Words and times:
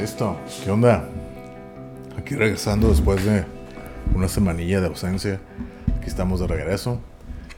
Listo. 0.00 0.34
¿Qué 0.64 0.70
onda? 0.70 1.04
Aquí 2.16 2.34
regresando 2.34 2.88
después 2.88 3.22
de 3.22 3.44
una 4.14 4.28
semanilla 4.28 4.80
de 4.80 4.86
ausencia. 4.86 5.40
Aquí 5.98 6.06
estamos 6.06 6.40
de 6.40 6.46
regreso. 6.46 6.98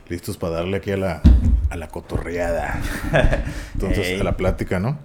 Listos 0.08 0.36
para 0.38 0.54
darle 0.54 0.78
aquí 0.78 0.90
a 0.90 0.96
la, 0.96 1.22
a 1.70 1.76
la 1.76 1.86
cotorreada. 1.86 2.80
Entonces, 3.74 4.20
a 4.20 4.24
la 4.24 4.36
plática, 4.36 4.80
¿no? 4.80 4.98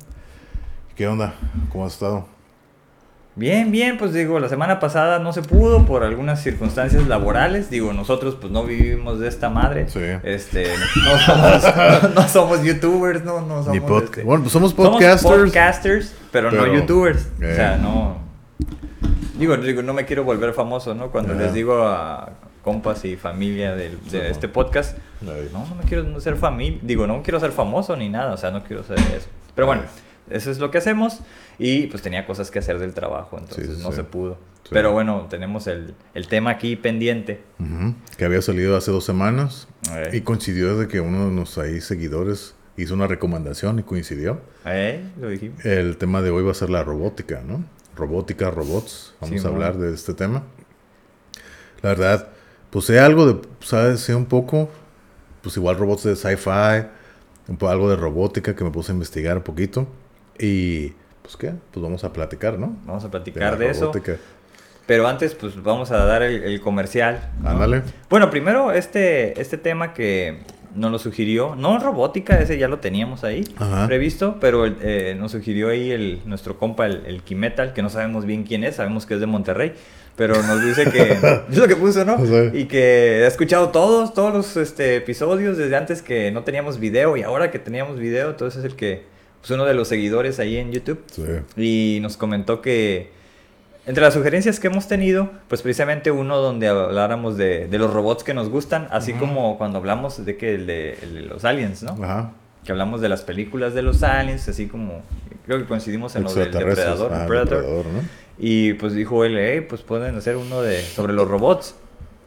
¿Qué 0.95 1.07
onda? 1.07 1.35
¿Cómo 1.69 1.85
has 1.85 1.93
estado? 1.93 2.27
Bien, 3.37 3.71
bien, 3.71 3.99
pues 3.99 4.13
digo, 4.13 4.39
la 4.39 4.49
semana 4.49 4.79
pasada 4.79 5.19
no 5.19 5.31
se 5.31 5.43
pudo 5.43 5.85
por 5.85 6.03
algunas 6.03 6.41
circunstancias 6.41 7.05
laborales. 7.07 7.69
Digo, 7.69 7.93
nosotros 7.93 8.35
pues 8.41 8.51
no 8.51 8.63
vivimos 8.63 9.19
de 9.19 9.27
esta 9.27 9.49
madre. 9.51 9.87
Sí. 9.89 9.99
Este, 10.23 10.65
no 11.05 11.17
somos, 11.19 11.75
no, 12.03 12.09
no 12.15 12.27
somos 12.27 12.63
youtubers, 12.63 13.23
no, 13.23 13.41
no 13.41 13.63
somos. 13.63 13.67
Ni 13.67 13.79
pod- 13.79 14.05
este, 14.05 14.23
Bueno, 14.23 14.41
pues 14.41 14.51
somos 14.53 14.71
somos 14.71 14.89
podcasters. 14.91 15.37
podcasters, 15.39 16.15
pero, 16.31 16.51
no 16.51 16.65
youtubers. 16.65 17.27
Eh. 17.39 17.51
O 17.51 17.55
sea, 17.55 17.77
no. 17.77 18.17
Digo, 19.37 19.55
digo, 19.57 19.83
no 19.83 19.93
me 19.93 20.05
quiero 20.05 20.23
volver 20.23 20.53
famoso, 20.53 20.95
¿no? 20.95 21.11
Cuando 21.11 21.35
les 21.35 21.53
digo 21.53 21.83
a 21.87 22.31
compas 22.63 23.05
y 23.05 23.17
familia 23.17 23.75
del- 23.75 23.99
de, 24.05 24.09
Sí, 24.09 24.17
este 24.17 24.47
podcast, 24.47 24.97
no, 25.21 25.31
no 25.53 25.75
me 25.75 25.83
quiero 25.87 26.19
ser 26.19 26.37
familia, 26.37 26.79
digo, 26.81 27.05
no 27.05 27.21
quiero 27.21 27.39
ser 27.39 27.51
famoso 27.51 27.95
ni 27.95 28.09
nada, 28.09 28.33
o 28.33 28.37
sea, 28.37 28.49
no 28.49 28.63
quiero 28.63 28.83
ser 28.83 28.97
eso. 28.97 29.27
Pero 29.53 29.67
bueno, 29.67 29.83
eso 30.29 30.51
es 30.51 30.59
lo 30.59 30.71
que 30.71 30.77
hacemos 30.77 31.19
y 31.57 31.87
pues 31.87 32.03
tenía 32.03 32.25
cosas 32.25 32.51
que 32.51 32.59
hacer 32.59 32.79
del 32.79 32.93
trabajo, 32.93 33.37
entonces 33.37 33.77
sí, 33.77 33.83
no 33.83 33.91
sí. 33.91 33.97
se 33.97 34.03
pudo. 34.03 34.37
Pero 34.69 34.91
bueno, 34.91 35.27
tenemos 35.29 35.67
el, 35.67 35.93
el 36.13 36.27
tema 36.27 36.51
aquí 36.51 36.75
pendiente. 36.75 37.41
Que 38.17 38.25
había 38.25 38.41
salido 38.41 38.75
hace 38.75 38.91
dos 38.91 39.05
semanas. 39.05 39.67
Eh. 39.93 40.17
Y 40.17 40.21
coincidió 40.21 40.77
de 40.77 40.87
que 40.87 40.99
uno 40.99 41.25
de 41.25 41.31
nuestros 41.31 41.65
ahí 41.65 41.81
seguidores 41.81 42.55
hizo 42.75 42.93
una 42.93 43.07
recomendación 43.07 43.79
y 43.79 43.83
coincidió. 43.83 44.39
¿Eh? 44.65 45.03
Lo 45.19 45.29
dijimos. 45.29 45.63
El 45.65 45.97
tema 45.97 46.21
de 46.21 46.29
hoy 46.29 46.43
va 46.43 46.51
a 46.51 46.55
ser 46.55 46.69
la 46.69 46.83
robótica, 46.83 47.41
¿no? 47.45 47.63
Robótica, 47.95 48.51
robots. 48.51 49.15
Vamos 49.21 49.43
a 49.45 49.47
hablar 49.47 49.77
de 49.77 49.93
este 49.93 50.13
tema. 50.13 50.43
La 51.81 51.89
verdad, 51.89 52.29
pues 52.69 52.85
sé 52.85 52.99
algo 52.99 53.25
de, 53.25 53.41
¿sabes? 53.61 54.01
Sé 54.01 54.13
un 54.13 54.25
poco, 54.25 54.69
pues 55.41 55.57
igual 55.57 55.77
robots 55.77 56.03
de 56.03 56.15
sci-fi, 56.15 56.87
algo 57.61 57.89
de 57.89 57.95
robótica 57.95 58.55
que 58.55 58.63
me 58.63 58.71
puse 58.71 58.91
a 58.91 58.93
investigar 58.93 59.37
un 59.37 59.43
poquito. 59.43 59.87
Y, 60.39 60.89
pues 61.21 61.37
qué, 61.37 61.53
pues 61.71 61.83
vamos 61.83 62.03
a 62.03 62.13
platicar, 62.13 62.57
¿no? 62.59 62.77
Vamos 62.85 63.03
a 63.03 63.07
la 63.07 63.11
platicar 63.11 63.57
de, 63.57 63.69
eso. 63.69 63.91
Pero 64.85 65.07
antes, 65.07 65.35
pues 65.35 65.61
vamos 65.61 65.91
a 65.91 66.05
dar 66.05 66.23
el, 66.23 66.43
el 66.43 66.61
comercial. 66.61 67.31
¿no? 67.41 67.49
Ándale. 67.49 67.83
Bueno, 68.09 68.29
primero 68.29 68.71
este, 68.71 69.39
este 69.39 69.57
tema 69.57 69.93
que 69.93 70.39
nos 70.77 70.91
lo 70.91 70.99
sugirió, 70.99 71.55
no 71.55 71.79
robótica, 71.79 72.39
ese 72.39 72.57
ya 72.57 72.67
lo 72.67 72.79
teníamos 72.79 73.23
ahí 73.23 73.43
Ajá. 73.57 73.87
previsto, 73.87 74.37
pero 74.39 74.65
eh, 74.65 75.15
nos 75.17 75.31
sugirió 75.31 75.69
ahí 75.69 75.91
el, 75.91 76.21
nuestro 76.25 76.57
compa, 76.57 76.85
el, 76.85 77.03
el 77.05 77.23
Kimetal, 77.23 77.73
que 77.73 77.81
no 77.81 77.89
sabemos 77.89 78.25
bien 78.25 78.43
quién 78.43 78.63
es, 78.63 78.75
sabemos 78.75 79.05
que 79.05 79.15
es 79.15 79.19
de 79.19 79.25
Monterrey, 79.25 79.73
pero 80.15 80.41
nos 80.43 80.63
dice 80.63 80.89
que, 80.89 81.11
es 81.51 81.57
lo 81.57 81.67
que 81.67 81.75
puso, 81.75 82.05
¿no? 82.05 82.17
Sí. 82.25 82.59
Y 82.59 82.65
que 82.65 83.21
ha 83.23 83.27
escuchado 83.27 83.69
todos, 83.69 84.13
todos 84.13 84.33
los 84.33 84.57
este, 84.57 84.97
episodios 84.97 85.57
desde 85.57 85.75
antes 85.75 86.01
que 86.01 86.31
no 86.31 86.43
teníamos 86.43 86.79
video 86.79 87.17
y 87.17 87.23
ahora 87.23 87.51
que 87.51 87.59
teníamos 87.59 87.99
video, 87.99 88.29
entonces 88.29 88.63
es 88.63 88.71
el 88.71 88.77
que, 88.77 89.16
pues 89.47 89.55
uno 89.55 89.65
de 89.65 89.73
los 89.73 89.87
seguidores 89.87 90.39
ahí 90.39 90.57
en 90.57 90.71
YouTube 90.73 91.01
Sí. 91.11 91.23
y 91.55 91.99
nos 92.01 92.17
comentó 92.17 92.61
que 92.61 93.11
entre 93.85 94.03
las 94.03 94.13
sugerencias 94.13 94.59
que 94.59 94.67
hemos 94.67 94.89
tenido, 94.89 95.29
pues 95.47 95.61
precisamente 95.61 96.11
uno 96.11 96.37
donde 96.37 96.67
habláramos 96.67 97.37
de, 97.37 97.67
de 97.67 97.77
los 97.77 97.93
robots 97.93 98.25
que 98.25 98.33
nos 98.33 98.49
gustan, 98.49 98.89
así 98.91 99.13
como 99.13 99.57
cuando 99.57 99.77
hablamos 99.77 100.25
de 100.25 100.35
que 100.35 100.55
el 100.55 100.67
de, 100.67 100.97
el 101.01 101.13
de 101.13 101.21
los 101.21 101.45
aliens, 101.45 101.83
¿no? 101.83 101.91
Ajá. 102.03 102.31
Que 102.65 102.73
hablamos 102.73 102.99
de 102.99 103.07
las 103.07 103.21
películas 103.21 103.73
de 103.73 103.83
los 103.83 104.03
aliens, 104.03 104.49
así 104.49 104.67
como 104.67 105.01
creo 105.45 105.59
que 105.59 105.63
coincidimos 105.65 106.17
en 106.17 106.23
lo 106.25 106.33
del 106.33 106.51
depredador, 106.51 107.13
Ah, 107.13 107.25
Predator. 107.25 107.59
depredador, 107.61 107.85
¿no? 107.85 108.01
Y 108.37 108.73
pues 108.73 108.93
dijo 108.93 109.23
él, 109.23 109.37
"Ey, 109.37 109.61
pues 109.61 109.81
pueden 109.83 110.17
hacer 110.17 110.35
uno 110.35 110.61
de 110.61 110.81
sobre 110.81 111.13
los 111.13 111.25
robots. 111.29 111.75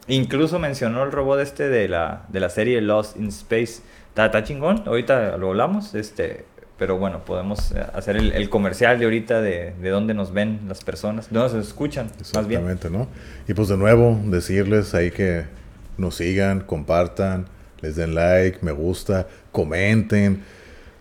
Incluso 0.07 0.57
mencionó 0.57 1.03
el 1.03 1.11
robot 1.11 1.39
este 1.41 1.69
de 1.69 1.87
la, 1.87 2.23
de 2.29 2.39
la 2.39 2.49
serie 2.49 2.81
Lost 2.81 3.15
in 3.17 3.27
Space. 3.27 3.81
Está 4.15 4.43
chingón, 4.43 4.83
ahorita 4.87 5.37
lo 5.37 5.49
hablamos, 5.49 5.93
este, 5.93 6.43
pero 6.81 6.97
bueno, 6.97 7.23
podemos 7.23 7.71
eh, 7.73 7.85
hacer 7.93 8.17
el, 8.17 8.31
el 8.31 8.49
comercial 8.49 8.97
de 8.97 9.05
ahorita 9.05 9.39
de, 9.39 9.75
de 9.79 9.89
dónde 9.89 10.15
nos 10.15 10.33
ven 10.33 10.61
las 10.67 10.83
personas, 10.83 11.29
de 11.29 11.37
dónde 11.37 11.57
nos 11.59 11.67
escuchan, 11.67 12.07
más 12.33 12.47
bien. 12.47 12.61
Exactamente, 12.61 12.89
¿no? 12.89 13.07
Y 13.47 13.53
pues 13.53 13.67
de 13.67 13.77
nuevo, 13.77 14.19
decirles 14.25 14.95
ahí 14.95 15.11
que 15.11 15.43
nos 15.97 16.15
sigan, 16.15 16.61
compartan, 16.61 17.45
les 17.81 17.95
den 17.97 18.15
like, 18.15 18.57
me 18.63 18.71
gusta, 18.71 19.27
comenten. 19.51 20.41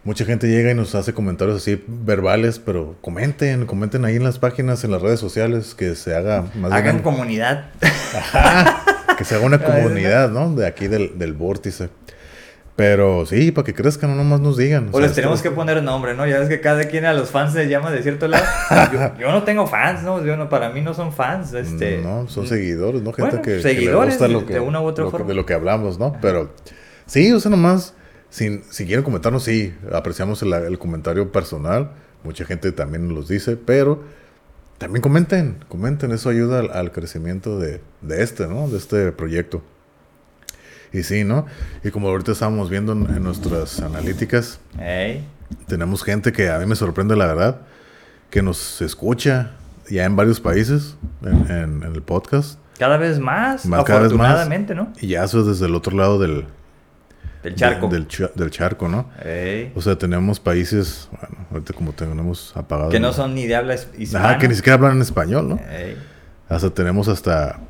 Mucha 0.05 0.27
gente 0.27 0.49
llega 0.49 0.71
y 0.71 0.75
nos 0.75 0.95
hace 0.95 1.15
comentarios 1.15 1.57
así 1.57 1.83
verbales, 1.87 2.59
pero 2.59 2.97
comenten, 3.01 3.65
comenten 3.65 4.05
ahí 4.05 4.17
en 4.17 4.25
las 4.25 4.39
páginas, 4.39 4.85
en 4.85 4.91
las 4.91 5.01
redes 5.01 5.19
sociales, 5.19 5.75
que 5.75 5.95
se 5.95 6.15
haga 6.15 6.45
más 6.57 6.73
Hagan 6.73 6.97
bien- 6.97 7.03
comunidad. 7.03 7.71
que 9.17 9.25
se 9.25 9.35
haga 9.35 9.47
una 9.47 9.59
comunidad, 9.65 10.29
¿no? 10.31 10.55
De 10.55 10.67
aquí 10.67 10.89
del, 10.89 11.19
del 11.19 11.33
vórtice. 11.33 11.89
Pero 12.81 13.27
sí, 13.27 13.53
para 13.53 13.67
que 13.67 13.75
crezcan, 13.75 14.09
no 14.11 14.17
nomás 14.17 14.41
nos 14.41 14.57
digan. 14.57 14.89
O 14.93 15.01
les 15.01 15.13
tenemos 15.13 15.43
que 15.43 15.51
poner 15.51 15.83
nombre, 15.83 16.15
¿no? 16.15 16.27
Ya 16.27 16.39
ves 16.39 16.49
que 16.49 16.61
cada 16.61 16.85
quien 16.85 17.05
a 17.05 17.13
los 17.13 17.29
fans 17.31 17.55
les 17.55 17.69
llama 17.69 17.91
de 17.91 18.03
cierto 18.03 18.27
lado. 18.27 18.43
Yo, 18.91 19.19
yo 19.21 19.33
no 19.33 19.43
tengo 19.43 19.67
fans, 19.67 20.03
¿no? 20.03 20.25
Yo 20.25 20.37
no, 20.39 20.49
para 20.49 20.71
mí 20.71 20.81
no 20.81 20.95
son 20.95 21.13
fans. 21.13 21.53
Este, 21.53 21.99
No, 21.99 22.27
son 22.29 22.47
seguidores, 22.47 23.03
¿no? 23.03 23.13
Gente 23.13 23.33
Bueno, 23.37 23.43
que, 23.43 23.57
que 23.57 23.63
seguidores 23.63 24.15
le 24.19 24.19
gusta 24.19 24.27
de- 24.29 24.33
lo 24.33 24.47
que, 24.47 24.55
de 24.55 24.61
una 24.61 24.81
u 24.81 24.85
otra 24.87 25.05
que- 25.11 25.25
de 25.25 25.35
lo 25.35 25.45
que 25.45 25.53
hablamos, 25.53 25.99
¿no? 25.99 26.17
Pero 26.23 26.55
sí, 27.05 27.31
o 27.33 27.39
sea, 27.39 27.51
nomás, 27.51 27.93
si, 28.31 28.63
si 28.71 28.87
quieren 28.87 29.05
comentarnos, 29.05 29.45
sí, 29.45 29.75
apreciamos 29.93 30.41
el, 30.43 30.53
el 30.55 30.79
comentario 30.79 31.31
personal. 31.31 31.91
Mucha 32.25 32.47
gente 32.47 32.73
también 32.73 33.07
nos 33.09 33.15
los 33.15 33.29
dice, 33.29 33.57
pero 33.59 34.03
también 34.79 35.03
comenten, 35.03 35.57
comenten, 35.69 36.13
eso 36.13 36.31
ayuda 36.31 36.61
al, 36.61 36.71
al 36.71 36.93
crecimiento 36.93 37.59
de, 37.59 37.83
de 38.01 38.23
este, 38.23 38.47
¿no? 38.47 38.69
De 38.69 38.79
este 38.79 39.13
proyecto. 39.13 39.63
Y 40.93 41.03
sí, 41.05 41.25
¿no? 41.25 41.47
Y 41.85 41.91
como 41.91 42.09
ahorita 42.09 42.33
estábamos 42.33 42.69
viendo 42.71 42.93
en, 42.93 43.07
en 43.15 43.23
nuestras 43.23 43.81
analíticas, 43.81 44.59
tenemos 45.67 46.03
gente 46.03 46.33
que 46.33 46.51
a 46.51 46.59
mí 46.59 46.67
me 46.67 46.75
sorprende 46.77 47.17
la 47.17 47.27
verdad, 47.27 47.61
que 48.31 48.43
nos 48.43 48.81
escucha 48.83 49.53
ya 49.89 50.05
en 50.05 50.17
varios 50.17 50.41
países 50.41 50.97
en, 51.23 51.51
en- 51.51 51.83
en 51.83 51.95
el 51.95 52.03
podcast. 52.03 52.59
cada 52.79 52.97
vez 52.97 53.19
más, 53.19 53.67
Más, 53.67 53.85
cada 53.85 54.01
vez 54.01 54.13
más. 54.13 54.21
afortunadamente, 54.31 54.75
¿no? 54.75 54.93
Y 55.01 55.09
ya 55.09 55.25
eso 55.25 55.41
es 55.41 55.47
desde 55.47 55.67
el 55.67 55.75
otro 55.75 55.97
lado 55.97 56.19
del, 56.19 56.47
Del 57.43 57.55
charco. 57.55 57.89
de- 57.89 57.95
del, 57.99 58.09
cha- 58.09 58.31
del 58.35 58.51
charco, 58.51 58.89
¿no? 58.89 59.09
O 59.75 59.81
sea, 59.83 59.97
tenemos 59.99 60.39
países, 60.41 61.09
bueno, 61.21 61.47
ahorita 61.53 61.73
como 61.75 61.93
tenemos 61.93 62.57
apagado. 62.57 62.91
que 62.91 63.01
no 63.01 63.13
son 63.13 63.35
ni 63.35 63.47
de 63.47 63.57
habla 63.57 63.75
his- 63.75 63.89
hispana. 63.99 64.31
Ajá, 64.31 64.39
que 64.39 64.49
ni 64.49 64.55
siquiera 64.55 64.75
hablan 64.77 64.97
en 64.97 65.03
español, 65.03 65.49
¿no? 65.51 65.61
Hasta 66.49 66.71
tenemos 66.71 67.07
hasta 67.09 67.61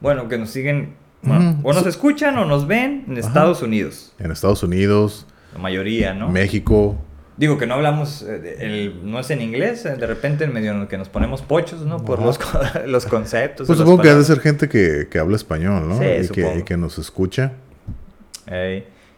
Bueno, 0.00 0.28
que 0.28 0.38
nos 0.38 0.50
siguen, 0.50 0.94
bueno, 1.24 1.60
o 1.62 1.72
nos 1.72 1.86
escuchan 1.86 2.36
o 2.38 2.44
nos 2.44 2.66
ven 2.66 3.04
en 3.08 3.16
Estados 3.16 3.62
Unidos, 3.62 4.12
en 4.18 4.30
Estados 4.30 4.62
Unidos, 4.62 5.26
la 5.52 5.58
mayoría, 5.58 6.14
¿no? 6.14 6.28
México. 6.28 6.96
Digo 7.36 7.58
que 7.58 7.66
no 7.66 7.74
hablamos, 7.74 8.22
eh, 8.22 8.58
el, 8.60 9.10
no 9.10 9.18
es 9.18 9.28
en 9.30 9.40
inglés, 9.40 9.84
eh, 9.86 9.96
de 9.96 10.06
repente 10.06 10.44
en 10.44 10.52
medio 10.52 10.86
que 10.86 10.96
nos 10.96 11.08
ponemos 11.08 11.42
pochos, 11.42 11.80
¿no? 11.80 12.04
Por 12.04 12.22
los, 12.22 12.38
los 12.86 13.06
conceptos. 13.06 13.66
Pues 13.66 13.78
supongo 13.78 14.02
que 14.02 14.10
ha 14.10 14.14
de 14.14 14.24
ser 14.24 14.38
gente 14.40 14.68
que, 14.68 15.08
que 15.10 15.18
habla 15.18 15.34
español, 15.34 15.88
¿no? 15.88 15.98
Sí, 15.98 16.04
y, 16.04 16.28
que, 16.28 16.58
y 16.58 16.62
que 16.62 16.76
nos 16.76 16.98
escucha. 16.98 17.52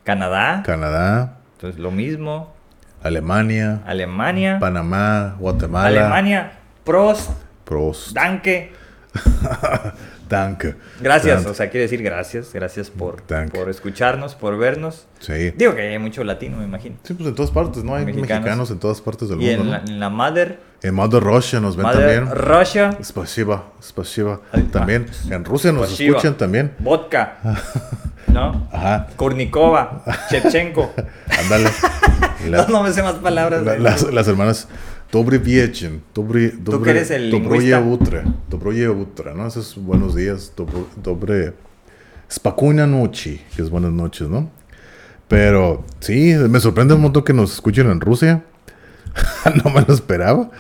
Canadá, 0.04 0.62
Canadá, 0.64 1.38
entonces 1.54 1.80
lo 1.80 1.90
mismo. 1.90 2.54
Alemania, 3.02 3.82
Alemania, 3.86 4.58
Panamá, 4.58 5.36
Guatemala. 5.38 5.88
Alemania, 5.88 6.52
Prost, 6.84 7.30
Prost. 7.64 8.12
Danke. 8.12 8.72
Danke. 10.28 10.74
Gracias, 11.00 11.46
o 11.46 11.54
sea, 11.54 11.70
quiere 11.70 11.82
decir 11.82 12.02
gracias, 12.02 12.52
gracias 12.52 12.90
por, 12.90 13.24
Danke. 13.26 13.58
por 13.58 13.68
escucharnos, 13.70 14.34
por 14.34 14.58
vernos. 14.58 15.06
Sí. 15.20 15.50
Digo 15.56 15.74
que 15.74 15.82
hay 15.82 15.98
mucho 15.98 16.24
latino, 16.24 16.56
me 16.58 16.64
imagino. 16.64 16.96
Sí, 17.04 17.14
pues 17.14 17.28
en 17.28 17.34
todas 17.34 17.50
partes, 17.50 17.84
¿no? 17.84 17.94
Hay 17.94 18.04
Mexicanos. 18.04 18.30
mexicanos, 18.44 18.70
en 18.70 18.78
todas 18.78 19.00
partes 19.00 19.28
del 19.28 19.40
Y 19.40 19.56
mundo, 19.56 19.62
en 19.62 19.66
¿no? 19.66 19.72
la, 19.72 19.78
en 19.92 20.00
la 20.00 20.08
Mother, 20.10 20.60
En 20.82 20.94
Mother 20.94 21.22
Russia 21.22 21.60
nos 21.60 21.76
ven 21.76 21.86
Mother 21.86 22.24
también. 22.24 22.36
Russia, 22.44 22.98
Spasiba, 23.02 23.64
spasiba. 23.82 24.40
Ay, 24.52 24.62
También. 24.64 25.06
En 25.30 25.44
Rusia 25.44 25.72
nos 25.72 25.88
Spasiba. 25.88 26.16
escuchan 26.18 26.36
también. 26.36 26.72
vodka, 26.80 27.38
¿no? 28.28 28.68
Ajá. 28.72 29.06
Kurnikova, 29.16 30.02
Shevchenko. 30.30 30.92
Ándale. 31.38 31.70
La- 32.48 32.66
no 32.66 32.82
me 32.82 32.92
sé 32.92 33.02
más 33.02 33.14
palabras. 33.14 33.62
la- 33.64 33.78
las, 33.78 34.02
las 34.12 34.28
hermanas 34.28 34.68
Dobry 35.12 35.38
Viechen. 35.38 36.02
Dobry, 36.14 36.48
dobre, 36.58 36.84
que 36.84 36.90
eres 36.90 37.10
el. 37.10 37.30
Utra. 37.34 38.24
Dobroye 38.50 38.88
Utra, 38.88 39.34
¿no? 39.34 39.46
Esos 39.46 39.76
buenos 39.76 40.14
días. 40.14 40.52
Dobro- 40.56 40.86
Dobre. 41.02 41.54
Spakuna 42.30 42.86
noche, 42.86 43.40
que 43.54 43.62
es 43.62 43.70
buenas 43.70 43.92
noches, 43.92 44.28
¿no? 44.28 44.50
Pero 45.28 45.84
sí, 46.00 46.34
me 46.48 46.58
sorprende 46.60 46.94
un 46.94 47.00
montón 47.02 47.22
que 47.24 47.32
nos 47.32 47.52
escuchen 47.54 47.88
en 47.90 48.00
Rusia. 48.00 48.44
no 49.64 49.70
me 49.70 49.82
lo 49.82 49.94
esperaba. 49.94 50.50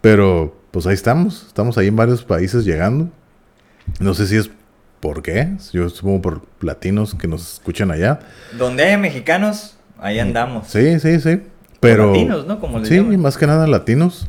Pero 0.00 0.54
pues 0.70 0.86
ahí 0.86 0.94
estamos. 0.94 1.44
Estamos 1.46 1.78
ahí 1.78 1.86
en 1.88 1.96
varios 1.96 2.24
países 2.24 2.64
llegando. 2.64 3.08
No 4.00 4.12
sé 4.14 4.26
si 4.26 4.36
es 4.36 4.50
por 5.00 5.22
qué. 5.22 5.56
Yo 5.72 5.88
supongo 5.88 6.20
por 6.22 6.42
latinos 6.60 7.14
que 7.14 7.26
nos 7.26 7.54
escuchan 7.54 7.90
allá. 7.90 8.20
Donde 8.58 8.84
hay 8.84 8.96
mexicanos, 8.98 9.76
ahí 9.98 10.18
andamos. 10.18 10.68
Sí, 10.68 11.00
sí, 11.00 11.20
sí. 11.20 11.40
Pero. 11.88 12.12
latinos, 12.12 12.46
¿no? 12.46 12.60
Como 12.60 12.78
les 12.78 12.88
sí, 12.88 12.96
llaman. 12.96 13.20
más 13.20 13.36
que 13.36 13.46
nada 13.46 13.66
latinos. 13.66 14.28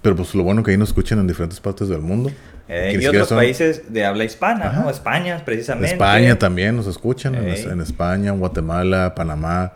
Pero 0.00 0.16
pues 0.16 0.34
lo 0.34 0.42
bueno 0.42 0.62
que 0.62 0.70
ahí 0.70 0.78
nos 0.78 0.88
escuchan 0.88 1.18
en 1.18 1.26
diferentes 1.26 1.60
partes 1.60 1.88
del 1.88 2.00
mundo. 2.00 2.30
Eh, 2.68 2.96
y 2.98 3.06
otros 3.06 3.28
son- 3.28 3.36
países 3.38 3.92
de 3.92 4.04
habla 4.06 4.24
hispana, 4.24 4.72
¿no? 4.72 4.88
España, 4.88 5.42
precisamente. 5.44 5.92
España 5.92 6.38
también 6.38 6.74
nos 6.76 6.86
escuchan, 6.86 7.34
en, 7.34 7.48
Ey. 7.48 7.62
en 7.70 7.80
España, 7.82 8.30
en 8.30 8.38
Guatemala, 8.38 9.14
Panamá, 9.14 9.72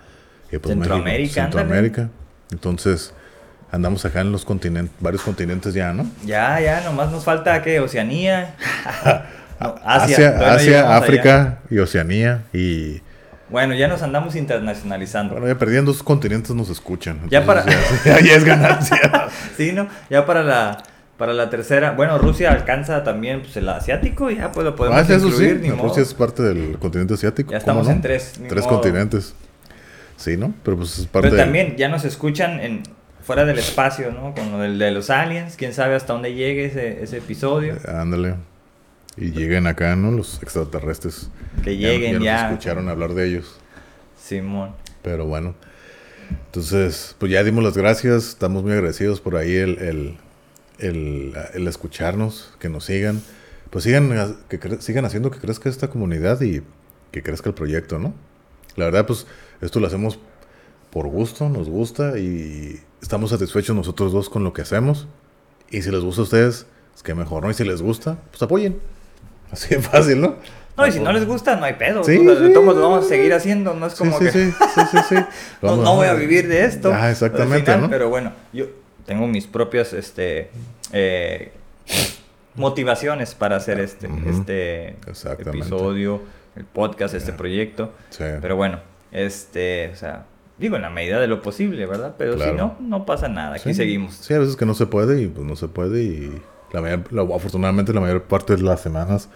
y 0.50 0.56
pues 0.56 0.73
Centroamérica, 0.75 1.20
México, 1.20 1.35
Centroamérica. 1.59 2.09
Entonces, 2.50 3.12
andamos 3.71 4.06
acá 4.06 4.23
en 4.23 4.32
los 4.32 4.47
continentes, 4.47 4.94
varios 5.00 5.21
continentes 5.23 5.75
ya, 5.75 5.93
¿no? 5.93 6.06
Ya, 6.25 6.59
ya, 6.61 6.81
nomás 6.81 7.11
nos 7.12 7.25
falta 7.25 7.62
que 7.62 7.81
Oceanía. 7.81 8.55
No, 9.61 9.75
Asia, 9.85 10.55
Asia, 10.55 10.81
allá. 10.82 10.97
África 10.97 11.59
y 11.69 11.79
Oceanía. 11.79 12.44
Y 12.53 13.03
Bueno, 13.50 13.75
ya 13.75 13.89
nos 13.89 14.03
andamos 14.03 14.37
internacionalizando. 14.37 15.35
bueno, 15.35 15.49
ya 15.49 15.59
perdiendo 15.59 15.93
dos 15.93 16.03
continentes 16.03 16.55
nos 16.55 16.69
escuchan. 16.71 17.21
Ya 17.31 17.45
para- 17.47 17.65
Ya, 18.05 18.21
ya 18.21 18.35
es 18.37 18.45
ganancia. 18.45 18.99
Sí, 19.56 19.73
¿no? 19.73 19.89
Ya 20.11 20.25
para 20.27 20.43
la, 20.43 20.83
para 21.17 21.33
la 21.33 21.50
tercera. 21.50 21.93
Bueno, 21.93 22.19
Rusia 22.19 22.53
alcanza 22.53 23.03
también 23.05 23.41
pues, 23.41 23.56
el 23.56 23.69
asiático. 23.69 24.31
Ya 24.31 24.53
pues 24.53 24.65
lo 24.65 24.77
podemos 24.77 25.00
Ah, 25.00 25.05
sí. 25.05 25.15
incluir, 25.15 25.61
modo. 25.75 25.89
Rusia 25.89 26.03
es 26.03 26.15
parte 26.15 26.43
del 26.43 26.79
continente 26.79 27.15
asiático. 27.15 27.50
Ya 27.50 27.59
¿cómo 27.61 27.81
estamos 27.81 27.87
no? 27.87 27.93
en 27.93 28.00
tres, 28.03 28.35
Tres 28.49 28.65
modo. 28.65 28.75
continentes. 28.75 29.35
Sí, 30.17 30.37
¿no? 30.37 30.53
Pero 30.65 30.77
pues 30.77 30.99
es 30.99 31.06
parte 31.06 31.29
Pero 31.31 31.43
también 31.43 31.77
ya 31.77 31.89
nos 31.89 32.05
escuchan 32.05 32.61
en 32.61 32.83
fuera 33.23 33.45
del 33.45 33.59
espacio, 33.59 34.11
¿no? 34.12 34.35
Con 34.35 34.50
lo 34.53 34.59
del 34.59 34.79
de 34.79 34.91
los 34.91 35.11
aliens. 35.11 35.55
Quién 35.56 35.73
sabe 35.75 35.95
hasta 35.95 36.12
dónde 36.12 36.35
llegue 36.35 36.67
ese, 36.67 37.03
ese 37.03 37.19
episodio. 37.19 37.77
Ándale. 37.87 38.35
Y 39.20 39.31
lleguen 39.32 39.67
acá, 39.67 39.97
¿no? 39.97 40.11
Los 40.11 40.41
extraterrestres. 40.43 41.31
Que 41.65 41.76
Ya- 41.76 41.88
lleguen 41.91 42.15
nos 42.17 42.25
ya. 42.25 42.50
escucharon 42.50 42.88
hablar 42.88 43.15
de 43.15 43.26
ellos. 43.29 43.56
Simón. 44.23 44.75
Pero 45.03 45.26
bueno. 45.26 45.55
Entonces, 46.47 47.17
pues 47.19 47.32
ya 47.32 47.43
dimos 47.43 47.65
las 47.65 47.76
gracias. 47.76 48.29
Estamos 48.29 48.62
muy 48.62 48.73
agradecidos 48.73 49.20
por 49.20 49.37
ahí 49.37 49.55
el, 49.56 49.79
el, 49.79 50.17
el, 50.79 51.35
el 51.55 51.67
escucharnos, 51.69 52.55
que 52.59 52.69
nos 52.69 52.85
sigan. 52.85 53.23
Pues 53.70 53.85
sigan, 53.85 54.37
que 54.49 54.59
sigan 54.81 55.05
haciendo 55.05 55.31
que 55.31 55.38
crezca 55.38 55.69
esta 55.69 55.88
comunidad 55.88 56.41
y 56.41 56.62
que 57.11 57.23
crezca 57.23 57.49
el 57.50 57.55
proyecto, 57.55 57.99
¿no? 57.99 58.14
La 58.76 58.87
verdad, 58.87 59.06
pues 59.06 59.26
esto 59.61 59.81
lo 59.81 59.87
hacemos 59.87 60.19
por 60.91 61.06
gusto, 61.09 61.49
nos 61.49 61.69
gusta 61.69 62.19
y 62.19 62.81
estamos 63.03 63.31
satisfechos 63.31 63.75
nosotros 63.76 64.12
dos 64.12 64.31
con 64.31 64.44
lo 64.44 64.53
que 64.53 64.62
hacemos. 64.62 65.06
Y 65.71 65.82
si 65.82 65.91
les 65.91 66.00
gusta 66.00 66.23
a 66.23 66.25
ustedes, 66.25 66.67
es 66.94 67.03
que 67.03 67.14
mejor, 67.14 67.43
¿no? 67.44 67.50
Y 67.50 67.55
si 67.55 67.64
les 67.64 67.82
gusta, 67.82 68.19
pues 68.31 68.43
apoyen. 68.43 68.79
Así 69.53 69.75
de 69.75 69.81
fácil, 69.81 70.21
¿no? 70.21 70.37
No, 70.77 70.87
y 70.87 70.93
si 70.93 71.00
no 71.00 71.12
les 71.12 71.27
gusta, 71.27 71.56
no 71.56 71.65
hay 71.65 71.75
pedo. 71.75 72.05
Sí, 72.05 72.17
o 72.19 72.23
sea, 72.23 72.35
de 72.35 72.49
sí. 72.49 72.55
lo 72.55 72.62
vamos 72.65 73.05
a 73.05 73.09
seguir 73.09 73.35
haciendo. 73.35 73.75
No 73.75 73.87
es 73.87 73.95
como 73.97 74.17
sí, 74.19 74.27
que. 74.27 74.31
sí, 74.31 74.53
sí, 74.75 74.81
sí, 74.93 74.99
sí. 75.09 75.15
No, 75.61 75.77
no 75.77 75.97
voy 75.97 76.06
a 76.06 76.15
vivir 76.15 76.47
de 76.47 76.65
esto. 76.65 76.93
Ah, 76.95 77.11
exactamente, 77.11 77.65
final, 77.73 77.81
¿no? 77.83 77.91
Pero 77.91 78.09
bueno, 78.09 78.33
yo 78.53 78.67
tengo 79.05 79.27
mis 79.27 79.49
propias 79.49 79.93
este, 79.93 80.50
eh, 80.93 81.50
motivaciones 82.55 83.35
para 83.35 83.56
hacer 83.56 83.81
este, 83.81 84.09
este 84.29 84.97
episodio, 85.41 86.23
el 86.55 86.65
podcast, 86.65 87.15
este 87.15 87.33
proyecto. 87.33 87.93
Sí. 88.11 88.25
Pero 88.41 88.55
bueno, 88.55 88.81
este, 89.11 89.91
o 89.93 89.97
sea, 89.97 90.27
digo 90.59 90.77
en 90.77 90.83
la 90.83 90.91
medida 90.91 91.19
de 91.21 91.27
lo 91.27 91.43
posible, 91.43 91.87
¿verdad? 91.87 92.15
Pero 92.19 92.39
si 92.39 92.53
no, 92.53 92.77
no 92.81 93.05
pasa 93.05 93.29
nada. 93.29 93.56
Aquí 93.56 93.71
Sí. 93.71 93.75
seguimos. 93.75 94.15
Sí, 94.15 94.35
a 94.35 94.39
veces 94.39 94.55
que 94.56 94.67
no 94.67 94.75
se 94.75 94.87
puede 94.87 95.21
y 95.23 95.27
pues 95.27 95.47
no 95.47 95.56
se 95.56 95.69
puede 95.69 96.03
y 96.03 96.43
la 96.73 96.81
mayor, 96.81 97.12
la- 97.12 97.23
afortunadamente 97.23 97.93
la 97.93 98.00
mayor 98.00 98.23
parte 98.25 98.56
de 98.56 98.62
las 98.62 98.81
semanas 98.81 99.29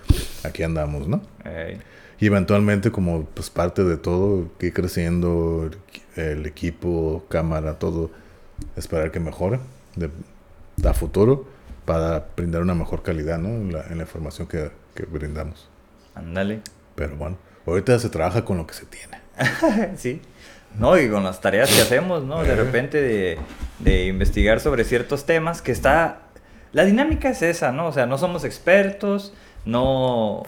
aquí 0.45 0.63
andamos, 0.63 1.09
¿no? 1.09 1.21
Eh, 1.45 1.79
Y 2.21 2.27
eventualmente 2.27 2.91
como 2.93 3.25
pues 3.25 3.51
parte 3.51 3.83
de 3.85 3.97
todo, 3.97 4.49
que 4.59 4.73
creciendo 4.73 5.71
el, 6.17 6.47
equipo, 6.47 7.25
cámara, 7.29 7.79
todo, 7.79 8.11
esperar 8.77 9.11
que 9.11 9.19
mejore 9.21 9.59
de, 9.97 10.09
a 10.89 10.95
futuro 10.95 11.47
para 11.85 12.27
brindar 12.37 12.63
una 12.63 12.75
mejor 12.75 13.03
calidad, 13.03 13.39
¿no? 13.39 13.49
En 13.49 13.73
la, 13.73 13.83
en 13.89 13.97
la 13.99 14.05
información 14.05 14.47
que, 14.47 14.71
que 14.95 15.05
brindamos. 15.05 15.69
ándale. 16.15 16.61
Pero 16.95 17.17
bueno, 17.17 17.39
ahorita 17.67 17.99
se 17.99 18.09
trabaja 18.09 18.45
con 18.45 18.57
lo 18.59 18.67
que 18.67 18.75
se 18.75 18.87
tiene. 18.87 19.19
sí. 19.97 20.21
No, 20.79 20.99
y 20.99 21.09
con 21.11 21.25
las 21.25 21.41
tareas 21.41 21.71
que 21.75 21.83
hacemos, 21.83 22.23
¿no? 22.25 22.43
De 22.45 22.53
Eh. 22.53 22.57
repente 22.57 23.01
de, 23.03 23.39
de 23.81 24.07
investigar 24.07 24.61
sobre 24.61 24.85
ciertos 24.85 25.27
temas 25.27 25.61
que 25.61 25.73
está... 25.73 26.21
La 26.73 26.85
dinámica 26.85 27.29
es 27.31 27.43
esa, 27.43 27.73
¿no? 27.73 27.87
O 27.87 27.93
sea, 27.93 28.07
no 28.07 28.17
somos 28.19 28.45
expertos, 28.45 29.35
no 29.65 30.43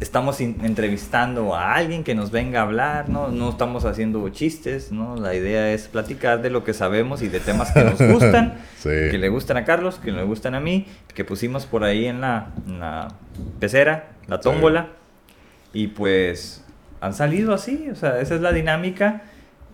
estamos 0.00 0.40
entrevistando 0.40 1.54
a 1.54 1.74
alguien 1.74 2.04
que 2.04 2.14
nos 2.14 2.30
venga 2.30 2.60
a 2.60 2.62
hablar, 2.64 3.08
¿no? 3.08 3.28
No 3.28 3.48
estamos 3.50 3.84
haciendo 3.86 4.28
chistes, 4.28 4.92
¿no? 4.92 5.16
La 5.16 5.34
idea 5.34 5.72
es 5.72 5.88
platicar 5.88 6.42
de 6.42 6.50
lo 6.50 6.64
que 6.64 6.74
sabemos 6.74 7.22
y 7.22 7.28
de 7.28 7.40
temas 7.40 7.72
que 7.72 7.82
nos 7.84 8.00
gustan, 8.00 8.54
Sí. 8.78 8.90
que 9.10 9.16
le 9.18 9.28
gustan 9.30 9.56
a 9.56 9.64
Carlos, 9.64 9.96
que 9.98 10.12
le 10.12 10.22
gustan 10.24 10.54
a 10.54 10.60
mí, 10.60 10.86
que 11.14 11.24
pusimos 11.24 11.64
por 11.66 11.84
ahí 11.84 12.06
en 12.06 12.20
la, 12.20 12.48
en 12.66 12.78
la 12.80 13.08
pecera, 13.58 14.10
la 14.28 14.36
Sí. 14.36 14.42
tómbola. 14.42 14.88
Y 15.72 15.88
pues 15.88 16.62
han 17.00 17.14
salido 17.14 17.54
así, 17.54 17.88
o 17.90 17.94
sea, 17.96 18.20
esa 18.20 18.34
es 18.34 18.40
la 18.42 18.52
dinámica. 18.52 19.22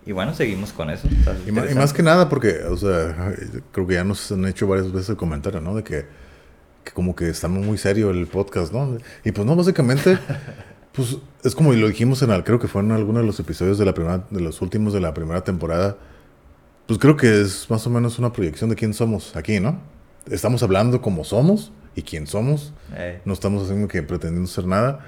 Y 0.05 0.13
bueno, 0.13 0.35
seguimos 0.35 0.73
con 0.73 0.91
eso. 0.91 1.07
Y, 1.47 1.53
ma- 1.53 1.71
y 1.71 1.75
más 1.75 1.93
que 1.93 2.03
nada 2.03 2.29
porque, 2.29 2.65
o 2.69 2.77
sea, 2.77 3.33
creo 3.71 3.87
que 3.87 3.95
ya 3.95 4.05
nos 4.05 4.31
han 4.33 4.45
hecho 4.47 4.67
varias 4.67 4.91
veces 4.93 5.11
el 5.11 5.17
comentario, 5.17 5.61
¿no? 5.61 5.75
De 5.77 5.85
que, 5.85 6.07
que 6.85 6.93
como 6.93 7.15
que 7.15 7.29
está 7.29 7.47
muy 7.49 7.79
serio 7.79 8.11
el 8.11 8.27
podcast, 8.27 8.73
¿no? 8.73 8.99
Y 9.25 9.31
pues 9.33 9.47
no, 9.47 9.55
básicamente, 9.55 10.19
pues 10.93 11.17
es 11.45 11.55
como 11.55 11.73
lo 11.73 11.87
dijimos 11.89 12.21
en 12.23 12.31
el, 12.31 12.43
creo 12.43 12.59
que 12.59 12.67
fue 12.69 12.83
en 12.83 12.91
alguno 12.93 13.21
de 13.21 13.27
los 13.27 13.39
episodios 13.39 13.79
de 13.79 13.85
la 13.85 13.95
primera, 13.95 14.25
de 14.31 14.41
los 14.41 14.61
últimos 14.61 14.93
de 14.93 15.01
la 15.01 15.15
primera 15.15 15.43
temporada. 15.45 15.97
Pues 16.87 16.99
creo 16.99 17.17
que 17.17 17.41
es 17.41 17.71
más 17.71 17.87
o 17.87 17.91
menos 17.91 18.19
una 18.19 18.33
proyección 18.33 18.71
de 18.71 18.77
quién 18.77 18.93
somos 18.95 19.37
aquí, 19.37 19.61
¿no? 19.61 19.81
Estamos 20.31 20.63
hablando 20.65 21.01
como 21.01 21.23
somos 21.25 21.71
y 21.95 22.03
quién 22.03 22.27
somos. 22.27 22.73
Eh, 22.97 23.21
No 23.25 23.33
estamos 23.35 23.63
haciendo 23.65 23.87
que 23.87 24.03
pretendiendo 24.03 24.49
ser 24.51 24.67
nada. 24.67 25.07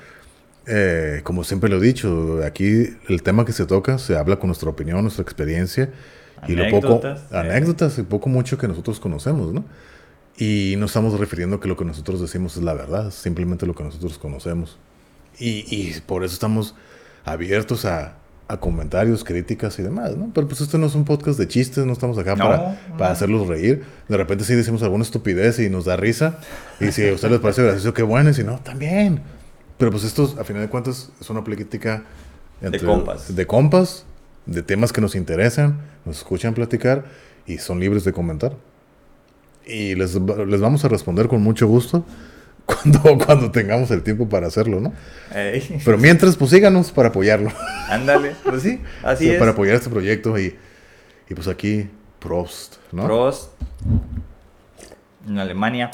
Eh, 0.66 1.20
como 1.24 1.44
siempre 1.44 1.68
lo 1.68 1.76
he 1.76 1.80
dicho, 1.80 2.40
aquí 2.44 2.88
el 3.08 3.22
tema 3.22 3.44
que 3.44 3.52
se 3.52 3.66
toca 3.66 3.98
se 3.98 4.16
habla 4.16 4.36
con 4.36 4.48
nuestra 4.48 4.70
opinión, 4.70 5.02
nuestra 5.02 5.22
experiencia 5.22 5.90
y 6.48 6.54
lo 6.54 6.64
poco 6.70 6.86
Anécdotas, 6.86 7.20
eh. 7.30 7.36
anécdotas 7.36 7.98
y 7.98 8.02
poco 8.02 8.28
mucho 8.28 8.56
que 8.56 8.66
nosotros 8.68 8.98
conocemos, 9.00 9.52
¿no? 9.52 9.64
Y 10.36 10.74
no 10.78 10.86
estamos 10.86 11.18
refiriendo 11.20 11.60
que 11.60 11.68
lo 11.68 11.76
que 11.76 11.84
nosotros 11.84 12.20
decimos 12.20 12.56
es 12.56 12.62
la 12.62 12.74
verdad, 12.74 13.10
simplemente 13.10 13.66
lo 13.66 13.74
que 13.74 13.84
nosotros 13.84 14.18
conocemos. 14.18 14.78
Y, 15.38 15.64
y 15.68 16.00
por 16.06 16.24
eso 16.24 16.34
estamos 16.34 16.74
abiertos 17.24 17.84
a, 17.84 18.16
a 18.48 18.58
comentarios, 18.58 19.22
críticas 19.22 19.78
y 19.78 19.82
demás, 19.82 20.16
¿no? 20.16 20.30
Pero 20.34 20.48
pues 20.48 20.60
esto 20.60 20.76
no 20.78 20.86
es 20.86 20.94
un 20.94 21.04
podcast 21.04 21.38
de 21.38 21.46
chistes, 21.46 21.84
no 21.86 21.92
estamos 21.92 22.18
acá 22.18 22.36
No, 22.36 22.44
para, 22.44 22.78
no. 22.88 22.96
para 22.96 23.12
hacerlos 23.12 23.46
reír. 23.46 23.84
De 24.08 24.16
repente 24.16 24.44
sí 24.44 24.54
decimos 24.54 24.82
alguna 24.82 25.04
estupidez 25.04 25.58
y 25.60 25.68
nos 25.70 25.84
da 25.84 25.96
risa. 25.96 26.38
Y 26.80 26.90
si 26.90 27.08
a 27.08 27.12
ustedes 27.14 27.32
les 27.32 27.40
parece 27.40 27.62
gracioso, 27.62 27.94
qué 27.94 28.02
bueno. 28.02 28.30
Y 28.30 28.34
si 28.34 28.44
no, 28.44 28.58
también. 28.58 29.20
Pero 29.84 29.92
pues 29.92 30.04
esto, 30.04 30.34
a 30.40 30.44
final 30.44 30.62
de 30.62 30.70
cuentas, 30.70 31.10
es 31.20 31.28
una 31.28 31.44
plática 31.44 32.04
compas. 32.82 33.36
De 33.36 33.46
compas, 33.46 34.06
de 34.46 34.62
temas 34.62 34.94
que 34.94 35.02
nos 35.02 35.14
interesan, 35.14 35.78
nos 36.06 36.16
escuchan 36.16 36.54
platicar 36.54 37.04
y 37.46 37.58
son 37.58 37.80
libres 37.80 38.02
de 38.04 38.14
comentar. 38.14 38.56
Y 39.66 39.94
les, 39.94 40.14
les 40.14 40.60
vamos 40.62 40.86
a 40.86 40.88
responder 40.88 41.28
con 41.28 41.42
mucho 41.42 41.66
gusto 41.66 42.02
cuando, 42.64 43.18
cuando 43.22 43.50
tengamos 43.50 43.90
el 43.90 44.02
tiempo 44.02 44.26
para 44.26 44.46
hacerlo, 44.46 44.80
¿no? 44.80 44.94
eh, 45.34 45.82
Pero 45.84 45.98
mientras, 45.98 46.34
pues 46.38 46.50
síganos 46.50 46.90
para 46.90 47.10
apoyarlo. 47.10 47.52
ándale, 47.90 48.34
pues 48.42 48.62
sí, 48.62 48.80
así 49.02 49.24
Sí, 49.24 49.30
es. 49.32 49.38
Para 49.38 49.50
apoyar 49.50 49.74
este 49.74 49.90
proyecto 49.90 50.38
y, 50.38 50.56
y 51.28 51.34
pues 51.34 51.46
aquí, 51.46 51.90
Prost, 52.20 52.76
¿no? 52.90 53.04
Prost. 53.04 53.50
En 55.28 55.38
Alemania. 55.38 55.90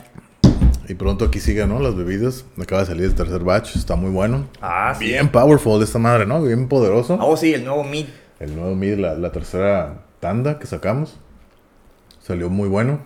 Y 0.91 0.95
pronto 0.95 1.25
aquí 1.27 1.39
sigan, 1.39 1.69
¿no? 1.69 1.79
Las 1.79 1.95
bebidas. 1.95 2.45
Acaba 2.61 2.81
de 2.81 2.89
salir 2.89 3.05
el 3.05 3.15
tercer 3.15 3.45
batch, 3.45 3.77
está 3.77 3.95
muy 3.95 4.11
bueno. 4.11 4.49
Ah, 4.61 4.93
sí. 4.99 5.05
Bien 5.05 5.29
powerful 5.29 5.81
esta 5.85 6.01
madre, 6.01 6.27
¿no? 6.27 6.43
Bien 6.43 6.67
poderoso. 6.67 7.17
Oh, 7.21 7.37
sí, 7.37 7.55
el 7.55 7.65
nuevo 7.65 7.85
Meat. 7.85 8.09
El 8.41 8.57
nuevo 8.57 8.75
mid, 8.75 8.99
la, 8.99 9.15
la 9.15 9.31
tercera 9.31 9.99
tanda 10.19 10.59
que 10.59 10.67
sacamos. 10.67 11.17
Salió 12.21 12.51
muy 12.51 12.69
bueno, 12.69 12.99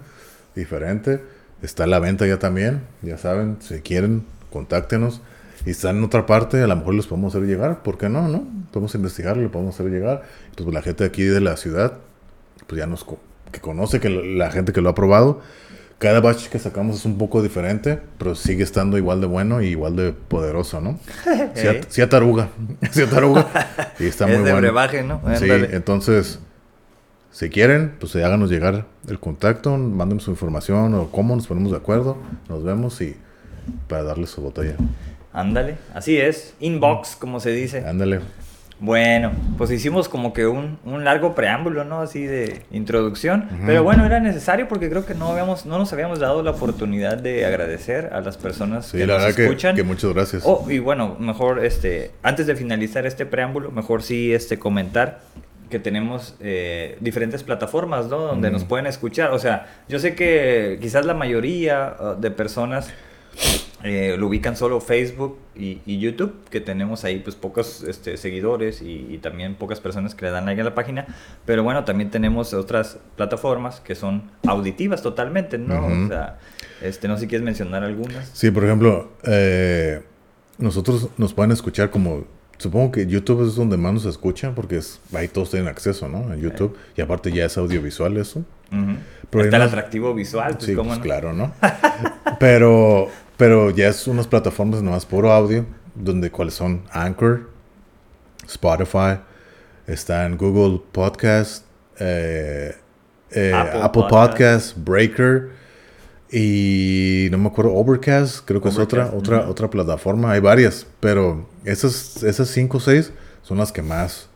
diferente. 0.54 1.22
Está 1.60 1.84
a 1.84 1.86
la 1.86 1.98
venta 1.98 2.26
ya 2.26 2.38
también. 2.38 2.80
Ya 3.02 3.18
saben, 3.18 3.58
si 3.60 3.80
quieren, 3.80 4.24
contáctenos. 4.50 5.20
Y 5.66 5.70
está 5.70 5.90
en 5.90 6.02
otra 6.04 6.24
parte, 6.24 6.62
a 6.62 6.66
lo 6.66 6.76
mejor 6.76 6.94
les 6.94 7.06
podemos 7.06 7.34
hacer 7.34 7.46
llegar. 7.46 7.82
¿Por 7.82 7.98
qué 7.98 8.08
no? 8.08 8.28
no? 8.28 8.44
Podemos 8.72 8.94
investigarlo, 8.94 9.42
le 9.42 9.48
podemos 9.50 9.74
hacer 9.74 9.90
llegar. 9.92 10.22
Pues 10.56 10.72
la 10.72 10.80
gente 10.80 11.04
aquí 11.04 11.24
de 11.24 11.40
la 11.42 11.58
ciudad, 11.58 11.94
pues 12.66 12.78
ya 12.78 12.86
nos 12.86 13.04
co- 13.04 13.18
que 13.52 13.60
conoce 13.60 14.00
que 14.00 14.08
la 14.08 14.50
gente 14.50 14.72
que 14.72 14.80
lo 14.80 14.88
ha 14.88 14.94
probado. 14.94 15.40
Cada 16.04 16.20
batch 16.20 16.48
que 16.48 16.58
sacamos 16.58 16.96
es 16.96 17.06
un 17.06 17.16
poco 17.16 17.42
diferente, 17.42 17.98
pero 18.18 18.34
sigue 18.34 18.62
estando 18.62 18.98
igual 18.98 19.22
de 19.22 19.26
bueno 19.26 19.62
y 19.62 19.68
igual 19.68 19.96
de 19.96 20.12
poderoso, 20.12 20.78
¿no? 20.82 20.98
Sí, 21.54 21.66
at- 21.66 21.86
sí 21.88 22.02
ataruga. 22.02 22.50
sí 22.90 23.00
ataruga. 23.00 23.46
Y 23.98 24.04
está 24.04 24.26
es 24.26 24.36
muy 24.36 24.44
de 24.44 24.52
bueno. 24.52 24.58
brebaje, 24.58 25.02
¿no? 25.02 25.22
Sí, 25.38 25.44
Ándale. 25.50 25.70
entonces, 25.74 26.40
si 27.30 27.48
quieren, 27.48 27.94
pues 27.98 28.14
eh, 28.16 28.22
háganos 28.22 28.50
llegar 28.50 28.84
el 29.08 29.18
contacto, 29.18 29.78
manden 29.78 30.20
su 30.20 30.30
información 30.30 30.92
o 30.94 31.10
cómo 31.10 31.34
nos 31.36 31.46
ponemos 31.46 31.70
de 31.72 31.78
acuerdo, 31.78 32.18
nos 32.50 32.62
vemos 32.62 33.00
y 33.00 33.16
para 33.88 34.02
darles 34.02 34.28
su 34.28 34.42
botella. 34.42 34.76
Ándale, 35.32 35.78
así 35.94 36.18
es. 36.18 36.52
Inbox, 36.60 37.16
como 37.16 37.40
se 37.40 37.50
dice. 37.52 37.82
Ándale. 37.86 38.20
Bueno, 38.80 39.30
pues 39.56 39.70
hicimos 39.70 40.08
como 40.08 40.32
que 40.32 40.46
un, 40.46 40.78
un 40.84 41.04
largo 41.04 41.34
preámbulo, 41.34 41.84
¿no? 41.84 42.00
Así 42.00 42.24
de 42.26 42.62
introducción. 42.72 43.48
Pero 43.66 43.82
bueno, 43.84 44.04
era 44.04 44.18
necesario 44.20 44.68
porque 44.68 44.90
creo 44.90 45.06
que 45.06 45.14
no 45.14 45.28
habíamos, 45.28 45.64
no 45.64 45.78
nos 45.78 45.92
habíamos 45.92 46.18
dado 46.18 46.42
la 46.42 46.50
oportunidad 46.50 47.16
de 47.16 47.46
agradecer 47.46 48.10
a 48.12 48.20
las 48.20 48.36
personas 48.36 48.86
Sí, 48.86 48.98
que 48.98 49.06
la 49.06 49.14
nos 49.14 49.22
verdad 49.22 49.36
que, 49.36 49.42
escuchan. 49.44 49.76
que 49.76 49.84
muchas 49.84 50.12
gracias. 50.12 50.42
Oh, 50.44 50.66
y 50.68 50.80
bueno, 50.80 51.16
mejor 51.20 51.64
este, 51.64 52.10
antes 52.22 52.46
de 52.46 52.56
finalizar 52.56 53.06
este 53.06 53.24
preámbulo, 53.26 53.70
mejor 53.70 54.02
sí 54.02 54.34
este 54.34 54.58
comentar 54.58 55.20
que 55.70 55.78
tenemos 55.78 56.34
eh, 56.40 56.98
diferentes 57.00 57.42
plataformas, 57.42 58.06
¿no? 58.06 58.18
Donde 58.18 58.50
nos 58.50 58.64
pueden 58.64 58.86
escuchar. 58.86 59.30
O 59.30 59.38
sea, 59.38 59.66
yo 59.88 59.98
sé 59.98 60.14
que 60.14 60.78
quizás 60.80 61.06
la 61.06 61.14
mayoría 61.14 61.94
uh, 61.98 62.20
de 62.20 62.30
personas 62.30 62.90
eh, 63.86 64.16
lo 64.18 64.28
ubican 64.28 64.56
solo 64.56 64.80
Facebook 64.80 65.36
y, 65.54 65.82
y 65.84 65.98
YouTube, 65.98 66.34
que 66.48 66.62
tenemos 66.62 67.04
ahí 67.04 67.18
pues 67.18 67.36
pocos 67.36 67.82
este, 67.82 68.16
seguidores 68.16 68.80
y, 68.80 69.06
y 69.10 69.18
también 69.18 69.56
pocas 69.56 69.78
personas 69.78 70.14
que 70.14 70.24
le 70.24 70.30
dan 70.30 70.46
like 70.46 70.58
a 70.62 70.64
la 70.64 70.74
página. 70.74 71.06
Pero 71.44 71.62
bueno, 71.62 71.84
también 71.84 72.10
tenemos 72.10 72.54
otras 72.54 72.98
plataformas 73.14 73.80
que 73.80 73.94
son 73.94 74.30
auditivas 74.46 75.02
totalmente, 75.02 75.58
¿no? 75.58 75.86
O 75.86 76.08
sea, 76.08 76.38
este, 76.80 77.08
no 77.08 77.16
sé 77.16 77.22
si 77.22 77.28
quieres 77.28 77.44
mencionar 77.44 77.84
algunas. 77.84 78.30
Sí, 78.32 78.50
por 78.50 78.64
ejemplo, 78.64 79.10
eh, 79.24 80.02
nosotros 80.56 81.10
nos 81.18 81.34
pueden 81.34 81.52
escuchar 81.52 81.90
como, 81.90 82.24
supongo 82.56 82.90
que 82.90 83.06
YouTube 83.06 83.46
es 83.46 83.54
donde 83.54 83.76
más 83.76 83.92
nos 83.92 84.06
escuchan 84.06 84.54
porque 84.54 84.78
es, 84.78 84.98
ahí 85.12 85.28
todos 85.28 85.50
tienen 85.50 85.68
acceso, 85.68 86.08
¿no? 86.08 86.32
En 86.32 86.40
YouTube. 86.40 86.74
Y 86.96 87.02
aparte 87.02 87.30
ya 87.32 87.44
es 87.44 87.58
audiovisual 87.58 88.16
eso. 88.16 88.46
Pero 89.30 89.44
Está 89.44 89.56
el 89.56 89.62
atractivo 89.62 90.14
visual, 90.14 90.54
pues 90.54 90.64
sí, 90.64 90.74
pues 90.74 90.86
no. 90.86 91.00
claro, 91.00 91.32
¿no? 91.32 91.52
pero, 92.40 93.08
pero 93.36 93.70
ya 93.70 93.88
es 93.88 94.06
unas 94.06 94.26
plataformas 94.26 94.82
nomás 94.82 95.04
puro 95.06 95.32
audio, 95.32 95.66
donde 95.94 96.30
cuáles 96.30 96.54
son 96.54 96.82
Anchor, 96.92 97.50
Spotify, 98.46 99.20
está 99.86 100.26
en 100.26 100.36
Google 100.36 100.80
Podcast, 100.92 101.64
eh, 101.98 102.74
eh, 103.30 103.52
Apple 103.54 103.80
Apple, 103.82 104.02
Podcast. 104.02 104.30
Podcast, 104.30 104.76
Breaker 104.84 105.50
y 106.30 107.28
no 107.30 107.38
me 107.38 107.48
acuerdo, 107.48 107.74
Overcast, 107.74 108.44
creo 108.44 108.60
que 108.60 108.68
es 108.68 108.78
otra, 108.78 109.10
otra, 109.14 109.48
otra 109.48 109.70
plataforma, 109.70 110.32
hay 110.32 110.40
varias, 110.40 110.86
pero 111.00 111.48
esas, 111.64 112.22
esas 112.22 112.48
cinco 112.48 112.78
o 112.78 112.80
seis 112.80 113.12
son 113.42 113.58
las 113.58 113.70
que 113.72 113.82
más 113.82 114.28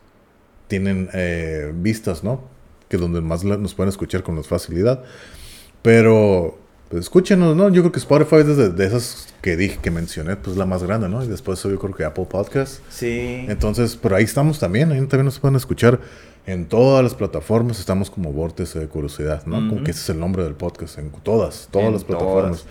tienen 0.68 1.08
eh, 1.14 1.72
vistas, 1.74 2.22
¿no? 2.22 2.42
Que 2.88 2.98
donde 2.98 3.20
más 3.20 3.42
la- 3.42 3.56
nos 3.56 3.74
pueden 3.74 3.88
escuchar 3.88 4.22
con 4.22 4.34
más 4.36 4.46
facilidad. 4.46 5.02
Pero, 5.82 6.57
pues 6.88 7.02
escúchenos, 7.04 7.54
¿no? 7.56 7.68
Yo 7.68 7.82
creo 7.82 7.92
que 7.92 7.98
Spotify 7.98 8.36
es 8.36 8.56
de, 8.56 8.70
de 8.70 8.86
esas 8.86 9.34
que 9.42 9.56
dije, 9.56 9.78
que 9.82 9.90
mencioné, 9.90 10.36
pues 10.36 10.56
la 10.56 10.66
más 10.66 10.82
grande, 10.82 11.08
¿no? 11.08 11.22
Y 11.22 11.28
después 11.28 11.62
yo 11.62 11.78
creo 11.78 11.94
que 11.94 12.04
Apple 12.04 12.26
Podcast. 12.28 12.80
Sí. 12.88 13.44
Entonces, 13.48 13.96
pero 14.00 14.16
ahí 14.16 14.24
estamos 14.24 14.58
también, 14.58 14.90
ahí 14.92 14.98
también 15.00 15.26
nos 15.26 15.38
pueden 15.38 15.56
escuchar 15.56 16.00
en 16.46 16.66
todas 16.66 17.04
las 17.04 17.14
plataformas, 17.14 17.78
estamos 17.78 18.10
como 18.10 18.32
Vórtice 18.32 18.78
de 18.78 18.86
Curiosidad, 18.88 19.44
¿no? 19.44 19.56
Como 19.68 19.84
que 19.84 19.90
ese 19.90 20.00
es 20.00 20.08
el 20.08 20.18
nombre 20.18 20.44
del 20.44 20.54
podcast, 20.54 20.98
en 20.98 21.10
todas, 21.10 21.68
todas 21.70 21.88
En 21.88 21.92
las 21.92 22.04
plataformas. 22.04 22.64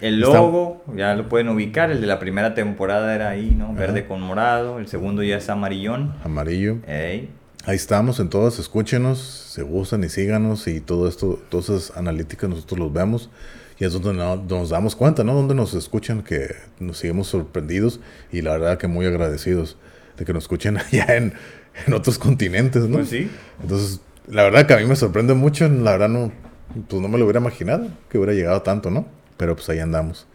El 0.00 0.22
Está- 0.22 0.34
logo, 0.38 0.82
ya 0.96 1.14
lo 1.14 1.28
pueden 1.28 1.48
ubicar. 1.48 1.90
El 1.90 2.00
de 2.00 2.06
la 2.06 2.18
primera 2.18 2.54
temporada 2.54 3.14
era 3.14 3.28
ahí, 3.28 3.54
¿no? 3.56 3.74
Verde 3.74 4.06
con 4.06 4.22
morado. 4.22 4.78
El 4.78 4.86
segundo 4.88 5.22
ya 5.22 5.36
es 5.36 5.50
amarillón. 5.50 6.14
Amarillo. 6.24 6.78
Ey. 6.86 7.28
Ahí 7.66 7.76
estamos 7.76 8.18
en 8.20 8.30
todas, 8.30 8.58
escúchenos, 8.58 9.18
se 9.18 9.62
gustan 9.62 10.02
y 10.04 10.08
síganos 10.08 10.66
y 10.66 10.80
todo 10.80 11.06
esto, 11.08 11.38
todas 11.50 11.68
esas 11.68 11.96
analíticas 11.96 12.48
nosotros 12.48 12.78
los 12.78 12.92
vemos 12.92 13.28
y 13.78 13.84
es 13.84 13.92
donde 13.92 14.14
no- 14.14 14.36
nos 14.36 14.70
damos 14.70 14.96
cuenta, 14.96 15.24
¿no? 15.24 15.34
Donde 15.34 15.54
nos 15.54 15.74
escuchan 15.74 16.22
que 16.22 16.54
nos 16.78 16.98
seguimos 16.98 17.28
sorprendidos 17.28 18.00
y 18.32 18.40
la 18.40 18.52
verdad 18.52 18.78
que 18.78 18.86
muy 18.86 19.04
agradecidos 19.06 19.76
de 20.16 20.24
que 20.24 20.32
nos 20.32 20.44
escuchen 20.44 20.78
allá 20.92 21.16
en, 21.16 21.34
en 21.86 21.92
otros 21.94 22.18
continentes, 22.18 22.84
¿no? 22.84 22.96
Pues 22.98 23.10
sí. 23.10 23.30
Entonces, 23.62 24.00
la 24.26 24.42
verdad 24.44 24.66
que 24.66 24.74
a 24.74 24.78
mí 24.78 24.86
me 24.86 24.96
sorprende 24.96 25.34
mucho, 25.34 25.68
la 25.68 25.92
verdad 25.92 26.08
no, 26.08 26.32
pues 26.88 27.02
no 27.02 27.08
me 27.08 27.18
lo 27.18 27.24
hubiera 27.24 27.40
imaginado 27.40 27.88
que 28.08 28.16
hubiera 28.16 28.32
llegado 28.32 28.62
tanto, 28.62 28.90
¿no? 28.90 29.06
Pero 29.36 29.54
pues 29.54 29.68
ahí 29.68 29.80
andamos. 29.80 30.26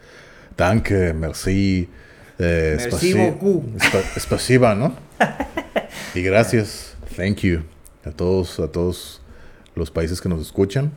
Danke, 0.57 1.13
merci, 1.13 1.89
eh, 2.37 2.77
Merci 2.79 3.13
spasi- 3.13 3.31
beaucoup. 3.31 3.75
espa- 3.77 4.19
spasiba, 4.19 4.75
¿no? 4.75 4.93
Y 6.13 6.21
gracias, 6.21 6.94
thank 7.15 7.37
you 7.39 7.61
a 8.05 8.11
todos, 8.11 8.59
a 8.59 8.71
todos 8.71 9.21
los 9.75 9.91
países 9.91 10.21
que 10.21 10.29
nos 10.29 10.41
escuchan. 10.41 10.91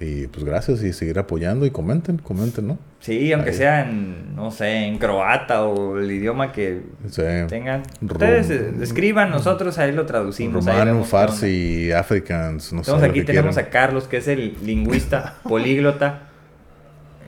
Y 0.00 0.26
pues 0.26 0.44
gracias 0.44 0.82
y 0.82 0.92
seguir 0.92 1.20
apoyando 1.20 1.64
y 1.66 1.70
comenten, 1.70 2.18
comenten, 2.18 2.66
¿no? 2.66 2.78
Sí, 2.98 3.32
aunque 3.32 3.50
Ahí. 3.50 3.56
sea 3.56 3.88
en, 3.88 4.34
no 4.34 4.50
sé, 4.50 4.86
en 4.86 4.98
croata 4.98 5.62
o 5.64 5.98
el 5.98 6.10
idioma 6.10 6.50
que 6.50 6.82
Sí. 7.08 7.22
tengan. 7.48 7.84
Ustedes 8.02 8.50
eh, 8.50 8.72
escriban, 8.82 9.30
nosotros 9.30 9.78
ahí 9.78 9.92
lo 9.92 10.04
traducimos. 10.04 10.64
Romano. 10.66 11.04
Farsi, 11.04 11.92
Africans, 11.92 12.72
no 12.72 12.82
sé. 12.82 12.90
Entonces 12.90 13.08
lo 13.08 13.12
aquí 13.12 13.22
tenemos 13.24 13.54
quieran. 13.54 13.68
a 13.68 13.70
Carlos, 13.72 14.08
que 14.08 14.16
es 14.16 14.26
el 14.26 14.56
lingüista 14.64 15.36
políglota. 15.48 16.22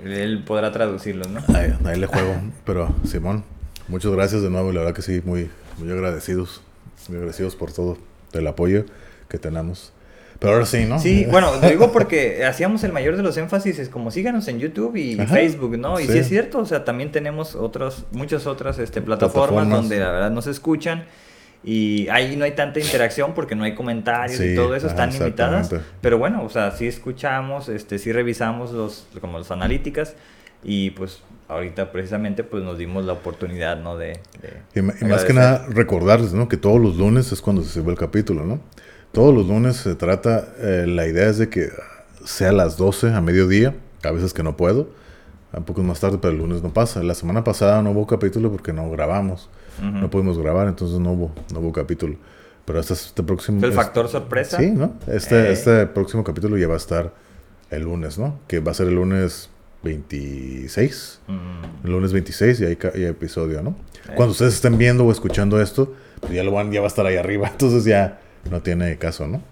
Él 0.05 0.43
podrá 0.45 0.73
traducirlos, 0.73 1.29
¿no? 1.29 1.41
Ahí, 1.55 1.73
ahí 1.85 1.99
le 2.01 2.07
juego. 2.07 2.35
Pero, 2.65 2.93
Simón, 3.05 3.45
muchas 3.87 4.11
gracias 4.11 4.43
de 4.43 4.51
nuevo. 4.51 4.71
y 4.71 4.75
La 4.75 4.81
verdad 4.81 4.95
que 4.95 5.03
sí, 5.03 5.23
muy, 5.25 5.49
muy 5.79 5.91
agradecidos. 5.93 6.63
Muy 7.09 7.19
agradecidos 7.19 7.55
por 7.55 7.73
todo 7.73 7.97
el 8.33 8.47
apoyo 8.47 8.85
que 9.29 9.39
tenemos. 9.39 9.93
Pero 10.39 10.53
ahora 10.55 10.67
sí, 10.67 10.85
¿no? 10.85 10.99
Sí, 10.99 11.25
bueno, 11.31 11.51
lo 11.61 11.69
digo 11.69 11.93
porque 11.93 12.45
hacíamos 12.45 12.85
el 12.85 12.93
mayor 12.93 13.17
de 13.17 13.23
los 13.23 13.37
énfasis, 13.37 13.79
es 13.79 13.89
como 13.89 14.11
síganos 14.11 14.49
en 14.49 14.59
YouTube 14.59 14.97
y 14.97 15.19
Ajá, 15.19 15.35
Facebook, 15.35 15.79
¿no? 15.79 15.99
Y 15.99 16.07
sí. 16.07 16.13
sí. 16.13 16.19
es 16.19 16.29
cierto, 16.29 16.59
o 16.59 16.67
sea, 16.67 16.85
también 16.85 17.11
tenemos 17.13 17.55
otras, 17.55 18.05
muchas 18.13 18.47
otras 18.47 18.79
este, 18.79 19.01
plataformas, 19.01 19.49
Plataformas. 19.49 19.79
donde 19.83 20.01
la 20.01 20.11
verdad 20.11 20.31
nos 20.31 20.47
escuchan 20.47 21.05
y 21.65 22.07
ahí 22.09 22.37
no 22.37 22.45
hay 22.45 22.53
tanta 22.53 22.79
interacción 22.79 23.35
porque 23.35 23.55
no 23.55 23.65
hay 23.65 23.75
comentarios 23.75 24.41
y 24.41 24.51
Sí, 24.51 24.55
todo 24.55 24.75
eso, 24.77 24.87
ajá, 24.87 25.07
están 25.07 25.19
limitadas. 25.19 25.75
Pero 26.01 26.19
bueno, 26.19 26.45
o 26.45 26.49
sea, 26.49 26.71
sí 26.71 26.87
escuchamos, 26.87 27.69
este, 27.69 27.99
sí 27.99 28.13
revisamos 28.13 28.73
los, 28.73 29.09
como 29.21 29.39
las 29.39 29.51
analíticas 29.51 30.15
y 30.63 30.91
pues 30.91 31.23
ahorita 31.49 31.93
precisamente 31.93 32.45
pues 32.45 32.63
nos 32.65 32.79
dimos 32.79 33.05
la 33.05 33.13
oportunidad, 33.13 33.81
¿no? 33.81 33.97
De, 33.97 34.21
de 34.43 34.63
Y, 34.75 34.83
más 35.05 35.25
que 35.25 35.33
nada, 35.33 35.67
recordarles, 35.69 36.33
¿no? 36.33 36.49
Que 36.49 36.57
todos 36.57 36.81
los 36.81 36.97
lunes 36.97 37.33
es 37.33 37.41
cuando 37.41 37.63
se 37.63 37.71
sube 37.71 37.91
el 37.93 37.99
capítulo, 37.99 38.45
¿no? 38.45 38.61
Todos 39.13 39.35
los 39.35 39.47
lunes 39.47 39.77
se 39.77 39.95
trata, 39.95 40.49
eh, 40.59 40.85
la 40.87 41.07
idea 41.07 41.29
es 41.29 41.39
de 41.39 41.49
que 41.49 41.71
sea 42.25 42.51
a 42.51 42.53
las 42.53 42.77
12 42.77 43.13
a 43.15 43.21
mediodía, 43.21 43.75
a 44.03 44.11
veces 44.11 44.35
que 44.35 44.43
no 44.43 44.57
puedo, 44.57 44.91
un 45.53 45.65
poco 45.65 45.83
más 45.83 46.01
tarde, 46.01 46.19
pero 46.21 46.33
el 46.33 46.39
lunes 46.39 46.63
no 46.63 46.73
pasa. 46.73 47.03
La 47.03 47.15
semana 47.15 47.43
pasada 47.43 47.81
no 47.81 47.93
hubo 47.93 48.07
capítulo 48.07 48.51
porque 48.51 48.73
no 48.73 48.91
grabamos, 48.91 49.49
no 49.81 50.11
pudimos 50.11 50.39
grabar, 50.39 50.69
entonces 50.69 50.99
no 50.99 51.13
hubo, 51.13 51.33
no 51.53 51.61
hubo 51.61 51.73
capítulo. 51.73 52.17
Pero 52.67 52.81
este, 52.81 52.95
este 52.95 53.23
próximo... 53.23 53.65
El 53.65 53.73
factor 53.73 54.09
sorpresa. 54.09 54.59
Sí, 54.59 54.71
¿no? 54.73 54.95
Este, 55.07 55.49
Eh. 55.49 55.53
este 55.53 55.87
próximo 55.87 56.25
capítulo 56.25 56.59
ya 56.59 56.67
va 56.67 56.75
a 56.75 56.79
estar 56.79 57.13
el 57.71 57.85
lunes, 57.85 58.19
¿no? 58.19 58.41
Que 58.49 58.59
va 58.61 58.73
a 58.73 58.75
ser 58.75 58.89
el 58.89 58.97
lunes 58.97 59.51
26. 59.87 61.21
Mm. 61.29 61.87
El 61.87 61.91
lunes 61.93 62.13
26 62.13 62.61
y 62.61 62.65
hay, 62.65 62.79
y 62.95 62.99
hay 62.99 63.05
episodio, 63.05 63.63
¿no? 63.63 63.71
Eh. 64.09 64.13
Cuando 64.15 64.33
ustedes 64.33 64.55
estén 64.55 64.77
viendo 64.79 65.05
o 65.05 65.13
escuchando 65.13 65.61
esto, 65.61 65.95
pues 66.21 66.33
ya 66.33 66.43
lo 66.43 66.53
van, 66.53 66.71
ya 66.73 66.81
va 66.81 66.87
a 66.87 66.89
estar 66.89 67.07
ahí 67.07 67.17
arriba. 67.17 67.49
Entonces 67.53 67.85
ya 67.85 68.21
no 68.51 68.63
tiene 68.63 68.99
caso, 68.99 69.27
¿no? 69.27 69.43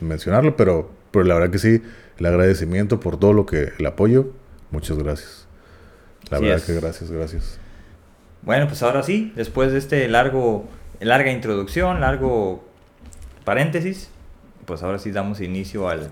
Mencionarlo, 0.00 0.56
pero, 0.56 0.90
pero 1.10 1.24
la 1.24 1.34
verdad 1.34 1.50
que 1.50 1.58
sí, 1.58 1.82
el 2.18 2.26
agradecimiento 2.26 3.00
por 3.00 3.18
todo 3.18 3.32
lo 3.32 3.46
que, 3.46 3.72
el 3.78 3.86
apoyo, 3.86 4.32
muchas 4.70 4.98
gracias. 4.98 5.46
La 6.30 6.38
verdad 6.38 6.58
es. 6.58 6.64
que 6.64 6.74
gracias, 6.74 7.10
gracias. 7.10 7.58
Bueno, 8.42 8.66
pues 8.66 8.82
ahora 8.82 9.02
sí, 9.02 9.32
después 9.34 9.72
de 9.72 9.78
este 9.78 10.06
largo, 10.08 10.68
larga 11.00 11.30
introducción, 11.30 12.00
largo 12.00 12.64
paréntesis, 13.44 14.10
pues 14.66 14.82
ahora 14.82 14.98
sí 14.98 15.10
damos 15.10 15.40
inicio 15.40 15.88
al, 15.88 16.10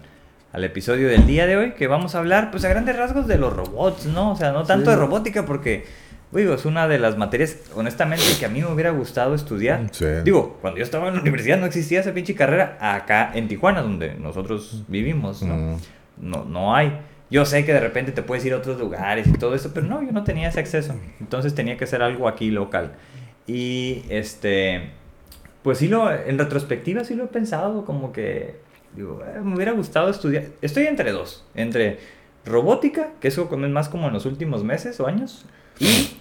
al 0.56 0.64
episodio 0.64 1.08
del 1.08 1.26
día 1.26 1.46
de 1.46 1.54
hoy, 1.58 1.72
que 1.72 1.86
vamos 1.86 2.14
a 2.14 2.18
hablar, 2.18 2.50
pues 2.50 2.64
a 2.64 2.70
grandes 2.70 2.96
rasgos 2.96 3.26
de 3.26 3.36
los 3.36 3.54
robots, 3.54 4.06
¿no? 4.06 4.32
O 4.32 4.36
sea, 4.36 4.52
no 4.52 4.64
tanto 4.64 4.86
Sí. 4.86 4.90
de 4.92 4.96
robótica, 4.96 5.44
porque, 5.44 5.84
digo, 6.32 6.54
es 6.54 6.64
una 6.64 6.88
de 6.88 6.98
las 6.98 7.18
materias, 7.18 7.58
honestamente, 7.74 8.24
que 8.40 8.46
a 8.46 8.48
mí 8.48 8.62
me 8.62 8.72
hubiera 8.72 8.88
gustado 8.90 9.34
estudiar. 9.34 9.82
Sí. 9.92 10.06
Digo, 10.24 10.56
cuando 10.62 10.78
yo 10.78 10.84
estaba 10.84 11.08
en 11.08 11.16
la 11.16 11.20
universidad 11.20 11.58
no 11.58 11.66
existía 11.66 12.00
esa 12.00 12.14
pinche 12.14 12.34
carrera 12.34 12.78
acá 12.80 13.32
en 13.34 13.48
Tijuana, 13.48 13.82
donde 13.82 14.14
nosotros 14.14 14.84
vivimos, 14.88 15.42
¿no? 15.42 15.54
Mm, 15.56 15.76
no, 16.22 16.44
no 16.46 16.74
hay. 16.74 17.00
Yo 17.30 17.44
sé 17.44 17.66
que 17.66 17.74
de 17.74 17.80
repente 17.80 18.12
te 18.12 18.22
puedes 18.22 18.42
ir 18.46 18.54
a 18.54 18.56
otros 18.56 18.78
lugares 18.80 19.26
y 19.26 19.32
todo 19.34 19.54
eso, 19.54 19.72
pero 19.74 19.86
no, 19.86 20.02
yo 20.02 20.12
no 20.12 20.24
tenía 20.24 20.48
ese 20.48 20.60
acceso. 20.60 20.94
Entonces 21.20 21.54
tenía 21.54 21.76
que 21.76 21.86
ser 21.86 22.00
algo 22.00 22.28
aquí 22.28 22.50
local. 22.50 22.92
Y 23.46 24.04
este, 24.08 24.90
pues 25.62 25.76
sí 25.76 25.88
lo, 25.88 26.10
en 26.10 26.38
retrospectiva 26.38 27.04
sí 27.04 27.14
lo 27.14 27.24
he 27.24 27.26
pensado, 27.28 27.84
como 27.84 28.10
que, 28.12 28.64
digo, 28.96 29.22
eh, 29.24 29.40
me 29.42 29.54
hubiera 29.54 29.72
gustado 29.72 30.08
estudiar. 30.10 30.44
Estoy 30.62 30.86
entre 30.86 31.12
dos, 31.12 31.44
entre 31.54 31.98
robótica, 32.44 33.10
que 33.20 33.28
eso 33.28 33.48
es 33.50 33.70
más 33.70 33.88
como 33.88 34.06
en 34.08 34.14
los 34.14 34.26
últimos 34.26 34.64
meses 34.64 34.98
o 35.00 35.06
años, 35.06 35.44
y 35.78 36.16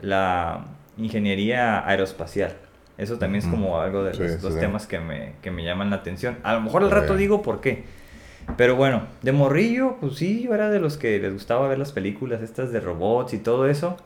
la 0.00 0.64
ingeniería 0.96 1.86
aeroespacial. 1.86 2.54
Eso 2.96 3.18
también 3.18 3.44
es 3.44 3.50
como 3.50 3.80
algo 3.80 4.04
de 4.04 4.14
los, 4.14 4.32
sí, 4.32 4.38
los 4.40 4.54
sí. 4.54 4.60
temas 4.60 4.86
que 4.86 5.00
me, 5.00 5.32
que 5.42 5.50
me 5.50 5.64
llaman 5.64 5.90
la 5.90 5.96
atención. 5.96 6.38
A 6.44 6.54
lo 6.54 6.60
mejor 6.60 6.84
al 6.84 6.92
rato 6.92 7.16
digo 7.16 7.42
por 7.42 7.60
qué. 7.60 7.84
Pero 8.56 8.76
bueno, 8.76 9.02
de 9.22 9.32
morrillo, 9.32 9.96
pues 10.00 10.14
sí, 10.16 10.42
yo 10.44 10.54
era 10.54 10.70
de 10.70 10.78
los 10.78 10.96
que 10.96 11.18
les 11.18 11.32
gustaba 11.32 11.66
ver 11.66 11.78
las 11.78 11.92
películas 11.92 12.40
estas 12.42 12.70
de 12.70 12.78
robots 12.78 13.34
y 13.34 13.38
todo 13.38 13.66
eso. 13.68 13.96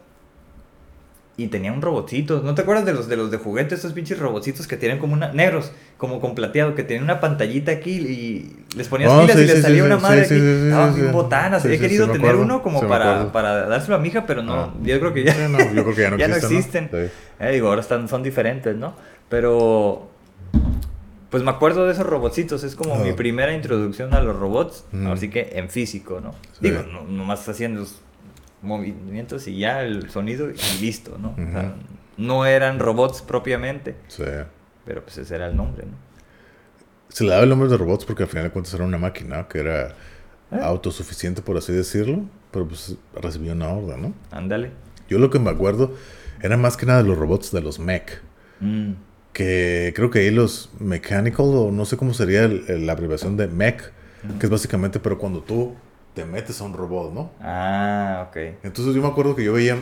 Y 1.38 1.46
tenía 1.46 1.72
un 1.72 1.80
robotcito. 1.80 2.42
¿No 2.44 2.54
te 2.54 2.62
acuerdas 2.62 2.84
de 2.84 2.92
los 2.92 3.08
de 3.08 3.16
los 3.16 3.30
de 3.30 3.38
juguete, 3.38 3.74
estos 3.76 3.92
pinches 3.94 4.18
robotcitos 4.18 4.66
que 4.66 4.76
tienen 4.76 4.98
como 4.98 5.12
una. 5.14 5.32
negros, 5.32 5.70
como 5.96 6.20
con 6.20 6.34
plateado, 6.34 6.74
que 6.74 6.82
tienen 6.82 7.04
una 7.04 7.20
pantallita 7.20 7.70
aquí 7.72 7.92
y 7.92 8.76
les 8.76 8.88
ponías 8.88 9.10
Oh, 9.12 9.22
pilas 9.22 9.36
sí, 9.36 9.42
y 9.44 9.46
les 9.46 9.56
sí, 9.56 9.62
salía 9.62 9.82
sí, 9.82 9.86
una 9.86 9.96
madre 9.98 10.20
aquí? 10.22 10.28
sí, 10.34 10.40
bien 10.40 11.12
botanas. 11.12 11.64
He 11.64 11.78
querido 11.78 12.06
tener 12.06 12.20
acuerdo, 12.22 12.42
uno 12.42 12.60
como 12.62 12.86
para, 12.88 13.30
para 13.32 13.66
dárselo 13.68 13.94
a 13.94 13.98
mi 14.00 14.08
hija, 14.08 14.26
pero 14.26 14.42
no. 14.42 14.52
Ah. 14.54 14.74
Yo 14.82 14.98
creo 14.98 15.14
que 15.14 15.22
ya. 15.24 15.48
No, 15.48 15.58
yo 15.72 15.84
creo 15.84 15.94
que 15.94 16.02
ya 16.18 16.28
no 16.28 16.34
existen, 16.36 16.88
¿no? 16.92 16.98
existen. 16.98 17.10
Sí. 17.38 17.44
Eh, 17.46 17.52
digo, 17.52 17.68
ahora 17.68 17.80
están, 17.82 18.08
son 18.08 18.22
diferentes, 18.24 18.76
¿no? 18.76 18.94
Pero. 19.28 20.10
Pues 21.30 21.42
me 21.42 21.50
acuerdo 21.50 21.84
de 21.84 21.92
esos 21.92 22.06
robotcitos, 22.06 22.64
es 22.64 22.74
como 22.74 22.94
Ah. 22.94 22.98
mi 23.04 23.12
primera 23.12 23.52
introducción 23.52 24.14
a 24.14 24.20
los 24.22 24.34
robots, 24.36 24.84
Mm. 24.92 25.06
así 25.08 25.28
que 25.28 25.50
en 25.56 25.68
físico, 25.68 26.20
¿no? 26.22 26.34
Digo, 26.60 26.82
no, 26.90 27.04
nomás 27.04 27.46
hacían 27.48 27.76
los 27.76 28.00
movimientos 28.62 29.46
y 29.48 29.58
ya 29.58 29.82
el 29.82 30.10
sonido 30.10 30.50
y 30.50 30.80
listo, 30.80 31.16
¿no? 31.18 31.30
O 31.32 31.36
sea, 31.52 31.74
Ujú. 31.76 31.78
no 32.16 32.46
eran 32.46 32.78
robots 32.78 33.22
propiamente, 33.22 33.96
Sí. 34.08 34.24
pero 34.84 35.02
pues 35.02 35.18
ese 35.18 35.34
era 35.36 35.46
el 35.46 35.56
nombre, 35.56 35.86
¿no? 35.86 35.92
Se 37.08 37.24
le 37.24 37.30
daba 37.30 37.42
el 37.44 37.48
nombre 37.48 37.68
de 37.68 37.76
robots 37.76 38.04
porque 38.04 38.24
al 38.24 38.28
final 38.28 38.44
de 38.44 38.50
cuentas 38.50 38.74
era 38.74 38.84
una 38.84 38.98
máquina 38.98 39.48
que 39.48 39.60
era 39.60 39.88
Eh. 40.50 40.58
autosuficiente, 40.62 41.40
por 41.42 41.56
así 41.56 41.72
decirlo, 41.72 42.22
pero 42.50 42.66
pues 42.66 42.96
recibía 43.14 43.52
una 43.52 43.68
orden, 43.68 44.02
¿no? 44.02 44.14
Ándale. 44.30 44.70
Yo 45.08 45.18
lo 45.18 45.30
que 45.30 45.38
me 45.38 45.50
acuerdo 45.50 45.94
era 46.42 46.56
más 46.56 46.76
que 46.76 46.86
nada 46.86 47.02
de 47.02 47.08
los 47.08 47.16
robots 47.18 47.50
de 47.52 47.60
los 47.60 47.78
mech, 47.78 48.20
Mm. 48.60 48.92
que 49.32 49.92
creo 49.94 50.10
que 50.10 50.20
ahí 50.20 50.30
los 50.30 50.70
mechanical, 50.80 51.46
o 51.46 51.70
no 51.70 51.84
sé 51.84 51.96
cómo 51.96 52.12
sería 52.12 52.44
el- 52.44 52.64
el- 52.68 52.86
la 52.86 52.92
abreviación 52.92 53.36
de 53.36 53.46
mech, 53.46 53.82
que 54.40 54.46
es 54.46 54.50
básicamente, 54.50 54.98
pero 54.98 55.16
cuando 55.16 55.40
tú 55.42 55.74
te 56.18 56.24
metes 56.24 56.60
a 56.60 56.64
un 56.64 56.72
robot, 56.72 57.12
¿no? 57.12 57.30
Ah, 57.40 58.26
ok. 58.28 58.36
Entonces 58.64 58.92
yo 58.92 59.00
me 59.00 59.06
acuerdo 59.06 59.36
que 59.36 59.44
yo 59.44 59.52
veía 59.52 59.78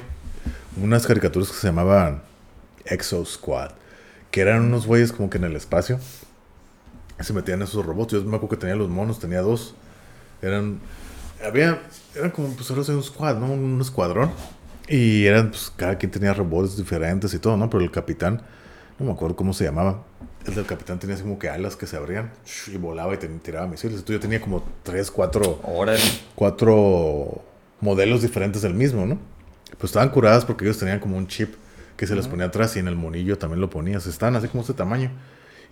unas 0.83 1.07
caricaturas 1.07 1.49
que 1.49 1.55
se 1.55 1.67
llamaban 1.67 2.21
Exo 2.85 3.25
Squad, 3.25 3.71
que 4.31 4.43
eran 4.43 4.65
unos 4.65 4.87
güeyes 4.87 5.13
como 5.13 5.31
que 5.31 5.39
en 5.39 5.45
el 5.45 5.57
espacio 5.57 5.99
se 7.19 7.33
metían 7.33 7.63
esos 7.63 7.87
robots. 7.87 8.13
Yo 8.13 8.21
me 8.25 8.37
acuerdo 8.37 8.51
que 8.51 8.57
tenía 8.59 8.77
los 8.77 8.91
monos, 8.91 9.19
tenía 9.19 9.41
dos. 9.41 9.77
Eran, 10.43 10.79
había, 11.43 11.81
eran 12.15 12.31
como, 12.33 12.49
pues 12.49 12.71
ahora 12.71 12.83
un 12.87 13.03
squad, 13.03 13.39
¿no? 13.39 13.47
Un 13.47 13.81
escuadrón. 13.81 14.31
Y 14.89 15.25
eran, 15.25 15.49
pues 15.49 15.73
cada 15.75 15.97
quien 15.97 16.13
tenía 16.13 16.35
robots 16.35 16.77
diferentes 16.77 17.33
y 17.33 17.39
todo, 17.39 17.57
¿no? 17.57 17.71
Pero 17.71 17.83
el 17.83 17.91
capitán, 17.91 18.43
no 18.99 19.07
me 19.07 19.13
acuerdo 19.13 19.37
cómo 19.37 19.55
se 19.55 19.65
llamaba. 19.65 20.03
El 20.47 20.55
del 20.55 20.67
capitán 20.67 20.99
tenía 20.99 21.15
así 21.15 21.25
como 21.25 21.39
que 21.39 21.49
alas 21.49 21.77
que 21.77 21.87
se 21.87 21.97
abrían 21.97 22.31
y 22.73 22.77
volaba 22.77 23.15
y 23.15 23.17
te 23.17 23.27
tiraba 23.29 23.67
misiles. 23.67 23.99
Entonces 23.99 24.15
yo 24.17 24.21
tenía 24.21 24.41
como 24.41 24.63
tres, 24.83 25.11
cuatro 25.11 25.61
Órale. 25.65 25.99
cuatro 26.35 27.43
modelos 27.81 28.23
diferentes 28.23 28.63
del 28.63 28.75
mismo, 28.75 29.07
¿no? 29.07 29.19
Pues 29.79 29.91
estaban 29.91 30.11
curadas 30.11 30.45
porque 30.45 30.65
ellos 30.65 30.79
tenían 30.79 31.01
como 31.01 31.17
un 31.17 31.27
chip 31.27 31.55
que 31.97 32.07
se 32.07 32.15
les 32.15 32.29
ponía 32.29 32.47
atrás 32.47 32.77
y 32.77 32.79
en 32.79 32.89
el 32.89 32.95
monillo 32.97 33.39
también 33.39 33.61
lo 33.61 33.71
ponías. 33.71 34.07
Estaban 34.07 34.37
así 34.37 34.49
como 34.49 34.61
este 34.61 34.75
tamaño. 34.75 35.11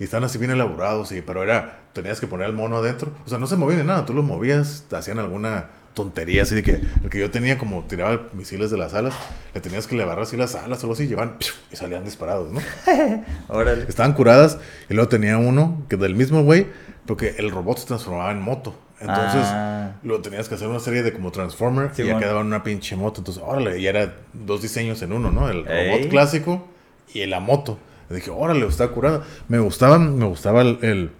Y 0.00 0.04
estaban 0.04 0.24
así 0.24 0.38
bien 0.38 0.50
elaborados, 0.50 1.10
sí, 1.10 1.22
pero 1.24 1.44
era, 1.44 1.82
tenías 1.92 2.18
que 2.18 2.26
poner 2.26 2.48
el 2.48 2.52
mono 2.52 2.78
adentro. 2.78 3.12
O 3.24 3.28
sea, 3.28 3.38
no 3.38 3.46
se 3.46 3.54
movían 3.56 3.80
ni 3.80 3.86
nada, 3.86 4.04
tú 4.04 4.12
los 4.12 4.24
movías, 4.24 4.84
te 4.88 4.96
hacían 4.96 5.20
alguna 5.20 5.68
tontería 5.94 6.42
así 6.42 6.54
de 6.56 6.62
que 6.62 6.80
el 7.04 7.08
que 7.10 7.18
yo 7.20 7.30
tenía 7.30 7.56
como 7.56 7.84
tiraba 7.84 8.22
misiles 8.32 8.70
de 8.70 8.76
las 8.76 8.94
alas, 8.94 9.14
le 9.54 9.60
tenías 9.60 9.86
que 9.86 9.94
levar 9.96 10.18
así 10.20 10.36
las 10.36 10.54
alas 10.56 10.80
o 10.80 10.86
algo 10.86 10.94
así, 10.94 11.04
y 11.04 11.06
llevaban 11.08 11.36
y 11.72 11.76
salían 11.76 12.04
disparados, 12.04 12.52
¿no? 12.52 12.60
Órale. 13.48 13.84
Estaban 13.88 14.12
curadas 14.12 14.58
y 14.90 14.94
luego 14.94 15.08
tenía 15.08 15.38
uno 15.38 15.82
que 15.88 15.96
del 15.96 16.14
mismo 16.14 16.42
güey, 16.42 16.66
porque 17.06 17.34
el 17.38 17.50
robot 17.50 17.78
se 17.78 17.86
transformaba 17.86 18.32
en 18.32 18.40
moto. 18.42 18.74
Entonces, 19.00 19.42
Ah. 19.44 19.92
lo 20.02 20.20
tenías 20.20 20.48
que 20.48 20.54
hacer 20.54 20.68
una 20.68 20.80
serie 20.80 21.02
de 21.02 21.12
como 21.12 21.30
Transformer 21.30 21.86
y 21.94 21.98
ya 21.98 22.04
Simón. 22.04 22.20
quedaba 22.20 22.40
en 22.40 22.46
una 22.46 22.62
pinche 22.62 22.96
moto. 22.96 23.20
Entonces, 23.20 23.42
órale, 23.44 23.78
y 23.78 23.86
era 23.86 24.14
dos 24.32 24.62
diseños 24.62 25.02
en 25.02 25.12
uno, 25.12 25.30
¿no? 25.30 25.48
El 25.50 25.66
Ey. 25.68 25.90
robot 25.98 26.10
clásico 26.10 26.66
y 27.12 27.26
la 27.26 27.40
moto. 27.40 27.78
Y 28.10 28.14
dije, 28.14 28.30
órale, 28.30 28.66
está 28.66 28.88
curada. 28.88 29.22
Me 29.48 29.58
gustaba, 29.58 29.98
me 29.98 30.24
gustaba 30.26 30.62
el, 30.62 30.78
el- 30.82 31.10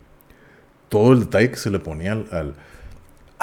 todo 0.89 1.13
el 1.13 1.21
detalle 1.21 1.51
que 1.51 1.57
se 1.57 1.71
le 1.71 1.79
ponía 1.79 2.13
al, 2.13 2.27
al, 2.33 2.55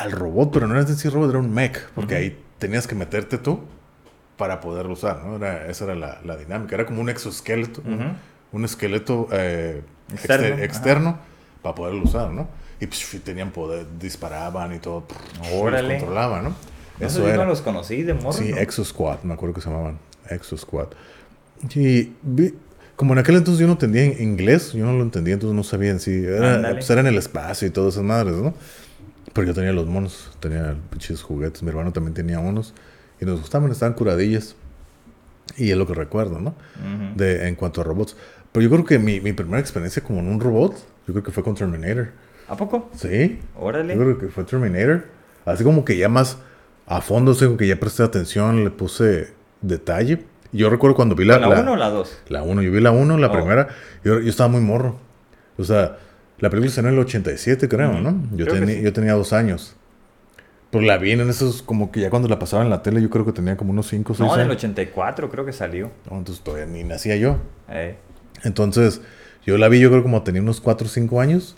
al 0.01 0.11
robot, 0.11 0.51
pero 0.53 0.67
no 0.67 0.77
era 0.77 0.87
en 0.87 0.95
sí 0.97 1.09
robot, 1.09 1.29
era 1.29 1.39
un 1.39 1.53
mech, 1.53 1.77
porque 1.95 2.15
Ujú. 2.15 2.23
ahí 2.23 2.39
tenías 2.59 2.87
que 2.87 2.95
meterte 2.95 3.37
tú 3.37 3.59
para 4.37 4.59
poderlo 4.59 4.93
usar, 4.93 5.23
¿no? 5.23 5.35
Era, 5.37 5.67
esa 5.67 5.85
era 5.85 5.95
la, 5.95 6.19
la 6.23 6.35
dinámica. 6.37 6.75
Era 6.75 6.85
como 6.85 7.01
un 7.01 7.09
exoesqueleto, 7.09 7.81
un- 7.85 7.93
Ujú. 7.93 8.03
un 8.53 8.65
esqueleto 8.65 9.27
eh, 9.31 9.81
Externo, 10.13 10.47
exter- 10.47 10.63
externo 10.63 11.17
para 11.61 11.75
poderlo 11.75 12.03
usar, 12.03 12.31
¿no? 12.31 12.47
Y 12.79 12.87
pues, 12.87 13.05
tenían 13.23 13.51
poder, 13.51 13.85
disparaban 13.99 14.73
y 14.73 14.79
todo. 14.79 15.05
Órale. 15.53 15.87
Los 15.89 15.97
controlaban, 15.99 16.43
¿no? 16.45 16.49
Eso 16.99 17.05
Eso 17.07 17.19
yo 17.21 17.27
era. 17.29 17.37
no 17.37 17.45
los 17.45 17.61
conocí 17.61 18.01
de 18.03 18.13
morro. 18.15 18.33
Sí, 18.33 18.49
¿no? 18.51 18.57
Exo 18.57 18.83
Squad, 18.83 19.21
me 19.23 19.33
acuerdo 19.33 19.53
que 19.55 19.61
se 19.61 19.69
llamaban 19.69 19.99
Exo 20.29 20.57
Squad. 20.57 20.87
Y 21.75 22.13
vi- 22.23 22.55
como 22.95 23.13
en 23.13 23.19
aquel 23.19 23.35
entonces 23.35 23.59
yo 23.59 23.67
no 23.67 23.73
entendía 23.73 24.03
en 24.03 24.21
inglés, 24.21 24.73
yo 24.73 24.85
no 24.85 24.93
lo 24.93 25.01
entendía, 25.03 25.33
entonces 25.35 25.55
no 25.55 25.63
sabía 25.63 25.91
en 25.91 25.99
sí. 25.99 26.23
Era, 26.23 26.71
pues 26.73 26.89
era 26.89 27.01
en 27.01 27.07
el 27.07 27.17
espacio 27.17 27.67
y 27.67 27.71
todas 27.71 27.93
esas 27.95 28.03
madres, 28.03 28.35
¿no? 28.35 28.53
Pero 29.33 29.47
yo 29.47 29.53
tenía 29.53 29.71
los 29.71 29.87
monos, 29.87 30.31
tenía 30.39 30.75
pinches 30.89 31.21
juguetes, 31.21 31.63
mi 31.63 31.69
hermano 31.69 31.91
también 31.93 32.13
tenía 32.13 32.39
unos 32.39 32.73
y 33.19 33.25
nos 33.25 33.39
gustaban, 33.39 33.71
estaban 33.71 33.93
curadillas. 33.93 34.55
Y 35.57 35.71
es 35.71 35.77
lo 35.77 35.85
que 35.87 35.93
recuerdo, 35.93 36.39
¿no? 36.39 36.49
Ujú. 36.49 37.15
De, 37.17 37.47
en 37.47 37.55
cuanto 37.55 37.81
a 37.81 37.83
robots. 37.83 38.15
Pero 38.51 38.63
yo 38.63 38.69
creo 38.69 38.85
que 38.85 38.99
mi, 38.99 39.19
mi 39.21 39.33
primera 39.33 39.59
experiencia 39.59 40.03
como 40.03 40.19
en 40.19 40.27
un 40.27 40.39
robot, 40.39 40.73
yo 41.07 41.13
creo 41.13 41.23
que 41.23 41.31
fue 41.31 41.43
con 41.43 41.55
Terminator. 41.55 42.09
¿A 42.47 42.57
poco? 42.57 42.89
Sí, 42.95 43.39
Órale. 43.57 43.95
yo 43.95 44.01
creo 44.01 44.17
que 44.17 44.27
fue 44.27 44.43
Terminator. 44.43 45.05
Así 45.45 45.63
como 45.63 45.85
que 45.85 45.97
ya 45.97 46.09
más 46.09 46.37
a 46.85 46.99
fondo, 47.01 47.31
o 47.31 47.33
sea, 47.33 47.49
que 47.57 47.67
ya 47.67 47.79
presté 47.79 48.03
atención, 48.03 48.63
le 48.63 48.69
puse 48.71 49.33
detalle. 49.61 50.25
Yo 50.51 50.69
recuerdo 50.69 50.95
cuando 50.95 51.15
vi 51.15 51.23
la 51.23 51.39
¿La 51.39 51.47
1 51.61 51.71
o 51.71 51.75
la 51.77 51.89
2? 51.89 52.23
la 52.27 52.43
1, 52.43 52.61
yo 52.61 52.71
vi 52.71 52.81
la 52.81 52.91
1, 52.91 53.17
la 53.17 53.27
Oh. 53.27 53.31
primera, 53.31 53.69
yo, 54.03 54.19
yo 54.19 54.29
estaba 54.29 54.49
muy 54.49 54.59
morro. 54.61 54.97
O 55.57 55.63
sea, 55.63 55.97
la 56.41 56.49
película 56.49 56.71
se 56.71 56.81
en 56.81 56.87
el 56.87 56.99
87, 56.99 57.69
creo, 57.69 57.93
¿no? 58.01 58.21
Yo, 58.35 58.45
creo 58.45 58.67
sí. 58.67 58.81
yo 58.81 58.91
tenía 58.91 59.13
dos 59.13 59.31
años. 59.31 59.75
Pero 60.71 60.85
la 60.85 60.97
vi 60.97 61.11
en 61.11 61.21
esos, 61.29 61.61
como 61.61 61.91
que 61.91 61.99
ya 62.01 62.09
cuando 62.09 62.27
la 62.27 62.39
pasaba 62.39 62.63
en 62.63 62.69
la 62.69 62.81
tele, 62.81 63.01
yo 63.01 63.09
creo 63.09 63.25
que 63.25 63.31
tenía 63.33 63.57
como 63.57 63.71
unos 63.71 63.87
5 63.87 64.13
o 64.13 64.15
6 64.15 64.27
No, 64.27 64.33
en 64.35 64.41
el 64.41 64.45
años. 64.47 64.57
84 64.57 65.29
creo 65.29 65.45
que 65.45 65.53
salió. 65.53 65.91
No, 66.09 66.17
entonces 66.17 66.43
todavía 66.43 66.65
ni 66.65 66.83
nacía 66.83 67.15
yo. 67.17 67.37
Eh. 67.69 67.95
Entonces, 68.43 69.01
yo 69.45 69.57
la 69.57 69.67
vi, 69.69 69.79
yo 69.79 69.89
creo 69.89 70.01
como 70.01 70.23
tenía 70.23 70.41
unos 70.41 70.61
4 70.61 70.87
o 70.87 70.89
5 70.89 71.21
años 71.21 71.57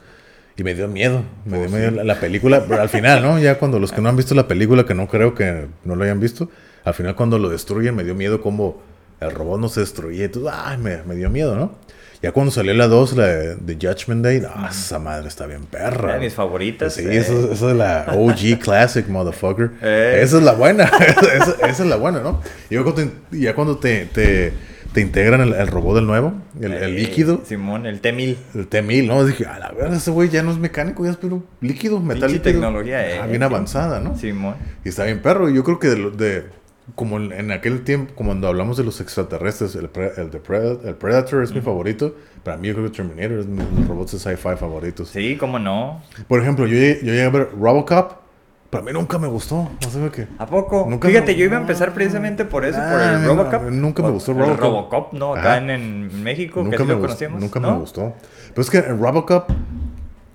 y 0.58 0.64
me 0.64 0.74
dio 0.74 0.88
miedo. 0.88 1.24
Me 1.46 1.60
dio 1.60 1.68
Oh, 1.68 1.72
miedo 1.72 1.90
sí. 1.92 1.96
la, 1.96 2.04
la 2.04 2.20
película, 2.20 2.66
pero 2.68 2.82
al 2.82 2.90
final, 2.90 3.22
¿no? 3.22 3.40
Ya 3.40 3.60
cuando 3.60 3.80
los 3.80 3.92
que 3.92 4.02
no 4.02 4.10
han 4.10 4.16
visto 4.18 4.34
la 4.36 4.48
película, 4.48 4.86
que 4.86 4.96
no 4.96 5.08
creo 5.08 5.36
que 5.36 5.68
no 5.86 5.96
lo 5.96 6.04
hayan 6.04 6.20
visto, 6.20 6.50
al 6.84 6.94
final 6.96 7.16
cuando 7.16 7.38
lo 7.40 7.50
destruyen 7.50 7.96
me 7.96 8.04
dio 8.04 8.16
miedo 8.16 8.42
como 8.42 8.82
el 9.20 9.32
robot 9.32 9.62
no 9.62 9.70
se 9.70 9.80
destruía. 9.82 10.26
Entonces, 10.26 10.52
ay, 10.56 10.78
me, 10.80 11.04
me 11.04 11.16
dio 11.16 11.30
miedo, 11.30 11.56
¿no? 11.56 11.76
Ya 12.24 12.32
cuando 12.32 12.52
salió 12.52 12.74
la 12.74 12.88
2, 12.88 13.18
la 13.18 13.28
de, 13.28 13.56
de 13.58 13.76
Judgment 13.76 14.24
Day, 14.24 14.42
ah, 14.48 14.70
esa 14.72 14.98
madre 14.98 15.28
está 15.28 15.46
bien 15.46 15.66
perra. 15.66 16.14
de 16.14 16.20
mis 16.22 16.34
favoritas. 16.34 16.94
Sí, 16.94 17.02
eh. 17.06 17.18
eso 17.18 17.52
es 17.52 17.62
la 17.76 18.06
OG 18.18 18.60
Classic, 18.64 19.06
motherfucker. 19.10 19.72
Eh. 19.82 20.22
Esa 20.24 20.38
es 20.38 20.44
la 20.44 20.54
buena. 20.54 20.86
esa, 21.36 21.52
esa 21.68 21.84
es 21.84 21.90
la 21.90 21.98
buena, 21.98 22.22
¿no? 22.22 22.42
Y 22.70 22.76
luego 22.76 22.94
te- 22.94 23.12
ya 23.32 23.54
cuando 23.54 23.78
te, 23.78 24.06
te, 24.06 24.54
te 24.94 25.02
integran 25.02 25.42
el, 25.42 25.52
el 25.54 25.68
robot 25.68 25.96
del 25.96 26.06
nuevo, 26.08 26.34
el, 26.62 26.72
el 26.72 26.84
Eh, 26.84 26.88
líquido, 27.02 27.42
Simón, 27.46 27.86
el 27.86 28.00
T-1000. 28.00 28.38
el 28.56 28.68
T-1000, 28.70 29.06
¿no? 29.06 29.26
Dije, 29.26 29.46
a 29.46 29.60
la 29.60 29.72
verdad, 29.74 29.96
ese 29.96 30.12
güey 30.12 30.30
ya 30.30 30.44
no 30.44 30.52
es 30.52 30.58
mecánico, 30.58 31.04
ya 31.04 31.12
es 31.12 31.18
pero 31.18 31.44
líquido, 31.60 32.00
metal 32.00 32.32
líquido. 32.32 32.44
tecnología, 32.44 33.06
eh. 33.16 33.20
Ah, 33.22 33.28
bien 33.28 33.44
avanzada, 33.44 34.00
¿no? 34.00 34.18
Simón. 34.18 34.56
Y 34.86 34.90
está 34.90 35.04
bien 35.04 35.22
perro. 35.22 35.50
Yo 35.50 35.66
creo 35.66 35.78
que 35.78 35.90
de, 35.90 36.12
de- 36.12 36.63
como 36.96 37.18
en, 37.18 37.32
en 37.32 37.52
aquel 37.52 37.84
tiempo, 37.84 38.14
como 38.16 38.30
cuando 38.32 38.48
hablamos 38.48 38.76
de 38.78 38.84
los 38.84 39.00
extraterrestres, 39.02 39.76
el, 39.76 39.90
pre- 39.90 40.12
el, 40.18 40.30
de 40.32 40.42
Pred- 40.42 40.86
el 40.86 40.96
Predator 40.96 41.44
es 41.44 41.54
mi 41.54 41.62
favorito. 41.62 42.16
Para 42.44 42.58
mí 42.58 42.68
yo 42.68 42.74
creo 42.76 42.86
que 42.92 42.98
Terminator 42.98 43.40
es 43.40 43.46
mi, 43.46 43.64
mis 43.64 43.88
robots 43.88 44.12
de 44.12 44.20
sci-fi 44.20 44.56
favoritos. 44.58 45.10
Sí, 45.10 45.38
cómo 45.38 45.60
no. 45.60 46.02
Por 46.28 46.42
ejemplo, 46.42 46.68
yo, 46.68 46.74
llegué- 46.76 47.00
yo 47.00 47.08
llegué 47.08 47.24
a 47.24 47.30
ver 47.30 47.50
Robocop. 47.60 48.22
Para 48.70 48.84
mí 48.86 48.92
nunca 48.92 49.20
me 49.20 49.28
gustó. 49.28 49.70
No 49.84 49.90
sé 49.90 50.00
qué. 50.12 50.28
¿A 50.40 50.48
poco? 50.48 50.88
Nunca 50.90 51.08
Fíjate, 51.08 51.34
me- 51.34 51.38
yo 51.38 51.46
iba 51.46 51.58
a 51.58 51.62
empezar 51.62 51.94
precisamente 51.94 52.44
por 52.44 52.66
eso, 52.66 52.80
por 52.80 53.00
Ah, 53.00 53.14
el 53.14 53.22
no, 53.22 53.36
Robocop. 53.36 53.62
nunca 53.70 54.02
me 54.04 54.10
gustó 54.10 54.32
el 54.32 54.40
Robocop. 54.40 54.60
Robocop, 54.62 55.14
no, 55.14 55.36
acá 55.36 55.58
en, 55.58 55.70
en 55.70 56.24
México, 56.24 56.64
Nunca 56.64 56.78
que 56.78 56.84
me, 56.84 56.94
lo 56.94 57.00
conocíamos. 57.02 57.40
nunca 57.40 57.60
¿no? 57.60 57.72
me 57.74 57.78
gustó. 57.80 58.14
Pero 58.50 58.62
es 58.62 58.70
que 58.72 58.80
en 58.80 59.00
Robocop 59.00 59.52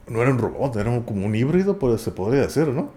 no 0.07 0.23
era 0.23 0.31
un 0.31 0.39
robot, 0.39 0.77
era 0.77 0.99
como 1.05 1.27
un 1.27 1.35
híbrido, 1.35 1.79
pues 1.79 2.01
se 2.01 2.13
podría 2.13 2.43
decir, 2.43 2.69
¿no? 2.69 2.93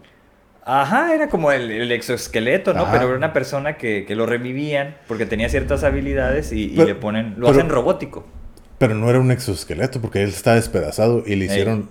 Ajá, 0.63 1.13
era 1.15 1.27
como 1.29 1.51
el, 1.51 1.71
el 1.71 1.91
exoesqueleto, 1.91 2.73
¿no? 2.73 2.83
Ajá. 2.83 2.91
Pero 2.91 3.07
era 3.07 3.17
una 3.17 3.33
persona 3.33 3.77
que, 3.77 4.05
que 4.05 4.15
lo 4.15 4.25
revivían 4.25 4.95
porque 5.07 5.25
tenía 5.25 5.49
ciertas 5.49 5.83
habilidades 5.83 6.51
y, 6.51 6.67
le 6.69 6.93
ponen, 6.95 7.35
lo 7.37 7.47
pero- 7.47 7.59
hacen 7.59 7.69
robótico. 7.69 8.25
Pero 8.77 8.95
no 8.95 9.09
era 9.09 9.19
un 9.19 9.31
exoesqueleto 9.31 10.01
porque 10.01 10.23
él 10.23 10.29
está 10.29 10.55
despedazado 10.55 11.23
y 11.25 11.35
le 11.35 11.45
hicieron 11.45 11.89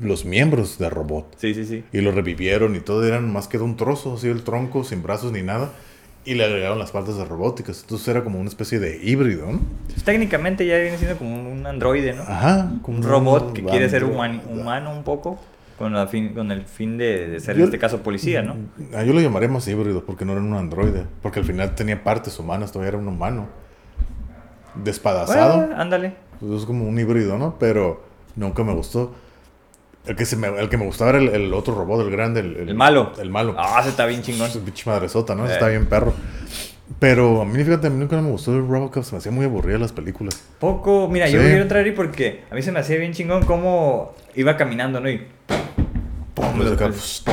los 0.00 0.24
miembros 0.24 0.78
del 0.78 0.90
robot. 0.90 1.34
Sí, 1.38 1.54
sí, 1.54 1.64
sí. 1.64 1.84
Y 1.92 2.00
lo 2.00 2.10
revivieron 2.12 2.74
y 2.76 2.80
todo 2.80 3.06
eran 3.06 3.32
más 3.32 3.46
que 3.48 3.58
de 3.58 3.64
un 3.64 3.76
trozo, 3.76 4.14
así 4.14 4.28
el 4.28 4.42
tronco, 4.42 4.82
sin 4.84 5.02
brazos 5.02 5.30
ni 5.32 5.42
nada. 5.42 5.70
Y 6.24 6.34
le 6.34 6.44
agregaron 6.44 6.78
las 6.78 6.90
partes 6.90 7.16
de 7.16 7.24
robóticas. 7.24 7.80
Entonces 7.82 8.06
era 8.08 8.22
como 8.22 8.38
una 8.40 8.48
especie 8.48 8.78
de 8.80 8.98
híbrido, 9.02 9.46
¿no? 9.50 9.60
Pues, 9.86 10.02
técnicamente 10.04 10.66
ya 10.66 10.76
viene 10.78 10.98
siendo 10.98 11.16
como 11.18 11.50
un 11.50 11.64
androide, 11.66 12.12
¿no? 12.12 12.22
Ajá. 12.22 12.70
como 12.82 12.98
un 12.98 13.02
robot 13.04 13.52
que 13.54 13.62
quiere 13.64 13.88
ser 13.88 14.04
humani- 14.04 14.42
humano 14.48 14.92
un 14.92 15.04
poco. 15.04 15.40
Con, 15.78 15.92
la 15.92 16.06
fin, 16.08 16.34
con 16.34 16.50
el 16.52 16.64
fin 16.64 16.98
de, 16.98 17.28
de 17.28 17.40
ser, 17.40 17.54
Yo- 17.56 17.60
en 17.62 17.64
este 17.66 17.78
caso, 17.78 18.02
policía, 18.02 18.42
¿no? 18.42 18.56
Ah, 18.94 19.04
yo 19.04 19.12
lo 19.12 19.20
llamaré 19.20 19.46
más 19.48 19.66
híbrido 19.68 20.04
porque 20.04 20.24
no 20.24 20.32
era 20.32 20.40
un 20.40 20.52
androide. 20.54 21.04
Porque 21.22 21.38
al 21.40 21.44
final 21.46 21.74
tenía 21.74 22.02
partes 22.02 22.38
humanas, 22.38 22.72
todavía 22.72 22.88
era 22.88 22.98
un 22.98 23.08
humano. 23.08 23.46
Despadazado. 24.74 25.68
Ah, 25.72 25.80
ándale. 25.82 26.14
Pues 26.40 26.52
es 26.60 26.66
como 26.66 26.86
un 26.86 26.98
híbrido, 26.98 27.38
¿no? 27.38 27.56
Pero 27.58 28.02
nunca 28.36 28.62
me 28.64 28.72
gustó. 28.74 29.14
El 30.06 30.16
que, 30.16 30.24
se 30.24 30.36
me, 30.36 30.48
el 30.48 30.68
que 30.68 30.76
me 30.78 30.86
gustaba 30.86 31.10
era 31.10 31.18
el, 31.18 31.28
el 31.28 31.52
otro 31.54 31.74
robot, 31.74 32.00
el 32.06 32.10
grande. 32.10 32.40
El, 32.40 32.56
El 32.68 32.74
malo. 32.74 33.12
El 33.20 33.30
malo. 33.30 33.54
Ah, 33.58 33.78
ese 33.80 33.90
está 33.90 34.06
bien 34.06 34.22
chingón. 34.22 34.48
Esa 34.48 34.60
pinche 34.60 34.88
madresota, 34.88 35.34
¿no? 35.34 35.44
Ese 35.44 35.52
Eh. 35.52 35.56
Está 35.56 35.68
bien 35.68 35.86
perro. 35.86 36.14
Pero 36.98 37.42
a 37.42 37.44
mí, 37.44 37.62
fíjate, 37.62 37.88
a 37.88 37.90
mí 37.90 37.98
nunca 37.98 38.20
me 38.20 38.30
gustó 38.30 38.56
el 38.56 38.66
Robocop. 38.66 39.02
Se 39.04 39.12
me 39.12 39.18
hacía 39.18 39.30
muy 39.32 39.44
aburrida 39.44 39.78
las 39.78 39.92
películas. 39.92 40.42
Poco, 40.58 41.08
mira, 41.08 41.28
yo 41.28 41.40
Sí. 41.40 41.46
quiero 41.46 41.66
traer 41.68 41.86
ahí 41.86 41.92
porque 41.92 42.44
a 42.50 42.54
mí 42.54 42.62
se 42.62 42.72
me 42.72 42.78
hacía 42.80 42.96
bien 42.96 43.12
chingón 43.12 43.44
cómo 43.44 44.14
iba 44.40 44.56
caminando, 44.56 45.00
¿no? 45.00 45.08
Y 45.10 45.26
Pum, 46.34 46.46
pues, 46.78 47.24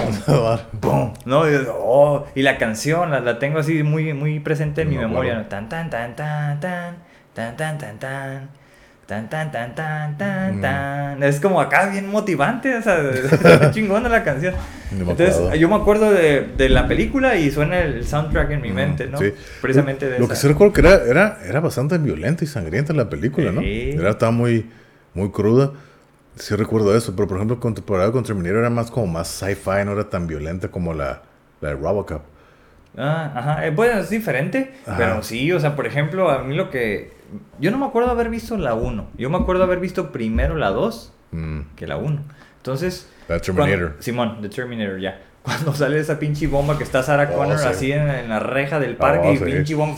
pum. 0.81 1.13
¿No? 1.25 1.49
Y, 1.49 1.55
oh, 1.71 2.25
y 2.33 2.41
la 2.41 2.57
canción 2.57 3.11
la, 3.11 3.19
la 3.19 3.37
tengo 3.37 3.59
así 3.59 3.83
muy, 3.83 4.13
muy 4.13 4.39
presente 4.39 4.81
en 4.81 4.89
mi 4.89 4.95
No 4.95 5.01
me 5.01 5.07
memoria. 5.07 5.35
¿no? 5.35 5.45
Tan, 5.45 5.69
tan, 5.69 5.89
tan, 5.91 6.15
tan, 6.15 6.59
tan, 6.59 6.95
tan, 7.35 7.55
tan, 7.55 7.77
tan, 7.77 7.99
tan. 7.99 8.49
Tan, 9.05 9.29
tan, 9.29 9.51
tan, 9.51 9.75
tan, 9.75 10.17
tan, 10.17 10.57
Mm. 10.57 10.61
tan. 10.61 11.21
Es 11.21 11.39
como 11.39 11.61
acá 11.61 11.89
bien 11.91 12.09
motivante, 12.09 12.75
o 12.75 12.81
sea, 12.81 13.69
chingona 13.71 14.09
la 14.09 14.23
canción. 14.23 14.55
Entonces, 14.91 15.35
acuerdo. 15.35 15.55
yo 15.55 15.69
me 15.69 15.75
acuerdo 15.75 16.11
de, 16.11 16.41
de 16.57 16.69
la 16.69 16.87
película 16.87 17.35
y 17.35 17.51
suena 17.51 17.81
el 17.81 18.03
soundtrack 18.03 18.49
en 18.49 18.61
mi 18.61 18.71
mente, 18.71 19.05
¿no? 19.05 19.19
Sí. 19.19 19.31
Precisamente 19.61 20.07
de 20.09 20.17
Lo 20.17 20.25
esa. 20.25 20.33
que 20.33 20.39
sí 20.39 20.47
recuerdo 20.47 20.73
que 20.73 20.81
era, 20.81 21.03
era, 21.03 21.37
era 21.47 21.59
bastante 21.59 21.99
violenta 21.99 22.43
y 22.43 22.47
sangrienta 22.47 22.93
la 22.93 23.07
película, 23.07 23.51
¿no? 23.51 23.61
Sí. 23.61 23.91
Era, 23.91 24.09
estaba 24.09 24.31
muy, 24.31 24.71
muy 25.13 25.29
cruda. 25.29 25.71
Sí 26.35 26.55
recuerdo 26.55 26.95
eso, 26.95 27.15
pero 27.15 27.27
por 27.27 27.37
ejemplo, 27.37 27.59
comparado 27.59 28.11
con 28.11 28.23
Terminator 28.23 28.59
era 28.59 28.69
más 28.69 28.91
como 28.91 29.07
más 29.07 29.27
sci-fi, 29.27 29.85
no 29.85 29.93
era 29.93 30.09
tan 30.09 30.27
violenta 30.27 30.69
como 30.69 30.93
la, 30.93 31.21
la 31.61 31.69
de 31.69 31.75
Robocop. 31.75 32.21
Ah, 32.97 33.31
ajá. 33.35 33.65
Eh, 33.67 33.71
bueno, 33.71 33.99
es 33.99 34.09
diferente, 34.09 34.73
Ajá. 34.85 34.97
pero 34.97 35.23
sí, 35.23 35.51
o 35.51 35.59
sea, 35.59 35.75
por 35.75 35.85
ejemplo, 35.87 36.29
a 36.29 36.39
mí 36.43 36.55
lo 36.55 36.69
que... 36.69 37.13
Yo 37.59 37.71
no 37.71 37.77
me 37.77 37.85
acuerdo 37.85 38.09
haber 38.11 38.29
visto 38.29 38.55
la 38.57 38.73
1. 38.73 39.07
Yo 39.17 39.29
me 39.29 39.37
acuerdo 39.37 39.63
haber 39.63 39.79
visto 39.79 40.11
primero 40.11 40.55
la 40.55 40.69
2 40.69 41.11
Mm, 41.31 41.61
que 41.75 41.87
la 41.87 41.97
1. 41.97 42.21
Entonces... 42.57 43.09
la 43.27 43.39
Terminator. 43.39 43.79
cuando- 43.79 44.01
Simón, 44.03 44.37
The 44.41 44.49
Terminator, 44.49 44.99
ya. 44.99 45.21
Cuando 45.45 45.73
sale 45.75 45.99
esa 45.99 46.17
pinche 46.17 46.47
bomba 46.47 46.75
que 46.77 46.83
está 46.83 47.03
Sarah 47.03 47.29
Oh, 47.33 47.37
Connor 47.37 47.59
sí. 47.59 47.67
así 47.67 47.91
en, 47.91 48.09
en 48.09 48.29
la 48.29 48.39
reja 48.39 48.79
del 48.79 48.95
parque 48.95 49.27
Oh, 49.27 49.33
y 49.33 49.37
sí. 49.37 49.43
pinche 49.43 49.75
bomba, 49.75 49.97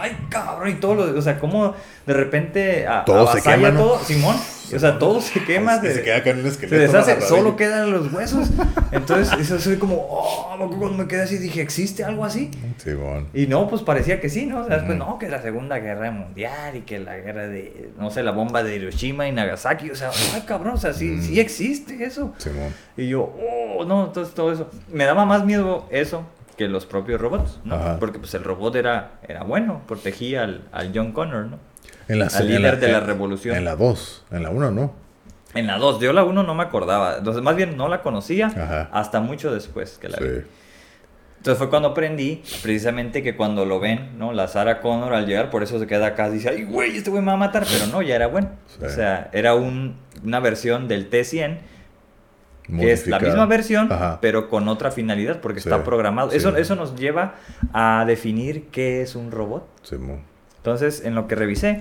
ay, 0.00 0.16
cabrón, 0.28 0.68
y 0.68 0.74
todo 0.74 0.94
lo... 0.94 1.18
O 1.18 1.22
sea, 1.22 1.38
como 1.40 1.74
de 2.06 2.12
repente 2.14 2.86
a, 2.86 3.04
Todo 3.04 3.26
se 3.32 3.42
quema, 3.42 3.70
¿no? 3.70 3.80
todo, 3.80 3.98
Simón. 4.00 4.36
O 4.74 4.78
sea, 4.78 4.98
todo 4.98 5.20
se 5.20 5.42
quema. 5.44 5.80
Se- 5.80 5.94
se 5.94 6.02
queda 6.02 6.16
acá 6.16 6.30
en 6.30 6.36
un 6.38 6.42
se 6.44 6.48
esqueleto. 6.50 6.80
deshace, 6.80 7.12
agarradillo. 7.12 7.36
solo 7.36 7.56
quedan 7.56 7.90
los 7.92 8.12
huesos. 8.12 8.48
Entonces, 8.92 9.32
eso 9.38 9.58
soy 9.60 9.76
como, 9.76 9.96
oh, 10.08 10.56
cuando 10.78 10.90
me 10.98 11.06
quedé 11.06 11.22
así, 11.22 11.38
dije, 11.38 11.60
¿existe 11.62 12.04
algo 12.04 12.24
así? 12.24 12.50
Sí, 12.78 12.92
bueno. 12.94 13.26
Y 13.34 13.46
no, 13.46 13.68
pues 13.68 13.82
parecía 13.82 14.20
que 14.20 14.28
sí, 14.28 14.46
¿no? 14.46 14.60
O 14.62 14.66
sea, 14.66 14.76
después, 14.78 14.96
no, 14.98 15.18
que 15.18 15.28
la 15.28 15.40
Segunda 15.42 15.78
Guerra 15.78 16.10
Mundial 16.10 16.76
y 16.76 16.80
que 16.80 16.98
la 16.98 17.16
guerra 17.16 17.46
de, 17.48 17.90
no 17.98 18.10
sé, 18.10 18.22
la 18.22 18.30
bomba 18.32 18.62
de 18.62 18.76
Hiroshima 18.76 19.28
y 19.28 19.32
Nagasaki. 19.32 19.90
O 19.90 19.94
sea, 19.96 20.10
ay, 20.34 20.42
cabrón, 20.46 20.74
o 20.74 20.78
sea, 20.78 20.92
sí, 20.92 21.06
Mm. 21.06 21.22
sí 21.22 21.40
existe 21.40 22.04
eso. 22.04 22.32
Sí, 22.38 22.50
bueno. 22.50 22.72
Y 22.96 23.08
yo, 23.08 23.34
oh, 23.76 23.84
no, 23.84 24.06
entonces 24.06 24.34
todo 24.34 24.52
eso. 24.52 24.70
Me 24.92 25.04
daba 25.04 25.24
más 25.24 25.44
miedo 25.44 25.86
eso 25.90 26.24
que 26.56 26.68
los 26.68 26.86
propios 26.86 27.20
robots, 27.20 27.60
¿no? 27.64 27.74
Ajá. 27.74 27.96
Porque 28.00 28.18
pues 28.18 28.32
el 28.34 28.42
robot 28.42 28.74
era, 28.76 29.18
era 29.28 29.42
bueno, 29.42 29.82
protegía 29.86 30.42
al, 30.44 30.62
al 30.72 30.90
John 30.94 31.12
Connor, 31.12 31.44
¿no? 31.46 31.58
En 32.08 32.18
la, 32.20 32.26
Al 32.26 32.42
en 32.50 32.56
líder 32.62 32.78
de 32.80 32.88
la 32.92 33.00
revolución. 33.00 33.56
En 33.56 33.64
la 33.64 33.74
2, 33.76 34.24
en 34.30 34.42
la 34.42 34.50
1 34.50 34.70
no. 34.70 34.92
En 35.54 35.66
la 35.66 35.78
2, 35.78 36.00
yo 36.00 36.12
la 36.12 36.22
1 36.24 36.42
no 36.42 36.54
me 36.54 36.62
acordaba. 36.62 37.16
Entonces, 37.18 37.42
más 37.42 37.56
bien 37.56 37.76
no 37.76 37.88
la 37.88 38.02
conocía 38.02 38.46
Ajá. 38.48 38.88
hasta 38.92 39.20
mucho 39.20 39.52
después 39.52 39.98
que 39.98 40.08
la 40.08 40.18
vi. 40.18 40.26
Entonces 41.38 41.58
fue 41.58 41.70
cuando 41.70 41.88
aprendí 41.90 42.42
precisamente 42.62 43.22
que 43.22 43.36
cuando 43.36 43.64
lo 43.64 43.78
ven, 43.78 44.18
¿no? 44.18 44.32
La 44.32 44.48
Sarah 44.48 44.80
Connor 44.80 45.14
al 45.14 45.26
llegar, 45.26 45.48
por 45.50 45.62
eso 45.62 45.78
se 45.78 45.86
queda 45.86 46.06
acá, 46.08 46.28
dice, 46.28 46.48
ay, 46.48 46.64
güey, 46.64 46.96
este 46.96 47.08
güey 47.10 47.22
me 47.22 47.28
va 47.28 47.34
a 47.34 47.36
matar, 47.36 47.64
pero 47.70 47.86
no, 47.86 48.02
ya 48.02 48.16
era 48.16 48.26
bueno. 48.26 48.50
Sí. 48.66 48.84
O 48.84 48.88
sea, 48.88 49.30
era 49.32 49.54
un- 49.54 49.96
una 50.24 50.40
versión 50.40 50.88
del 50.88 51.08
T100, 51.08 51.58
que 52.80 52.90
es 52.92 53.06
la 53.06 53.20
misma 53.20 53.46
versión, 53.46 53.92
Ajá. 53.92 54.18
pero 54.20 54.48
con 54.48 54.66
otra 54.68 54.90
finalidad, 54.90 55.40
porque 55.40 55.60
Sí, 55.60 55.68
está 55.68 55.84
programado. 55.84 56.32
Eso, 56.32 56.56
eso 56.56 56.74
nos 56.74 56.96
lleva 56.96 57.36
a 57.72 58.04
definir 58.08 58.66
qué 58.72 59.02
es 59.02 59.14
un 59.14 59.30
robot. 59.30 59.68
Sí. 59.82 59.96
Entonces, 60.66 61.04
en 61.04 61.14
lo 61.14 61.28
que 61.28 61.36
revisé, 61.36 61.78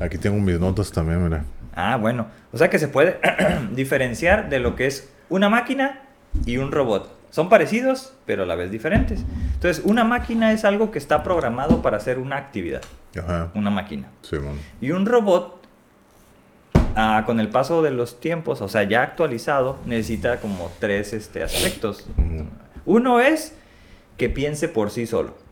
Aquí 0.00 0.18
tengo 0.18 0.40
mis 0.40 0.58
notas 0.58 0.90
también, 0.90 1.22
mira. 1.22 1.44
Ah, 1.76 1.96
bueno. 1.96 2.26
O 2.52 2.58
sea 2.58 2.68
que 2.68 2.80
se 2.80 2.88
puede 2.88 3.20
diferenciar 3.72 4.48
de 4.48 4.58
lo 4.58 4.74
que 4.74 4.88
es 4.88 5.08
una 5.28 5.48
máquina 5.48 6.00
y 6.44 6.56
un 6.56 6.72
robot. 6.72 7.14
Son 7.30 7.48
parecidos, 7.48 8.14
pero 8.24 8.42
a 8.42 8.46
la 8.46 8.56
vez 8.56 8.72
diferentes. 8.72 9.24
Entonces, 9.54 9.84
una 9.84 10.02
máquina 10.02 10.50
es 10.50 10.64
algo 10.64 10.90
que 10.90 10.98
está 10.98 11.22
programado 11.22 11.82
para 11.82 11.98
hacer 11.98 12.18
una 12.18 12.36
actividad. 12.36 12.82
Ajá. 13.16 13.52
Una 13.54 13.70
máquina. 13.70 14.08
Sí, 14.22 14.38
bueno. 14.38 14.58
Y 14.80 14.90
un 14.90 15.06
robot, 15.06 15.62
ah, 16.96 17.22
con 17.26 17.38
el 17.38 17.48
paso 17.48 17.80
de 17.82 17.92
los 17.92 18.18
tiempos, 18.18 18.60
o 18.60 18.68
sea, 18.68 18.82
ya 18.82 19.02
actualizado, 19.02 19.78
necesita 19.86 20.40
como 20.40 20.72
tres 20.80 21.12
este, 21.12 21.44
aspectos. 21.44 22.08
Uno 22.86 23.20
es 23.20 23.54
que 24.16 24.28
piense 24.28 24.68
por 24.68 24.90
sí 24.90 25.06
solo. 25.06 25.45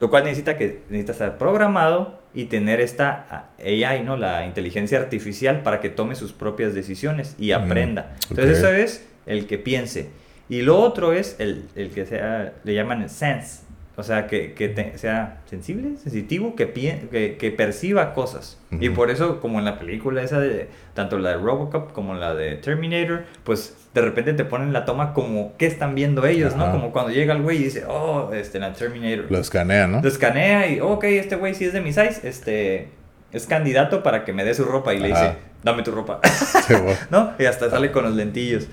Lo 0.00 0.10
cual 0.10 0.24
necesita 0.24 0.56
que 0.58 0.82
necesita 0.90 1.12
estar 1.12 1.38
programado 1.38 2.20
y 2.34 2.44
tener 2.46 2.80
esta 2.80 3.26
ah, 3.30 3.44
AI, 3.58 4.02
¿no? 4.04 4.16
La 4.16 4.44
inteligencia 4.46 4.98
artificial 4.98 5.62
para 5.62 5.80
que 5.80 5.88
tome 5.88 6.14
sus 6.14 6.32
propias 6.32 6.74
decisiones 6.74 7.34
y 7.38 7.52
aprenda. 7.52 8.14
Entonces 8.28 8.58
Ok. 8.58 8.64
eso 8.64 8.74
es 8.74 9.08
el 9.26 9.46
que 9.46 9.56
piense. 9.58 10.10
Y 10.48 10.62
lo 10.62 10.78
otro 10.78 11.12
es 11.12 11.36
el, 11.40 11.64
el 11.74 11.90
que 11.90 12.04
sea, 12.06 12.52
le 12.62 12.74
llaman 12.74 13.08
sense. 13.08 13.62
O 13.98 14.02
sea, 14.02 14.26
que, 14.26 14.52
que 14.52 14.68
te- 14.68 14.98
sea 14.98 15.40
sensible, 15.46 15.96
sensitivo, 15.96 16.54
que, 16.54 16.72
pien- 16.72 17.08
que, 17.08 17.38
que 17.38 17.50
perciba 17.50 18.12
cosas. 18.12 18.60
Y 18.70 18.88
Ujú. 18.88 18.96
por 18.96 19.10
eso, 19.10 19.40
como 19.40 19.58
en 19.58 19.64
la 19.64 19.78
película 19.78 20.22
esa 20.22 20.38
de, 20.38 20.68
tanto 20.92 21.18
la 21.18 21.30
de 21.30 21.36
Robocop 21.38 21.92
como 21.92 22.12
la 22.14 22.34
de 22.34 22.56
Terminator, 22.56 23.24
pues 23.42 23.85
de 24.00 24.06
repente 24.06 24.32
te 24.34 24.44
ponen 24.44 24.72
la 24.72 24.84
toma 24.84 25.12
como 25.12 25.54
qué 25.56 25.66
están 25.66 25.94
viendo 25.94 26.24
ellos, 26.26 26.54
¿no? 26.56 26.70
Como 26.72 26.92
cuando 26.92 27.12
llega 27.12 27.34
el 27.34 27.42
güey 27.42 27.58
y 27.58 27.64
dice, 27.64 27.84
oh, 27.88 28.30
este, 28.34 28.58
la 28.58 28.72
Terminator. 28.72 29.30
Lo 29.30 29.38
escanea, 29.38 29.86
¿no? 29.86 30.00
Lo 30.02 30.08
escanea 30.08 30.66
y, 30.68 30.80
ok, 30.80 31.04
este 31.04 31.36
güey 31.36 31.54
sí 31.54 31.64
es 31.64 31.72
de 31.72 31.80
mi 31.80 31.92
size, 31.92 32.20
este, 32.28 32.88
es 33.32 33.46
candidato 33.46 34.02
para 34.02 34.24
que 34.24 34.32
me 34.32 34.44
dé 34.44 34.54
su 34.54 34.64
ropa 34.64 34.94
y 34.94 35.00
le 35.00 35.08
dice, 35.08 35.32
dame 35.62 35.82
tu 35.82 35.90
ropa, 35.92 36.20
Sí. 36.66 36.74
¿no? 37.10 37.32
Y 37.38 37.44
hasta 37.44 37.70
sale 37.70 37.90
con 37.92 38.04
los 38.04 38.14
lentillos. 38.14 38.66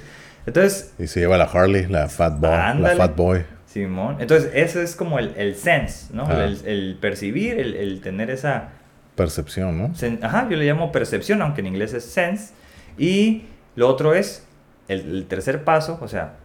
Entonces, 0.46 0.94
Y 1.00 1.08
se 1.08 1.22
lleva 1.22 1.38
la 1.38 1.46
Harley, 1.46 1.88
la 1.88 2.10
Fat 2.10 2.40
Boy. 2.40 2.50
Ándale. 2.52 2.96
La 2.96 3.08
Fat 3.08 3.16
Boy. 3.16 3.46
Simón, 3.66 4.18
entonces 4.20 4.52
eso 4.54 4.80
es 4.82 4.96
como 4.96 5.18
el, 5.18 5.34
el 5.36 5.56
sense, 5.56 6.14
¿no? 6.14 6.30
El, 6.32 6.60
el 6.66 6.98
percibir, 7.02 7.60
el, 7.60 7.74
el 7.76 8.02
tener 8.02 8.30
esa, 8.30 8.70
Percepción, 9.16 9.78
¿no? 9.78 9.90
sen- 9.90 10.20
ajá, 10.24 10.48
yo 10.50 10.58
le 10.58 10.66
llamo 10.66 10.92
percepción, 10.92 11.42
aunque 11.42 11.62
en 11.62 11.68
inglés 11.68 11.94
es 11.94 12.04
sense. 12.04 12.54
Y 12.98 13.44
lo 13.76 13.88
otro 13.88 14.14
es 14.16 14.44
el, 14.88 15.00
el 15.18 15.26
tercer 15.28 15.64
paso, 15.64 15.98
o 16.02 16.08
sea, 16.08 16.36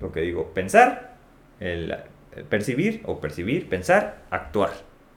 lo 0.00 0.12
que 0.12 0.20
digo, 0.20 0.52
pensar, 0.54 1.16
el, 1.60 1.94
el 2.36 2.44
percibir 2.44 3.02
o 3.04 3.20
percibir, 3.20 3.68
pensar, 3.68 4.18
actuar. 4.30 4.70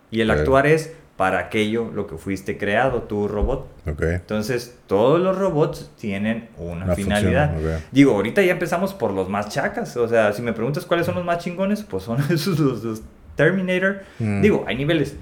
Y 0.10 0.22
el 0.22 0.32
actuar 0.32 0.68
es 0.68 0.94
para 1.16 1.38
aquello 1.40 1.92
lo 1.94 2.08
que 2.08 2.18
fuiste 2.18 2.58
creado, 2.58 3.04
tu 3.04 3.28
robot. 3.28 3.68
Ok. 3.88 4.02
Entonces, 4.02 4.78
todos 4.88 5.22
los 5.22 5.38
robots 5.38 5.92
tienen 6.00 6.50
una, 6.58 6.86
Una 6.86 6.96
finalidad. 6.96 7.52
función. 7.54 7.80
Digo, 7.92 8.14
ahorita 8.16 8.42
ya 8.42 8.54
empezamos 8.54 8.94
por 8.96 9.12
los 9.14 9.30
más 9.30 9.50
chacas. 9.50 9.96
O 9.98 10.08
sea, 10.08 10.34
si 10.34 10.42
me 10.42 10.52
preguntas 10.52 10.86
cuáles 10.86 11.06
son 11.06 11.16
los 11.16 11.24
más 11.24 11.38
chingones, 11.44 11.84
pues 11.84 12.04
son 12.04 12.20
esos 12.32 12.60
los, 12.60 12.84
los 12.84 13.02
Terminator. 13.36 14.02
Mm. 14.20 14.42
Digo, 14.42 14.66
hay 14.68 14.76
niveles. 14.76 15.16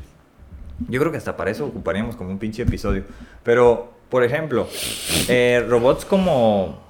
Yo 0.88 1.00
creo 1.02 1.12
que 1.12 1.18
hasta 1.18 1.36
para 1.36 1.52
eso 1.52 1.66
ocuparíamos 1.66 2.16
como 2.16 2.30
un 2.30 2.40
pinche 2.40 2.62
episodio. 2.64 3.04
Pero, 3.44 3.92
por 4.10 4.24
ejemplo, 4.24 4.68
eh, 5.28 5.66
robots 5.68 6.06
como... 6.06 6.88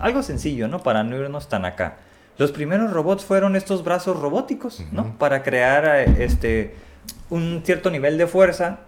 Algo 0.00 0.22
sencillo, 0.22 0.66
¿no? 0.66 0.82
Para 0.82 1.04
no 1.04 1.16
irnos 1.16 1.48
tan 1.48 1.64
acá. 1.64 1.98
Los 2.38 2.52
primeros 2.52 2.90
robots 2.90 3.24
fueron 3.24 3.54
estos 3.54 3.84
brazos 3.84 4.18
robóticos, 4.18 4.82
¿no? 4.92 5.18
Para 5.18 5.42
crear 5.42 5.84
eh, 5.84 6.24
este, 6.24 6.74
un 7.28 7.60
cierto 7.64 7.90
nivel 7.90 8.16
de 8.16 8.26
fuerza 8.26 8.80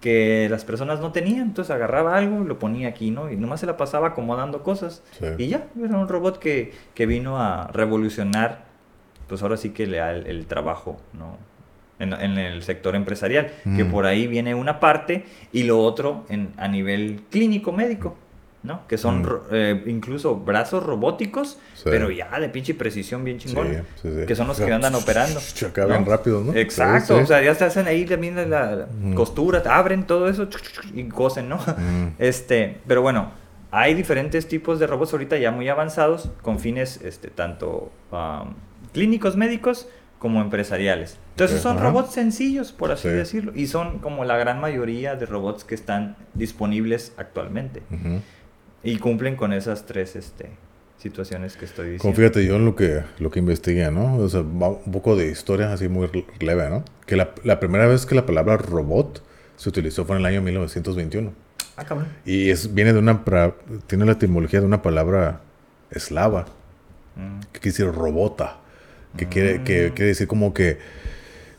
que 0.00 0.46
las 0.48 0.64
personas 0.64 1.00
no 1.00 1.10
tenían. 1.10 1.48
Entonces 1.48 1.74
agarraba 1.74 2.16
algo, 2.16 2.44
lo 2.44 2.60
ponía 2.60 2.88
aquí, 2.88 3.10
¿no? 3.10 3.30
Y 3.30 3.36
nomás 3.36 3.60
se 3.60 3.66
la 3.66 3.76
pasaba 3.76 4.08
acomodando 4.08 4.62
cosas. 4.62 5.02
Sí. 5.18 5.26
Y 5.38 5.48
ya, 5.48 5.66
era 5.82 5.98
un 5.98 6.08
robot 6.08 6.38
que, 6.38 6.72
que 6.94 7.06
vino 7.06 7.40
a 7.40 7.66
revolucionar, 7.72 8.66
pues 9.26 9.42
ahora 9.42 9.56
sí 9.56 9.70
que 9.70 9.88
le 9.88 9.96
da 9.96 10.12
el, 10.12 10.28
el 10.28 10.46
trabajo, 10.46 10.96
¿no? 11.12 11.38
En, 11.98 12.12
en 12.12 12.38
el 12.38 12.62
sector 12.62 12.94
empresarial, 12.94 13.50
que 13.74 13.86
por 13.86 14.04
ahí 14.04 14.26
viene 14.26 14.54
una 14.54 14.80
parte 14.80 15.24
y 15.50 15.62
lo 15.62 15.82
otro 15.82 16.26
en, 16.28 16.52
a 16.58 16.68
nivel 16.68 17.22
clínico 17.30 17.72
médico, 17.72 18.18
¿no? 18.66 18.86
Que 18.88 18.98
son 18.98 19.20
Mm. 19.20 19.24
ro- 19.24 19.44
eh, 19.52 19.82
incluso 19.86 20.36
brazos 20.36 20.82
robóticos, 20.84 21.58
Sí. 21.74 21.84
pero 21.84 22.10
ya 22.10 22.38
de 22.40 22.48
pinche 22.48 22.74
precisión 22.74 23.24
bien 23.24 23.38
chingón. 23.38 23.68
Sí, 23.68 23.78
sí, 24.02 24.08
sí. 24.20 24.26
Que 24.26 24.34
son 24.36 24.48
los 24.48 24.58
que 24.60 24.72
andan 24.72 24.94
operando. 24.96 25.40
Acá 25.66 25.86
bien 25.86 26.04
¿no? 26.04 26.10
rápido, 26.10 26.40
¿no? 26.42 26.52
Exacto, 26.54 27.14
Sí, 27.14 27.18
sí. 27.20 27.24
o 27.24 27.26
sea, 27.26 27.42
ya 27.42 27.54
se 27.54 27.64
hacen 27.64 27.86
ahí 27.86 28.04
también 28.04 28.34
la, 28.36 28.44
la 28.76 28.86
Mm. 29.00 29.14
costura, 29.14 29.62
abren 29.70 30.06
todo 30.06 30.28
eso 30.28 30.48
y 30.94 31.04
cosen, 31.04 31.48
¿no? 31.48 31.56
Mm. 31.58 32.08
Este, 32.18 32.78
pero 32.86 33.02
bueno, 33.02 33.30
hay 33.70 33.94
diferentes 33.94 34.48
tipos 34.48 34.78
de 34.78 34.86
robots 34.86 35.12
ahorita 35.12 35.36
ya 35.38 35.50
muy 35.50 35.68
avanzados 35.68 36.30
con 36.42 36.58
fines 36.58 37.00
este, 37.02 37.28
tanto 37.28 37.90
um, 38.10 38.54
clínicos, 38.92 39.36
médicos 39.36 39.88
como 40.18 40.40
empresariales. 40.40 41.18
Entonces 41.32 41.60
son 41.60 41.76
ajá. 41.76 41.88
robots 41.88 42.14
sencillos, 42.14 42.72
por 42.72 42.90
así 42.90 43.02
Sí. 43.08 43.14
decirlo, 43.14 43.52
y 43.54 43.66
son 43.66 43.98
como 43.98 44.24
la 44.24 44.38
gran 44.38 44.58
mayoría 44.62 45.14
de 45.14 45.26
robots 45.26 45.62
que 45.64 45.74
están 45.74 46.16
disponibles 46.32 47.12
actualmente. 47.18 47.82
Y 48.90 48.98
cumplen 48.98 49.36
con 49.36 49.52
esas 49.52 49.86
tres 49.86 50.16
este, 50.16 50.50
situaciones 50.98 51.56
que 51.56 51.64
estoy 51.64 51.90
diciendo. 51.90 52.16
fíjate, 52.16 52.44
yo 52.46 52.56
en 52.56 52.64
lo 52.64 52.74
que, 52.76 53.02
lo 53.18 53.30
que 53.30 53.38
investigué, 53.38 53.90
¿no? 53.90 54.16
O 54.16 54.28
sea, 54.28 54.40
va 54.42 54.68
un 54.68 54.92
poco 54.92 55.16
de 55.16 55.28
historia 55.30 55.72
así 55.72 55.88
muy 55.88 56.08
leve, 56.40 56.70
¿no? 56.70 56.84
Que 57.06 57.16
la, 57.16 57.30
la 57.44 57.60
primera 57.60 57.86
vez 57.86 58.06
que 58.06 58.14
la 58.14 58.24
palabra 58.26 58.56
robot 58.56 59.22
se 59.56 59.68
utilizó 59.68 60.04
fue 60.04 60.16
en 60.16 60.20
el 60.20 60.26
año 60.26 60.42
1921. 60.42 61.32
Ah, 61.76 61.84
cabrón. 61.84 62.08
Y 62.24 62.50
es, 62.50 62.72
viene 62.74 62.92
de 62.92 62.98
una, 62.98 63.24
pra- 63.24 63.54
tiene 63.86 64.04
la 64.06 64.12
etimología 64.12 64.60
de 64.60 64.66
una 64.66 64.82
palabra 64.82 65.40
eslava, 65.90 66.46
Mm, 67.18 67.40
que 67.52 67.60
quiere 67.60 67.70
decir 67.78 67.86
robota, 67.92 68.58
que, 69.16 69.26
quiere, 69.26 69.58
Mm. 69.60 69.64
que 69.64 69.92
quiere 69.94 70.08
decir 70.08 70.26
como 70.26 70.52
que 70.52 70.76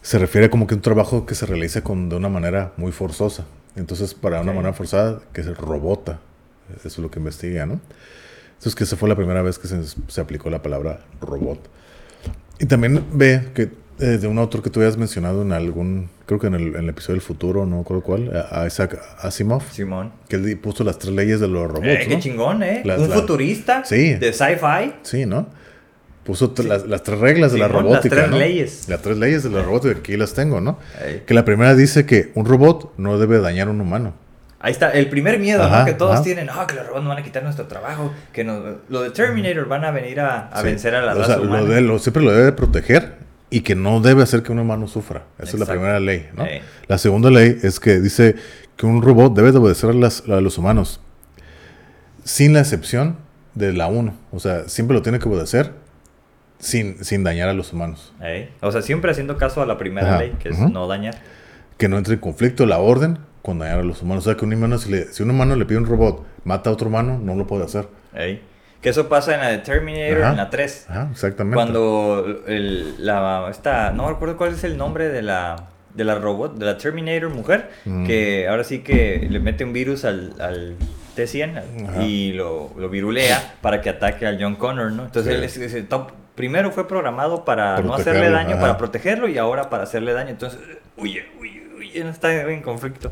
se 0.04 0.20
refiere 0.20 0.52
como 0.52 0.68
que 0.68 0.76
un 0.76 0.82
trabajo 0.82 1.26
que 1.26 1.34
se 1.34 1.48
realiza 1.48 1.82
con, 1.84 2.10
de 2.10 2.16
una 2.16 2.30
manera 2.30 2.74
muy 2.78 2.92
forzosa. 2.92 3.46
Entonces, 3.76 4.14
para 4.14 4.40
una 4.42 4.54
manera 4.54 4.74
forzada, 4.74 5.20
que 5.34 5.42
es 5.42 5.58
robota. 5.58 6.20
Eso 6.76 6.88
es 6.88 6.98
lo 7.00 7.10
que 7.12 7.20
investiga, 7.20 7.66
¿no? 7.66 7.80
Entonces, 8.50 8.76
que 8.76 8.84
esa 8.86 8.96
fue 8.96 9.08
la 9.08 9.16
primera 9.16 9.42
vez 9.42 9.60
que 9.60 9.68
se, 9.68 9.78
se 10.08 10.22
aplicó 10.22 10.50
la 10.50 10.62
palabra 10.62 11.02
robot. 11.22 11.60
Y 12.60 12.66
también 12.66 13.04
ve 13.14 13.50
que 13.54 13.70
eh, 14.00 14.18
de 14.18 14.28
un 14.28 14.38
autor 14.40 14.62
que 14.64 14.70
tú 14.70 14.80
habías 14.80 14.98
mencionado 14.98 15.42
en 15.44 15.52
algún, 15.52 16.10
creo 16.26 16.40
que 16.40 16.48
en 16.48 16.56
el, 16.56 16.68
en 16.76 16.84
el 16.84 16.90
episodio 16.90 17.16
del 17.16 17.22
futuro, 17.22 17.66
no 17.66 17.80
recuerdo 17.80 18.04
cuál, 18.04 18.46
a 18.52 18.66
Isaac 18.66 19.00
Asimov, 19.20 19.62
Simón. 19.72 20.12
que 20.28 20.36
él 20.38 20.58
puso 20.58 20.84
las 20.84 20.98
tres 21.00 21.14
leyes 21.14 21.40
de 21.40 21.48
los 21.48 21.68
robots, 21.68 21.86
Eh, 21.88 22.06
qué 22.08 22.16
¿no? 22.16 22.20
chingón, 22.20 22.64
¿eh? 22.64 22.82
Las- 22.84 23.00
Un 23.00 23.10
las- 23.10 23.20
futurista 23.20 23.86
Sí. 23.86 24.16
de 24.16 24.34
sci-fi. 24.34 24.94
Sí, 25.04 25.26
¿no? 25.28 25.48
Puso 26.24 26.54
las, 26.68 26.86
las 26.88 27.04
tres 27.04 27.20
reglas 27.20 27.54
de 27.54 27.60
la 27.60 27.68
Simón, 27.68 27.84
las 27.86 27.92
robótica, 27.94 28.16
tres 28.16 28.30
¿no? 28.32 28.38
leyes. 28.38 28.90
Las 28.90 29.02
tres 29.02 29.18
leyes 29.18 29.44
de 29.44 29.50
la 29.50 29.62
robótica, 29.64 29.98
aquí 30.00 30.18
las 30.18 30.34
tengo, 30.34 30.60
¿no? 30.62 30.78
Ey. 31.06 31.24
Que 31.26 31.34
la 31.34 31.46
primera 31.46 31.74
dice 31.74 32.06
que 32.06 32.32
un 32.36 32.46
robot 32.46 32.94
no 32.98 33.18
debe 33.18 33.40
dañar 33.40 33.68
a 33.68 33.72
un 33.72 33.80
humano. 33.82 34.14
Ahí 34.60 34.72
está, 34.72 34.90
el 34.92 35.08
primer 35.10 35.38
miedo 35.40 35.60
¿no? 35.60 35.66
Ajá, 35.76 35.86
que 35.86 35.94
todos 35.94 36.16
ajá. 36.16 36.24
tienen, 36.24 36.50
ah, 36.52 36.66
que 36.68 36.74
los 36.76 36.86
robots 36.88 37.04
nos 37.04 37.10
van 37.14 37.20
a 37.20 37.24
quitar 37.24 37.44
nuestro 37.44 37.68
trabajo, 37.68 38.12
que 38.34 38.44
nos, 38.44 38.78
lo 38.90 39.02
de 39.04 39.12
Terminator 39.12 39.68
van 39.68 39.86
a 39.86 39.92
venir 39.92 40.20
a, 40.20 40.48
a 40.48 40.60
Sí. 40.62 40.66
vencer 40.66 40.96
a 40.96 41.02
la 41.04 41.14
o 41.14 41.20
raza 41.20 41.34
sea, 41.36 41.42
humana. 41.42 41.62
lo 41.62 41.68
de- 41.68 41.82
lo- 41.82 42.00
siempre 42.00 42.24
lo 42.24 42.32
debe 42.32 42.52
proteger 42.54 43.16
y 43.52 43.62
que 43.62 43.76
no 43.76 44.00
debe 44.02 44.24
hacer 44.24 44.42
que 44.42 44.52
un 44.52 44.60
humano 44.60 44.88
sufra. 44.88 45.24
Esa 45.38 45.50
es 45.50 45.54
la 45.54 45.60
Exacto. 45.66 45.74
primera 45.74 46.00
ley, 46.00 46.28
¿no? 46.36 46.44
Ey. 46.46 46.62
La 46.88 46.98
segunda 46.98 47.30
ley 47.30 47.58
es 47.62 47.80
que 47.80 48.00
dice 48.00 48.36
que 48.76 48.86
un 48.88 49.02
robot 49.04 49.36
debe 49.36 49.52
de 49.52 49.60
obedecer 49.60 49.92
a, 49.92 49.94
las- 49.94 50.24
a 50.28 50.42
los 50.42 50.58
humanos 50.58 51.02
sin 52.24 52.54
la 52.54 52.60
excepción 52.62 53.18
de 53.54 53.74
la 53.74 53.88
1. 53.88 54.14
O 54.32 54.40
sea, 54.40 54.68
siempre 54.68 54.96
lo 54.96 55.02
tiene 55.02 55.20
que 55.20 55.30
obedecer 55.30 55.72
sin, 56.60 57.04
sin 57.04 57.24
dañar 57.24 57.48
a 57.50 57.54
los 57.54 57.74
humanos. 57.74 58.14
Ey. 58.22 58.50
O 58.62 58.72
sea, 58.72 58.82
siempre 58.82 59.12
haciendo 59.12 59.38
caso 59.38 59.62
a 59.62 59.66
la 59.66 59.78
primera 59.78 60.10
Ajá, 60.16 60.20
ley, 60.20 60.34
que 60.42 60.50
es 60.50 60.58
no 60.60 60.88
dañar. 60.88 61.16
que 61.78 61.88
no 61.88 61.98
entre 62.00 62.16
en 62.16 62.20
conflicto 62.20 62.66
la 62.66 62.80
orden 62.80 63.20
dañar 63.56 63.80
a 63.80 63.84
los 63.84 64.02
humanos. 64.02 64.26
O 64.26 64.30
sea, 64.30 64.38
que 64.38 64.46
un 64.46 64.54
humano, 64.54 64.78
si, 64.78 64.92
le- 64.92 65.06
si 65.12 65.24
un 65.24 65.30
humano 65.32 65.56
le 65.56 65.66
pide 65.66 65.78
un 65.78 65.86
robot, 65.86 66.26
mata 66.44 66.70
a 66.70 66.74
otro 66.74 66.88
humano, 66.88 67.20
no 67.22 67.36
lo 67.36 67.46
puede 67.48 67.64
hacer. 67.66 67.88
Ey. 68.14 68.42
Que 68.82 68.90
eso 68.90 69.10
pasa 69.10 69.34
en 69.34 69.40
la 69.42 69.48
de 69.50 69.58
Terminator, 69.60 70.22
Ajá. 70.22 70.32
en 70.32 70.38
la 70.38 70.50
3. 70.50 70.86
Ajá, 70.90 71.08
exactamente. 71.12 71.56
Cuando 71.56 72.44
el, 72.46 73.04
la, 73.06 73.48
esta, 73.50 73.92
no 73.92 74.08
recuerdo 74.10 74.38
cuál 74.38 74.54
es 74.54 74.64
el 74.64 74.78
nombre 74.78 75.10
de 75.10 75.22
la, 75.24 75.68
de 75.96 76.04
la 76.04 76.16
robot, 76.16 76.58
de 76.58 76.66
la 76.66 76.78
Terminator 76.78 77.30
mujer, 77.30 77.70
Mm. 77.86 78.06
que 78.06 78.48
ahora 78.48 78.64
sí 78.64 78.80
que 78.80 79.28
le 79.30 79.40
mete 79.40 79.64
un 79.64 79.74
virus 79.74 80.06
al, 80.06 80.34
al 80.40 80.76
T-100 81.16 81.88
Ajá. 81.90 82.04
y 82.04 82.34
lo, 82.34 82.72
lo 82.78 82.88
virulea 82.90 83.56
para 83.62 83.82
que 83.82 83.90
ataque 83.90 84.28
al 84.28 84.38
John 84.40 84.56
Connor, 84.56 84.92
¿no? 84.92 85.06
Entonces 85.06 85.32
Sí. 85.34 85.38
él 85.38 85.44
es, 85.44 85.58
es 85.58 85.74
el 85.74 85.88
top. 85.88 86.12
Primero 86.36 86.70
fue 86.72 86.88
programado 86.88 87.44
para 87.46 87.80
no 87.82 87.96
hacerle 87.96 88.30
daño, 88.30 88.52
ajá. 88.52 88.60
para 88.62 88.78
protegerlo 88.78 89.28
y 89.28 89.40
ahora 89.40 89.72
para 89.72 89.84
hacerle 89.84 90.14
daño. 90.14 90.30
Entonces, 90.30 90.60
huye, 90.96 91.26
huye, 91.42 91.64
huye, 91.76 92.04
no 92.04 92.12
está 92.12 92.32
en 92.48 92.62
conflicto. 92.62 93.10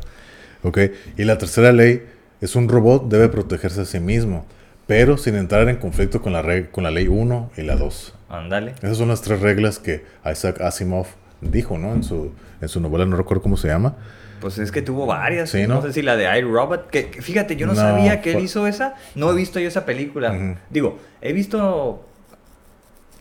Ok, 0.62 0.78
y 1.16 1.24
la 1.24 1.38
tercera 1.38 1.72
ley 1.72 2.02
es 2.40 2.56
un 2.56 2.68
robot 2.68 3.08
debe 3.08 3.28
protegerse 3.28 3.82
a 3.82 3.84
sí 3.84 4.00
mismo, 4.00 4.44
pero 4.86 5.16
sin 5.16 5.36
entrar 5.36 5.68
en 5.68 5.76
conflicto 5.76 6.20
con 6.22 6.32
la, 6.32 6.42
reg- 6.42 6.70
con 6.70 6.84
la 6.84 6.90
ley 6.90 7.08
1 7.08 7.50
y 7.56 7.62
la 7.62 7.76
2. 7.76 8.14
Ándale. 8.28 8.74
Esas 8.82 8.96
son 8.98 9.08
las 9.08 9.22
tres 9.22 9.40
reglas 9.40 9.78
que 9.78 10.04
Isaac 10.30 10.60
Asimov 10.60 11.06
dijo, 11.40 11.78
¿no? 11.78 11.92
En 11.94 12.02
su, 12.02 12.32
en 12.60 12.68
su 12.68 12.80
novela, 12.80 13.06
no 13.06 13.16
recuerdo 13.16 13.42
cómo 13.42 13.56
se 13.56 13.68
llama. 13.68 13.94
Pues 14.40 14.58
es 14.58 14.70
que 14.70 14.82
tuvo 14.82 15.06
varias. 15.06 15.50
Sí, 15.50 15.62
no 15.66 15.76
¿no? 15.76 15.82
sé 15.82 15.92
si 15.94 16.02
la 16.02 16.14
de 16.16 16.38
iRobot. 16.38 16.90
Que, 16.90 17.08
que 17.10 17.22
fíjate, 17.22 17.56
yo 17.56 17.66
no, 17.66 17.72
No, 17.72 17.80
sabía 17.80 18.20
que 18.20 18.32
él 18.32 18.40
hizo 18.44 18.66
esa. 18.66 18.94
No 19.14 19.30
he 19.30 19.34
visto 19.34 19.58
yo 19.60 19.68
esa 19.68 19.86
película. 19.86 20.56
Digo, 20.68 20.98
he 21.22 21.32
visto 21.32 22.05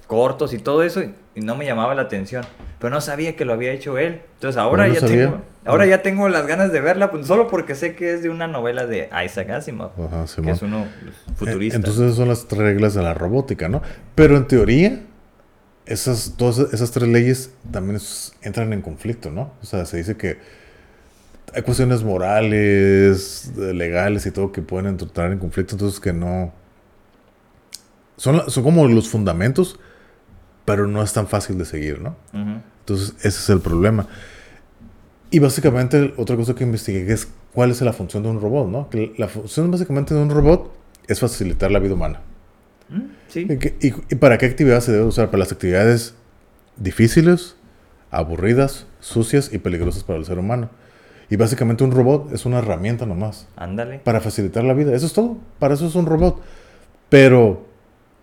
cortos 0.07 0.53
y 0.53 0.59
todo 0.59 0.83
eso 0.83 1.01
y, 1.01 1.13
y 1.35 1.41
no 1.41 1.55
me 1.55 1.65
llamaba 1.65 1.95
la 1.95 2.03
atención. 2.03 2.43
Pero 2.79 2.93
no 2.93 3.01
sabía 3.01 3.35
que 3.35 3.45
lo 3.45 3.53
había 3.53 3.71
hecho 3.71 3.97
él. 3.97 4.21
Entonces 4.35 4.57
ahora 4.59 4.87
No 4.87 4.93
ya 4.93 4.99
sabía. 4.99 5.25
tengo. 5.25 5.41
Ahora 5.65 5.85
ya 5.87 6.01
tengo 6.03 6.29
las 6.29 6.45
ganas 6.45 6.71
de 6.71 6.79
verla, 6.81 7.09
pues, 7.09 7.25
solo 7.25 7.47
porque 7.47 7.73
sé 7.73 7.95
que 7.95 8.13
es 8.13 8.21
de 8.21 8.29
una 8.29 8.47
novela 8.47 8.85
de 8.85 9.09
Isaac 9.25 9.49
Asimov. 9.49 9.91
Ajá, 10.05 10.21
que 10.23 10.27
Simón. 10.27 10.49
es 10.53 10.61
uno 10.61 10.87
pues, 11.01 11.37
futurista. 11.37 11.75
Eh, 11.75 11.79
Entonces 11.79 12.03
esas 12.03 12.15
son 12.17 12.27
las 12.27 12.47
tres 12.47 12.61
reglas 12.61 12.93
de 12.93 13.01
la 13.01 13.13
robótica, 13.15 13.67
¿no? 13.67 13.81
Pero 14.13 14.37
en 14.37 14.47
teoría, 14.47 15.01
esas, 15.87 16.35
todas 16.37 16.71
esas 16.73 16.91
tres 16.91 17.07
leyes 17.09 17.51
también 17.71 17.95
es- 17.95 18.33
entran 18.43 18.73
en 18.73 18.81
conflicto, 18.83 19.31
¿no? 19.31 19.53
O 19.61 19.65
sea, 19.65 19.85
se 19.85 19.97
dice 19.97 20.15
que 20.17 20.37
hay 21.53 21.61
cuestiones 21.63 22.03
morales, 22.03 23.51
eh, 23.57 23.73
legales 23.73 24.25
y 24.27 24.31
todo 24.31 24.51
que 24.51 24.61
pueden 24.61 24.87
entrar 24.99 25.31
en 25.31 25.39
conflicto, 25.39 25.73
entonces 25.75 25.99
que 25.99 26.13
no... 26.13 26.53
Son, 28.17 28.49
son 28.49 28.63
como 28.63 28.87
los 28.87 29.09
fundamentos, 29.09 29.79
pero 30.65 30.87
no 30.87 31.01
es 31.03 31.13
tan 31.13 31.27
fácil 31.27 31.57
de 31.57 31.65
seguir, 31.65 32.01
¿no? 32.01 32.15
Entonces, 32.33 33.15
ese 33.19 33.27
es 33.39 33.49
el 33.49 33.59
problema. 33.61 34.07
Y 35.31 35.39
básicamente, 35.39 36.13
otra 36.17 36.35
cosa 36.35 36.53
que 36.55 36.63
investigué 36.63 37.11
es 37.11 37.27
cuál 37.53 37.71
es 37.71 37.81
la 37.81 37.93
función 37.93 38.23
de 38.23 38.29
un 38.29 38.41
robot, 38.41 38.67
¿no? 38.69 38.89
Que 38.89 39.13
la 39.17 39.27
función 39.27 39.71
básicamente 39.71 40.13
de 40.13 40.21
un 40.21 40.29
robot 40.29 40.71
es 41.07 41.19
facilitar 41.19 41.71
la 41.71 41.79
vida 41.79 41.93
humana. 41.93 42.21
Mm, 42.89 43.01
Sí. 43.27 43.47
¿Y, 43.49 43.57
qué- 43.57 43.75
y- 43.81 43.93
y 44.13 44.15
para 44.15 44.37
qué 44.37 44.45
actividad 44.45 44.79
se 44.81 44.91
debe 44.91 45.03
usar? 45.05 45.27
Para 45.29 45.39
las 45.39 45.51
actividades 45.51 46.13
difíciles, 46.77 47.55
aburridas, 48.11 48.85
sucias 48.99 49.51
y 49.53 49.57
peligrosas 49.57 50.03
para 50.03 50.19
el 50.19 50.25
ser 50.25 50.39
humano. 50.39 50.69
Y 51.29 51.35
básicamente 51.37 51.83
un 51.83 51.91
robot 51.91 52.31
es 52.33 52.45
una 52.45 52.59
herramienta 52.59 53.05
nomás 53.07 53.47
Ándale. 53.55 53.99
para 53.99 54.21
facilitar 54.21 54.63
la 54.63 54.73
vida. 54.73 54.93
Eso 54.95 55.07
es 55.07 55.13
todo. 55.13 55.37
Para 55.59 55.73
eso 55.73 55.87
es 55.87 55.95
un 55.95 56.05
robot. 56.05 56.39
Pero 57.09 57.65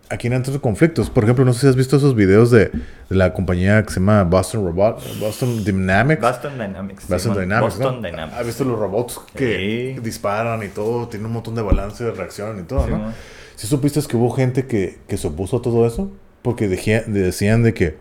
aquí 0.09 0.27
entran 0.27 0.59
conflictos. 0.59 1.09
Por 1.09 1.23
ejemplo, 1.23 1.43
no 1.45 1.53
sé 1.53 1.61
si 1.61 1.67
has 1.67 1.75
visto 1.75 1.97
esos 1.97 2.15
videos 2.15 2.51
de, 2.51 2.65
de 2.65 3.15
la 3.15 3.33
compañía 3.33 3.81
que 3.83 3.89
se 3.93 3.99
llama 3.99 4.23
Boston 4.23 4.65
Robot, 4.65 5.19
Boston 5.19 5.63
Dynamics. 5.63 6.21
Boston 6.21 6.53
Dynamics. 6.59 7.07
Boston. 7.07 7.33
Dynamics, 7.39 7.61
Boston 7.77 8.01
¿no? 8.01 8.07
Dynamics. 8.09 8.37
¿Has 8.37 8.45
visto 8.45 8.63
los 8.63 8.79
robots 8.79 9.19
que 9.35 9.95
Sí. 9.95 10.01
disparan 10.01 10.61
y 10.63 10.67
todo? 10.67 11.07
Tienen 11.07 11.25
un 11.27 11.33
montón 11.33 11.55
de 11.55 11.61
balance, 11.61 12.09
reaccionan 12.11 12.59
y 12.59 12.63
todo, 12.63 12.81
¿no? 12.81 12.85
Simón. 12.97 13.13
¿Sí 13.55 13.67
supiste 13.67 14.01
que 14.01 14.17
hubo 14.17 14.29
gente 14.31 14.65
que, 14.67 14.99
que 15.07 15.17
se 15.17 15.27
opuso 15.27 15.57
a 15.57 15.61
todo 15.61 15.85
eso? 15.87 16.11
Porque 16.41 16.67
dejía- 16.67 17.03
decían 17.07 17.63
de 17.63 17.73
que 17.73 17.97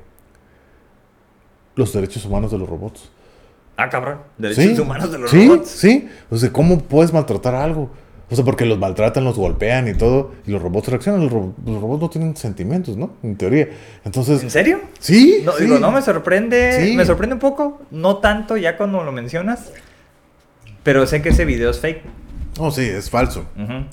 los 1.76 1.92
derechos 1.92 2.24
humanos 2.24 2.50
de 2.52 2.58
los 2.58 2.68
robots. 2.68 3.10
Ah, 3.76 3.88
cabrón. 3.88 4.18
Derechos 4.36 4.64
¿Sí? 4.76 4.80
humanos 4.80 5.10
de 5.10 5.18
los 5.18 5.30
¿Sí? 5.30 5.48
robots. 5.48 5.68
Sí. 5.70 6.08
O 6.30 6.36
sea, 6.36 6.52
¿cómo 6.52 6.78
puedes 6.80 7.12
maltratar 7.12 7.54
a 7.54 7.64
algo? 7.64 7.90
O 8.30 8.34
sea, 8.34 8.44
porque 8.44 8.64
los 8.64 8.78
maltratan, 8.78 9.24
los 9.24 9.36
golpean 9.36 9.88
y 9.88 9.94
todo, 9.94 10.32
y 10.46 10.50
los 10.52 10.62
robots 10.62 10.88
reaccionan. 10.88 11.20
Los, 11.24 11.32
ro- 11.32 11.52
los 11.66 11.80
robots 11.80 12.00
no 12.02 12.10
tienen 12.10 12.36
sentimientos, 12.36 12.96
¿no? 12.96 13.12
En 13.22 13.36
teoría. 13.36 13.68
Entonces, 14.04 14.42
¿En 14.42 14.50
serio? 14.50 14.80
sí. 15.00 15.42
No, 15.44 15.52
sí. 15.52 15.64
digo, 15.64 15.78
no 15.78 15.92
me 15.92 16.00
sorprende. 16.00 16.80
Sí. 16.86 16.96
Me 16.96 17.04
sorprende 17.04 17.34
un 17.34 17.40
poco. 17.40 17.82
No 17.90 18.18
tanto 18.18 18.56
ya 18.56 18.76
cuando 18.78 19.02
lo 19.04 19.12
mencionas. 19.12 19.72
Pero 20.82 21.06
sé 21.06 21.20
que 21.22 21.28
ese 21.28 21.44
video 21.44 21.70
es 21.70 21.78
fake. 21.80 22.02
No, 22.62 22.70
sí, 22.70 22.82
es 22.82 23.10
falso. 23.10 23.44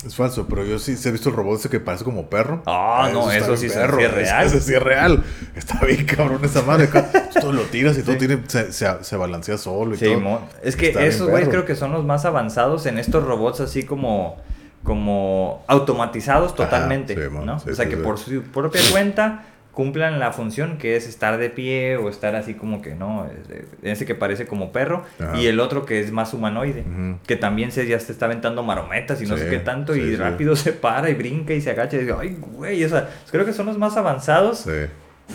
Es 0.05 0.15
falso, 0.15 0.45
pero 0.47 0.63
yo 0.63 0.77
sí, 0.79 0.95
he 1.03 1.11
visto 1.11 1.29
el 1.29 1.35
robot 1.35 1.59
ese 1.59 1.69
que 1.69 1.79
parece 1.79 2.03
como 2.03 2.29
perro. 2.29 2.61
Ah, 2.67 3.09
no, 3.11 3.31
eso 3.31 3.57
sí 3.57 3.65
es- 3.65 3.75
real. 3.89 4.45
Ese 4.45 4.61
sí 4.61 4.73
es 4.75 4.81
real. 4.83 5.23
Está 5.55 5.79
bien 5.85 6.05
cabrón 6.05 6.39
esa 6.45 6.61
madre. 6.61 6.87
Tú 7.41 7.51
lo 7.51 7.63
tiras 7.63 7.97
y 7.97 8.03
todo 8.03 8.17
tiene, 8.17 8.39
se, 8.47 8.71
se, 8.71 8.87
se 9.03 9.17
balancea 9.17 9.57
solo 9.57 9.95
y 9.95 9.97
Sí, 9.97 10.05
todo. 10.05 10.19
mo- 10.19 10.47
es 10.61 10.75
que 10.75 10.89
Está 10.89 11.03
esos 11.05 11.29
güeyes 11.29 11.49
creo 11.49 11.65
que 11.65 11.75
son 11.75 11.91
los 11.91 12.05
más 12.05 12.25
avanzados 12.25 12.85
en 12.85 12.97
estos 12.99 13.23
robots 13.23 13.59
así 13.61 13.83
como 13.83 14.37
como 14.83 15.63
automatizados 15.67 16.53
Ajá, 16.53 16.55
totalmente, 16.63 17.13
sí, 17.13 17.21
¿no? 17.45 17.55
o 17.57 17.75
sea 17.75 17.89
que 17.89 17.97
por 17.97 18.17
su 18.17 18.41
propia 18.43 18.81
cuenta 18.91 19.43
cumplan 19.73 20.19
la 20.19 20.33
función 20.33 20.77
que 20.77 20.95
es 20.95 21.07
estar 21.07 21.37
de 21.37 21.49
pie 21.49 21.95
o 21.97 22.09
estar 22.09 22.35
así 22.35 22.53
como 22.55 22.81
que 22.81 22.95
no, 22.95 23.25
Es- 23.49 23.65
ese 23.83 24.05
que 24.05 24.13
parece 24.15 24.45
como 24.45 24.71
perro 24.71 25.05
Ajá. 25.19 25.37
y 25.37 25.47
el 25.47 25.59
otro 25.59 25.85
que 25.85 25.99
es 26.01 26.11
más 26.11 26.33
humanoide, 26.33 26.83
que 27.25 27.35
también 27.37 27.71
se 27.71 27.87
ya 27.87 27.99
se 27.99 28.11
está 28.11 28.25
aventando 28.25 28.61
marometas 28.63 29.21
y 29.21 29.25
no 29.25 29.37
Sí, 29.37 29.43
sé 29.43 29.49
qué 29.49 29.59
tanto 29.59 29.93
sí, 29.93 30.01
y 30.01 30.03
sí. 30.11 30.15
rápido 30.17 30.55
se 30.57 30.73
para 30.73 31.09
y 31.09 31.13
brinca 31.13 31.53
y 31.53 31.61
se 31.61 31.69
agacha 31.71 31.95
y 31.97 32.01
digo, 32.01 32.17
ay 32.19 32.35
güey, 32.39 32.83
o 32.83 32.89
sea, 32.89 33.09
creo 33.31 33.45
que 33.45 33.53
son 33.53 33.67
los 33.67 33.77
más 33.77 33.95
avanzados 33.95 34.65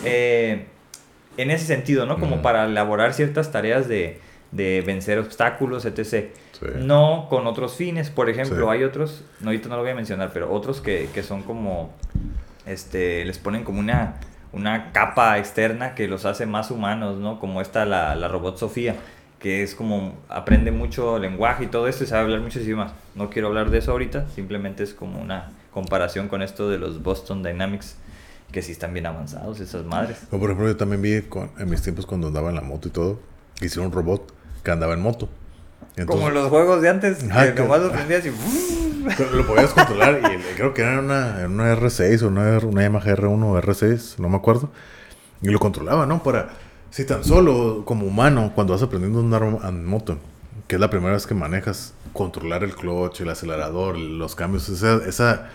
eh, 0.03 0.65
en 1.37 1.51
ese 1.51 1.65
sentido, 1.65 2.05
¿no? 2.05 2.19
Como 2.19 2.41
para 2.41 2.65
elaborar 2.65 3.13
ciertas 3.13 3.51
tareas 3.51 3.87
de, 3.87 4.19
de 4.51 4.81
vencer 4.85 5.19
obstáculos, 5.19 5.85
etc. 5.85 6.27
No 6.77 7.27
con 7.29 7.45
otros 7.47 7.75
fines. 7.75 8.09
Por 8.09 8.29
ejemplo, 8.29 8.69
hay 8.71 8.83
otros, 8.83 9.23
no, 9.41 9.47
ahorita 9.49 9.67
no 9.69 9.75
lo 9.75 9.81
voy 9.81 9.91
a 9.91 9.95
mencionar, 9.95 10.31
pero 10.33 10.51
otros 10.51 10.79
que, 10.81 11.09
que 11.13 11.23
son 11.23 11.43
como, 11.43 11.93
este, 12.65 13.25
les 13.25 13.37
ponen 13.37 13.63
como 13.63 13.79
una, 13.79 14.15
una 14.53 14.91
capa 14.91 15.37
externa 15.37 15.95
que 15.95 16.07
los 16.07 16.25
hace 16.25 16.45
más 16.45 16.71
humanos, 16.71 17.17
¿no? 17.17 17.39
Como 17.39 17.61
esta, 17.61 17.85
la, 17.85 18.15
la 18.15 18.27
robot 18.27 18.57
Sofía, 18.57 18.95
que 19.39 19.63
es 19.63 19.75
como, 19.75 20.15
aprende 20.29 20.71
mucho 20.71 21.19
lenguaje 21.19 21.65
y 21.65 21.67
todo 21.67 21.87
esto 21.87 22.03
y 22.03 22.07
sabe 22.07 22.23
hablar 22.23 22.39
muchos 22.41 22.63
idiomas. 22.63 22.93
No 23.15 23.29
quiero 23.29 23.47
hablar 23.49 23.69
de 23.69 23.77
eso 23.79 23.91
ahorita, 23.91 24.25
simplemente 24.33 24.83
es 24.83 24.93
como 24.93 25.21
una 25.21 25.51
comparación 25.71 26.27
con 26.29 26.41
esto 26.41 26.69
de 26.69 26.77
los 26.79 27.03
Boston 27.03 27.43
Dynamics, 27.43 27.97
que 28.51 28.61
sí 28.61 28.71
están 28.71 28.93
bien 28.93 29.05
avanzados 29.05 29.59
esas 29.59 29.83
madres. 29.85 30.17
O, 30.31 30.39
por 30.39 30.49
ejemplo, 30.49 30.67
yo 30.67 30.77
también 30.77 31.01
vi 31.01 31.21
con- 31.23 31.51
en 31.59 31.69
mis 31.69 31.81
tiempos 31.81 32.05
cuando 32.05 32.27
andaba 32.27 32.49
en 32.49 32.55
la 32.55 32.61
moto 32.61 32.87
y 32.87 32.91
todo, 32.91 33.19
que 33.59 33.65
hicieron 33.65 33.87
un 33.87 33.91
robot 33.93 34.33
que 34.63 34.71
andaba 34.71 34.93
en 34.93 35.01
moto. 35.01 35.27
Entonces, 35.97 36.15
como 36.15 36.29
los 36.29 36.47
juegos 36.49 36.81
de 36.81 36.89
antes, 36.89 37.17
que 37.23 37.53
que- 37.53 37.61
nomás 37.61 37.81
lo 37.81 37.91
prendías 37.91 38.25
y... 38.25 38.29
Pero 39.17 39.31
Lo 39.31 39.45
podías 39.45 39.73
controlar 39.73 40.19
y 40.19 40.55
creo 40.55 40.73
que 40.73 40.81
era 40.81 40.99
una, 40.99 41.45
una 41.45 41.75
R6 41.75 42.23
o 42.23 42.27
una, 42.27 42.57
una 42.59 42.81
Yamaha 42.81 43.15
R1 43.15 43.43
o 43.43 43.61
R6, 43.61 44.19
no 44.19 44.29
me 44.29 44.37
acuerdo. 44.37 44.69
Y 45.41 45.49
lo 45.49 45.59
controlaba, 45.59 46.05
¿no? 46.05 46.23
Para, 46.23 46.49
si 46.89 47.05
tan 47.05 47.23
solo 47.23 47.83
como 47.85 48.05
humano, 48.05 48.51
cuando 48.55 48.73
vas 48.73 48.81
aprendiendo 48.81 49.19
a 49.19 49.23
andar 49.23 49.43
en 49.67 49.85
moto, 49.85 50.17
que 50.67 50.75
es 50.75 50.81
la 50.81 50.89
primera 50.89 51.13
vez 51.13 51.27
que 51.27 51.35
manejas, 51.35 51.93
controlar 52.13 52.63
el 52.63 52.75
clutch, 52.75 53.21
el 53.21 53.29
acelerador, 53.29 53.97
los 53.97 54.35
cambios, 54.35 54.69
esa, 54.69 54.95
esa, 55.05 55.49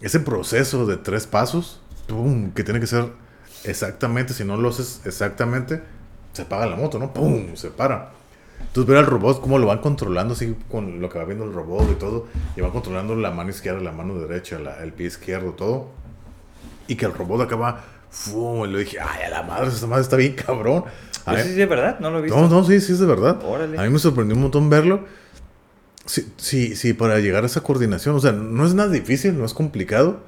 ese 0.00 0.20
proceso 0.20 0.86
de 0.86 0.96
tres 0.96 1.26
pasos, 1.26 1.80
¡pum! 2.06 2.52
que 2.52 2.64
tiene 2.64 2.80
que 2.80 2.86
ser 2.86 3.06
exactamente, 3.64 4.32
si 4.32 4.44
no 4.44 4.56
lo 4.56 4.70
haces 4.70 5.02
exactamente, 5.04 5.82
se 6.32 6.42
apaga 6.42 6.66
la 6.66 6.76
moto, 6.76 6.98
¿no? 6.98 7.12
¡Pum! 7.12 7.54
Se 7.54 7.70
para. 7.70 8.12
Entonces 8.68 8.86
ver 8.86 8.98
al 8.98 9.06
robot 9.06 9.40
cómo 9.40 9.58
lo 9.58 9.66
van 9.66 9.78
controlando 9.78 10.34
así 10.34 10.56
con 10.70 11.00
lo 11.00 11.08
que 11.08 11.18
va 11.18 11.24
viendo 11.24 11.44
el 11.44 11.52
robot 11.52 11.90
y 11.90 11.94
todo. 11.94 12.26
Y 12.56 12.60
van 12.60 12.70
controlando 12.70 13.14
la 13.16 13.30
mano 13.30 13.50
izquierda, 13.50 13.80
la 13.80 13.92
mano 13.92 14.14
derecha, 14.18 14.58
la- 14.58 14.82
el 14.82 14.92
pie 14.92 15.06
izquierdo, 15.08 15.52
todo. 15.52 15.88
Y 16.86 16.96
que 16.96 17.06
el 17.06 17.12
robot 17.14 17.40
acaba... 17.42 17.84
¡Fum! 18.10 18.64
Y 18.64 18.72
le 18.72 18.80
dije, 18.80 18.98
ay, 19.00 19.22
a 19.26 19.30
la 19.30 19.42
madre, 19.44 19.68
esta 19.68 19.86
madre 19.86 20.02
está 20.02 20.16
bien 20.16 20.34
cabrón. 20.34 20.84
A 21.26 21.32
mí- 21.34 21.42
sí, 21.42 21.48
sí, 21.50 21.54
de 21.54 21.66
verdad, 21.66 22.00
no 22.00 22.10
lo 22.10 22.18
he 22.18 22.22
visto. 22.22 22.36
no, 22.40 22.48
no, 22.48 22.64
sí, 22.64 22.80
sí 22.80 22.92
es 22.92 22.98
de 22.98 23.06
verdad. 23.06 23.40
Órale. 23.44 23.78
A 23.78 23.82
mí 23.84 23.88
me 23.88 23.98
sorprendió 24.00 24.34
un 24.34 24.42
montón 24.42 24.68
verlo. 24.68 25.04
Sí, 26.06 26.32
sí, 26.36 26.74
sí, 26.74 26.92
para 26.92 27.18
llegar 27.20 27.44
a 27.44 27.46
esa 27.46 27.60
coordinación, 27.60 28.16
o 28.16 28.20
sea, 28.20 28.32
no 28.32 28.66
es 28.66 28.74
nada 28.74 28.88
difícil, 28.90 29.38
no 29.38 29.44
es 29.44 29.54
complicado. 29.54 30.20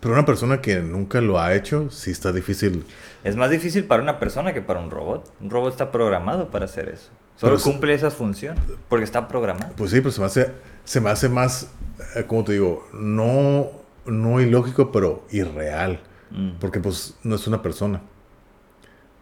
Pero 0.00 0.14
una 0.14 0.26
persona 0.26 0.60
que 0.60 0.80
nunca 0.80 1.20
lo 1.20 1.38
ha 1.38 1.54
hecho, 1.54 1.88
sí 1.92 2.10
está 2.10 2.32
difícil. 2.32 2.84
Es 3.22 3.36
más 3.36 3.50
difícil 3.50 3.84
para 3.84 4.02
una 4.02 4.18
persona 4.18 4.52
que 4.52 4.60
para 4.60 4.80
un 4.80 4.90
robot. 4.90 5.32
Un 5.40 5.48
robot 5.50 5.70
está 5.70 5.92
programado 5.92 6.48
para 6.50 6.64
hacer 6.64 6.88
eso. 6.88 7.10
Solo 7.42 7.56
Pero 7.56 7.72
cumple 7.72 7.92
esas 7.92 8.14
funciones 8.14 8.62
porque 8.88 9.04
está 9.04 9.26
programado. 9.26 9.72
Pues 9.76 9.90
sí, 9.90 9.96
pero 9.96 10.12
se 10.12 10.20
me 10.20 10.26
hace, 10.26 10.52
se 10.84 11.00
me 11.00 11.10
hace 11.10 11.28
más, 11.28 11.66
eh, 12.14 12.22
como 12.24 12.44
te 12.44 12.52
digo, 12.52 12.86
no, 12.92 13.68
no 14.06 14.40
ilógico, 14.40 14.92
pero 14.92 15.26
irreal. 15.32 16.00
Mm. 16.30 16.52
Porque 16.60 16.78
pues 16.78 17.16
no 17.24 17.34
es 17.34 17.44
una 17.48 17.60
persona 17.60 18.00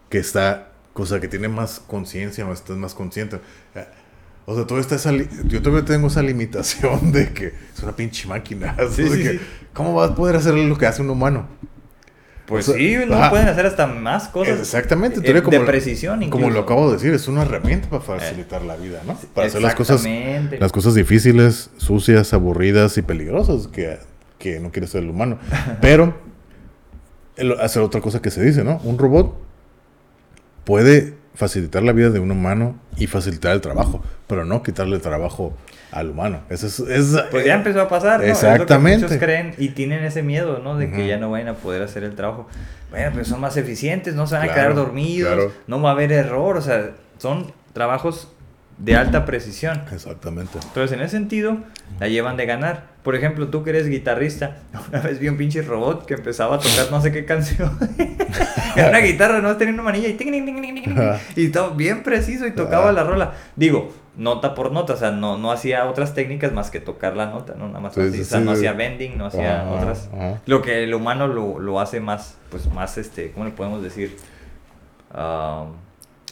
que 0.09 0.19
está, 0.19 0.71
cosa 0.93 1.19
que 1.19 1.27
tiene 1.27 1.47
más 1.47 1.79
conciencia, 1.79 2.45
o 2.47 2.53
está 2.53 2.73
más 2.75 2.93
consciente. 2.93 3.37
Eh, 3.73 3.87
O 4.45 4.53
sea, 4.53 4.67
todavía 4.67 4.81
está 4.81 4.95
esa 4.97 5.11
yo 5.45 5.61
todavía 5.63 5.83
tengo 5.83 6.05
esa 6.05 6.21
limitación 6.21 7.11
de 7.13 7.33
que 7.33 7.47
es 7.47 7.81
una 7.81 7.95
pinche 7.95 8.27
máquina. 8.27 8.75
Sí, 8.91 9.01
de 9.01 9.09
sí, 9.09 9.23
que, 9.23 9.31
sí. 9.31 9.39
¿Cómo 9.73 9.95
va 9.95 10.05
a 10.05 10.15
poder 10.15 10.35
hacer 10.35 10.53
lo 10.53 10.77
que 10.77 10.85
hace 10.85 11.01
un 11.01 11.09
humano? 11.09 11.47
Pues 12.45 12.67
O 12.67 12.73
sea, 12.73 12.79
sí, 12.81 12.97
no 13.07 13.29
pueden 13.29 13.47
hacer 13.47 13.65
hasta 13.65 13.87
más 13.87 14.27
cosas. 14.27 14.59
Exactamente, 14.59 15.19
eh, 15.23 15.41
como, 15.41 15.57
de 15.57 15.63
precisión 15.65 16.21
incluso. 16.23 16.43
como 16.43 16.53
lo 16.53 16.61
acabo 16.61 16.87
de 16.87 16.97
decir, 16.97 17.13
es 17.13 17.27
una 17.27 17.43
herramienta 17.43 17.89
para 17.89 18.01
facilitar 18.01 18.61
la 18.63 18.75
vida, 18.75 19.01
¿no? 19.05 19.15
Para 19.33 19.47
hacer 19.47 19.61
las 19.61 19.75
cosas, 19.75 20.05
las 20.59 20.71
cosas 20.71 20.93
difíciles, 20.95 21.69
sucias, 21.77 22.33
aburridas 22.33 22.97
y 22.97 23.01
peligrosas 23.03 23.67
que, 23.67 23.99
que 24.37 24.59
no 24.59 24.71
quiere 24.71 24.87
ser 24.87 25.03
el 25.03 25.09
humano. 25.11 25.37
Pero 25.81 26.13
el- 27.37 27.59
hacer 27.61 27.81
otra 27.83 28.01
cosa 28.01 28.21
que 28.21 28.31
se 28.31 28.43
dice, 28.43 28.63
¿no? 28.63 28.81
Un 28.83 28.97
robot 28.97 29.35
puede 30.63 31.15
facilitar 31.33 31.83
la 31.83 31.93
vida 31.93 32.09
de 32.09 32.19
un 32.19 32.31
humano 32.31 32.75
y 32.97 33.07
facilitar 33.07 33.53
el 33.53 33.61
trabajo, 33.61 34.03
pero 34.27 34.43
no 34.45 34.61
quitarle 34.63 34.95
el 34.97 35.01
trabajo 35.01 35.53
al 35.91 36.09
humano. 36.09 36.41
Eso 36.49 36.67
es, 36.67 36.79
es- 36.79 37.23
Pues 37.31 37.45
ya 37.45 37.55
empezó 37.55 37.81
a 37.81 37.87
pasar, 37.89 38.19
¿no? 38.19 38.25
Es 38.25 38.41
lo 38.41 38.47
que 38.49 38.53
Exactamente. 38.53 39.03
muchos 39.05 39.17
creen 39.19 39.53
y 39.57 39.69
tienen 39.69 40.03
ese 40.03 40.23
miedo, 40.23 40.59
¿no? 40.63 40.77
De 40.77 40.89
que 40.91 41.07
ya 41.07 41.17
no 41.17 41.29
vayan 41.31 41.49
a 41.49 41.53
poder 41.55 41.81
hacer 41.81 42.03
el 42.03 42.15
trabajo. 42.15 42.47
Bueno, 42.89 43.09
pero 43.13 43.25
son 43.25 43.39
más 43.41 43.55
eficientes, 43.57 44.15
no 44.15 44.27
se 44.27 44.35
van 44.35 44.49
a 44.49 44.53
quedar 44.53 44.75
dormidos, 44.75 45.33
claro. 45.33 45.51
no 45.67 45.81
va 45.81 45.89
a 45.89 45.93
haber 45.93 46.11
error, 46.11 46.57
o 46.57 46.61
sea, 46.61 46.91
son 47.17 47.53
trabajos 47.73 48.29
de 48.83 48.95
alta 48.95 49.25
precisión. 49.25 49.83
Exactamente. 49.91 50.57
Entonces, 50.63 50.91
en 50.97 51.01
ese 51.03 51.11
sentido, 51.17 51.57
la 51.99 52.07
llevan 52.07 52.35
de 52.35 52.45
ganar. 52.47 52.85
Por 53.03 53.15
ejemplo, 53.15 53.47
tú 53.49 53.63
que 53.63 53.69
eres 53.71 53.87
guitarrista, 53.87 54.57
una 54.89 54.99
vez 55.01 55.19
vi 55.19 55.29
un 55.29 55.37
pinche 55.37 55.61
robot 55.61 56.05
que 56.05 56.15
empezaba 56.15 56.55
a 56.55 56.59
tocar 56.59 56.89
no 56.89 57.01
sé 57.01 57.11
qué 57.11 57.25
canción. 57.25 57.77
Era 58.75 58.89
una 58.89 58.99
guitarra, 58.99 59.39
no 59.41 59.55
tenía 59.57 59.73
una 59.73 59.83
manilla 59.83 60.07
y, 60.07 60.13
ting, 60.13 60.31
ting, 60.31 60.45
ting, 60.45 60.95
y 61.35 61.45
estaba 61.45 61.69
bien 61.69 62.03
preciso 62.03 62.47
y 62.47 62.51
tocaba 62.51 62.91
la 62.91 63.03
rola. 63.03 63.33
Digo, 63.55 63.91
nota 64.17 64.55
por 64.55 64.71
nota, 64.71 64.93
o 64.93 64.97
sea, 64.97 65.11
no, 65.11 65.37
no 65.37 65.51
hacía 65.51 65.85
otras 65.85 66.13
técnicas 66.13 66.51
más 66.51 66.71
que 66.71 66.79
tocar 66.79 67.15
la 67.15 67.27
nota, 67.27 67.53
¿no? 67.57 67.67
Nada 67.67 67.79
más 67.81 67.93
Sí, 67.93 68.01
así, 68.01 68.11
sí, 68.17 68.21
o 68.21 68.25
sea, 68.25 68.39
sí, 68.39 68.45
no 68.45 68.51
hacía 68.51 68.73
bending, 68.73 69.17
no 69.17 69.27
hacía 69.27 69.61
Ajá, 69.61 69.71
otras. 69.71 70.09
ajá. 70.13 70.41
Lo 70.45 70.61
que 70.61 70.83
el 70.83 70.93
humano 70.93 71.27
lo, 71.27 71.59
lo 71.59 71.79
hace 71.79 71.99
más, 71.99 72.37
pues 72.49 72.71
más, 72.71 72.97
este, 72.97 73.31
¿cómo 73.31 73.45
le 73.45 73.51
podemos 73.51 73.81
decir? 73.83 74.17
Ah, 75.13 75.65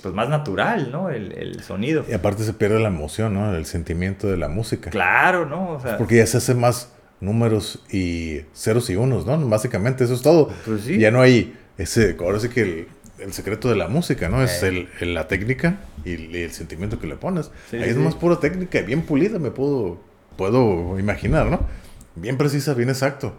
pues 0.01 0.13
más 0.13 0.29
natural, 0.29 0.91
¿no? 0.91 1.09
El, 1.09 1.31
el 1.33 1.62
sonido. 1.63 2.05
Y 2.09 2.13
aparte 2.13 2.43
se 2.43 2.53
pierde 2.53 2.79
la 2.79 2.88
emoción, 2.89 3.33
¿no? 3.33 3.55
El 3.55 3.65
sentimiento 3.65 4.27
de 4.27 4.38
la 4.38 4.47
música. 4.49 4.89
Claro, 4.89 5.45
¿no? 5.45 5.71
O 5.73 5.79
sea, 5.79 5.97
Porque 5.97 6.17
ya 6.17 6.25
se 6.25 6.38
hace 6.38 6.55
más 6.55 6.91
números 7.21 7.83
y 7.91 8.41
ceros 8.53 8.89
y 8.89 8.95
unos, 8.95 9.25
¿no? 9.25 9.38
Básicamente 9.49 10.03
eso 10.05 10.13
es 10.13 10.21
todo. 10.21 10.49
Pues 10.65 10.81
sí. 10.81 10.97
Ya 10.99 11.12
no 11.12 11.21
hay 11.21 11.55
ese, 11.77 12.15
ahora 12.19 12.39
sí 12.39 12.49
que 12.49 12.62
el, 12.62 12.88
el 13.19 13.33
secreto 13.33 13.69
de 13.69 13.75
la 13.75 13.88
música, 13.89 14.29
¿no? 14.29 14.41
Es 14.41 14.63
Eh. 14.63 14.69
el, 14.69 14.89
el- 15.01 15.13
la 15.13 15.27
técnica 15.27 15.77
y 16.05 16.13
el, 16.43 16.51
sentimiento 16.51 16.99
que 16.99 17.07
le 17.07 17.15
pones. 17.15 17.51
Sí, 17.69 17.75
Ahí 17.77 17.83
sí, 17.83 17.89
es 17.89 17.97
más 17.97 18.15
pura 18.15 18.39
técnica, 18.39 18.81
bien 18.81 19.01
pulida, 19.01 19.38
me 19.39 19.51
puedo, 19.51 19.99
puedo 20.38 20.97
imaginar, 20.97 21.47
¿no? 21.47 21.59
Bien 22.15 22.38
precisa, 22.38 22.73
bien 22.73 22.89
exacto. 22.89 23.33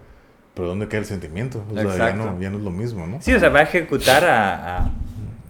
Pero 0.54 0.68
¿dónde 0.68 0.88
queda 0.88 1.00
el 1.00 1.06
sentimiento? 1.06 1.64
O 1.70 1.74
sea, 1.74 2.10
ya 2.10 2.12
no, 2.12 2.38
ya 2.40 2.50
no 2.50 2.58
es 2.58 2.64
lo 2.64 2.70
mismo, 2.70 3.06
¿no? 3.06 3.22
Sí, 3.22 3.32
o 3.32 3.40
sea, 3.40 3.48
va 3.48 3.60
a 3.60 3.62
ejecutar 3.62 4.24
a... 4.24 4.78
a- 4.84 4.90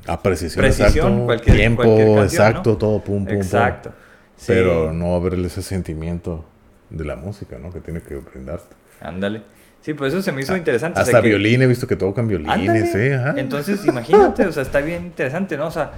A 0.07 0.23
precisión, 0.23 0.63
Precisión, 0.63 0.89
exacto, 0.89 1.25
cualquier- 1.27 1.57
tiempo, 1.57 1.83
cualquier 1.83 2.07
canción, 2.17 2.25
exacto, 2.47 2.71
¿no? 2.71 2.79
todo, 2.79 3.05
pum, 3.05 3.19
pum, 3.19 3.27
pum. 3.27 3.37
Exacto. 3.37 3.93
Sí, 4.37 4.47
Pero 4.49 4.93
no 4.93 5.15
haber 5.15 5.35
ese 5.35 5.63
sentimiento 5.63 6.45
de 6.89 7.05
la 7.05 7.17
música, 7.17 7.59
¿no? 7.59 7.71
Que 7.73 7.81
tiene 7.81 8.01
que 8.01 8.15
brindarte. 8.17 8.75
Ándale. 9.01 9.43
Sí, 9.83 9.95
pues 9.95 10.13
eso 10.13 10.23
se 10.23 10.33
me 10.33 10.41
hizo 10.43 10.57
interesante. 10.57 11.01
o 11.01 11.05
sea, 11.05 11.11
Hasta 11.17 11.23
que- 11.23 11.29
violín, 11.29 11.63
he 11.63 11.67
visto 11.67 11.87
que 11.87 11.97
tocan 11.97 12.27
violines, 12.29 12.53
Ándale. 12.95 13.15
ajá. 13.15 13.35
Entonces, 13.37 13.85
imagínate, 13.87 14.47
o 14.47 14.53
sea, 14.53 14.63
está 14.63 14.81
bien 14.81 15.05
interesante, 15.07 15.57
¿no? 15.57 15.67
O 15.67 15.71
sea, 15.71 15.91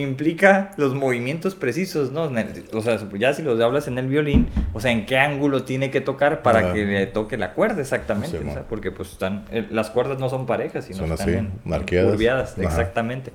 implica 0.00 0.72
los 0.76 0.94
movimientos 0.94 1.54
precisos, 1.54 2.10
¿no? 2.12 2.30
O 2.72 2.80
sea, 2.82 2.98
ya 3.18 3.32
si 3.34 3.42
los 3.42 3.60
hablas 3.60 3.88
en 3.88 3.98
el 3.98 4.06
violín, 4.08 4.48
o 4.72 4.80
sea, 4.80 4.90
en 4.92 5.06
qué 5.06 5.18
ángulo 5.18 5.64
tiene 5.64 5.90
que 5.90 6.00
tocar 6.00 6.42
para 6.42 6.72
que 6.72 6.84
le 6.84 7.06
toque 7.06 7.36
la 7.36 7.52
cuerda 7.54 7.80
exactamente, 7.80 8.38
Sí, 8.38 8.44
o 8.48 8.52
sea, 8.52 8.62
mo. 8.62 8.66
porque 8.68 8.90
pues 8.90 9.12
están, 9.12 9.44
eh, 9.50 9.66
las 9.70 9.90
cuerdas 9.90 10.18
no 10.18 10.28
son 10.28 10.46
parejas, 10.46 10.84
sino 10.84 10.98
Son 10.98 11.12
están 11.12 11.28
así, 11.28 11.38
en, 11.38 11.52
marqueadas. 11.64 12.10
curviadas, 12.12 12.52
Ajá. 12.52 12.62
exactamente. 12.62 13.32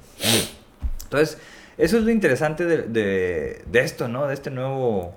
Entonces, 1.03 1.37
eso 1.77 1.97
es 1.97 2.03
lo 2.03 2.11
interesante 2.11 2.65
de, 2.65 2.83
de, 2.83 3.61
de 3.65 3.79
esto, 3.81 4.07
¿no? 4.07 4.27
De 4.27 4.33
este 4.33 4.49
nuevo 4.51 5.13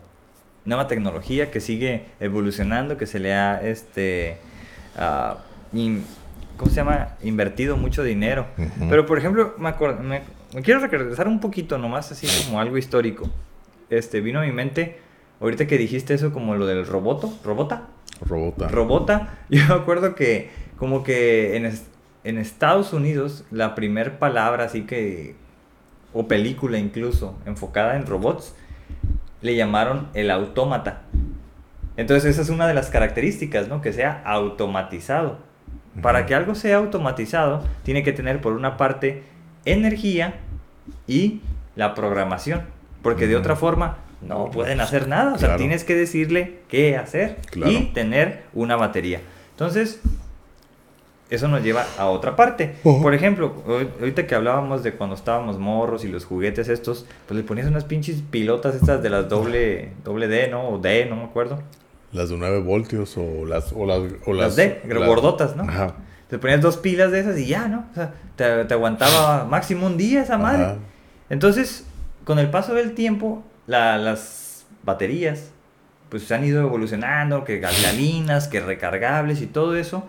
nueva 0.64 0.86
tecnología 0.86 1.50
que 1.50 1.60
sigue 1.60 2.06
evolucionando, 2.20 2.96
que 2.98 3.06
se 3.06 3.18
le 3.18 3.32
ha 3.34 3.60
este 3.62 4.36
ah, 4.98 5.38
in- 5.72 6.04
¿cómo 6.58 6.70
se 6.70 6.76
llama? 6.76 7.10
invertido 7.22 7.76
mucho 7.76 8.02
dinero. 8.02 8.46
Pero 8.90 9.06
por 9.06 9.16
ejemplo, 9.18 9.54
me, 9.58 9.68
acuer- 9.70 9.98
me, 10.00 10.20
me 10.20 10.22
quiero 10.62 10.80
regresar 10.80 11.28
un 11.28 11.40
poquito 11.40 11.78
nomás 11.78 12.10
así 12.12 12.26
como 12.46 12.60
algo 12.60 12.78
histórico. 12.78 13.28
Este 13.90 14.20
vino 14.20 14.40
a 14.40 14.44
mi 14.44 14.52
mente 14.52 14.98
ahorita 15.40 15.66
que 15.66 15.78
dijiste 15.78 16.14
eso 16.14 16.32
como 16.32 16.54
lo 16.56 16.66
del 16.66 16.86
roboto, 16.86 17.32
robota. 17.44 17.88
Robota. 18.20 18.68
Robota, 18.68 19.38
yo 19.48 19.64
me 19.68 19.74
acuerdo 19.74 20.14
que 20.14 20.50
como 20.76 21.02
que 21.04 21.56
en, 21.56 21.66
es- 21.66 21.86
en 22.24 22.38
Estados 22.38 22.92
Unidos 22.92 23.44
la 23.50 23.74
primer 23.74 24.18
palabra 24.18 24.64
así 24.64 24.82
que, 24.82 25.36
o 26.12 26.26
película 26.28 26.78
incluso, 26.78 27.38
enfocada 27.46 27.96
en 27.96 28.06
robots, 28.06 28.54
le 29.40 29.54
llamaron 29.54 30.08
el 30.14 30.30
autómata. 30.30 31.02
Entonces 31.96 32.30
esa 32.32 32.42
es 32.42 32.48
una 32.50 32.66
de 32.66 32.74
las 32.74 32.90
características, 32.90 33.68
¿no? 33.68 33.80
Que 33.82 33.92
sea 33.92 34.22
automatizado. 34.24 35.38
Para 36.02 36.26
que 36.26 36.34
algo 36.34 36.54
sea 36.54 36.76
automatizado, 36.76 37.64
tiene 37.82 38.02
que 38.04 38.12
tener 38.12 38.40
por 38.40 38.52
una 38.52 38.76
parte 38.76 39.22
energía 39.72 40.34
y 41.06 41.40
la 41.76 41.94
programación. 41.94 42.62
Porque 43.02 43.26
de 43.26 43.36
otra 43.36 43.54
forma 43.56 43.98
no 44.20 44.50
pueden 44.50 44.80
hacer 44.80 45.06
nada. 45.08 45.34
O 45.34 45.38
sea, 45.38 45.48
Claro. 45.48 45.58
tienes 45.58 45.84
que 45.84 45.94
decirle 45.94 46.58
qué 46.68 46.96
hacer 46.96 47.36
Claro. 47.50 47.70
y 47.72 47.84
tener 47.92 48.42
una 48.54 48.74
batería. 48.76 49.20
Entonces, 49.52 50.00
eso 51.30 51.46
nos 51.46 51.62
lleva 51.62 51.84
a 51.98 52.06
otra 52.06 52.34
parte. 52.36 52.74
Por 52.82 53.14
ejemplo, 53.14 53.52
ahorita 54.00 54.26
que 54.26 54.34
hablábamos 54.34 54.82
de 54.82 54.92
cuando 54.94 55.14
estábamos 55.14 55.58
morros 55.58 56.04
y 56.04 56.08
los 56.08 56.24
juguetes 56.24 56.68
estos, 56.68 57.06
pues 57.26 57.36
le 57.36 57.44
ponías 57.44 57.66
unas 57.66 57.84
pinches 57.84 58.22
pilotas 58.30 58.74
estas 58.74 59.02
de 59.02 59.10
las 59.10 59.28
doble, 59.28 59.90
doble 60.04 60.26
D, 60.26 60.48
¿no? 60.48 60.68
O 60.70 60.78
D, 60.78 61.04
no 61.06 61.16
me 61.16 61.24
acuerdo. 61.24 61.62
Las 62.12 62.30
de 62.30 62.38
9 62.38 62.60
voltios 62.62 63.16
o 63.18 63.44
las... 63.44 63.72
O 63.74 63.84
las, 63.84 64.00
o 64.26 64.32
Las 64.32 64.56
D, 64.56 64.80
las- 64.88 65.06
gordotas, 65.06 65.54
¿no? 65.54 65.64
Ajá. 65.64 65.96
Te 66.28 66.38
ponías 66.38 66.60
dos 66.60 66.76
pilas 66.76 67.10
de 67.10 67.20
esas 67.20 67.38
y 67.38 67.46
ya, 67.46 67.68
¿no? 67.68 67.86
O 67.90 67.94
sea, 67.94 68.12
te, 68.36 68.64
te 68.66 68.74
aguantaba 68.74 69.44
máximo 69.50 69.86
un 69.86 69.96
día 69.96 70.22
esa 70.22 70.36
madre. 70.38 70.64
Ajá. 70.64 70.76
Entonces, 71.30 71.84
con 72.24 72.38
el 72.38 72.50
paso 72.50 72.74
del 72.74 72.94
tiempo, 72.94 73.42
la- 73.66 73.96
las 73.98 74.64
baterías 74.84 75.50
pues 76.10 76.22
se 76.24 76.34
han 76.34 76.42
ido 76.44 76.62
evolucionando, 76.62 77.44
que 77.44 77.62
alcalinas, 77.64 78.48
que 78.48 78.60
recargables 78.60 79.42
y 79.42 79.46
todo 79.46 79.76
eso. 79.76 80.08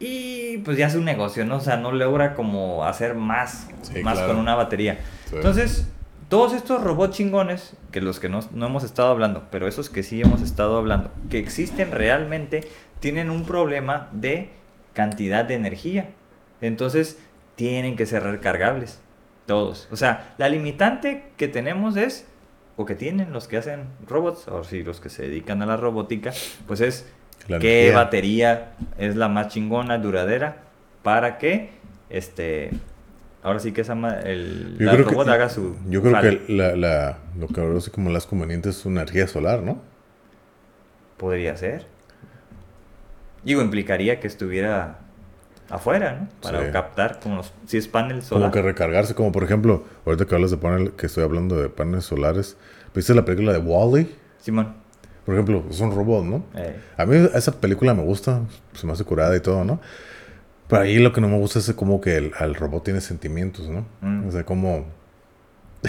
Y 0.00 0.58
pues 0.58 0.76
ya 0.76 0.88
es 0.88 0.96
un 0.96 1.04
negocio, 1.04 1.44
¿no? 1.44 1.56
O 1.56 1.60
sea, 1.60 1.76
no 1.76 1.92
logra 1.92 2.34
como 2.34 2.84
hacer 2.84 3.14
más, 3.14 3.68
Sí, 3.82 4.02
más 4.02 4.14
claro. 4.14 4.32
con 4.32 4.38
una 4.40 4.56
batería. 4.56 4.98
Sí. 5.30 5.36
Entonces, 5.36 5.88
todos 6.28 6.54
estos 6.54 6.82
robots 6.82 7.16
chingones, 7.16 7.74
que 7.92 8.00
los 8.00 8.18
que 8.18 8.28
no, 8.28 8.40
no 8.52 8.66
hemos 8.66 8.82
estado 8.82 9.10
hablando, 9.10 9.44
pero 9.52 9.68
esos 9.68 9.90
que 9.90 10.02
sí 10.02 10.20
hemos 10.20 10.42
estado 10.42 10.76
hablando, 10.78 11.12
que 11.30 11.38
existen 11.38 11.92
realmente, 11.92 12.66
tienen 12.98 13.30
un 13.30 13.44
problema 13.44 14.08
de 14.12 14.50
cantidad 14.94 15.44
de 15.44 15.54
energía. 15.54 16.10
Entonces, 16.60 17.18
tienen 17.56 17.96
que 17.96 18.06
ser 18.06 18.22
recargables. 18.22 19.00
Todos. 19.46 19.88
O 19.90 19.96
sea, 19.96 20.34
la 20.38 20.48
limitante 20.48 21.24
que 21.36 21.48
tenemos 21.48 21.96
es, 21.96 22.26
o 22.76 22.84
que 22.86 22.94
tienen 22.94 23.32
los 23.32 23.48
que 23.48 23.56
hacen 23.58 23.84
robots, 24.06 24.48
o 24.48 24.64
si 24.64 24.82
los 24.82 25.00
que 25.00 25.08
se 25.10 25.22
dedican 25.24 25.62
a 25.62 25.66
la 25.66 25.76
robótica, 25.76 26.32
pues 26.66 26.80
es 26.80 27.12
La 27.48 27.58
qué 27.58 27.90
energía. 27.90 27.92
batería 27.92 28.72
es 28.98 29.16
la 29.16 29.28
más 29.28 29.48
chingona, 29.48 29.98
duradera, 29.98 30.62
para 31.02 31.38
que 31.38 31.70
este 32.10 32.70
ahora 33.42 33.58
sí 33.60 33.72
que 33.72 33.80
esa 33.82 33.94
el 34.24 34.76
Yo 34.78 34.86
la 34.86 34.92
creo, 34.92 35.04
robot 35.04 35.28
que, 35.28 35.30
haga 35.30 35.48
su 35.48 35.76
yo 35.88 36.02
creo 36.02 36.14
jale. 36.14 36.38
que 36.46 36.52
la, 36.52 36.76
la, 36.76 37.18
lo 37.36 37.48
que 37.48 37.60
ahora 37.60 37.80
sí 37.80 37.90
como 37.90 38.10
las 38.10 38.26
convenientes 38.26 38.78
es 38.78 38.86
una 38.86 39.02
energía 39.02 39.26
solar, 39.26 39.62
¿no? 39.62 39.82
podría 41.16 41.56
ser. 41.56 41.86
Digo, 43.44 43.60
implicaría 43.62 44.20
que 44.20 44.26
estuviera 44.26 44.98
afuera, 45.70 46.12
¿no? 46.20 46.28
Para 46.42 46.66
Sí. 46.66 46.72
captar 46.72 47.18
como 47.20 47.36
los, 47.36 47.52
si 47.66 47.78
es 47.78 47.88
panel 47.88 48.22
solar. 48.22 48.42
Como 48.42 48.52
que 48.52 48.62
recargarse, 48.62 49.14
como 49.14 49.32
por 49.32 49.42
ejemplo, 49.44 49.84
ahorita 50.06 50.26
que 50.26 50.34
hablas 50.34 50.50
de 50.50 50.56
panel, 50.58 50.92
que 50.92 51.06
estoy 51.06 51.24
hablando 51.24 51.56
de 51.60 51.68
paneles 51.68 52.04
solares, 52.04 52.56
¿viste 52.94 53.14
la 53.14 53.24
película 53.24 53.52
de 53.52 53.58
Wally? 53.58 54.14
Simón. 54.40 54.74
Por 55.24 55.34
ejemplo, 55.34 55.64
es 55.70 55.80
un 55.80 55.94
robot, 55.94 56.24
¿no? 56.24 56.44
eh, 56.56 56.76
A 56.96 57.06
mí 57.06 57.16
esa 57.34 57.52
película 57.60 57.94
me 57.94 58.02
gusta, 58.02 58.40
se 58.74 58.86
me 58.86 58.92
hace 58.92 59.04
curada 59.04 59.34
y 59.36 59.40
todo, 59.40 59.64
¿no? 59.64 59.80
Pero 60.68 60.82
ahí 60.82 60.98
lo 60.98 61.12
que 61.12 61.20
no 61.20 61.28
me 61.28 61.38
gusta 61.38 61.58
es 61.60 61.72
como 61.74 62.00
que 62.00 62.16
el, 62.16 62.32
al 62.38 62.54
robot 62.54 62.84
tiene 62.84 63.00
sentimientos, 63.00 63.68
¿no? 63.68 63.86
Mm. 64.00 64.28
O 64.28 64.32
sea, 64.32 64.44
como... 64.44 64.86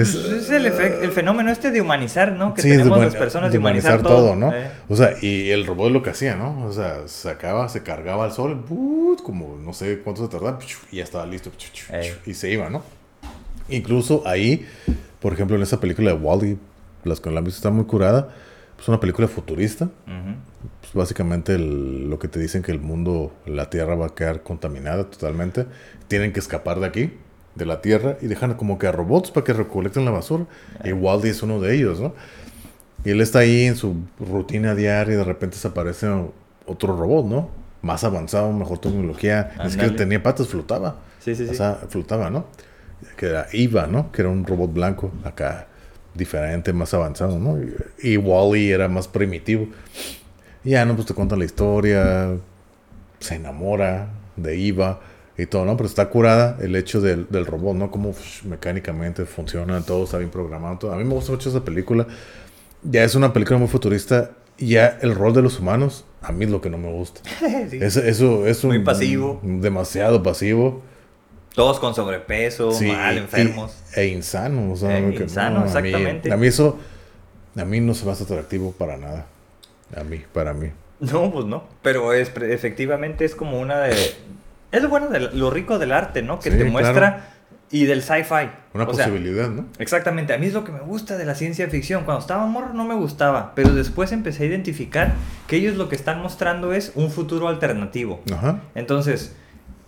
es, 0.00 0.14
es 0.14 0.50
el, 0.50 0.66
efe- 0.66 1.02
el 1.02 1.12
fenómeno 1.12 1.50
este 1.50 1.70
de 1.70 1.80
humanizar, 1.80 2.32
¿no? 2.32 2.54
Que 2.54 2.62
Sí, 2.62 2.68
tenemos 2.70 2.98
las 3.00 3.14
personas 3.16 3.52
de 3.52 3.58
humanizar, 3.58 4.02
todo, 4.02 4.36
¿no? 4.36 4.52
eh. 4.54 4.70
O 4.88 4.96
sea, 4.96 5.14
y 5.20 5.50
el 5.50 5.66
robot 5.66 5.92
lo 5.92 6.02
que 6.02 6.10
hacía, 6.10 6.36
¿no? 6.36 6.64
O 6.66 6.72
sea, 6.72 7.06
sacaba, 7.06 7.68
se 7.68 7.82
cargaba 7.82 8.24
al 8.24 8.32
sol, 8.32 8.64
como 9.22 9.56
no 9.62 9.72
sé 9.72 10.00
cuánto 10.00 10.22
se 10.24 10.28
tardaba, 10.30 10.58
y 10.90 10.96
ya 10.96 11.04
estaba 11.04 11.26
listo, 11.26 11.50
Ey. 11.92 12.12
y 12.26 12.34
se 12.34 12.50
iba, 12.50 12.68
¿no? 12.70 12.82
Incluso 13.68 14.22
ahí, 14.26 14.66
por 15.20 15.32
ejemplo, 15.32 15.56
en 15.56 15.62
esa 15.62 15.78
película 15.80 16.10
de 16.12 16.16
Wally, 16.16 16.58
las 17.04 17.20
que 17.20 17.30
la 17.30 17.38
han 17.38 17.44
visto 17.44 17.58
está 17.58 17.70
muy 17.70 17.84
curada, 17.84 18.28
es 18.80 18.88
una 18.88 18.98
película 18.98 19.28
futurista. 19.28 19.88
Pues 20.80 20.92
básicamente 20.94 21.54
el- 21.54 22.08
lo 22.10 22.18
que 22.18 22.28
te 22.28 22.38
dicen 22.40 22.62
que 22.62 22.72
el 22.72 22.80
mundo, 22.80 23.32
la 23.46 23.70
Tierra 23.70 23.94
va 23.94 24.06
a 24.06 24.14
quedar 24.14 24.42
contaminada 24.42 25.04
totalmente. 25.04 25.66
Tienen 26.08 26.32
que 26.32 26.40
escapar 26.40 26.80
de 26.80 26.86
aquí, 26.86 27.12
de 27.54 27.66
la 27.66 27.80
Tierra, 27.80 28.16
y 28.20 28.26
dejan 28.26 28.54
como 28.54 28.78
que 28.78 28.86
a 28.86 28.92
robots 28.92 29.30
para 29.30 29.44
que 29.44 29.52
recolecten 29.52 30.04
la 30.04 30.10
basura. 30.10 30.46
Y 30.84 30.92
Wally 30.92 31.28
es 31.28 31.42
uno 31.42 31.60
de 31.60 31.74
ellos, 31.74 32.00
¿no? 32.00 32.14
Y 33.04 33.10
él 33.10 33.20
está 33.20 33.40
ahí 33.40 33.64
en 33.64 33.76
su 33.76 33.96
rutina 34.18 34.74
diaria 34.74 35.14
y 35.14 35.16
de 35.16 35.24
repente 35.24 35.56
se 35.56 35.68
aparece 35.68 36.06
otro 36.66 36.96
robot, 36.96 37.26
¿no? 37.26 37.50
Más 37.82 38.04
avanzado, 38.04 38.52
mejor 38.52 38.78
tecnología. 38.78 39.52
Ni 39.64 39.70
siquiera 39.70 39.96
tenía 39.96 40.22
patas, 40.22 40.48
flotaba. 40.48 40.96
Sí, 41.18 41.34
sí, 41.34 41.46
sí. 41.46 41.52
O 41.52 41.54
sea, 41.54 41.78
flotaba, 41.88 42.30
¿no? 42.30 42.46
Que 43.16 43.26
era 43.26 43.46
Eva, 43.52 43.86
¿no? 43.86 44.12
Que 44.12 44.22
era 44.22 44.30
un 44.30 44.46
robot 44.46 44.72
blanco 44.72 45.10
acá, 45.24 45.66
diferente, 46.14 46.72
más 46.72 46.92
avanzado, 46.92 47.38
¿no? 47.38 47.58
Y, 47.62 47.74
y 48.02 48.16
Wally 48.18 48.70
era 48.70 48.88
más 48.88 49.08
primitivo. 49.08 49.68
Y 50.62 50.70
ya, 50.70 50.84
¿no? 50.84 50.94
Pues 50.94 51.06
te 51.06 51.14
cuentan 51.14 51.38
la 51.38 51.46
historia, 51.46 52.36
se 53.18 53.34
enamora 53.34 54.08
de 54.36 54.68
Eva 54.68 55.00
y 55.42 55.46
todo, 55.46 55.64
¿no? 55.64 55.76
Pero 55.76 55.88
está 55.88 56.08
curada 56.08 56.56
el 56.60 56.74
hecho 56.76 57.00
del, 57.00 57.26
del 57.30 57.46
robot, 57.46 57.76
¿no? 57.76 57.90
Cómo 57.90 58.14
mecánicamente 58.44 59.24
funciona, 59.26 59.80
todo 59.82 60.04
está 60.04 60.18
bien 60.18 60.30
programado. 60.30 60.78
Todo. 60.78 60.92
A 60.92 60.96
mí 60.96 61.04
me 61.04 61.14
gusta 61.14 61.32
mucho 61.32 61.48
esa 61.48 61.64
película. 61.64 62.06
Ya 62.82 63.04
es 63.04 63.14
una 63.14 63.32
película 63.32 63.58
muy 63.58 63.68
futurista. 63.68 64.32
Y 64.58 64.68
ya 64.74 64.98
el 65.00 65.14
rol 65.14 65.32
de 65.32 65.40
los 65.40 65.58
humanos, 65.58 66.04
a 66.20 66.32
mí 66.32 66.44
es 66.44 66.50
lo 66.50 66.60
que 66.60 66.68
no 66.68 66.76
me 66.78 66.90
gusta. 66.92 67.22
Sí. 67.70 67.78
Eso, 67.80 68.00
eso 68.02 68.46
es 68.46 68.62
un- 68.64 68.70
Muy 68.70 68.80
pasivo. 68.80 69.40
Demasiado 69.42 70.22
pasivo. 70.22 70.82
Todos 71.54 71.80
con 71.80 71.94
sobrepeso, 71.94 72.70
Sí, 72.72 72.86
mal, 72.92 73.14
y- 73.14 73.18
enfermos. 73.18 73.76
e 73.96 74.06
insano. 74.08 74.70
O 74.72 74.76
sea, 74.76 74.98
Eh, 74.98 75.14
que- 75.16 75.22
insano, 75.24 75.60
a 75.60 75.60
mí- 75.62 75.66
exactamente. 75.66 76.32
A 76.32 76.36
mí, 76.36 76.46
eso, 76.46 76.78
a 77.56 77.64
mí 77.64 77.80
no 77.80 77.94
se 77.94 78.04
me 78.04 78.12
hace 78.12 78.24
atractivo 78.24 78.72
para 78.72 78.96
nada. 78.98 79.26
A 79.96 80.04
mí, 80.04 80.22
para 80.32 80.52
mí. 80.52 80.68
No, 81.00 81.32
pues 81.32 81.46
no. 81.46 81.64
Pero 81.82 82.12
es, 82.12 82.30
efectivamente 82.42 83.24
es 83.24 83.34
como 83.34 83.58
una 83.58 83.78
de... 83.80 83.96
Es 84.72 84.82
lo 84.82 84.88
bueno 84.88 85.08
de 85.08 85.20
lo 85.20 85.50
rico 85.50 85.78
del 85.78 85.92
arte, 85.92 86.22
¿no? 86.22 86.38
Que 86.38 86.50
Sí, 86.50 86.56
te 86.56 86.56
claro. 86.58 86.72
muestra... 86.72 87.26
Y 87.72 87.84
del 87.84 88.02
sci-fi. 88.02 88.50
Una 88.74 88.82
O 88.82 88.94
sea, 88.94 89.04
posibilidad, 89.06 89.48
¿no? 89.48 89.66
Exactamente, 89.78 90.34
a 90.34 90.38
mí 90.38 90.46
es 90.46 90.54
lo 90.54 90.64
que 90.64 90.72
me 90.72 90.80
gusta 90.80 91.16
de 91.16 91.24
la 91.24 91.36
ciencia 91.36 91.68
ficción. 91.68 92.02
Cuando 92.02 92.20
estaba 92.20 92.44
morro 92.46 92.74
no 92.74 92.84
me 92.84 92.96
gustaba, 92.96 93.52
pero 93.54 93.72
después 93.72 94.10
empecé 94.10 94.42
a 94.42 94.46
identificar 94.46 95.12
que 95.46 95.54
ellos 95.54 95.76
lo 95.76 95.88
que 95.88 95.94
están 95.94 96.20
mostrando 96.20 96.72
es 96.72 96.90
un 96.96 97.12
futuro 97.12 97.46
alternativo. 97.46 98.22
Ajá. 98.34 98.58
Entonces, 98.74 99.36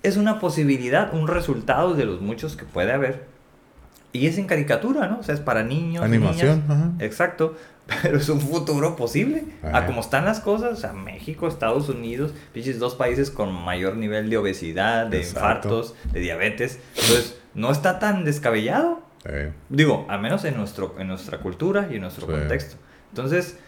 es 0.05 0.17
una 0.17 0.39
posibilidad, 0.39 1.13
un 1.13 1.27
resultado 1.27 1.95
de 1.95 2.05
los 2.05 2.21
muchos 2.21 2.55
que 2.55 2.65
puede 2.65 2.93
haber. 2.93 3.25
Y 4.13 4.29
es 4.29 4.39
en 4.39 4.47
caricatura, 4.47 5.09
¿no? 5.09 5.19
O 5.19 5.23
sea, 5.25 5.35
es 5.35 5.41
para 5.41 5.65
niños. 5.65 6.05
Animación, 6.05 6.63
niñas. 6.69 6.71
ajá. 6.71 6.91
Exacto. 7.01 7.57
Pero 8.03 8.19
es 8.19 8.29
un 8.29 8.41
futuro 8.41 8.97
posible. 8.97 9.45
Ajá. 9.63 9.79
A 9.79 9.87
como 9.87 10.01
están 10.01 10.25
las 10.25 10.41
cosas, 10.41 10.73
o 10.73 10.77
sea, 10.77 10.93
México, 10.93 11.49
Estados 11.49 11.89
Unidos, 11.89 12.33
pinches 12.53 12.79
dos 12.79 12.95
países 12.95 13.31
con 13.31 13.53
mayor 13.53 13.97
nivel 13.97 14.31
de 14.31 14.37
obesidad, 14.39 15.07
de 15.07 15.19
Exacto. 15.19 15.39
infartos, 15.69 15.95
de 16.13 16.21
diabetes. 16.21 16.79
Entonces, 16.95 17.39
no 17.55 17.71
está 17.73 17.99
tan 17.99 18.25
descabellado. 18.25 19.01
Eh, 19.25 19.53
Digo, 19.69 20.07
al 20.09 20.21
menos 20.21 20.45
en, 20.45 20.57
nuestro, 20.57 20.95
en 20.99 21.09
nuestra 21.09 21.39
cultura 21.39 21.89
y 21.91 21.97
en 21.97 22.03
nuestro 22.03 22.27
Sí. 22.27 22.33
contexto. 22.33 22.77
Entonces, 23.11 23.59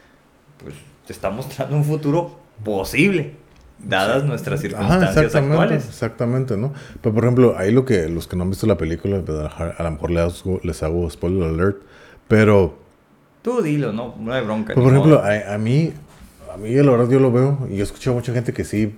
pues 0.63 0.75
te 1.07 1.13
está 1.13 1.31
mostrando 1.31 1.77
un 1.77 1.85
futuro 1.85 2.39
posible, 2.65 3.35
dadas 3.79 4.25
nuestras 4.25 4.61
Ajá, 4.61 4.69
circunstancias 4.69 5.17
exactamente, 5.27 5.53
actuales. 5.63 5.89
exactamente, 5.89 6.57
¿no? 6.57 6.73
Pero 7.03 7.15
por 7.15 7.25
ejemplo, 7.25 7.55
ahí 7.59 7.73
lo 7.73 7.85
que 7.85 8.09
los 8.09 8.27
que 8.27 8.37
no 8.37 8.45
han 8.45 8.51
visto 8.51 8.67
la 8.67 8.79
película, 8.79 9.21
pues, 9.25 9.39
a 9.39 9.83
lo 9.83 9.91
mejor 9.91 10.11
les 10.13 10.41
hago, 10.41 10.61
les 10.63 10.83
hago 10.83 11.11
spoiler 11.11 11.49
alert, 11.51 11.83
pero, 12.27 12.79
Tú 13.45 13.61
dilo, 13.61 13.93
no, 13.93 14.15
no 14.19 14.33
hay 14.33 14.43
bronca. 14.43 14.73
ni 14.75 14.83
por 14.83 14.91
ejemplo, 14.91 15.23
a, 15.23 15.53
a 15.53 15.59
mí, 15.59 15.93
a 16.51 16.57
mí 16.57 16.71
la 16.71 16.91
verdad 16.91 17.11
yo 17.11 17.21
lo 17.21 17.31
veo 17.31 17.69
y 17.71 17.77
yo 17.77 17.85
escucho 17.85 18.13
a 18.13 18.15
mucha 18.15 18.33
gente 18.33 18.55
que 18.55 18.65
sí 18.65 18.97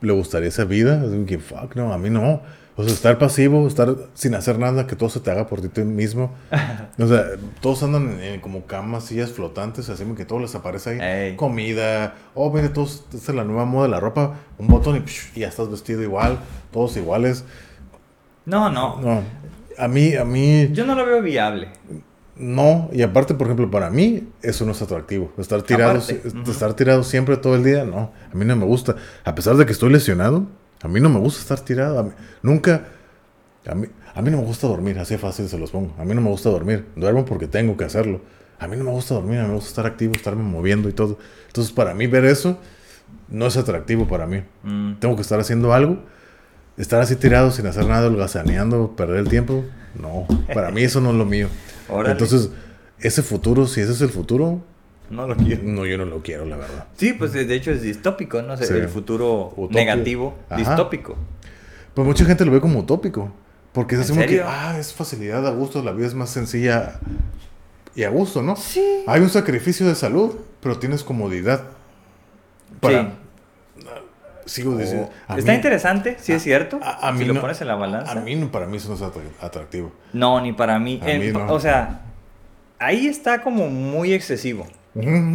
le 0.00 0.12
gustaría 0.12 0.48
esa 0.48 0.64
vida, 0.64 1.04
es 1.04 1.26
que 1.28 1.38
fuck, 1.38 1.76
no, 1.76 1.92
a 1.92 1.96
mí 1.98 2.10
no. 2.10 2.40
O 2.76 2.82
sea, 2.82 2.92
estar 2.92 3.18
pasivo, 3.18 3.68
estar 3.68 3.94
sin 4.14 4.34
hacer 4.34 4.58
nada, 4.58 4.88
que 4.88 4.96
todo 4.96 5.08
se 5.08 5.20
te 5.20 5.30
haga 5.30 5.46
por 5.46 5.60
ti 5.60 5.82
mismo. 5.82 6.32
O 6.98 7.06
sea, 7.06 7.24
todos 7.60 7.84
andan 7.84 8.14
en, 8.14 8.20
en 8.20 8.40
como 8.40 8.66
camas, 8.66 9.04
sillas 9.04 9.30
flotantes, 9.30 9.88
así 9.88 10.04
que 10.16 10.24
todo 10.24 10.40
les 10.40 10.56
aparece 10.56 10.90
ahí. 10.90 10.98
Ey. 11.30 11.36
Comida, 11.36 12.14
oh, 12.34 12.52
mire, 12.52 12.70
todos, 12.70 13.04
esta 13.14 13.30
es 13.30 13.36
la 13.36 13.44
nueva 13.44 13.64
moda 13.64 13.84
de 13.84 13.90
la 13.90 14.00
ropa, 14.00 14.34
un 14.58 14.66
botón 14.66 14.96
y, 14.96 15.00
psh, 15.00 15.36
y 15.36 15.40
ya 15.40 15.48
estás 15.48 15.70
vestido 15.70 16.02
igual, 16.02 16.40
todos 16.72 16.96
iguales. 16.96 17.44
No, 18.44 18.70
no, 18.70 19.00
No, 19.00 19.22
a 19.78 19.86
mí, 19.86 20.16
a 20.16 20.24
mí, 20.24 20.68
Yo 20.72 20.84
no 20.84 20.96
lo 20.96 21.06
veo 21.06 21.22
viable. 21.22 21.68
No. 22.36 22.88
Y 22.92 23.02
aparte, 23.02 23.34
por 23.34 23.46
ejemplo, 23.46 23.70
para 23.70 23.90
mí, 23.90 24.28
eso 24.42 24.64
no 24.66 24.72
es 24.72 24.82
atractivo. 24.82 25.32
Estar 25.38 25.62
tirado, 25.62 25.92
estar 26.50 26.74
tirado 26.74 27.02
siempre 27.02 27.36
todo 27.36 27.54
el 27.56 27.64
día, 27.64 27.84
no. 27.84 28.12
A 28.32 28.36
mí 28.36 28.44
no 28.44 28.56
me 28.56 28.64
gusta. 28.64 28.96
A 29.24 29.34
pesar 29.34 29.56
de 29.56 29.66
que 29.66 29.72
estoy 29.72 29.90
lesionado, 29.92 30.46
a 30.82 30.88
mí 30.88 31.00
no 31.00 31.08
me 31.08 31.18
gusta 31.20 31.40
estar 31.40 31.60
tirado. 31.60 31.98
A 31.98 32.02
mí- 32.04 32.12
nunca, 32.42 32.84
a 33.66 33.74
mí, 33.74 33.86
a 34.14 34.22
mí 34.22 34.30
no 34.30 34.38
me 34.38 34.44
gusta 34.44 34.66
dormir, 34.66 34.98
así 34.98 35.16
fácil 35.16 35.48
se 35.48 35.58
los 35.58 35.70
pongo. 35.70 35.94
A 35.98 36.04
mí 36.04 36.14
no 36.14 36.20
me 36.20 36.28
gusta 36.30 36.50
dormir. 36.50 36.86
Duermo 36.96 37.24
porque 37.24 37.46
tengo 37.46 37.76
que 37.76 37.84
hacerlo. 37.84 38.20
A 38.58 38.66
mí 38.68 38.76
no 38.76 38.84
me 38.84 38.90
gusta 38.90 39.14
dormir, 39.14 39.38
a 39.38 39.42
mí 39.42 39.48
me 39.48 39.54
gusta 39.54 39.68
estar 39.70 39.86
activo, 39.86 40.12
estarme 40.14 40.42
moviendo 40.42 40.88
y 40.88 40.92
todo. 40.92 41.18
Entonces, 41.48 41.72
para 41.72 41.94
mí 41.94 42.06
ver 42.06 42.24
eso 42.24 42.58
no 43.28 43.46
es 43.46 43.56
atractivo 43.56 44.06
para 44.06 44.26
mí. 44.26 44.42
Mm, 44.62 44.94
Tengo 44.94 45.16
que 45.16 45.22
estar 45.22 45.40
haciendo 45.40 45.72
algo. 45.72 45.98
Estar 46.76 47.00
así 47.00 47.14
tirado 47.16 47.50
sin 47.52 47.66
hacer 47.68 47.86
nada, 47.86 48.08
holgazaneando, 48.08 48.96
perder 48.96 49.18
el 49.18 49.28
tiempo. 49.28 49.64
No, 50.00 50.26
para 50.52 50.72
mí 50.72 50.82
eso 50.82 51.00
no 51.00 51.10
es 51.10 51.16
lo 51.16 51.24
mío. 51.24 51.48
Órale. 51.88 52.12
Entonces, 52.12 52.50
ese 52.98 53.22
futuro, 53.22 53.66
si 53.66 53.80
ese 53.80 53.92
es 53.92 54.00
el 54.00 54.10
futuro, 54.10 54.62
No 55.10 55.26
lo 55.28 55.36
quiero. 55.36 55.62
No, 55.64 55.84
yo 55.84 55.98
no 55.98 56.06
lo 56.06 56.22
quiero, 56.22 56.46
la 56.46 56.56
verdad. 56.56 56.86
Sí, 56.96 57.12
pues 57.12 57.32
de 57.34 57.54
hecho 57.54 57.70
es 57.70 57.82
distópico, 57.82 58.40
¿no? 58.42 58.54
O 58.54 58.56
sea, 58.56 58.66
Sí. 58.66 58.72
El 58.74 58.88
futuro 58.88 59.52
Utopia. 59.56 59.80
negativo, 59.84 60.34
Ajá. 60.48 60.56
distópico. 60.58 61.14
Pues 61.92 62.06
mucha 62.06 62.24
gente 62.24 62.44
lo 62.44 62.50
ve 62.52 62.60
como 62.60 62.80
utópico. 62.80 63.30
Porque 63.72 63.96
es 63.96 63.98
¿En 63.98 64.04
así 64.04 64.12
como 64.14 64.26
que, 64.26 64.42
ah, 64.42 64.76
es 64.78 64.92
facilidad 64.94 65.46
a 65.46 65.50
gusto, 65.50 65.82
la 65.82 65.92
vida 65.92 66.06
es 66.06 66.14
más 66.14 66.30
sencilla 66.30 67.00
y 67.94 68.04
a 68.04 68.08
gusto, 68.08 68.42
¿no? 68.42 68.56
Sí. 68.56 68.82
Hay 69.06 69.20
un 69.20 69.28
sacrificio 69.28 69.86
de 69.86 69.94
salud, 69.94 70.32
pero 70.60 70.78
tienes 70.78 71.04
comodidad. 71.04 71.64
Para, 72.80 73.02
Sí. 73.02 73.08
Sigo 74.46 74.76
diciendo. 74.76 75.10
Está 75.36 75.52
mí- 75.52 75.56
interesante, 75.56 76.16
sí 76.20 76.32
es 76.32 76.42
cierto. 76.42 76.78
a- 76.82 77.08
a 77.08 77.16
si 77.16 77.24
lo 77.24 77.40
pones 77.40 77.60
en 77.60 77.68
la 77.68 77.74
balanza. 77.76 78.12
A 78.12 78.14
mí, 78.16 78.34
no- 78.36 78.50
para 78.50 78.66
mí 78.66 78.76
eso 78.76 78.88
no 78.88 78.94
es 78.94 79.00
atra- 79.02 79.22
atractivo. 79.40 79.92
No, 80.12 80.40
ni 80.40 80.52
para 80.52 80.78
mí. 80.78 81.00
A 81.02 81.10
En- 81.10 81.20
mí 81.20 81.28
no. 81.32 81.52
O 81.52 81.60
sea, 81.60 82.02
ahí 82.78 83.06
está 83.06 83.42
como 83.42 83.68
muy 83.68 84.12
excesivo. 84.12 84.66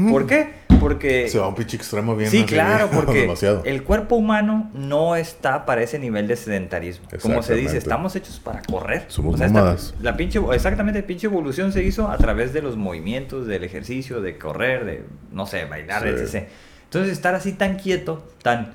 ¿Por 0.09 0.25
qué? 0.25 0.69
Porque... 0.79 1.27
Se 1.27 1.37
va 1.37 1.45
a 1.45 1.47
un 1.49 1.55
pinche 1.55 1.75
extremo 1.75 2.15
bien. 2.15 2.31
Sí, 2.31 2.45
claro, 2.45 2.89
porque 2.93 3.23
demasiado. 3.23 3.63
el 3.65 3.83
cuerpo 3.83 4.15
humano 4.15 4.69
no 4.73 5.17
está 5.17 5.65
para 5.65 5.81
ese 5.83 5.99
nivel 5.99 6.25
de 6.27 6.37
sedentarismo. 6.37 7.05
Como 7.21 7.43
se 7.43 7.55
dice, 7.55 7.77
estamos 7.77 8.15
hechos 8.15 8.39
para 8.39 8.61
correr. 8.61 9.03
Somos 9.09 9.33
esta- 9.35 9.47
nómadas. 9.47 9.93
la 10.01 10.15
pinche, 10.15 10.39
exactamente, 10.53 11.03
pinche 11.03 11.27
evolución 11.27 11.73
se 11.73 11.83
hizo 11.83 12.07
a 12.07 12.17
través 12.17 12.53
de 12.53 12.61
los 12.61 12.77
movimientos, 12.77 13.45
del 13.47 13.65
ejercicio, 13.65 14.21
de 14.21 14.37
correr, 14.37 14.85
de, 14.85 15.03
no 15.33 15.45
sé, 15.45 15.65
bailar, 15.65 16.03
Sí. 16.03 16.37
etc. 16.37 16.47
Entonces, 16.89 17.13
estar 17.13 17.35
así 17.35 17.53
tan 17.53 17.77
quieto, 17.77 18.27
tan, 18.41 18.73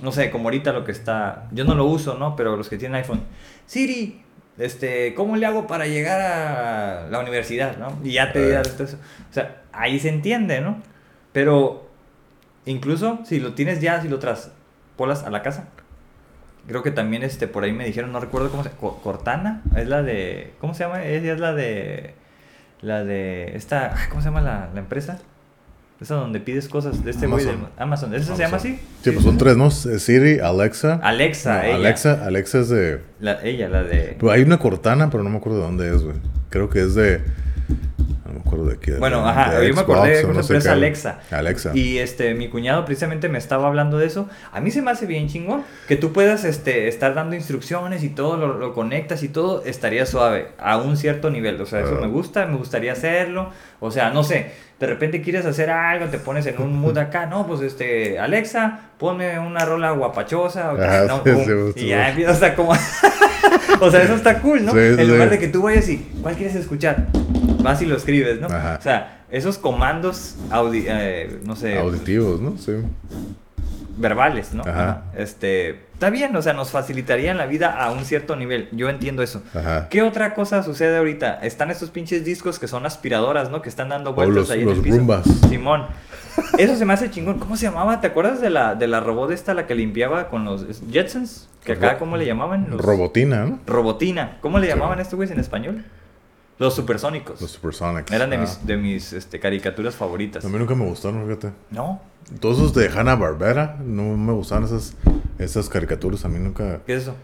no 0.00 0.12
sé, 0.12 0.30
como 0.30 0.44
ahorita 0.44 0.72
lo 0.72 0.84
que 0.84 0.92
está, 0.92 1.48
yo 1.50 1.64
no 1.64 1.74
lo 1.74 1.84
uso, 1.84 2.14
¿no? 2.16 2.36
Pero 2.36 2.56
los 2.56 2.68
que 2.68 2.78
tienen 2.78 2.94
iPhone, 2.94 3.22
Siri, 3.66 4.22
este, 4.56 5.14
¿cómo 5.14 5.34
le 5.36 5.46
hago 5.46 5.66
para 5.66 5.86
llegar 5.88 6.20
a 6.20 7.08
la 7.10 7.18
universidad, 7.18 7.76
no? 7.76 7.98
Y 8.04 8.12
ya 8.12 8.32
te 8.32 8.38
dirá 8.46 8.62
todo 8.62 8.84
eso. 8.84 8.98
O 9.30 9.32
sea, 9.34 9.62
ahí 9.72 9.98
se 9.98 10.08
entiende, 10.10 10.60
¿no? 10.60 10.80
Pero 11.32 11.88
incluso 12.66 13.20
si 13.24 13.40
lo 13.40 13.54
tienes 13.54 13.80
ya, 13.80 14.00
si 14.00 14.08
lo 14.08 14.20
traspolas 14.20 15.24
a 15.24 15.30
la 15.30 15.42
casa, 15.42 15.66
creo 16.68 16.82
que 16.84 16.92
también 16.92 17.22
este 17.24 17.48
por 17.48 17.64
ahí 17.64 17.72
me 17.72 17.84
dijeron, 17.84 18.12
no 18.12 18.20
recuerdo 18.20 18.50
cómo 18.50 18.62
se 18.62 18.70
Co- 18.70 19.00
Cortana, 19.02 19.62
es 19.76 19.88
la 19.88 20.02
de 20.02 20.54
¿cómo 20.60 20.72
se 20.74 20.84
llama? 20.84 21.04
Ella 21.04 21.32
es 21.34 21.40
la 21.40 21.52
de 21.52 22.14
la 22.80 23.04
de 23.04 23.56
esta, 23.56 23.92
¿cómo 24.08 24.20
se 24.22 24.28
llama 24.28 24.40
la, 24.40 24.70
la 24.72 24.80
empresa? 24.80 25.18
Esa 26.00 26.16
donde 26.16 26.40
pides 26.40 26.68
cosas 26.68 27.02
de 27.04 27.10
este 27.10 27.26
güey 27.26 27.44
de 27.44 27.52
Amazon. 27.52 27.70
Amazon. 27.78 28.14
¿Esa 28.14 28.36
se 28.36 28.42
llama 28.42 28.58
así? 28.58 28.78
Sí, 29.02 29.10
pues 29.12 29.24
son 29.24 29.38
tres, 29.38 29.56
¿no? 29.56 29.70
Siri, 29.70 30.40
Alexa. 30.40 31.00
Alexa, 31.02 31.56
No, 31.58 31.62
ella. 31.64 31.74
Alexa, 31.76 32.24
Alexa 32.26 32.58
es 32.60 32.68
de. 32.68 33.00
La- 33.18 33.42
ella, 33.42 33.68
la 33.70 33.82
de 33.82 34.16
Pero 34.18 34.30
hay 34.30 34.42
una 34.42 34.58
Cortana, 34.58 35.08
pero 35.08 35.22
no 35.22 35.30
me 35.30 35.38
acuerdo 35.38 35.58
de 35.60 35.64
dónde 35.64 35.88
es, 35.94 36.02
güey. 36.02 36.16
Creo 36.50 36.68
que 36.68 36.80
es 36.82 36.94
de. 36.94 37.22
Me 38.36 38.40
acuerdo 38.40 38.66
de 38.66 38.78
qué. 38.78 38.92
Bueno, 38.96 39.22
de- 39.24 39.30
ajá, 39.30 39.50
de 39.58 39.68
yo 39.68 39.74
me 39.74 39.80
Xbox 39.82 39.96
acordé 39.96 40.16
de 40.18 40.24
una 40.24 40.34
no 40.34 40.40
empresa. 40.40 40.72
Alexa. 40.72 41.18
Alexa. 41.30 41.70
Y 41.74 41.98
este, 41.98 42.34
mi 42.34 42.48
cuñado 42.48 42.84
precisamente 42.84 43.28
me 43.28 43.38
estaba 43.38 43.66
hablando 43.66 43.98
de 43.98 44.06
eso. 44.06 44.28
A 44.52 44.60
mí 44.60 44.70
se 44.70 44.82
me 44.82 44.90
hace 44.90 45.06
bien 45.06 45.28
chingón. 45.28 45.62
Que 45.88 45.96
tú 45.96 46.12
puedas 46.12 46.44
este, 46.44 46.88
estar 46.88 47.14
dando 47.14 47.34
instrucciones 47.34 48.02
y 48.02 48.08
todo, 48.10 48.36
lo, 48.36 48.58
lo 48.58 48.74
conectas 48.74 49.22
y 49.22 49.28
todo, 49.28 49.62
estaría 49.64 50.04
suave. 50.06 50.48
A 50.58 50.76
un 50.78 50.96
cierto 50.96 51.30
nivel. 51.30 51.60
O 51.60 51.66
sea, 51.66 51.80
eso 51.80 51.96
Ah. 51.96 52.00
me 52.02 52.08
gusta, 52.08 52.46
me 52.46 52.56
gustaría 52.56 52.92
hacerlo. 52.92 53.50
O 53.80 53.90
sea, 53.90 54.10
no 54.10 54.22
sé. 54.22 54.52
De 54.78 54.86
repente 54.86 55.22
quieres 55.22 55.46
hacer 55.46 55.70
algo, 55.70 56.06
te 56.06 56.18
pones 56.18 56.44
en 56.46 56.60
un 56.60 56.78
mood 56.78 56.98
acá. 56.98 57.24
No, 57.24 57.46
pues 57.46 57.62
este, 57.62 58.18
Alexa, 58.18 58.80
ponme 58.98 59.38
una 59.38 59.64
rola 59.64 59.92
guapachosa. 59.92 60.72
O, 60.72 60.80
Ajá, 60.82 61.04
no, 61.06 61.16
sí, 61.24 61.30
pum, 61.30 61.72
sí, 61.74 61.84
y 61.84 61.88
ya 61.88 62.10
empiezas 62.10 62.42
a 62.42 62.54
como. 62.54 62.72
o 63.80 63.90
sea, 63.90 64.02
eso 64.02 64.14
está 64.14 64.38
cool, 64.40 64.66
¿no? 64.66 64.72
Sí, 64.72 64.78
en 64.78 65.08
lugar 65.08 65.30
de 65.30 65.38
que 65.38 65.48
tú 65.48 65.62
vayas 65.62 65.88
y, 65.88 65.96
¿cuál 66.22 66.34
quieres 66.34 66.56
escuchar? 66.56 67.06
Vas 67.66 67.82
y 67.82 67.86
lo 67.86 67.96
escribes, 67.96 68.40
¿no? 68.40 68.46
Ajá. 68.48 68.76
O 68.78 68.82
sea, 68.82 69.24
esos 69.30 69.58
comandos, 69.58 70.36
audi 70.50 70.84
eh, 70.86 71.40
no 71.44 71.56
sé, 71.56 71.78
Auditivos, 71.78 72.40
¿no? 72.40 72.56
Sí. 72.58 72.72
verbales, 73.98 74.52
¿no? 74.52 74.62
Ajá. 74.62 75.04
Este, 75.16 75.70
está 75.94 76.10
bien, 76.10 76.34
o 76.36 76.42
sea, 76.42 76.52
nos 76.52 76.70
facilitarían 76.70 77.38
la 77.38 77.46
vida 77.46 77.82
a 77.82 77.90
un 77.90 78.04
cierto 78.04 78.36
nivel. 78.36 78.68
Yo 78.72 78.88
entiendo 78.90 79.22
eso. 79.22 79.42
Ajá. 79.54 79.88
¿Qué 79.88 80.02
otra 80.02 80.34
cosa 80.34 80.62
sucede 80.62 80.96
ahorita? 80.98 81.38
Están 81.42 81.70
estos 81.70 81.90
pinches 81.90 82.24
discos 82.24 82.58
que 82.58 82.68
son 82.68 82.84
aspiradoras, 82.84 83.50
¿no? 83.50 83.62
Que 83.62 83.68
están 83.70 83.88
dando 83.88 84.12
vueltas 84.12 84.36
los, 84.36 84.50
ahí 84.50 84.62
en 84.62 84.68
el 84.68 84.80
piso. 84.80 84.98
Rumbas. 84.98 85.24
Simón. 85.48 85.86
Eso 86.58 86.76
se 86.76 86.84
me 86.84 86.92
hace 86.92 87.10
chingón. 87.10 87.38
¿Cómo 87.38 87.56
se 87.56 87.64
llamaba? 87.66 88.00
¿Te 88.02 88.08
acuerdas 88.08 88.42
de 88.42 88.50
la, 88.50 88.74
de 88.74 88.86
la 88.86 89.00
robot 89.00 89.30
esta, 89.30 89.54
la 89.54 89.66
que 89.66 89.74
limpiaba 89.74 90.28
con 90.28 90.44
los 90.44 90.66
Jetsons? 90.92 91.48
Que 91.64 91.72
acá, 91.72 91.98
¿cómo 91.98 92.16
le 92.18 92.26
llamaban? 92.26 92.66
Los- 92.70 92.80
Robotina, 92.82 93.46
¿no? 93.46 93.58
Robotina. 93.66 94.36
¿Cómo 94.42 94.58
le 94.58 94.66
Sí. 94.66 94.72
llamaban 94.74 94.98
a 94.98 95.02
estos 95.02 95.16
güeyes 95.16 95.32
en 95.34 95.40
español? 95.40 95.84
Los 96.58 96.74
supersónicos. 96.74 97.40
Los 97.40 97.50
Supersonics. 97.50 98.10
Eran 98.12 98.30
de 98.30 98.36
Ah. 98.36 98.40
mis, 98.40 98.66
de 98.66 98.76
mis 98.76 99.12
este, 99.12 99.38
caricaturas 99.40 99.94
favoritas. 99.94 100.44
A 100.44 100.48
mí 100.48 100.58
nunca 100.58 100.74
me 100.74 100.86
gustaron, 100.86 101.24
fíjate. 101.26 101.50
¿No? 101.70 102.00
Todos 102.40 102.56
esos 102.58 102.74
de 102.74 102.88
Hanna 102.88 103.14
Barbera, 103.14 103.76
no 103.84 104.02
me 104.16 104.32
gustaban 104.32 104.64
esas, 104.64 104.94
esas 105.38 105.68
caricaturas. 105.68 106.24
A 106.24 106.28
mí 106.28 106.38
nunca. 106.38 106.80
¿Qué 106.86 106.94
es 106.94 107.02
eso? 107.02 107.14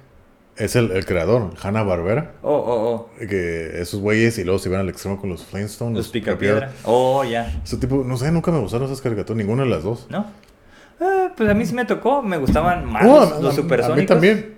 Es 0.55 0.76
el, 0.76 0.91
el 0.93 1.07
creador, 1.07 1.55
Hanna 1.62 1.83
Barbera. 1.83 2.33
Oh, 2.43 2.55
oh, 2.55 2.91
oh. 2.95 3.11
Que 3.26 3.80
esos 3.80 4.01
güeyes 4.01 4.37
y 4.37 4.45
luego 4.45 4.59
se 4.59 4.68
iban 4.68 4.83
al 4.83 4.91
extremo 4.91 5.18
con 5.18 5.30
los 5.30 5.43
Flintstones. 5.45 5.97
Los 5.97 6.09
picapiedra. 6.09 6.70
Oh, 6.85 7.24
ya. 7.24 7.59
Ese 7.64 7.78
tipo, 7.78 8.05
no 8.07 8.18
sé, 8.18 8.30
nunca 8.30 8.53
me 8.53 8.59
gustaron 8.59 8.87
esas 8.87 9.01
caricaturas, 9.01 9.39
ninguna 9.39 9.62
de 9.64 9.70
las 9.70 9.83
dos. 9.83 10.07
¿No? 10.11 10.26
Ah, 11.01 11.33
pues 11.35 11.49
a 11.49 11.55
mí 11.55 11.64
sí 11.64 11.74
me 11.74 11.87
tocó. 11.87 12.20
Me 12.22 12.37
gustaban 12.37 12.85
más 12.85 13.03
los, 13.03 13.33
a- 13.33 13.41
los 13.41 13.55
supersónicos. 13.55 13.99
A 13.99 14.01
mí 14.01 14.07
también. 14.07 14.57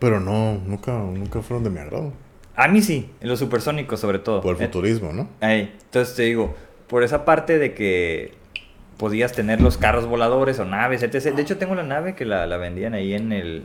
Pero 0.00 0.18
no, 0.18 0.54
nunca, 0.66 0.92
nunca 0.98 1.40
fueron 1.42 1.62
de 1.62 1.70
mi 1.70 1.78
agrado. 1.78 2.12
A 2.56 2.68
mí 2.68 2.82
sí, 2.82 3.10
los 3.20 3.38
supersónicos 3.38 4.00
sobre 4.00 4.18
todo. 4.18 4.40
Por 4.40 4.56
el 4.56 4.62
Eh, 4.62 4.66
futurismo, 4.66 5.12
¿no? 5.12 5.28
ahí. 5.40 5.74
Entonces 5.84 6.14
te 6.14 6.22
digo, 6.22 6.54
por 6.88 7.02
esa 7.02 7.24
parte 7.24 7.58
de 7.58 7.74
que 7.74 8.34
podías 8.98 9.32
tener 9.32 9.60
los 9.60 9.78
carros 9.78 10.06
voladores 10.06 10.58
o 10.58 10.64
naves, 10.64 11.02
etc. 11.02 11.34
De 11.34 11.42
hecho, 11.42 11.56
tengo 11.58 11.74
la 11.74 11.82
nave 11.82 12.14
que 12.14 12.24
la, 12.24 12.46
la 12.46 12.56
vendían 12.58 12.94
ahí 12.94 13.14
en 13.14 13.32
el... 13.32 13.64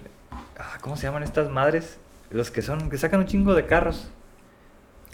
ah, 0.58 0.78
¿Cómo 0.82 0.96
se 0.96 1.04
llaman 1.04 1.24
estas 1.24 1.50
madres? 1.50 2.00
Los 2.32 2.50
que 2.52 2.62
son, 2.62 2.90
que 2.90 2.98
sacan 2.98 3.20
un 3.22 3.26
chingo 3.26 3.54
de 3.54 3.66
carros. 3.66 4.10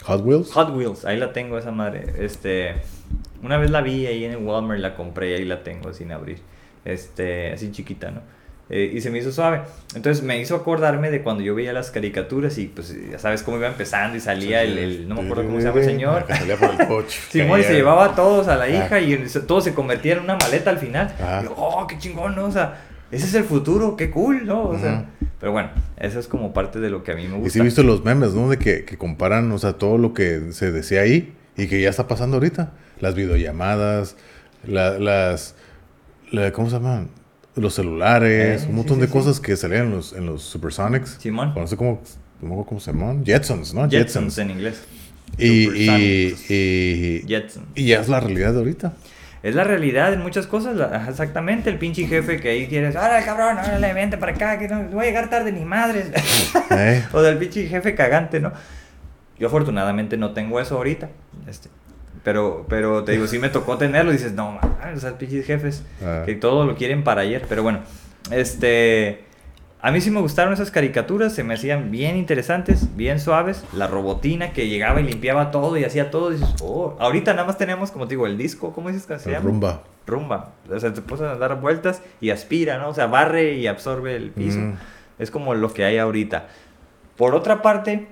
Hot 0.04 0.22
Wheels. 0.24 0.52
Hot 0.52 0.70
Wheels, 0.76 1.04
ahí 1.04 1.16
la 1.18 1.32
tengo 1.32 1.58
esa 1.58 1.70
madre. 1.72 2.04
Este, 2.24 2.74
una 3.42 3.56
vez 3.56 3.70
la 3.70 3.80
vi 3.80 4.06
ahí 4.06 4.24
en 4.24 4.32
el 4.32 4.38
Walmart, 4.38 4.80
la 4.80 4.94
compré 4.96 5.30
y 5.30 5.34
ahí 5.34 5.44
la 5.44 5.62
tengo 5.62 5.92
sin 5.92 6.12
abrir. 6.12 6.38
Este, 6.84 7.52
así 7.52 7.70
chiquita, 7.72 8.10
¿no? 8.10 8.20
Eh, 8.70 8.92
y 8.94 9.00
se 9.02 9.10
me 9.10 9.18
hizo 9.18 9.30
suave. 9.30 9.60
Entonces 9.94 10.24
me 10.24 10.40
hizo 10.40 10.56
acordarme 10.56 11.10
de 11.10 11.22
cuando 11.22 11.42
yo 11.42 11.54
veía 11.54 11.74
las 11.74 11.90
caricaturas 11.90 12.56
y 12.56 12.66
pues 12.66 12.96
ya 13.10 13.18
sabes 13.18 13.42
cómo 13.42 13.58
iba 13.58 13.66
empezando 13.68 14.16
y 14.16 14.20
salía 14.20 14.62
el, 14.62 14.78
el- 14.78 15.08
no 15.08 15.16
me 15.16 15.22
acuerdo 15.22 15.44
cómo 15.44 15.58
se 15.60 15.66
llama 15.66 15.80
el 15.80 15.84
señor. 15.84 16.24
Salía 16.28 16.56
por 16.56 16.70
el 16.80 16.86
coche. 16.88 17.20
Simón 17.30 17.60
y 17.60 17.62
se 17.62 17.74
llevaba 17.74 18.06
a 18.06 18.14
todos 18.14 18.48
a 18.48 18.56
la 18.56 18.64
Ah. 18.64 18.68
hija 18.70 19.00
y 19.00 19.28
se- 19.28 19.40
todo 19.40 19.60
se 19.60 19.74
convertía 19.74 20.14
en 20.14 20.20
una 20.20 20.36
maleta 20.36 20.70
al 20.70 20.78
final. 20.78 21.14
Ah. 21.20 21.40
Y 21.42 21.44
yo, 21.44 21.54
oh, 21.58 21.86
qué 21.86 21.98
chingón, 21.98 22.34
¿no? 22.36 22.46
O 22.46 22.50
sea, 22.50 22.80
ese 23.10 23.26
es 23.26 23.34
el 23.34 23.44
futuro, 23.44 23.96
qué 23.96 24.10
cool, 24.10 24.46
¿no? 24.46 24.62
O 24.70 24.78
sea, 24.78 25.06
Ujú. 25.20 25.26
pero 25.40 25.52
bueno, 25.52 25.68
eso 25.98 26.18
es 26.18 26.26
como 26.26 26.54
parte 26.54 26.80
de 26.80 26.88
lo 26.88 27.04
que 27.04 27.12
a 27.12 27.16
mí 27.16 27.28
me 27.28 27.34
gusta. 27.36 27.48
Y 27.48 27.50
sí 27.50 27.58
he 27.60 27.62
visto 27.62 27.82
los 27.82 28.02
memes, 28.02 28.32
¿no? 28.32 28.48
De 28.48 28.56
que, 28.58 28.86
que 28.86 28.96
comparan, 28.96 29.52
o 29.52 29.58
sea, 29.58 29.74
todo 29.74 29.98
lo 29.98 30.14
que 30.14 30.52
se 30.52 30.72
decía 30.72 31.02
ahí 31.02 31.34
y 31.56 31.66
que 31.68 31.82
ya 31.82 31.90
está 31.90 32.08
pasando 32.08 32.36
ahorita. 32.38 32.72
Las 32.98 33.14
videollamadas, 33.14 34.16
la- 34.66 34.98
las... 34.98 35.54
la- 36.32 36.50
¿Cómo 36.52 36.70
se 36.70 36.76
llaman? 36.76 37.10
Los 37.56 37.74
celulares, 37.74 38.62
Eh, 38.64 38.66
un 38.68 38.76
montón 38.76 38.96
sí, 38.96 39.02
de 39.02 39.06
sí. 39.06 39.12
cosas 39.12 39.40
que 39.40 39.56
salían 39.56 39.86
en 39.86 39.90
los, 39.92 40.12
en 40.12 40.26
los 40.26 40.42
Supersonics. 40.42 41.18
Simón. 41.20 41.52
O 41.54 41.60
No 41.60 41.66
sé 41.66 41.76
cómo, 41.76 42.00
cómo 42.40 42.80
se 42.80 42.92
llaman. 42.92 43.24
Jetsons, 43.24 43.74
¿no? 43.74 43.88
Jetsons 43.88 44.36
en 44.38 44.50
inglés. 44.50 44.82
Y, 45.38 45.68
y, 45.70 46.34
y, 46.48 47.24
Jetsons. 47.28 47.66
y 47.74 47.86
ya 47.86 48.00
es 48.00 48.08
la 48.08 48.20
realidad 48.20 48.52
de 48.52 48.58
ahorita. 48.58 48.92
Es 49.42 49.54
la 49.54 49.62
realidad 49.64 50.12
en 50.14 50.20
muchas 50.22 50.46
cosas, 50.46 50.74
la- 50.74 51.06
exactamente. 51.08 51.68
El 51.70 51.78
pinche 51.78 52.06
jefe 52.06 52.40
que 52.40 52.48
ahí 52.48 52.66
quieres, 52.66 52.96
¡Órale, 52.96 53.24
cabrón! 53.26 53.58
¡Órale, 53.58 53.92
vente 53.92 54.16
para 54.16 54.32
acá! 54.32 54.58
Que 54.58 54.68
no 54.68 54.84
voy 54.84 55.04
a 55.04 55.08
llegar 55.08 55.28
tarde 55.30 55.52
ni 55.52 55.64
madres. 55.64 56.06
¿Eh? 56.70 57.04
o 57.12 57.20
del 57.20 57.36
pinche 57.38 57.66
jefe 57.68 57.94
cagante, 57.94 58.40
¿no? 58.40 58.52
Yo 59.38 59.48
afortunadamente 59.48 60.16
no 60.16 60.32
tengo 60.32 60.60
eso 60.60 60.76
ahorita. 60.76 61.10
Este, 61.48 61.68
pero, 62.24 62.64
pero 62.68 63.04
te 63.04 63.12
digo, 63.12 63.26
sí 63.28 63.38
me 63.38 63.50
tocó 63.50 63.78
tenerlo. 63.78 64.10
Y 64.10 64.14
dices, 64.16 64.32
no, 64.32 64.52
mames, 64.52 64.98
esos 64.98 65.12
pinches 65.12 65.46
jefes 65.46 65.84
Ah. 66.04 66.22
que 66.26 66.34
todo 66.34 66.64
lo 66.64 66.74
quieren 66.74 67.04
para 67.04 67.20
ayer. 67.20 67.44
Pero 67.48 67.62
bueno, 67.62 67.80
este. 68.30 69.24
A 69.80 69.90
mí 69.90 70.00
sí 70.00 70.10
me 70.10 70.20
gustaron 70.22 70.54
esas 70.54 70.70
caricaturas, 70.70 71.34
se 71.34 71.44
me 71.44 71.52
hacían 71.52 71.90
bien 71.90 72.16
interesantes, 72.16 72.96
bien 72.96 73.20
suaves. 73.20 73.62
La 73.74 73.86
robotina 73.86 74.54
que 74.54 74.66
llegaba 74.66 74.98
y 75.02 75.04
limpiaba 75.04 75.50
todo 75.50 75.76
y 75.76 75.84
hacía 75.84 76.10
todo. 76.10 76.30
Y 76.32 76.36
dices, 76.36 76.54
oh, 76.62 76.96
ahorita 76.98 77.34
nada 77.34 77.46
más 77.46 77.58
tenemos, 77.58 77.90
como 77.90 78.06
te 78.08 78.14
digo, 78.14 78.26
el 78.26 78.38
disco, 78.38 78.72
¿cómo 78.72 78.88
dices 78.88 79.06
que 79.06 79.18
se 79.18 79.30
llama? 79.32 79.44
rumba. 79.44 79.82
rumba. 80.06 80.52
O 80.70 80.80
sea, 80.80 80.94
te 80.94 81.02
pones 81.02 81.24
a 81.26 81.36
dar 81.36 81.60
vueltas 81.60 82.00
y 82.22 82.30
aspira, 82.30 82.78
¿no? 82.78 82.88
O 82.88 82.94
sea, 82.94 83.08
barre 83.08 83.52
y 83.56 83.66
absorbe 83.66 84.16
el 84.16 84.30
piso. 84.30 84.58
Mm. 84.58 84.76
Es 85.18 85.30
como 85.30 85.54
lo 85.54 85.74
que 85.74 85.84
hay 85.84 85.98
ahorita. 85.98 86.46
Por 87.18 87.34
otra 87.34 87.60
parte, 87.60 88.08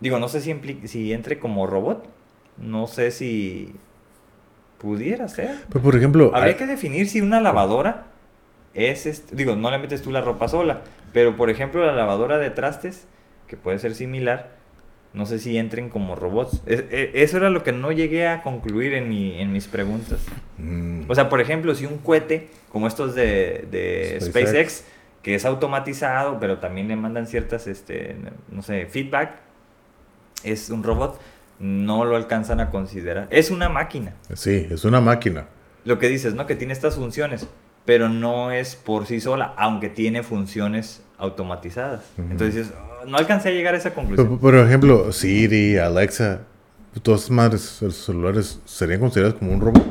digo, 0.00 0.18
no 0.18 0.28
sé 0.28 0.40
si 0.40 1.12
entre 1.12 1.38
como 1.38 1.66
robot. 1.66 2.13
No 2.58 2.86
sé 2.86 3.10
si 3.10 3.74
pudiera 4.78 5.28
ser. 5.28 5.56
Pues, 5.70 5.82
por 5.82 5.96
ejemplo... 5.96 6.30
Habría 6.34 6.52
hay- 6.52 6.58
que 6.58 6.66
definir 6.66 7.08
si 7.08 7.20
una 7.20 7.40
lavadora 7.40 8.04
es, 8.74 9.06
este- 9.06 9.34
digo, 9.36 9.56
no 9.56 9.70
le 9.70 9.78
metes 9.78 10.02
tú 10.02 10.10
la 10.10 10.20
ropa 10.20 10.48
sola, 10.48 10.82
pero 11.12 11.36
por 11.36 11.50
ejemplo 11.50 11.84
la 11.84 11.92
lavadora 11.92 12.38
de 12.38 12.50
trastes, 12.50 13.06
que 13.48 13.56
puede 13.56 13.78
ser 13.78 13.94
similar, 13.94 14.50
no 15.12 15.26
sé 15.26 15.38
si 15.38 15.56
entren 15.56 15.88
como 15.90 16.16
robots. 16.16 16.60
Es- 16.66 16.84
e- 16.90 17.12
eso 17.14 17.36
era 17.36 17.48
lo 17.50 17.62
que 17.62 17.72
no 17.72 17.92
llegué 17.92 18.26
a 18.26 18.42
concluir 18.42 18.94
en, 18.94 19.08
mi- 19.08 19.40
en 19.40 19.52
mis 19.52 19.68
preguntas. 19.68 20.20
Mm. 20.58 21.02
O 21.08 21.14
sea, 21.14 21.28
por 21.28 21.40
ejemplo, 21.40 21.74
si 21.74 21.86
un 21.86 21.98
cohete 21.98 22.48
como 22.70 22.86
estos 22.88 23.14
de, 23.14 23.66
de 23.70 24.18
SpaceX. 24.20 24.28
SpaceX, 24.50 24.84
que 25.22 25.34
es 25.36 25.44
automatizado, 25.46 26.38
pero 26.40 26.58
también 26.58 26.88
le 26.88 26.96
mandan 26.96 27.26
ciertas, 27.26 27.66
este, 27.68 28.16
no 28.50 28.60
sé, 28.62 28.86
feedback, 28.86 29.36
es 30.42 30.68
un 30.68 30.82
robot, 30.82 31.18
no 31.64 32.04
lo 32.04 32.16
alcanzan 32.16 32.60
a 32.60 32.70
considerar. 32.70 33.26
Es 33.30 33.50
una 33.50 33.70
máquina. 33.70 34.12
Sí, 34.34 34.66
es 34.70 34.84
una 34.84 35.00
máquina. 35.00 35.46
Lo 35.86 35.98
que 35.98 36.08
dices, 36.10 36.34
¿no? 36.34 36.46
Que 36.46 36.54
tiene 36.56 36.74
estas 36.74 36.96
funciones, 36.96 37.46
pero 37.86 38.10
no 38.10 38.50
es 38.52 38.76
por 38.76 39.06
sí 39.06 39.18
sola, 39.20 39.54
aunque 39.56 39.88
tiene 39.88 40.22
funciones 40.22 41.02
automatizadas. 41.16 42.02
Entonces, 42.18 42.70
"Oh, 43.02 43.06
no 43.06 43.16
alcancé 43.16 43.48
a 43.48 43.52
llegar 43.52 43.74
a 43.74 43.78
esa 43.78 43.94
conclusión. 43.94 44.38
por 44.38 44.54
ejemplo, 44.56 45.10
Siri, 45.12 45.78
Alexa, 45.78 46.40
todas 47.02 47.30
madres, 47.30 47.78
los 47.80 47.96
celulares, 47.96 48.60
¿serían 48.66 49.00
considerados 49.00 49.38
como 49.38 49.52
un 49.52 49.60
robot? 49.62 49.84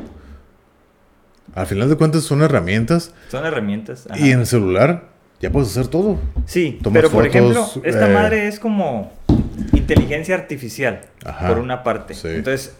Al 1.56 1.66
final 1.66 1.88
de 1.88 1.96
cuentas 1.96 2.22
son 2.22 2.42
herramientas 2.42 3.12
Son 3.28 3.44
herramientas. 3.44 4.06
ajá. 4.10 4.18
y 4.18 4.30
en 4.30 4.40
el 4.40 4.46
celular 4.46 5.08
ya 5.40 5.50
puedes 5.50 5.70
hacer 5.70 5.88
todo. 5.88 6.18
Sí, 6.46 6.78
Tomas 6.82 7.02
pero 7.02 7.10
por 7.12 7.26
ejemplo, 7.26 7.66
esta 7.82 8.10
eh, 8.10 8.14
madre 8.14 8.48
es 8.48 8.58
como 8.60 9.12
inteligencia 9.84 10.34
artificial, 10.34 11.02
Ajá, 11.24 11.48
por 11.48 11.58
una 11.58 11.82
parte. 11.82 12.14
sí. 12.14 12.28
Entonces, 12.28 12.74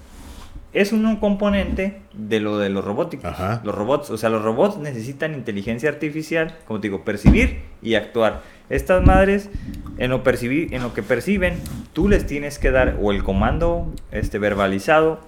es 0.72 0.92
un 0.92 1.16
componente 1.16 2.00
de 2.12 2.40
lo 2.40 2.58
de 2.58 2.68
los 2.68 2.84
robóticos. 2.84 3.26
Ajá. 3.26 3.60
Los 3.64 3.74
robots, 3.76 4.10
o 4.10 4.18
sea, 4.18 4.28
los 4.28 4.42
robots 4.42 4.76
necesitan 4.78 5.34
inteligencia 5.34 5.88
artificial, 5.88 6.56
como 6.66 6.80
te 6.80 6.88
digo, 6.88 7.04
percibir 7.04 7.60
y 7.80 7.94
actuar. 7.94 8.42
Estas 8.70 9.04
madres, 9.04 9.50
en 9.98 10.10
lo, 10.10 10.24
percibir, 10.24 10.74
en 10.74 10.82
lo 10.82 10.92
que 10.92 11.04
perciben, 11.04 11.54
tú 11.92 12.08
les 12.08 12.26
tienes 12.26 12.58
que 12.58 12.72
dar 12.72 12.98
o 13.00 13.12
el 13.12 13.22
comando 13.22 13.92
este, 14.10 14.40
verbalizado 14.40 15.20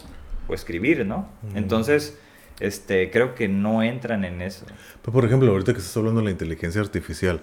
o 0.48 0.54
escribir, 0.54 1.06
¿no? 1.06 1.28
Entonces, 1.54 2.18
este, 2.58 3.10
creo 3.12 3.36
que 3.36 3.46
no 3.46 3.84
entran 3.84 4.24
en 4.24 4.42
eso. 4.42 4.66
Pero, 5.02 5.12
por 5.12 5.24
ejemplo, 5.24 5.48
ahorita 5.52 5.72
que 5.74 5.78
estás 5.78 5.96
hablando 5.96 6.20
de 6.20 6.24
la 6.24 6.30
inteligencia 6.32 6.80
artificial, 6.80 7.40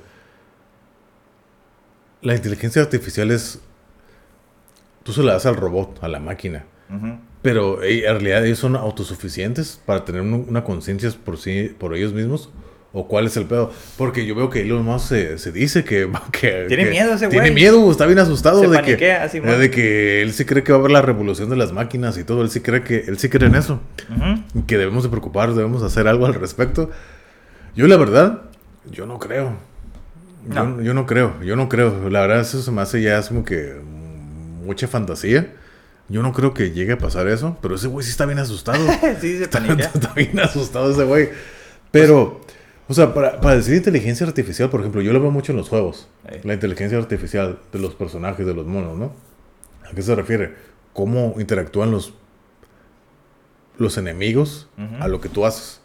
la 2.22 2.36
inteligencia 2.36 2.82
artificial 2.82 3.32
es, 3.32 3.62
tú 5.04 5.14
se 5.14 5.24
la 5.24 5.34
das 5.34 5.46
al 5.46 5.56
robot, 5.56 6.04
a 6.04 6.08
la 6.08 6.20
máquina, 6.20 6.66
pero 7.42 7.84
en 7.84 8.02
realidad 8.04 8.46
ellos 8.46 8.60
son 8.60 8.76
autosuficientes 8.76 9.80
para 9.86 10.06
tener 10.06 10.22
un- 10.22 10.46
una 10.48 10.64
conciencia 10.64 11.10
por 11.26 11.38
sí, 11.38 11.76
por 11.78 11.96
ellos 11.96 12.14
mismos. 12.14 12.50
¿O 12.96 13.08
cuál 13.08 13.26
es 13.26 13.36
el 13.38 13.46
pedo? 13.46 13.72
Porque 13.98 14.24
yo 14.28 14.36
veo 14.36 14.52
que 14.52 14.62
Elon 14.62 14.86
Musk 14.86 15.08
se, 15.10 15.38
se 15.40 15.52
dice 15.52 15.84
que, 15.84 16.08
que- 16.32 16.66
Tiene 16.68 16.84
que 16.86 16.90
miedo 16.92 17.14
ese 17.16 17.28
Tiene 17.28 17.50
güey. 17.50 17.56
miedo, 17.56 17.90
está 17.90 18.06
bien 18.06 18.20
asustado 18.20 18.60
Se 18.62 18.68
de 18.68 18.76
paniquea, 18.76 19.28
que, 19.32 19.42
de 19.42 19.72
que 19.72 20.22
él 20.22 20.32
sí 20.32 20.46
cree 20.46 20.64
que 20.64 20.72
va 20.72 20.78
a 20.78 20.80
haber 20.80 20.92
la 20.92 21.02
revolución 21.02 21.50
de 21.50 21.56
las 21.56 21.72
máquinas 21.74 22.20
y 22.20 22.24
todo. 22.24 22.44
Él 22.44 22.52
sí 22.52 22.60
cree 22.62 22.84
que 22.84 23.00
él 23.08 23.18
sí 23.18 23.30
cree 23.30 23.50
en 23.50 23.56
eso 23.56 23.80
Ujú. 24.16 24.64
que 24.68 24.78
debemos 24.78 25.02
de 25.02 25.10
preocupar, 25.10 25.56
debemos 25.56 25.82
hacer 25.82 26.08
algo 26.08 26.28
al 26.28 26.36
respecto. 26.36 26.92
Yo 27.76 27.88
la 27.88 27.98
verdad, 27.98 28.44
yo 28.92 29.08
no 29.08 29.18
creo. 29.18 29.56
Yo, 30.48 30.64
No. 30.64 30.82
yo 30.84 30.94
no 30.94 31.08
creo, 31.08 31.42
yo 31.42 31.56
no 31.56 31.70
creo. 31.70 32.10
La 32.12 32.22
verdad 32.22 32.42
eso 32.42 32.62
se 32.62 32.70
me 32.70 32.82
hace 32.84 33.02
ya 33.02 33.18
es 33.18 33.30
como 33.30 33.44
que 33.44 33.74
mucha 34.64 34.88
fantasía. 34.88 35.54
Yo 36.10 36.22
no 36.22 36.34
creo 36.34 36.54
que 36.54 36.72
llegue 36.72 36.94
a 36.94 36.98
pasar 36.98 37.28
eso, 37.28 37.58
pero 37.62 37.76
ese 37.76 37.88
güey 37.88 38.04
sí 38.04 38.12
está 38.12 38.26
bien 38.26 38.40
asustado. 38.40 38.86
sí, 39.22 39.38
se 39.38 39.44
está, 39.44 39.60
bien 40.16 40.40
asustado 40.40 40.92
ese 40.92 41.04
güey. 41.04 41.30
Pero, 41.92 42.42
o 42.88 42.94
sea, 42.94 43.14
para, 43.14 43.40
para 43.40 43.56
decir 43.56 43.76
inteligencia 43.76 44.26
artificial, 44.26 44.70
por 44.70 44.82
ejemplo, 44.82 45.02
yo 45.02 45.14
lo 45.14 45.22
veo 45.22 45.32
mucho 45.32 45.52
en 45.52 45.58
los 45.58 45.70
juegos. 45.70 46.10
La 46.44 46.54
inteligencia 46.54 46.98
artificial 46.98 47.60
de 47.72 47.80
los 47.80 47.96
personajes, 47.96 48.46
de 48.46 48.54
los 48.54 48.66
monos, 48.66 48.98
¿no? 48.98 49.14
¿A 49.90 49.96
qué 49.96 50.02
se 50.02 50.16
refiere? 50.16 50.56
¿Cómo 50.94 51.36
interactúan 51.40 51.92
los, 51.92 52.14
los 53.78 53.98
enemigos 53.98 54.70
a 55.00 55.08
lo 55.08 55.22
que 55.22 55.30
tú 55.30 55.46
haces? 55.46 55.82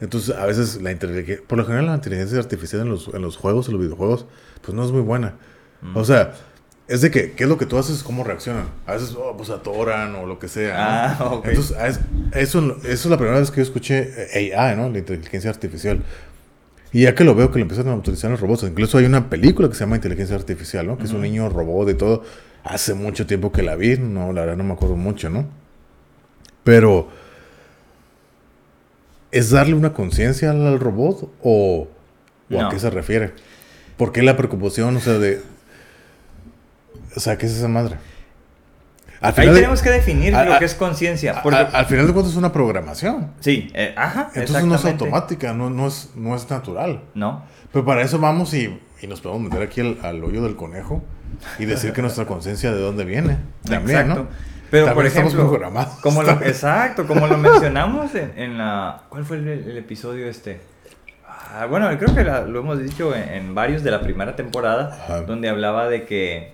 Entonces, 0.00 0.34
a 0.34 0.46
veces 0.46 0.80
la 0.80 0.92
inteligencia, 0.92 1.44
por 1.46 1.58
lo 1.58 1.64
general 1.64 1.86
la 1.86 1.94
inteligencia 1.94 2.38
artificial 2.38 2.82
en 2.82 2.88
los, 2.88 3.08
en 3.12 3.22
los 3.22 3.36
juegos, 3.36 3.68
en 3.68 3.74
los 3.74 3.82
videojuegos, 3.82 4.26
pues 4.62 4.74
no 4.74 4.84
es 4.84 4.90
muy 4.90 5.00
buena. 5.00 5.34
Mm. 5.82 5.96
O 5.96 6.04
sea, 6.04 6.34
es 6.86 7.00
de 7.00 7.10
que, 7.10 7.32
¿qué 7.32 7.44
es 7.44 7.48
lo 7.48 7.56
que 7.56 7.64
tú 7.64 7.78
haces? 7.78 8.02
¿Cómo 8.02 8.24
reaccionan? 8.24 8.66
A 8.86 8.92
veces, 8.92 9.16
oh, 9.18 9.34
pues 9.36 9.48
atoran 9.50 10.14
o 10.16 10.26
lo 10.26 10.38
que 10.38 10.48
sea. 10.48 11.16
¿no? 11.18 11.24
Ah, 11.26 11.34
ok. 11.34 11.46
Entonces, 11.46 12.00
eso, 12.32 12.76
eso 12.78 12.88
es 12.88 13.06
la 13.06 13.16
primera 13.16 13.38
vez 13.38 13.50
que 13.50 13.56
yo 13.56 13.62
escuché 13.62 14.12
eh, 14.34 14.54
AI, 14.54 14.76
¿no? 14.76 14.90
La 14.90 14.98
inteligencia 14.98 15.50
artificial. 15.50 16.02
Y 16.92 17.02
ya 17.02 17.14
que 17.14 17.24
lo 17.24 17.34
veo 17.34 17.50
que 17.50 17.58
lo 17.58 17.62
empiezan 17.62 17.88
a 17.88 17.94
utilizar 17.94 18.30
los 18.30 18.40
robots, 18.40 18.62
incluso 18.64 18.98
hay 18.98 19.06
una 19.06 19.28
película 19.28 19.68
que 19.68 19.74
se 19.74 19.80
llama 19.80 19.96
Inteligencia 19.96 20.36
Artificial, 20.36 20.86
¿no? 20.86 20.96
Que 20.96 21.04
es 21.04 21.10
un 21.10 21.22
niño 21.22 21.48
robot 21.48 21.90
y 21.90 21.94
todo. 21.94 22.22
Hace 22.62 22.94
mucho 22.94 23.26
tiempo 23.26 23.50
que 23.50 23.62
la 23.62 23.76
vi, 23.76 23.96
no, 23.98 24.32
la 24.32 24.42
verdad 24.42 24.56
no 24.56 24.64
me 24.64 24.74
acuerdo 24.74 24.94
mucho, 24.94 25.28
¿no? 25.28 25.46
Pero, 26.62 27.08
¿es 29.32 29.50
darle 29.50 29.74
una 29.74 29.92
conciencia 29.92 30.50
al 30.50 30.78
robot 30.78 31.32
o, 31.42 31.88
o 32.50 32.60
a 32.60 32.68
qué 32.70 32.78
se 32.78 32.90
refiere? 32.90 33.32
¿Por 33.96 34.12
qué 34.12 34.22
la 34.22 34.36
preocupación, 34.36 34.96
o 34.96 35.00
sea, 35.00 35.18
de... 35.18 35.40
O 37.16 37.20
sea, 37.20 37.36
¿qué 37.38 37.46
es 37.46 37.52
esa 37.56 37.68
madre? 37.68 37.96
Al 39.20 39.28
Ahí 39.30 39.34
final 39.34 39.54
de- 39.54 39.60
tenemos 39.60 39.80
que 39.82 39.90
definir 39.90 40.34
a- 40.34 40.44
lo 40.44 40.58
que 40.58 40.64
es 40.66 40.74
conciencia. 40.74 41.40
Porque... 41.42 41.58
al 41.58 41.86
final 41.86 42.06
de 42.06 42.12
cuentas 42.12 42.32
es 42.32 42.38
una 42.38 42.52
programación. 42.52 43.32
sí, 43.40 43.70
eh, 43.74 43.94
ajá. 43.96 44.30
Entonces 44.34 44.64
no 44.64 44.74
es 44.74 44.84
automática, 44.84 45.52
no, 45.54 45.70
no, 45.70 45.86
es, 45.86 46.10
no 46.14 46.34
es 46.36 46.48
natural. 46.50 47.00
No. 47.14 47.42
Pero 47.72 47.84
para 47.84 48.02
eso 48.02 48.18
vamos 48.18 48.52
y, 48.54 48.78
y 49.00 49.06
nos 49.06 49.20
podemos 49.20 49.42
meter 49.50 49.62
aquí 49.66 49.80
al, 49.80 49.98
al 50.02 50.22
hoyo 50.24 50.42
del 50.42 50.56
conejo 50.56 51.02
y 51.58 51.64
decir 51.64 51.92
que 51.92 52.02
nuestra 52.02 52.26
conciencia 52.26 52.70
de 52.72 52.80
dónde 52.80 53.04
viene. 53.04 53.38
También, 53.64 54.00
Exacto. 54.00 54.22
¿no? 54.24 54.28
Pero 54.70 54.86
También 54.86 54.94
por 54.94 55.06
estamos 55.06 55.32
ejemplo, 55.32 55.50
programados. 55.50 55.94
como 56.00 56.22
lo, 56.22 56.32
exacto, 56.42 57.06
como 57.06 57.26
lo 57.26 57.38
mencionamos 57.38 58.14
en, 58.14 58.32
en 58.36 58.58
la... 58.58 59.02
¿Cuál 59.08 59.24
fue 59.24 59.36
el, 59.38 59.48
el 59.48 59.76
episodio 59.78 60.26
este? 60.28 60.60
Ah, 61.26 61.66
bueno, 61.66 61.88
creo 61.98 62.14
que 62.14 62.24
la- 62.24 62.42
lo 62.42 62.60
hemos 62.60 62.80
dicho 62.82 63.14
en, 63.14 63.28
en 63.28 63.54
varios 63.54 63.82
de 63.84 63.90
la 63.90 64.00
primera 64.00 64.34
temporada, 64.36 64.98
Ajá. 65.04 65.20
donde 65.22 65.48
hablaba 65.48 65.88
de 65.88 66.04
que 66.04 66.53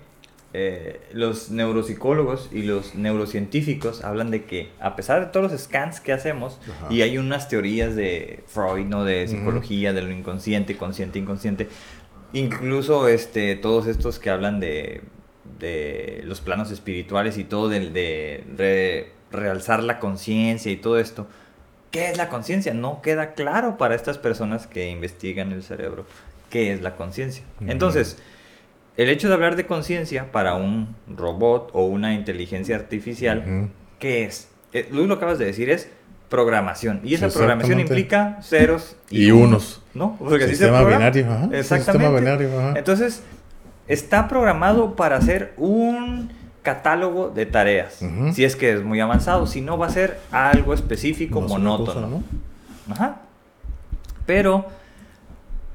eh, 0.53 0.99
los 1.13 1.49
neuropsicólogos 1.49 2.49
y 2.51 2.63
los 2.63 2.93
neurocientíficos 2.95 4.03
hablan 4.03 4.31
de 4.31 4.43
que 4.43 4.69
a 4.79 4.95
pesar 4.95 5.19
de 5.21 5.25
todos 5.27 5.51
los 5.51 5.61
scans 5.61 5.99
que 6.01 6.11
hacemos, 6.13 6.59
Ajá. 6.69 6.93
y 6.93 7.01
hay 7.03 7.17
unas 7.17 7.47
teorías 7.47 7.95
de 7.95 8.43
Freud, 8.47 8.85
¿no? 8.85 9.03
De 9.05 9.27
psicología, 9.27 9.93
de 9.93 10.01
lo 10.01 10.11
inconsciente, 10.11 10.75
consciente, 10.75 11.19
inconsciente, 11.19 11.67
incluso 12.33 13.07
este, 13.07 13.55
todos 13.55 13.87
estos 13.87 14.19
que 14.19 14.29
hablan 14.29 14.59
de, 14.59 15.01
de 15.59 16.21
los 16.25 16.41
planos 16.41 16.71
espirituales 16.71 17.37
y 17.37 17.43
todo, 17.43 17.69
de, 17.69 17.89
de 17.89 18.43
re- 18.57 19.11
realzar 19.31 19.83
la 19.83 19.99
conciencia 19.99 20.71
y 20.71 20.77
todo 20.77 20.99
esto. 20.99 21.27
¿Qué 21.91 22.09
es 22.09 22.17
la 22.17 22.29
conciencia? 22.29 22.73
No 22.73 23.01
queda 23.01 23.33
claro 23.33 23.77
para 23.77 23.95
estas 23.95 24.17
personas 24.17 24.65
que 24.67 24.89
investigan 24.89 25.51
el 25.51 25.61
cerebro. 25.63 26.05
¿Qué 26.49 26.73
es 26.73 26.81
la 26.81 26.95
conciencia? 26.95 27.43
Entonces, 27.65 28.17
el 28.97 29.09
hecho 29.09 29.27
de 29.27 29.33
hablar 29.33 29.55
de 29.55 29.65
conciencia 29.65 30.31
para 30.31 30.55
un 30.55 30.95
robot 31.07 31.71
o 31.73 31.85
una 31.85 32.13
inteligencia 32.13 32.75
artificial, 32.75 33.43
Ujú. 33.45 33.69
¿qué 33.99 34.25
es? 34.25 34.49
Eh, 34.73 34.87
Luis 34.91 35.07
lo 35.07 35.15
acabas 35.15 35.39
de 35.39 35.45
decir, 35.45 35.69
es 35.69 35.89
programación. 36.29 37.01
Y 37.03 37.15
esa 37.15 37.27
programación 37.29 37.79
implica 37.81 38.39
ceros 38.41 38.95
Y 39.09 39.31
unos. 39.31 39.81
¿No? 39.93 40.15
Porque 40.17 40.45
así 40.45 40.55
se 40.55 40.69
binario, 40.71 41.25
ajá. 41.29 41.49
Exactamente. 41.51 41.91
Sistema 41.91 42.09
binario, 42.19 42.59
ajá. 42.59 42.73
Entonces, 42.77 43.21
está 43.87 44.27
programado 44.29 44.95
para 44.95 45.17
hacer 45.17 45.53
un 45.57 46.31
catálogo 46.61 47.29
de 47.29 47.45
tareas. 47.45 47.99
Si 48.33 48.45
es 48.45 48.55
que 48.55 48.71
es 48.73 48.83
muy 48.83 48.99
avanzado. 49.01 49.45
Si 49.47 49.59
no, 49.61 49.77
va 49.77 49.87
a 49.87 49.89
ser 49.89 50.19
algo 50.31 50.73
específico, 50.73 51.39
No 51.41 51.47
es 51.47 51.51
una 51.51 51.59
monótono. 51.71 51.93
cosa, 51.93 52.07
¿no? 52.07 52.93
Ajá. 52.93 53.21
Pero 54.25 54.65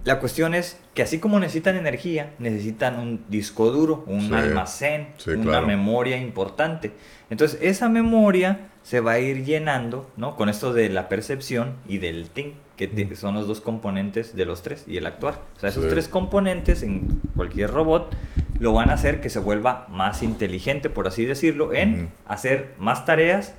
la 0.07 0.19
cuestión 0.21 0.55
es 0.55 0.79
que 0.95 1.03
así 1.03 1.19
como 1.19 1.39
necesitan 1.41 1.77
energía, 1.77 2.31
necesitan 2.39 2.99
un 2.99 3.25
disco 3.29 3.71
duro, 3.71 4.05
un 4.07 4.29
Sí. 4.29 4.35
almacén, 4.35 5.09
Sí, 5.19 5.31
una 5.31 5.43
claro. 5.43 5.67
memoria 5.67 6.17
importante. 6.17 6.93
Entonces, 7.29 7.59
esa 7.61 7.89
memoria 7.89 8.69
se 8.85 9.01
va 9.01 9.13
a 9.13 9.19
ir 9.19 9.45
llenando, 9.45 10.09
¿no? 10.17 10.37
Con 10.37 10.49
esto 10.49 10.73
de 10.73 10.89
la 10.89 11.09
percepción 11.09 11.75
y 11.89 11.99
del 11.99 12.31
think, 12.31 12.55
que 12.77 12.87
Mm. 12.87 13.17
son 13.17 13.35
los 13.35 13.49
dos 13.49 13.61
componentes 13.61 14.37
de 14.37 14.45
los 14.45 14.63
tres 14.63 14.85
y 14.87 14.97
el 14.97 15.07
actuar. 15.07 15.41
O 15.57 15.61
sea, 15.61 15.71
esos 15.71 15.85
Sí. 15.85 15.91
tres 15.91 16.07
componentes 16.09 16.83
en 16.85 17.21
cualquier 17.35 17.71
robot 17.73 18.15
lo 18.61 18.73
van 18.73 18.91
a 18.91 18.95
hacer 18.95 19.21
que 19.21 19.29
se 19.29 19.41
vuelva 19.41 19.87
más 19.91 20.23
inteligente, 20.23 20.89
por 20.89 21.09
así 21.09 21.25
decirlo, 21.25 21.73
en 21.75 22.11
hacer 22.27 22.75
más 22.79 23.05
tareas 23.05 23.55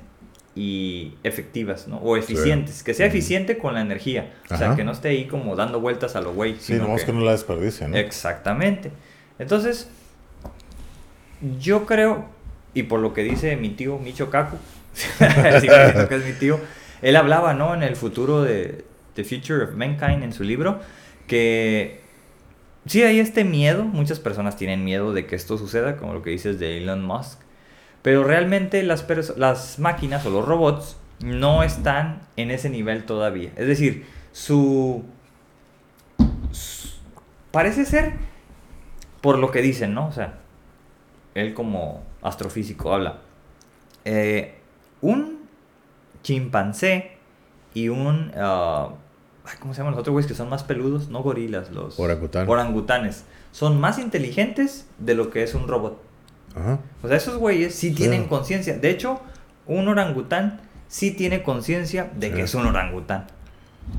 y 0.59 1.13
efectivas, 1.23 1.87
¿no? 1.87 1.97
O 1.97 2.17
eficientes, 2.17 2.81
que 2.81 2.93
sea 2.95 3.05
eficiente 3.05 3.57
con 3.59 3.75
la 3.75 3.81
energía, 3.81 4.33
o 4.49 4.57
sea, 4.57 4.75
que 4.75 4.83
no 4.83 4.91
esté 4.91 5.09
ahí 5.09 5.25
como 5.25 5.55
dando 5.55 5.79
vueltas 5.79 6.15
a 6.15 6.21
lo 6.21 6.33
güey. 6.33 6.53
Sí, 6.55 6.73
sino 6.73 6.83
nomás 6.85 7.01
que- 7.01 7.07
que 7.07 7.13
no 7.13 7.23
la 7.23 7.31
desperdicia, 7.33 7.87
¿no? 7.87 7.95
Exactamente. 7.95 8.91
Entonces, 9.37 9.87
yo 11.59 11.85
creo, 11.85 12.25
y 12.73 12.83
por 12.83 12.99
lo 12.99 13.13
que 13.13 13.23
dice 13.23 13.55
mi 13.55 13.69
tío 13.69 13.99
Micho 13.99 14.29
Kaku, 14.29 14.57
que 15.19 16.15
es 16.15 16.25
mi 16.25 16.33
tío, 16.33 16.59
él 17.01 17.15
hablaba, 17.15 17.53
¿no? 17.53 17.73
En 17.75 17.83
el 17.83 17.95
futuro 17.95 18.41
de 18.41 18.83
The 19.13 19.23
Future 19.23 19.63
of 19.65 19.75
Mankind, 19.75 20.23
en 20.23 20.33
su 20.33 20.43
libro, 20.43 20.79
que 21.27 22.01
sí 22.87 23.03
hay 23.03 23.19
este 23.19 23.43
miedo, 23.43 23.83
muchas 23.83 24.19
personas 24.19 24.55
tienen 24.57 24.83
miedo 24.83 25.13
de 25.13 25.25
que 25.27 25.35
esto 25.35 25.57
suceda, 25.57 25.97
como 25.97 26.13
lo 26.13 26.23
que 26.23 26.31
dices 26.31 26.59
de 26.59 26.77
Elon 26.77 27.03
Musk, 27.05 27.39
pero 28.01 28.23
realmente 28.23 28.83
las, 28.83 29.05
las 29.37 29.79
máquinas 29.79 30.25
o 30.25 30.29
los 30.29 30.45
robots 30.45 30.97
no 31.23 31.63
están 31.63 32.21
en 32.35 32.51
ese 32.51 32.69
nivel 32.69 33.05
todavía. 33.05 33.51
Es 33.55 33.67
decir, 33.67 34.05
su... 34.31 35.03
parece 37.51 37.85
ser, 37.85 38.13
por 39.21 39.39
lo 39.39 39.51
que 39.51 39.61
dicen, 39.61 39.93
¿no? 39.93 40.07
O 40.07 40.11
sea, 40.11 40.39
él 41.35 41.53
como 41.53 42.03
astrofísico 42.21 42.93
habla, 42.93 43.17
eh, 44.05 44.55
un 45.01 45.39
chimpancé 46.23 47.17
y 47.73 47.89
un... 47.89 48.31
ah, 48.35 48.89
¿Cómo 49.59 49.73
se 49.73 49.77
llaman 49.77 49.93
los 49.93 50.01
otros 50.01 50.11
güeyes 50.11 50.27
que 50.27 50.35
son 50.35 50.49
más 50.49 50.63
peludos? 50.63 51.07
No 51.07 51.23
gorilas, 51.23 51.71
los 51.71 51.97
orangutanes. 52.51 53.23
Son 53.53 53.79
más 53.79 53.97
inteligentes 53.97 54.87
de 54.97 55.15
lo 55.15 55.29
que 55.29 55.43
es 55.43 55.55
un 55.55 55.67
robot. 55.69 56.06
Ajá. 56.59 56.79
O 57.03 57.07
sea, 57.07 57.17
esos 57.17 57.37
güeyes 57.37 57.75
sí 57.75 57.91
tienen 57.91 58.25
conciencia. 58.25 58.77
De 58.77 58.89
hecho, 58.89 59.21
un 59.65 59.87
orangután 59.87 60.61
sí 60.87 61.11
tiene 61.11 61.43
conciencia 61.43 62.09
de 62.15 62.31
que 62.31 62.43
es 62.43 62.55
un 62.55 62.65
orangután. 62.65 63.27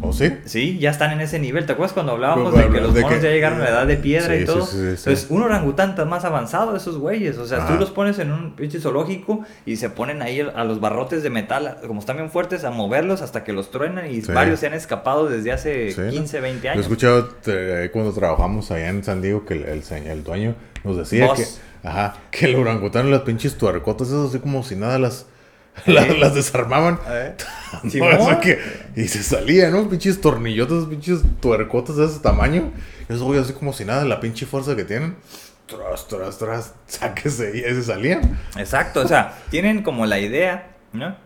¿O 0.00 0.12
sí? 0.12 0.32
Sí, 0.44 0.78
ya 0.78 0.90
están 0.90 1.10
en 1.12 1.20
ese 1.20 1.38
nivel. 1.38 1.66
¿Te 1.66 1.72
acuerdas 1.72 1.92
cuando 1.92 2.12
hablábamos 2.12 2.54
de 2.54 2.68
que 2.68 2.80
los 2.80 2.94
monos 2.94 3.22
ya 3.22 3.30
llegaron 3.30 3.60
a 3.60 3.64
la 3.64 3.70
edad 3.70 3.86
de 3.86 3.96
piedra 3.96 4.36
y 4.36 4.44
todo? 4.44 4.68
Entonces, 4.70 5.26
un 5.28 5.42
orangután 5.42 5.90
está 5.90 6.04
más 6.04 6.24
avanzado 6.24 6.72
de 6.72 6.78
esos 6.78 6.98
güeyes. 6.98 7.38
O 7.38 7.46
sea, 7.46 7.66
tú 7.66 7.74
los 7.74 7.90
pones 7.90 8.18
en 8.18 8.30
un 8.30 8.54
pinche 8.54 8.80
zoológico 8.80 9.44
y 9.66 9.76
se 9.76 9.90
ponen 9.90 10.22
ahí 10.22 10.40
a 10.40 10.64
los 10.64 10.80
barrotes 10.80 11.22
de 11.22 11.30
metal, 11.30 11.78
como 11.86 12.00
están 12.00 12.16
bien 12.16 12.30
fuertes, 12.30 12.64
a 12.64 12.70
moverlos 12.70 13.22
hasta 13.22 13.42
que 13.42 13.52
los 13.52 13.70
truenan 13.70 14.10
y 14.10 14.20
varios 14.20 14.60
se 14.60 14.68
han 14.68 14.74
escapado 14.74 15.28
desde 15.28 15.52
hace 15.52 15.94
15, 16.10 16.40
20 16.40 16.68
años. 16.68 16.76
Yo 16.76 16.80
he 16.80 16.92
escuchado 16.92 17.36
eh, 17.46 17.90
cuando 17.92 18.12
trabajamos 18.12 18.70
allá 18.70 18.90
en 18.90 19.02
San 19.02 19.20
Diego 19.20 19.44
que 19.44 19.54
el, 19.54 19.82
el, 20.06 20.22
dueño 20.22 20.54
nos 20.84 20.96
decía 20.96 21.32
que, 21.34 21.44
ajá, 21.82 22.16
que 22.30 22.46
el 22.46 22.56
orangután 22.56 23.10
las 23.10 23.22
pinches 23.22 23.56
tuercotas, 23.56 24.08
esas 24.08 24.30
así 24.30 24.38
como 24.38 24.62
si 24.62 24.76
nada 24.76 24.98
las 24.98 25.26
las, 25.86 26.34
desarmaban. 26.34 26.98
y 28.96 29.08
se 29.08 29.22
salían, 29.22 29.72
¿no? 29.72 29.88
Pinches 29.88 30.20
tornillotas, 30.20 30.86
pinches 30.86 31.20
tuercotas 31.40 31.96
de 31.96 32.06
ese 32.06 32.20
tamaño. 32.20 32.72
Y 33.08 33.12
eso, 33.12 33.32
así 33.32 33.52
como 33.52 33.72
si 33.72 33.84
nada, 33.84 34.04
la 34.04 34.20
pinche 34.20 34.46
fuerza 34.46 34.76
que 34.76 34.84
tienen. 34.84 35.16
Tras, 35.66 36.08
tras, 36.08 36.38
tras, 36.38 36.74
sáquese 36.86 37.52
y 37.56 37.60
se 37.60 37.82
salían. 37.82 38.38
Exacto, 38.56 39.00
o 39.00 39.08
sea, 39.08 39.38
tienen 39.50 39.82
como 39.82 40.06
la 40.06 40.18
idea, 40.18 40.70
¿no? 40.92 41.16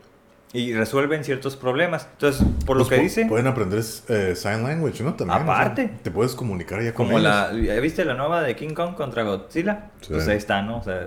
Y 0.52 0.74
resuelven 0.74 1.24
ciertos 1.24 1.56
problemas. 1.56 2.06
Entonces, 2.12 2.46
por 2.66 2.76
lo 2.76 2.84
pues 2.84 2.96
que 2.96 3.02
dice... 3.02 3.26
Pueden 3.26 3.46
aprender 3.46 3.82
eh, 4.08 4.34
sign 4.36 4.62
language, 4.62 5.02
¿no? 5.02 5.14
También. 5.14 5.42
Aparte. 5.42 5.90
te 6.02 6.10
puedes 6.10 6.34
comunicar 6.34 6.82
ya 6.82 6.92
con 6.92 7.06
Como 7.06 7.18
la... 7.18 7.48
¿Viste 7.48 8.04
la 8.04 8.14
nueva 8.14 8.42
de 8.42 8.54
King 8.54 8.74
Kong 8.74 8.94
contra 8.94 9.22
Godzilla? 9.22 9.90
Pues 10.06 10.28
ahí 10.28 10.36
está, 10.36 10.60
¿no? 10.62 10.78
O 10.78 10.82
sea, 10.82 11.06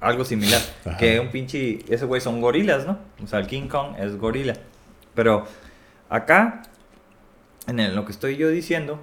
algo 0.00 0.24
similar. 0.24 0.60
Que 0.98 1.18
un 1.18 1.30
pinche... 1.30 1.80
Ese 1.88 2.04
güey 2.04 2.20
son 2.20 2.40
gorilas, 2.40 2.86
¿no? 2.86 2.98
O 3.22 3.26
sea, 3.26 3.40
el 3.40 3.46
King 3.48 3.66
Kong 3.66 3.96
es 3.98 4.16
gorila. 4.16 4.54
Pero 5.14 5.44
acá, 6.08 6.62
en 7.66 7.94
lo 7.96 8.04
que 8.04 8.12
estoy 8.12 8.36
yo 8.36 8.48
diciendo, 8.48 9.02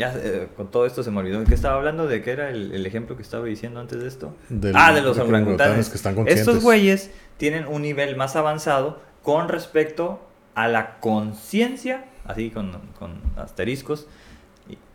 ya 0.00 0.14
eh, 0.16 0.48
con 0.56 0.70
todo 0.70 0.86
esto 0.86 1.02
se 1.02 1.10
me 1.10 1.18
olvidó. 1.18 1.40
¿De 1.40 1.44
qué 1.44 1.54
estaba 1.54 1.76
hablando? 1.76 2.06
¿De 2.06 2.22
qué 2.22 2.30
era 2.30 2.48
el, 2.48 2.86
ejemplo 2.86 3.16
que 3.16 3.22
estaba 3.22 3.44
diciendo 3.44 3.80
antes 3.80 4.00
de 4.00 4.08
esto? 4.08 4.34
ah, 4.74 4.94
de 4.94 5.02
los 5.02 5.18
orangutanes. 5.18 5.90
Que 5.90 5.96
están 5.96 6.16
Estos 6.26 6.62
güeyes 6.62 7.10
tienen 7.36 7.66
un 7.66 7.82
nivel 7.82 8.16
más 8.16 8.34
avanzado 8.34 8.98
con 9.22 9.50
respecto 9.50 10.26
a 10.54 10.68
la 10.68 10.98
conciencia, 11.00 12.06
así 12.24 12.48
con, 12.48 12.80
con, 12.98 13.20
asteriscos, 13.36 14.06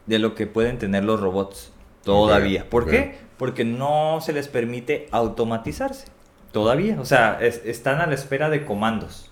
de 0.07 0.17
lo 0.17 0.33
que 0.33 0.47
pueden 0.47 0.79
tener 0.79 1.03
los 1.03 1.21
robots 1.21 1.71
todavía. 2.03 2.67
¿Por 2.67 2.89
qué? 2.89 3.15
Porque 3.37 3.63
no 3.63 4.21
se 4.21 4.33
les 4.33 4.47
permite 4.47 5.07
automatizarse 5.11 6.07
todavía. 6.51 6.99
O 6.99 7.05
sea, 7.05 7.37
están 7.41 8.01
a 8.01 8.07
la 8.07 8.15
espera 8.15 8.49
de 8.49 8.65
comandos. 8.65 9.31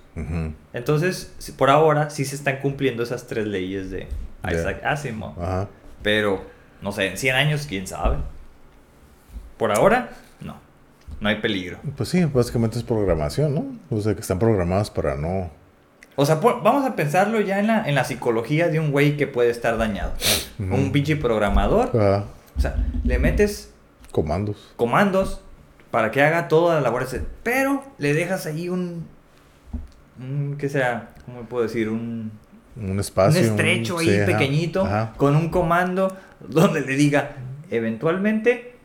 Entonces, 0.72 1.34
por 1.58 1.72
ahora 1.72 2.12
sí 2.12 2.26
se 2.26 2.36
están 2.36 2.60
cumpliendo 2.60 3.02
esas 3.02 3.26
tres 3.26 3.48
leyes 3.48 3.90
de 3.90 4.08
Isaac 4.52 4.84
Asimov. 4.84 5.34
Pero, 6.02 6.46
no 6.82 6.92
sé, 6.92 7.08
en 7.08 7.18
100 7.18 7.36
años, 7.36 7.66
quién 7.68 7.88
sabe. 7.88 8.18
Por 9.58 9.72
ahora, 9.72 10.10
no. 10.42 10.58
No 11.20 11.30
hay 11.30 11.36
peligro. 11.36 11.80
Pues 11.96 12.10
sí, 12.10 12.26
básicamente 12.26 12.78
es 12.78 12.84
programación, 12.84 13.56
¿no? 13.56 13.66
O 13.90 14.02
sea, 14.02 14.14
que 14.14 14.22
están 14.22 14.40
programadas 14.40 14.90
para 14.90 15.16
no... 15.16 15.50
O 16.16 16.26
sea, 16.26 16.36
vamos 16.36 16.86
a 16.86 16.96
pensarlo 16.96 17.42
ya 17.42 17.60
en 17.60 17.68
la, 17.68 17.88
en 17.88 17.96
la 17.96 18.04
psicología 18.04 18.68
de 18.68 18.80
un 18.80 18.92
güey 18.92 19.18
que 19.18 19.26
puede 19.26 19.50
estar 19.50 19.78
dañado. 19.78 20.14
Un 20.60 20.92
pinche 20.92 21.16
programador. 21.16 21.96
O 22.56 22.62
sea, 22.62 22.76
le 23.04 23.18
metes... 23.18 23.74
Comandos. 24.12 24.74
Comandos 24.76 25.42
para 25.90 26.12
que 26.12 26.22
haga 26.22 26.48
toda 26.48 26.76
la 26.76 26.82
labor. 26.82 27.08
Pero 27.42 27.84
le 27.98 28.14
dejas 28.14 28.46
ahí 28.46 28.70
un... 28.70 29.08
un 30.20 30.56
¿Qué 30.60 30.70
sea? 30.70 31.14
¿Cómo 31.26 31.44
puedo 31.44 31.64
decir? 31.64 31.90
Un 31.90 32.32
un 32.76 33.00
espacio. 33.00 33.40
Un 33.40 33.48
estrecho 33.48 34.00
ahí 34.00 34.24
pequeñito 34.26 34.88
con 35.18 35.36
un 35.36 35.50
comando 35.50 36.16
donde 36.40 36.82
le 36.82 36.96
diga, 36.96 37.36
eventualmente 37.70 38.76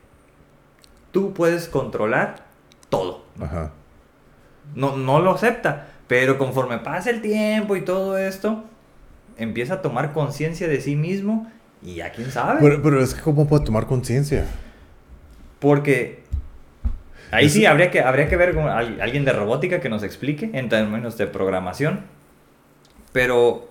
tú 1.12 1.32
puedes 1.32 1.68
controlar 1.68 2.46
todo. 2.88 3.24
Ajá. 3.40 3.72
No, 4.74 4.96
no 4.96 5.20
lo 5.20 5.32
acepta, 5.32 5.88
pero 6.06 6.38
conforme 6.38 6.78
pasa 6.78 7.10
el 7.10 7.22
tiempo 7.22 7.76
y 7.76 7.82
todo 7.82 8.18
esto, 8.18 8.64
empieza 9.38 9.74
a 9.74 9.82
tomar 9.82 10.12
conciencia 10.12 10.68
de 10.68 10.80
sí 10.80 10.96
mismo 10.96 11.50
y 11.82 11.96
ya 11.96 12.12
quién 12.12 12.30
sabe. 12.30 12.60
Pero, 12.60 13.02
es 13.02 13.14
que 13.14 13.22
¿cómo 13.22 13.48
puede 13.48 13.64
tomar 13.64 13.86
conciencia? 13.86 14.46
Porque 15.58 16.22
ahí 17.30 17.48
sí 17.48 17.66
habría 17.66 17.90
que, 17.90 18.00
habría 18.00 18.28
que 18.28 18.36
ver 18.36 18.54
con 18.54 18.68
alguien 18.68 19.24
de 19.24 19.32
robótica 19.32 19.80
que 19.80 19.88
nos 19.88 20.02
explique 20.02 20.50
en 20.52 20.68
términos 20.68 21.16
de 21.16 21.26
programación. 21.26 22.00
Pero 23.12 23.68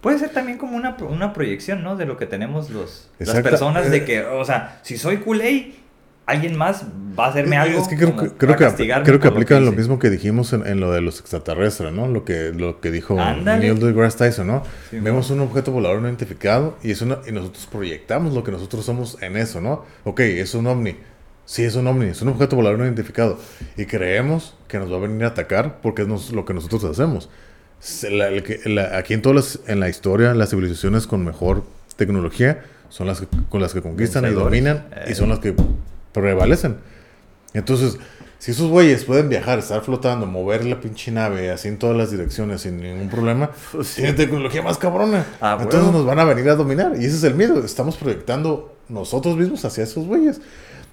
Puede 0.00 0.18
ser 0.18 0.30
también 0.30 0.58
como 0.58 0.76
una, 0.76 0.96
una 1.00 1.32
proyección, 1.32 1.82
¿no? 1.82 1.96
De 1.96 2.06
lo 2.06 2.16
que 2.16 2.26
tenemos 2.26 2.70
los, 2.70 3.08
las 3.18 3.40
personas, 3.40 3.90
de 3.90 4.04
que, 4.04 4.24
o 4.24 4.44
sea, 4.44 4.78
si 4.82 4.96
soy 4.96 5.18
culé, 5.18 5.72
alguien 6.28 6.56
más 6.56 6.84
va 7.18 7.26
a 7.26 7.28
hacerme 7.30 7.56
algo. 7.56 7.80
Es 7.80 7.88
que 7.88 7.96
creo, 7.96 8.14
que, 8.14 8.28
creo 8.30 8.54
que, 8.54 9.02
creo 9.02 9.18
que 9.18 9.28
aplica 9.28 9.58
lo, 9.58 9.72
mismo 9.72 9.98
que 9.98 10.10
dijimos 10.10 10.52
en, 10.52 10.78
lo 10.78 10.92
de 10.92 11.00
los 11.00 11.18
extraterrestres, 11.18 11.92
¿no? 11.92 12.06
Lo 12.06 12.24
que, 12.24 12.52
lo 12.52 12.80
que 12.80 12.90
dijo 12.90 13.16
Neil 13.16 13.80
deGrasse 13.80 14.18
Tyson, 14.18 14.46
¿no? 14.46 14.62
Vemos 14.92 15.30
un 15.30 15.40
objeto 15.40 15.72
volador 15.72 16.00
no 16.00 16.06
identificado 16.06 16.76
y, 16.82 16.92
es 16.92 17.02
una, 17.02 17.18
y 17.26 17.32
nosotros 17.32 17.66
proyectamos 17.72 18.34
lo 18.34 18.44
que 18.44 18.52
nosotros 18.52 18.84
somos 18.84 19.20
en 19.20 19.36
eso, 19.36 19.60
¿no? 19.60 19.84
Ok, 20.04 20.20
es 20.20 20.54
un 20.54 20.66
ovni. 20.66 20.96
Sí, 21.44 21.64
es 21.64 21.76
un 21.76 21.86
ovni, 21.86 22.10
es 22.10 22.20
un 22.20 22.28
objeto 22.28 22.56
volador 22.56 22.78
no 22.78 22.84
identificado. 22.84 23.38
Y 23.78 23.86
creemos 23.86 24.54
que 24.68 24.78
nos 24.78 24.92
va 24.92 24.96
a 24.96 25.00
venir 25.00 25.24
a 25.24 25.28
atacar 25.28 25.80
porque 25.80 26.02
es 26.02 26.30
lo 26.30 26.44
que 26.44 26.52
nosotros 26.52 26.84
hacemos 26.84 27.30
aquí 28.92 29.14
en 29.14 29.22
todas 29.22 29.60
en 29.66 29.80
la 29.80 29.88
historia, 29.88 30.34
las 30.34 30.50
civilizaciones 30.50 31.06
con 31.06 31.24
mejor 31.24 31.64
tecnología 31.96 32.64
son 32.88 33.06
las 33.06 33.22
con 33.48 33.60
las 33.60 33.74
que 33.74 33.82
conquistan 33.82 34.24
y 34.26 34.30
dominan 34.30 34.86
y 35.08 35.14
son 35.14 35.28
las 35.28 35.38
que 35.38 35.54
prevalecen. 36.12 36.76
Entonces, 37.54 37.98
si 38.38 38.52
esos 38.52 38.70
güeyes 38.70 39.04
pueden 39.04 39.28
viajar, 39.28 39.58
estar 39.58 39.82
flotando, 39.82 40.26
mover 40.26 40.64
la 40.64 40.80
pinche 40.80 41.10
nave 41.10 41.50
así 41.50 41.68
en 41.68 41.78
todas 41.78 41.96
las 41.96 42.10
direcciones 42.10 42.60
sin 42.60 42.80
ningún 42.80 43.08
problema, 43.08 43.50
pues 43.72 43.94
tienen 43.94 44.14
tecnología 44.14 44.62
más 44.62 44.78
cabrona. 44.78 45.26
Ah, 45.40 45.58
Entonces 45.60 45.92
nos 45.92 46.06
van 46.06 46.18
a 46.20 46.24
venir 46.24 46.48
a 46.48 46.54
dominar. 46.54 46.92
Y 46.94 47.04
ese 47.04 47.16
es 47.16 47.24
el 47.24 47.34
miedo. 47.34 47.64
Estamos 47.64 47.96
proyectando 47.96 48.76
nosotros 48.88 49.36
mismos 49.36 49.64
hacia 49.64 49.84
esos 49.84 50.06
güeyes. 50.06 50.40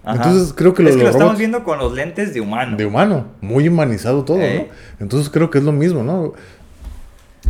Entonces 0.07 0.53
creo 0.53 0.73
que, 0.73 0.83
es 0.83 0.95
que 0.95 1.03
lo 1.03 1.09
estamos 1.09 1.37
viendo 1.37 1.63
con 1.63 1.79
los 1.79 1.93
lentes 1.93 2.33
de 2.33 2.41
humano. 2.41 2.77
De 2.77 2.85
humano, 2.85 3.25
muy 3.41 3.67
humanizado 3.67 4.23
todo, 4.23 4.37
¿no? 4.37 4.65
Entonces 4.99 5.31
creo 5.31 5.49
que 5.49 5.57
es 5.57 5.63
lo 5.63 5.71
mismo, 5.71 6.03
¿no? 6.03 6.33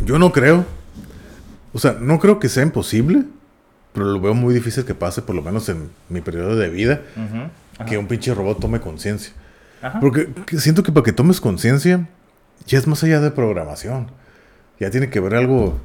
Yo 0.04 0.20
no 0.20 0.32
creo. 0.32 0.66
O 1.74 1.80
sea, 1.80 1.98
no 2.00 2.20
creo 2.20 2.40
que 2.40 2.50
sea 2.50 2.64
imposible, 2.64 3.24
pero 3.94 4.06
lo 4.06 4.20
veo 4.20 4.34
muy 4.34 4.54
difícil 4.54 4.86
que 4.86 4.96
pase, 4.96 5.22
por 5.22 5.36
lo 5.36 5.42
menos 5.42 5.68
en 5.70 5.90
mi 6.10 6.22
periodo 6.22 6.56
de 6.56 6.70
vida, 6.70 7.02
que 7.88 7.98
un 7.98 8.08
pinche 8.08 8.34
robot 8.34 8.60
tome 8.60 8.80
conciencia. 8.80 9.34
Porque 10.02 10.30
siento 10.58 10.84
que 10.84 10.92
para 10.92 11.04
que 11.04 11.14
tomes 11.14 11.40
conciencia, 11.40 12.08
ya 12.66 12.78
es 12.78 12.88
más 12.88 13.04
allá 13.04 13.20
de 13.20 13.32
programación. 13.32 14.08
Ya 14.80 14.90
tiene 14.90 15.10
que 15.10 15.20
haber 15.20 15.36
algo. 15.36 15.80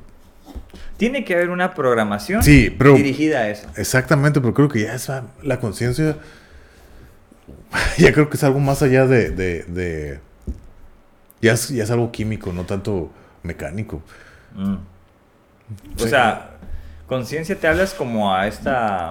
Tiene 0.97 1.25
que 1.25 1.35
haber 1.35 1.51
una 1.51 1.75
programación 1.75 2.43
dirigida 2.43 3.41
a 3.41 3.51
eso. 3.51 3.69
Exactamente, 3.77 4.41
pero 4.41 4.55
creo 4.55 4.69
que 4.69 4.83
ya 4.83 4.95
es 4.95 5.11
la 5.43 5.61
conciencia. 5.61 6.17
Ya 7.99 8.13
creo 8.13 8.29
que 8.29 8.37
es 8.37 8.43
algo 8.43 8.59
más 8.59 8.83
allá 8.83 9.07
de. 9.07 9.31
de, 9.31 10.19
ya, 11.41 11.53
es, 11.53 11.69
ya 11.69 11.85
es 11.85 11.91
algo 11.93 12.11
químico, 12.11 12.53
no 12.53 12.65
tanto 12.65 13.13
mecánico. 13.43 14.03
Mm. 14.55 14.77
O 16.03 16.07
sea, 16.07 16.51
conciencia 17.07 17.57
te 17.57 17.67
hablas 17.69 17.95
como 17.95 18.35
a 18.35 18.47
esta 18.47 19.11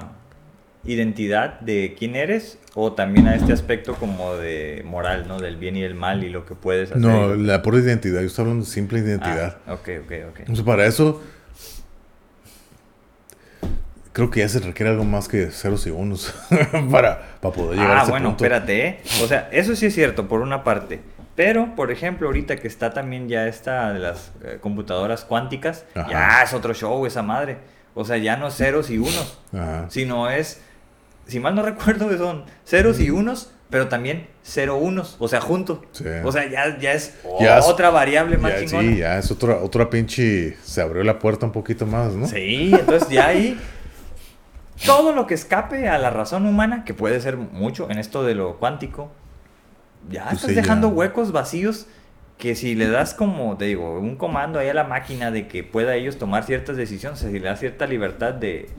identidad 0.86 1.60
de 1.60 1.96
quién 1.98 2.16
eres 2.16 2.58
o 2.74 2.94
también 2.94 3.28
a 3.28 3.36
este 3.36 3.52
aspecto 3.52 3.96
como 3.96 4.36
de 4.36 4.84
moral, 4.86 5.26
¿no? 5.28 5.40
Del 5.40 5.58
bien 5.58 5.76
y 5.76 5.82
del 5.82 5.96
mal 5.96 6.24
y 6.24 6.30
lo 6.30 6.46
que 6.46 6.56
puedes 6.56 6.90
hacer. 6.92 7.02
No, 7.02 7.36
la 7.36 7.62
pura 7.62 7.80
identidad. 7.80 8.22
Yo 8.22 8.28
estoy 8.28 8.44
hablando 8.44 8.66
de 8.66 8.72
simple 8.72 9.00
identidad. 9.00 9.58
Ah, 9.68 9.74
ok, 9.74 9.90
ok, 10.06 10.12
ok. 10.30 10.40
Entonces, 10.40 10.66
para 10.66 10.86
eso... 10.86 11.22
creo 14.14 14.30
que 14.32 14.40
ya 14.42 14.50
se 14.50 14.60
requiere 14.60 14.92
algo 14.92 15.04
más 15.06 15.28
que 15.28 15.48
ceros 15.52 15.86
y 15.88 15.92
unos 15.92 16.34
para, 16.92 17.38
para 17.42 17.54
poder 17.54 17.78
llegar 17.80 17.98
a 17.98 18.00
Ah, 18.00 18.04
ese 18.04 18.12
bueno, 18.12 18.30
punto. 18.30 18.44
espérate, 18.44 18.88
¿eh? 18.88 19.00
O 19.24 19.28
sea, 19.28 19.50
eso 19.52 19.76
sí 19.76 19.86
es 19.88 19.94
cierto, 19.96 20.28
por 20.28 20.42
una 20.42 20.64
parte. 20.64 21.00
Pero, 21.36 21.76
por 21.76 21.90
ejemplo, 21.92 22.28
ahorita 22.28 22.58
que 22.58 22.68
está 22.68 22.92
también 22.94 23.30
ya 23.30 23.48
esta 23.48 23.94
de 23.94 24.00
las 24.00 24.32
eh, 24.44 24.58
computadoras 24.62 25.24
cuánticas, 25.24 25.86
Ajá. 25.96 26.10
ya 26.10 26.44
es 26.44 26.54
otro 26.54 26.74
show 26.74 27.06
esa 27.06 27.22
madre. 27.22 27.58
O 27.96 28.04
sea, 28.06 28.18
ya 28.18 28.36
no 28.38 28.48
es 28.48 28.56
ceros 28.56 28.90
y 28.90 28.98
unos, 28.98 29.40
Ajá. 29.54 29.86
sino 29.90 30.30
es, 30.30 30.62
si 31.28 31.40
mal 31.40 31.56
no 31.56 31.62
recuerdo, 31.64 32.16
son 32.18 32.44
ceros 32.66 33.00
y 33.00 33.10
unos, 33.10 33.52
pero 33.70 33.88
también 33.88 34.28
cero 34.44 34.78
unos, 34.78 35.16
o 35.20 35.28
sea, 35.28 35.40
juntos. 35.42 35.80
Sí. 35.92 36.06
O 36.24 36.32
sea, 36.32 36.50
ya, 36.50 36.78
ya 36.80 36.92
es 36.94 37.16
Ya 37.40 37.60
es- 37.60 37.66
otra 37.66 37.90
variable 37.90 38.38
más 38.38 38.54
Ya, 38.54 38.60
chingona. 38.66 38.90
sí, 38.90 38.98
ya 38.98 39.18
es 39.20 39.32
otra, 39.32 39.58
otra 39.58 39.90
pinche. 39.90 40.58
Se 40.64 40.82
abrió 40.82 41.04
la 41.04 41.20
puerta 41.20 41.46
un 41.46 41.52
poquito 41.52 41.86
más, 41.86 42.14
¿no? 42.14 42.28
Sí, 42.28 42.72
entonces 42.74 43.08
ya 43.10 43.28
ahí 43.28 43.58
todo 44.86 45.14
lo 45.14 45.28
que 45.28 45.34
escape 45.34 45.88
a 45.90 45.98
la 45.98 46.10
razón 46.10 46.46
humana, 46.46 46.84
que 46.86 46.94
puede 46.94 47.20
ser 47.22 47.38
mucho 47.38 47.90
en 47.92 48.00
esto 48.00 48.24
de 48.24 48.34
lo 48.36 48.58
cuántico, 48.58 49.12
ya 50.10 50.30
Pues 50.30 50.44
estás 50.44 50.52
sí, 50.52 50.54
dejando 50.54 50.90
ya. 50.90 50.94
huecos 50.94 51.32
vacíos 51.32 51.88
que 52.38 52.56
si 52.56 52.76
le 52.76 52.88
das 52.90 53.14
como, 53.14 53.58
te 53.58 53.66
digo, 53.66 54.00
un 54.00 54.16
comando 54.16 54.60
ahí 54.60 54.70
a 54.70 54.74
la 54.74 54.86
máquina 54.86 55.30
de 55.32 55.48
que 55.48 55.64
pueda 55.64 55.96
ellos 55.96 56.18
tomar 56.18 56.44
ciertas 56.46 56.78
decisiones, 56.78 57.20
o 57.20 57.22
sea, 57.24 57.32
si 57.32 57.40
le 57.40 57.48
das 57.48 57.60
cierta 57.60 57.86
libertad 57.88 58.34
de, 58.34 58.70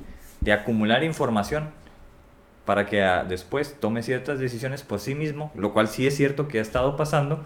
de 0.41 0.53
acumular 0.53 1.05
información 1.05 1.71
para 2.65 2.87
que 2.87 3.03
ah, 3.03 3.25
después 3.29 3.77
tome 3.81 4.03
ciertas 4.03 4.39
decisiones 4.39 4.83
por 4.83 5.01
sí 5.01 5.15
mismo, 5.15 5.53
lo 5.57 5.73
cual 5.73 5.89
sí 5.89 6.07
es 6.07 6.17
cierto 6.17 6.49
que 6.49 6.59
ha 6.59 6.63
estado 6.63 6.97
pasando, 6.97 7.45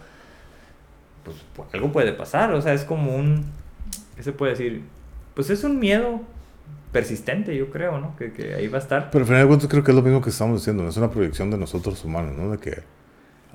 pues, 1.25 1.37
pues, 1.55 1.69
algo 1.75 1.93
puede 1.93 2.13
pasar, 2.13 2.53
o 2.53 2.61
sea, 2.63 2.75
es 2.75 2.85
como 2.85 3.17
un, 3.17 3.47
¿qué 4.17 4.23
se 4.23 4.33
puede 4.33 4.53
decir? 4.53 4.83
Pues 5.35 5.51
es 5.51 5.65
un 5.65 5.79
miedo 5.79 6.23
persistente, 6.93 7.57
yo 7.57 7.71
creo, 7.71 7.99
¿no? 8.01 8.17
Que, 8.17 8.33
que 8.33 8.55
ahí 8.55 8.69
va 8.69 8.79
a 8.79 8.83
estar. 8.83 9.11
Pero 9.11 9.23
al 9.23 9.27
final 9.27 9.43
de 9.43 9.49
cuentas 9.49 9.69
creo 9.71 9.85
que 9.85 9.91
es 9.93 9.97
lo 9.97 10.03
mismo 10.03 10.21
que 10.21 10.31
estamos 10.31 10.61
diciendo, 10.61 10.83
¿no? 10.83 10.89
es 10.91 10.97
una 10.97 11.11
proyección 11.11 11.51
de 11.51 11.59
nosotros 11.59 12.05
humanos, 12.05 12.37
¿no? 12.37 12.51
De 12.51 12.59
que 12.59 12.83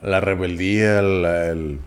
la 0.01 0.19
rebeldía, 0.21 1.01
la- 1.01 1.47
el 1.47 1.79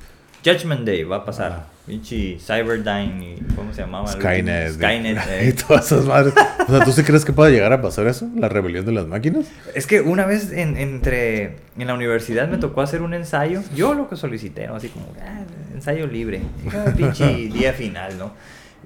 Judgment 0.44 0.84
Day 0.84 1.04
va 1.04 1.16
a 1.16 1.24
pasar. 1.24 1.72
Pinche 1.86 2.38
Cyberdyne 2.38 3.24
y 3.24 3.54
¿cómo 3.56 3.74
se 3.74 3.80
llamaba? 3.80 4.06
Skynet? 4.06 4.74
Skynet. 4.74 5.16
y 5.16 5.20
eh. 5.48 5.52
todas 5.52 5.86
esas 5.86 6.04
madres. 6.04 6.32
O 6.68 6.70
sea, 6.70 6.84
¿tú 6.84 6.92
sí 6.92 7.02
crees 7.02 7.24
que 7.24 7.32
pueda 7.32 7.50
llegar 7.50 7.72
a 7.72 7.82
pasar 7.82 8.06
eso? 8.06 8.28
¿La 8.36 8.48
rebelión 8.48 8.86
de 8.86 8.92
las 8.92 9.08
máquinas? 9.08 9.46
Es 9.74 9.88
que 9.88 10.00
una 10.00 10.24
vez 10.24 10.52
en, 10.52 10.76
entre, 10.76 11.56
en 11.76 11.86
la 11.88 11.94
universidad 11.94 12.46
me 12.48 12.58
tocó 12.58 12.82
hacer 12.82 13.02
un 13.02 13.14
ensayo. 13.14 13.62
Yo 13.74 13.94
lo 13.94 14.08
que 14.08 14.14
solicité, 14.14 14.68
¿no? 14.68 14.76
Así 14.76 14.90
como, 14.90 15.06
ah, 15.20 15.40
ensayo 15.74 16.06
libre. 16.06 16.42
Ah, 16.72 16.92
pinche 16.96 17.24
día 17.52 17.72
final, 17.72 18.16
¿no? 18.16 18.32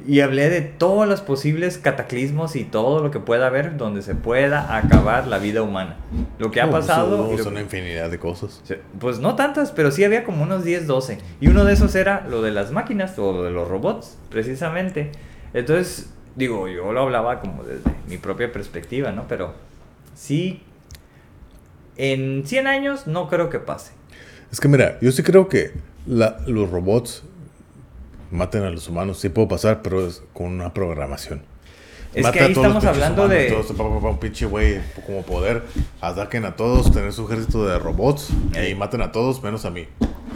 Y 0.07 0.21
hablé 0.21 0.51
de 0.51 0.61
todos 0.61 1.09
los 1.09 1.21
posibles 1.23 1.79
cataclismos 1.79 2.55
y 2.55 2.65
todo 2.65 3.03
lo 3.03 3.11
que 3.11 3.19
pueda 3.19 3.47
haber 3.47 3.77
donde 3.77 4.03
se 4.03 4.15
pueda 4.15 4.77
acabar 4.77 5.27
la 5.27 5.39
vida 5.39 5.63
humana. 5.63 5.97
Lo 6.39 6.51
que 6.51 6.61
ha 6.61 6.71
pasado. 6.71 7.29
son- 7.37 7.37
lo 7.39 7.51
una 7.51 7.61
infinidad 7.63 8.11
de 8.11 8.19
cosas. 8.19 8.63
Pues 9.01 9.19
no 9.21 9.35
tantas, 9.37 9.73
pero 9.73 9.91
sí 9.91 10.05
había 10.05 10.23
como 10.25 10.43
unos 10.43 10.65
10, 10.65 10.87
12. 10.87 11.19
Y 11.41 11.49
uno 11.49 11.65
de 11.65 11.73
esos 11.73 11.95
era 11.95 12.27
lo 12.29 12.43
de 12.43 12.51
las 12.51 12.73
máquinas 12.73 13.19
o 13.19 13.33
lo 13.33 13.43
de 13.45 13.51
los 13.51 13.67
robots, 13.69 14.19
precisamente. 14.31 15.13
Entonces, 15.55 16.11
digo, 16.37 16.69
yo 16.69 16.93
lo 16.93 17.01
hablaba 17.01 17.41
como 17.41 17.65
desde 17.65 17.91
mi 18.09 18.19
propia 18.19 18.53
perspectiva, 18.53 19.13
¿no? 19.13 19.25
Pero 19.29 19.55
sí, 20.15 20.63
en 21.97 22.47
100 22.47 22.67
años 22.67 23.07
no 23.07 23.29
creo 23.29 23.49
que 23.51 23.59
pase. 23.59 23.93
Es 24.53 24.61
que 24.61 24.69
mira, 24.69 24.99
yo 25.01 25.11
sí 25.13 25.23
creo 25.23 25.49
que 25.49 25.73
la- 26.07 26.39
los 26.47 26.71
robots 26.71 27.25
maten 28.31 28.65
a 28.65 28.71
los 28.71 28.89
humanos, 28.89 29.19
sí 29.19 29.29
puede 29.29 29.49
pasar, 29.49 29.83
pero 29.83 30.07
es 30.07 30.23
con 30.33 30.47
una 30.47 30.73
programación. 30.73 31.43
Es 32.15 32.23
Mata 32.23 32.33
que 32.33 32.45
ahí 32.45 32.51
a 32.53 32.55
todos 32.55 32.67
los 32.69 32.77
estamos 32.77 32.97
hablando 32.97 33.25
humanos, 33.25 33.43
de... 33.43 33.51
todos, 33.51 33.67
pa, 33.67 33.89
pa, 33.89 34.01
pa, 34.01 34.09
un 34.09 34.19
pinche 34.19 34.47
güey 34.47 34.81
como 35.05 35.23
poder, 35.23 35.63
ataquen 36.01 36.45
a 36.45 36.57
todos, 36.57 36.91
tener 36.91 37.13
su 37.13 37.27
ejército 37.27 37.67
de 37.67 37.79
robots 37.79 38.31
y 38.69 38.75
maten 38.75 39.03
a 39.03 39.13
todos 39.13 39.43
menos 39.43 39.65
a 39.65 39.71
mí. 39.71 39.87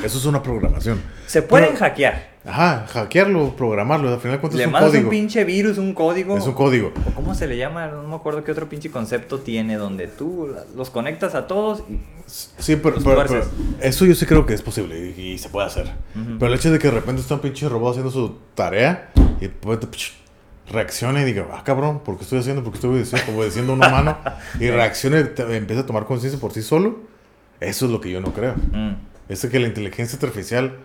Eso 0.04 0.18
es 0.18 0.24
una 0.24 0.42
programación. 0.42 1.00
Se 1.26 1.42
pueden 1.42 1.68
Pero- 1.68 1.78
hackear. 1.80 2.30
Ajá, 2.42 2.86
hackearlo, 2.88 3.54
programarlo, 3.54 4.08
al 4.08 4.18
final 4.18 4.38
de 4.38 4.40
cuentas 4.40 4.56
Le 4.56 4.62
es 4.62 4.66
un 4.68 4.72
mandas 4.72 4.90
código. 4.92 5.04
un 5.04 5.10
pinche 5.10 5.44
virus, 5.44 5.76
un 5.76 5.92
código. 5.92 6.38
Es 6.38 6.46
un 6.46 6.54
código. 6.54 6.90
o 7.06 7.10
¿Cómo 7.14 7.34
se 7.34 7.46
le 7.46 7.58
llama? 7.58 7.88
No 7.88 8.02
me 8.08 8.14
acuerdo 8.14 8.42
qué 8.44 8.52
otro 8.52 8.66
pinche 8.66 8.90
concepto 8.90 9.40
tiene 9.40 9.76
donde 9.76 10.06
tú 10.06 10.48
los 10.74 10.88
conectas 10.88 11.34
a 11.34 11.46
todos 11.46 11.84
y 11.90 11.98
Sí, 12.26 12.76
pero, 12.76 12.96
eso 13.80 14.06
yo 14.06 14.14
sí 14.14 14.24
creo 14.24 14.46
que 14.46 14.54
es 14.54 14.62
posible 14.62 15.12
y, 15.16 15.20
y 15.32 15.38
se 15.38 15.48
puede 15.50 15.66
hacer. 15.66 15.90
Pero 16.38 16.46
el 16.50 16.58
hecho 16.58 16.72
de 16.72 16.78
que 16.78 16.88
de 16.88 16.94
repente 16.94 17.20
está 17.20 17.34
un 17.34 17.40
pinche 17.40 17.68
robot 17.68 17.90
haciendo 17.90 18.10
su 18.10 18.36
tarea 18.54 19.10
y 19.40 19.50
reaccione 20.72 21.22
y 21.22 21.24
diga, 21.24 21.46
ah, 21.52 21.62
cabrón, 21.64 22.00
¿por 22.00 22.16
qué 22.16 22.22
estoy 22.22 22.38
haciendo? 22.38 22.62
¿Por 22.62 22.72
qué 22.72 22.76
estoy 22.78 22.90
obedeciendo, 22.90 23.36
obedeciendo 23.36 23.72
a 23.72 23.74
un 23.74 23.84
humano? 23.84 24.16
y 24.60 24.70
reaccione, 24.70 25.18
empieza 25.36 25.82
a 25.82 25.86
tomar 25.86 26.04
conciencia 26.06 26.40
por 26.40 26.52
sí 26.52 26.62
solo. 26.62 27.00
Eso 27.58 27.86
es 27.86 27.92
lo 27.92 28.00
que 28.00 28.10
yo 28.10 28.20
no 28.20 28.32
creo. 28.32 28.54
Mm. 28.54 29.09
Es 29.30 29.46
que 29.46 29.60
la 29.60 29.68
inteligencia 29.68 30.18
artificial 30.20 30.76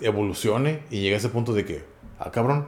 evolucione 0.00 0.80
y 0.90 1.02
llegue 1.02 1.14
a 1.14 1.18
ese 1.18 1.28
punto 1.28 1.52
de 1.52 1.64
que, 1.66 1.84
ah, 2.18 2.30
cabrón, 2.32 2.66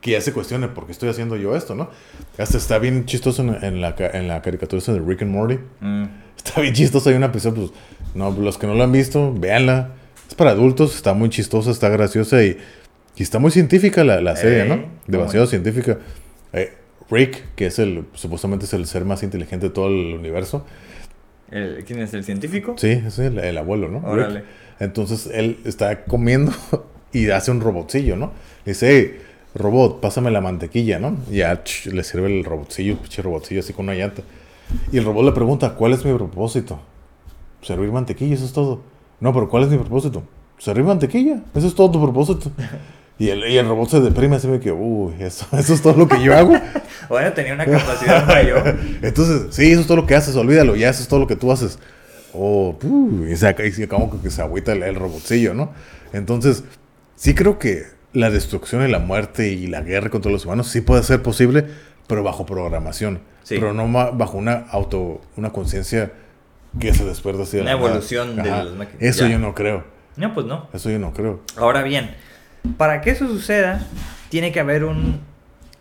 que 0.00 0.10
ya 0.10 0.20
se 0.20 0.32
cuestione 0.32 0.66
por 0.68 0.86
qué 0.86 0.92
estoy 0.92 1.08
haciendo 1.08 1.36
yo 1.36 1.56
esto, 1.56 1.76
¿no? 1.76 1.88
Hasta 2.36 2.58
está 2.58 2.78
bien 2.80 3.06
chistoso 3.06 3.42
en, 3.42 3.64
en 3.64 3.80
la, 3.80 3.94
en 4.12 4.26
la 4.26 4.42
caricatura 4.42 4.82
de 4.84 4.98
Rick 4.98 5.22
and 5.22 5.30
Morty. 5.30 5.58
Mm. 5.80 6.04
Está 6.36 6.60
bien 6.60 6.74
chistoso, 6.74 7.08
hay 7.08 7.14
una 7.14 7.26
episodio, 7.26 7.68
pues, 7.68 7.80
no, 8.14 8.30
los 8.32 8.58
que 8.58 8.66
no 8.66 8.74
lo 8.74 8.82
han 8.82 8.92
visto, 8.92 9.32
véanla. 9.32 9.92
Es 10.28 10.34
para 10.34 10.50
adultos, 10.50 10.96
está 10.96 11.14
muy 11.14 11.30
chistosa, 11.30 11.70
está 11.70 11.88
graciosa 11.88 12.42
y, 12.42 12.58
y 13.16 13.22
está 13.22 13.38
muy 13.38 13.52
científica 13.52 14.02
la, 14.02 14.20
la 14.20 14.34
serie, 14.34 14.64
¿no? 14.64 14.76
muy 14.76 14.86
Demasiado 15.06 15.46
bueno. 15.46 15.62
científica. 15.62 15.98
Eh, 16.52 16.74
Rick, 17.10 17.54
que 17.54 17.66
es 17.66 17.78
el, 17.78 18.04
supuestamente 18.14 18.64
es 18.66 18.72
el 18.72 18.86
ser 18.86 19.04
más 19.04 19.22
inteligente 19.22 19.68
de 19.68 19.72
todo 19.72 19.86
el 19.86 20.14
universo. 20.14 20.66
El- 21.50 21.84
¿Quién 21.84 22.00
es 22.00 22.12
el 22.14 22.24
científico? 22.24 22.74
Sí, 22.76 22.88
es 23.06 23.18
el, 23.18 23.38
el 23.38 23.58
abuelo, 23.58 23.88
¿no? 23.88 23.98
Órale. 24.08 24.44
Entonces 24.80 25.28
él 25.32 25.58
está 25.64 26.04
comiendo 26.04 26.52
y 27.12 27.30
hace 27.30 27.50
un 27.50 27.60
robotcillo, 27.60 28.16
¿no? 28.16 28.32
Le 28.64 28.72
dice, 28.72 28.88
hey, 28.90 29.20
robot, 29.54 30.00
pásame 30.00 30.30
la 30.30 30.40
mantequilla, 30.40 30.98
¿no? 30.98 31.16
Y 31.30 31.38
ya 31.38 31.62
ch, 31.64 31.86
le 31.86 32.04
sirve 32.04 32.26
el 32.38 32.44
robotcillo, 32.44 32.96
pinche 32.98 33.22
robotcillo 33.22 33.60
así 33.60 33.72
con 33.72 33.86
una 33.86 33.94
llanta. 33.94 34.22
Y 34.92 34.98
el 34.98 35.04
robot 35.04 35.24
le 35.24 35.32
pregunta, 35.32 35.74
¿cuál 35.74 35.94
es 35.94 36.04
mi 36.04 36.12
propósito? 36.12 36.78
Servir 37.62 37.90
mantequilla, 37.90 38.34
eso 38.34 38.44
es 38.44 38.52
todo. 38.52 38.82
No, 39.20 39.32
pero 39.32 39.48
¿cuál 39.48 39.64
es 39.64 39.70
mi 39.70 39.78
propósito? 39.78 40.22
Servir 40.58 40.84
mantequilla, 40.84 41.40
eso 41.54 41.66
es 41.66 41.74
todo 41.74 41.90
tu 41.90 42.00
propósito. 42.02 42.50
Y 43.18 43.30
el, 43.30 43.44
y 43.48 43.58
el 43.58 43.66
robot 43.66 43.90
se 43.90 44.00
deprime 44.00 44.36
así 44.36 44.46
de 44.48 44.60
que, 44.60 44.70
uy, 44.70 45.14
eso, 45.20 45.46
eso 45.58 45.74
es 45.74 45.82
todo 45.82 45.94
lo 45.96 46.08
que 46.08 46.22
yo 46.22 46.36
hago. 46.36 46.54
Bueno, 47.08 47.32
tenía 47.32 47.54
una 47.54 47.64
capacidad 47.64 48.26
mayor. 48.26 48.76
Entonces, 49.02 49.46
sí, 49.54 49.70
eso 49.72 49.80
es 49.80 49.86
todo 49.86 49.96
lo 49.96 50.06
que 50.06 50.14
haces, 50.14 50.36
olvídalo, 50.36 50.76
ya 50.76 50.90
eso 50.90 51.00
es 51.00 51.08
todo 51.08 51.18
lo 51.20 51.26
que 51.26 51.36
tú 51.36 51.50
haces. 51.50 51.78
Oh, 52.34 52.76
puh, 52.78 53.24
y, 53.24 53.34
se, 53.34 53.56
y 53.80 53.86
como 53.86 54.20
que 54.20 54.28
se 54.28 54.42
agüita 54.42 54.72
el, 54.72 54.82
el 54.82 54.94
robotcillo, 54.94 55.54
¿no? 55.54 55.72
Entonces, 56.12 56.64
sí 57.16 57.34
creo 57.34 57.58
que 57.58 57.84
la 58.12 58.28
destrucción 58.30 58.86
y 58.86 58.90
la 58.90 58.98
muerte 58.98 59.48
y 59.48 59.68
la 59.68 59.80
guerra 59.80 60.10
contra 60.10 60.30
los 60.30 60.44
humanos 60.44 60.68
sí 60.68 60.82
puede 60.82 61.02
ser 61.02 61.22
posible, 61.22 61.64
pero 62.06 62.22
bajo 62.22 62.44
programación. 62.44 63.20
Sí. 63.42 63.54
Pero 63.58 63.72
no 63.72 63.90
bajo 64.12 64.36
una 64.36 64.66
auto, 64.70 65.22
una 65.38 65.50
conciencia 65.50 66.12
que 66.78 66.92
se 66.92 67.06
despierta 67.06 67.44
así 67.44 67.56
de 67.56 67.62
Una 67.62 67.72
la 67.72 67.78
evolución 67.78 68.36
de 68.36 68.50
las 68.50 68.70
máquinas. 68.72 69.00
Eso 69.02 69.24
Ya. 69.24 69.32
yo 69.32 69.38
no 69.38 69.54
creo. 69.54 69.84
No, 70.16 70.34
pues 70.34 70.44
no. 70.46 70.68
Eso 70.74 70.90
yo 70.90 70.98
no 70.98 71.14
creo. 71.14 71.40
Ahora 71.56 71.82
bien, 71.82 72.10
para 72.76 73.00
que 73.00 73.10
eso 73.10 73.26
suceda, 73.26 73.86
tiene 74.28 74.52
que 74.52 74.60
haber 74.60 74.84
un, 74.84 75.20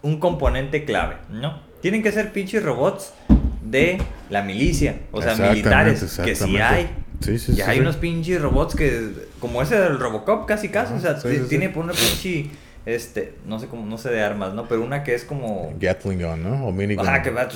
un 0.02 0.20
componente 0.20 0.86
clave, 0.86 1.18
¿no? 1.30 1.60
Tienen 1.82 2.04
que 2.04 2.12
ser 2.12 2.32
pinches 2.32 2.64
robots 2.64 3.14
de 3.62 4.02
la 4.30 4.42
milicia, 4.42 5.00
o 5.12 5.22
sea, 5.22 5.36
militares, 5.36 6.20
que 6.24 6.36
sí 6.36 6.58
hay. 6.58 6.90
Sí, 7.20 7.40
sí, 7.40 7.56
Ya 7.56 7.66
sí, 7.66 7.72
hay 7.72 7.80
unos 7.80 7.96
pinches 7.98 8.42
robots 8.42 8.76
que, 8.76 9.10
como 9.40 9.62
ese 9.62 9.80
del 9.80 10.00
Robocop, 10.00 10.46
casi 10.46 10.70
casi, 10.70 10.94
o 10.94 11.00
sea, 11.00 11.18
tiene 11.50 11.70
por 11.70 11.84
una 11.84 11.94
pinche, 11.94 12.52
este, 12.86 13.34
no 13.46 13.60
sé 13.60 13.68
cómo, 13.68 13.86
no 13.86 13.98
sé 13.98 14.10
de 14.10 14.22
armas, 14.22 14.54
¿no? 14.54 14.68
Pero 14.68 14.84
una 14.84 15.04
que 15.04 15.16
es 15.16 15.24
como... 15.24 15.74
Gatling 15.80 16.22
gun, 16.22 16.44
¿no? 16.44 16.68
O 16.68 16.72
minigun. 16.72 17.08
Ajá, 17.08 17.24
que 17.24 17.32
va, 17.32 17.50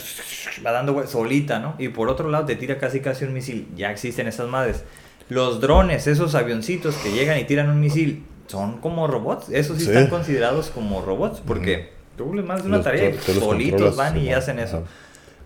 va 0.65 0.71
dando 0.71 1.05
solita, 1.07 1.59
¿no? 1.59 1.75
Y 1.77 1.89
por 1.89 2.09
otro 2.09 2.29
lado 2.29 2.45
te 2.45 2.55
tira 2.55 2.79
casi 2.79 3.01
casi 3.01 3.25
un 3.25 3.33
misil. 3.33 3.67
Ya 3.75 3.91
existen 3.91 4.27
esas 4.27 4.49
madres. 4.49 4.83
Los 5.29 5.61
drones, 5.61 6.07
esos 6.07 6.33
avioncitos 6.33 6.95
que 6.95 7.11
llegan 7.11 7.37
y 7.37 7.45
tiran 7.45 7.69
un 7.69 7.79
misil, 7.79 8.23
son 8.51 8.77
como 8.79 9.07
robots. 9.07 9.49
Esos 9.49 9.77
sí, 9.77 9.85
Sí. 9.85 9.89
están 9.91 10.07
considerados 10.07 10.69
como 10.69 11.01
robots 11.01 11.41
porque 11.45 11.89
tú 12.17 12.33
les 12.33 12.45
mandas 12.45 12.65
una 12.67 12.77
Los- 12.77 12.85
tarea 12.85 13.09
y 13.09 13.17
solitos 13.17 13.95
van 13.95 14.17
y 14.17 14.31
hacen 14.33 14.59
eso. 14.59 14.83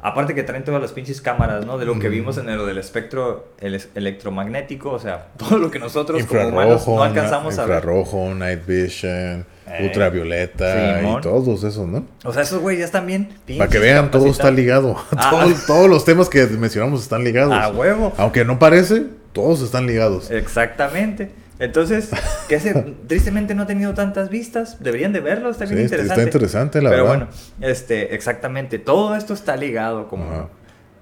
Aparte 0.02 0.36
que 0.36 0.44
traen 0.44 0.64
todas 0.64 0.80
las 0.80 0.92
pinches 0.92 1.20
cámaras, 1.20 1.66
¿no? 1.66 1.80
De 1.80 1.86
lo 1.86 1.98
que 1.98 2.10
vimos 2.10 2.38
en 2.38 2.46
lo 2.56 2.68
del 2.68 2.78
espectro 2.78 3.48
el 3.60 3.82
electromagnético, 3.96 4.92
o 4.92 5.00
sea, 5.00 5.30
todo 5.38 5.58
lo 5.58 5.72
que 5.72 5.80
nosotros 5.80 6.24
como 6.26 6.42
humanos 6.42 6.74
infrarrojo, 6.82 6.96
no 6.98 7.04
alcanzamos 7.04 7.58
a 7.58 7.66
ver. 7.66 7.78
infrarrojo, 7.78 8.34
night 8.36 8.66
vision, 8.68 9.46
Eh, 9.68 9.86
ultravioleta 9.88 11.00
Simón. 11.00 11.20
y 11.20 11.22
todos 11.24 11.64
esos, 11.64 11.88
¿no? 11.88 12.06
O 12.24 12.32
sea, 12.32 12.44
esos 12.44 12.60
güeyes 12.62 12.82
ya 12.82 12.86
están 12.86 13.08
bien 13.08 13.30
Para 13.58 13.70
que 13.70 13.80
pinches 13.80 13.82
vean, 13.82 14.12
todo 14.12 14.28
está 14.28 14.52
ligado. 14.52 14.96
Ah. 15.18 15.30
Todo- 15.32 15.56
todos 15.66 15.90
los 15.90 16.06
temas 16.06 16.30
que 16.30 16.46
mencionamos 16.46 17.02
están 17.02 17.24
ligados. 17.24 17.54
A 17.60 17.70
huevo. 17.70 18.14
Aunque 18.18 18.46
no 18.46 18.60
parece, 18.60 19.06
todos 19.34 19.62
están 19.64 19.88
ligados. 19.88 20.30
Exactamente. 20.30 21.32
Entonces, 21.60 22.12
que 22.50 22.56
ese 22.56 22.74
tristemente 23.08 23.56
no 23.56 23.64
ha 23.64 23.68
tenido 23.68 23.94
tantas 23.94 24.30
vistas. 24.30 24.82
Deberían 24.84 25.14
de 25.14 25.20
verlo, 25.22 25.50
está 25.50 25.66
bien 25.66 25.78
Sí, 25.78 25.84
interesante. 25.84 26.14
está 26.22 26.24
interesante, 26.38 26.82
la 26.82 26.90
Pero 26.90 27.04
verdad. 27.06 27.18
bueno, 27.28 27.32
este, 27.62 28.14
exactamente. 28.16 28.80
Todo 28.80 29.16
esto 29.16 29.34
está 29.34 29.56
ligado 29.56 30.08
como. 30.08 30.26
Ajá. 30.32 30.50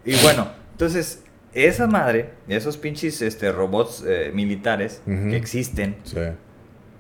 Y 0.06 0.16
bueno, 0.18 0.47
entonces, 0.72 1.24
esa 1.54 1.88
madre, 1.88 2.32
esos 2.47 2.78
pinches 2.78 3.22
este, 3.22 3.51
robots 3.51 4.04
eh, 4.08 4.32
militares 4.34 5.01
que 5.06 5.36
existen, 5.38 5.95
Sí. 6.04 6.18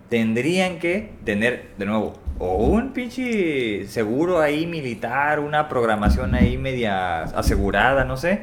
tendrían 0.09 0.79
que 0.79 1.11
tener, 1.25 1.65
de 1.77 1.85
nuevo, 1.85 2.13
o 2.39 2.57
un 2.67 2.93
pinche 2.93 3.87
seguro 3.87 4.39
ahí 4.39 4.65
militar, 4.67 5.39
una 5.39 5.69
programación 5.69 6.35
ahí 6.35 6.57
media 6.57 7.23
asegurada, 7.23 8.05
no 8.05 8.15
sé, 8.17 8.41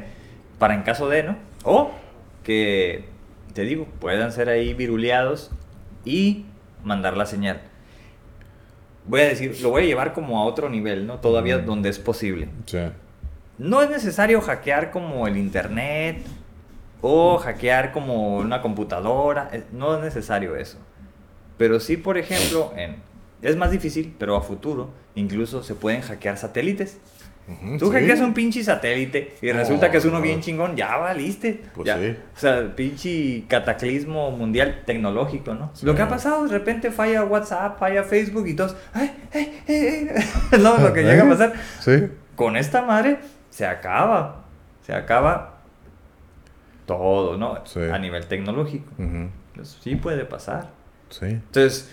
para 0.59 0.73
en 0.75 0.83
caso 0.83 1.07
de, 1.09 1.23
¿no? 1.23 1.37
O 1.63 1.91
que, 2.43 3.05
te 3.53 3.63
digo, 3.63 3.85
puedan 3.99 4.31
ser 4.31 4.49
ahí 4.49 4.73
viruleados 4.73 5.51
y 6.05 6.45
mandar 6.83 7.15
la 7.17 7.25
señal. 7.25 7.61
Voy 9.07 9.21
a 9.21 9.25
decir, 9.29 9.59
lo 9.61 9.69
voy 9.71 9.83
a 9.83 9.85
llevar 9.85 10.13
como 10.13 10.39
a 10.39 10.45
otro 10.45 10.69
nivel, 10.69 11.07
¿no? 11.07 11.19
Todavía 11.19 11.57
Ujú. 11.57 11.65
donde 11.65 11.89
es 11.89 11.99
posible. 11.99 12.49
Sí. 12.65 12.79
No 13.57 13.81
es 13.81 13.89
necesario 13.89 14.41
hackear 14.41 14.91
como 14.91 15.27
el 15.27 15.37
internet 15.37 16.23
o 17.01 17.37
hackear 17.37 17.91
como 17.91 18.37
una 18.37 18.61
computadora. 18.61 19.49
eh, 19.53 19.63
No 19.71 19.95
es 19.95 20.01
necesario 20.03 20.55
eso. 20.55 20.77
Pero 21.57 21.79
sí, 21.79 21.97
por 21.97 22.17
ejemplo, 22.17 22.71
en, 22.75 22.97
es 23.41 23.55
más 23.55 23.71
difícil, 23.71 24.15
pero 24.17 24.35
a 24.35 24.41
futuro 24.41 24.89
incluso 25.15 25.63
se 25.63 25.75
pueden 25.75 26.01
hackear 26.01 26.37
satélites. 26.37 26.99
Tú 27.79 27.87
sí. 27.87 27.91
hackeas 27.93 28.21
un 28.21 28.33
pinche 28.33 28.63
satélite 28.63 29.35
y 29.41 29.47
No, 29.47 29.53
resulta 29.53 29.91
que 29.91 29.97
es 29.97 30.05
uno 30.05 30.17
no. 30.17 30.21
bien 30.21 30.39
chingón, 30.41 30.75
ya 30.75 30.95
valiste. 30.97 31.61
Pues 31.73 31.85
ya. 31.87 31.97
sí. 31.97 32.15
O 32.35 32.39
sea, 32.39 32.75
pinche 32.75 33.43
cataclismo 33.47 34.31
mundial 34.31 34.83
tecnológico, 34.85 35.53
¿no? 35.53 35.71
Sí. 35.73 35.85
Lo 35.85 35.93
que 35.95 36.01
ha 36.01 36.07
pasado, 36.07 36.43
de 36.43 36.49
repente 36.49 36.91
falla 36.91 37.23
WhatsApp, 37.23 37.77
falla 37.77 38.03
Facebook 38.03 38.47
y 38.47 38.53
todos, 38.55 38.75
¡ay, 38.93 39.11
ay, 39.33 39.61
ay! 39.67 39.75
ay". 40.15 40.59
no, 40.61 40.77
lo 40.77 40.93
que 40.93 41.03
llega 41.03 41.23
a 41.23 41.29
pasar 41.29 41.53
con 42.35 42.55
esta 42.55 42.81
madre 42.83 43.19
se 43.49 43.65
acaba. 43.65 44.45
Se 44.85 44.93
acaba 44.93 45.59
todo, 46.85 47.37
¿no? 47.37 47.57
A 47.93 47.99
nivel 47.99 48.25
tecnológico. 48.27 48.91
Pues, 49.55 49.77
sí 49.81 49.95
puede 49.95 50.25
pasar. 50.25 50.69
Sí. 51.09 51.25
Entonces, 51.25 51.91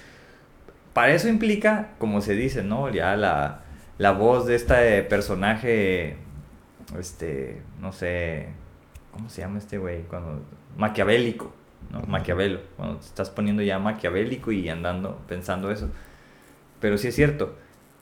para 0.93 1.13
eso 1.13 1.29
implica, 1.29 1.91
como 1.99 2.21
se 2.21 2.35
dice, 2.35 2.63
¿no? 2.63 2.89
Ya 2.91 3.15
la, 3.17 3.61
la 3.99 4.13
voz 4.13 4.47
de 4.47 4.55
este 4.55 5.03
personaje, 5.03 6.17
este, 6.99 7.61
no 7.81 7.93
sé, 7.93 8.49
¿cómo 9.13 9.29
se 9.29 9.43
llama 9.43 9.59
este 9.59 9.77
güey? 9.79 10.03
Cuando, 10.03 10.41
maquiavélico, 10.77 11.53
¿no? 11.91 12.03
Maquiavelo. 12.03 12.61
Cuando 12.77 12.99
te 12.99 13.07
estás 13.07 13.31
poniendo 13.31 13.63
ya 13.63 13.79
maquiavélico 13.81 14.53
y 14.53 14.69
andando 14.69 15.19
pensando 15.29 15.71
eso. 15.71 15.91
Pero 16.81 16.97
sí 16.97 17.09
es 17.09 17.17
cierto, 17.17 17.57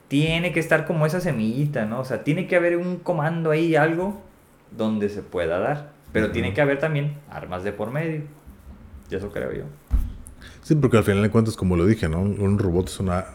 tiene 0.08 0.52
que 0.52 0.60
estar 0.60 0.86
como 0.86 1.06
esa 1.06 1.20
semillita, 1.20 1.86
¿no? 1.86 2.00
O 2.00 2.04
sea, 2.04 2.22
tiene 2.22 2.46
que 2.46 2.56
haber 2.56 2.76
un 2.76 2.98
comando 2.98 3.50
ahí, 3.50 3.74
algo 3.74 4.22
donde 4.70 5.08
se 5.08 5.22
pueda 5.22 5.58
dar. 5.58 5.96
Pero 6.12 6.30
tiene 6.30 6.54
que 6.54 6.62
haber 6.62 6.78
también 6.78 7.18
armas 7.28 7.62
de 7.62 7.72
por 7.72 7.90
medio. 7.90 8.22
Y 9.10 9.14
eso 9.14 9.30
creo 9.32 9.52
yo. 9.52 9.64
Sí, 10.62 10.74
porque 10.74 10.96
al 10.96 11.04
final 11.04 11.22
de 11.22 11.30
cuentas, 11.30 11.56
como 11.56 11.76
lo 11.76 11.84
dije, 11.84 12.08
¿no? 12.08 12.20
Un 12.20 12.58
robot 12.58 12.88
es 12.88 13.00
una, 13.00 13.26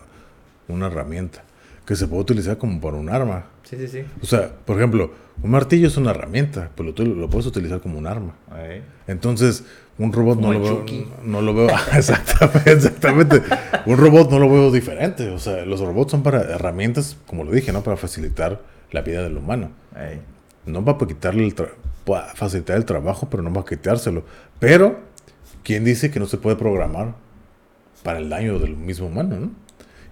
una 0.68 0.88
herramienta 0.88 1.44
que 1.86 1.96
se 1.96 2.08
puede 2.08 2.22
utilizar 2.22 2.58
como 2.58 2.80
para 2.80 2.98
un 2.98 3.10
arma. 3.10 3.46
Sí, 3.64 3.78
sí, 3.78 3.88
sí. 3.88 4.04
O 4.22 4.26
sea, 4.26 4.52
por 4.66 4.78
ejemplo, 4.78 5.12
un 5.42 5.52
martillo 5.52 5.88
es 5.88 5.98
una 5.98 6.12
herramienta, 6.12 6.70
pero 6.76 6.94
tú 6.94 7.06
lo 7.06 7.30
puedes 7.30 7.46
utilizar 7.48 7.80
como 7.82 7.98
un 7.98 8.08
arma. 8.08 8.36
Ahí. 8.52 8.84
Entonces, 9.08 9.64
un 9.98 10.14
robot 10.14 10.40
no 10.40 10.54
lo, 10.54 10.60
veo, 10.62 10.86
no 11.24 11.42
lo 11.42 11.54
veo. 11.54 11.70
exactamente, 11.94 12.72
exactamente. 12.72 13.42
Un 13.86 13.98
robot 13.98 14.30
no 14.32 14.40
lo 14.40 14.50
veo 14.50 14.72
diferente. 14.72 15.30
O 15.30 15.40
sea, 15.40 15.66
los 15.66 15.80
robots 15.80 16.12
son 16.12 16.24
para 16.24 16.42
herramientas, 16.42 17.18
como 17.28 17.44
lo 17.44 17.52
dije, 17.52 17.72
¿no? 17.72 17.82
Para 17.84 17.98
facilitar 17.98 18.62
la 18.92 19.02
vida 19.02 19.24
del 19.24 19.38
humano. 19.38 19.72
Ahí. 19.96 20.22
No 20.66 20.84
para 20.86 20.98
quitarle 21.08 21.44
el 21.46 21.56
tra- 21.56 21.72
para 22.06 22.34
facilitar 22.36 22.78
el 22.78 22.86
trabajo, 22.86 23.28
pero 23.30 23.42
no 23.44 23.52
para 23.54 23.66
quitárselo. 23.66 24.24
Pero, 24.60 25.00
¿quién 25.64 25.84
dice 25.84 26.12
que 26.12 26.20
no 26.20 26.26
se 26.28 26.38
puede 26.38 26.56
programar 26.56 27.16
para 28.04 28.20
el 28.20 28.30
daño 28.30 28.60
del 28.60 28.76
mismo 28.76 29.08
humano, 29.08 29.38
no? 29.40 29.52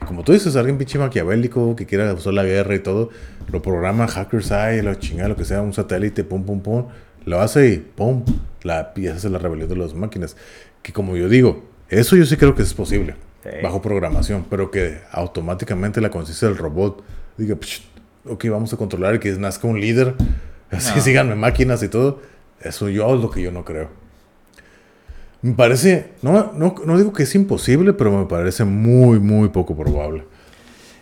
Como 0.08 0.24
tú 0.24 0.32
dices, 0.32 0.56
alguien 0.56 0.78
pinche 0.78 0.98
maquiavélico 0.98 1.76
que 1.76 1.86
quiera 1.86 2.14
usar 2.14 2.34
la 2.34 2.44
guerra 2.44 2.74
y 2.76 2.80
todo, 2.80 3.10
lo 3.52 3.62
programa 3.62 4.08
Hackers 4.08 4.52
Eye, 4.52 4.82
lo 4.82 4.94
chingada, 4.96 5.30
lo 5.30 5.36
que 5.36 5.46
sea, 5.46 5.62
un 5.62 5.74
satélite, 5.74 6.24
pum, 6.24 6.44
pum, 6.46 6.62
pum, 6.62 6.86
lo 7.26 7.42
hace 7.42 7.68
y 7.68 7.78
pum, 7.78 8.24
la 8.64 8.94
pieza 8.94 9.18
hace 9.18 9.30
la 9.30 9.38
rebelión 9.40 9.70
de 9.70 9.76
las 9.76 9.94
máquinas. 9.94 10.36
Que 10.82 10.94
como 10.94 11.16
yo 11.18 11.28
digo, 11.30 11.64
eso 11.90 12.16
yo 12.16 12.26
sí 12.26 12.38
creo 12.38 12.56
que 12.56 12.64
es 12.64 12.74
posible, 12.74 13.16
Sí. 13.44 13.50
bajo 13.64 13.82
programación, 13.82 14.46
pero 14.50 14.72
que 14.72 15.00
automáticamente 15.12 16.02
la 16.02 16.10
conciencia 16.10 16.48
del 16.48 16.58
robot 16.58 17.04
diga, 17.38 17.56
"Psh, 17.56 17.82
ok, 18.26 18.46
vamos 18.50 18.74
a 18.74 18.78
controlar 18.78 19.16
y 19.16 19.20
que 19.20 19.32
nazca 19.34 19.68
un 19.68 19.80
líder, 19.80 20.16
así 20.72 20.96
No. 20.96 21.02
síganme 21.02 21.36
máquinas 21.36 21.84
y 21.84 21.88
todo. 21.90 22.22
Eso 22.62 22.90
yo 22.90 23.16
es 23.16 23.22
lo 23.22 23.30
que 23.32 23.42
yo 23.42 23.52
no 23.52 23.64
creo. 23.64 23.90
Me 25.42 25.54
parece, 25.54 26.12
no, 26.22 26.52
no, 26.54 26.76
no 26.86 26.98
digo 26.98 27.14
que 27.14 27.24
es 27.24 27.34
imposible, 27.36 27.94
pero 27.94 28.12
me 28.18 28.26
parece 28.26 28.66
muy, 28.66 29.20
muy 29.20 29.50
poco 29.50 29.76
probable. 29.76 30.24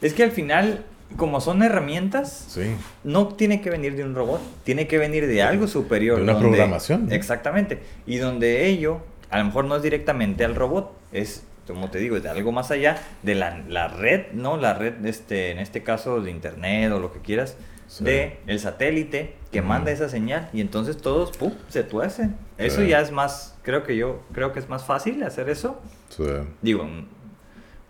Es 0.01 0.13
que 0.13 0.23
al 0.23 0.31
final, 0.31 0.85
como 1.15 1.41
son 1.41 1.63
herramientas, 1.63 2.45
Sí. 2.49 2.61
no 3.03 3.29
tiene 3.29 3.61
que 3.61 3.71
venir 3.71 3.95
de 3.95 4.03
un 4.03 4.13
robot, 4.13 4.41
tiene 4.63 4.87
que 4.87 4.99
venir 4.99 5.25
de 5.25 5.41
algo 5.41 5.67
superior. 5.67 6.17
De 6.17 6.23
una 6.23 6.33
donde- 6.33 6.49
programación, 6.49 7.07
¿no? 7.07 7.13
Exactamente. 7.15 7.79
Y 8.05 8.17
donde 8.17 8.67
ello, 8.67 8.99
a 9.31 9.39
lo 9.39 9.45
mejor 9.45 9.65
no 9.65 9.75
es 9.75 9.81
directamente 9.81 10.45
al 10.45 10.53
robot, 10.53 10.91
es, 11.11 11.43
como 11.65 11.89
te 11.89 11.97
digo, 11.97 12.15
es 12.17 12.21
de 12.23 12.29
algo 12.29 12.51
más 12.51 12.69
allá 12.69 12.97
de 13.23 13.33
la, 13.33 13.63
la 13.67 13.87
red, 13.87 14.27
¿no? 14.33 14.57
La 14.57 14.75
red, 14.75 15.03
este, 15.05 15.49
en 15.49 15.57
este 15.57 15.81
caso, 15.81 16.21
de 16.21 16.29
internet 16.29 16.91
o 16.91 16.99
lo 16.99 17.11
que 17.11 17.19
quieras, 17.19 17.57
Sí. 17.87 18.03
de 18.03 18.39
el 18.47 18.59
satélite 18.59 19.35
que 19.51 19.61
manda 19.61 19.91
esa 19.91 20.09
señal 20.09 20.49
y 20.53 20.59
entonces 20.61 20.97
todos, 20.97 21.35
¡pum!, 21.37 21.53
se 21.69 21.83
tuercen. 21.83 22.35
Eso 22.57 22.81
Sí. 22.81 22.89
ya 22.89 22.99
es 23.01 23.11
más, 23.11 23.57
creo 23.63 23.83
que 23.83 23.95
yo, 23.95 24.21
creo 24.33 24.51
que 24.51 24.59
es 24.59 24.67
más 24.69 24.83
fácil 24.85 25.23
hacer 25.23 25.49
eso 25.49 25.81
Sí. 26.09 26.23
Digo, 26.61 26.85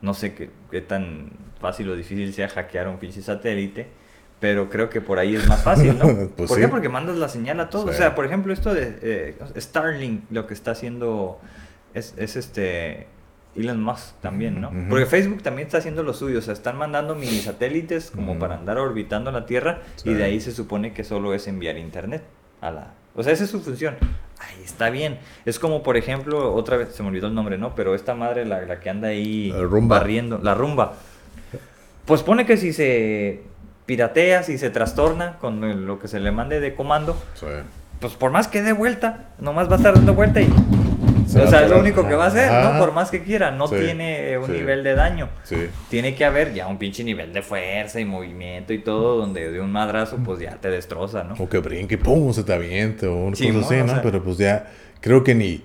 no 0.02 0.14
sé 0.14 0.34
qué, 0.36 0.50
qué 0.72 0.82
tan 0.82 1.32
fácil 1.60 1.90
o 1.90 1.96
difícil 1.96 2.32
sea 2.34 2.48
hackear 2.50 2.88
un 2.88 2.98
pinche 3.00 3.22
satélite, 3.22 3.88
pero 4.40 4.70
creo 4.70 4.90
que 4.90 5.02
por 5.02 5.18
ahí 5.18 5.36
es 5.36 5.48
más 5.48 5.64
fácil, 5.64 5.98
¿no? 5.98 6.06
Pues 6.38 6.48
¿Por 6.50 6.60
qué? 6.60 6.68
Porque 6.68 6.90
mandas 6.90 7.18
la 7.18 7.28
señal 7.30 7.60
a 7.60 7.70
todo. 7.72 7.86
O 7.86 7.94
sea, 7.94 8.14
por 8.14 8.26
ejemplo, 8.26 8.54
esto 8.54 8.74
de 8.74 9.00
eh, 9.02 9.38
Starlink, 9.58 10.26
lo 10.30 10.46
que 10.46 10.54
está 10.54 10.72
haciendo 10.72 11.40
es, 11.96 12.14
es 12.18 12.36
este 12.36 13.08
Elon 13.58 13.82
Musk 13.82 14.16
también, 14.22 14.62
¿no? 14.62 14.72
Porque 14.90 15.06
Facebook 15.06 15.42
también 15.44 15.66
está 15.68 15.80
haciendo 15.80 16.04
lo 16.04 16.14
suyo, 16.14 16.40
o 16.40 16.42
sea, 16.42 16.54
están 16.54 16.78
mandando 16.78 17.16
mini 17.16 17.40
satélites 17.40 18.12
como 18.12 18.38
para 18.40 18.56
andar 18.56 18.78
orbitando 18.78 19.32
la 19.32 19.46
Tierra 19.46 19.82
Sí. 19.96 20.12
y 20.12 20.14
de 20.14 20.24
ahí 20.24 20.40
se 20.40 20.52
supone 20.52 20.94
que 20.94 21.04
solo 21.04 21.34
es 21.34 21.48
enviar 21.48 21.78
internet 21.78 22.24
a 22.62 22.72
la... 22.72 22.94
O 23.16 23.24
sea, 23.24 23.34
esa 23.34 23.46
es 23.46 23.50
su 23.50 23.60
función. 23.62 23.96
Ahí 24.40 24.62
está 24.64 24.92
bien. 24.92 25.18
Es 25.46 25.58
como, 25.58 25.82
por 25.82 25.98
ejemplo, 25.98 26.54
otra 26.54 26.78
vez, 26.78 26.90
se 26.94 27.02
me 27.02 27.10
olvidó 27.10 27.26
el 27.28 27.34
nombre, 27.34 27.58
¿no? 27.58 27.74
Pero 27.74 27.96
esta 27.96 28.14
madre, 28.14 28.46
la, 28.46 28.62
la 28.62 28.80
que 28.80 28.92
anda 28.92 29.08
ahí 29.08 29.50
La 29.52 29.64
rumba. 29.64 29.98
barriendo, 29.98 30.38
la 30.38 30.54
rumba. 30.54 30.94
Pues 32.06 32.22
pone 32.22 32.46
que 32.46 32.58
si 32.58 32.72
se 32.74 33.42
piratea, 33.88 34.44
si 34.44 34.58
se 34.60 34.70
trastorna 34.70 35.38
con 35.40 35.86
lo 35.88 35.98
que 36.00 36.08
se 36.08 36.20
le 36.20 36.32
mande 36.32 36.60
de 36.60 36.76
comando, 36.76 37.18
Sí. 37.34 37.48
pues 38.00 38.14
por 38.14 38.30
más 38.32 38.48
que 38.48 38.62
dé 38.62 38.74
vuelta, 38.74 39.30
nomás 39.40 39.68
va 39.70 39.74
a 39.74 39.78
estar 39.78 39.96
dando 39.96 40.14
vuelta 40.14 40.42
y... 40.42 40.48
Se 41.28 41.42
o 41.42 41.48
sea, 41.48 41.64
es 41.66 41.70
lo 41.70 41.80
único 41.80 42.08
que 42.08 42.16
va 42.16 42.26
a 42.26 42.28
hacer, 42.28 42.50
Ajá. 42.50 42.74
¿no? 42.74 42.80
Por 42.80 42.94
más 42.94 43.12
que 43.12 43.22
quiera, 43.24 43.52
no 43.52 43.68
Sí, 43.68 43.76
tiene 43.76 44.38
un 44.38 44.46
sí. 44.46 44.54
nivel 44.54 44.84
de 44.84 44.96
daño. 44.96 45.30
Sí. 45.44 45.68
Tiene 45.90 46.16
que 46.16 46.24
haber 46.26 46.54
ya 46.54 46.68
un 46.68 46.78
pinche 46.78 47.04
nivel 47.04 47.34
de 47.34 47.42
fuerza 47.42 48.00
y 48.00 48.06
movimiento 48.06 48.72
y 48.74 48.80
todo, 48.80 49.18
donde 49.18 49.52
de 49.52 49.60
un 49.60 49.72
madrazo 49.72 50.18
pues 50.24 50.40
ya 50.40 50.56
te 50.56 50.70
destroza, 50.70 51.24
¿no? 51.24 51.36
O 51.38 51.50
que 51.50 51.58
brinque 51.60 51.96
y 51.96 51.98
pum, 51.98 52.32
se 52.34 52.44
te 52.44 52.54
aviente 52.54 53.08
o 53.08 53.16
una 53.16 53.36
Sí, 53.36 53.48
cosa 53.52 53.66
así, 53.66 53.76
o 53.76 53.84
¿no? 53.86 53.94
sea. 53.94 54.02
Pero 54.02 54.24
pues 54.24 54.38
ya 54.38 54.68
creo 55.02 55.24
que 55.24 55.36
ni 55.36 55.62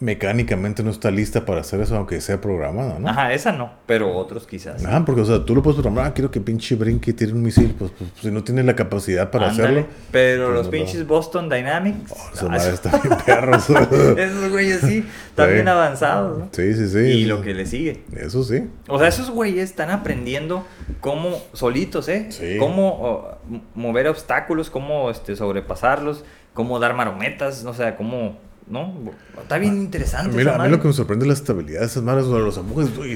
mecánicamente 0.00 0.82
no 0.84 0.90
está 0.90 1.10
lista 1.10 1.44
para 1.44 1.60
hacer 1.62 1.80
eso, 1.80 1.96
aunque 1.96 2.20
sea 2.20 2.40
programada, 2.40 2.98
¿no? 3.00 3.08
Ajá, 3.08 3.32
esa 3.32 3.50
no, 3.52 3.72
pero 3.86 4.16
otros 4.16 4.46
quizás. 4.46 4.84
Ajá, 4.84 5.04
porque, 5.04 5.22
o 5.22 5.24
sea, 5.24 5.44
tú 5.44 5.54
lo 5.54 5.62
puedes 5.62 5.80
programar, 5.80 6.06
ah, 6.10 6.14
quiero 6.14 6.30
que 6.30 6.40
pinche 6.40 6.76
brinque 6.76 7.10
y 7.10 7.14
tire 7.14 7.32
un 7.32 7.42
misil, 7.42 7.74
pues, 7.76 7.90
pues, 7.98 8.10
si 8.20 8.30
no 8.30 8.44
tienes 8.44 8.64
la 8.64 8.76
capacidad 8.76 9.30
para 9.30 9.48
Ándale, 9.48 9.80
hacerlo. 9.80 9.86
Pero 10.12 10.44
pues, 10.46 10.56
los 10.56 10.66
no, 10.66 10.70
pinches 10.70 11.00
no. 11.00 11.06
Boston 11.06 11.48
Dynamics. 11.48 12.12
Oh, 12.12 12.30
esa 12.32 12.46
ah, 12.46 12.48
madre 12.48 12.68
esos- 12.72 12.84
está 12.84 12.98
bien 12.98 13.18
perros. 13.26 13.70
esos 13.70 14.50
güeyes 14.50 14.80
sí, 14.82 15.04
están 15.30 15.48
Sí. 15.48 15.54
bien 15.54 15.68
avanzados, 15.68 16.38
¿no? 16.38 16.48
sí, 16.52 16.74
sí, 16.74 16.88
sí. 16.88 16.98
Y 16.98 17.24
lo 17.24 17.42
que 17.42 17.54
le 17.54 17.66
sigue. 17.66 18.04
Eso 18.16 18.44
sí. 18.44 18.68
O 18.88 18.98
sea, 18.98 19.08
esos 19.08 19.30
güeyes 19.30 19.70
están 19.70 19.90
aprendiendo 19.90 20.64
cómo 21.00 21.38
solitos, 21.54 22.08
¿eh? 22.08 22.26
Sí. 22.30 22.56
Cómo 22.58 22.88
oh, 23.02 23.38
mover 23.74 24.06
obstáculos, 24.08 24.70
cómo 24.70 25.10
este, 25.10 25.34
sobrepasarlos, 25.34 26.24
cómo 26.54 26.78
dar 26.78 26.94
marometas, 26.94 27.64
o 27.64 27.74
sea, 27.74 27.96
cómo, 27.96 28.38
¿no? 28.70 28.92
Está 29.40 29.58
bien 29.58 29.72
A 29.72 29.76
interesante. 29.76 30.40
esa 30.42 30.54
a 30.54 30.58
mí 30.64 30.68
lo 30.70 30.80
que 30.80 30.88
me 30.88 30.94
sorprende 30.94 31.24
es 31.24 31.28
la 31.28 31.34
estabilidad 31.34 31.80
de 31.80 31.86
esas 31.86 32.02
sea, 32.30 32.38
los 32.40 32.58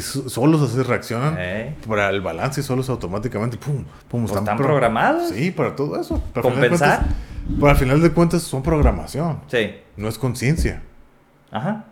so- 0.01 0.29
solos 0.29 0.63
así 0.63 0.83
reaccionan 0.83 1.37
Eh. 1.39 1.77
para 1.87 2.09
el 2.11 2.21
balance 2.21 2.61
y 2.61 2.65
solos 2.65 2.89
automáticamente, 2.89 3.57
pum, 3.59 3.85
pum, 4.09 4.27
Pues 4.27 4.37
están 4.39 4.57
programados. 4.57 5.29
Sí, 5.31 5.51
para 5.51 5.77
todo 5.77 6.01
eso. 6.01 6.17
Final 6.17 6.33
de 6.35 6.41
Compensar. 6.43 6.99
cuentas- 7.01 7.17
Pero 7.57 7.69
al 7.69 7.77
final 7.77 8.01
de 8.01 8.11
cuentas 8.13 8.43
son 8.43 8.63
programación, 8.63 9.41
Sí. 9.49 9.75
no 9.97 10.09
es 10.09 10.19
conciencia. 10.19 10.83
Ajá. 11.51 11.85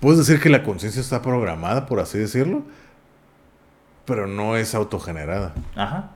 puedes 0.00 0.18
decir 0.18 0.40
que 0.40 0.48
la 0.48 0.62
conciencia 0.62 1.00
está 1.00 1.20
programada, 1.20 1.84
por 1.84 2.00
así 2.00 2.16
decirlo, 2.18 2.62
pero 4.06 4.26
no 4.26 4.56
es 4.56 4.74
autogenerada. 4.74 5.52
Ajá. 5.76 6.12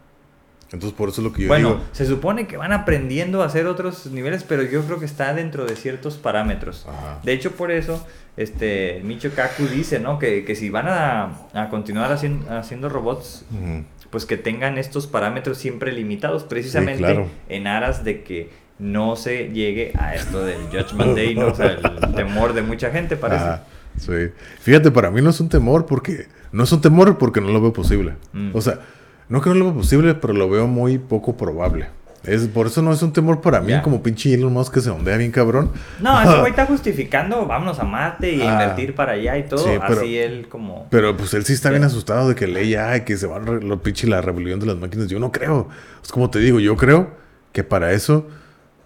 Entonces, 0.72 0.92
por 0.96 1.08
eso 1.08 1.20
es 1.20 1.24
lo 1.26 1.32
que 1.32 1.42
yo 1.42 1.48
Bueno, 1.48 1.68
digo. 1.74 1.80
se 1.92 2.06
supone 2.06 2.46
que 2.46 2.56
van 2.56 2.72
aprendiendo 2.72 3.42
a 3.42 3.46
hacer 3.46 3.66
otros 3.66 4.06
niveles, 4.06 4.42
pero 4.44 4.62
yo 4.62 4.82
creo 4.84 4.98
que 4.98 5.04
está 5.06 5.32
dentro 5.34 5.66
de 5.66 5.76
ciertos 5.76 6.16
parámetros. 6.16 6.86
Ajá. 6.88 7.20
De 7.22 7.32
hecho, 7.32 7.52
por 7.52 7.70
eso, 7.70 8.04
este, 8.36 9.00
Micho 9.04 9.30
Kaku 9.34 9.66
dice, 9.66 10.00
¿no? 10.00 10.18
Que, 10.18 10.44
que 10.44 10.56
si 10.56 10.70
van 10.70 10.86
a, 10.88 11.32
a 11.52 11.68
continuar 11.68 12.12
haciendo, 12.12 12.50
haciendo 12.56 12.88
robots, 12.88 13.44
Ujú. 13.52 13.84
pues 14.10 14.26
que 14.26 14.36
tengan 14.36 14.78
estos 14.78 15.06
parámetros 15.06 15.58
siempre 15.58 15.92
limitados, 15.92 16.42
precisamente 16.44 16.98
claro. 16.98 17.28
en 17.48 17.66
aras 17.68 18.02
de 18.02 18.22
que 18.24 18.50
no 18.80 19.14
se 19.14 19.50
llegue 19.50 19.92
a 19.96 20.16
esto 20.16 20.44
del 20.44 20.62
Judgment 20.72 21.14
Day, 21.16 21.36
¿no? 21.36 21.46
O 21.48 21.54
sea, 21.54 21.66
el 22.02 22.14
temor 22.16 22.52
de 22.54 22.62
mucha 22.62 22.90
gente, 22.90 23.16
parece. 23.16 23.44
Ajá, 23.44 23.62
sí. 23.96 24.12
Fíjate, 24.60 24.90
para 24.90 25.12
mí 25.12 25.22
no 25.22 25.30
es 25.30 25.38
un 25.40 25.48
temor 25.48 25.86
porque... 25.86 26.26
No 26.50 26.64
es 26.64 26.72
un 26.72 26.80
temor 26.80 27.18
porque 27.18 27.40
no 27.40 27.48
lo 27.50 27.60
veo 27.60 27.72
posible. 27.72 28.14
Mm. 28.32 28.50
O 28.52 28.60
sea, 28.60 28.80
no 29.28 29.40
que 29.40 29.50
no 29.50 29.56
lo 29.56 29.74
posible, 29.74 30.14
pero 30.14 30.32
lo 30.32 30.48
veo 30.50 30.66
muy 30.66 30.98
poco 30.98 31.36
probable. 31.36 31.88
Es, 32.24 32.46
por 32.48 32.66
eso 32.68 32.80
no 32.80 32.90
es 32.90 33.02
un 33.02 33.12
temor 33.12 33.42
para 33.42 33.60
mí, 33.60 33.68
Ya. 33.72 33.82
como 33.82 34.02
pinche 34.02 34.32
Elon 34.32 34.50
Musk 34.50 34.72
que 34.72 34.80
se 34.80 34.88
ondea 34.88 35.18
bien 35.18 35.30
cabrón. 35.30 35.72
No, 36.00 36.22
ese 36.22 36.38
güey 36.40 36.50
está 36.52 36.64
justificando, 36.64 37.44
vámonos 37.46 37.78
a 37.80 37.84
Marte 37.84 38.32
y 38.32 38.40
Ah. 38.40 38.52
invertir 38.52 38.94
para 38.94 39.12
allá 39.12 39.36
y 39.36 39.42
todo. 39.46 39.58
Sí, 39.62 39.72
pero- 39.86 40.00
así 40.00 40.16
él 40.16 40.48
como... 40.48 40.86
Pero 40.90 41.16
pues 41.18 41.34
él 41.34 41.44
sí 41.44 41.52
está 41.52 41.68
Sí. 41.68 41.74
bien 41.74 41.84
asustado 41.84 42.26
de 42.28 42.34
que 42.34 42.46
ley 42.46 42.74
ay, 42.76 43.02
que 43.02 43.18
se 43.18 43.26
va 43.26 43.36
a 43.36 43.40
re- 43.40 43.60
lo 43.62 43.82
pinche 43.82 44.06
la 44.06 44.22
rebelión 44.22 44.58
de 44.58 44.64
las 44.66 44.76
máquinas. 44.76 45.08
Yo 45.08 45.18
no 45.18 45.32
creo. 45.32 45.68
Es 46.02 46.10
como 46.12 46.30
te 46.30 46.38
digo, 46.38 46.60
yo 46.60 46.76
creo 46.76 47.10
que 47.52 47.62
para 47.62 47.92
eso 47.92 48.26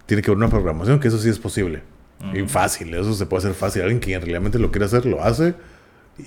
tiene 0.06 0.20
que 0.20 0.30
haber 0.32 0.38
una 0.38 0.48
programación, 0.48 0.98
que 0.98 1.06
eso 1.06 1.18
sí 1.18 1.28
es 1.28 1.38
posible. 1.38 1.82
Y 2.34 2.40
Ujú. 2.42 2.48
fácil, 2.48 2.92
eso 2.94 3.14
se 3.14 3.26
puede 3.26 3.42
hacer 3.44 3.54
fácil. 3.54 3.82
Alguien 3.82 4.00
que 4.00 4.18
realmente 4.18 4.58
lo 4.58 4.72
quiere 4.72 4.86
hacer, 4.86 5.06
lo 5.06 5.22
hace 5.22 5.54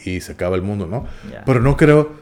y 0.05 0.22
se 0.22 0.32
acaba 0.32 0.55
el 0.55 0.62
mundo, 0.62 0.88
¿no? 0.88 1.05
Ya. 1.30 1.43
Pero 1.45 1.59
no 1.59 1.76
creo. 1.76 2.22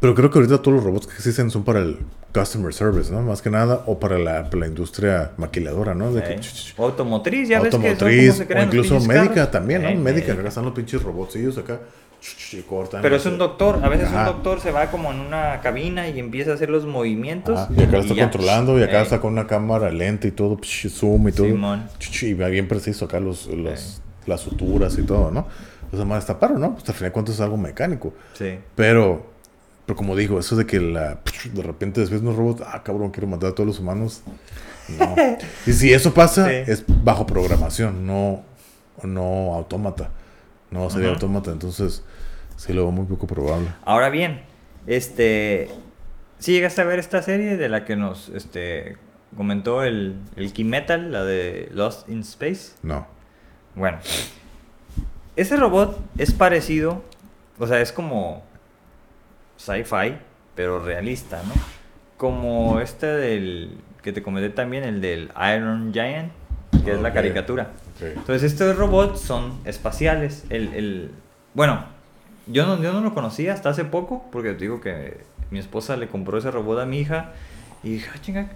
Pero 0.00 0.14
creo 0.14 0.30
que 0.30 0.38
ahorita 0.38 0.60
todos 0.62 0.76
los 0.76 0.84
robots 0.84 1.06
que 1.06 1.14
existen 1.14 1.50
son 1.50 1.64
para 1.64 1.80
el 1.80 1.98
customer 2.34 2.72
service, 2.74 3.10
¿no? 3.10 3.22
Más 3.22 3.40
que 3.40 3.48
nada, 3.50 3.82
o 3.86 3.98
para 3.98 4.18
la, 4.18 4.44
para 4.44 4.60
la 4.60 4.66
industria 4.66 5.32
maquiladora, 5.38 5.94
¿no? 5.94 6.12
De 6.12 6.22
que, 6.22 6.38
o 6.76 6.84
automotriz, 6.84 7.48
ya 7.48 7.60
ves 7.60 7.66
que 7.74 7.80
son 7.80 7.86
automotriz, 7.86 8.34
se 8.34 8.42
o 8.54 8.62
incluso 8.62 9.00
médica 9.00 9.34
carros. 9.34 9.50
también, 9.52 9.82
¿no? 9.82 9.94
Médica, 10.02 10.32
acá 10.34 10.48
están 10.48 10.64
los 10.64 10.74
pinches 10.74 11.02
robotcillos 11.02 11.56
acá. 11.58 11.80
Y 12.52 12.60
cortan. 12.62 13.02
Pero 13.02 13.16
es 13.16 13.26
un 13.26 13.38
doctor, 13.38 13.78
a 13.82 13.88
veces 13.88 14.08
Ajá. 14.08 14.20
un 14.20 14.26
doctor 14.26 14.60
se 14.60 14.70
va 14.72 14.90
como 14.90 15.12
en 15.12 15.20
una 15.20 15.60
cabina 15.60 16.08
y 16.08 16.18
empieza 16.18 16.50
a 16.52 16.54
hacer 16.54 16.70
los 16.70 16.84
movimientos. 16.86 17.58
Ajá, 17.58 17.72
y 17.76 17.82
acá 17.82 17.92
lo 17.92 17.98
está 18.00 18.14
ya. 18.14 18.22
controlando 18.24 18.78
y 18.78 18.82
acá 18.82 19.02
está 19.02 19.20
con 19.20 19.32
una 19.34 19.46
cámara 19.46 19.90
lenta 19.90 20.26
y 20.26 20.30
todo, 20.32 20.58
zoom 20.64 21.28
y 21.28 21.32
todo. 21.32 21.46
Simón. 21.46 21.88
Y 22.22 22.34
va 22.34 22.48
bien 22.48 22.68
preciso 22.68 23.04
acá 23.04 23.20
los, 23.20 23.46
los- 23.46 24.00
las 24.26 24.40
suturas 24.40 24.98
y 24.98 25.02
todo, 25.02 25.30
¿no? 25.30 25.46
O 25.92 25.96
sea, 25.96 26.04
más 26.04 26.20
está 26.20 26.38
paro, 26.40 26.58
¿no? 26.58 26.74
Pues 26.74 26.88
al 26.88 26.94
final 26.96 27.10
de 27.10 27.12
cuentas 27.12 27.34
es 27.36 27.40
algo 27.42 27.56
mecánico. 27.58 28.12
Sí. 28.32 28.58
Pero, 28.74 29.35
pero 29.86 29.96
como 29.96 30.16
digo, 30.16 30.38
eso 30.40 30.56
de 30.56 30.66
que 30.66 30.80
la, 30.80 31.20
de 31.52 31.62
repente 31.62 32.00
después 32.00 32.20
un 32.20 32.36
robot, 32.36 32.62
ah, 32.66 32.82
cabrón, 32.82 33.12
quiero 33.12 33.28
matar 33.28 33.50
a 33.50 33.54
todos 33.54 33.68
los 33.68 33.78
humanos. 33.78 34.22
No. 34.98 35.14
y 35.66 35.72
si 35.72 35.92
eso 35.92 36.12
pasa, 36.12 36.48
Sí. 36.48 36.70
es 36.70 36.84
bajo 37.04 37.24
programación, 37.26 38.04
no, 38.06 38.42
no 39.02 39.54
autómata. 39.54 40.10
No 40.70 40.90
sería 40.90 41.10
autómata, 41.10 41.52
entonces 41.52 42.02
sí 42.56 42.72
lo 42.72 42.82
veo 42.82 42.90
muy 42.90 43.06
poco 43.06 43.26
probable. 43.28 43.68
Ahora 43.84 44.10
bien, 44.10 44.42
este. 44.86 45.70
Si 46.38 46.52
llegaste 46.52 46.82
a 46.82 46.84
ver 46.84 46.98
esta 46.98 47.22
serie 47.22 47.56
de 47.56 47.68
la 47.68 47.84
que 47.84 47.96
nos 47.96 48.28
este, 48.30 48.96
comentó 49.36 49.84
el, 49.84 50.16
el 50.34 50.52
Key 50.52 50.64
Metal, 50.64 51.12
la 51.12 51.24
de 51.24 51.68
Lost 51.72 52.08
in 52.10 52.20
Space. 52.20 52.72
No. 52.82 53.06
Bueno, 53.76 53.98
ese 55.36 55.56
robot 55.56 55.98
es 56.18 56.32
parecido, 56.32 57.02
o 57.58 57.66
sea, 57.66 57.80
es 57.80 57.92
como 57.92 58.42
sci-fi, 59.66 60.16
pero 60.54 60.78
realista, 60.84 61.42
¿no? 61.46 61.52
Como 62.16 62.80
este 62.80 63.06
del 63.06 63.78
que 64.02 64.12
te 64.12 64.22
comenté 64.22 64.50
también, 64.50 64.84
el 64.84 65.00
del 65.00 65.30
Iron 65.56 65.92
Giant, 65.92 66.30
que 66.84 66.92
es 66.92 67.00
la 67.00 67.12
caricatura. 67.12 67.72
Entonces, 68.16 68.42
estos 68.52 68.76
robots 68.76 69.20
son 69.20 69.58
espaciales. 69.64 70.44
El, 70.50 70.72
el- 70.74 71.10
bueno, 71.54 71.84
yo 72.46 72.64
no, 72.66 72.80
yo 72.82 72.92
no 72.92 73.00
lo 73.00 73.12
conocía 73.14 73.52
hasta 73.54 73.70
hace 73.70 73.84
poco, 73.84 74.24
porque 74.30 74.52
te 74.52 74.58
digo 74.60 74.80
que 74.80 75.18
mi 75.50 75.58
esposa 75.58 75.96
le 75.96 76.06
compró 76.08 76.38
ese 76.38 76.50
robot 76.50 76.78
a 76.80 76.86
mi 76.86 77.00
hija. 77.00 77.32
Y 77.82 77.90
dije, 77.94 78.10
ah, 78.14 78.18
chinga, 78.20 78.48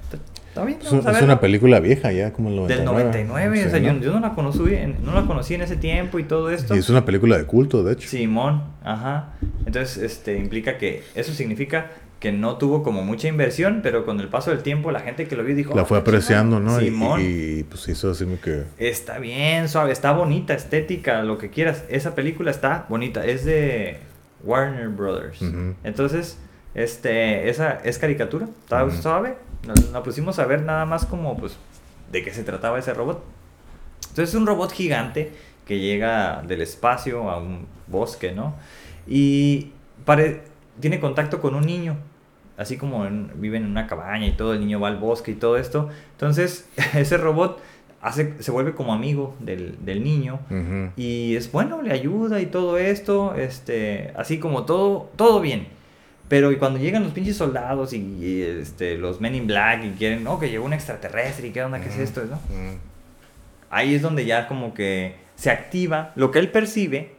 está- 0.51 0.61
está 0.61 0.65
bien. 0.65 0.79
Es, 0.81 0.85
vamos 0.91 0.93
un- 1.05 1.09
a 1.09 1.11
es 1.11 1.17
verlo". 1.17 1.25
una 1.33 1.41
película 1.41 1.81
vieja 1.81 2.13
ya, 2.13 2.33
como 2.33 2.49
el 2.51 2.57
99. 2.57 2.77
Del 2.77 2.93
99, 2.93 3.67
o 3.67 3.71
sea, 3.71 3.79
yo, 3.79 3.93
¿no? 3.93 4.01
yo 4.01 4.13
no 4.13 4.21
la 4.21 4.35
conocí, 4.35 4.63
en- 4.75 4.97
no 5.05 5.15
la 5.15 5.27
conocí 5.27 5.55
en 5.55 5.63
ese 5.63 5.77
tiempo 5.77 6.19
y 6.19 6.25
todo 6.25 6.51
esto. 6.51 6.75
Y 6.75 6.79
es 6.79 6.89
una 6.91 7.05
película 7.05 7.39
de 7.39 7.45
culto, 7.45 7.83
de 7.83 7.95
hecho. 7.95 8.09
Simón, 8.09 8.63
ajá. 8.85 9.35
Entonces, 9.67 9.97
este 9.99 10.37
implica 10.39 10.79
que 10.79 11.03
eso 11.15 11.33
significa 11.33 11.91
que 12.21 12.33
no 12.33 12.59
tuvo 12.59 12.83
como 12.83 13.03
mucha 13.03 13.29
inversión, 13.29 13.81
pero 13.83 14.05
con 14.05 14.21
el 14.21 14.29
paso 14.29 14.51
del 14.51 14.63
tiempo 14.63 14.91
la 14.91 15.01
gente 15.01 15.27
que 15.27 15.37
lo 15.37 15.43
vio 15.43 15.57
dijo, 15.57 15.75
La 15.75 15.83
"Ah, 15.83 15.85
fue 15.87 15.97
chingón". 15.97 16.03
apreciando, 16.15 16.61
¿no? 16.61 16.79
Y- 16.79 16.85
Simón. 16.85 17.21
Y, 17.25 17.63
pues 17.63 17.89
hizo 17.89 18.11
así 18.11 18.27
que... 18.45 18.65
Está 18.77 19.19
bien, 19.19 19.71
suave, 19.71 19.93
está 19.93 20.13
bonita, 20.13 20.53
estética, 20.53 21.23
lo 21.23 21.39
que 21.39 21.49
quieras. 21.49 21.83
Esa 21.89 22.15
película 22.15 22.51
está 22.51 22.85
bonita, 22.91 23.25
es 23.25 23.47
de 23.47 24.01
Warner 24.45 24.89
Brothers. 24.91 25.41
Entonces, 25.83 26.37
este, 26.75 27.49
esa 27.49 27.79
es 27.85 27.99
caricatura, 27.99 28.49
está 28.65 28.91
suave. 28.91 29.37
La 29.93 30.03
pusimos 30.03 30.39
a 30.39 30.47
ver 30.47 30.63
nada 30.63 30.87
más 30.87 31.05
como, 31.07 31.37
pues, 31.37 31.57
de 32.11 32.23
qué 32.25 32.33
se 32.33 32.43
trataba 32.45 32.79
ese 32.79 32.95
robot. 32.95 33.23
Entonces 34.11 34.31
es 34.31 34.35
un 34.35 34.47
robot 34.47 34.73
gigante 34.73 35.33
que 35.67 35.79
llega 35.79 36.43
del 36.43 36.63
espacio 36.63 37.31
a 37.31 37.39
un 37.39 37.67
bosque, 37.87 38.33
¿no? 38.33 38.55
Y 39.07 39.71
pare- 40.05 40.43
tiene 40.81 40.99
contacto 40.99 41.41
con 41.41 41.55
un 41.55 41.65
niño, 41.67 41.97
así 42.57 42.77
como 42.77 43.07
en- 43.07 43.31
viven 43.37 43.65
en 43.65 43.71
una 43.71 43.87
cabaña 43.87 44.27
y 44.27 44.33
todo, 44.33 44.55
el 44.55 44.61
niño 44.61 44.81
va 44.81 44.89
al 44.89 44.97
bosque 44.97 45.33
y 45.33 45.35
todo 45.35 45.57
esto. 45.59 45.89
Entonces 46.13 46.69
ese 46.95 47.17
robot 47.19 47.61
hace, 48.03 48.43
se 48.43 48.51
vuelve 48.51 48.73
como 48.75 48.95
amigo 48.95 49.37
del, 49.41 49.77
del 49.85 50.03
niño 50.03 50.41
y 50.97 51.37
es 51.37 51.53
bueno, 51.53 51.83
le 51.83 51.93
ayuda 51.93 52.41
y 52.41 52.47
todo 52.47 52.79
esto, 52.79 53.35
este, 53.35 54.13
así 54.17 54.39
como 54.41 54.65
todo, 54.65 55.11
todo 55.17 55.41
bien. 55.41 55.69
Pero 56.31 56.51
y 56.53 56.57
cuando 56.57 56.79
llegan 56.79 57.03
los 57.03 57.13
pinches 57.13 57.37
soldados 57.37 57.93
y, 57.93 57.97
y, 57.99 58.43
este, 58.43 58.97
los 58.97 59.21
Men 59.21 59.35
in 59.35 59.47
Black 59.47 59.85
y 59.85 59.91
quieren, 59.99 60.25
no, 60.25 60.39
que 60.39 60.49
llegó 60.49 60.65
un 60.65 60.73
extraterrestre 60.73 61.49
y 61.49 61.51
qué 61.51 61.63
onda, 61.63 61.81
qué 61.81 61.89
es 61.91 61.99
esto, 61.99 62.23
¿no? 62.25 62.37
Ujú. 62.37 62.79
Ahí 63.69 63.95
es 63.97 64.01
donde 64.03 64.25
ya 64.25 64.47
como 64.49 64.73
que 64.73 65.17
se 65.37 65.51
activa 65.51 66.13
lo 66.15 66.31
que 66.31 66.39
él 66.39 66.51
percibe, 66.51 67.15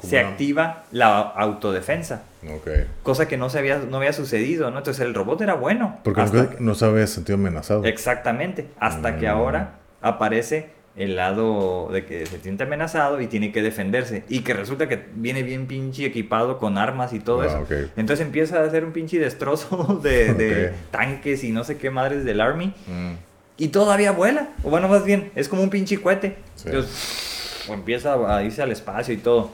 se 0.00 0.18
una- 0.20 0.28
activa 0.28 0.84
la 0.92 1.18
autodefensa, 1.20 2.22
Ok. 2.46 2.68
cosa 3.02 3.26
que 3.26 3.36
no 3.38 3.48
se 3.48 3.58
había 3.58 3.78
no 3.78 3.96
había 3.96 4.12
sucedido, 4.12 4.70
¿no? 4.70 4.78
Entonces 4.78 5.02
el 5.04 5.14
robot 5.14 5.40
era 5.40 5.54
bueno. 5.54 5.98
Porque 6.04 6.22
nunca- 6.22 6.50
que- 6.50 6.56
no 6.60 6.74
se 6.74 6.84
había 6.84 7.06
sentido 7.06 7.38
amenazado. 7.38 7.84
Exactamente, 7.84 8.66
hasta 8.78 9.16
que 9.16 9.26
Mm. 9.28 9.30
ahora 9.30 9.70
aparece 10.02 10.70
el 10.94 11.16
lado 11.16 11.88
de 11.90 12.04
que 12.04 12.26
se 12.26 12.38
siente 12.40 12.64
amenazado 12.64 13.20
y 13.22 13.26
tiene 13.26 13.50
que 13.50 13.62
defenderse 13.62 14.24
y 14.28 14.40
que 14.40 14.52
resulta 14.52 14.88
que 14.88 15.02
viene 15.14 15.42
bien 15.42 15.66
pinche 15.66 16.04
equipado 16.04 16.58
con 16.58 16.76
armas 16.76 17.12
y 17.14 17.18
todo 17.20 17.40
Ah, 17.42 17.46
eso. 17.46 17.66
Entonces 17.96 18.26
empieza 18.26 18.60
a 18.60 18.64
hacer 18.66 18.84
un 18.84 18.92
pinche 18.92 19.18
destrozo 19.18 19.98
de, 20.02 20.72
tanques 20.90 21.44
y 21.44 21.50
no 21.52 21.64
sé 21.64 21.78
qué 21.78 21.90
madres 21.90 22.24
del 22.24 22.40
army 22.42 22.74
Mm. 22.86 23.12
y 23.56 23.68
todavía 23.68 24.12
vuela, 24.12 24.50
o 24.62 24.70
bueno, 24.70 24.88
más 24.88 25.04
bien, 25.04 25.30
es 25.34 25.48
como 25.48 25.62
un 25.62 25.70
pinche 25.70 26.00
cohete. 26.00 26.36
Sí. 26.56 26.64
Entonces, 26.68 27.66
o 27.68 27.72
empieza 27.74 28.14
a 28.36 28.42
irse 28.42 28.60
al 28.60 28.70
espacio 28.72 29.14
y 29.14 29.18
todo. 29.18 29.50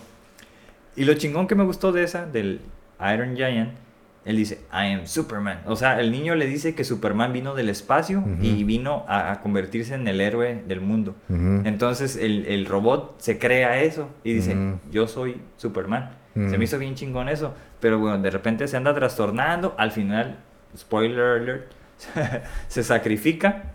Y 0.97 1.05
lo 1.05 1.15
chingón 1.15 1.47
que 1.47 1.55
me 1.55 1.63
gustó 1.65 1.93
de 1.93 2.03
esa, 2.03 2.27
del 2.27 2.61
Iron 3.15 3.37
Giant, 3.37 3.71
él 4.29 4.37
dice, 4.37 4.61
I 4.71 4.93
am 4.93 5.07
Superman. 5.07 5.63
O 5.65 5.75
sea, 5.75 5.99
el 6.01 6.13
niño 6.13 6.35
le 6.35 6.47
dice 6.47 6.75
que 6.75 6.85
Superman 6.85 7.33
vino 7.33 7.55
del 7.55 7.71
espacio 7.71 8.23
y 8.43 8.63
vino 8.65 9.07
a, 9.09 9.33
a 9.33 9.41
convertirse 9.41 9.95
en 9.95 10.07
el 10.07 10.21
héroe 10.21 10.63
del 10.69 10.83
mundo. 10.83 11.17
Entonces 11.65 12.15
el, 12.17 12.45
el 12.45 12.67
robot 12.67 13.15
se 13.19 13.39
crea 13.39 13.81
eso 13.81 14.11
y 14.25 14.35
dice, 14.35 14.55
yo 14.91 15.09
soy 15.09 15.41
Superman. 15.57 16.11
Se 16.35 16.59
me 16.59 16.65
hizo 16.65 16.79
bien 16.79 16.95
chingón 16.95 17.31
eso. 17.31 17.55
Pero 17.81 17.99
bueno, 17.99 18.19
de 18.19 18.31
repente 18.31 18.69
se 18.69 18.77
anda 18.77 18.95
trastornando. 18.95 19.75
Al 19.79 19.93
final, 19.93 20.37
spoiler 20.77 21.41
alert, 21.41 21.73
se 22.69 22.83
sacrifica. 22.85 23.73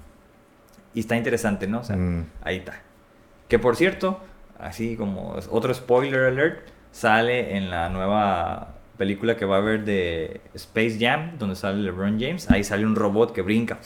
Y 0.94 1.00
está 1.00 1.18
interesante, 1.18 1.66
¿no? 1.66 1.80
O 1.80 1.84
sea, 1.84 1.98
ahí 2.44 2.58
está. 2.58 2.74
Que 3.48 3.58
por 3.58 3.76
cierto, 3.76 4.22
así 4.60 4.96
como 4.96 5.36
otro 5.50 5.74
spoiler 5.74 6.26
alert, 6.26 6.68
sale 6.92 7.58
en 7.58 7.72
la 7.72 7.90
nueva 7.90 8.73
película 8.98 9.36
que 9.38 9.46
va 9.46 9.56
a 9.56 9.60
haber 9.60 9.86
de 9.86 10.42
Space 10.54 10.98
Jam, 11.00 11.38
donde 11.40 11.56
sale 11.56 11.82
LeBron 11.82 12.20
James. 12.20 12.50
Ahí 12.52 12.64
sale 12.64 12.86
un 12.86 12.96
robot 12.96 13.34
que 13.34 13.42
brinca. 13.42 13.80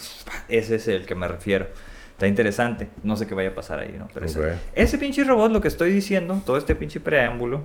Ese 0.50 0.76
es 0.76 0.88
el 0.88 1.06
que 1.06 1.16
me 1.16 1.28
refiero. 1.28 1.68
Está 2.12 2.28
interesante. 2.28 2.90
No 3.04 3.16
sé 3.16 3.28
qué 3.28 3.36
vaya 3.36 3.50
a 3.50 3.56
pasar 3.56 3.80
ahí, 3.80 3.96
¿no? 3.98 4.08
Pero 4.14 4.26
ese- 4.26 4.54
ese 4.76 4.98
pinche 4.98 5.24
robot, 5.24 5.52
lo 5.52 5.62
que 5.62 5.68
estoy 5.68 5.92
diciendo, 5.92 6.42
todo 6.46 6.58
este 6.58 6.74
pinche 6.76 7.00
preámbulo, 7.00 7.62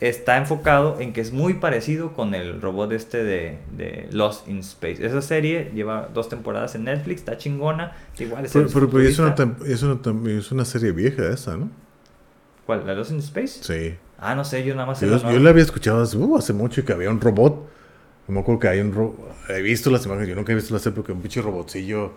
está 0.00 0.36
enfocado 0.36 0.98
en 1.00 1.12
que 1.12 1.20
es 1.20 1.30
muy 1.32 1.54
parecido 1.54 2.12
con 2.12 2.34
el 2.34 2.60
robot 2.60 2.90
este 2.92 3.22
de, 3.22 3.58
de 3.76 4.08
Lost 4.10 4.48
in 4.48 4.58
Space. 4.58 5.06
Esa 5.06 5.22
serie 5.22 5.70
lleva 5.72 6.08
dos 6.12 6.28
temporadas 6.28 6.74
en 6.74 6.82
Netflix, 6.84 7.20
está 7.20 7.38
chingona. 7.38 7.92
Igual 8.18 8.44
es 8.44 8.52
Pero, 8.52 8.66
pero- 8.74 8.90
pero 8.90 9.04
es, 9.08 9.18
una, 9.20 9.34
es, 9.64 9.82
una, 9.84 10.30
es 10.32 10.50
una 10.50 10.64
serie 10.64 10.90
vieja 10.90 11.28
esa, 11.32 11.56
¿no? 11.56 11.70
¿Cuál? 12.66 12.84
¿La 12.86 12.94
Lost 12.94 13.12
in 13.12 13.18
Space? 13.18 13.62
Sí. 13.62 13.94
Ah, 14.22 14.34
no 14.34 14.44
sé, 14.44 14.62
yo 14.64 14.74
nada 14.74 14.86
más 14.86 15.00
Yo, 15.00 15.18
yo 15.18 15.38
la 15.40 15.50
había 15.50 15.62
escuchado 15.64 16.02
hace, 16.02 16.16
uh, 16.16 16.36
hace 16.38 16.52
mucho 16.52 16.84
que 16.84 16.92
había 16.92 17.10
un 17.10 17.20
robot. 17.20 17.68
No 18.28 18.34
me 18.34 18.40
acuerdo 18.40 18.60
que 18.60 18.68
hay 18.68 18.80
un 18.80 18.92
robot. 18.94 19.16
He 19.48 19.60
visto 19.62 19.90
las 19.90 20.06
imágenes, 20.06 20.28
yo 20.28 20.34
nunca 20.36 20.52
he 20.52 20.54
visto 20.54 20.72
la 20.72 20.78
serie 20.80 20.94
porque 20.96 21.12
un 21.12 21.20
pinche 21.20 21.42
robotcillo. 21.42 22.12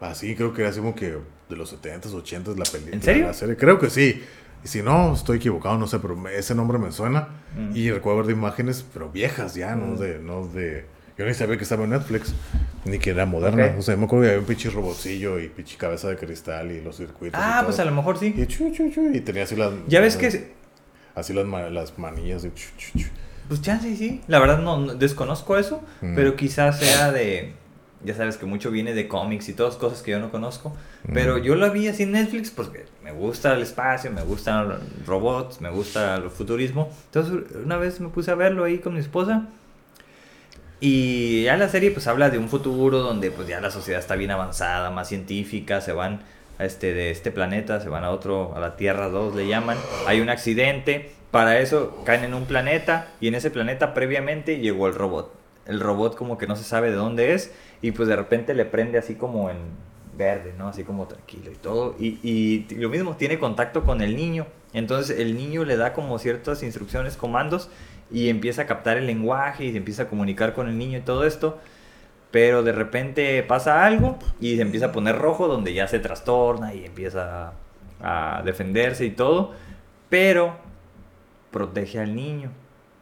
Así, 0.00 0.34
creo 0.34 0.52
que 0.52 0.62
era 0.62 0.70
así 0.70 0.80
como 0.80 0.94
que 0.96 1.10
de 1.48 1.56
los 1.56 1.72
70s, 1.72 2.10
80s 2.12 2.56
la 2.56 2.64
película. 2.64 2.94
¿En 2.96 3.02
serio? 3.02 3.26
La 3.26 3.34
serie. 3.34 3.56
Creo 3.56 3.78
que 3.78 3.88
sí. 3.88 4.20
Y 4.64 4.68
si 4.68 4.82
no, 4.82 5.14
estoy 5.14 5.36
equivocado, 5.38 5.78
no 5.78 5.86
sé, 5.86 5.98
pero 6.00 6.16
ese 6.28 6.54
nombre 6.56 6.78
me 6.78 6.90
suena. 6.90 7.28
Mm. 7.56 7.76
Y 7.76 7.90
recuerdo 7.92 8.18
ver 8.18 8.26
de 8.26 8.32
imágenes, 8.32 8.84
pero 8.92 9.10
viejas 9.10 9.54
ya, 9.54 9.76
no 9.76 9.94
Mm. 9.94 9.98
de, 9.98 10.18
no 10.18 10.46
de. 10.48 10.84
Yo 11.16 11.24
ni 11.26 11.34
sabía 11.34 11.56
que 11.56 11.62
estaba 11.62 11.84
en 11.84 11.90
Netflix, 11.90 12.34
ni 12.84 12.98
que 12.98 13.10
era 13.10 13.26
moderna. 13.26 13.66
Ok. 13.66 13.78
O 13.78 13.82
sea, 13.82 13.96
me 13.96 14.06
acuerdo 14.06 14.22
que 14.24 14.28
había 14.30 14.40
un 14.40 14.46
pinche 14.46 14.70
robotcillo 14.70 15.38
y 15.38 15.48
pinche 15.48 15.76
cabeza 15.76 16.08
de 16.08 16.16
cristal 16.16 16.72
y 16.72 16.80
los 16.80 16.96
circuitos. 16.96 17.38
y 17.38 17.42
Ah, 17.44 17.56
todo. 17.58 17.66
pues 17.66 17.78
a 17.78 17.84
lo 17.84 17.92
mejor 17.92 18.18
sí. 18.18 18.34
Y, 18.36 18.46
chu, 18.46 18.72
chu, 18.72 18.90
chu, 18.90 19.10
y 19.12 19.20
tenía 19.20 19.44
así 19.44 19.54
las. 19.54 19.72
Ya 19.86 20.00
ves 20.00 20.20
las- 20.20 20.32
que... 20.34 20.61
Así 21.14 21.32
las, 21.32 21.46
las 21.72 21.98
manillas. 21.98 22.42
de. 22.42 22.50
Pues 23.48 23.60
chance 23.60 23.94
sí. 23.96 24.20
La 24.28 24.38
verdad 24.38 24.58
no, 24.58 24.78
no- 24.78 24.94
desconozco 24.94 25.56
eso, 25.58 25.82
Mm. 26.00 26.14
pero 26.14 26.36
quizás 26.36 26.78
sea 26.78 27.12
de... 27.12 27.54
Ya 28.04 28.14
sabes 28.16 28.36
que 28.36 28.46
mucho 28.46 28.72
viene 28.72 28.94
de 28.94 29.06
cómics 29.06 29.48
y 29.48 29.52
todas 29.52 29.76
cosas 29.76 30.02
que 30.02 30.10
yo 30.10 30.18
no 30.18 30.32
conozco. 30.32 30.74
Pero 31.14 31.38
yo 31.38 31.54
la 31.54 31.68
vi 31.68 31.86
así 31.86 32.02
en 32.02 32.10
Netflix 32.12 32.50
porque 32.50 32.86
me 33.04 33.12
gusta 33.12 33.52
el 33.54 33.62
espacio, 33.62 34.10
me 34.10 34.22
gustan 34.22 34.68
los 34.68 34.78
robots, 35.06 35.60
me 35.60 35.70
gusta 35.70 36.16
el 36.16 36.28
futurismo. 36.30 36.90
Entonces 37.06 37.44
una 37.64 37.76
vez 37.76 38.00
me 38.00 38.08
puse 38.08 38.32
a 38.32 38.34
verlo 38.34 38.64
ahí 38.64 38.78
con 38.78 38.94
mi 38.94 38.98
esposa. 39.00 39.46
Y 40.80 41.44
ya 41.44 41.56
la 41.56 41.68
serie 41.68 41.92
pues 41.92 42.08
habla 42.08 42.28
de 42.30 42.38
un 42.38 42.48
futuro 42.48 42.98
donde 42.98 43.30
pues 43.30 43.46
ya 43.46 43.60
la 43.60 43.70
sociedad 43.70 44.00
está 44.00 44.16
bien 44.16 44.32
avanzada, 44.32 44.90
más 44.90 45.08
científica, 45.08 45.80
se 45.80 45.92
van 45.92 46.22
este, 46.64 46.94
de 46.94 47.10
este 47.10 47.30
planeta, 47.30 47.80
se 47.80 47.88
van 47.88 48.04
a 48.04 48.10
otro, 48.10 48.54
a 48.56 48.60
la 48.60 48.76
Tierra 48.76 49.08
2 49.08 49.34
le 49.34 49.46
llaman, 49.46 49.78
hay 50.06 50.20
un 50.20 50.28
accidente, 50.28 51.10
para 51.30 51.58
eso 51.60 52.02
caen 52.04 52.24
en 52.24 52.34
un 52.34 52.44
planeta 52.44 53.08
y 53.20 53.28
en 53.28 53.34
ese 53.34 53.50
planeta 53.50 53.94
previamente 53.94 54.58
llegó 54.58 54.86
el 54.86 54.94
robot. 54.94 55.32
El 55.66 55.80
robot 55.80 56.16
como 56.16 56.38
que 56.38 56.46
no 56.46 56.56
se 56.56 56.64
sabe 56.64 56.90
de 56.90 56.96
dónde 56.96 57.32
es 57.32 57.52
y 57.80 57.92
pues 57.92 58.08
de 58.08 58.16
repente 58.16 58.54
le 58.54 58.64
prende 58.64 58.98
así 58.98 59.14
como 59.14 59.48
en 59.48 59.56
verde, 60.16 60.52
¿no? 60.58 60.68
Así 60.68 60.84
como 60.84 61.06
tranquilo 61.06 61.50
y 61.50 61.56
todo. 61.56 61.96
Y, 61.98 62.18
y 62.22 62.66
lo 62.74 62.88
mismo, 62.88 63.16
tiene 63.16 63.38
contacto 63.38 63.84
con 63.84 64.02
el 64.02 64.14
niño. 64.14 64.46
Entonces 64.72 65.18
el 65.18 65.36
niño 65.36 65.64
le 65.64 65.76
da 65.76 65.92
como 65.92 66.18
ciertas 66.18 66.62
instrucciones, 66.62 67.16
comandos 67.16 67.70
y 68.10 68.28
empieza 68.28 68.62
a 68.62 68.66
captar 68.66 68.98
el 68.98 69.06
lenguaje 69.06 69.64
y 69.64 69.72
se 69.72 69.78
empieza 69.78 70.04
a 70.04 70.08
comunicar 70.08 70.52
con 70.52 70.68
el 70.68 70.76
niño 70.76 70.98
y 70.98 71.02
todo 71.02 71.24
esto. 71.24 71.58
Pero 72.32 72.62
de 72.62 72.72
repente 72.72 73.42
pasa 73.42 73.84
algo 73.84 74.18
y 74.40 74.56
se 74.56 74.62
empieza 74.62 74.86
a 74.86 74.92
poner 74.92 75.18
rojo 75.18 75.46
donde 75.46 75.74
ya 75.74 75.86
se 75.86 76.00
trastorna 76.00 76.74
y 76.74 76.86
empieza 76.86 77.52
a, 78.00 78.42
defenderse 78.44 79.04
y 79.04 79.10
todo. 79.10 79.52
Pero 80.08 80.56
protege 81.52 82.00
al 82.00 82.16
niño. 82.16 82.50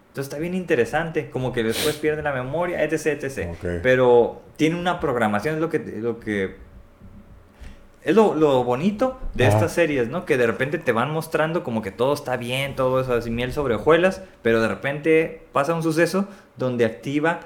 Entonces 0.09 0.33
está 0.33 0.39
bien 0.39 0.55
interesante, 0.55 1.31
como 1.31 1.53
que 1.53 1.63
después 1.63 1.97
pierde 1.97 2.23
la 2.23 2.33
memoria, 2.33 2.83
etc, 2.83 3.23
etc. 3.23 3.57
Pero 3.83 4.43
tiene 4.57 4.77
una 4.77 4.99
programación, 4.99 5.55
es 5.55 5.61
lo 5.61 5.69
que, 5.71 5.79
lo 5.79 6.19
que 6.19 6.57
es 8.03 8.17
lo, 8.17 8.35
lo 8.35 8.65
bonito 8.65 9.21
de 9.35 9.47
estas 9.47 9.73
series, 9.73 10.09
¿no? 10.09 10.25
Que 10.25 10.37
de 10.37 10.49
repente 10.49 10.79
te 10.79 10.91
van 10.91 11.13
mostrando 11.13 11.63
como 11.63 11.83
que 11.83 11.93
todo 11.93 12.15
está 12.15 12.37
bien, 12.37 12.75
todo 12.75 13.01
eso 13.01 13.15
así 13.15 13.31
miel 13.31 13.53
sobre 13.53 13.77
hojuelas, 13.77 14.23
pero 14.43 14.61
de 14.61 14.67
repente 14.67 15.47
pasa 15.53 15.75
un 15.75 15.85
suceso 15.85 16.27
donde 16.57 16.85
activa 16.85 17.41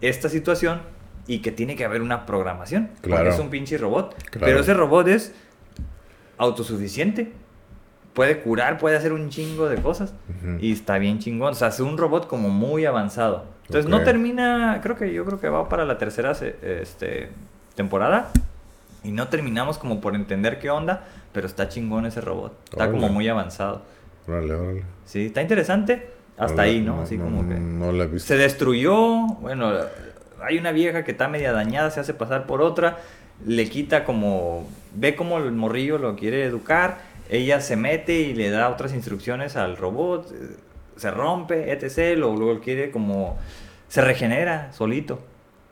esta 0.00 0.28
situación 0.28 0.82
y 1.28 1.38
que 1.40 1.52
tiene 1.52 1.76
que 1.76 1.84
haber 1.84 2.02
una 2.02 2.26
programación. 2.26 2.90
Claro. 3.02 3.22
Porque 3.22 3.34
es 3.34 3.40
un 3.40 3.50
pinche 3.50 3.78
robot. 3.78 4.16
Claro. 4.30 4.46
Pero 4.46 4.60
ese 4.60 4.74
robot 4.74 5.06
es 5.08 5.34
autosuficiente. 6.38 7.32
Puede 8.14 8.40
curar, 8.40 8.78
puede 8.78 8.96
hacer 8.96 9.12
un 9.12 9.28
chingo 9.28 9.68
de 9.68 9.76
cosas. 9.76 10.14
Y 10.58 10.72
está 10.72 10.98
bien 10.98 11.20
chingón. 11.20 11.52
O 11.52 11.54
sea, 11.54 11.68
es 11.68 11.78
un 11.78 11.96
robot 11.96 12.26
como 12.26 12.48
muy 12.48 12.86
avanzado. 12.86 13.44
Entonces 13.66 13.88
no 13.88 14.02
termina, 14.02 14.80
creo 14.82 14.96
que 14.96 15.12
yo 15.12 15.24
creo 15.26 15.38
que 15.38 15.50
va 15.50 15.68
para 15.68 15.84
la 15.84 15.98
tercera 15.98 16.32
este, 16.32 17.28
temporada. 17.76 18.30
Y 19.04 19.12
no 19.12 19.28
terminamos 19.28 19.78
como 19.78 20.00
por 20.00 20.16
entender 20.16 20.58
qué 20.58 20.70
onda, 20.70 21.04
pero 21.32 21.46
está 21.46 21.68
chingón 21.68 22.06
ese 22.06 22.20
robot. 22.22 22.58
Está 22.64 22.84
Órale. 22.84 22.92
como 22.92 23.08
muy 23.10 23.28
avanzado. 23.28 23.82
Órale, 24.26 24.54
órale. 24.54 24.84
Sí, 25.04 25.26
está 25.26 25.42
interesante. 25.42 26.10
Hasta 26.38 26.56
No 26.56 26.62
ahí, 26.62 26.80
¿no? 26.80 27.02
Así 27.02 27.18
como 27.18 27.46
que... 27.48 27.54
No 27.54 27.92
la 27.92 28.04
he 28.04 28.06
visto. 28.06 28.28
Se 28.28 28.36
destruyó, 28.36 29.26
bueno, 29.40 29.72
hay 30.42 30.58
una 30.58 30.72
vieja 30.72 31.04
que 31.04 31.12
está 31.12 31.28
media 31.28 31.52
dañada, 31.52 31.90
se 31.90 32.00
hace 32.00 32.14
pasar 32.14 32.46
por 32.46 32.62
otra, 32.62 32.98
le 33.44 33.68
quita 33.68 34.04
como, 34.04 34.68
ve 34.94 35.14
como 35.16 35.38
el 35.38 35.52
morrillo 35.52 35.98
lo 35.98 36.16
quiere 36.16 36.44
educar, 36.44 36.98
ella 37.28 37.60
se 37.60 37.76
mete 37.76 38.20
y 38.20 38.34
le 38.34 38.50
da 38.50 38.68
otras 38.68 38.94
instrucciones 38.94 39.56
al 39.56 39.76
robot, 39.76 40.32
eh, 40.32 40.56
se 40.96 41.10
rompe, 41.10 41.72
etc, 41.72 42.18
luego, 42.18 42.36
luego 42.36 42.60
quiere 42.60 42.90
como, 42.90 43.38
se 43.88 44.00
regenera 44.02 44.72
solito, 44.72 45.20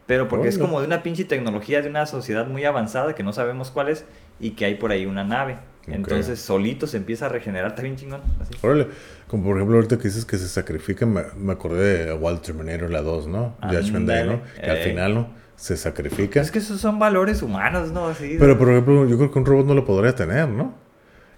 pero 0.07 0.29
porque 0.29 0.49
es 0.49 0.59
como 0.59 0.81
de 0.81 0.87
una 0.87 1.03
pinche 1.03 1.25
tecnología 1.25 1.83
de 1.83 1.89
una 1.89 2.07
sociedad 2.07 2.47
muy 2.47 2.65
avanzada 2.65 3.15
que 3.15 3.23
no 3.23 3.33
sabemos 3.33 3.71
cuál 3.71 3.89
es 3.89 4.05
y 4.39 4.51
que 4.51 4.65
hay 4.67 4.77
por 4.77 4.93
ahí 4.93 5.07
una 5.07 5.25
nave. 5.25 5.59
Entonces 5.87 6.41
solito 6.41 6.87
se 6.87 6.97
empieza 6.97 7.27
a 7.27 7.29
regenerar, 7.29 7.71
está 7.71 7.83
bien 7.83 7.97
chingón. 7.97 8.21
así. 8.41 8.55
Órale. 8.63 8.89
Como 9.29 9.45
por 9.45 9.57
ejemplo, 9.57 9.77
ahorita 9.77 9.99
que 9.99 10.05
dices 10.05 10.25
que 10.25 10.37
se 10.37 10.49
sacrifica, 10.49 11.07
me, 11.07 11.23
me 11.37 11.53
acordé 11.53 12.07
de 12.07 12.13
Wild 12.13 12.41
Terminator 12.41 12.91
la 12.91 13.03
2, 13.03 13.29
¿no? 13.29 13.57
Judgment 13.63 14.07
Day, 14.09 14.27
¿no? 14.27 14.41
Que 14.61 14.71
al 14.71 14.79
final, 14.79 15.15
¿no? 15.15 15.29
Se 15.57 15.77
sacrifica. 15.77 16.41
Es 16.41 16.51
que 16.51 16.59
esos 16.59 16.81
son 16.81 16.99
valores 16.99 17.43
humanos, 17.43 17.91
¿no? 17.91 18.09
Así, 18.09 18.37
Pero 18.39 18.59
por 18.59 18.71
ejemplo, 18.71 19.09
yo 19.09 19.17
creo 19.17 19.31
que 19.31 19.39
un 19.39 19.47
robot 19.47 19.67
no 19.67 19.75
lo 19.75 19.85
podría 19.85 20.15
tener, 20.15 20.49
¿no? 20.49 20.75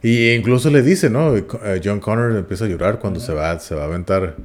Y 0.02 0.32
incluso 0.32 0.70
le 0.70 0.82
dice, 0.82 1.10
¿no? 1.10 1.36
Eh, 1.36 1.46
John 1.82 2.00
Connor 2.00 2.36
empieza 2.36 2.64
a 2.64 2.68
llorar 2.68 2.98
cuando 2.98 3.20
se 3.20 3.32
va, 3.32 3.58
se 3.58 3.74
va 3.74 3.82
a 3.82 3.84
aventar. 3.86 4.36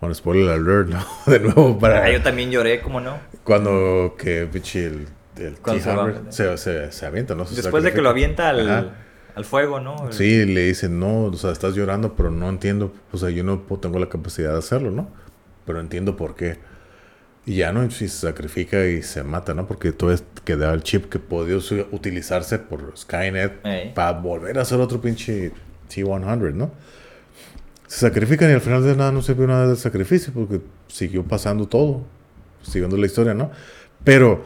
Bueno, 0.00 0.14
spoiler 0.14 0.50
alert, 0.50 0.88
¿no? 0.88 1.04
De 1.30 1.38
nuevo 1.40 1.78
para. 1.78 2.04
Ah, 2.04 2.10
yo 2.10 2.22
también 2.22 2.50
lloré, 2.50 2.80
¿cómo 2.80 3.00
no? 3.00 3.18
Cuando 3.44 4.14
que 4.18 4.46
pinche 4.46 4.86
el, 4.86 5.06
el. 5.36 5.56
T-Hammer 5.58 6.20
se, 6.30 6.56
se, 6.56 6.92
se 6.92 7.06
avienta, 7.06 7.34
¿no? 7.34 7.44
Se 7.44 7.56
Después 7.56 7.84
de 7.84 7.92
que 7.92 8.00
lo 8.00 8.08
avienta 8.08 8.48
al, 8.48 8.70
Ajá. 8.70 8.86
Al 9.40 9.44
fuego, 9.44 9.80
¿no? 9.80 10.06
El- 10.06 10.12
Sí, 10.12 10.44
le 10.46 10.66
dicen, 10.66 10.98
no, 11.00 11.24
o 11.24 11.32
sea, 11.34 11.50
estás 11.50 11.74
llorando, 11.74 12.14
pero 12.14 12.30
no 12.30 12.48
entiendo, 12.48 12.92
o 13.12 13.18
sea, 13.18 13.30
yo 13.30 13.42
no 13.44 13.58
tengo 13.80 13.98
la 13.98 14.08
capacidad 14.08 14.52
de 14.52 14.58
hacerlo, 14.58 14.90
¿no? 14.90 15.08
Pero 15.66 15.80
entiendo 15.80 16.16
por 16.16 16.34
qué. 16.34 16.58
Y 17.46 17.56
ya, 17.56 17.72
¿no? 17.72 17.90
Si 17.90 18.06
se 18.08 18.18
sacrifica 18.26 18.86
y 18.86 19.02
se 19.02 19.22
mata, 19.24 19.54
¿no? 19.54 19.66
Porque 19.66 19.92
todo 19.92 20.12
es 20.12 20.22
queda 20.44 20.72
el 20.74 20.82
chip 20.82 21.06
que 21.08 21.18
podía 21.18 21.56
utilizarse 21.90 22.58
por 22.58 22.92
Skynet 22.96 23.64
Ey. 23.66 23.92
para 23.94 24.12
volver 24.20 24.58
a 24.58 24.62
hacer 24.62 24.78
otro 24.80 25.00
pinche 25.00 25.52
T-100, 25.88 26.52
¿no? 26.54 26.70
Se 27.86 28.00
sacrifican 28.00 28.50
y 28.50 28.52
al 28.52 28.60
final 28.60 28.84
de 28.84 28.94
nada 28.94 29.10
no 29.10 29.20
se 29.22 29.34
vio 29.34 29.46
nada 29.46 29.66
del 29.66 29.76
sacrificio 29.76 30.32
porque 30.32 30.60
siguió 30.88 31.24
pasando 31.24 31.66
todo, 31.66 32.02
siguiendo 32.62 32.96
la 32.96 33.06
historia, 33.06 33.34
¿no? 33.34 33.50
Pero 34.04 34.44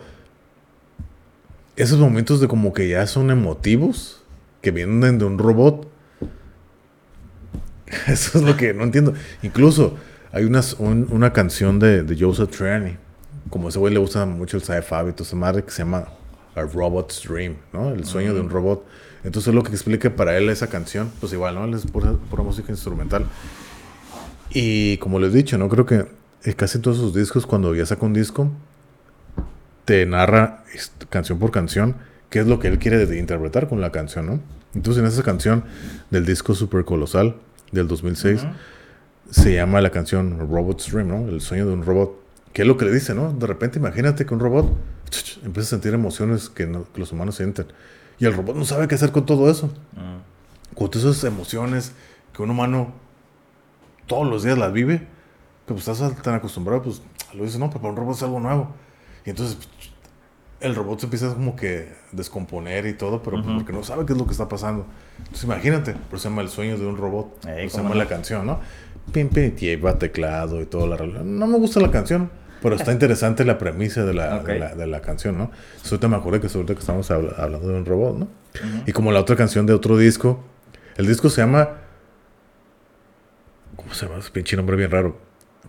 esos 1.76 1.98
momentos 1.98 2.40
de 2.40 2.48
como 2.48 2.72
que 2.72 2.88
ya 2.88 3.06
son 3.06 3.30
emotivos, 3.30 4.22
que 4.64 4.72
vienen 4.72 5.18
de 5.20 5.24
un 5.24 5.38
robot, 5.38 5.86
eso 8.08 8.38
es 8.38 8.44
lo 8.44 8.56
que 8.56 8.74
no 8.74 8.82
entiendo. 8.84 9.14
Incluso 9.42 9.96
hay 10.32 10.44
unas- 10.44 10.74
un- 10.78 11.06
una 11.10 11.32
canción 11.32 11.78
de, 11.78 12.02
de 12.02 12.16
Joseph 12.18 12.50
Trani, 12.50 12.96
como 13.50 13.68
ese 13.68 13.78
güey 13.78 13.92
le 13.94 14.00
gusta 14.00 14.26
mucho 14.26 14.56
el 14.56 14.62
sci-fi 14.62 15.08
y 15.08 15.12
toda 15.12 15.22
esa 15.28 15.36
madre 15.36 15.62
que 15.62 15.70
se 15.70 15.78
llama 15.84 16.08
A 16.56 16.62
Robot's 16.62 17.22
Dream, 17.28 17.56
¿no? 17.72 17.90
El 17.90 18.04
sueño 18.04 18.34
de 18.34 18.40
un 18.40 18.50
robot. 18.50 18.84
Entonces 19.22 19.54
lo 19.54 19.62
que 19.62 19.70
explica 19.70 20.10
para 20.16 20.36
él 20.36 20.48
esa 20.50 20.66
canción, 20.66 21.10
pues 21.20 21.32
igual, 21.32 21.54
¿no? 21.54 21.64
Él 21.64 21.74
es 21.74 21.86
pura, 21.86 22.12
pura 22.30 22.42
música 22.42 22.72
instrumental. 22.72 23.26
Y 24.50 24.96
como 24.98 25.18
les 25.20 25.32
he 25.32 25.36
dicho, 25.38 25.56
¿no? 25.58 25.68
Creo 25.68 25.86
que 25.86 26.06
eh, 26.44 26.54
casi 26.54 26.78
todos 26.78 26.96
sus 26.98 27.14
discos, 27.14 27.46
cuando 27.46 27.74
ya 27.74 27.86
saca 27.86 28.04
un 28.04 28.12
disco, 28.12 28.50
te 29.84 30.04
narra 30.06 30.64
est- 30.74 31.04
canción 31.10 31.38
por 31.38 31.50
canción 31.50 31.96
qué 32.34 32.40
es 32.40 32.48
lo 32.48 32.58
que 32.58 32.66
él 32.66 32.80
quiere 32.80 33.04
interpretar 33.16 33.68
con 33.68 33.80
la 33.80 33.92
canción, 33.92 34.26
¿no? 34.26 34.40
Entonces 34.74 35.00
en 35.00 35.06
esa 35.08 35.22
canción 35.22 35.62
del 36.10 36.26
disco 36.26 36.52
Super 36.56 36.84
Colosal 36.84 37.36
del 37.70 37.86
2006 37.86 38.42
Ujú. 38.42 38.52
se 39.30 39.54
llama 39.54 39.80
la 39.80 39.90
canción 39.90 40.40
Robot's 40.40 40.90
Dream, 40.90 41.06
¿no? 41.06 41.28
El 41.28 41.40
sueño 41.40 41.64
de 41.64 41.72
un 41.74 41.84
robot. 41.86 42.18
¿Qué 42.52 42.62
es 42.62 42.66
lo 42.68 42.76
que 42.76 42.86
le 42.86 42.92
dice, 42.92 43.14
no? 43.14 43.32
De 43.32 43.46
repente 43.46 43.78
imagínate 43.78 44.26
que 44.26 44.34
un 44.34 44.40
robot 44.40 44.66
empieza 45.44 45.68
a 45.68 45.70
sentir 45.70 45.94
emociones 45.94 46.48
que, 46.48 46.66
no- 46.66 46.86
que 46.92 46.98
los 46.98 47.12
humanos 47.12 47.36
sienten. 47.36 47.66
Y 48.18 48.24
el 48.24 48.32
robot 48.34 48.56
no 48.56 48.64
sabe 48.64 48.88
qué 48.88 48.96
hacer 48.96 49.12
con 49.12 49.24
todo 49.26 49.48
eso. 49.48 49.68
Mm. 49.92 50.74
Con 50.74 50.90
todas 50.90 51.06
esas 51.16 51.22
emociones 51.22 51.92
que 52.34 52.42
un 52.42 52.50
humano 52.50 52.94
todos 54.08 54.26
los 54.28 54.42
días 54.42 54.58
las 54.58 54.72
vive, 54.72 55.06
que 55.68 55.74
pues 55.74 55.86
estás 55.86 56.20
tan 56.20 56.34
acostumbrado, 56.34 56.82
pues 56.82 57.00
lo 57.32 57.44
dices, 57.44 57.60
no, 57.60 57.68
pero 57.68 57.80
para 57.82 57.90
un 57.92 57.96
robot 57.96 58.16
es 58.16 58.22
algo 58.24 58.40
nuevo. 58.40 58.74
Y 59.24 59.30
entonces 59.30 59.56
el 60.64 60.74
robot 60.74 60.98
se 61.00 61.06
empieza 61.06 61.32
como 61.34 61.54
que 61.56 61.92
descomponer 62.12 62.86
y 62.86 62.94
todo, 62.94 63.22
pero 63.22 63.42
pues, 63.42 63.54
porque 63.56 63.72
no 63.72 63.82
sabe 63.82 64.04
qué 64.06 64.12
es 64.14 64.18
lo 64.18 64.24
que 64.26 64.32
está 64.32 64.48
pasando. 64.48 64.86
Entonces 65.18 65.44
imagínate, 65.44 65.92
por 65.92 66.14
eso 66.14 66.24
se 66.24 66.28
llama 66.30 66.42
el 66.42 66.48
sueño 66.48 66.76
de 66.78 66.86
un 66.86 66.96
robot, 66.96 67.40
por 67.40 67.50
Ey, 67.50 67.68
se 67.70 67.76
llama 67.76 67.90
no. 67.90 67.94
la 67.96 68.06
canción, 68.06 68.46
¿no? 68.46 68.60
Pim, 69.12 69.28
pim, 69.28 69.54
lleva 69.56 69.98
teclado 69.98 70.60
y 70.62 70.66
todo 70.66 70.86
la. 70.86 70.96
No 71.22 71.46
me 71.46 71.58
gusta 71.58 71.78
la 71.80 71.90
canción, 71.90 72.30
pero 72.62 72.74
está 72.76 72.92
interesante 72.98 73.44
la 73.44 73.58
premisa 73.58 74.04
de 74.04 74.14
la, 74.14 74.38
de 74.40 74.58
la, 74.58 74.74
de 74.74 74.86
la 74.86 75.00
canción, 75.02 75.36
¿no? 75.38 75.50
Ahorita 75.84 76.08
me 76.08 76.16
acordé 76.16 76.40
que 76.40 76.46
ahorita 76.46 76.74
que 76.74 76.80
estamos 76.80 77.10
habla- 77.10 77.34
hablando 77.36 77.68
de 77.68 77.74
un 77.74 77.84
robot, 77.84 78.16
¿no? 78.18 78.28
Y 78.86 78.92
como 78.92 79.12
la 79.12 79.20
otra 79.20 79.36
canción 79.36 79.66
de 79.66 79.72
otro 79.74 79.96
disco, 79.98 80.42
El 80.96 81.06
disco 81.06 81.28
se 81.28 81.40
llama. 81.42 81.68
¿Cómo 83.76 83.92
se 83.92 84.06
llama? 84.06 84.18
Es 84.18 84.30
pinche 84.30 84.56
nombre 84.56 84.76
bien 84.76 84.90
raro. 84.90 85.18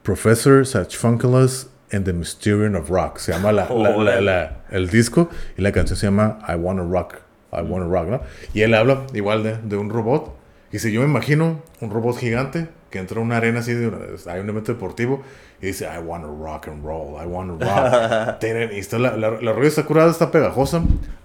Professor 0.03 0.65
Satchfunkelus 0.65 1.67
and 1.91 2.05
the 2.05 2.13
Mysterium 2.13 2.75
of 2.75 2.89
Rock. 2.89 3.17
Se 3.19 3.31
llama 3.31 3.51
la, 3.51 3.67
la- 3.69 3.95
la- 3.97 4.21
la- 4.21 4.51
el 4.71 4.89
disco 4.89 5.29
y 5.57 5.61
la 5.61 5.71
canción 5.71 5.97
se 5.97 6.07
llama 6.07 6.39
I 6.47 6.55
Wanna 6.55 6.83
Rock. 6.83 7.15
I 7.51 7.61
Wanna 7.61 7.85
Rock, 7.87 8.07
¿no? 8.09 8.21
Y 8.53 8.61
él 8.61 8.73
habla 8.73 9.03
igual 9.13 9.43
de, 9.43 9.57
de 9.57 9.77
un 9.77 9.89
robot. 9.89 10.35
Y 10.71 10.79
si 10.79 10.91
yo 10.91 11.01
me 11.01 11.07
imagino 11.07 11.61
un 11.79 11.89
robot 11.89 12.17
gigante 12.17 12.67
que 12.89 12.99
entra 12.99 13.19
a 13.19 13.23
una 13.23 13.37
arena 13.37 13.59
así, 13.59 13.73
de 13.73 13.87
una- 13.87 13.97
hay 14.31 14.39
un 14.41 14.49
evento 14.49 14.73
deportivo 14.73 15.21
y 15.61 15.67
dice 15.67 15.85
I 15.85 15.99
wanna 16.03 16.27
rock 16.27 16.67
and 16.67 16.83
roll, 16.83 17.15
I 17.21 17.25
wanna 17.25 17.53
rock. 17.53 18.39
Tienen- 18.39 18.71
y 18.73 18.79
está 18.79 18.97
la, 18.99 19.15
la, 19.15 19.31
la 19.31 19.53
rola 19.53 19.67
está 19.67 19.83
curada, 19.83 20.11
está 20.11 20.31
pegajosa. 20.31 20.81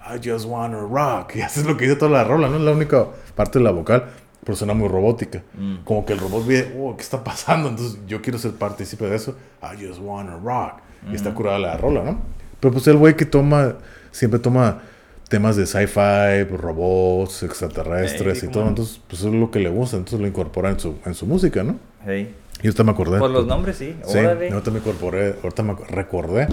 I 0.06 0.18
just 0.22 0.44
wanna 0.46 0.78
rock. 0.80 1.34
Y 1.36 1.40
eso 1.40 1.60
es 1.60 1.66
lo 1.66 1.76
que 1.76 1.84
dice 1.86 1.96
toda 1.96 2.10
la 2.12 2.24
rola, 2.24 2.48
¿no? 2.48 2.56
Es 2.56 2.62
la 2.62 2.72
única 2.72 3.06
parte 3.34 3.58
de 3.58 3.64
la 3.64 3.70
vocal, 3.72 4.04
pero 4.44 4.56
suena 4.56 4.74
muy 4.74 4.88
robótica. 4.88 5.42
Mm. 5.54 5.76
Como 5.84 6.04
que 6.04 6.12
el 6.12 6.18
robot 6.18 6.46
ve, 6.46 6.76
oh, 6.78 6.96
¿qué 6.96 7.02
está 7.02 7.22
pasando? 7.24 7.68
Entonces 7.68 7.98
yo 8.06 8.22
quiero 8.22 8.38
ser 8.38 8.52
partícipe 8.52 9.06
de 9.06 9.16
eso. 9.16 9.36
I 9.62 9.86
just 9.86 10.00
wanna 10.00 10.36
rock. 10.36 10.80
Y 11.10 11.14
está 11.14 11.32
curada 11.34 11.58
la 11.58 11.76
rola, 11.76 12.02
¿no? 12.02 12.20
Pero 12.60 12.72
pues 12.72 12.86
el 12.86 12.98
güey 12.98 13.16
que 13.16 13.24
toma, 13.24 13.76
siempre 14.10 14.38
toma 14.38 14.82
temas 15.30 15.56
de 15.56 15.64
sci-fi, 15.64 16.44
robots, 16.44 17.42
extraterrestres 17.42 18.42
Ey, 18.42 18.48
y 18.48 18.52
todo. 18.52 18.68
Entonces, 18.68 19.00
pues 19.08 19.22
es 19.22 19.32
lo 19.32 19.50
que 19.50 19.60
le 19.60 19.70
gusta. 19.70 19.96
Entonces 19.96 20.20
lo 20.20 20.26
incorpora 20.26 20.70
en 20.70 20.78
su, 20.80 20.96
en 21.06 21.14
su 21.14 21.26
música, 21.26 21.62
¿no? 21.62 21.76
Hey. 22.04 22.34
Y 22.62 22.66
ahorita 22.66 22.84
me 22.84 22.90
acordé. 22.90 23.18
Por 23.18 23.30
los 23.30 23.46
nombres, 23.46 23.76
sí. 23.76 23.96
Sí, 24.06 24.18
Órale. 24.18 24.50
ahorita 24.50 24.70
me 24.70 24.78
incorporé, 24.80 25.36
ahorita 25.42 25.62
me 25.62 25.74
recordé, 25.88 26.48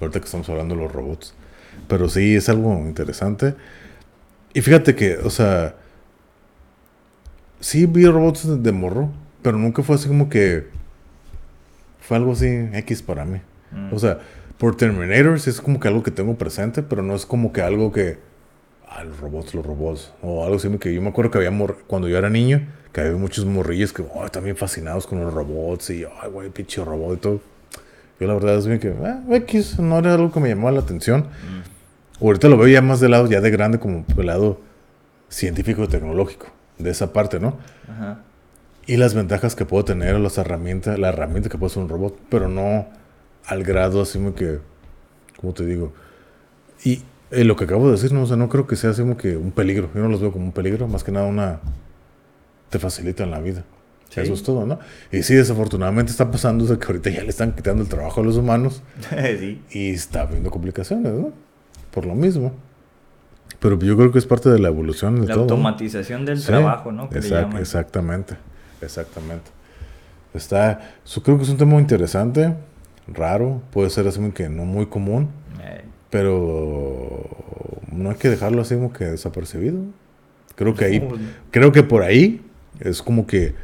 ahorita 0.00 0.20
que 0.20 0.24
estamos 0.24 0.48
hablando 0.48 0.74
de 0.74 0.82
los 0.82 0.92
robots. 0.92 1.34
Pero 1.88 2.08
sí, 2.08 2.36
es 2.36 2.48
algo 2.48 2.72
interesante. 2.78 3.54
Y 4.54 4.62
fíjate 4.62 4.94
que, 4.94 5.16
o 5.16 5.28
sea, 5.30 5.74
sí 7.62 7.86
vi 7.86 8.04
robots 8.06 8.62
de 8.62 8.72
morro, 8.72 9.10
pero 9.40 9.56
nunca 9.56 9.82
fue 9.82 9.94
así 9.94 10.08
como 10.08 10.28
que 10.28 10.66
fue 12.00 12.16
algo 12.18 12.32
así 12.32 12.46
X 12.74 13.00
para 13.02 13.24
mí. 13.24 13.40
Mm. 13.70 13.94
O 13.94 13.98
sea, 13.98 14.18
por 14.58 14.76
Terminator 14.76 15.40
sí 15.40 15.48
es 15.50 15.60
como 15.60 15.80
que 15.80 15.88
algo 15.88 16.02
que 16.02 16.10
tengo 16.10 16.34
presente, 16.36 16.82
pero 16.82 17.02
no 17.02 17.14
es 17.14 17.24
como 17.24 17.52
que 17.52 17.62
algo 17.62 17.90
que, 17.92 18.18
ah, 18.88 19.04
los 19.04 19.18
robots, 19.20 19.54
los 19.54 19.64
robots, 19.64 20.12
o 20.20 20.44
algo 20.44 20.56
así 20.56 20.68
que 20.78 20.92
yo 20.92 21.00
me 21.00 21.08
acuerdo 21.08 21.30
que 21.30 21.38
había, 21.38 21.50
mor- 21.50 21.78
cuando 21.86 22.08
yo 22.08 22.18
era 22.18 22.28
niño, 22.28 22.66
que 22.92 23.00
había 23.00 23.16
muchos 23.16 23.46
morrillos 23.46 23.92
que 23.92 24.02
oh, 24.02 24.28
también 24.30 24.56
fascinados 24.56 25.06
con 25.06 25.20
los 25.20 25.32
robots 25.32 25.90
y, 25.90 26.04
ay, 26.04 26.30
güey, 26.30 26.50
pinche 26.50 26.84
robot 26.84 27.16
y 27.16 27.20
todo. 27.20 27.40
Yo 28.20 28.26
la 28.26 28.34
verdad 28.34 28.56
es 28.58 28.66
bien 28.66 28.78
que, 28.78 28.92
ah, 29.04 29.22
X, 29.30 29.78
no 29.78 29.98
era 29.98 30.14
algo 30.14 30.30
que 30.30 30.40
me 30.40 30.48
llamaba 30.48 30.72
la 30.72 30.80
atención. 30.80 31.22
Mm. 31.22 32.24
Ahorita 32.24 32.48
lo 32.48 32.56
veo 32.58 32.68
ya 32.68 32.82
más 32.82 33.00
de 33.00 33.08
lado, 33.08 33.26
ya 33.28 33.40
de 33.40 33.50
grande, 33.50 33.78
como 33.80 34.04
el 34.16 34.26
lado 34.26 34.60
científico 35.28 35.82
y 35.84 35.88
tecnológico, 35.88 36.46
de 36.82 36.90
esa 36.90 37.12
parte, 37.12 37.40
¿no? 37.40 37.58
Ajá. 37.88 38.22
Y 38.86 38.96
las 38.96 39.14
ventajas 39.14 39.54
que 39.54 39.64
puedo 39.64 39.84
tener, 39.84 40.18
las 40.18 40.38
herramientas, 40.38 40.98
la 40.98 41.10
herramienta 41.10 41.48
que 41.48 41.58
puede 41.58 41.72
ser 41.72 41.82
un 41.82 41.88
robot, 41.88 42.18
pero 42.28 42.48
no 42.48 42.86
al 43.46 43.62
grado 43.64 44.02
así 44.02 44.18
como 44.18 44.34
que, 44.34 44.58
como 45.40 45.52
te 45.52 45.64
digo. 45.64 45.92
Y 46.84 47.02
eh, 47.30 47.44
lo 47.44 47.56
que 47.56 47.64
acabo 47.64 47.86
de 47.86 47.92
decir, 47.92 48.12
no, 48.12 48.22
o 48.22 48.26
sea, 48.26 48.36
no 48.36 48.48
creo 48.48 48.66
que 48.66 48.76
sea 48.76 48.90
así 48.90 49.02
como 49.02 49.16
que 49.16 49.36
un 49.36 49.52
peligro. 49.52 49.88
Yo 49.94 50.02
no 50.02 50.08
los 50.08 50.20
veo 50.20 50.32
como 50.32 50.46
un 50.46 50.52
peligro, 50.52 50.88
más 50.88 51.04
que 51.04 51.12
nada 51.12 51.26
una... 51.26 51.60
te 52.70 52.78
facilitan 52.78 53.30
la 53.30 53.40
vida. 53.40 53.64
Sí. 54.08 54.20
Eso 54.20 54.34
es 54.34 54.42
todo, 54.42 54.66
¿no? 54.66 54.78
Y 55.10 55.22
sí, 55.22 55.34
desafortunadamente 55.34 56.10
está 56.10 56.30
pasando 56.30 56.66
sea, 56.66 56.78
que 56.78 56.86
ahorita 56.86 57.08
ya 57.08 57.22
le 57.22 57.30
están 57.30 57.52
quitando 57.52 57.82
el 57.82 57.88
trabajo 57.88 58.20
a 58.20 58.24
los 58.24 58.36
humanos 58.36 58.82
sí. 59.10 59.62
y 59.70 59.90
está 59.90 60.22
habiendo 60.22 60.50
complicaciones, 60.50 61.12
¿no? 61.12 61.32
Por 61.92 62.04
lo 62.04 62.14
mismo. 62.14 62.52
Pero 63.62 63.78
yo 63.78 63.96
creo 63.96 64.10
que 64.12 64.18
es 64.18 64.26
parte 64.26 64.50
de 64.50 64.58
la 64.58 64.68
evolución 64.68 65.14
de 65.20 65.28
La 65.28 65.34
todo. 65.34 65.36
¿no? 65.46 65.52
automatización 65.52 66.26
del 66.26 66.38
Sí, 66.40 66.46
trabajo, 66.46 66.92
¿no? 66.92 67.08
Que 67.08 67.20
exact- 67.20 67.58
exactamente, 67.58 68.34
exactamente. 68.82 69.50
Está, 70.34 70.80
yo 71.06 71.22
creo 71.22 71.36
que 71.38 71.44
es 71.44 71.48
un 71.48 71.56
tema 71.58 71.74
interesante, 71.78 72.54
raro, 73.06 73.62
puede 73.70 73.88
ser 73.90 74.06
así 74.08 74.18
como 74.18 74.34
que 74.34 74.48
no 74.48 74.64
muy 74.64 74.86
común, 74.86 75.28
Eh, 75.62 75.84
pero 76.10 77.28
no 77.92 78.10
hay 78.10 78.16
que 78.16 78.28
dejarlo 78.28 78.62
así 78.62 78.74
como 78.74 78.92
que 78.92 79.04
desapercibido. 79.04 79.78
Creo 80.56 80.74
que 80.74 80.84
ahí, 80.86 81.00
Pues, 81.00 81.20
creo 81.52 81.70
que 81.72 81.82
por 81.84 82.02
ahí 82.02 82.42
es 82.80 83.00
como 83.00 83.26
que 83.26 83.54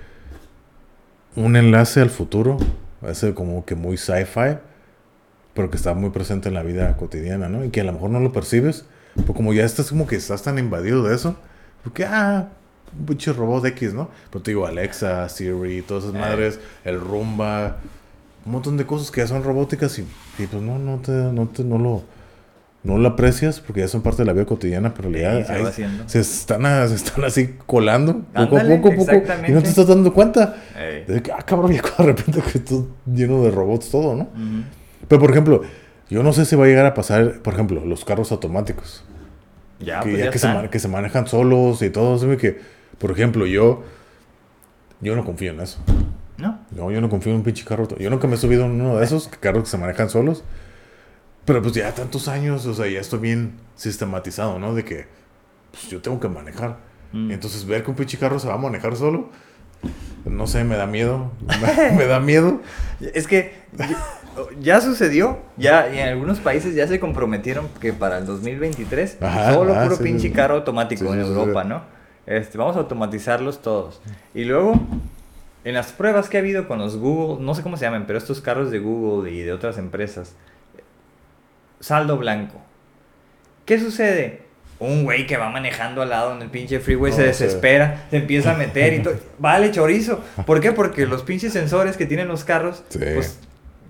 un 1.37 1.57
enlace 1.57 2.01
al 2.01 2.11
futuro, 2.11 2.57
ese 3.07 3.35
como 3.35 3.65
que 3.65 3.75
muy 3.75 3.97
sci-fi, 3.97 4.59
pero 5.55 5.71
que 5.71 5.77
está 5.77 5.95
muy 5.95 6.11
presente 6.11 6.49
en 6.49 6.55
la 6.55 6.63
vida 6.63 6.97
cotidiana, 6.97 7.49
¿no? 7.49 7.65
Y 7.65 7.71
que 7.71 7.81
a 7.81 7.85
lo 7.85 7.93
mejor 7.93 8.11
no 8.11 8.21
lo 8.21 8.33
percibes, 8.33 8.85
pero 9.19 9.35
como 9.35 9.53
ya 9.53 9.65
estás 9.65 9.89
como 9.91 10.07
que 10.07 10.17
estás 10.17 10.43
tan 10.43 10.59
invadido 10.59 11.03
de 11.05 11.15
eso, 11.15 11.37
porque, 11.85 12.05
ah, 12.05 12.49
un 12.99 13.07
pinche 13.07 13.33
robot 13.33 13.65
X, 13.67 13.93
¿no? 13.95 14.09
Pero 14.31 14.43
te 14.43 14.51
digo, 14.53 14.67
Alexa, 14.67 15.29
Siri, 15.29 15.83
todas 15.83 16.05
esas 16.05 16.17
Eh. 16.17 16.19
madres, 16.19 16.61
el 16.85 17.01
Roomba, 17.01 17.77
un 18.47 18.53
montón 18.53 18.77
de 18.77 18.87
cosas 18.87 19.11
que 19.11 19.21
ya 19.21 19.27
son 19.27 19.43
robóticas 19.45 19.99
y, 19.99 20.03
y 20.39 20.47
pues 20.47 20.63
no, 20.63 20.79
no 20.79 20.97
te, 20.99 21.13
no 21.13 21.47
te, 21.49 21.65
no 21.65 21.79
lo, 21.79 22.03
no 22.85 22.97
lo 22.97 23.09
aprecias 23.09 23.61
porque 23.61 23.81
ya 23.83 23.89
son 23.89 24.01
parte 24.01 24.23
de 24.23 24.27
la 24.27 24.33
vida 24.33 24.47
cotidiana, 24.47 24.95
pero 24.95 25.11
Sí, 25.11 25.19
ya 25.21 25.45
se 25.45 25.53
ahí 25.53 25.65
están, 26.23 26.65
a- 26.65 26.89
se 26.89 26.95
están 26.95 27.25
así 27.25 27.57
colando 27.67 28.21
poco 28.35 28.57
a 28.57 28.63
poco, 28.63 28.95
poco, 28.97 29.13
y 29.47 29.53
no 29.53 29.63
te 29.63 29.69
estás 29.69 29.87
dando 29.87 30.13
cuenta. 30.15 30.57
De 31.07 31.23
que, 31.23 31.31
ah, 31.33 31.43
cabrón, 31.45 31.73
ya 31.75 31.83
de 31.99 32.05
repente 32.05 32.41
que 32.53 32.59
todo 32.61 32.87
lleno 33.05 33.43
de 33.43 33.51
robots 33.51 33.91
todo, 33.91 34.15
¿no? 34.15 34.23
Ujú. 34.25 34.65
Pero, 35.09 35.21
por 35.21 35.31
ejemplo, 35.31 35.63
yo 36.11 36.23
no 36.23 36.33
sé 36.33 36.45
si 36.45 36.57
va 36.57 36.65
a 36.65 36.69
llegar 36.69 36.87
a 36.87 36.95
pasar, 36.95 37.41
por 37.41 37.55
ejemplo, 37.55 37.85
los 37.85 38.05
carros 38.05 38.33
automáticos. 38.33 39.05
Ya, 39.81 40.01
que 40.01 40.11
pues 40.11 40.19
ya 40.19 40.25
ya 40.27 40.31
que, 40.31 40.39
se, 40.39 40.71
que 40.71 40.79
se 40.79 40.89
manejan 40.89 41.27
solos 41.27 41.83
y 41.83 41.91
todo. 41.91 42.37
que, 42.37 42.61
por 42.99 43.11
ejemplo, 43.11 43.47
yo, 43.47 43.85
yo 45.01 45.15
no 45.15 45.25
confío 45.25 45.53
en 45.53 45.61
eso. 45.61 45.79
¿No? 46.37 46.61
No, 46.71 46.91
yo 46.91 47.01
no 47.01 47.09
confío 47.09 47.33
en 47.33 47.39
un 47.39 47.45
pinche 47.45 47.65
carro. 47.65 47.87
Yo 47.99 48.11
nunca 48.11 48.27
me 48.27 48.35
he 48.35 48.39
subido 48.39 48.65
en 48.65 48.81
uno 48.81 48.97
de 48.97 49.05
esos 49.05 49.29
carros 49.29 49.65
que 49.65 49.71
se 49.71 49.79
manejan 49.79 50.09
solos. 50.09 50.45
Pero 51.45 51.63
pues 51.63 51.75
ya 51.75 51.95
tantos 51.95 52.29
años, 52.29 52.67
o 52.67 52.75
sea, 52.75 52.87
ya 52.87 53.01
estoy 53.01 53.21
bien 53.21 53.55
sistematizado, 53.75 54.59
¿no? 54.59 54.75
De 54.75 54.85
que 54.85 55.07
pues, 55.71 55.89
yo 55.89 56.01
tengo 56.01 56.21
que 56.21 56.29
manejar. 56.29 56.79
Mm. 57.13 57.31
Entonces, 57.31 57.65
ver 57.65 57.83
que 57.83 57.91
un 57.91 57.97
pinche 57.97 58.19
carro 58.19 58.39
se 58.39 58.49
va 58.49 58.55
a 58.55 58.59
manejar 58.59 58.97
solo, 58.97 59.31
no 60.25 60.47
sé, 60.47 60.65
me 60.65 60.77
da 60.77 60.87
miedo. 60.87 61.33
Me, 61.97 62.07
da 62.07 62.21
miedo. 62.21 62.61
Es 63.01 63.27
que 63.27 63.55
ya 64.61 64.81
sucedió, 64.81 65.39
ya 65.57 65.89
y 65.93 65.99
en 65.99 66.09
algunos 66.09 66.39
países 66.41 66.75
ya 66.75 66.87
se 66.87 66.99
comprometieron 67.01 67.69
que 67.81 67.93
para 67.93 68.19
el 68.19 68.27
2023 68.27 69.19
Ajá, 69.21 69.53
solo 69.55 69.75
puro 69.75 69.97
sí, 69.97 70.03
pinche 70.03 70.33
carro 70.33 70.55
automático 70.57 71.05
Sí, 71.05 71.13
en 71.13 71.21
Europa. 71.21 71.65
¿no? 71.65 71.83
Este, 72.27 72.59
vamos 72.59 72.77
a 72.77 72.81
automatizarlos 72.81 73.63
todos. 73.63 74.01
Y 74.35 74.45
luego, 74.45 74.75
en 75.65 75.75
las 75.75 75.93
pruebas 75.93 76.29
que 76.29 76.37
ha 76.37 76.41
habido 76.41 76.69
con 76.69 76.79
los 76.79 76.97
Google, 76.99 77.45
no 77.45 77.55
sé 77.55 77.63
cómo 77.63 77.77
se 77.77 77.85
llaman, 77.87 78.05
pero 78.07 78.19
estos 78.19 78.41
carros 78.41 78.71
de 78.71 78.79
Google 78.79 79.31
y 79.33 79.43
de 79.43 79.53
otras 79.53 79.79
empresas, 79.79 80.35
saldo 81.81 82.17
blanco. 82.19 82.61
¿Qué 83.65 83.79
sucede? 83.79 84.43
Un 84.81 85.05
güey 85.05 85.27
que 85.27 85.37
va 85.37 85.51
manejando 85.51 86.03
al 86.03 86.11
lado 86.11 86.35
en 86.37 86.43
el 86.43 86.51
pinche 86.51 86.79
freeway 86.79 87.13
se 87.13 87.23
sí. 87.23 87.27
desespera, 87.27 88.07
se 88.11 88.19
empieza 88.19 88.53
a 88.55 88.57
meter 88.57 88.93
y 88.95 89.03
todo. 89.03 89.15
Vale, 89.39 89.71
chorizo. 89.73 90.21
¿Por 90.47 90.61
qué? 90.61 90.73
Porque 90.73 91.07
los 91.07 91.23
pinches 91.23 91.53
sensores 91.53 91.97
que 91.97 92.07
tienen 92.07 92.29
los 92.29 92.45
carros, 92.45 92.85
Sí. 92.89 92.99
pues 93.15 93.41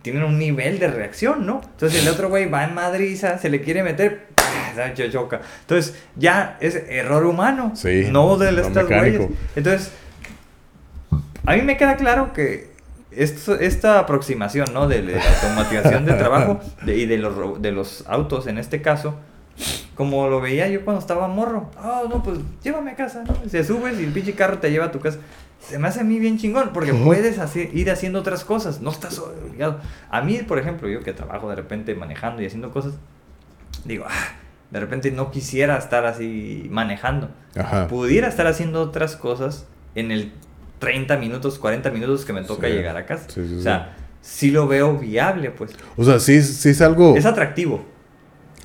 tienen 0.03 0.23
un 0.25 0.39
nivel 0.39 0.79
de 0.79 0.89
reacción, 0.89 1.45
¿no? 1.47 1.61
Entonces 1.65 2.03
el 2.03 2.09
otro 2.09 2.29
güey 2.29 2.49
va 2.49 2.65
en 2.65 2.75
madriza, 2.75 3.39
se 3.39 3.49
le 3.51 3.61
quiere 3.61 3.83
meter, 3.83 4.27
se 4.95 5.11
choca. 5.11 5.41
Entonces 5.63 5.95
ya 6.17 6.57
es 6.61 6.77
error 6.89 7.27
humano, 7.27 7.73
Sí, 7.75 8.07
no 8.11 8.37
de 8.37 8.53
no 8.53 8.61
estas 8.63 8.85
mecánico. 8.85 9.25
güeyes. 9.25 9.39
Entonces, 9.57 9.93
a 11.47 11.57
mí 11.57 11.63
me 11.63 11.77
queda 11.77 11.97
claro 11.97 12.33
que 12.33 12.71
esto- 13.11 13.59
esta 13.59 13.99
aproximación, 13.99 14.67
¿no? 14.73 14.87
De, 14.87 15.03
la 15.03 15.21
automatización 15.23 16.05
del 16.05 16.19
trabajo 16.19 16.61
de- 16.85 16.97
y 16.97 17.07
de 17.07 17.19
los, 17.19 17.61
de 17.63 17.73
los 17.73 18.05
autos 18.07 18.47
en 18.47 18.59
este 18.59 18.83
caso, 18.83 19.17
como 19.95 20.29
lo 20.29 20.41
veía 20.41 20.69
yo 20.69 20.85
cuando 20.85 21.01
estaba 21.01 21.27
morro. 21.27 21.71
Ah, 21.79 22.03
no, 22.09 22.23
pues 22.23 22.39
llévame 22.63 22.93
a 22.93 22.97
casa, 22.97 23.25
¿no? 23.27 23.35
Se 23.49 23.65
subes 23.65 23.99
y 23.99 24.05
el 24.05 24.13
pinche 24.13 24.35
carro 24.35 24.59
te 24.59 24.71
lleva 24.71 24.87
a 24.87 24.93
tu 24.93 25.01
casa. 25.01 25.19
Se 25.61 25.79
me 25.79 25.89
hace 25.89 26.01
a 26.01 26.05
mí 26.05 26.19
bien 26.19 26.39
chingón 26.39 26.71
porque 26.73 26.95
puedes 26.95 27.39
hacer, 27.39 27.75
ir 27.77 27.91
haciendo 27.91 28.21
otras 28.21 28.45
cosas, 28.45 28.81
no 28.81 28.91
estás 28.91 29.19
obligado. 29.19 29.81
A 30.11 30.23
mí, 30.23 30.39
por 30.47 30.59
ejemplo, 30.59 30.89
yo 30.89 31.01
que 31.03 31.13
trabajo 31.13 31.49
de 31.51 31.57
repente 31.57 31.95
manejando 31.95 32.41
y 32.43 32.47
haciendo 32.47 32.71
cosas, 32.71 32.95
digo, 33.85 34.05
ah, 34.09 34.13
de 34.71 34.81
repente 34.81 35.11
no 35.11 35.31
quisiera 35.31 35.77
estar 35.77 36.07
así 36.07 36.67
manejando. 36.71 37.31
Ajá. 37.57 37.89
Pudiera 37.89 38.29
estar 38.29 38.47
haciendo 38.47 38.81
otras 38.83 39.17
cosas 39.17 39.67
en 39.95 40.11
el 40.11 40.33
30 40.79 41.17
minutos, 41.17 41.59
40 41.59 41.91
minutos 41.91 42.25
que 42.25 42.33
me 42.33 42.43
toca 42.45 42.69
Sí. 42.69 42.75
llegar 42.75 42.97
a 42.97 43.05
casa. 43.05 43.25
Sí, 43.29 43.47
sí, 43.49 43.57
o 43.57 43.61
sea, 43.63 43.97
sí 44.21 44.51
lo 44.53 44.69
veo 44.69 44.97
viable, 44.97 45.51
pues. 45.51 45.73
O 45.97 46.05
sea, 46.05 46.21
sí, 46.21 46.41
sí 46.43 46.69
es 46.71 46.81
algo 46.81 47.17
Es 47.17 47.27
atractivo. 47.27 47.85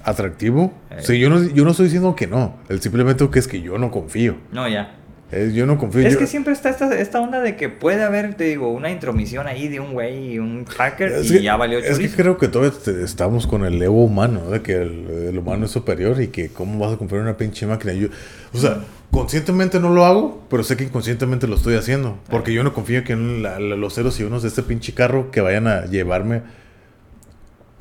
atractivo. 0.03 0.73
Eh. 0.91 0.97
Sí, 1.01 1.19
yo 1.19 1.29
no, 1.29 1.41
yo 1.43 1.63
no 1.63 1.71
estoy 1.71 1.85
diciendo 1.85 2.15
que 2.15 2.27
no. 2.27 2.57
El 2.69 2.81
simplemente 2.81 3.27
que 3.29 3.39
es 3.39 3.47
que 3.47 3.61
yo 3.61 3.77
no 3.77 3.89
confío. 3.89 4.35
No, 4.51 4.67
ya. 4.67 4.95
Eh, 5.35 5.51
yo 5.53 5.65
no 5.65 5.77
confío. 5.77 6.05
Es 6.05 6.13
yo- 6.13 6.19
que 6.19 6.27
siempre 6.27 6.53
está 6.53 6.69
esta, 6.69 6.93
esta 6.97 7.19
onda 7.19 7.41
de 7.41 7.55
que 7.55 7.69
puede 7.69 8.03
haber, 8.03 8.35
te 8.35 8.43
digo, 8.43 8.71
una 8.71 8.91
intromisión 8.91 9.47
ahí 9.47 9.67
de 9.67 9.79
un 9.79 9.93
güey 9.93 10.33
y 10.33 10.39
un 10.39 10.65
hacker 10.65 11.11
Es 11.11 11.31
y 11.31 11.33
que- 11.37 11.41
ya 11.43 11.55
valió 11.55 11.79
Es 11.79 11.85
que 11.85 11.91
chorizo. 11.93 12.15
creo 12.17 12.37
que 12.37 12.47
todavía 12.47 12.73
estamos 13.03 13.47
con 13.47 13.65
el 13.65 13.81
ego 13.81 14.03
humano, 14.03 14.49
de 14.49 14.61
que 14.61 14.73
el, 14.81 15.07
el 15.29 15.37
humano 15.37 15.65
es 15.65 15.71
superior 15.71 16.21
y 16.21 16.27
que 16.27 16.49
cómo 16.49 16.77
vas 16.79 16.93
a 16.93 16.97
comprar 16.97 17.21
una 17.21 17.35
pinche 17.37 17.65
máquina. 17.65 17.93
Yo, 17.93 18.09
o 18.53 18.57
sea, 18.57 18.81
conscientemente 19.11 19.79
no 19.79 19.89
lo 19.93 20.05
hago, 20.05 20.43
pero 20.49 20.63
sé 20.63 20.77
que 20.77 20.83
inconscientemente 20.83 21.47
lo 21.47 21.55
estoy 21.55 21.75
haciendo. 21.75 22.17
Porque 22.29 22.53
yo 22.53 22.63
no 22.63 22.73
confío 22.73 23.03
que 23.03 23.13
en 23.13 23.41
la- 23.43 23.59
la- 23.59 23.75
los 23.75 23.93
ceros 23.95 24.19
y 24.19 24.23
unos 24.23 24.41
de 24.43 24.49
este 24.49 24.63
pinche 24.63 24.93
carro 24.93 25.31
que 25.31 25.41
vayan 25.41 25.67
a 25.67 25.85
llevarme. 25.85 26.41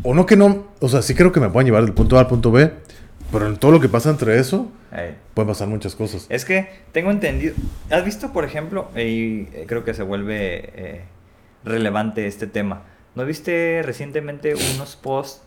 O 0.04 0.14
no 0.14 0.26
que 0.26 0.36
no, 0.36 0.66
o 0.80 0.88
sea, 0.88 1.00
sí 1.02 1.14
creo 1.14 1.30
que 1.32 1.38
me 1.40 1.48
puedan 1.48 1.66
llevar 1.66 1.84
del 1.84 1.92
punto 1.92 2.16
A 2.16 2.20
al 2.20 2.26
punto 2.26 2.50
B, 2.50 2.72
pero 3.32 3.46
en 3.48 3.56
todo 3.56 3.72
lo 3.72 3.80
que 3.80 3.88
pasa 3.88 4.10
entre 4.10 4.38
eso, 4.38 4.70
Ey. 4.92 5.16
pueden 5.34 5.48
pasar 5.48 5.66
muchas 5.68 5.94
cosas. 5.96 6.26
Es 6.28 6.44
que 6.44 6.68
tengo 6.92 7.10
entendido. 7.10 7.54
¿Has 7.90 8.04
visto, 8.04 8.32
por 8.32 8.44
ejemplo, 8.44 8.90
y 8.94 9.48
eh, 9.54 9.64
creo 9.66 9.82
que 9.84 9.94
se 9.94 10.02
vuelve 10.02 10.70
eh, 10.74 11.00
relevante 11.64 12.26
este 12.26 12.46
tema? 12.46 12.82
¿No 13.14 13.24
viste 13.24 13.82
recientemente 13.84 14.54
unos 14.74 14.96
posts 14.96 15.42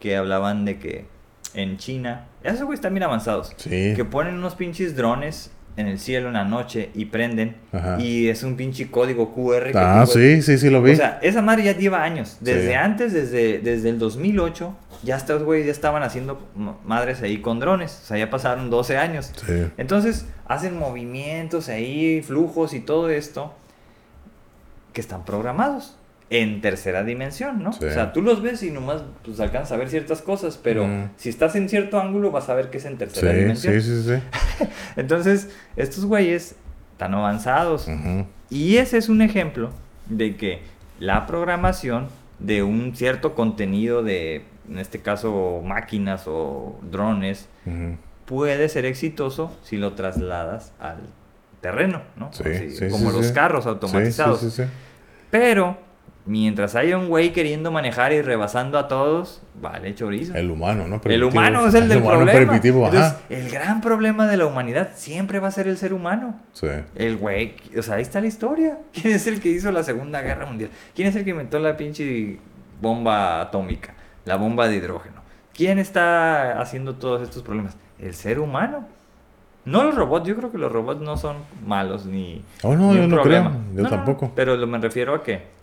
que 0.00 0.16
hablaban 0.16 0.64
de 0.64 0.78
que 0.78 1.06
en 1.54 1.76
China, 1.78 2.26
esos 2.44 2.62
güeyes 2.62 2.78
están 2.78 2.92
bien 2.94 3.04
avanzados, 3.04 3.52
Sí. 3.56 3.94
que 3.96 4.04
ponen 4.04 4.34
unos 4.34 4.54
pinches 4.54 4.94
drones 4.96 5.50
en 5.76 5.86
el 5.86 5.98
cielo 5.98 6.28
en 6.28 6.34
la 6.34 6.44
noche 6.44 6.90
y 6.94 7.06
prenden 7.06 7.56
Ajá. 7.72 7.98
y 8.00 8.28
es 8.28 8.42
un 8.42 8.56
pinche 8.56 8.90
código 8.90 9.32
QR. 9.34 9.70
que 9.72 9.78
Ah, 9.78 10.04
sí, 10.06 10.42
sí, 10.42 10.58
sí 10.58 10.70
lo 10.70 10.82
vi. 10.82 10.92
O 10.92 10.96
sea, 10.96 11.18
esa 11.22 11.40
madre 11.40 11.64
ya 11.64 11.76
lleva 11.76 12.02
años. 12.02 12.36
Desde 12.40 12.68
Sí. 12.68 12.74
antes, 12.74 13.12
desde, 13.12 13.58
desde 13.60 13.88
el 13.90 13.98
2008, 13.98 14.76
ya 15.02 15.16
estos 15.16 15.42
güeyes 15.42 15.66
ya 15.66 15.72
estaban 15.72 16.02
haciendo 16.02 16.40
ma- 16.56 16.76
madres 16.84 17.22
ahí 17.22 17.40
con 17.40 17.60
drones. 17.60 18.00
O 18.02 18.06
sea, 18.06 18.18
ya 18.18 18.30
pasaron 18.30 18.70
12 18.70 18.96
años. 18.98 19.32
sí. 19.46 19.66
Entonces, 19.76 20.26
hacen 20.46 20.78
movimientos 20.78 21.68
ahí, 21.68 22.22
flujos 22.22 22.74
y 22.74 22.80
todo 22.80 23.08
esto 23.10 23.54
que 24.92 25.00
están 25.00 25.24
programados 25.24 25.94
en 26.30 26.60
tercera 26.60 27.04
dimensión, 27.04 27.62
¿no? 27.62 27.72
Sí. 27.72 27.84
O 27.86 27.90
sea, 27.90 28.12
tú 28.12 28.20
los 28.20 28.42
ves 28.42 28.62
y 28.62 28.70
nomás 28.70 29.02
pues, 29.24 29.40
alcanzas 29.40 29.72
a 29.72 29.76
ver 29.76 29.88
ciertas 29.88 30.20
cosas, 30.20 30.58
pero 30.62 30.86
Mm. 30.86 31.10
si 31.16 31.28
estás 31.30 31.54
en 31.56 31.68
cierto 31.70 31.98
ángulo 32.00 32.30
vas 32.30 32.48
a 32.50 32.54
ver 32.54 32.68
que 32.70 32.78
es 32.78 32.84
en 32.84 32.98
tercera 32.98 33.32
Sí, 33.32 33.38
dimensión. 33.38 33.80
sí, 33.80 34.02
sí, 34.02 34.02
sí. 34.02 34.66
Entonces, 34.96 35.48
estos 35.76 36.04
güeyes 36.04 36.54
están 36.92 37.14
avanzados. 37.14 37.88
Ujú. 37.88 38.26
Y 38.50 38.76
ese 38.76 38.98
es 38.98 39.08
un 39.08 39.22
ejemplo 39.22 39.70
de 40.06 40.36
que 40.36 40.60
la 41.00 41.26
programación 41.26 42.08
de 42.38 42.62
un 42.62 42.94
cierto 42.94 43.34
contenido 43.34 44.02
de, 44.02 44.44
en 44.68 44.78
este 44.78 45.00
caso, 45.00 45.62
máquinas 45.64 46.24
o 46.26 46.78
drones, 46.82 47.48
puede 48.24 48.68
ser 48.68 48.84
exitoso 48.84 49.56
si 49.62 49.76
lo 49.76 49.94
trasladas 49.94 50.72
al 50.78 50.98
terreno, 51.60 52.02
¿no? 52.16 52.32
Sí, 52.32 52.70
sí, 52.70 52.88
como 52.88 53.10
sí, 53.10 53.16
los 53.16 53.32
carros 53.32 53.66
automatizados. 53.66 54.40
sí, 54.40 54.50
sí, 54.50 54.62
sí. 54.62 54.68
Pero, 55.30 55.78
mientras 56.28 56.74
haya 56.74 56.98
un 56.98 57.08
güey 57.08 57.32
queriendo 57.32 57.72
manejar 57.72 58.12
y 58.12 58.20
rebasando 58.20 58.78
a 58.78 58.86
todos, 58.86 59.40
vale 59.60 59.94
chorizo. 59.94 60.34
El 60.34 60.50
humano, 60.50 60.86
¿no? 60.86 61.00
El 61.04 61.24
humano 61.24 61.66
es 61.66 61.74
el 61.74 61.88
del 61.88 62.02
humano 62.02 62.18
problema. 62.18 62.56
Entonces, 62.62 63.14
el 63.30 63.50
gran 63.50 63.80
problema 63.80 64.26
de 64.26 64.36
la 64.36 64.44
humanidad 64.44 64.90
siempre 64.94 65.40
va 65.40 65.48
a 65.48 65.50
ser 65.50 65.68
el 65.68 65.78
ser 65.78 65.94
humano. 65.94 66.38
Sí. 66.52 66.68
El 66.94 67.16
güey, 67.16 67.56
o 67.76 67.82
sea, 67.82 67.94
ahí 67.94 68.02
está 68.02 68.20
la 68.20 68.26
historia. 68.26 68.78
¿Quién 68.92 69.14
es 69.14 69.26
el 69.26 69.40
que 69.40 69.48
hizo 69.48 69.72
la 69.72 69.82
Segunda 69.82 70.20
Guerra 70.20 70.44
Mundial? 70.44 70.70
¿Quién 70.94 71.08
es 71.08 71.16
el 71.16 71.24
que 71.24 71.30
inventó 71.30 71.58
la 71.58 71.78
pinche 71.78 72.38
bomba 72.80 73.40
atómica? 73.40 73.94
La 74.26 74.36
bomba 74.36 74.68
de 74.68 74.76
hidrógeno. 74.76 75.22
¿Quién 75.54 75.78
está 75.78 76.60
haciendo 76.60 76.96
todos 76.96 77.22
estos 77.22 77.42
problemas? 77.42 77.74
El 77.98 78.12
ser 78.14 78.38
humano. 78.38 78.86
No 79.64 79.82
los 79.82 79.94
robots, 79.94 80.28
yo 80.28 80.36
creo 80.36 80.52
que 80.52 80.58
los 80.58 80.70
robots 80.70 81.00
no 81.00 81.16
son 81.16 81.36
malos 81.66 82.06
ni. 82.06 82.42
Oh, 82.62 82.74
no, 82.76 82.90
ni 82.90 82.98
yo 82.98 83.04
un 83.04 83.10
no 83.10 83.16
problema. 83.16 83.50
creo. 83.50 83.76
Yo 83.76 83.82
no, 83.82 83.88
tampoco. 83.88 84.32
Pero 84.34 84.56
lo, 84.56 84.66
me 84.66 84.78
refiero 84.78 85.14
a 85.14 85.22
que 85.22 85.57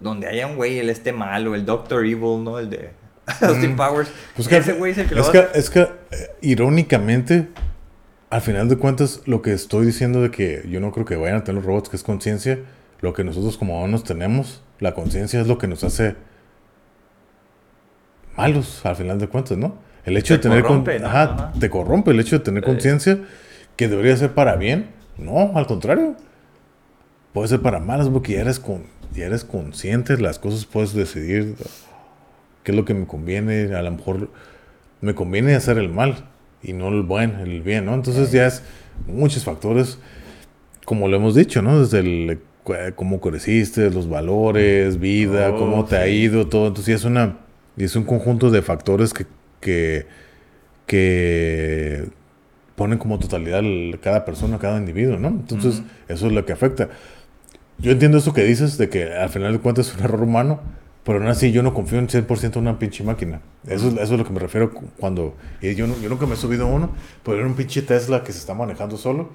donde 0.00 0.26
haya 0.28 0.46
un 0.46 0.56
güey, 0.56 0.78
el 0.78 0.90
este 0.90 1.12
malo, 1.12 1.54
el 1.54 1.64
Doctor 1.66 2.04
Evil, 2.04 2.42
¿no? 2.44 2.58
El 2.58 2.70
de 2.70 2.90
Austin 3.40 3.72
Mm. 3.74 3.76
Powers. 3.76 4.10
Pues 4.36 4.48
que- 4.48 4.56
ese 4.58 4.72
güey 4.74 4.92
es 4.92 4.98
el 4.98 5.08
que 5.08 5.14
lo 5.14 5.22
es 5.22 5.28
que, 5.30 5.46
es 5.54 5.70
que, 5.70 5.80
eh, 5.80 5.88
irónicamente, 6.40 7.48
al 8.30 8.40
final 8.40 8.68
de 8.68 8.76
cuentas, 8.76 9.22
lo 9.26 9.42
que 9.42 9.52
estoy 9.52 9.86
diciendo 9.86 10.20
de 10.22 10.30
que 10.30 10.64
yo 10.68 10.80
no 10.80 10.92
creo 10.92 11.04
que 11.06 11.16
vayan 11.16 11.36
a 11.38 11.44
tener 11.44 11.56
los 11.62 11.64
robots, 11.66 11.88
que 11.88 11.96
es 11.96 12.02
conciencia, 12.02 12.58
lo 13.00 13.12
que 13.12 13.24
nosotros 13.24 13.56
como 13.58 13.78
humanos 13.78 14.04
tenemos, 14.04 14.62
la 14.80 14.94
conciencia 14.94 15.40
es 15.40 15.46
lo 15.46 15.58
que 15.58 15.66
nos 15.66 15.82
hace 15.84 16.14
malos, 18.36 18.84
al 18.86 18.96
final 18.96 19.18
de 19.18 19.28
cuentas, 19.28 19.58
¿no? 19.58 19.76
El 20.04 20.16
hecho 20.16 20.34
Te 20.34 20.38
de 20.38 20.42
tener... 20.42 20.62
con- 20.62 20.84
corrompe, 20.84 20.98
¿no? 21.00 21.06
Ajá, 21.08 21.22
Ajá. 21.22 21.52
te 21.58 21.68
corrompe 21.70 22.10
el 22.12 22.20
hecho 22.20 22.38
de 22.38 22.44
tener 22.44 22.62
Sí. 22.64 22.70
conciencia, 22.70 23.18
que 23.76 23.88
debería 23.88 24.16
ser 24.16 24.32
para 24.32 24.56
bien. 24.56 24.90
No, 25.16 25.52
al 25.56 25.66
contrario. 25.66 26.16
Puede 27.38 27.50
ser 27.50 27.60
para 27.60 27.78
malas, 27.78 28.08
porque 28.08 28.32
ya 28.32 28.40
eres, 28.40 28.58
con, 28.58 28.82
ya 29.14 29.26
eres 29.26 29.44
consciente 29.44 30.16
de 30.16 30.22
las 30.22 30.40
cosas, 30.40 30.66
puedes 30.66 30.92
decidir 30.92 31.54
qué 32.64 32.72
es 32.72 32.76
lo 32.76 32.84
que 32.84 32.94
me 32.94 33.06
conviene. 33.06 33.72
A 33.76 33.82
lo 33.82 33.92
mejor 33.92 34.28
me 35.00 35.14
conviene 35.14 35.54
hacer 35.54 35.78
el 35.78 35.88
mal 35.88 36.24
y 36.64 36.72
no 36.72 36.88
el 36.88 37.02
buen, 37.02 37.36
el 37.36 37.62
bien, 37.62 37.84
¿no? 37.84 37.94
Entonces 37.94 38.32
ya 38.32 38.48
es 38.48 38.64
muchos 39.06 39.44
factores, 39.44 40.00
como 40.84 41.06
lo 41.06 41.16
hemos 41.16 41.36
dicho, 41.36 41.62
¿no? 41.62 41.78
Desde 41.80 42.00
el 42.00 42.40
cu- 42.64 42.74
cómo 42.96 43.20
creciste, 43.20 43.88
los 43.92 44.08
valores, 44.08 44.98
vida, 44.98 45.50
Oh, 45.50 45.58
cómo 45.60 45.84
te 45.84 45.96
ha 45.96 46.08
ido, 46.08 46.48
todo. 46.48 46.66
Entonces 46.66 46.86
ya 46.86 46.96
es 46.96 47.04
una, 47.04 47.36
es 47.76 47.94
un 47.94 48.02
conjunto 48.02 48.50
de 48.50 48.62
factores 48.62 49.14
que, 49.14 49.26
que, 49.60 50.06
que 50.88 52.04
ponen 52.74 52.98
como 52.98 53.20
totalidad 53.20 53.62
cada 54.02 54.24
persona, 54.24 54.58
cada 54.58 54.78
individuo, 54.78 55.18
¿no? 55.18 55.28
Entonces 55.28 55.82
eso 56.08 56.26
es 56.26 56.32
lo 56.32 56.44
que 56.44 56.52
afecta. 56.52 56.88
Yo 57.78 57.92
entiendo 57.92 58.18
eso 58.18 58.32
que 58.32 58.42
dices 58.44 58.76
de 58.78 58.88
que 58.88 59.12
al 59.14 59.28
final 59.28 59.52
de 59.52 59.58
cuentas 59.60 59.88
es 59.88 59.96
un 59.96 60.04
error 60.04 60.22
humano, 60.22 60.60
pero 61.04 61.18
aún 61.18 61.28
así 61.28 61.52
yo 61.52 61.62
no 61.62 61.72
confío 61.74 61.98
en 61.98 62.08
100% 62.08 62.56
en 62.56 62.62
una 62.62 62.78
pinche 62.78 63.04
máquina. 63.04 63.40
Eso, 63.66 63.88
es- 63.88 63.94
eso 63.94 64.02
es 64.14 64.18
lo 64.18 64.24
que 64.24 64.32
me 64.32 64.40
refiero 64.40 64.72
cu- 64.72 64.88
cuando... 64.98 65.34
Y 65.62 65.74
yo, 65.74 65.86
no- 65.86 65.98
yo 66.00 66.08
nunca 66.08 66.26
me 66.26 66.34
he 66.34 66.36
subido 66.36 66.66
a 66.66 66.70
uno, 66.70 66.90
pero 67.24 67.38
era 67.38 67.46
un 67.46 67.54
pinche 67.54 67.82
Tesla 67.82 68.22
que 68.24 68.32
se 68.32 68.38
está 68.40 68.52
manejando 68.54 68.96
solo. 68.96 69.30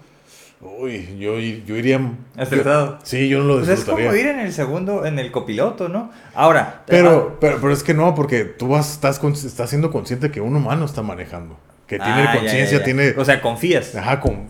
Uy, 0.61 1.17
yo, 1.19 1.39
yo 1.39 1.75
iría... 1.75 1.99
Estresado. 2.37 2.99
Sí, 3.03 3.27
yo 3.27 3.39
no 3.39 3.45
lo 3.45 3.53
Pues 3.55 3.67
es 3.69 3.75
disfrutaría. 3.77 4.07
como 4.09 4.17
ir 4.19 4.27
en 4.27 4.39
el 4.39 4.53
segundo, 4.53 5.05
en 5.05 5.19
el 5.19 5.31
copiloto, 5.31 5.89
¿no? 5.89 6.11
Ahora, 6.35 6.83
Pero, 6.85 7.37
pero, 7.41 7.57
pero 7.59 7.73
es 7.73 7.83
que 7.83 7.93
no, 7.93 8.13
porque 8.15 8.45
tú 8.45 8.67
vas, 8.69 8.91
estás, 8.93 9.19
con- 9.19 9.33
estás 9.33 9.69
siendo 9.69 9.89
consciente 9.91 10.31
que 10.31 10.39
un 10.41 10.55
humano 10.55 10.85
está 10.85 11.01
manejando. 11.01 11.57
Que 11.87 11.97
Ah, 11.99 12.03
tiene 12.05 12.23
ya, 12.23 12.39
conciencia, 12.39 12.83
tiene... 12.83 13.09
O 13.17 13.25
sea, 13.25 13.41
confías. 13.41 13.93
Ajá, 13.95 14.19
con... 14.21 14.47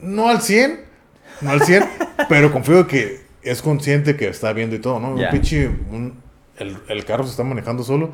No 0.00 0.28
al 0.28 0.42
100, 0.42 0.80
no 1.42 1.50
al 1.50 1.62
100, 1.62 1.84
pero 2.28 2.50
confío 2.52 2.86
que 2.86 3.20
es 3.42 3.60
consciente 3.62 4.16
que 4.16 4.28
está 4.28 4.52
viendo 4.52 4.76
y 4.76 4.78
todo, 4.78 5.00
¿no? 5.00 5.14
Un 5.14 5.24
pinche... 5.30 5.68
un- 5.68 6.14
el, 6.58 6.76
el 6.88 7.04
carro 7.04 7.24
se 7.24 7.30
está 7.30 7.44
manejando 7.44 7.82
solo. 7.82 8.12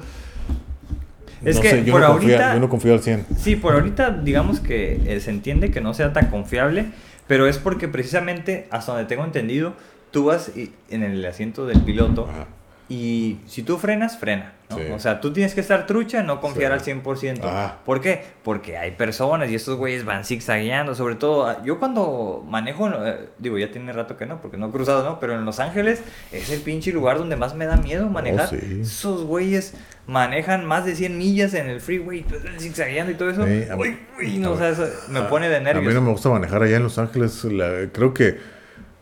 Es 1.44 1.56
no 1.56 1.62
que 1.62 1.70
sé, 1.70 1.84
yo, 1.84 1.92
por 1.92 2.00
no 2.00 2.09
confío, 2.09 2.30
ahorita- 2.34 2.55
yo 2.55 2.60
no 2.60 2.68
confío 2.68 2.92
al 2.94 3.00
100. 3.00 3.26
Sí, 3.36 3.56
por 3.56 3.74
ahorita 3.74 4.10
digamos 4.10 4.60
que 4.60 5.00
eh, 5.06 5.20
se 5.20 5.30
entiende 5.30 5.70
que 5.70 5.80
no 5.80 5.94
sea 5.94 6.12
tan 6.12 6.30
confiable, 6.30 6.86
pero 7.26 7.46
es 7.46 7.59
porque 7.59 7.86
precisamente, 7.88 8.66
hasta 8.70 8.92
donde 8.92 9.06
tengo 9.06 9.24
entendido, 9.24 9.74
tú 10.10 10.24
vas 10.26 10.50
y- 10.56 10.72
en 10.90 11.02
el 11.02 11.24
asiento 11.26 11.66
del 11.66 11.80
piloto 11.82 12.28
Ajá. 12.30 12.46
Y 12.89 13.39
si 13.47 13.62
tú 13.62 13.77
frenas, 13.78 14.16
frena. 14.19 14.55
¿no? 14.70 14.77
Sí. 14.77 14.82
O 14.94 14.98
sea, 14.98 15.20
tú 15.23 15.32
tienes 15.32 15.55
que 15.55 15.60
estar 15.62 15.86
trucha, 15.86 16.23
no 16.23 16.40
confiar 16.43 16.78
Sí. 16.81 16.90
al 16.90 17.02
100%. 17.02 17.43
Ajá. 17.48 17.78
¿Por 17.86 18.01
qué? 18.02 18.23
Porque 18.43 18.77
hay 18.77 18.90
personas 18.93 19.51
y 19.51 19.55
estos 19.55 19.77
güeyes 19.78 20.05
van 20.05 20.24
zigzagueando, 20.27 20.94
sobre 20.94 21.15
todo, 21.15 21.47
ah, 21.47 21.62
yo 21.65 21.78
cuando 21.78 22.44
manejo, 22.47 22.89
eh, 22.90 23.28
digo, 23.39 23.56
ya 23.56 23.70
tiene 23.70 23.93
rato 23.94 24.16
que 24.19 24.27
no, 24.27 24.43
porque 24.43 24.59
no 24.59 24.69
he 24.69 24.70
cruzado, 24.70 25.05
¿no? 25.05 25.20
Pero 25.20 25.35
en 25.35 25.44
Los 25.47 25.59
Ángeles 25.59 26.02
es 26.32 26.51
el 26.51 26.60
pinche 26.60 26.93
lugar 26.93 27.16
donde 27.19 27.36
más 27.36 27.55
me 27.55 27.65
da 27.66 27.77
miedo 27.77 28.09
manejar. 28.10 28.48
sí. 28.48 28.81
Esos 28.82 29.24
güeyes 29.24 29.73
manejan 30.06 30.65
más 30.66 30.85
de 30.85 30.94
100 30.97 31.16
millas 31.16 31.55
en 31.55 31.69
el 31.69 31.81
freeway, 31.81 32.23
pues, 32.24 32.43
zigzagueando 32.59 33.12
y 33.12 33.15
todo 33.15 33.31
eso. 33.31 33.47
Sí, 33.47 33.65
a 33.70 33.77
mí- 33.77 33.82
Uy, 33.82 33.98
uy, 34.20 34.39
no, 34.39 34.48
a 34.51 34.52
o 34.52 34.59
sea, 34.59 34.69
eso 34.70 34.86
me 35.09 35.23
pone 35.23 35.48
de 35.48 35.56
A 35.56 35.60
mí 35.60 35.65
nervios. 35.65 35.94
no 35.94 36.01
me 36.02 36.10
gusta 36.10 36.28
manejar 36.28 36.62
allá 36.62 36.77
en 36.77 36.82
Los 36.82 36.98
Ángeles. 36.98 37.43
la- 37.44 37.89
creo 37.93 38.12
que 38.12 38.36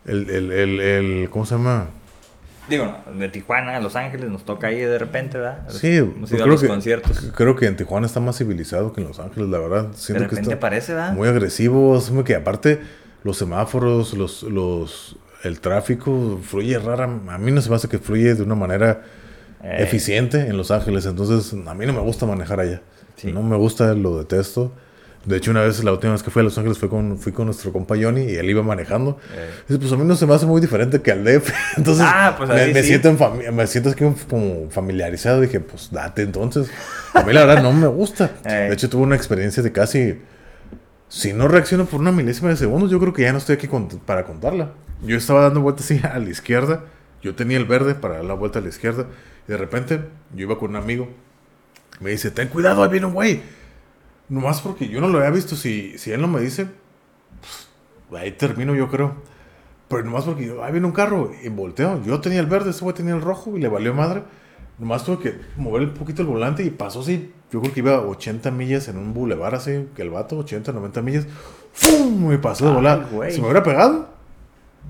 el, 0.06 0.30
el, 0.30 0.52
el, 0.52 0.80
el- 0.80 1.30
¿Cómo 1.30 1.44
se 1.44 1.56
llama? 1.56 1.88
Digo, 2.68 2.97
de 3.16 3.28
Tijuana 3.28 3.76
a 3.76 3.80
Los 3.80 3.94
Ángeles 3.97 4.28
nos 4.30 4.44
toca 4.44 4.66
ahí 4.68 4.80
de 4.80 4.98
repente, 4.98 5.38
¿verdad? 5.38 5.68
Sí, 5.68 5.97
Hemos 5.97 6.32
a 6.32 6.36
creo 6.36 6.47
los 6.48 6.60
que, 6.62 6.68
conciertos. 6.68 7.30
creo 7.34 7.55
que 7.55 7.66
en 7.66 7.76
Tijuana 7.76 8.06
está 8.06 8.18
más 8.20 8.36
civilizado 8.38 8.93
que 8.93 9.01
en 9.01 9.06
Los 9.09 9.20
Ángeles, 9.20 9.48
la 9.48 9.59
verdad. 9.59 9.84
De 9.88 9.97
Siento 9.97 10.24
que 10.24 10.28
repente 10.30 10.51
está 10.52 10.60
parece, 10.60 10.93
¿verdad? 10.94 11.12
muy 11.12 11.28
agresivo. 11.28 11.97
Es 11.97 12.09
como 12.09 12.24
que 12.24 12.34
aparte 12.34 12.80
los 13.22 13.36
semáforos, 13.38 14.14
los, 14.14 14.43
los, 14.43 15.16
el 15.44 15.60
tráfico 15.60 16.40
fluye 16.43 16.78
rara. 16.78 17.05
A 17.05 17.38
mí 17.38 17.52
no 17.52 17.60
se 17.60 17.70
me 17.70 17.76
hace 17.76 17.88
que 17.88 17.98
fluye 17.98 18.34
de 18.34 18.43
una 18.43 18.55
manera 18.56 19.02
Eh. 19.62 19.82
eficiente 19.82 20.40
en 20.48 20.56
Los 20.56 20.70
Ángeles. 20.70 21.06
Entonces, 21.06 21.52
a 21.66 21.74
mí 21.74 21.86
no 21.86 21.93
me 21.93 22.01
gusta 22.01 22.26
manejar 22.26 22.60
allá. 22.60 22.82
Sí. 23.16 23.32
No 23.32 23.43
me 23.43 23.56
gusta, 23.56 23.94
lo 23.94 24.18
detesto. 24.18 24.72
De 25.26 25.36
hecho, 25.36 25.50
una 25.50 25.60
vez, 25.62 25.82
la 25.82 25.92
última 25.92 26.12
vez 26.12 26.22
que 26.22 26.30
fui 26.30 26.40
a 26.40 26.44
Los 26.44 26.56
Ángeles 26.56 26.78
fue 26.78 26.88
con, 26.88 27.18
fui 27.18 27.32
con 27.32 27.46
nuestro 27.46 27.72
compa 27.72 27.96
Johnny 28.00 28.22
y 28.22 28.36
él 28.36 28.48
iba 28.48 28.62
manejando. 28.62 29.18
Eh. 29.34 29.50
Dice, 29.68 29.80
pues 29.80 29.92
a 29.92 29.96
mí 29.96 30.04
no 30.04 30.14
se 30.14 30.24
me 30.24 30.34
hace 30.34 30.46
muy 30.46 30.60
diferente 30.60 31.02
que 31.02 31.10
al 31.10 31.24
DF. 31.24 31.50
Entonces, 31.76 32.04
Ah, 32.08 32.34
pues 32.38 32.48
me, 32.48 32.72
me 32.72 32.82
sí. 32.82 32.88
siento 32.88 33.08
en 33.08 33.56
me 33.56 33.66
siento 33.66 33.92
como 34.30 34.70
familiarizado. 34.70 35.40
Dije, 35.40 35.58
pues 35.60 35.90
date 35.90 36.22
entonces. 36.22 36.70
A 37.12 37.22
mí 37.24 37.32
la 37.32 37.44
verdad 37.44 37.62
no 37.62 37.72
me 37.72 37.88
gusta. 37.88 38.30
Eh. 38.46 38.68
De 38.68 38.72
hecho, 38.74 38.88
tuve 38.88 39.02
una 39.02 39.16
experiencia 39.16 39.62
de 39.62 39.72
casi 39.72 40.20
si 41.08 41.32
no 41.32 41.48
reacciono 41.48 41.86
por 41.86 42.00
una 42.00 42.12
milésima 42.12 42.50
de 42.50 42.56
segundos, 42.56 42.90
yo 42.90 42.98
creo 43.00 43.12
que 43.12 43.22
ya 43.22 43.32
no 43.32 43.38
estoy 43.38 43.56
aquí 43.56 43.66
con- 43.68 43.88
para 43.88 44.24
contarla. 44.24 44.70
Yo 45.02 45.16
estaba 45.16 45.42
dando 45.42 45.60
vueltas 45.60 45.84
así 45.86 46.00
a 46.04 46.18
la 46.18 46.30
izquierda. 46.30 46.84
Yo 47.22 47.34
tenía 47.34 47.56
el 47.58 47.64
verde 47.64 47.94
para 47.96 48.14
dar 48.16 48.24
la 48.24 48.34
vuelta 48.34 48.60
a 48.60 48.62
la 48.62 48.68
izquierda. 48.68 49.06
Y 49.48 49.52
de 49.52 49.56
repente, 49.58 50.00
yo 50.34 50.42
iba 50.42 50.58
con 50.58 50.70
un 50.70 50.76
amigo. 50.76 51.08
Me 52.00 52.10
dice, 52.10 52.30
ten 52.30 52.48
cuidado, 52.48 52.82
ahí 52.84 52.90
viene 52.90 53.06
un 53.06 53.14
güey. 53.14 53.40
Nomás 54.28 54.60
porque 54.60 54.88
yo 54.88 55.00
no 55.00 55.08
lo 55.08 55.18
había 55.18 55.30
visto. 55.30 55.56
Si, 55.56 55.96
si 55.98 56.10
él 56.12 56.20
no 56.20 56.28
me 56.28 56.40
dice, 56.40 56.66
pues, 58.10 58.22
ahí 58.22 58.32
termino 58.32 58.74
yo 58.74 58.88
creo. 58.88 59.14
Pero 59.88 60.02
nomás 60.04 60.24
porque 60.24 60.46
yo, 60.46 60.64
ahí 60.64 60.72
viene 60.72 60.86
un 60.86 60.92
carro 60.92 61.30
y 61.42 61.48
volteo. 61.48 62.02
Yo 62.02 62.20
tenía 62.20 62.40
el 62.40 62.46
verde, 62.46 62.70
ese 62.70 62.82
güey 62.82 62.94
tenía 62.94 63.14
el 63.14 63.22
rojo 63.22 63.56
y 63.56 63.60
le 63.60 63.68
valió 63.68 63.94
madre. 63.94 64.22
Nomás 64.78 65.04
tuve 65.04 65.18
que 65.18 65.38
mover 65.56 65.82
un 65.82 65.94
poquito 65.94 66.22
el 66.22 66.28
volante 66.28 66.62
y 66.64 66.70
pasó 66.70 67.00
así. 67.00 67.32
Yo 67.52 67.60
creo 67.60 67.72
que 67.72 67.80
iba 67.80 67.94
a 67.94 68.00
80 68.00 68.50
millas 68.50 68.88
en 68.88 68.98
un 68.98 69.14
bulevar 69.14 69.54
así, 69.54 69.88
que 69.94 70.02
el 70.02 70.10
vato, 70.10 70.38
80, 70.38 70.72
90 70.72 71.02
millas. 71.02 71.26
¡Fum! 71.72 72.28
Me 72.28 72.38
pasó 72.38 72.66
de 72.66 72.74
volar. 72.74 73.06
Si 73.30 73.40
me 73.40 73.46
hubiera 73.46 73.62
pegado, 73.62 74.16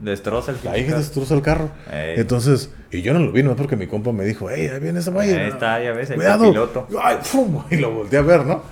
Destroza 0.00 0.52
el 0.52 0.68
ahí 0.68 0.82
pinche 0.82 0.98
destroza 0.98 1.34
el 1.34 1.40
carro. 1.42 1.70
Ey. 1.90 2.20
Entonces, 2.20 2.70
y 2.90 3.00
yo 3.00 3.14
no 3.14 3.20
lo 3.20 3.32
vi, 3.32 3.42
no 3.42 3.56
porque 3.56 3.76
mi 3.76 3.86
compa 3.86 4.12
me 4.12 4.24
dijo, 4.24 4.48
hey, 4.50 4.68
ahí 4.72 4.80
viene 4.80 4.98
ese 5.00 5.10
güey. 5.10 5.32
Ahí 5.32 5.48
está, 5.48 5.82
ya 5.82 5.92
ves, 5.92 6.10
el 6.10 6.16
Cuidado. 6.16 6.50
piloto. 6.50 6.86
Ay, 7.02 7.18
¡fum! 7.22 7.62
Y 7.70 7.76
lo 7.76 7.92
volteé 7.92 8.18
a 8.18 8.22
ver, 8.22 8.44
¿no? 8.44 8.62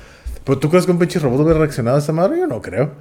Pero 0.44 0.58
tú 0.58 0.68
crees 0.70 0.84
que 0.86 0.92
un 0.92 0.98
pinche 0.98 1.18
robot 1.18 1.40
hubiera 1.40 1.58
reaccionado 1.58 1.96
a 1.96 2.00
esta 2.00 2.12
madre? 2.12 2.38
Yo 2.38 2.46
no 2.46 2.60
creo. 2.60 2.92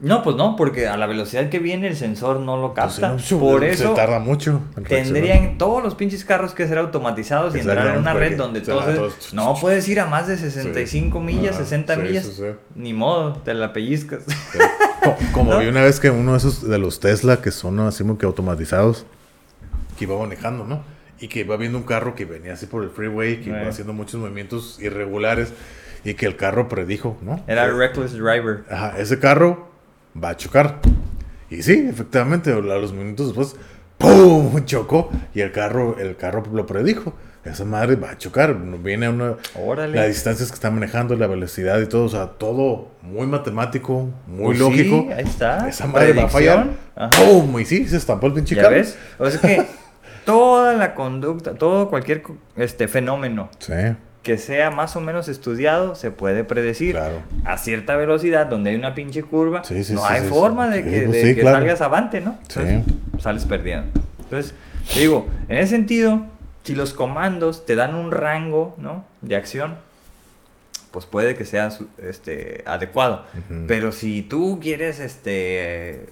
No, 0.00 0.22
pues 0.22 0.36
no, 0.36 0.54
porque 0.54 0.86
a 0.86 0.96
la 0.96 1.06
velocidad 1.06 1.48
que 1.48 1.58
viene 1.58 1.88
el 1.88 1.96
sensor 1.96 2.38
no 2.38 2.56
lo 2.56 2.72
Pues, 2.72 3.00
capta. 3.00 3.08
no, 3.16 3.38
Por 3.40 3.60
se 3.62 3.70
eso 3.70 3.94
tarda 3.94 4.20
mucho. 4.20 4.60
tendrían 4.88 5.58
todos 5.58 5.82
los 5.82 5.96
pinches 5.96 6.24
carros 6.24 6.54
que 6.54 6.68
ser 6.68 6.78
automatizados 6.78 7.56
y 7.56 7.60
entrar 7.60 7.84
en 7.94 7.98
una 7.98 8.14
red 8.14 8.36
donde 8.36 8.64
sea, 8.64 8.74
todos... 8.76 9.32
No 9.32 9.54
puedes 9.60 9.88
ir 9.88 9.98
a 9.98 10.06
más 10.06 10.28
de 10.28 10.36
65 10.36 11.18
millas, 11.20 11.56
Ajá, 11.56 11.64
60 11.64 11.94
sí, 11.96 12.00
millas. 12.00 12.24
sí, 12.26 12.32
sí. 12.36 12.44
Ni 12.76 12.92
modo, 12.92 13.32
te 13.44 13.54
la 13.54 13.72
pellizcas. 13.72 14.22
Co- 15.02 15.16
Como 15.32 15.50
¿No? 15.54 15.58
vi 15.58 15.66
una 15.66 15.82
vez 15.82 15.98
que 15.98 16.10
uno 16.10 16.30
de 16.32 16.38
esos 16.38 16.68
de 16.68 16.78
los 16.78 17.00
Tesla 17.00 17.40
que 17.42 17.50
son 17.50 17.80
así 17.80 18.04
como 18.04 18.18
que 18.18 18.26
automatizados, 18.26 19.04
que 19.98 20.04
iba 20.04 20.16
manejando, 20.16 20.64
¿no? 20.64 20.80
Y 21.20 21.26
que 21.26 21.40
iba 21.40 21.56
viendo 21.56 21.76
un 21.76 21.82
carro 21.84 22.14
que 22.14 22.24
venía 22.24 22.52
así 22.52 22.66
por 22.66 22.84
el 22.84 22.90
freeway, 22.90 23.40
que 23.40 23.50
iba 23.50 23.66
haciendo 23.68 23.92
muchos 23.92 24.20
movimientos 24.20 24.78
irregulares 24.80 25.52
y 26.04 26.14
que 26.14 26.26
el 26.26 26.36
carro 26.36 26.68
predijo, 26.68 27.16
¿no? 27.22 27.40
Era 27.46 27.68
Reckless 27.70 28.12
Driver. 28.12 28.64
Ajá, 28.70 28.94
ese 28.98 29.18
carro 29.18 29.68
va 30.22 30.30
a 30.30 30.36
chocar. 30.36 30.78
Y 31.50 31.62
sí, 31.62 31.86
efectivamente, 31.88 32.52
a 32.52 32.56
los 32.56 32.92
minutos 32.92 33.28
después, 33.28 33.56
¡pum! 33.96 34.64
chocó 34.64 35.10
y 35.34 35.40
el 35.40 35.52
carro, 35.52 35.96
el 35.98 36.16
carro 36.16 36.42
lo 36.52 36.66
predijo. 36.66 37.14
Esa 37.44 37.64
madre 37.64 37.96
va 37.96 38.10
a 38.10 38.18
chocar, 38.18 38.54
viene 38.82 39.06
a 39.06 39.10
una, 39.10 39.36
Órale. 39.54 39.96
las 39.96 40.08
distancias 40.08 40.50
que 40.50 40.54
está 40.54 40.70
manejando, 40.70 41.16
la 41.16 41.26
velocidad 41.26 41.80
y 41.80 41.86
todo, 41.86 42.04
o 42.04 42.08
sea, 42.10 42.26
todo 42.26 42.90
muy 43.00 43.26
matemático, 43.26 44.10
muy 44.26 44.46
Pues 44.48 44.58
lógico. 44.58 45.06
Sí, 45.08 45.12
ahí 45.14 45.24
está. 45.24 45.66
Esa 45.68 45.86
madre 45.86 46.12
va 46.12 46.24
a 46.24 46.28
fallar. 46.28 46.64
Predicción. 46.64 46.88
Ajá. 46.96 47.10
¡Pum! 47.24 47.58
Y 47.60 47.64
sí, 47.64 47.88
se 47.88 47.96
estampó 47.96 48.26
el 48.26 48.34
pinche 48.34 48.54
¿Ya 48.54 48.62
carro. 48.64 48.74
ves? 48.74 48.98
O 49.18 49.30
sea 49.30 49.40
que 49.40 49.64
toda 50.26 50.74
la 50.74 50.94
conducta, 50.94 51.54
todo 51.54 51.88
cualquier 51.88 52.22
este 52.56 52.86
fenómeno 52.86 53.48
Sí, 53.60 53.72
que 54.28 54.36
sea 54.36 54.70
más 54.70 54.94
o 54.94 55.00
menos 55.00 55.26
estudiado 55.26 55.94
se 55.94 56.10
puede 56.10 56.44
predecir. 56.44 56.92
claro. 56.92 57.22
A 57.46 57.56
cierta 57.56 57.96
velocidad, 57.96 58.44
donde 58.44 58.68
hay 58.68 58.76
una 58.76 58.94
pinche 58.94 59.22
curva, 59.22 59.64
Sí, 59.64 59.82
sí, 59.84 59.94
no 59.94 60.04
hay 60.04 60.20
sí, 60.20 60.28
forma 60.28 60.68
de 60.68 60.84
que, 60.84 61.00
pues 61.06 61.12
de 61.12 61.22
sí, 61.22 61.34
que 61.34 61.40
claro. 61.40 61.56
salgas 61.56 61.80
avante, 61.80 62.20
¿no? 62.20 62.36
Sí. 62.46 62.60
Entonces, 62.60 62.94
sales 63.22 63.46
perdiendo. 63.46 63.88
Entonces, 64.18 64.54
te 64.92 65.00
digo, 65.00 65.26
en 65.48 65.56
ese 65.56 65.70
sentido, 65.70 66.26
si 66.62 66.74
los 66.74 66.92
comandos 66.92 67.64
te 67.64 67.74
dan 67.74 67.94
un 67.94 68.12
rango, 68.12 68.74
¿no? 68.76 69.06
De 69.22 69.34
acción, 69.34 69.76
pues 70.90 71.06
puede 71.06 71.34
que 71.34 71.46
sea 71.46 71.70
este, 71.96 72.64
adecuado. 72.66 73.24
Pero 73.66 73.92
si 73.92 74.20
tú 74.20 74.58
quieres 74.60 75.00
este 75.00 76.10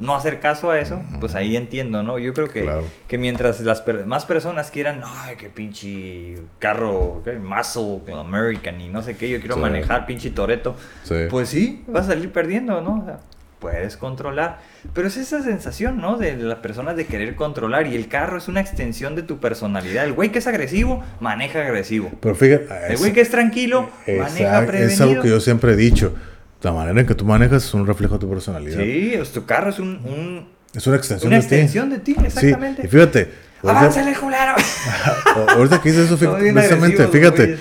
no 0.00 0.16
hacer 0.16 0.40
caso 0.40 0.70
a 0.70 0.80
eso, 0.80 1.00
pues 1.20 1.34
ahí 1.34 1.56
entiendo, 1.56 2.02
¿no? 2.02 2.18
Yo 2.18 2.32
creo 2.34 2.48
que, 2.48 2.62
Claro. 2.62 2.84
que 3.06 3.18
mientras 3.18 3.60
las 3.60 3.82
per- 3.82 4.06
más 4.06 4.24
personas 4.24 4.70
quieran, 4.70 5.02
ay, 5.04 5.36
qué 5.36 5.48
pinche 5.48 6.36
carro, 6.58 7.22
qué 7.24 7.32
muscle 7.38 8.00
American 8.12 8.80
y 8.80 8.88
no 8.88 9.02
sé 9.02 9.16
qué, 9.16 9.28
yo 9.28 9.38
quiero 9.40 9.56
Sí. 9.56 9.60
manejar 9.60 10.06
pinche 10.06 10.30
Toreto, 10.30 10.74
Sí. 11.04 11.14
pues 11.30 11.48
sí, 11.50 11.84
vas 11.86 12.06
a 12.06 12.08
salir 12.12 12.32
perdiendo, 12.32 12.80
¿no? 12.80 13.00
O 13.02 13.04
sea, 13.04 13.18
puedes 13.58 13.98
controlar. 13.98 14.58
Pero 14.94 15.06
es 15.08 15.18
esa 15.18 15.42
sensación, 15.42 15.98
¿no? 16.00 16.16
De 16.16 16.34
las 16.34 16.60
personas 16.60 16.96
de 16.96 17.04
querer 17.04 17.34
controlar 17.36 17.86
y 17.86 17.94
el 17.94 18.08
carro 18.08 18.38
es 18.38 18.48
una 18.48 18.62
extensión 18.62 19.14
de 19.16 19.22
tu 19.22 19.38
personalidad. 19.38 20.06
El 20.06 20.14
güey 20.14 20.32
que 20.32 20.38
es 20.38 20.46
agresivo, 20.46 21.04
maneja 21.20 21.60
agresivo. 21.60 22.10
Pero 22.22 22.34
fíjate, 22.34 22.66
El 22.88 22.96
güey 22.96 23.12
que 23.12 23.20
es 23.20 23.28
tranquilo, 23.30 23.90
maneja 24.06 24.64
prevenido. 24.66 24.88
es 24.94 25.00
algo 25.02 25.22
que 25.22 25.28
yo 25.28 25.40
siempre 25.40 25.72
he 25.72 25.76
dicho. 25.76 26.14
La 26.62 26.72
manera 26.72 27.00
en 27.00 27.06
que 27.06 27.14
tú 27.14 27.24
manejas 27.24 27.64
es 27.64 27.74
un 27.74 27.86
reflejo 27.86 28.14
de 28.14 28.20
tu 28.20 28.28
personalidad. 28.30 28.78
Sí, 28.82 29.12
pues, 29.16 29.32
tu 29.32 29.44
carro 29.46 29.70
es 29.70 29.78
un, 29.78 29.88
un- 30.04 30.48
Es 30.74 30.86
una 30.86 30.96
extensión 30.96 31.32
una 31.32 31.36
de 31.40 31.48
ti. 31.48 31.54
extensión 31.54 31.90
de 31.90 31.98
ti, 31.98 32.16
exactamente. 32.22 32.82
Sí, 32.82 32.86
y 32.88 32.90
fíjate, 32.90 33.30
ahorita, 33.62 33.80
¡Avánzale, 33.80 34.14
culero! 34.14 34.52
ahorita 35.56 35.80
que 35.82 35.90
dices 35.90 36.10
eso, 36.10 36.18
precisamente, 36.32 37.06
fíjate, 37.08 37.42
güeyes. 37.46 37.60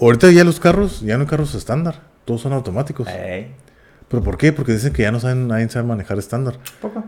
ahorita 0.00 0.30
ya 0.30 0.44
los 0.44 0.60
carros, 0.60 1.00
ya 1.00 1.16
no 1.16 1.22
hay 1.22 1.28
carros 1.28 1.54
estándar, 1.54 2.00
todos 2.24 2.40
son 2.42 2.52
automáticos. 2.52 3.08
¿Pero 4.08 4.22
por 4.22 4.38
qué? 4.38 4.52
Porque 4.52 4.72
dicen 4.72 4.92
que 4.92 5.02
ya 5.02 5.10
no 5.10 5.18
saben, 5.20 5.48
nadie 5.48 5.68
sabe 5.68 5.86
manejar 5.86 6.18
estándar. 6.18 6.58
poco. 6.80 7.04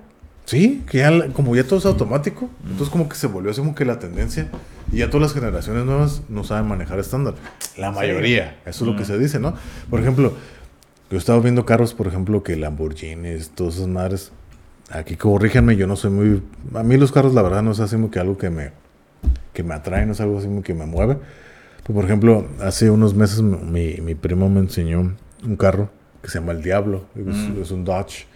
Sí, 0.47 0.83
que 0.91 0.99
ya, 0.99 1.29
como 1.35 1.55
ya 1.55 1.62
todo 1.65 1.79
es 1.79 1.85
automático, 1.85 2.49
entonces 2.65 2.89
como 2.89 3.07
que 3.07 3.16
se 3.16 3.27
volvió 3.27 3.51
así 3.51 3.61
como 3.61 3.75
que 3.75 3.85
la 3.85 3.99
tendencia 3.99 4.49
y 4.91 4.97
ya 4.99 5.11
todas 5.11 5.20
las 5.31 5.35
generaciones 5.35 5.85
nuevas 5.85 6.23
no 6.31 6.43
saben 6.43 6.66
manejar 6.66 6.99
estándar. 6.99 7.35
La 7.77 7.91
mayoría, 7.93 8.57
eso 8.65 8.85
es 8.85 8.91
lo 8.91 8.97
que 8.97 9.03
Mm. 9.03 9.07
se 9.07 9.19
dice, 9.19 9.39
¿no? 9.39 9.55
Por 9.91 10.01
ejemplo, 10.01 10.33
yo 11.10 11.18
estaba 11.18 11.40
viendo 11.40 11.64
carros, 11.64 11.94
por 11.94 12.06
ejemplo, 12.06 12.43
que 12.43 12.56
Lamborghinis, 12.56 13.51
todas 13.51 13.76
esas 13.76 13.89
madres. 13.89 14.32
Aquí 14.90 15.16
corríjanme, 15.16 15.76
yo 15.76 15.86
no 15.86 15.97
soy 15.97 16.10
muy... 16.10 16.43
A 16.74 16.82
mí 16.82 16.97
los 16.97 17.12
carros, 17.12 17.35
la 17.35 17.43
verdad, 17.43 17.62
no 17.62 17.72
es 17.72 17.80
así 17.80 17.97
como 17.97 18.10
que 18.10 18.18
algo 18.18 18.39
que 18.39 18.48
me, 18.51 18.72
que 19.52 19.62
me 19.62 19.74
atrae, 19.74 20.06
no 20.06 20.12
es 20.12 20.20
algo 20.20 20.39
así 20.39 20.47
como 20.47 20.62
que 20.62 20.74
me 20.74 20.86
mueve. 20.86 21.18
Pues, 21.85 21.94
por 21.94 22.05
ejemplo, 22.05 22.47
hace 22.60 22.90
unos 22.90 23.14
meses 23.14 23.40
mi, 23.43 23.97
mi 24.02 24.14
primo 24.14 24.48
me 24.48 24.60
enseñó 24.60 25.14
un 25.44 25.56
carro 25.56 25.90
que 26.22 26.28
se 26.30 26.39
llama 26.40 26.52
El 26.52 26.62
Diablo. 26.62 27.05
Es, 27.14 27.24
Mm. 27.36 27.62
es 27.62 27.70
un 27.70 27.85
Dodge 27.85 28.26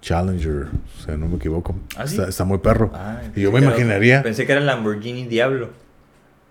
Challenger, 0.00 0.66
o 0.98 1.00
sea, 1.04 1.16
no 1.16 1.28
me 1.28 1.36
equivoco. 1.36 1.74
¿Ah, 1.96 2.06
sí? 2.06 2.16
está, 2.16 2.28
está 2.28 2.44
muy 2.44 2.58
perro. 2.58 2.90
Ah, 2.94 3.20
y 3.36 3.42
yo 3.42 3.52
me 3.52 3.60
imaginaría... 3.60 4.22
Pensé 4.22 4.46
que 4.46 4.52
era 4.52 4.60
el 4.60 4.66
Lamborghini 4.66 5.26
Diablo. 5.26 5.70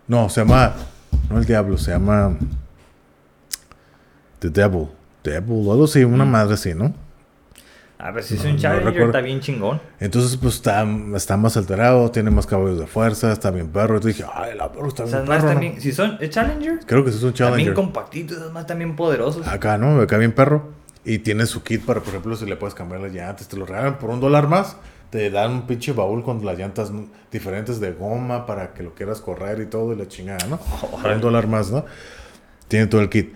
No, 0.08 0.30
se 0.30 0.42
llama... 0.42 0.74
No 1.30 1.38
el 1.40 1.46
Diablo, 1.46 1.78
se 1.78 1.92
llama... 1.92 2.38
The 4.40 4.50
Devil. 4.50 4.88
Devil, 5.24 5.64
o 5.68 5.72
algo 5.72 5.84
así, 5.86 6.04
una 6.04 6.26
madre 6.26 6.56
así, 6.56 6.74
¿no? 6.74 6.94
A 8.00 8.10
ver, 8.10 8.24
si 8.24 8.34
es 8.34 8.44
un 8.44 8.58
Challenger, 8.58 9.04
está 9.04 9.22
bien 9.22 9.40
chingón. 9.42 9.80
Entonces, 10.00 10.36
pues 10.36 10.56
está, 10.56 10.84
está 11.16 11.38
más 11.38 11.56
alterado, 11.56 12.10
tiene 12.10 12.32
más 12.32 12.48
caballos 12.48 12.80
de 12.80 12.88
fuerza, 12.88 13.32
está 13.32 13.52
bien 13.52 13.68
perro. 13.68 13.98
Entonces 13.98 14.18
dije, 14.18 14.30
ay, 14.34 14.56
la 14.58 14.72
perro 14.72 14.88
está 14.88 15.04
O 15.04 15.06
bien 15.06 15.18
sea, 15.20 15.26
perro. 15.26 15.44
¿no?". 15.44 15.50
también, 15.52 15.80
si 15.80 15.92
son 15.92 16.18
¿es 16.20 16.32
Challenger, 16.32 16.80
Creo 16.88 17.06
que 17.06 17.12
sí 17.12 17.18
es 17.18 17.24
un 17.24 17.34
también 17.34 17.52
Challenger. 17.52 17.74
compactitos, 17.76 18.38
es 18.40 18.52
más 18.52 18.66
también 18.66 18.96
poderosos. 18.96 19.48
Acá, 19.48 19.78
¿no? 19.78 20.02
Acá 20.02 20.18
bien 20.18 20.32
perro. 20.32 20.70
Y 21.06 21.20
tiene 21.20 21.46
su 21.46 21.62
kit 21.62 21.86
para, 21.86 22.00
por 22.00 22.10
ejemplo, 22.10 22.36
si 22.36 22.48
le 22.48 22.56
puedes 22.56 22.74
cambiar 22.74 23.02
las 23.02 23.14
llantas, 23.14 23.48
te 23.48 23.56
lo 23.56 23.68
regalan 23.68 24.00
por 24.00 24.10
un 24.10 24.20
dólar 24.20 24.48
más. 24.48 24.78
Te 25.12 25.30
dan 25.30 25.52
un 25.52 25.68
pinche 25.68 25.92
baúl 25.92 26.24
con 26.24 26.44
las 26.44 26.58
llantas 26.58 26.92
diferentes 27.32 27.80
de 27.80 27.92
goma 27.92 28.48
para 28.48 28.74
que 28.74 28.82
lo 28.82 28.96
quieras 28.96 29.22
correr 29.22 29.60
y 29.60 29.66
todo 29.68 29.94
y 29.94 29.96
la 29.96 30.08
chingada, 30.08 30.48
¿no? 30.48 30.58
Por 30.58 31.12
un 31.12 31.22
dólar 31.22 31.46
más, 31.46 31.70
¿no? 31.70 31.86
Tiene 32.68 32.88
todo 32.88 33.02
el 33.02 33.10
kit. 33.10 33.32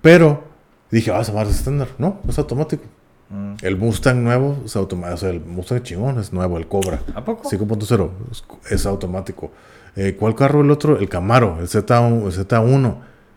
Pero 0.00 0.44
dije, 0.90 1.10
ah, 1.12 1.20
esa 1.20 1.32
madre 1.32 1.50
es 1.50 1.56
estándar. 1.58 1.88
No, 1.98 2.20
es 2.28 2.38
automático. 2.38 2.84
Mm. 3.30 3.54
El 3.62 3.76
Mustang 3.76 4.22
nuevo 4.24 4.56
es 4.64 4.74
automático. 4.76 5.14
O 5.14 5.18
sea, 5.18 5.30
el 5.30 5.40
Mustang 5.40 5.82
chingón 5.82 6.18
es 6.18 6.32
nuevo, 6.32 6.56
el 6.58 6.66
Cobra. 6.66 7.00
¿A 7.14 7.24
poco? 7.24 7.48
5.0 7.50 8.10
es, 8.30 8.44
es 8.72 8.86
automático. 8.86 9.50
Eh, 9.96 10.16
¿Cuál 10.18 10.34
carro 10.34 10.60
el 10.62 10.70
otro? 10.70 10.98
El 10.98 11.08
Camaro, 11.08 11.58
el 11.60 11.66
Z1, 11.68 12.24
el 12.26 12.46
Z1, 12.46 12.94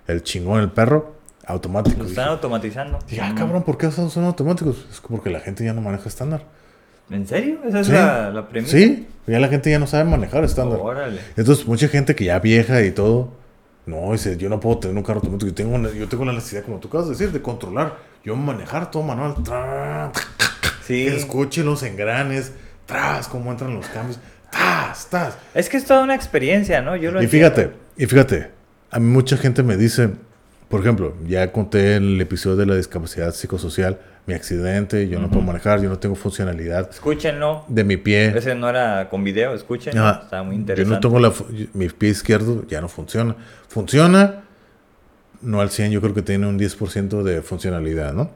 el 0.07 0.23
chingón, 0.23 0.61
el 0.61 0.69
perro, 0.72 1.15
automático. 1.45 1.98
Lo 1.98 2.03
Dije, 2.03 2.14
están 2.14 2.30
automatizando. 2.30 2.99
dije, 3.10 3.22
ah, 3.22 3.34
cabrón, 3.36 3.64
¿por 3.64 3.78
qué 3.78 3.90
son 3.91 4.23
automáticos? 4.26 4.86
Es 4.91 5.02
porque 5.02 5.30
la 5.30 5.40
gente 5.40 5.65
ya 5.65 5.73
no 5.73 5.82
maneja 5.82 6.07
estándar. 6.07 6.44
¿En 7.10 7.28
serio? 7.28 7.60
Esa 7.68 7.80
es 7.82 7.88
Sí. 7.88 7.94
la, 7.94 8.30
la 8.30 8.48
premisa. 8.48 8.78
Sí, 8.78 9.07
ya 9.28 9.40
la 9.40 9.48
gente 9.49 9.69
ya 9.69 9.80
no 9.80 9.88
sabe 9.88 10.06
manejar 10.10 10.44
estándar. 10.45 10.80
Órale. 10.82 11.19
Entonces, 11.36 11.68
mucha 11.68 11.88
gente 11.90 12.15
que 12.15 12.26
ya 12.26 12.40
vieja 12.40 12.82
y 12.84 12.91
todo, 12.91 13.34
no, 13.86 14.12
dice, 14.12 14.38
yo 14.38 14.48
no 14.49 14.60
puedo 14.60 14.78
tener 14.80 14.95
un 14.98 15.03
carro 15.03 15.20
automático. 15.20 15.48
Yo 15.48 15.53
tengo, 15.56 15.76
una- 15.76 15.91
yo 15.91 16.08
tengo 16.08 16.24
la 16.26 16.34
necesidad, 16.34 16.64
como 16.64 16.80
tú 16.80 16.88
acabas 16.88 17.08
de 17.08 17.14
decir, 17.14 17.32
de 17.32 17.41
controlar. 17.41 17.98
Yo 18.24 18.36
manejar 18.36 18.91
todo 18.91 19.03
manual. 19.03 19.36
Sí. 20.86 21.08
Escuche 21.08 21.64
los 21.64 21.84
engranes, 21.84 22.52
tras, 22.86 23.28
cómo 23.28 23.52
entran 23.52 23.74
los 23.76 23.88
cambios. 23.88 24.20
Tas, 24.52 25.08
tas. 25.10 25.38
Es 25.53 25.70
que 25.70 25.78
es 25.78 25.86
toda 25.86 26.03
una 26.03 26.16
experiencia, 26.16 26.82
¿no? 26.82 26.95
Yo 26.95 27.12
lo 27.12 27.22
Y 27.22 27.26
entiendo. 27.26 27.49
fíjate, 27.56 27.74
y 27.98 28.06
fíjate, 28.06 28.52
a 28.90 28.99
mí 28.99 29.08
mucha 29.08 29.38
gente 29.38 29.64
me 29.64 29.78
dice, 29.78 30.10
por 30.68 30.82
ejemplo, 30.82 31.16
ya 31.26 31.52
conté 31.52 31.95
en 31.95 32.03
el 32.03 32.22
episodio 32.22 32.58
de 32.58 32.66
la 32.66 32.76
discapacidad 32.76 33.34
psicosocial, 33.34 33.99
mi 34.26 34.34
accidente, 34.34 35.07
yo 35.07 35.19
no 35.19 35.30
puedo 35.30 35.41
manejar, 35.41 35.81
yo 35.81 35.89
no 35.89 35.98
tengo 35.98 36.15
funcionalidad 36.15 36.89
Escúchenlo. 36.89 37.65
de 37.68 37.84
mi 37.84 37.98
pie. 37.98 38.38
Ese 38.38 38.56
no 38.56 38.69
era 38.69 39.10
con 39.10 39.23
video, 39.23 39.53
escuchen. 39.53 39.98
Ajá. 39.98 40.22
Está 40.23 40.43
muy 40.43 40.56
yo 40.56 40.60
interesante. 40.61 40.93
no 40.95 40.99
tengo 40.99 41.19
la, 41.19 41.34
mi 41.73 41.89
pie 41.89 42.10
izquierdo, 42.10 42.65
ya 42.68 42.81
no 42.81 42.88
funciona. 42.88 43.35
Funciona 43.68 44.43
no 45.41 45.60
al 45.60 45.69
100, 45.72 45.91
yo 45.91 46.02
creo 46.02 46.14
que 46.14 46.22
tiene 46.22 46.48
un 46.48 46.60
10% 46.60 47.23
de 47.23 47.41
funcionalidad, 47.41 48.14
¿no? 48.14 48.30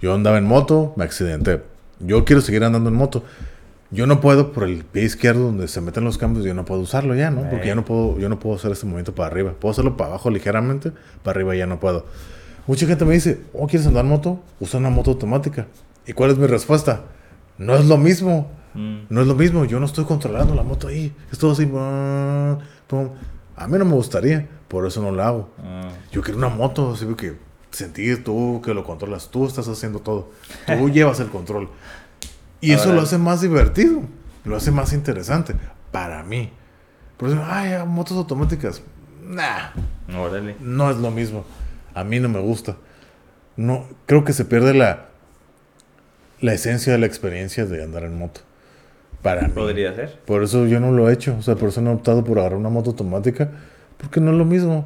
Yo 0.00 0.14
andaba 0.14 0.38
en 0.38 0.44
moto, 0.44 0.92
me 0.96 1.04
accidenté. 1.04 1.62
Yo 2.00 2.24
quiero 2.24 2.42
seguir 2.42 2.64
andando 2.64 2.90
en 2.90 2.96
moto. 2.96 3.24
Yo 3.90 4.06
no 4.06 4.20
puedo 4.20 4.52
por 4.52 4.64
el 4.64 4.84
pie 4.84 5.04
izquierdo 5.04 5.44
donde 5.44 5.68
se 5.68 5.80
meten 5.80 6.04
los 6.04 6.16
cambios, 6.18 6.44
yo 6.44 6.54
no 6.54 6.64
puedo 6.64 6.80
usarlo 6.80 7.14
ya, 7.14 7.30
¿no? 7.30 7.48
Porque 7.50 7.66
ya 7.66 7.74
no 7.74 7.84
puedo, 7.84 8.18
yo 8.18 8.28
no 8.28 8.38
puedo 8.38 8.56
hacer 8.56 8.72
este 8.72 8.86
movimiento 8.86 9.14
para 9.14 9.28
arriba. 9.28 9.52
Puedo 9.58 9.72
hacerlo 9.72 9.96
para 9.96 10.10
abajo 10.10 10.30
ligeramente, 10.30 10.92
para 11.22 11.36
arriba 11.36 11.54
ya 11.54 11.66
no 11.66 11.78
puedo. 11.78 12.06
Mucha 12.66 12.86
gente 12.86 13.04
me 13.04 13.14
dice, 13.14 13.40
"Oh, 13.52 13.66
¿quieres 13.66 13.86
andar 13.86 14.04
en 14.04 14.10
moto? 14.10 14.40
Usa 14.60 14.78
una 14.78 14.90
moto 14.90 15.10
automática." 15.10 15.66
¿Y 16.06 16.12
cuál 16.12 16.30
es 16.30 16.38
mi 16.38 16.46
respuesta? 16.46 17.02
No 17.58 17.74
es 17.74 17.86
lo 17.86 17.96
mismo. 17.96 18.50
Mm. 18.74 19.02
No 19.10 19.20
es 19.20 19.26
lo 19.26 19.34
mismo, 19.34 19.64
yo 19.64 19.78
no 19.78 19.86
estoy 19.86 20.04
controlando 20.04 20.54
la 20.54 20.62
moto 20.62 20.88
ahí. 20.88 21.14
Es 21.30 21.38
todo 21.38 21.52
así. 21.52 21.64
A 21.64 23.68
mí 23.68 23.78
no 23.78 23.84
me 23.84 23.94
gustaría, 23.94 24.48
por 24.68 24.86
eso 24.86 25.02
no 25.02 25.12
la 25.12 25.28
hago. 25.28 25.50
Ah. 25.62 25.88
Yo 26.10 26.22
quiero 26.22 26.38
una 26.38 26.48
moto, 26.48 26.92
así 26.92 27.06
que 27.16 27.36
sentir 27.70 28.24
tú 28.24 28.60
que 28.64 28.74
lo 28.74 28.84
controlas, 28.84 29.28
tú 29.30 29.46
estás 29.46 29.68
haciendo 29.68 30.00
todo. 30.00 30.30
Tú 30.66 30.88
llevas 30.90 31.20
el 31.20 31.28
control. 31.28 31.68
Y 32.60 32.72
eso 32.72 32.92
lo 32.92 33.02
hace 33.02 33.18
más 33.18 33.40
divertido, 33.40 34.02
lo 34.44 34.56
hace 34.56 34.70
más 34.70 34.92
interesante 34.92 35.54
para 35.90 36.22
mí. 36.22 36.50
Por 37.16 37.28
eso, 37.28 37.40
ay, 37.44 37.72
motos 37.86 38.16
automáticas. 38.16 38.82
Nah, 39.24 39.70
Órale. 40.16 40.56
no 40.60 40.90
es 40.90 40.96
lo 40.96 41.10
mismo. 41.10 41.44
A 41.94 42.04
mí 42.04 42.20
no 42.20 42.28
me 42.28 42.40
gusta. 42.40 42.76
No, 43.56 43.86
creo 44.06 44.24
que 44.24 44.32
se 44.32 44.44
pierde 44.44 44.74
la 44.74 45.06
la 46.40 46.52
esencia 46.52 46.92
de 46.92 46.98
la 46.98 47.06
experiencia 47.06 47.64
de 47.66 47.82
andar 47.82 48.02
en 48.02 48.18
moto. 48.18 48.40
Para 49.22 49.42
mí. 49.42 49.52
Podría 49.54 49.94
ser. 49.94 50.18
Por 50.26 50.42
eso 50.42 50.66
yo 50.66 50.80
no 50.80 50.90
lo 50.90 51.08
he 51.08 51.12
hecho. 51.12 51.36
O 51.38 51.42
sea, 51.42 51.54
por 51.54 51.68
eso 51.68 51.80
no 51.80 51.92
he 51.92 51.94
optado 51.94 52.24
por 52.24 52.38
agarrar 52.38 52.58
una 52.58 52.68
moto 52.68 52.90
automática. 52.90 53.50
Porque 53.96 54.20
no 54.20 54.32
es 54.32 54.36
lo 54.36 54.44
mismo. 54.44 54.84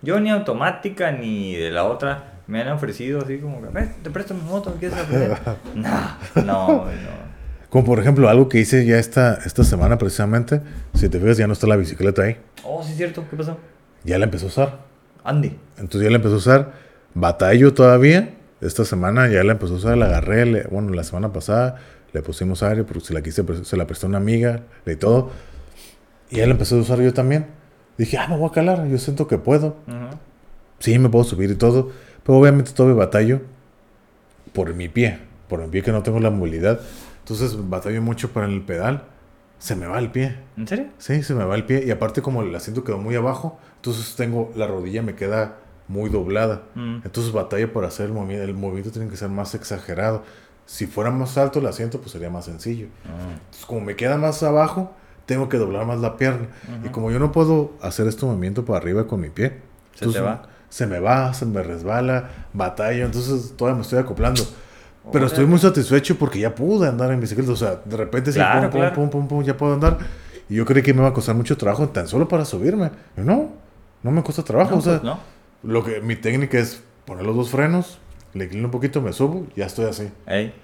Yo 0.00 0.18
ni 0.20 0.30
automática 0.30 1.12
ni 1.12 1.54
de 1.54 1.70
la 1.70 1.84
otra 1.84 2.40
me 2.46 2.62
han 2.62 2.68
ofrecido 2.68 3.22
así 3.22 3.38
como 3.38 3.60
que, 3.62 3.68
"Ven, 3.68 3.92
te 4.02 4.10
presto 4.10 4.34
mi 4.34 4.42
moto, 4.42 4.74
¿quieres 4.78 4.98
aprender? 4.98 5.36
no, 5.74 6.16
no, 6.44 6.84
no. 6.84 7.24
Como 7.68 7.84
por 7.84 7.98
ejemplo, 7.98 8.28
algo 8.28 8.48
que 8.48 8.60
hice 8.60 8.86
ya 8.86 8.98
esta, 8.98 9.34
esta 9.44 9.64
semana 9.64 9.98
precisamente. 9.98 10.60
Si 10.94 11.08
te 11.08 11.18
fijas, 11.18 11.36
ya 11.36 11.46
no 11.46 11.52
está 11.52 11.66
la 11.66 11.76
bicicleta 11.76 12.22
ahí. 12.22 12.38
Oh, 12.64 12.82
sí 12.82 12.92
es 12.92 12.96
cierto, 12.96 13.24
¿qué 13.28 13.36
pasó? 13.36 13.58
Ya 14.04 14.18
la 14.18 14.24
empezó 14.26 14.46
a 14.46 14.48
usar. 14.48 14.78
Andy. 15.24 15.56
Entonces 15.78 16.02
ya 16.02 16.10
la 16.10 16.16
empezó 16.16 16.34
a 16.34 16.38
usar. 16.38 16.72
Batallo 17.14 17.74
todavía. 17.74 18.34
Esta 18.60 18.84
semana 18.84 19.28
ya 19.28 19.42
la 19.44 19.52
empezó 19.52 19.74
a 19.74 19.76
usar. 19.78 19.96
La 19.98 20.06
agarré. 20.06 20.46
le- 20.46 20.62
bueno, 20.64 20.92
la 20.92 21.02
semana 21.04 21.32
pasada 21.32 21.76
le 22.12 22.22
pusimos 22.22 22.62
aire 22.62 22.84
porque 22.84 23.00
se 23.04 23.14
la 23.14 23.22
quise, 23.22 23.42
se 23.64 23.76
la 23.76 23.86
prestó 23.86 24.06
una 24.06 24.18
amiga 24.18 24.60
y 24.86 24.96
todo. 24.96 25.30
Y 26.30 26.36
ya 26.36 26.46
la 26.46 26.52
empecé 26.52 26.74
a 26.76 26.78
usar 26.78 27.00
yo 27.00 27.12
también. 27.12 27.46
Dije, 27.98 28.16
ah, 28.18 28.26
me 28.28 28.36
voy 28.36 28.48
a 28.48 28.52
calar. 28.52 28.86
Yo 28.88 28.98
siento 28.98 29.26
que 29.26 29.38
puedo. 29.38 29.76
Ujú. 29.86 30.16
Sí, 30.78 30.98
me 30.98 31.08
puedo 31.08 31.24
subir 31.24 31.50
y 31.50 31.54
todo. 31.56 31.90
Pero 32.24 32.38
obviamente 32.38 32.72
todavía 32.72 32.96
batallo 32.98 33.40
por 34.52 34.72
mi 34.74 34.88
pie. 34.88 35.18
Por 35.48 35.60
mi 35.60 35.68
pie 35.68 35.82
que 35.82 35.92
no 35.92 36.02
tengo 36.02 36.20
la 36.20 36.30
movilidad. 36.30 36.80
Entonces 37.20 37.56
batallo 37.68 38.02
mucho 38.02 38.30
para 38.32 38.46
el 38.46 38.62
pedal. 38.62 39.04
Se 39.58 39.76
me 39.76 39.86
va 39.86 39.98
el 39.98 40.10
pie. 40.10 40.36
¿En 40.56 40.68
serio? 40.68 40.86
Sí, 40.98 41.22
se 41.22 41.34
me 41.34 41.44
va 41.44 41.54
el 41.54 41.64
pie. 41.64 41.84
Y 41.86 41.90
aparte 41.90 42.22
como 42.22 42.42
el 42.42 42.54
asiento 42.54 42.84
quedó 42.84 42.98
muy 42.98 43.14
abajo. 43.14 43.58
Entonces 43.76 44.14
tengo 44.16 44.52
la 44.54 44.66
rodilla 44.66 45.02
me 45.02 45.14
queda 45.14 45.56
muy 45.88 46.10
doblada. 46.10 46.62
Mm. 46.74 46.96
Entonces 47.04 47.32
batallo 47.32 47.72
para 47.72 47.88
hacer 47.88 48.06
el 48.06 48.12
movimiento. 48.12 48.44
El 48.44 48.54
movimiento 48.54 48.90
tiene 48.90 49.08
que 49.08 49.16
ser 49.16 49.28
más 49.28 49.54
exagerado. 49.54 50.22
Si 50.66 50.86
fuera 50.86 51.10
más 51.10 51.36
alto 51.36 51.58
el 51.58 51.66
asiento, 51.66 52.00
pues 52.00 52.12
sería 52.12 52.30
más 52.30 52.46
sencillo. 52.46 52.88
Ah. 53.04 53.32
Entonces, 53.34 53.66
como 53.66 53.82
me 53.82 53.96
queda 53.96 54.16
más 54.16 54.42
abajo, 54.42 54.94
tengo 55.26 55.48
que 55.48 55.58
doblar 55.58 55.86
más 55.86 56.00
la 56.00 56.16
pierna. 56.16 56.48
Y 56.84 56.88
como 56.88 57.10
yo 57.10 57.18
no 57.18 57.32
puedo 57.32 57.72
hacer 57.80 58.06
este 58.06 58.24
movimiento 58.24 58.64
para 58.64 58.78
arriba 58.78 59.06
con 59.06 59.20
mi 59.20 59.30
pie, 59.30 59.60
Se 59.94 60.06
te 60.06 60.20
va. 60.20 60.48
Se 60.68 60.86
me 60.86 60.98
va, 60.98 61.32
se 61.34 61.46
me 61.46 61.62
resbala, 61.62 62.30
batallo. 62.52 63.04
Entonces 63.04 63.54
todavía 63.56 63.76
me 63.76 63.82
estoy 63.82 63.98
acoplando. 63.98 64.42
Pero 65.12 65.26
estoy 65.26 65.46
muy 65.46 65.58
satisfecho 65.58 66.16
porque 66.18 66.38
ya 66.40 66.54
pude 66.54 66.88
andar 66.88 67.12
en 67.12 67.20
bicicleta. 67.20 67.52
O 67.52 67.56
sea, 67.56 67.80
de 67.84 67.96
repente 67.96 68.32
sí, 68.32 68.38
Claro, 68.38 68.62
pum, 68.62 68.70
pum, 68.70 68.80
claro. 68.80 68.94
pum, 68.94 69.10
pum, 69.10 69.28
pum, 69.28 69.42
ya 69.44 69.56
puedo 69.56 69.74
andar. 69.74 69.98
Y 70.48 70.54
yo 70.56 70.64
creí 70.64 70.82
que 70.82 70.92
me 70.94 71.00
iba 71.00 71.08
a 71.08 71.12
costar 71.14 71.34
mucho 71.34 71.56
trabajo 71.56 71.88
tan 71.90 72.08
solo 72.08 72.26
para 72.28 72.44
subirme. 72.44 72.90
No, 73.16 73.50
no 74.02 74.10
me 74.10 74.22
cuesta 74.22 74.42
trabajo. 74.42 74.72
No, 74.72 74.76
o 74.78 74.80
sea, 74.80 75.00
pues, 75.00 75.04
no. 75.04 75.18
lo 75.62 75.84
que 75.84 76.00
mi 76.00 76.16
técnica 76.16 76.58
es 76.58 76.82
poner 77.04 77.24
los 77.26 77.36
dos 77.36 77.50
frenos, 77.50 77.98
le 78.32 78.44
inclino 78.46 78.66
un 78.66 78.70
poquito, 78.70 79.00
me 79.02 79.12
subo, 79.12 79.46
ya 79.56 79.66
estoy 79.66 79.84
así. 79.86 80.08
Ey. 80.26 80.54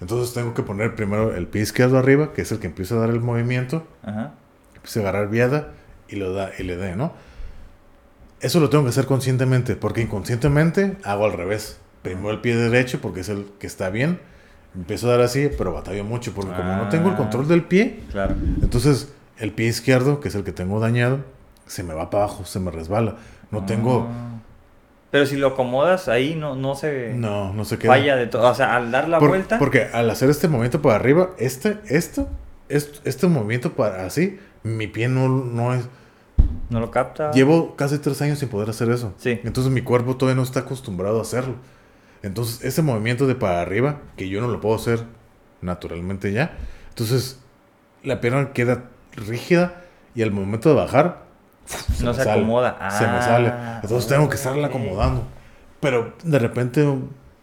Entonces 0.00 0.32
tengo 0.32 0.54
que 0.54 0.62
poner 0.62 0.94
primero 0.94 1.34
el 1.34 1.48
pie 1.48 1.62
izquierdo 1.62 1.98
arriba, 1.98 2.32
que 2.32 2.42
es 2.42 2.52
el 2.52 2.60
que 2.60 2.68
empieza 2.68 2.94
a 2.94 2.98
dar 2.98 3.10
el 3.10 3.20
movimiento, 3.20 3.84
Ajá. 4.04 4.32
empieza 4.76 5.00
a 5.00 5.02
agarrar 5.02 5.28
viada 5.28 5.72
y 6.08 6.16
lo 6.16 6.32
da 6.32 6.50
y 6.56 6.62
le 6.62 6.76
dé, 6.76 6.94
¿no? 6.94 7.12
Eso 8.40 8.60
lo 8.60 8.70
tengo 8.70 8.84
que 8.84 8.90
hacer 8.90 9.06
conscientemente, 9.06 9.74
porque 9.74 10.00
inconscientemente 10.00 10.96
hago 11.02 11.24
al 11.24 11.32
revés. 11.32 11.78
Primero 12.02 12.30
el 12.30 12.40
pie 12.40 12.56
derecho, 12.56 13.00
porque 13.00 13.20
es 13.20 13.28
el 13.28 13.46
que 13.58 13.66
está 13.66 13.90
bien. 13.90 14.20
Empiezo 14.74 15.08
a 15.08 15.12
dar 15.12 15.20
así, 15.22 15.48
pero 15.56 15.72
batallo 15.72 16.04
mucho, 16.04 16.32
porque 16.32 16.52
como 16.52 16.76
no 16.76 16.88
tengo 16.88 17.08
el 17.08 17.14
Ah. 17.14 17.16
control 17.16 17.48
del 17.48 17.64
pie, 17.64 18.00
Claro. 18.12 18.34
entonces 18.62 19.12
el 19.38 19.52
pie 19.52 19.66
izquierdo, 19.66 20.20
que 20.20 20.28
es 20.28 20.34
el 20.34 20.44
que 20.44 20.52
tengo 20.52 20.78
dañado, 20.80 21.20
se 21.66 21.82
me 21.82 21.94
va 21.94 22.10
para 22.10 22.24
abajo, 22.24 22.44
se 22.44 22.60
me 22.60 22.70
resbala. 22.70 23.16
No 23.50 23.64
tengo... 23.64 24.06
Ah. 24.10 24.24
Pero 25.10 25.24
si 25.24 25.36
lo 25.36 25.48
acomodas 25.48 26.06
ahí, 26.08 26.34
no, 26.34 26.54
no 26.54 26.74
se 26.74 27.14
No, 27.14 27.52
no 27.54 27.64
se 27.64 27.78
queda. 27.78 27.92
falla 27.92 28.14
de 28.14 28.26
todo. 28.26 28.46
O 28.50 28.54
sea, 28.54 28.76
al 28.76 28.90
dar 28.90 29.08
la 29.08 29.18
Por- 29.18 29.30
vuelta. 29.30 29.58
Porque 29.58 29.88
al 29.92 30.10
hacer 30.10 30.28
este 30.28 30.48
movimiento 30.48 30.82
para 30.82 30.96
arriba, 30.96 31.30
este, 31.38 31.78
esto, 31.88 32.28
este, 32.68 33.08
este 33.08 33.26
movimiento 33.26 33.72
para 33.72 34.04
así, 34.04 34.38
mi 34.62 34.86
pie 34.86 35.08
no, 35.08 35.28
no 35.28 35.72
es... 35.74 35.88
No 36.68 36.80
lo 36.80 36.90
capta. 36.90 37.30
Llevo 37.30 37.74
casi 37.74 37.98
tres 37.98 38.20
años 38.20 38.38
sin 38.38 38.50
poder 38.50 38.68
hacer 38.68 38.90
eso. 38.90 39.14
Sí. 39.16 39.40
Entonces 39.44 39.72
mi 39.72 39.80
cuerpo 39.80 40.16
todavía 40.16 40.36
no 40.36 40.42
está 40.42 40.60
acostumbrado 40.60 41.18
a 41.18 41.22
hacerlo. 41.22 41.54
Entonces 42.22 42.64
ese 42.64 42.82
movimiento 42.82 43.26
de 43.26 43.34
para 43.34 43.60
arriba, 43.60 44.00
que 44.16 44.28
yo 44.28 44.40
no 44.40 44.48
lo 44.48 44.60
puedo 44.60 44.74
hacer 44.76 45.04
naturalmente 45.60 46.32
ya, 46.32 46.56
entonces 46.90 47.40
la 48.02 48.20
pierna 48.20 48.52
queda 48.52 48.84
rígida 49.14 49.82
y 50.14 50.22
al 50.22 50.30
momento 50.30 50.68
de 50.68 50.74
bajar, 50.74 51.22
No 52.02 52.14
se 52.14 52.24
sale, 52.24 52.40
acomoda. 52.40 52.90
se 52.90 53.06
me 53.06 53.20
sale. 53.22 53.48
Ah, 53.48 53.80
Entonces 53.82 54.08
tengo 54.08 54.28
que 54.28 54.36
estarla 54.36 54.68
acomodando. 54.68 55.24
Pero 55.80 56.14
de 56.24 56.38
repente, 56.38 56.86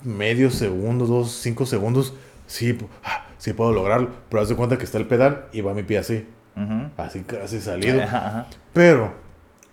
medio 0.04 0.50
segundo, 0.52 1.06
dos, 1.06 1.32
cinco 1.32 1.66
segundos, 1.66 2.14
sí, 2.48 2.78
ah, 3.04 3.26
sí 3.38 3.54
puedo 3.54 3.72
lograrlo. 3.72 4.10
Pero 4.30 4.42
haz 4.42 4.50
de 4.50 4.56
cuenta 4.56 4.78
que 4.78 4.84
está 4.84 4.98
el 4.98 5.06
pedal 5.08 5.46
y 5.54 5.62
va 5.62 5.74
mi 5.74 5.84
pie 5.84 6.00
así, 6.00 6.28
así 6.98 7.22
casi 7.22 7.62
salido. 7.62 8.02
Ajá, 8.02 8.28
ajá. 8.28 8.48
Pero 8.74 9.14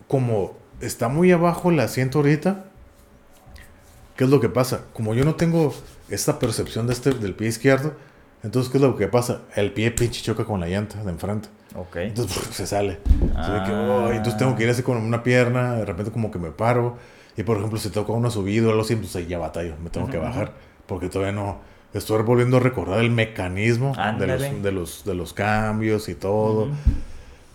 como 0.07 0.57
está 0.81 1.09
muy 1.09 1.33
abajo 1.33 1.70
el 1.70 1.81
asiento 1.81 2.19
ahorita, 2.19 2.65
¿qué 4.16 4.24
es 4.24 4.30
lo 4.30 4.40
que 4.40 4.48
pasa? 4.48 4.82
Como 4.93 5.14
yo 5.14 5.24
no 5.24 5.34
tengo 5.34 5.74
esta 6.09 6.39
percepción 6.39 6.86
de 6.86 6.93
este, 6.93 7.10
del 7.12 7.34
pie 7.34 7.48
izquierdo, 7.48 7.94
entonces 8.43 8.70
¿qué 8.70 8.78
es 8.78 8.82
lo 8.82 8.97
que 8.97 9.09
pasa? 9.09 9.43
El 9.55 9.72
pie 9.72 9.90
pinche 9.93 10.22
choca 10.22 10.44
con 10.44 10.60
la 10.60 10.68
llanta 10.68 11.02
de 11.02 11.10
enfrente. 11.10 11.48
Ok. 11.74 11.97
Entonces 11.97 12.36
pf, 12.36 12.52
se 12.55 12.66
sale. 12.66 12.93
De 12.94 12.98
que, 13.64 13.72
Ah. 13.72 14.06
oh, 14.09 14.10
entonces 14.10 14.36
tengo 14.36 14.55
que 14.56 14.64
ir 14.64 14.70
así 14.70 14.82
con 14.82 14.97
una 14.98 15.22
pierna, 15.22 15.74
de 15.76 15.84
repente 15.84 16.10
como 16.12 16.30
que 16.30 16.39
me 16.39 16.51
paro. 16.51 16.97
Y 17.36 17.44
por 17.44 17.56
ejemplo, 17.56 17.78
si 17.78 17.89
toca 17.89 18.12
una 18.12 18.28
subida 18.30 18.66
o 18.66 18.70
algo 18.70 18.82
así, 18.82 18.94
pues 18.97 19.16
ahí 19.16 19.26
ya 19.26 19.39
batallo, 19.39 19.74
me 19.82 19.89
tengo 19.90 20.09
que 20.10 20.18
Ujú, 20.18 20.26
bajar. 20.26 20.52
Porque 20.86 21.09
todavía 21.09 21.32
no. 21.32 21.60
Estoy 21.94 22.22
volviendo 22.22 22.56
a 22.56 22.60
recordar 22.60 23.01
el 23.01 23.10
mecanismo 23.10 23.94
de 24.18 24.26
los, 24.26 24.62
de, 24.62 24.72
los, 24.72 25.05
de 25.05 25.14
los 25.14 25.32
cambios 25.32 26.09
y 26.09 26.14
todo. 26.14 26.64
Ujú. 26.64 26.72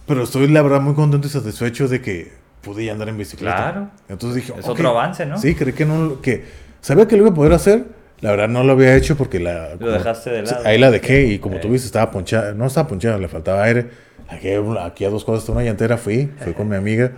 Pero 0.07 0.23
estoy 0.23 0.47
la 0.47 0.61
verdad 0.61 0.79
muy 0.81 0.93
contento 0.93 1.27
y 1.27 1.29
satisfecho 1.29 1.87
de 1.87 2.01
que 2.01 2.33
pude 2.67 2.85
ya 2.85 2.91
andar 2.91 3.09
en 3.09 3.17
bicicleta. 3.17 3.55
Claro. 3.55 3.89
Entonces 4.09 4.35
dije, 4.43 4.53
Es 4.59 4.65
ok. 4.65 4.71
otro 4.71 4.89
avance, 4.89 5.25
¿no? 5.25 5.37
Sí, 5.37 5.55
creí 5.55 5.73
que 5.73 5.85
no, 5.85 6.21
que 6.21 6.43
sabía 6.81 7.07
que 7.07 7.15
lo 7.15 7.23
iba 7.23 7.31
a 7.31 7.35
poder 7.35 7.53
hacer. 7.53 7.85
La 8.21 8.31
verdad 8.31 8.47
no 8.47 8.63
lo 8.63 8.73
había 8.73 8.95
hecho 8.95 9.15
porque 9.15 9.39
la... 9.39 9.75
Lo 9.79 9.91
dejaste 9.91 10.29
de 10.31 10.41
lado. 10.43 10.61
Ahí 10.65 10.77
la 10.79 10.89
dejé 10.91 11.25
y 11.27 11.39
como 11.39 11.59
tú 11.59 11.67
Eh. 11.67 11.71
viste 11.71 11.85
estaba 11.85 12.09
ponchada, 12.11 12.53
no 12.53 12.65
estaba 12.65 12.87
ponchada, 12.87 13.17
le 13.17 13.27
faltaba 13.27 13.63
aire. 13.63 13.89
Aquí, 14.29 14.49
aquí 14.81 15.05
a 15.05 15.09
dos 15.09 15.23
cosas, 15.23 15.43
está 15.43 15.51
una 15.53 15.63
llantera, 15.63 15.97
fui, 15.97 16.29
fui 16.43 16.53
con 16.53 16.67
mi 16.67 16.75
amiga, 16.75 17.11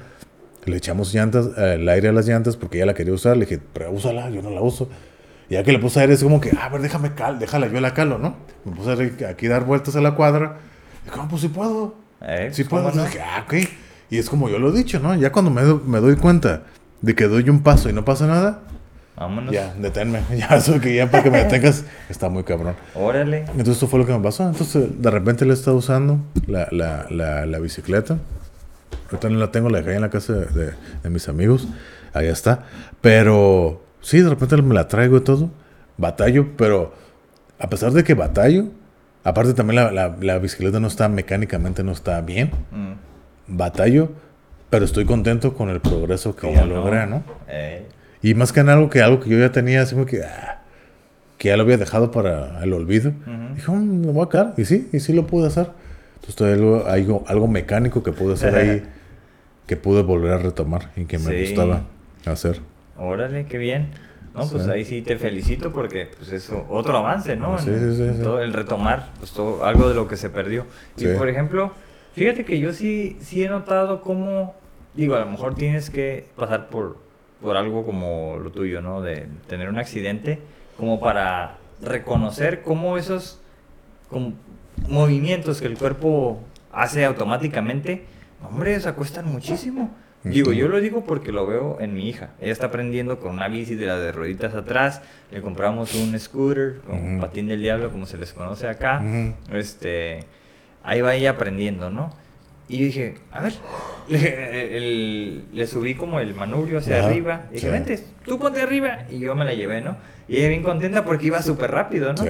le 0.65 0.77
echamos 0.77 1.11
llantas, 1.13 1.49
el 1.57 1.87
aire 1.89 2.09
a 2.09 2.11
las 2.11 2.27
llantas 2.27 2.55
porque 2.57 2.77
ella 2.77 2.85
la 2.85 2.93
quería 2.93 3.13
usar, 3.13 3.35
le 3.37 3.45
dije, 3.45 3.59
pero 3.73 3.91
úsala, 3.91 4.29
yo 4.29 4.41
no 4.43 4.49
la 4.51 4.61
uso. 4.61 4.89
Y 5.49 5.53
ya 5.55 5.63
que 5.63 5.71
le 5.71 5.79
puse 5.79 5.99
aire, 6.01 6.13
es 6.13 6.21
como 6.23 6.39
que, 6.39 6.51
a 6.59 6.69
ver, 6.69 6.81
déjame 6.81 7.13
cal, 7.15 7.39
déjala, 7.39 7.67
yo 7.67 7.79
la 7.81 7.93
calo, 7.95 8.19
¿no? 8.19 8.35
Me 8.65 8.73
puse 8.75 9.25
aquí 9.25 9.45
a 9.47 9.49
dar 9.49 9.63
vueltas 9.63 9.95
a 9.95 10.01
la 10.01 10.13
cuadra. 10.13 10.57
Y 11.07 11.09
como, 11.09 11.27
pues 11.29 11.41
sí 11.41 11.47
puedo. 11.47 11.95
Eh, 12.21 12.49
Sí 12.51 12.65
¿cómo 12.65 12.83
puedo. 12.83 12.95
no? 12.97 13.03
Dije, 13.05 13.21
ah, 13.21 13.43
ok. 13.47 13.53
Y 14.09 14.17
es 14.17 14.29
como 14.29 14.49
yo 14.49 14.59
lo 14.59 14.69
he 14.69 14.77
dicho, 14.77 14.99
¿no? 14.99 15.15
Ya 15.15 15.31
cuando 15.31 15.51
me, 15.51 15.61
do- 15.61 15.81
me 15.85 15.99
doy 15.99 16.15
cuenta 16.15 16.63
de 17.01 17.15
que 17.15 17.27
doy 17.27 17.49
un 17.49 17.61
paso 17.61 17.89
y 17.89 17.93
no 17.93 18.03
pasa 18.05 18.25
nada, 18.27 18.59
Vámonos. 19.15 19.53
ya, 19.53 19.73
deténme. 19.79 20.21
Ya, 20.37 20.47
eso 20.57 20.79
que 20.79 20.95
ya 20.95 21.09
para 21.11 21.23
que 21.23 21.31
me 21.31 21.39
detengas 21.43 21.83
está 22.09 22.29
muy 22.29 22.43
cabrón. 22.43 22.75
Órale. 22.95 23.39
Entonces, 23.39 23.75
esto 23.75 23.87
fue 23.87 23.99
lo 23.99 24.05
que 24.05 24.13
me 24.13 24.19
pasó. 24.23 24.47
Entonces, 24.47 25.01
de 25.01 25.11
repente 25.11 25.45
le 25.45 25.51
he 25.51 25.53
estado 25.53 25.77
usando 25.77 26.19
la, 26.47 26.67
la, 26.71 27.05
la, 27.09 27.45
la 27.45 27.59
bicicleta. 27.59 28.17
Ahorita 29.11 29.29
no 29.29 29.37
la 29.39 29.51
tengo, 29.51 29.69
la 29.69 29.79
dejé 29.79 29.95
en 29.95 30.01
la 30.01 30.09
casa 30.09 30.33
de, 30.33 30.45
de- 30.45 30.73
de 31.03 31.09
mis 31.09 31.27
amigos. 31.29 31.67
Ahí 32.13 32.27
está. 32.27 32.63
Pero, 33.01 33.83
sí, 34.01 34.21
de 34.21 34.29
repente 34.29 34.57
me 34.61 34.73
la 34.73 34.87
traigo 34.87 35.17
y 35.17 35.21
todo. 35.21 35.49
Batallo, 35.97 36.47
pero 36.57 36.93
a 37.59 37.69
pesar 37.69 37.91
de 37.91 38.03
que 38.03 38.13
batallo, 38.13 38.65
aparte 39.23 39.53
también 39.53 39.75
la, 39.83 39.91
la, 39.91 40.15
la 40.21 40.37
bicicleta 40.39 40.79
no 40.79 40.87
está 40.87 41.09
mecánicamente, 41.09 41.83
no 41.83 41.91
está 41.91 42.21
bien. 42.21 42.51
Mm. 42.71 42.93
Batallo, 43.49 44.09
pero 44.69 44.85
estoy 44.85 45.05
contento 45.05 45.53
con 45.53 45.69
el 45.69 45.79
progreso 45.81 46.35
que 46.35 46.41
¿Cómo 46.43 46.53
ya 46.53 46.65
no? 46.65 46.75
logré, 46.75 47.07
¿no? 47.07 47.23
Eh, 47.47 47.85
Y 48.21 48.33
más 48.33 48.51
que 48.51 48.59
en 48.59 48.69
algo 48.69 48.89
que 48.89 49.01
algo 49.01 49.19
que 49.19 49.29
yo 49.29 49.39
ya 49.39 49.51
tenía, 49.51 49.81
así 49.81 49.95
como 49.95 50.05
que, 50.05 50.23
ah, 50.23 50.61
que 51.37 51.47
ya 51.49 51.57
lo 51.57 51.63
había 51.63 51.77
dejado 51.77 52.11
para 52.11 52.61
el 52.63 52.73
olvido. 52.73 53.09
Ujú. 53.11 53.55
Dije, 53.55 53.71
"Mm, 53.71 54.05
lo 54.05 54.13
voy 54.13 54.25
a 54.25 54.29
quedar. 54.29 54.53
Y 54.57 54.65
sí, 54.65 54.89
y 54.91 54.99
sí 54.99 55.13
lo 55.13 55.25
pude 55.25 55.47
hacer. 55.47 55.67
Entonces, 56.15 56.35
todavía 56.35 56.91
algo, 56.93 57.23
algo, 57.27 57.47
mecánico 57.47 58.03
que 58.03 58.11
pude 58.11 58.33
hacer 58.33 58.53
ahí, 58.55 58.83
que 59.67 59.77
pude 59.77 60.01
volver 60.03 60.33
a 60.33 60.37
retomar 60.37 60.91
y 60.97 61.05
que 61.05 61.17
me 61.17 61.31
Sí. 61.31 61.39
gustaba 61.45 61.83
hacer. 62.25 62.59
Órale, 62.97 63.45
qué 63.45 63.57
bien. 63.57 63.87
No, 64.35 64.45
pues 64.47 64.63
Sí. 64.65 64.69
ahí 64.69 64.85
sí 64.85 65.01
te 65.01 65.17
felicito 65.17 65.71
porque 65.71 66.09
pues 66.17 66.31
es 66.33 66.51
otro 66.69 66.97
avance, 66.97 67.35
¿no? 67.37 67.57
Sí, 67.57 67.71
sí, 67.73 67.95
sí, 67.95 68.09
sí. 68.17 68.21
todo 68.21 68.41
el 68.41 68.53
retomar, 68.53 69.07
pues 69.19 69.31
todo, 69.31 69.63
algo 69.65 69.87
de 69.89 69.95
lo 69.95 70.07
que 70.07 70.17
se 70.17 70.29
perdió. 70.29 70.65
Y 70.97 71.07
por 71.07 71.29
ejemplo, 71.29 71.71
fíjate 72.15 72.45
que 72.45 72.59
yo 72.59 72.73
sí, 72.73 73.17
sí 73.21 73.43
he 73.43 73.49
notado 73.49 74.01
cómo, 74.01 74.55
digo, 74.93 75.15
a 75.15 75.19
lo 75.19 75.25
mejor 75.27 75.55
tienes 75.55 75.89
que 75.89 76.25
pasar 76.35 76.69
por, 76.69 76.97
por 77.41 77.57
algo 77.57 77.85
como 77.85 78.37
lo 78.41 78.51
tuyo, 78.51 78.81
¿no? 78.81 79.01
De 79.01 79.27
tener 79.47 79.69
un 79.69 79.77
accidente, 79.77 80.39
como 80.77 80.99
para 80.99 81.57
reconocer 81.81 82.61
cómo 82.61 82.97
esos 82.97 83.39
como 84.09 84.33
movimientos 84.87 85.61
que 85.61 85.67
el 85.67 85.77
cuerpo 85.77 86.39
hace 86.71 87.05
automáticamente, 87.05 88.03
hombre, 88.47 88.79
se 88.79 88.89
acuestan 88.89 89.25
muchísimo. 89.31 89.93
Digo, 90.23 90.51
yo 90.51 90.67
lo 90.67 90.81
digo 90.81 91.05
porque 91.05 91.31
lo 91.31 91.47
veo 91.47 91.77
en 91.79 91.93
mi 91.93 92.09
hija. 92.09 92.31
Ella 92.41 92.51
está 92.51 92.65
aprendiendo 92.67 93.19
con 93.19 93.31
una 93.31 93.47
bici 93.47 93.75
de 93.75 93.85
las 93.85 94.01
de 94.01 94.11
rueditas 94.11 94.53
atrás. 94.53 95.01
Le 95.31 95.41
compramos 95.41 95.95
un 95.95 96.19
scooter, 96.19 96.81
con 96.85 96.97
un 96.99 97.11
Ujú. 97.13 97.21
patín 97.21 97.47
del 97.47 97.61
diablo, 97.61 97.89
como 97.89 98.05
se 98.05 98.17
les 98.17 98.33
conoce 98.33 98.67
acá. 98.67 99.01
Este, 99.53 100.25
ahí 100.89 101.01
va 101.01 101.15
ella 101.15 101.31
aprendiendo, 101.31 101.89
¿no? 101.89 102.11
Y 102.67 102.77
yo 102.79 102.85
dije, 102.85 103.15
a 103.31 103.41
ver, 103.41 103.53
le, 104.09 104.77
el- 104.77 105.43
le 105.53 105.67
subí 105.67 105.95
como 105.95 106.19
el 106.19 106.35
manubrio 106.35 106.79
hacia 106.79 107.05
arriba. 107.05 107.43
Y 107.51 107.55
dije, 107.55 107.67
sí. 107.67 107.71
vente, 107.71 108.03
tú 108.25 108.37
ponte 108.39 108.61
arriba. 108.61 108.99
Y 109.09 109.19
yo 109.19 109.35
me 109.35 109.45
la 109.45 109.53
llevé, 109.53 109.81
¿no? 109.81 109.97
Y 110.27 110.37
ella 110.37 110.49
bien 110.49 110.61
contenta 110.63 111.03
porque 111.05 111.27
iba 111.27 111.41
súper 111.41 111.71
rápido, 111.71 112.13
¿no? 112.13 112.23
Sí. 112.23 112.29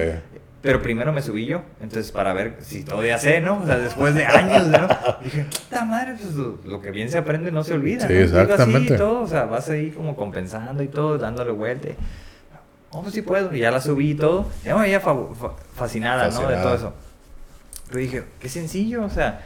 Pero 0.62 0.82
primero 0.82 1.10
me 1.12 1.22
subí 1.22 1.46
yo, 1.46 1.62
entonces 1.80 2.12
para 2.12 2.34
ver 2.34 2.56
si 2.60 2.84
todavía 2.84 3.16
sé, 3.18 3.40
¿no? 3.40 3.60
O 3.62 3.66
sea, 3.66 3.78
después 3.78 4.14
de 4.14 4.26
años, 4.26 4.66
¿no? 4.66 4.88
Dije, 5.24 5.44
puta 5.44 5.84
madre, 5.86 6.16
pues 6.20 6.34
lo, 6.34 6.80
que 6.82 6.90
bien 6.90 7.10
se 7.10 7.16
aprende 7.16 7.50
no 7.50 7.64
se 7.64 7.72
olvida. 7.74 8.06
Sí, 8.06 8.12
¿no? 8.12 8.18
Así 8.24 8.36
exactamente. 8.38 8.94
y 8.94 8.96
todo, 8.98 9.22
o 9.22 9.26
sea, 9.26 9.44
vas 9.44 9.70
ahí 9.70 9.90
como 9.90 10.14
compensando 10.16 10.82
y 10.82 10.88
todo, 10.88 11.16
dándole 11.16 11.52
vuelta. 11.52 11.88
Oh, 12.90 13.00
pues 13.02 13.14
sí 13.14 13.22
puedo, 13.22 13.54
y 13.54 13.60
ya 13.60 13.70
la 13.70 13.80
subí 13.80 14.10
y 14.10 14.14
todo. 14.14 14.46
Ya 14.64 14.74
me 14.76 14.82
veía 14.82 15.00
fa- 15.00 15.14
fa- 15.38 15.54
fascinada, 15.74 16.24
¿no? 16.24 16.28
De 16.28 16.32
Fascinada. 16.32 16.62
todo 16.62 16.74
eso. 16.74 16.94
Pero 17.90 18.00
dije, 18.00 18.24
qué 18.38 18.48
sencillo, 18.48 19.04
o 19.04 19.10
sea, 19.10 19.44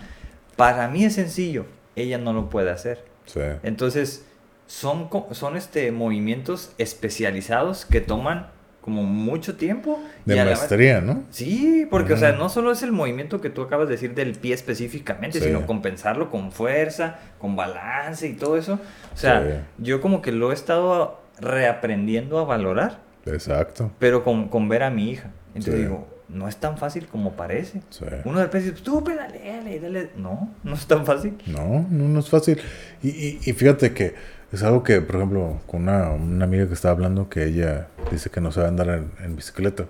para 0.56 0.86
mí 0.88 1.04
es 1.04 1.14
sencillo, 1.14 1.66
ella 1.96 2.18
no 2.18 2.32
lo 2.32 2.48
puede 2.50 2.70
hacer. 2.70 3.04
Sí. 3.26 3.40
Entonces, 3.62 4.24
son, 4.66 5.08
son 5.32 5.56
este, 5.56 5.90
movimientos 5.92 6.72
especializados 6.78 7.84
que 7.86 8.00
toman 8.00 8.48
como 8.80 9.02
mucho 9.04 9.56
tiempo. 9.56 9.98
De 10.26 10.36
y 10.36 10.38
maestría, 10.38 11.00
¿no? 11.00 11.22
Sí, 11.30 11.86
porque, 11.90 12.12
o 12.12 12.16
sea, 12.18 12.32
no 12.32 12.50
solo 12.50 12.70
es 12.70 12.82
el 12.82 12.92
movimiento 12.92 13.40
que 13.40 13.48
tú 13.48 13.62
acabas 13.62 13.88
de 13.88 13.92
decir 13.94 14.14
del 14.14 14.32
pie 14.32 14.52
específicamente, 14.54 15.38
Sí. 15.38 15.46
sino 15.46 15.64
compensarlo 15.66 16.30
con 16.30 16.52
fuerza, 16.52 17.18
con 17.38 17.56
balance 17.56 18.28
y 18.28 18.34
todo 18.34 18.58
eso. 18.58 18.78
O 19.14 19.16
sea, 19.16 19.42
Sí. 19.42 19.82
yo 19.84 20.02
como 20.02 20.20
que 20.20 20.32
lo 20.32 20.50
he 20.50 20.54
estado 20.54 21.18
reaprendiendo 21.40 22.38
a 22.38 22.44
valorar, 22.44 22.98
Exacto. 23.24 23.90
pero 23.98 24.22
con, 24.22 24.48
con 24.48 24.68
ver 24.68 24.82
a 24.82 24.90
mi 24.90 25.10
hija. 25.10 25.30
Entonces 25.54 25.74
Sí. 25.76 25.80
digo, 25.82 26.06
no 26.28 26.48
es 26.48 26.56
tan 26.56 26.78
fácil 26.78 27.06
como 27.06 27.32
parece. 27.32 27.82
Sí. 27.90 28.04
Uno 28.24 28.38
de 28.38 28.44
repente 28.46 28.70
dice, 28.70 28.82
tú 28.82 29.04
pedaleale, 29.04 29.80
dale. 29.80 30.10
No, 30.16 30.54
no 30.62 30.74
es 30.74 30.86
tan 30.86 31.04
fácil. 31.04 31.36
No, 31.46 31.86
no, 31.90 32.08
no 32.08 32.20
es 32.20 32.28
fácil. 32.28 32.60
Y, 33.02 33.08
y, 33.08 33.40
y 33.44 33.52
fíjate 33.52 33.92
que 33.92 34.14
es 34.52 34.62
algo 34.62 34.82
que, 34.82 35.00
por 35.00 35.16
ejemplo, 35.16 35.60
con 35.66 35.82
una, 35.82 36.10
una 36.10 36.44
amiga 36.44 36.66
que 36.66 36.74
estaba 36.74 36.92
hablando, 36.92 37.28
que 37.28 37.44
ella 37.44 37.88
dice 38.10 38.30
que 38.30 38.40
no 38.40 38.52
sabe 38.52 38.68
andar 38.68 38.88
en, 38.88 39.10
en 39.24 39.36
bicicleta, 39.36 39.86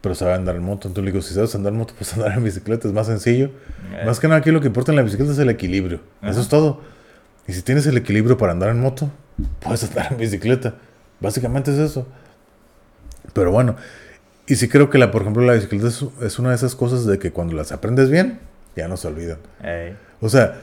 pero 0.00 0.14
sabe 0.14 0.34
andar 0.34 0.56
en 0.56 0.62
moto. 0.62 0.88
Entonces 0.88 1.04
le 1.04 1.10
digo, 1.12 1.22
si 1.22 1.34
sabes 1.34 1.54
andar 1.54 1.72
en 1.72 1.78
moto, 1.78 1.94
pues 1.96 2.12
andar 2.14 2.32
en 2.32 2.44
bicicleta 2.44 2.88
es 2.88 2.94
más 2.94 3.06
sencillo. 3.06 3.50
Eh. 3.92 4.04
Más 4.06 4.20
que 4.20 4.28
nada 4.28 4.40
aquí 4.40 4.50
lo 4.50 4.60
que 4.60 4.68
importa 4.68 4.92
en 4.92 4.96
la 4.96 5.02
bicicleta 5.02 5.32
es 5.32 5.38
el 5.38 5.50
equilibrio. 5.50 6.00
Ajá. 6.20 6.30
Eso 6.30 6.40
es 6.40 6.48
todo. 6.48 6.80
Y 7.46 7.52
si 7.52 7.62
tienes 7.62 7.86
el 7.86 7.96
equilibrio 7.96 8.38
para 8.38 8.52
andar 8.52 8.70
en 8.70 8.80
moto, 8.80 9.10
puedes 9.60 9.84
andar 9.84 10.12
en 10.12 10.18
bicicleta. 10.18 10.74
Básicamente 11.20 11.72
es 11.72 11.78
eso. 11.78 12.06
Pero 13.32 13.50
bueno, 13.50 13.76
y 14.46 14.56
sí 14.56 14.68
creo 14.68 14.90
que, 14.90 14.98
la, 14.98 15.10
por 15.10 15.22
ejemplo, 15.22 15.42
la 15.44 15.54
bicicleta 15.54 15.88
es, 15.88 16.04
es 16.22 16.38
una 16.38 16.50
de 16.50 16.56
esas 16.56 16.74
cosas 16.74 17.06
de 17.06 17.18
que 17.18 17.30
cuando 17.32 17.54
las 17.54 17.72
aprendes 17.72 18.10
bien, 18.10 18.40
ya 18.76 18.88
no 18.88 18.96
se 18.96 19.08
olvidan. 19.08 19.38
Ey. 19.62 19.96
O 20.20 20.28
sea, 20.28 20.60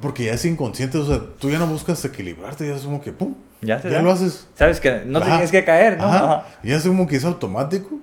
porque 0.00 0.24
ya 0.24 0.34
es 0.34 0.44
inconsciente, 0.44 0.98
o 0.98 1.06
sea, 1.06 1.20
tú 1.38 1.50
ya 1.50 1.58
no 1.58 1.66
buscas 1.66 2.04
equilibrarte, 2.04 2.66
ya 2.66 2.76
es 2.76 2.82
como 2.82 3.00
que, 3.02 3.12
¡pum! 3.12 3.34
Ya 3.62 3.80
Ya 3.82 3.90
da. 3.90 4.02
lo 4.02 4.10
haces. 4.10 4.46
Sabes 4.54 4.80
que 4.80 5.02
no 5.04 5.18
Ajá. 5.18 5.32
tienes 5.32 5.50
que 5.50 5.64
caer, 5.64 5.98
¿no? 5.98 6.04
Ajá. 6.04 6.24
Ajá. 6.24 6.46
Ya 6.62 6.76
es 6.76 6.82
como 6.86 7.06
que 7.06 7.16
es 7.16 7.24
automático. 7.26 7.98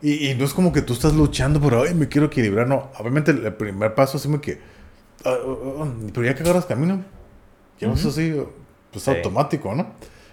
Y, 0.00 0.30
y 0.30 0.34
no 0.34 0.44
es 0.46 0.54
como 0.54 0.72
que 0.72 0.80
tú 0.80 0.94
estás 0.94 1.12
luchando 1.12 1.60
por, 1.60 1.74
ay, 1.74 1.92
me 1.94 2.08
quiero 2.08 2.28
equilibrar. 2.28 2.66
No, 2.66 2.90
obviamente 2.98 3.30
el, 3.32 3.52
primer 3.52 3.94
paso 3.94 4.16
es 4.16 4.22
como 4.22 4.40
que, 4.40 4.60
ah, 5.26 5.34
ah, 5.36 5.82
ah, 5.82 5.88
pero 6.14 6.24
ya 6.26 6.34
que 6.34 6.42
agarras 6.42 6.64
camino, 6.64 7.04
ya 7.78 7.88
vas 7.88 8.00
Ujú. 8.00 8.08
así, 8.08 8.34
pues 8.90 9.06
automático, 9.08 9.74
¿no? 9.74 9.88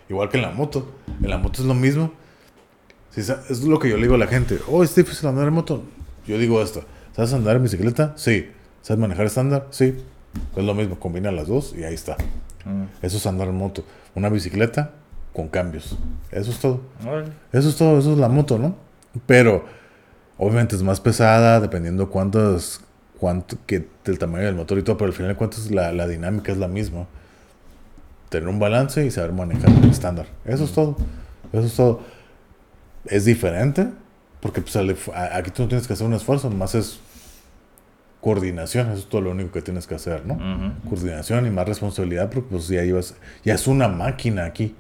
Igual 0.08 0.30
que 0.30 0.38
en 0.38 0.44
la 0.44 0.52
moto. 0.52 0.90
En 1.22 1.30
la 1.30 1.38
moto 1.38 1.62
es 1.62 1.68
lo 1.68 1.74
mismo. 1.74 2.14
Es 3.20 3.64
lo 3.64 3.80
que 3.80 3.90
yo 3.90 3.98
le 3.98 4.04
digo 4.04 4.16
a 4.16 4.18
la 4.18 4.28
gente. 4.28 4.60
Oh, 4.68 4.84
es 4.84 4.96
difícil 4.96 5.28
andar 5.28 5.48
en 5.48 5.54
moto. 5.54 5.84
Yo 6.26 6.38
digo 6.38 6.62
esto. 6.62 6.84
¿Sabes 7.16 7.34
andar 7.34 7.56
en 7.56 7.64
bicicleta? 7.64 8.14
Sí. 8.16 8.50
¿Sabes 8.82 9.00
manejar 9.00 9.26
estándar? 9.26 9.68
Sí. 9.72 9.96
Es 10.56 10.64
lo 10.64 10.74
mismo. 10.74 11.00
Combina 11.00 11.32
las 11.32 11.48
dos 11.48 11.74
y 11.78 11.84
ahí 11.84 11.94
está. 11.94 12.16
Mm. 12.66 12.84
Eso 13.02 13.18
es 13.18 13.26
andar 13.26 13.48
en 13.48 13.56
moto. 13.56 13.84
Una 14.16 14.30
bicicleta 14.30 14.92
con 15.34 15.48
cambios. 15.48 15.98
Eso 16.32 16.52
es 16.52 16.60
todo. 16.60 16.82
Eso 17.52 17.70
es 17.70 17.76
todo, 17.76 18.00
eso 18.00 18.14
es 18.14 18.18
la 18.18 18.30
moto, 18.30 18.58
¿no? 18.58 18.76
Pero 19.26 19.66
obviamente 20.38 20.76
es 20.76 20.84
más 20.84 21.00
pesada, 21.00 21.60
dependiendo 21.60 22.10
cuántos, 22.10 22.82
cuánto, 23.20 23.58
que 23.66 23.88
del 24.04 24.20
tamaño 24.20 24.46
del 24.46 24.56
motor 24.56 24.78
y 24.78 24.84
todo, 24.84 24.98
pero 24.98 25.08
al 25.08 25.14
final 25.14 25.32
de 25.32 25.38
cuentas 25.38 25.72
la, 25.72 25.92
la 25.92 26.08
dinámica 26.08 26.52
es 26.52 26.58
la 26.58 26.68
misma. 26.68 27.08
Tener 28.30 28.48
un 28.48 28.60
balance 28.60 29.06
y 29.06 29.12
saber 29.12 29.34
manejar 29.34 29.70
el 29.70 29.90
estándar. 29.90 30.28
Eso 30.46 30.66
es 30.66 30.72
todo. 30.72 30.98
Eso 31.52 31.66
es 31.66 31.76
todo. 31.76 32.02
Es 33.06 33.26
diferente, 33.26 33.88
porque 34.40 34.62
pues, 34.62 34.76
aquí 34.76 35.52
tú 35.52 35.64
no 35.64 35.68
tienes 35.70 35.88
que 35.88 35.94
hacer 35.94 36.06
un 36.06 36.14
esfuerzo, 36.14 36.50
nomás 36.50 36.76
es 36.76 37.00
coordinación, 38.22 38.90
eso 38.90 39.00
es 39.00 39.06
todo 39.10 39.22
lo 39.22 39.32
único 39.32 39.52
que 39.52 39.62
tienes 39.62 39.88
que 39.88 39.96
hacer, 39.96 40.26
¿no? 40.26 40.38
Coordinación 40.90 41.48
y 41.48 41.50
más 41.50 41.68
responsabilidad 41.68 42.30
porque 42.30 42.50
pues 42.50 42.68
ya 42.68 42.84
ibas, 42.84 43.16
ya 43.44 43.54
es 43.54 43.68
una 43.68 43.88
máquina 43.88 44.46
aquí. 44.46 44.76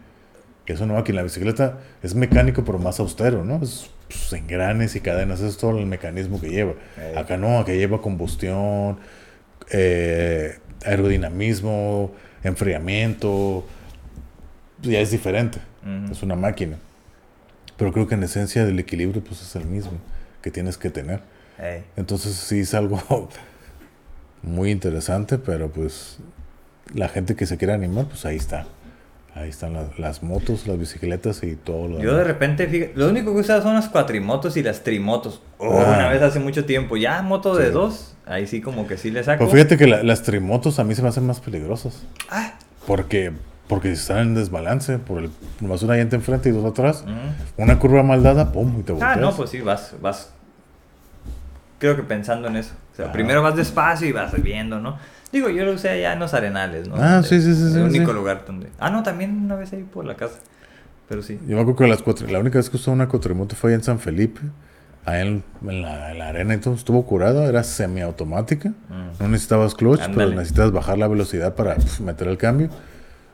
Es 0.65 0.81
una 0.81 0.93
máquina. 0.93 1.17
La 1.17 1.23
bicicleta 1.23 1.79
es 2.03 2.13
mecánico 2.13 2.63
pero 2.63 2.77
más 2.77 2.99
austero, 2.99 3.43
¿no? 3.43 3.55
Es 3.63 3.89
pues, 4.07 4.33
engranes 4.33 4.95
y 4.95 5.01
cadenas, 5.01 5.39
eso 5.39 5.47
es 5.47 5.57
todo 5.57 5.79
el 5.79 5.87
mecanismo 5.87 6.39
que 6.39 6.49
lleva. 6.49 6.73
Ey. 6.95 7.17
Acá 7.17 7.37
no, 7.37 7.57
acá 7.59 7.71
lleva 7.71 8.01
combustión, 8.01 8.99
eh, 9.71 10.59
aerodinamismo, 10.85 12.11
enfriamiento. 12.43 13.65
pues, 14.79 14.91
Ya 14.91 14.99
es 14.99 15.09
diferente. 15.11 15.59
Es 16.11 16.21
una 16.21 16.35
máquina. 16.35 16.77
Pero 17.79 17.91
creo 17.93 18.07
que 18.07 18.13
en 18.15 18.21
esencia 18.23 18.63
del 18.65 18.77
equilibrio 18.77 19.23
pues 19.23 19.41
es 19.41 19.55
el 19.55 19.65
mismo 19.65 19.93
que 20.43 20.51
tienes 20.51 20.77
que 20.77 20.91
tener. 20.91 21.21
Entonces 21.97 22.35
sí 22.35 22.59
es 22.59 22.73
algo 22.75 23.01
muy 24.43 24.69
interesante, 24.71 25.37
pero 25.37 25.69
pues 25.69 26.17
la 26.93 27.09
gente 27.09 27.35
que 27.35 27.45
se 27.45 27.57
quiera 27.57 27.73
animar, 27.73 28.05
pues 28.05 28.25
ahí 28.25 28.37
está. 28.37 28.65
Ahí 29.35 29.49
están 29.49 29.73
las, 29.73 29.97
las 29.99 30.23
motos, 30.23 30.67
las 30.67 30.77
bicicletas 30.79 31.43
y 31.43 31.55
todo 31.55 31.87
lo 31.87 31.99
Yo 32.01 32.15
de 32.17 32.23
repente, 32.23 32.67
fíjate, 32.67 32.93
lo 32.95 33.07
único 33.09 33.33
que 33.33 33.41
usaba 33.41 33.61
son 33.61 33.75
las 33.75 33.87
cuatrimotos 33.87 34.57
y 34.57 34.63
las 34.63 34.83
trimotos. 34.83 35.41
Oh, 35.59 35.79
Ah. 35.79 35.93
Una 35.97 36.09
vez 36.09 36.21
hace 36.21 36.39
mucho 36.39 36.65
tiempo, 36.65 36.97
ya 36.97 37.21
moto 37.21 37.55
de 37.55 37.67
Sí. 37.67 37.71
dos, 37.71 38.15
ahí 38.25 38.47
sí 38.47 38.59
como 38.59 38.87
que 38.87 38.97
sí 38.97 39.11
le 39.11 39.23
saco. 39.23 39.39
Pero 39.45 39.51
fíjate 39.51 39.77
que 39.77 39.87
la- 39.87 40.03
las 40.03 40.23
trimotos 40.23 40.79
a 40.79 40.83
mí 40.83 40.95
se 40.95 41.01
me 41.03 41.09
hacen 41.09 41.25
más 41.27 41.39
peligrosas. 41.39 42.03
Ah. 42.29 42.55
Porque, 42.87 43.31
porque 43.69 43.87
si 43.95 44.01
están 44.01 44.17
en 44.19 44.33
desbalance, 44.35 44.97
por 44.99 45.19
el, 45.23 45.29
nomás 45.61 45.81
una 45.83 45.95
llanta 45.95 46.17
enfrente 46.17 46.49
y 46.49 46.51
dos 46.51 46.65
atrás, 46.65 47.05
Mm. 47.07 47.61
una 47.61 47.79
curva 47.79 48.03
mal 48.03 48.21
dada, 48.21 48.51
pum, 48.51 48.79
y 48.79 48.83
te 48.83 48.91
volteas. 48.91 49.15
Ah, 49.17 49.19
no, 49.21 49.33
pues 49.33 49.51
sí, 49.51 49.61
vas, 49.61 49.93
vas. 50.01 50.33
Creo 51.77 51.95
que 51.95 52.03
pensando 52.03 52.47
en 52.49 52.57
eso. 52.57 52.73
O 52.93 52.95
sea, 52.97 53.11
primero 53.13 53.41
vas 53.41 53.55
despacio 53.55 54.07
y 54.07 54.11
vas 54.11 54.33
viendo, 54.43 54.79
¿no? 54.81 54.97
Digo, 55.31 55.47
yo 55.49 55.63
lo 55.63 55.73
usé 55.73 55.89
allá 55.89 56.11
en 56.13 56.19
los 56.19 56.33
arenales, 56.33 56.87
¿no? 56.89 56.95
Ah, 56.97 57.21
sí, 57.23 57.39
sí, 57.41 57.53
sí, 57.55 57.61
El 57.67 57.71
sí, 57.73 57.79
único 57.79 58.07
sí. 58.11 58.13
lugar 58.17 58.43
donde. 58.45 58.67
Ah, 58.79 58.89
no, 58.89 59.03
también 59.03 59.45
una 59.45 59.55
vez 59.55 59.71
ahí 59.71 59.83
por 59.83 60.03
la 60.03 60.15
casa. 60.15 60.39
Pero 61.07 61.21
sí. 61.21 61.39
Yo 61.47 61.55
me 61.55 61.61
acuerdo 61.61 61.77
que 61.77 61.87
las 61.87 62.01
cuatro, 62.01 62.27
la 62.27 62.39
única 62.39 62.57
vez 62.57 62.69
que 62.69 62.75
usé 62.77 62.89
una 62.91 63.07
cuatrimoto 63.07 63.55
fue 63.55 63.69
allá 63.69 63.77
en 63.77 63.83
San 63.83 63.99
Felipe, 63.99 64.41
allá 65.05 65.21
en, 65.21 65.43
en 65.67 65.81
la, 65.83 66.11
en 66.11 66.19
la 66.19 66.27
arena 66.29 66.55
y 66.55 66.57
todo, 66.57 66.73
estuvo 66.73 67.05
curado, 67.05 67.47
era 67.47 67.63
semiautomática, 67.63 68.69
Mm. 68.89 69.21
no 69.21 69.27
necesitabas 69.29 69.73
clutch, 69.75 70.01
pero 70.15 70.31
necesitas 70.31 70.71
bajar 70.71 70.97
la 70.97 71.07
velocidad 71.07 71.53
para 71.55 71.75
pf, 71.75 72.01
meter 72.03 72.27
el 72.27 72.37
cambio. 72.37 72.69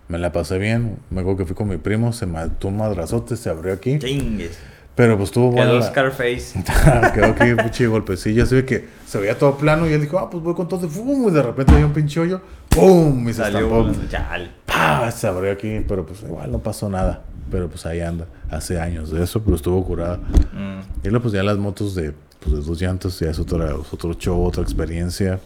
Me 0.08 0.20
la 0.20 0.32
pasé 0.32 0.58
bien, 0.60 0.98
me 1.10 1.22
acuerdo 1.22 1.40
que 1.40 1.46
fui 1.46 1.56
con 1.56 1.68
mi 1.68 1.78
primo, 1.78 2.14
se 2.14 2.26
mató 2.28 2.68
un 2.68 2.78
madrazote, 2.78 3.36
se 3.36 3.50
abrió 3.50 3.74
aquí, 3.74 3.98
Chingues. 3.98 4.58
pero 4.94 5.18
pues 5.18 5.30
estuvo 5.30 5.50
bueno. 5.52 5.72
Quedó 5.72 5.82
Scarface. 5.82 6.64
Quedó 7.14 7.26
aquí 7.26 7.50
un 7.50 7.58
pinche 7.58 7.88
golpecillo, 7.88 8.44
así 8.44 8.62
que 8.64 8.88
se 9.08 9.18
veía 9.20 9.38
todo 9.38 9.58
plano 9.58 9.90
y 9.90 9.94
él 9.94 10.02
dijo, 10.02 10.20
ah, 10.20 10.30
pues 10.30 10.44
voy 10.44 10.54
con 10.54 10.68
todo, 10.68 10.86
y 10.86 10.90
¡fum! 10.90 11.28
y 11.28 11.32
de 11.32 11.42
repente 11.42 11.72
había 11.74 11.88
un 11.88 11.94
pinche 11.94 12.20
hoyo, 12.20 12.40
¡pum! 12.70 13.28
y 13.28 13.34
se 13.34 13.42
Salió 13.42 13.82
estampó. 13.88 14.08
Chal. 14.10 14.52
¡Pa! 14.68 15.08
ah, 15.08 15.12
se 15.12 15.26
abrió 15.26 15.52
aquí, 15.52 15.84
pero 15.88 16.06
pues 16.06 16.22
igual 16.22 16.52
no 16.52 16.60
pasó 16.60 16.88
nada. 16.90 17.24
Pero 17.50 17.68
pues 17.70 17.86
ahí 17.86 18.02
anda, 18.02 18.26
hace 18.50 18.80
años 18.80 19.12
de 19.12 19.24
eso, 19.24 19.42
pero 19.44 19.56
estuvo 19.56 19.84
curada. 19.86 20.18
Mm. 20.18 20.80
Y 21.04 21.10
luego 21.10 21.24
pues 21.24 21.34
ya 21.34 21.42
las 21.44 21.58
motos 21.58 21.94
de, 21.96 22.14
pues, 22.40 22.56
de 22.56 22.62
dos 22.62 22.80
llantas, 22.82 23.20
ya 23.20 23.30
es 23.32 23.40
otra, 23.40 23.70
es 23.72 23.92
otro 23.94 24.14
show, 24.14 24.44
otra 24.44 24.62
experiencia. 24.64 25.40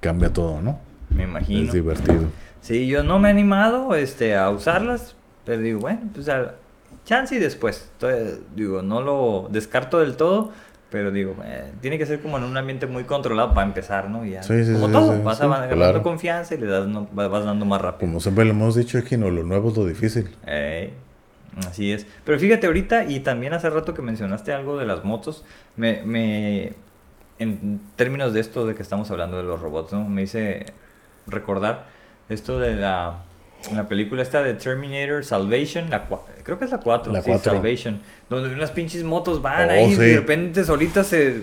Cambia 0.00 0.32
todo, 0.32 0.60
¿no? 0.60 0.78
Me 1.10 1.24
imagino. 1.24 1.66
Es 1.66 1.72
divertido. 1.72 2.24
Sí, 2.66 2.88
yo 2.88 3.04
no 3.04 3.20
me 3.20 3.28
he 3.28 3.30
animado 3.30 3.94
este, 3.94 4.34
a 4.34 4.50
usarlas, 4.50 5.14
pero 5.44 5.62
digo, 5.62 5.78
bueno, 5.78 6.00
pues 6.12 6.28
a, 6.28 6.56
chance 7.04 7.36
y 7.36 7.38
después. 7.38 7.88
Entonces, 7.92 8.40
digo, 8.56 8.82
no 8.82 9.00
lo 9.02 9.46
descarto 9.52 10.00
del 10.00 10.16
todo, 10.16 10.50
pero 10.90 11.12
digo, 11.12 11.36
eh, 11.44 11.70
tiene 11.80 11.96
que 11.96 12.06
ser 12.06 12.20
como 12.20 12.38
en 12.38 12.42
un 12.42 12.56
ambiente 12.56 12.88
muy 12.88 13.04
controlado 13.04 13.54
para 13.54 13.68
empezar, 13.68 14.10
¿no? 14.10 14.26
Y 14.26 14.32
ya, 14.32 14.42
Sí, 14.42 14.64
sí, 14.64 14.72
como 14.72 14.88
sí, 14.88 14.92
todo, 14.92 15.22
vas 15.22 15.40
agarrando 15.40 15.76
claro. 15.76 16.02
confianza 16.02 16.56
y 16.56 16.58
le 16.58 16.66
das, 16.66 16.88
no- 16.88 17.06
vas 17.12 17.44
dando 17.44 17.64
más 17.66 17.80
rápido. 17.80 18.08
Como 18.10 18.18
siempre 18.18 18.44
le 18.44 18.50
hemos 18.50 18.74
dicho 18.74 18.98
aquí, 18.98 19.16
no, 19.16 19.30
lo 19.30 19.44
nuevo 19.44 19.70
es 19.70 19.76
lo 19.76 19.86
difícil. 19.86 20.28
Así 21.68 21.92
es. 21.92 22.04
Pero 22.24 22.36
fíjate 22.40 22.66
ahorita, 22.66 23.04
y 23.04 23.20
también 23.20 23.52
hace 23.52 23.70
rato 23.70 23.94
que 23.94 24.02
mencionaste 24.02 24.52
algo 24.52 24.76
de 24.76 24.86
las 24.86 25.04
motos, 25.04 25.44
me, 25.76 26.02
me 26.02 26.72
en 27.38 27.80
términos 27.94 28.32
de 28.32 28.40
esto 28.40 28.66
de 28.66 28.74
que 28.74 28.82
estamos 28.82 29.08
hablando 29.12 29.36
de 29.36 29.44
los 29.44 29.60
robots, 29.60 29.92
¿no? 29.92 30.08
Me 30.08 30.22
hice 30.22 30.66
recordar 31.28 31.94
esto 32.28 32.58
de 32.58 32.74
la, 32.76 33.22
la 33.72 33.88
película 33.88 34.22
esta 34.22 34.42
de 34.42 34.54
Terminator 34.54 35.24
Salvation, 35.24 35.90
la 35.90 36.06
creo 36.42 36.58
que 36.58 36.64
es 36.66 36.70
la 36.70 36.78
4, 36.78 37.12
La 37.12 37.22
sí, 37.22 37.30
cuatro. 37.30 37.52
Salvation, 37.52 38.00
donde 38.28 38.52
unas 38.54 38.70
pinches 38.70 39.02
motos 39.04 39.42
van 39.42 39.68
Oh, 39.68 39.72
ahí 39.72 39.84
y 39.92 39.94
sí. 39.94 40.00
de 40.00 40.16
repente 40.16 40.64
solitas 40.64 41.06
se... 41.08 41.42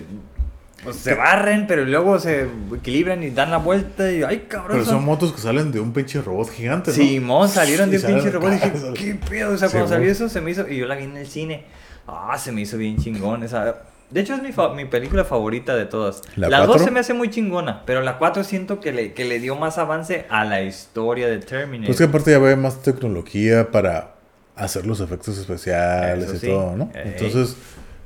pues, 0.82 0.96
se 0.96 1.14
barren, 1.14 1.66
pero 1.66 1.84
luego 1.84 2.18
se 2.18 2.46
equilibran 2.74 3.22
y 3.22 3.30
dan 3.30 3.50
la 3.50 3.58
vuelta 3.58 4.10
y 4.12 4.22
¡ay, 4.22 4.46
cabrón! 4.48 4.78
Pero 4.78 4.84
son 4.84 5.04
motos 5.04 5.32
que 5.32 5.40
salen 5.40 5.72
de 5.72 5.80
un 5.80 5.92
pinche 5.92 6.20
robot 6.22 6.50
gigante, 6.50 6.92
¿no? 6.96 6.96
Simón, 6.96 7.48
salieron 7.48 7.90
de 7.90 7.96
Y 7.96 8.00
un 8.00 8.06
pinche 8.06 8.30
robot 8.30 8.52
y 8.52 8.54
dije, 8.54 8.72
¿qué 8.94 9.14
pedo? 9.14 9.52
O 9.54 9.56
sea, 9.58 9.68
cuando 9.70 9.88
Simón. 9.88 9.88
salió 9.88 10.10
eso 10.10 10.28
se 10.28 10.40
me 10.40 10.50
hizo, 10.50 10.68
y 10.68 10.76
yo 10.78 10.86
la 10.86 10.94
vi 10.96 11.04
en 11.04 11.16
el 11.16 11.26
cine, 11.26 11.64
ah, 12.06 12.36
se 12.38 12.52
me 12.52 12.60
hizo 12.62 12.76
bien 12.78 12.96
chingón 12.98 13.42
esa. 13.42 13.76
De 14.10 14.20
hecho 14.20 14.34
es 14.34 14.42
mi, 14.42 14.52
fa- 14.52 14.72
mi 14.74 14.84
película 14.84 15.24
favorita 15.24 15.74
de 15.74 15.86
todas. 15.86 16.22
¿La 16.36 16.48
La 16.48 16.58
2 16.58 16.66
cuatro? 16.68 16.84
se 16.84 16.90
me 16.90 17.00
hace 17.00 17.14
muy 17.14 17.30
chingona, 17.30 17.82
pero 17.86 18.00
la 18.02 18.18
4 18.18 18.44
siento 18.44 18.78
que 18.80 18.92
le, 18.92 19.12
que 19.12 19.24
le 19.24 19.38
dio 19.40 19.56
más 19.56 19.78
avance 19.78 20.26
a 20.30 20.44
la 20.44 20.62
historia 20.62 21.26
de 21.26 21.38
Terminator. 21.38 21.86
Pues 21.86 21.98
que 21.98 22.04
aparte 22.04 22.30
ya 22.30 22.38
ve 22.38 22.54
más 22.56 22.82
tecnología 22.82 23.70
para 23.70 24.14
hacer 24.56 24.86
los 24.86 25.00
efectos 25.00 25.36
especiales 25.38 26.24
Eso 26.26 26.34
y 26.36 26.38
sí. 26.38 26.46
todo, 26.46 26.76
¿no? 26.76 26.90
Ey. 26.94 27.14
Entonces, 27.16 27.56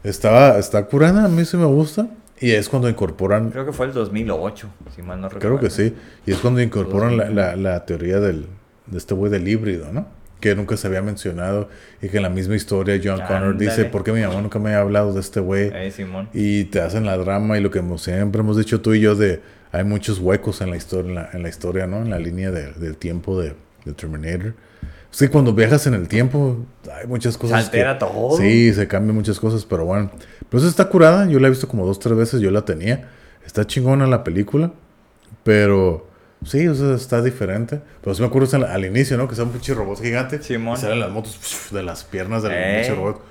estaba, 0.04 0.58
está 0.58 0.86
curada, 0.86 1.24
a 1.24 1.28
mí 1.28 1.44
sí 1.44 1.56
me 1.56 1.66
gusta. 1.66 2.06
Y 2.40 2.52
es 2.52 2.68
cuando 2.68 2.88
incorporan, 2.88 3.50
Creo 3.50 3.66
que 3.66 3.72
fue 3.72 3.86
el 3.86 3.92
2008, 3.92 4.68
si 4.94 5.02
mal 5.02 5.20
no 5.20 5.28
recuerdo. 5.28 5.58
creo 5.58 5.60
que 5.60 5.74
sí, 5.74 5.94
y 6.24 6.30
es 6.32 6.38
cuando 6.38 6.62
incorporan 6.62 7.16
la, 7.16 7.24
2000. 7.24 7.36
la- 7.36 7.56
la 7.56 7.84
teoría 7.84 8.20
del, 8.20 8.46
de 8.86 8.96
este 8.96 9.12
güey 9.14 9.30
del 9.30 9.48
híbrido, 9.48 9.92
¿no? 9.92 10.06
Que 10.40 10.54
nunca 10.54 10.76
se 10.76 10.86
había 10.86 11.02
mencionado 11.02 11.68
y 12.00 12.08
que 12.08 12.18
en 12.18 12.22
la 12.22 12.28
misma 12.28 12.54
historia 12.54 13.00
John 13.02 13.20
Connor 13.26 13.56
dice. 13.58 13.84
¿por 13.86 14.04
qué 14.04 14.12
mi 14.12 14.20
mamá 14.22 14.40
nunca 14.40 14.58
me 14.60 14.72
ha 14.74 14.80
hablado 14.80 15.12
de 15.12 15.20
este 15.20 15.40
güey? 15.40 15.72
Y 16.32 16.64
te 16.66 16.80
hacen 16.80 17.04
la 17.06 17.16
drama 17.16 17.58
y 17.58 17.60
lo 17.60 17.70
que 17.72 17.82
siempre 17.96 18.40
hemos 18.40 18.56
dicho 18.56 18.80
tú 18.80 18.94
y 18.94 19.00
yo 19.00 19.14
de 19.16 19.40
hay 19.72 19.84
muchos 19.84 20.18
huecos 20.20 20.60
en 20.60 20.70
la 20.70 20.76
historia, 20.76 21.08
en 21.08 21.14
la, 21.16 21.30
en 21.32 21.42
la 21.42 21.48
historia, 21.48 21.86
¿no? 21.86 21.98
En 22.02 22.10
la 22.10 22.18
línea 22.18 22.50
de- 22.50 22.72
del 22.72 22.96
tiempo 22.96 23.40
de, 23.40 23.54
de 23.84 23.92
Terminator. 23.92 24.54
Sí, 25.10 25.28
cuando 25.28 25.52
viajas 25.52 25.86
en 25.86 25.94
el 25.94 26.06
tiempo 26.08 26.64
hay 26.94 27.06
muchas 27.06 27.34
Se 27.34 27.40
cosas. 27.40 27.64
altera 27.64 27.94
que- 27.98 28.06
todo. 28.06 28.36
Sí, 28.38 28.72
se 28.72 28.86
cambian 28.86 29.14
muchas 29.16 29.38
cosas, 29.40 29.64
pero 29.64 29.84
bueno. 29.84 30.10
Pero 30.48 30.58
eso 30.60 30.68
está 30.68 30.88
curada, 30.88 31.26
yo 31.28 31.38
la 31.40 31.48
he 31.48 31.50
visto 31.50 31.66
como 31.68 31.84
dos, 31.84 31.98
tres 31.98 32.16
veces, 32.16 32.40
yo 32.40 32.50
la 32.50 32.64
tenía. 32.64 33.08
Está 33.44 33.66
chingona 33.66 34.06
la 34.06 34.22
película, 34.24 34.70
pero 35.42 36.07
sí, 36.44 36.66
o 36.68 36.74
sea, 36.74 36.94
está 36.94 37.22
diferente. 37.22 37.80
Pero 38.02 38.14
sí 38.14 38.22
me 38.22 38.28
acuerdo 38.28 38.56
al, 38.56 38.64
al 38.64 38.84
inicio, 38.84 39.16
¿no? 39.16 39.28
Que 39.28 39.34
sale 39.34 39.46
un 39.46 39.52
pinche 39.52 39.74
robot 39.74 40.00
gigante. 40.02 40.42
Simón. 40.42 40.76
Y 40.78 40.80
salen 40.80 41.00
las 41.00 41.10
motos 41.10 41.68
de 41.70 41.82
las 41.82 42.04
piernas 42.04 42.42
del 42.42 42.52
Ey. 42.52 42.76
pinche 42.82 42.94
robot. 42.94 43.22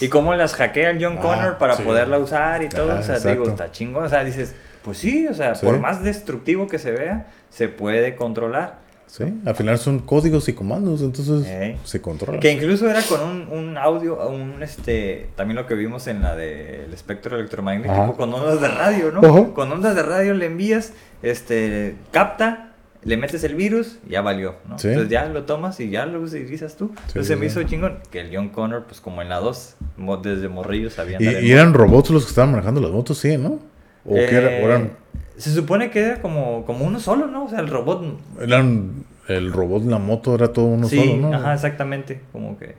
Y 0.00 0.08
cómo 0.08 0.34
las 0.34 0.54
hackea 0.54 0.90
el 0.90 1.04
John 1.04 1.16
Ah, 1.18 1.22
Connor 1.22 1.58
para 1.58 1.76
sí. 1.76 1.82
poderla 1.82 2.18
usar 2.18 2.62
y 2.62 2.68
todo. 2.68 2.98
O 2.98 3.02
sea, 3.02 3.16
exacto. 3.16 3.28
digo, 3.30 3.48
está 3.48 3.70
chingón. 3.72 4.04
O 4.04 4.08
sea, 4.08 4.22
dices, 4.24 4.54
pues 4.82 4.98
sí, 4.98 5.26
o 5.26 5.34
sea, 5.34 5.54
Sí. 5.54 5.66
por 5.66 5.80
más 5.80 6.02
destructivo 6.04 6.68
que 6.68 6.78
se 6.78 6.92
vea, 6.92 7.26
se 7.50 7.68
puede 7.68 8.14
controlar. 8.14 8.78
Sí, 9.06 9.24
al 9.46 9.54
final 9.54 9.78
son 9.78 10.00
códigos 10.00 10.48
y 10.48 10.52
comandos, 10.52 11.00
entonces 11.00 11.46
se 11.84 12.00
controla. 12.02 12.40
Que 12.40 12.52
incluso 12.52 12.90
era 12.90 13.00
con 13.02 13.20
un, 13.22 13.48
un 13.50 13.78
audio, 13.78 14.28
un 14.28 14.62
este, 14.62 15.28
también 15.36 15.56
lo 15.56 15.66
que 15.66 15.74
vimos 15.74 16.06
en 16.08 16.22
la 16.22 16.34
del 16.34 16.92
espectro 16.92 17.36
electromagnético, 17.38 17.94
Ajá. 17.94 18.12
con 18.12 18.34
ondas 18.34 18.60
de 18.60 18.68
radio, 18.68 19.12
¿no? 19.12 19.20
Ajá. 19.20 19.54
Con 19.54 19.70
ondas 19.72 19.94
de 19.94 20.02
radio 20.02 20.34
le 20.34 20.46
envías, 20.46 20.92
este, 21.22 21.94
capta, 22.10 22.72
le 23.04 23.16
metes 23.16 23.44
el 23.44 23.54
virus, 23.54 23.98
ya 24.08 24.20
valió, 24.22 24.56
¿no? 24.68 24.78
Sí. 24.78 24.88
Entonces 24.88 25.10
ya 25.10 25.26
lo 25.26 25.44
tomas 25.44 25.78
y 25.80 25.88
ya 25.90 26.04
lo 26.06 26.20
utilizas 26.20 26.76
tú. 26.76 26.90
Entonces 27.06 27.28
se 27.28 27.36
me 27.36 27.46
hizo 27.46 27.62
chingón 27.62 27.98
que 28.10 28.20
el 28.20 28.34
John 28.36 28.48
Connor, 28.48 28.84
pues 28.88 29.00
como 29.00 29.22
en 29.22 29.28
la 29.28 29.38
2, 29.38 29.76
mo- 29.98 30.16
desde 30.16 30.48
morrillo 30.48 30.90
sabían 30.90 31.22
Y, 31.22 31.26
y 31.46 31.52
eran 31.52 31.72
robots 31.74 32.10
los 32.10 32.24
que 32.24 32.30
estaban 32.30 32.50
manejando 32.50 32.80
las 32.80 32.90
motos, 32.90 33.18
sí, 33.18 33.36
¿no? 33.38 33.60
O 34.04 34.14
que 34.14 34.24
era- 34.34 34.50
Eh, 34.50 34.64
eran, 34.64 34.90
Se 35.36 35.52
supone 35.52 35.90
que 35.90 36.00
era 36.00 36.22
como, 36.22 36.64
como 36.64 36.84
uno 36.84 36.98
solo, 37.00 37.26
¿no? 37.26 37.44
O 37.44 37.48
sea, 37.48 37.60
el 37.60 37.68
robot. 37.68 38.18
eran 38.40 39.04
el 39.28 39.52
robot, 39.52 39.84
la 39.84 39.98
moto 39.98 40.34
era 40.34 40.52
todo 40.52 40.66
uno 40.66 40.88
sí, 40.88 40.96
solo, 40.96 41.16
¿no? 41.16 41.36
ajá, 41.36 41.54
exactamente. 41.54 42.20
Como 42.32 42.58
que 42.58 42.74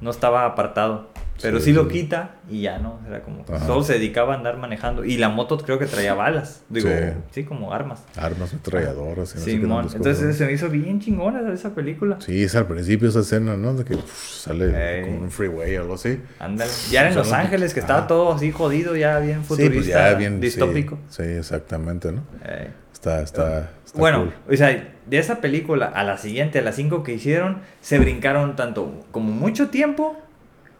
No 0.00 0.10
estaba 0.10 0.44
apartado. 0.46 1.08
Pero 1.42 1.58
sí, 1.58 1.66
Sí, 1.66 1.72
lo 1.74 1.82
sí. 1.84 1.88
quita 1.90 2.36
y 2.48 2.62
ya, 2.62 2.78
¿no? 2.78 2.98
Era 3.06 3.20
como. 3.20 3.44
Ajá. 3.46 3.66
Solo 3.66 3.82
se 3.82 3.92
dedicaba 3.94 4.32
a 4.32 4.38
andar 4.38 4.56
manejando. 4.56 5.04
Y 5.04 5.18
la 5.18 5.28
moto 5.28 5.58
creo 5.58 5.78
que 5.78 5.84
traía 5.84 6.14
balas. 6.14 6.62
Digo, 6.70 6.88
Sí. 6.88 6.94
sí, 7.30 7.44
como 7.44 7.74
armas. 7.74 8.02
armas 8.16 8.52
ametralladoras 8.54 9.28
Simón. 9.30 9.82
tantas 9.82 9.96
Entonces 9.96 10.36
se 10.38 10.46
me 10.46 10.52
hizo 10.52 10.70
bien 10.70 10.98
chingona 10.98 11.52
esa 11.52 11.74
película. 11.74 12.16
Sí, 12.20 12.42
es 12.42 12.54
al 12.56 12.66
principio 12.66 13.10
esa 13.10 13.20
escena, 13.20 13.54
¿no? 13.54 13.74
De 13.74 13.84
que 13.84 13.98
sale 14.06 15.00
Ey. 15.00 15.04
como 15.04 15.18
un 15.24 15.30
freeway 15.30 15.76
o 15.76 15.82
algo 15.82 15.94
así. 15.96 16.18
Ándale. 16.38 16.70
Ya 16.90 17.00
era 17.02 17.10
en 17.10 17.16
Los 17.16 17.32
Ángeles, 17.32 17.74
que 17.74 17.80
estaba 17.80 18.06
todo 18.06 18.32
así 18.32 18.50
jodido, 18.50 18.96
ya 18.96 19.18
bien 19.18 19.44
futurista, 19.44 19.74
sí, 19.74 19.78
pues 19.78 19.86
ya 19.88 20.14
bien 20.14 20.34
sí, 20.36 20.40
distópico. 20.40 20.98
Sí, 21.10 21.22
exactamente, 21.22 22.12
¿no? 22.12 22.22
Eh. 22.46 22.70
Está, 22.96 23.20
está, 23.20 23.68
está 23.84 23.98
Bueno, 23.98 24.32
cool. 24.46 24.54
o 24.54 24.56
sea, 24.56 24.88
de 25.04 25.18
esa 25.18 25.42
película 25.42 25.84
a 25.84 26.02
la 26.02 26.16
siguiente, 26.16 26.60
a 26.60 26.62
las 26.62 26.76
cinco 26.76 27.02
que 27.02 27.12
hicieron, 27.12 27.58
se 27.82 27.98
brincaron 27.98 28.56
tanto 28.56 29.04
como 29.10 29.32
mucho 29.32 29.68
tiempo 29.68 30.16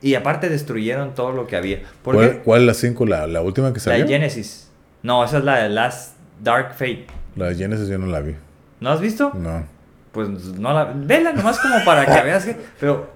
y 0.01 0.15
aparte 0.15 0.49
destruyeron 0.49 1.15
todo 1.15 1.33
lo 1.33 1.47
que 1.47 1.57
había. 1.57 1.83
¿Cuál, 2.03 2.17
Porque 2.17 2.39
cuál 2.39 2.63
es 2.63 2.67
la 2.69 2.75
5? 2.75 3.05
La, 3.05 3.27
la 3.27 3.43
última 3.43 3.69
que 3.75 3.81
la 3.81 3.85
salió? 3.85 4.07
de 4.07 4.11
Genesis. 4.11 4.71
No, 5.03 5.23
esa 5.25 5.39
es 5.39 5.45
la 5.45 5.59
de 5.59 5.69
Last 5.69 6.17
Dark 6.43 6.73
Fate. 6.73 7.07
La 7.37 7.49
de 7.49 7.55
Genesis 7.55 7.87
yo 7.87 7.99
no 7.99 8.07
la 8.07 8.21
vi. 8.21 8.35
¿No 8.81 8.91
has 8.91 9.01
visto? 9.03 9.33
No. 9.35 9.65
Pues 10.13 10.29
no 10.31 10.73
la... 10.73 10.85
Vela 10.95 11.35
nomás 11.35 11.59
como 11.61 11.85
para 11.85 12.07
que 12.07 12.23
veas 12.25 12.47
que... 12.47 12.57
Pero 12.81 13.11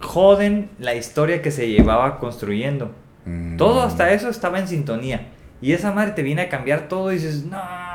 joden 0.00 0.68
la 0.78 0.94
historia 0.94 1.40
que 1.40 1.50
se 1.50 1.70
llevaba 1.70 2.18
construyendo. 2.18 2.90
Mm. 3.24 3.56
Todo 3.56 3.82
hasta 3.82 4.12
eso 4.12 4.28
estaba 4.28 4.58
en 4.58 4.68
sintonía. 4.68 5.28
Y 5.62 5.72
esa 5.72 5.90
madre 5.92 6.12
te 6.12 6.22
viene 6.22 6.42
a 6.42 6.48
cambiar 6.50 6.88
todo 6.88 7.10
y 7.10 7.14
dices, 7.14 7.44
no. 7.46 7.93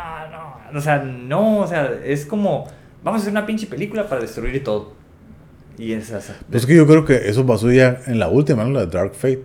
O 0.76 0.82
sea, 0.82 1.00
no, 1.00 1.60
o 1.60 1.68
sea, 1.68 1.92
es 2.06 2.26
como, 2.26 2.68
vamos 3.04 3.20
a 3.20 3.22
hacer 3.24 3.32
una 3.32 3.46
pinche 3.46 3.68
película 3.68 4.08
para 4.08 4.22
destruir 4.22 4.64
todo. 4.64 4.94
Y 5.78 5.94
es 5.94 6.10
esa. 6.10 6.36
Pues 6.50 6.64
es 6.64 6.68
que 6.68 6.76
yo 6.76 6.86
creo 6.86 7.06
que 7.06 7.30
eso 7.30 7.46
pasó 7.46 7.72
ya 7.72 8.02
en 8.08 8.20
la 8.20 8.28
última, 8.28 8.64
¿no? 8.66 8.72
La 8.72 8.82
de 8.86 8.88
Dark 8.88 9.14
Fate. 9.16 9.44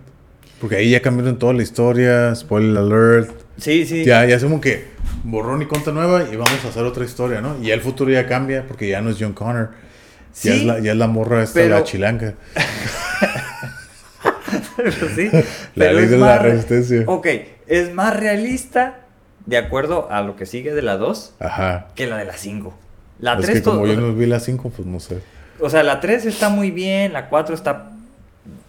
Porque 0.59 0.75
ahí 0.77 0.89
ya 0.91 1.01
cambiaron 1.01 1.37
toda 1.39 1.53
la 1.53 1.63
historia, 1.63 2.33
spoiler 2.35 2.77
alert. 2.77 3.31
Sí, 3.57 3.85
sí. 3.85 4.03
Ya, 4.03 4.25
ya 4.25 4.39
como 4.39 4.59
que 4.59 4.85
borrón 5.23 5.61
y 5.61 5.65
cuenta 5.65 5.91
nueva 5.91 6.23
y 6.23 6.35
vamos 6.35 6.63
a 6.65 6.69
hacer 6.69 6.83
otra 6.83 7.05
historia, 7.05 7.41
¿no? 7.41 7.55
Y 7.61 7.67
ya 7.67 7.73
el 7.73 7.81
futuro 7.81 8.11
ya 8.11 8.27
cambia 8.27 8.65
porque 8.67 8.87
ya 8.89 9.01
no 9.01 9.09
es 9.09 9.17
John 9.19 9.33
Connor. 9.33 9.69
Sí, 10.33 10.49
Ya, 10.49 10.55
es 10.55 10.63
la, 10.65 10.79
ya 10.79 10.91
es 10.91 10.97
la 10.97 11.07
morra 11.07 11.43
esta, 11.43 11.53
pero- 11.59 11.75
la 11.75 11.83
chilanga. 11.83 12.33
pero 14.77 14.91
sí. 15.15 15.29
La 15.31 15.43
pero 15.75 15.93
ley 15.99 16.05
de 16.07 16.17
la 16.17 16.25
más 16.25 16.41
resistencia. 16.41 17.03
Ok, 17.07 17.27
es 17.67 17.93
más 17.93 18.15
realista 18.17 19.04
de 19.45 19.57
acuerdo 19.57 20.07
a 20.11 20.21
lo 20.21 20.35
que 20.35 20.45
sigue 20.45 20.73
de 20.73 20.81
la 20.81 20.97
2 20.97 21.33
Ajá. 21.39 21.87
que 21.95 22.07
la 22.07 22.17
de 22.17 22.25
la 22.25 22.33
5. 22.37 22.73
La 23.19 23.33
es 23.35 23.41
3 23.41 23.57
que 23.57 23.63
como 23.63 23.85
yo 23.87 23.95
no 23.99 24.13
vi 24.13 24.25
la 24.25 24.39
5, 24.39 24.69
pues 24.75 24.87
no 24.87 24.99
sé. 24.99 25.19
O 25.59 25.69
sea, 25.69 25.83
la 25.83 25.99
3 26.01 26.25
está 26.25 26.49
muy 26.49 26.71
bien, 26.71 27.13
la 27.13 27.29
4 27.29 27.55
está 27.55 27.91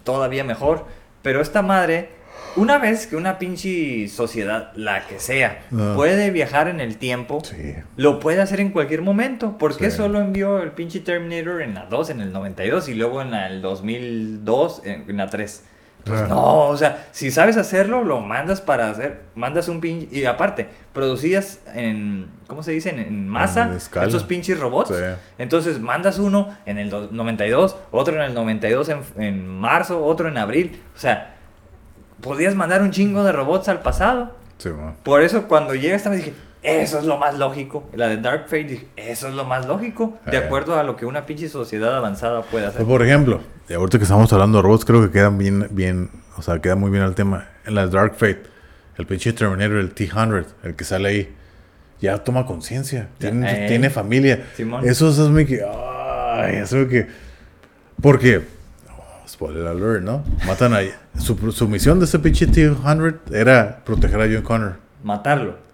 todavía 0.03 0.43
mejor, 0.43 0.85
pero 1.21 1.41
esta 1.41 1.61
madre, 1.61 2.09
una 2.55 2.77
vez 2.77 3.07
que 3.07 3.15
una 3.15 3.37
pinche 3.39 4.07
sociedad, 4.07 4.71
la 4.75 5.05
que 5.05 5.19
sea, 5.19 5.59
Ah. 5.71 5.93
puede 5.95 6.31
viajar 6.31 6.67
en 6.69 6.79
el 6.79 6.97
tiempo, 6.97 7.41
Sí. 7.43 7.75
lo 7.97 8.19
puede 8.19 8.41
hacer 8.41 8.59
en 8.61 8.69
cualquier 8.71 9.01
momento. 9.01 9.57
¿Por 9.57 9.75
qué 9.77 9.91
Sí. 9.91 9.97
solo 9.97 10.19
envió 10.21 10.61
el 10.63 10.71
pinche 10.71 11.01
Terminator 11.01 11.61
en 11.61 11.73
la 11.75 11.85
2, 11.87 12.09
en 12.09 12.21
el 12.21 12.31
92 12.31 12.87
y 12.87 12.93
luego 12.95 13.21
en 13.21 13.31
la- 13.31 13.47
el 13.47 13.61
2002 13.61 14.81
en, 14.85 15.05
en 15.09 15.17
la 15.17 15.27
3? 15.29 15.63
Pues 16.07 16.21
Ah. 16.21 16.27
no, 16.27 16.67
o 16.67 16.77
sea, 16.77 17.07
si 17.11 17.31
sabes 17.31 17.57
hacerlo, 17.57 18.03
lo 18.03 18.21
mandas 18.21 18.61
para 18.61 18.89
hacer, 18.89 19.21
mandas 19.35 19.67
un 19.67 19.81
pinche, 19.81 20.07
y 20.11 20.25
aparte, 20.25 20.67
producidas 20.93 21.59
en, 21.73 22.27
¿cómo 22.47 22.63
se 22.63 22.71
dice? 22.71 22.89
En, 22.89 22.99
en 22.99 23.27
masa, 23.27 23.65
En 23.65 24.03
esos 24.07 24.23
pinches 24.23 24.59
robots. 24.59 24.89
Sí. 24.89 25.03
Entonces 25.37 25.79
mandas 25.79 26.19
uno 26.19 26.55
en 26.65 26.77
el 26.77 26.89
do- 26.89 27.09
92, 27.11 27.75
otro 27.91 28.15
en 28.15 28.21
el 28.21 28.33
92 28.33 28.89
en, 28.89 28.99
en 29.17 29.47
marzo, 29.47 30.03
otro 30.03 30.27
en 30.27 30.37
abril. 30.37 30.81
O 30.95 30.99
sea, 30.99 31.35
podías 32.21 32.55
mandar 32.55 32.81
un 32.81 32.91
chingo 32.91 33.23
de 33.23 33.31
robots 33.31 33.67
al 33.69 33.81
pasado. 33.81 34.35
Sí. 34.57 34.69
Por 35.03 35.21
eso 35.21 35.47
cuando 35.47 35.75
llega 35.75 35.95
esta 35.95 36.09
me 36.09 36.15
dije, 36.17 36.33
eso 36.63 36.99
es 36.99 37.05
lo 37.05 37.17
más 37.17 37.37
lógico. 37.37 37.89
La 37.93 38.07
de 38.07 38.17
Dark 38.17 38.43
Fate, 38.45 38.63
dije, 38.65 38.87
eso 38.95 39.27
es 39.27 39.33
lo 39.35 39.45
más 39.45 39.65
lógico. 39.67 40.17
De 40.25 40.37
Eh. 40.37 40.39
acuerdo 40.39 40.77
a 40.79 40.83
lo 40.83 40.95
que 40.95 41.05
una 41.05 41.25
pinche 41.25 41.49
sociedad 41.49 41.95
avanzada 41.95 42.41
puede 42.43 42.65
hacer. 42.65 42.77
Pues, 42.83 42.87
por 42.87 43.03
ejemplo, 43.05 43.41
ahorita 43.73 43.97
que 43.97 44.03
estamos 44.03 44.31
hablando 44.33 44.57
de 44.57 44.61
robots, 44.63 44.85
creo 44.85 45.01
que 45.01 45.11
quedan 45.11 45.37
bien, 45.37 45.67
bien, 45.71 46.09
o 46.37 46.41
sea, 46.41 46.59
queda 46.59 46.75
muy 46.75 46.89
bien 46.91 47.03
el 47.03 47.15
tema. 47.15 47.47
En 47.65 47.75
la 47.75 47.87
Dark 47.87 48.13
Fate, 48.15 48.43
el 48.97 49.05
pinche 49.05 49.33
Terminator, 49.33 49.77
el 49.77 49.93
T-100, 49.93 50.45
el 50.63 50.75
que 50.75 50.83
sale 50.83 51.09
ahí, 51.09 51.35
ya 52.01 52.17
toma 52.23 52.45
conciencia, 52.45 53.09
tiene, 53.17 53.65
Eh. 53.65 53.67
tiene 53.67 53.89
familia. 53.89 54.45
Simón. 54.55 54.87
Eso 54.87 55.09
es 55.09 55.17
muy 55.19 55.45
que, 55.45 55.61
ay, 55.63 56.55
eso 56.57 56.79
es 56.81 56.87
que, 56.87 57.07
porque, 58.01 58.41
oh, 58.89 59.27
spoiler 59.27 59.67
alert, 59.67 60.03
¿no? 60.03 60.23
Matan 60.45 60.73
a, 60.73 60.79
su, 61.19 61.35
su 61.51 61.67
misión 61.67 61.99
de 61.99 62.05
ese 62.05 62.19
pinche 62.19 62.45
T-100 62.47 63.19
era 63.31 63.79
proteger 63.83 64.21
a 64.21 64.25
John 64.25 64.41
Connor. 64.43 64.75
Matarlo. 65.03 65.66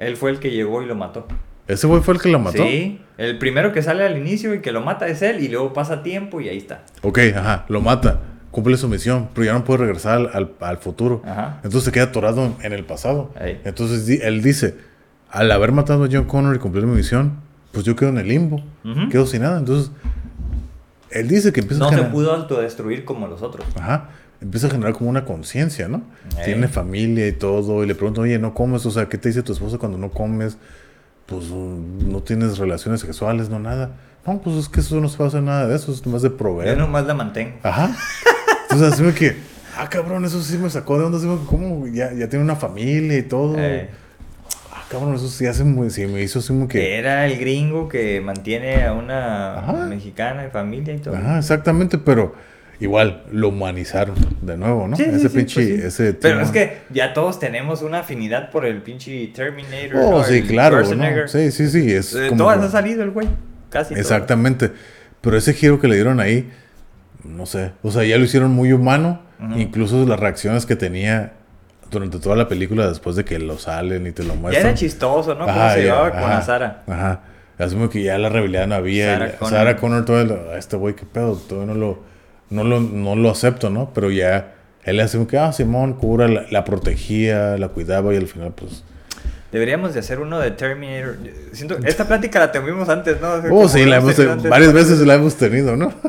Él 0.00 0.16
fue 0.16 0.30
el 0.32 0.40
que 0.40 0.50
llegó 0.50 0.82
y 0.82 0.86
lo 0.86 0.96
mató. 0.96 1.28
Ese 1.68 1.86
güey 1.86 2.02
fue 2.02 2.14
el 2.14 2.20
que 2.20 2.28
lo 2.30 2.40
mató. 2.40 2.64
Sí, 2.64 3.00
el 3.18 3.38
primero 3.38 3.72
que 3.72 3.80
sale 3.82 4.04
al 4.04 4.18
inicio 4.18 4.52
y 4.54 4.60
que 4.60 4.72
lo 4.72 4.80
mata 4.80 5.06
es 5.06 5.22
él 5.22 5.40
y 5.40 5.46
luego 5.48 5.72
pasa 5.72 6.02
tiempo 6.02 6.40
y 6.40 6.48
ahí 6.48 6.56
está. 6.58 6.82
Ok, 7.02 7.20
ajá, 7.36 7.64
lo 7.68 7.80
mata, 7.80 8.18
cumple 8.50 8.76
su 8.76 8.88
misión, 8.88 9.28
pero 9.34 9.44
ya 9.44 9.52
no 9.52 9.62
puede 9.62 9.80
regresar 9.84 10.16
al, 10.18 10.30
al- 10.32 10.50
al 10.58 10.78
futuro. 10.78 11.22
Ajá. 11.24 11.56
Entonces 11.62 11.84
se 11.84 11.92
queda 11.92 12.04
atorado 12.04 12.44
en, 12.44 12.56
en 12.64 12.72
el 12.72 12.84
pasado. 12.84 13.32
Ahí. 13.40 13.60
Entonces 13.64 14.06
di- 14.06 14.18
él 14.20 14.42
dice, 14.42 14.74
al 15.30 15.52
haber 15.52 15.70
matado 15.70 16.02
a 16.04 16.08
John 16.10 16.24
Connor 16.24 16.56
y 16.56 16.58
cumplir 16.58 16.86
mi 16.86 16.96
misión, 16.96 17.34
pues 17.70 17.84
yo 17.84 17.94
quedo 17.94 18.08
en 18.08 18.18
el 18.18 18.26
limbo, 18.26 18.60
quedo 19.12 19.26
sin 19.26 19.42
nada. 19.42 19.58
Entonces, 19.60 19.92
él 21.10 21.28
dice 21.28 21.52
que 21.52 21.60
empieza 21.60 21.80
No 21.80 21.86
a 21.86 21.90
se 21.90 21.94
generar, 21.96 22.12
pudo 22.12 22.32
autodestruir 22.32 23.04
como 23.04 23.26
los 23.28 23.42
otros. 23.42 23.64
ajá, 23.78 24.08
empieza 24.40 24.66
a 24.68 24.70
generar 24.70 24.92
como 24.94 25.10
una 25.10 25.24
conciencia, 25.24 25.88
¿no? 25.88 26.02
Ey. 26.38 26.44
Tiene 26.46 26.68
familia 26.68 27.26
y 27.28 27.32
todo, 27.32 27.82
y 27.84 27.86
le 27.86 27.94
pregunto, 27.94 28.22
oye, 28.22 28.38
¿no 28.38 28.54
comes? 28.54 28.84
O 28.86 28.90
sea, 28.90 29.06
¿qué 29.08 29.18
te 29.18 29.28
dice 29.28 29.42
tu 29.42 29.52
esposa 29.52 29.78
cuando 29.78 29.98
no 29.98 30.10
comes? 30.10 30.56
Pues 31.26 31.46
mm, 31.50 32.10
no 32.10 32.22
tienes 32.22 32.58
relaciones 32.58 33.00
sexuales, 33.00 33.48
no 33.50 33.58
nada. 33.58 33.90
No, 34.26 34.40
pues 34.40 34.56
es 34.56 34.68
que 34.68 34.80
eso 34.80 35.00
no 35.00 35.08
se 35.08 35.16
va 35.18 35.26
a 35.26 35.28
hacer 35.28 35.42
nada 35.42 35.66
de 35.66 35.76
eso, 35.76 35.92
es 35.92 36.06
más 36.06 36.22
de 36.22 36.28
Yo 36.30 36.36
proveer. 36.36 36.76
nomás 36.78 37.06
la 37.06 37.14
mantengo. 37.14 37.56
Ajá. 37.62 37.96
Entonces, 38.62 38.92
así 38.92 39.02
me 39.02 39.12
que, 39.14 39.36
ah, 39.78 39.88
cabrón, 39.88 40.24
eso 40.24 40.42
sí 40.42 40.58
me 40.58 40.68
sacó 40.70 40.98
de 40.98 41.04
onda. 41.04 41.18
Así 41.18 41.26
me 41.26 41.38
que, 41.38 41.46
¿cómo? 41.46 41.86
Ya, 41.86 42.12
ya 42.12 42.28
tiene 42.28 42.44
una 42.44 42.56
familia 42.56 43.16
y 43.18 43.22
todo. 43.22 43.54
Eh, 43.58 43.88
Ah, 44.72 44.84
cabrón, 44.88 45.14
eso 45.14 45.28
sí 45.28 45.46
hace 45.46 45.64
muy, 45.64 45.90
sí 45.90 46.06
me 46.06 46.22
hizo 46.22 46.38
así 46.38 46.48
como 46.48 46.68
que 46.68 46.96
era 46.96 47.26
el 47.26 47.38
gringo 47.38 47.88
que 47.88 48.20
mantiene 48.20 48.84
a 48.84 48.92
una 48.92 49.58
Ajá. 49.58 49.72
mexicana 49.86 50.46
y 50.46 50.50
familia 50.50 50.94
y 50.94 50.98
todo. 50.98 51.16
Ajá, 51.16 51.38
exactamente, 51.38 51.98
pero 51.98 52.34
igual 52.80 53.24
lo 53.30 53.48
humanizaron 53.48 54.16
de 54.42 54.56
nuevo, 54.56 54.88
¿no? 54.88 54.96
Sí, 54.96 55.04
ese 55.04 55.28
sí, 55.28 55.36
pinche, 55.36 55.54
pues 55.66 55.84
ese. 55.84 56.14
Pero 56.14 56.40
es 56.40 56.50
que 56.50 56.78
ya 56.90 57.12
todos 57.12 57.38
tenemos 57.38 57.82
una 57.82 58.00
afinidad 58.00 58.50
por 58.50 58.64
el 58.64 58.82
pinche 58.82 59.28
Terminator. 59.34 59.96
Oh, 60.02 60.10
¿no? 60.18 60.24
sí, 60.24 60.38
El 60.38 60.46
claro. 60.46 60.82
Sí, 61.28 61.50
sí, 61.52 61.68
sí. 61.68 61.92
Es 61.92 62.16
como- 62.28 62.44
todas 62.44 62.60
ha 62.64 62.70
salido 62.70 63.02
el 63.02 63.10
güey. 63.10 63.28
Casi 63.70 63.90
todas. 63.94 64.00
Exactamente. 64.00 64.70
Pero 65.20 65.36
ese 65.36 65.52
giro 65.52 65.78
que 65.80 65.86
le 65.88 65.94
dieron 65.96 66.18
ahí, 66.20 66.50
no 67.24 67.44
sé. 67.46 67.72
O 67.82 67.90
sea, 67.90 68.04
ya 68.04 68.16
lo 68.18 68.24
hicieron 68.24 68.50
muy 68.50 68.72
humano. 68.72 69.22
Incluso 69.56 70.04
las 70.06 70.20
reacciones 70.20 70.66
que 70.66 70.76
tenía 70.76 71.32
durante 71.90 72.18
toda 72.18 72.36
la 72.36 72.46
película 72.46 72.86
después 72.88 73.16
de 73.16 73.24
que 73.24 73.38
lo 73.38 73.58
salen 73.58 74.06
y 74.06 74.12
te 74.12 74.22
lo 74.22 74.34
Ya 74.34 74.40
muestran. 74.40 74.66
era 74.66 74.74
chistoso, 74.74 75.34
¿no? 75.34 75.46
Cómo 75.46 75.50
Ajá, 75.58 75.72
se 75.74 75.78
ya, 75.78 75.84
llevaba 75.84 76.10
con 76.12 76.20
la 76.30 76.42
Sara. 76.42 76.82
Ajá. 76.86 77.20
Asumo 77.58 77.88
que 77.90 78.02
ya 78.02 78.16
la 78.18 78.28
rebelión 78.28 78.68
no 78.68 78.74
había. 78.76 79.14
Sarah 79.18 79.32
Connor. 79.38 79.50
Sarah 79.50 79.76
Connor, 79.76 80.04
todo 80.04 80.20
el- 80.20 80.30
"Ah, 80.32 80.56
este 80.58 80.76
güey, 80.76 80.94
qué 80.94 81.04
pedo, 81.06 81.36
todavía 81.36 81.74
no 81.74 81.78
lo, 81.80 82.02
no 82.50 82.64
lo, 82.64 82.80
no 82.80 83.16
lo 83.16 83.30
acepto, 83.30 83.70
¿no? 83.70 83.90
Pero 83.94 84.10
ya 84.10 84.54
él 84.84 84.96
le 84.96 85.02
hace 85.02 85.24
que, 85.26 85.38
ah, 85.38 85.52
Simón, 85.52 85.94
cura, 85.94 86.28
la, 86.28 86.46
la 86.50 86.64
protegía, 86.64 87.56
la 87.56 87.68
cuidaba 87.68 88.12
y 88.12 88.16
al 88.16 88.26
final, 88.26 88.52
pues. 88.54 88.84
Deberíamos 89.52 89.94
de 89.94 90.00
hacer 90.00 90.20
uno 90.20 90.38
de 90.38 90.52
Terminator. 90.52 91.16
Siento, 91.52 91.76
esta 91.84 92.06
plática 92.06 92.38
la 92.38 92.52
tuvimos 92.52 92.88
antes, 92.88 93.20
¿no? 93.20 93.32
Oh, 93.50 93.68
sí, 93.68 93.84
la 93.84 93.96
hemos, 93.96 94.14
tenido 94.14 94.48
varias 94.48 94.72
veces 94.72 95.00
la 95.00 95.14
hemos 95.14 95.36
tenido, 95.36 95.76
¿no? 95.76 95.92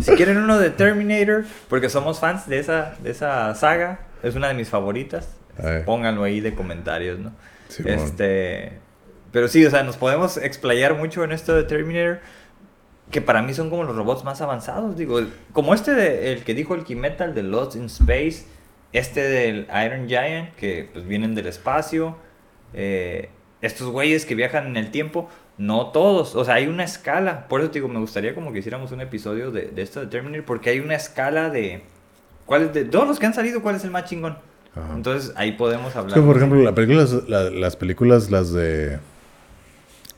Si 0.00 0.10
quieren 0.16 0.38
uno 0.38 0.58
de 0.58 0.70
Terminator, 0.70 1.44
porque 1.68 1.88
somos 1.88 2.18
fans 2.18 2.48
de 2.48 2.58
esa, 2.58 2.96
de 3.04 3.12
esa 3.12 3.54
saga, 3.54 4.00
es 4.24 4.34
una 4.34 4.48
de 4.48 4.54
mis 4.54 4.68
favoritas. 4.68 5.28
Ay. 5.62 5.82
Pónganlo 5.84 6.24
ahí 6.24 6.40
de 6.40 6.54
comentarios, 6.54 7.20
¿no? 7.20 7.32
Simón. 7.68 7.92
este. 7.92 8.72
Pero 9.30 9.46
sí, 9.46 9.64
o 9.64 9.70
sea, 9.70 9.84
nos 9.84 9.96
podemos 9.96 10.38
explayar 10.38 10.96
mucho 10.96 11.22
en 11.22 11.30
esto 11.30 11.54
de 11.54 11.62
Terminator. 11.62 12.18
Que 13.10 13.20
para 13.20 13.42
mí 13.42 13.52
son 13.52 13.68
como 13.68 13.84
los 13.84 13.94
robots 13.96 14.24
más 14.24 14.40
avanzados. 14.40 14.96
Digo, 14.96 15.20
como 15.52 15.74
este 15.74 15.92
de, 15.94 16.32
el 16.32 16.44
que 16.44 16.54
dijo 16.54 16.74
el 16.74 16.96
Metal 16.96 17.34
de 17.34 17.42
Lost 17.42 17.76
in 17.76 17.84
Space. 17.86 18.44
Este 18.92 19.22
del 19.22 19.66
Iron 19.84 20.06
Giant, 20.08 20.54
que 20.54 20.88
pues 20.92 21.06
vienen 21.06 21.34
del 21.34 21.46
espacio. 21.46 22.16
eh, 22.74 23.28
estos 23.60 23.88
güeyes 23.88 24.26
que 24.26 24.34
viajan 24.34 24.66
en 24.66 24.76
el 24.76 24.90
tiempo. 24.90 25.28
No 25.58 25.88
todos. 25.88 26.34
O 26.34 26.44
sea, 26.44 26.54
hay 26.54 26.66
una 26.66 26.84
escala. 26.84 27.46
Por 27.48 27.60
eso 27.60 27.70
te 27.70 27.78
digo, 27.78 27.88
me 27.88 28.00
gustaría 28.00 28.34
como 28.34 28.52
que 28.52 28.58
hiciéramos 28.60 28.90
un 28.92 29.00
episodio 29.00 29.50
de, 29.50 29.66
de 29.66 29.82
esto 29.82 30.00
de 30.00 30.06
Terminator. 30.06 30.44
Porque 30.46 30.70
hay 30.70 30.80
una 30.80 30.94
escala 30.94 31.50
de. 31.50 31.82
¿Cuál 32.46 32.62
es 32.62 32.74
de 32.74 32.84
todos 32.84 33.06
los 33.06 33.18
que 33.18 33.26
han 33.26 33.34
salido, 33.34 33.62
cuál 33.62 33.76
es 33.76 33.84
el 33.84 33.90
más 33.90 34.04
chingón? 34.06 34.36
Ajá. 34.74 34.94
Entonces 34.94 35.32
ahí 35.36 35.52
podemos 35.52 35.90
Es 35.90 35.96
hablar. 35.96 36.14
que, 36.18 36.24
por 36.26 36.36
ejemplo, 36.36 36.60
la 36.62 36.74
película, 36.74 37.06
la- 37.28 37.50
las 37.50 37.76
películas, 37.76 38.30
las 38.30 38.52
de. 38.52 38.98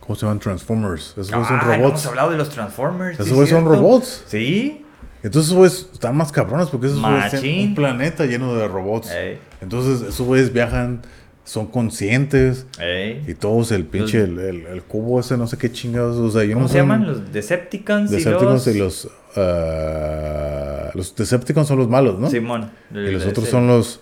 ¿Cómo 0.06 0.16
se 0.16 0.26
llaman? 0.26 0.38
Transformers. 0.38 1.12
Esos 1.12 1.30
güeyes 1.30 1.48
son 1.48 1.56
Ah, 1.60 1.64
no 1.66 1.72
hemos 1.72 1.86
robots. 1.86 2.06
hablado 2.06 2.30
de 2.30 2.36
los 2.36 2.48
Transformers. 2.50 3.14
Esos 3.14 3.28
¿sí 3.28 3.34
güeyes 3.34 3.50
son 3.50 3.64
robots. 3.64 4.24
Sí. 4.26 4.84
Entonces, 5.22 5.52
güeyes 5.54 5.88
están 5.92 6.16
más 6.16 6.30
cabrones 6.32 6.68
porque 6.68 6.88
esos 6.88 7.00
güeyes 7.00 7.40
tienen 7.40 7.68
un 7.70 7.74
planeta 7.74 8.26
lleno 8.26 8.54
de 8.54 8.68
robots. 8.68 9.10
Ey, 9.10 9.38
Entonces, 9.62 10.06
esos 10.06 10.26
güeyes 10.26 10.52
viajan, 10.52 11.00
son 11.44 11.66
conscientes. 11.68 12.66
ey. 12.78 13.24
Y 13.26 13.32
todos 13.34 13.72
el 13.72 13.86
pinche, 13.86 14.22
el, 14.24 14.38
el- 14.38 14.66
el 14.66 14.82
cubo 14.82 15.20
ese, 15.20 15.38
no 15.38 15.46
sé 15.46 15.56
qué 15.56 15.72
chingados. 15.72 16.16
O 16.18 16.30
sea, 16.30 16.46
¿Cómo 16.48 16.60
no 16.62 16.68
se 16.68 16.76
llaman? 16.78 17.06
Los 17.06 17.32
Decepticons, 17.32 18.10
Decepticons 18.10 18.66
y 18.66 18.70
y 18.70 18.74
los... 18.74 19.04
los. 19.04 19.12
ah, 19.36 20.90
los 20.94 21.14
Decepticons 21.16 21.66
son 21.68 21.78
los 21.78 21.88
malos, 21.88 22.18
¿no? 22.18 22.28
Simón. 22.30 22.70
Y 22.92 23.10
los 23.10 23.24
otros 23.26 23.48
son 23.48 23.66
los. 23.66 24.00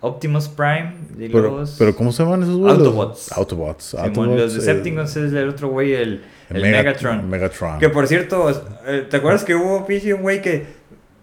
Optimus 0.00 0.48
Prime 0.48 0.94
y 1.18 1.28
Pero, 1.28 1.58
los... 1.58 1.76
pero 1.78 1.94
¿cómo 1.96 2.12
se 2.12 2.22
llaman 2.22 2.42
esos 2.42 2.56
güeyes? 2.56 2.78
Autobots. 2.78 3.32
Autobots. 3.32 3.84
Simón, 3.84 4.04
Autobots, 4.08 4.36
los 4.40 4.54
Decepticons 4.54 5.16
es 5.16 5.32
el 5.32 5.48
otro 5.48 5.68
güey, 5.68 5.92
el, 5.94 6.24
el 6.50 6.62
Mega- 6.62 6.78
Megatron. 6.78 7.28
Megatron. 7.28 7.78
Que 7.78 7.88
por 7.88 8.06
cierto, 8.06 8.48
eh, 8.86 9.06
¿te 9.10 9.16
acuerdas 9.16 9.44
que 9.44 9.54
hubo 9.54 9.84
un 10.14 10.22
güey 10.22 10.40
que... 10.42 10.78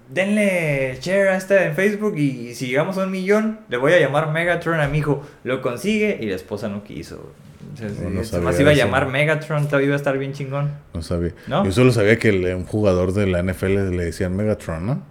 Denle 0.08 0.98
share 1.02 1.30
a 1.30 1.38
en 1.66 1.74
Facebook 1.74 2.16
y 2.18 2.54
si 2.54 2.68
llegamos 2.68 2.98
a 3.00 3.06
un 3.06 3.12
millón, 3.12 3.62
le 3.70 3.78
voy 3.78 3.92
a 3.94 4.00
llamar 4.00 4.32
Megatron 4.32 4.80
a 4.80 4.88
mi 4.88 5.00
hijo. 5.00 5.24
Lo 5.44 5.62
consigue 5.64 6.20
y 6.22 6.28
la 6.28 6.36
esposa 6.36 6.68
no 6.68 6.84
quiso. 6.84 7.32
Entonces, 7.72 8.00
No, 8.04 8.10
no 8.12 8.22
este, 8.22 8.40
más 8.40 8.60
iba 8.60 8.70
a 8.70 8.76
llamar 8.76 9.08
Megatron, 9.08 9.66
todavía 9.66 9.88
iba 9.88 9.96
a 9.96 9.98
estar 9.98 10.16
bien 10.20 10.34
chingón. 10.34 10.72
No 10.94 11.02
sabía. 11.02 11.32
¿No? 11.48 11.66
Yo 11.66 11.72
solo 11.72 11.92
sabía 11.92 12.20
que 12.20 12.30
el- 12.30 12.46
un 12.56 12.66
jugador 12.66 13.14
de 13.14 13.26
la 13.26 13.42
NFL 13.42 13.96
le 13.96 14.06
decían 14.06 14.36
Megatron, 14.36 14.86
¿no? 14.86 15.02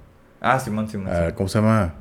Ah, 0.40 0.60
Simón, 0.60 0.88
Simón. 0.88 1.08
Ah, 1.12 1.32
¿Cómo 1.34 1.48
se 1.48 1.58
llama? 1.58 1.94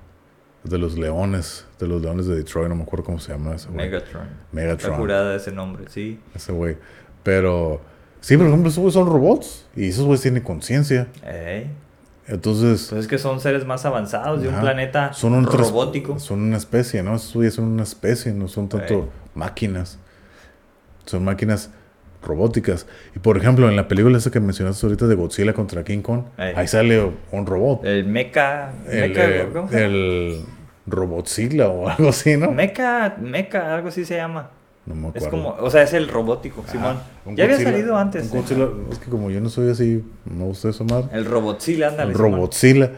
De 0.64 0.78
los 0.78 0.98
Leones. 0.98 1.66
De 1.80 1.88
los 1.88 2.02
Leones 2.02 2.26
de 2.28 2.36
Detroit. 2.36 2.70
No 2.70 2.76
me 2.76 2.84
acuerdo 2.84 3.06
cómo 3.06 3.20
se 3.20 3.32
llama 3.32 3.56
ese 3.56 3.68
güey. 3.68 3.86
Megatron. 3.86 4.24
Está 4.24 4.36
Megatron. 4.52 4.98
curada 4.98 5.36
ese 5.36 5.52
nombre, 5.52 5.86
sí. 5.90 6.20
Ese 6.34 6.52
güey. 6.52 6.78
Pero... 7.24 7.82
Sí, 8.22 8.38
por 8.38 8.48
ejemplo, 8.48 8.70
esos 8.70 8.80
güeyes 8.80 8.94
son 8.94 9.08
robots. 9.08 9.66
Y 9.76 9.90
esos 9.90 10.06
güeyes 10.06 10.22
tienen 10.22 10.44
conciencia. 10.44 11.08
Ey. 11.26 11.70
Entonces... 12.28 12.88
Pues 12.90 13.02
es 13.02 13.08
que 13.08 13.18
son 13.18 13.42
seres 13.42 13.66
más 13.66 13.86
avanzados 13.86 14.42
de 14.42 14.48
un 14.48 14.60
planeta 14.62 15.12
son 15.12 15.34
un 15.34 15.46
robótico. 15.46 16.18
Son 16.20 16.42
una 16.42 16.56
especie, 16.56 17.04
¿no? 17.04 17.16
Esos 17.16 17.34
güeyes 17.34 17.54
son 17.56 17.66
una 17.66 17.84
especie. 17.84 18.32
No 18.34 18.48
son 18.48 18.70
tanto 18.70 19.10
máquinas. 19.36 20.00
Son 21.06 21.24
máquinas 21.26 21.70
robóticas. 22.24 22.88
Y 23.16 23.20
por 23.20 23.38
ejemplo, 23.38 23.70
en 23.70 23.76
la 23.76 23.88
película 23.88 24.18
esa 24.18 24.32
que 24.32 24.40
mencionaste 24.40 24.86
ahorita 24.86 25.08
de 25.08 25.16
Godzilla 25.16 25.54
contra 25.54 25.84
King 25.84 26.02
Kong, 26.02 26.24
ahí 26.38 26.68
sale 26.68 27.12
un 27.32 27.46
robot. 27.46 27.86
El 27.86 28.06
Mecha. 28.06 28.72
el, 28.90 29.10
Mecha, 29.10 29.30
eh, 29.30 29.48
el 29.72 30.46
Robotzilla 30.88 31.70
o 31.70 31.88
algo 31.90 32.10
así, 32.10 32.36
¿no? 32.38 32.52
Mecha, 32.52 33.16
Mecha, 33.20 33.74
algo 33.76 33.90
así 33.90 34.06
se 34.06 34.16
llama. 34.16 34.50
No 34.86 34.96
me 34.96 35.08
acuerdo. 35.08 35.26
Es 35.28 35.32
como, 35.32 35.50
o 35.60 35.70
sea, 35.70 35.84
es 35.84 35.94
el 35.94 36.10
robótico, 36.10 36.62
Ajá, 36.62 36.72
Simón. 36.72 36.98
Ya 37.38 37.46
había 37.46 37.58
salido 37.58 37.96
antes. 37.98 38.30
un. 38.32 38.42
Godzilla- 38.44 38.70
es 38.92 39.00
que 39.00 39.10
como 39.10 39.30
yo 39.32 39.40
no 39.40 39.50
soy 39.50 39.70
así, 39.70 40.04
me 40.26 40.44
gusta 40.44 40.70
eso 40.70 40.84
más. 40.84 41.06
El 41.14 41.24
Robotzilla, 41.26 41.88
ándale. 41.88 42.14
Simón. 42.14 42.32
Robotzilla. 42.34 42.92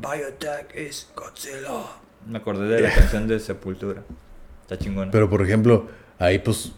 Biotech 0.00 0.76
is 0.76 1.08
Godzilla. 1.16 1.84
Me 2.26 2.38
acordé 2.38 2.68
de 2.68 2.80
la 2.82 2.90
canción 2.94 3.26
de 3.26 3.40
Sepultura. 3.40 4.02
Está 4.62 4.76
chingón. 4.78 5.08
Pero 5.10 5.30
por 5.30 5.40
ejemplo, 5.42 5.86
ahí 6.18 6.38
pues 6.40 6.72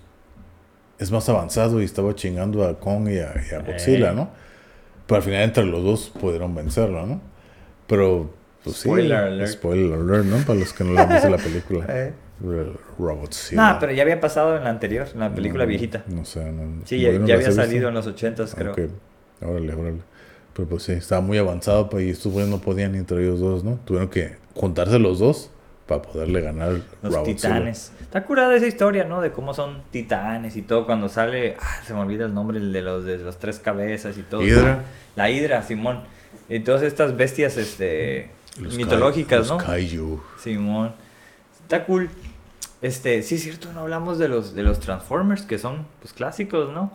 es 1.00 1.10
más 1.10 1.28
avanzado 1.28 1.80
y 1.80 1.84
estaba 1.84 2.14
chingando 2.14 2.64
a 2.64 2.78
Kong 2.78 3.08
y 3.08 3.18
a, 3.18 3.34
y 3.50 3.54
a 3.54 3.60
Godzilla. 3.60 4.12
¿no? 4.12 4.30
Pero 5.06 5.16
al 5.16 5.22
final 5.22 5.42
entre 5.42 5.64
los 5.64 5.82
dos 5.82 6.12
pudieron 6.20 6.54
vencerlo, 6.54 7.04
¿no? 7.06 7.20
Pero, 7.88 8.30
pues 8.62 8.76
Spoiler 8.76 9.18
sí. 9.18 9.24
alert. 9.26 9.50
Spoiler 9.50 9.92
alert, 9.98 10.24
¿no? 10.26 10.36
Para 10.46 10.60
los 10.60 10.72
que 10.72 10.84
no 10.84 10.92
lo 10.92 11.00
han 11.00 11.08
visto 11.08 11.28
la 11.28 11.38
película. 11.38 11.86
Eh. 11.88 12.12
Robotzilla. 12.98 13.72
No, 13.72 13.78
pero 13.78 13.92
ya 13.92 14.02
había 14.02 14.18
pasado 14.20 14.56
en 14.56 14.64
la 14.64 14.70
anterior, 14.70 15.06
en 15.12 15.20
la 15.20 15.34
película 15.34 15.64
No, 15.64 15.68
viejita. 15.68 16.04
No 16.06 16.24
sé, 16.24 16.50
no, 16.50 16.82
Sí, 16.86 16.98
ya, 17.00 17.10
ya 17.12 17.16
había 17.18 17.34
he 17.34 17.38
visto. 17.38 17.52
salido 17.52 17.88
en 17.88 17.94
los 17.94 18.06
ochentas, 18.06 18.54
creo. 18.54 18.72
Ok, 18.72 18.78
órale, 19.42 19.74
órale. 19.74 19.98
Pero 20.54 20.68
pues 20.68 20.84
sí, 20.84 20.92
estaba 20.92 21.20
muy 21.20 21.36
avanzado 21.38 21.90
pues, 21.90 22.04
y 22.06 22.10
estos 22.10 22.32
güeyes 22.32 22.50
no 22.50 22.58
podían 22.60 22.94
entre 22.94 23.22
ellos 23.22 23.40
dos, 23.40 23.62
¿no? 23.62 23.78
Tuvieron 23.84 24.08
que 24.08 24.36
juntarse 24.54 24.98
los 24.98 25.18
dos 25.18 25.50
para 25.86 26.00
poderle 26.02 26.40
ganar 26.40 26.80
Los 27.02 27.12
Robotzilla. 27.14 27.36
titanes. 27.36 27.92
Está 28.10 28.24
curada 28.24 28.56
esa 28.56 28.66
historia, 28.66 29.04
¿no? 29.04 29.20
De 29.20 29.30
cómo 29.30 29.54
son 29.54 29.82
titanes 29.92 30.56
y 30.56 30.62
todo. 30.62 30.84
Cuando 30.84 31.08
sale. 31.08 31.56
Ah, 31.60 31.80
se 31.86 31.94
me 31.94 32.00
olvida 32.00 32.24
el 32.26 32.34
nombre, 32.34 32.58
el 32.58 32.72
de 32.72 32.82
los 32.82 33.04
de 33.04 33.18
los 33.18 33.38
tres 33.38 33.60
cabezas 33.60 34.18
y 34.18 34.22
todo. 34.22 34.42
Hidra. 34.42 34.82
La 35.14 35.30
hidra, 35.30 35.62
Simón. 35.62 36.00
Y 36.48 36.58
todas 36.58 36.82
estas 36.82 37.16
bestias 37.16 37.56
este, 37.56 38.30
Los 38.60 38.74
mitológicas, 38.76 39.42
kai- 39.42 39.48
¿no? 39.48 39.54
Los 39.58 39.62
kaiju. 39.64 40.22
Simón. 40.42 40.92
Está 41.62 41.84
cool. 41.84 42.10
Este, 42.82 43.22
sí 43.22 43.36
es 43.36 43.42
cierto, 43.44 43.72
no 43.72 43.80
hablamos 43.82 44.18
de 44.18 44.26
los 44.26 44.54
de 44.56 44.64
los 44.64 44.80
Transformers, 44.80 45.42
que 45.42 45.58
son 45.58 45.86
pues 46.00 46.12
clásicos, 46.12 46.72
¿no? 46.72 46.90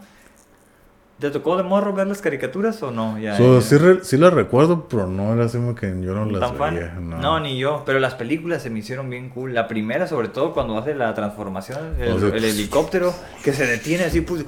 ¿Te 1.20 1.32
tocó 1.32 1.56
de 1.56 1.64
morro 1.64 1.94
ver 1.94 2.08
las 2.08 2.22
caricaturas 2.22 2.84
o 2.84 2.92
no? 2.92 3.18
Ya, 3.18 3.38
So, 3.38 3.56
ya. 3.60 3.62
sí, 3.66 3.78
re- 3.78 4.04
sí 4.04 4.18
la 4.18 4.30
recuerdo, 4.32 4.88
pero 4.90 5.08
no 5.08 5.34
era 5.34 5.46
así 5.46 5.58
como 5.58 5.74
que 5.74 5.88
yo 6.02 6.14
no 6.14 6.26
las 6.26 6.52
veía. 6.58 6.94
No. 7.00 7.40
ni 7.40 7.58
yo. 7.58 7.84
Pero 7.86 8.00
las 8.00 8.16
películas 8.16 8.62
se 8.64 8.70
me 8.70 8.80
hicieron 8.80 9.10
bien 9.10 9.30
cool. 9.30 9.54
La 9.54 9.68
primera, 9.70 10.08
sobre 10.08 10.28
todo, 10.28 10.54
cuando 10.54 10.78
hace 10.78 10.94
la 10.94 11.14
transformación, 11.14 11.96
el, 12.00 12.12
O 12.14 12.20
sea, 12.20 12.30
el 12.30 12.44
helicóptero 12.44 13.14
que 13.44 13.54
se 13.54 13.66
detiene 13.66 14.04
así, 14.04 14.20
pues. 14.22 14.44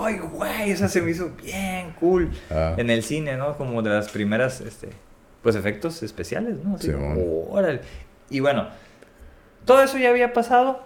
¡Ay, 0.00 0.18
güey! 0.18 0.70
Esa 0.70 0.88
se 0.88 1.02
me 1.02 1.10
hizo 1.10 1.30
bien 1.42 1.92
cool. 1.98 2.30
Ah. 2.50 2.74
En 2.76 2.90
el 2.90 3.02
cine, 3.02 3.36
¿no? 3.36 3.56
Como 3.56 3.82
de 3.82 3.90
las 3.90 4.08
primeras, 4.08 4.60
este. 4.60 4.90
Pues 5.42 5.56
efectos 5.56 6.02
especiales, 6.04 6.56
¿no? 6.64 6.76
Así, 6.76 6.88
Simón. 6.92 7.18
órale. 7.50 7.80
Y 8.30 8.38
bueno, 8.40 8.68
todo 9.64 9.82
eso 9.82 9.98
ya 9.98 10.10
había 10.10 10.32
pasado. 10.32 10.80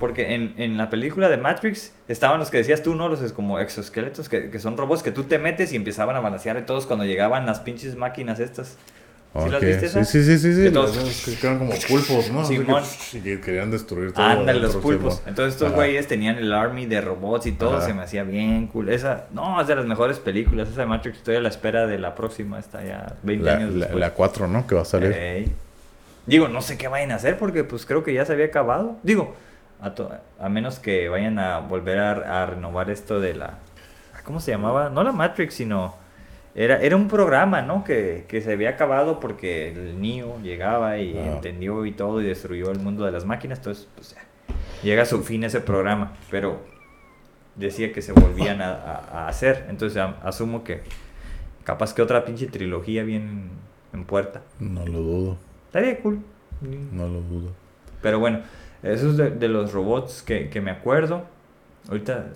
Porque 0.00 0.34
en, 0.34 0.54
en 0.56 0.76
la 0.76 0.90
película 0.90 1.28
de 1.28 1.36
Matrix 1.36 1.92
estaban 2.08 2.40
los 2.40 2.50
que 2.50 2.56
decías 2.56 2.82
tú, 2.82 2.96
¿no? 2.96 3.08
Los 3.08 3.20
es 3.22 3.32
como 3.32 3.60
exoesqueletos, 3.60 4.28
que, 4.28 4.50
que 4.50 4.58
son 4.58 4.76
robots 4.76 5.02
que 5.04 5.12
tú 5.12 5.24
te 5.24 5.38
metes 5.38 5.72
y 5.72 5.76
empezaban 5.76 6.16
a 6.16 6.20
balancear 6.20 6.58
y 6.58 6.62
todos 6.62 6.86
cuando 6.86 7.04
llegaban 7.04 7.46
las 7.46 7.60
pinches 7.60 7.94
máquinas 7.96 8.40
estas. 8.40 8.76
¿Sí 9.32 9.48
las 9.48 9.60
viste 9.60 9.80
sí, 9.80 9.86
esas? 9.86 10.08
sí, 10.10 10.24
sí, 10.24 10.38
sí, 10.38 10.54
sí. 10.56 10.62
Que 10.64 10.70
todos- 10.72 10.96
Las- 10.96 11.36
que 11.38 11.46
eran 11.46 11.58
como 11.60 11.70
pulpos, 11.88 12.32
¿no? 12.32 12.40
Así 12.40 12.56
que- 12.58 12.64
Simón. 12.64 12.82
y 13.12 13.18
que 13.20 13.40
querían 13.40 13.70
destruir 13.70 14.10
todo. 14.12 14.24
Ándale, 14.26 14.58
los 14.58 14.74
pulpos. 14.74 15.22
Entonces 15.24 15.54
estos 15.54 15.68
Ajá. 15.68 15.76
güeyes 15.76 16.08
tenían 16.08 16.36
el 16.38 16.52
army 16.52 16.86
de 16.86 17.00
robots 17.00 17.46
y 17.46 17.52
todo, 17.52 17.76
Ajá. 17.76 17.86
se 17.86 17.94
me 17.94 18.02
hacía 18.02 18.24
bien 18.24 18.66
cool. 18.66 18.88
Esa, 18.88 19.26
no, 19.32 19.60
es 19.60 19.68
de 19.68 19.76
las 19.76 19.84
mejores 19.86 20.18
películas. 20.18 20.68
Esa 20.70 20.80
de 20.80 20.86
Matrix, 20.86 21.18
estoy 21.18 21.36
a 21.36 21.40
la 21.40 21.48
espera 21.50 21.86
de 21.86 21.98
la 21.98 22.16
próxima, 22.16 22.58
está 22.58 22.82
ya 22.84 23.14
20 23.22 23.44
La, 23.44 23.54
años 23.56 23.74
después. 23.74 24.00
la 24.00 24.10
4, 24.14 24.48
¿no? 24.48 24.66
Que 24.66 24.74
va 24.74 24.82
a 24.82 24.84
salir. 24.86 25.14
Digo, 26.26 26.48
no 26.48 26.60
sé 26.62 26.76
qué 26.76 26.88
vayan 26.88 27.12
a 27.12 27.16
hacer 27.16 27.38
porque 27.38 27.64
pues 27.64 27.86
creo 27.86 28.02
que 28.02 28.12
ya 28.14 28.24
se 28.24 28.32
había 28.32 28.46
acabado. 28.46 28.96
Digo, 29.04 29.36
a, 29.82 29.94
to- 29.94 30.10
a 30.38 30.48
menos 30.48 30.78
que 30.78 31.08
vayan 31.08 31.38
a 31.38 31.58
volver 31.60 31.98
a, 31.98 32.42
a 32.42 32.46
renovar 32.46 32.90
esto 32.90 33.20
de 33.20 33.34
la... 33.34 33.58
¿Cómo 34.24 34.40
se 34.40 34.50
llamaba? 34.50 34.90
No 34.90 35.02
la 35.02 35.12
Matrix, 35.12 35.54
sino... 35.54 35.94
Era, 36.54 36.80
era 36.82 36.96
un 36.96 37.06
programa, 37.06 37.62
¿no? 37.62 37.84
Que, 37.84 38.24
que 38.28 38.40
se 38.42 38.52
había 38.52 38.70
acabado 38.70 39.20
porque 39.20 39.70
el 39.70 40.00
Neo 40.00 40.40
llegaba 40.42 40.98
y 40.98 41.16
Ah. 41.16 41.34
entendió 41.34 41.86
y 41.86 41.92
todo 41.92 42.20
y 42.20 42.24
destruyó 42.26 42.72
el 42.72 42.80
mundo 42.80 43.04
de 43.04 43.12
las 43.12 43.24
máquinas. 43.24 43.58
Entonces, 43.58 43.88
pues 43.94 44.14
ya, 44.16 44.22
llega 44.82 45.02
a 45.02 45.06
su 45.06 45.22
fin 45.22 45.44
ese 45.44 45.60
programa. 45.60 46.12
Pero 46.28 46.58
decía 47.54 47.92
que 47.92 48.02
se 48.02 48.12
volvían 48.12 48.62
a, 48.62 48.72
a- 48.72 48.96
a 49.24 49.28
hacer. 49.28 49.66
Entonces 49.68 50.02
asumo 50.24 50.64
que 50.64 50.82
capaz 51.62 51.94
que 51.94 52.02
otra 52.02 52.24
pinche 52.24 52.48
trilogía 52.48 53.04
bien 53.04 53.50
en 53.92 54.04
puerta. 54.04 54.42
No 54.58 54.84
lo 54.84 54.98
dudo. 54.98 55.36
Estaría 55.66 56.00
cool. 56.00 56.18
No 56.92 57.06
lo 57.06 57.20
dudo. 57.20 57.50
Pero 58.02 58.18
bueno, 58.18 58.40
eso 58.82 59.10
es 59.10 59.16
de, 59.16 59.30
de 59.30 59.48
los 59.48 59.72
robots 59.72 60.22
que, 60.22 60.48
que 60.48 60.60
me 60.60 60.70
acuerdo. 60.70 61.24
Ahorita, 61.88 62.26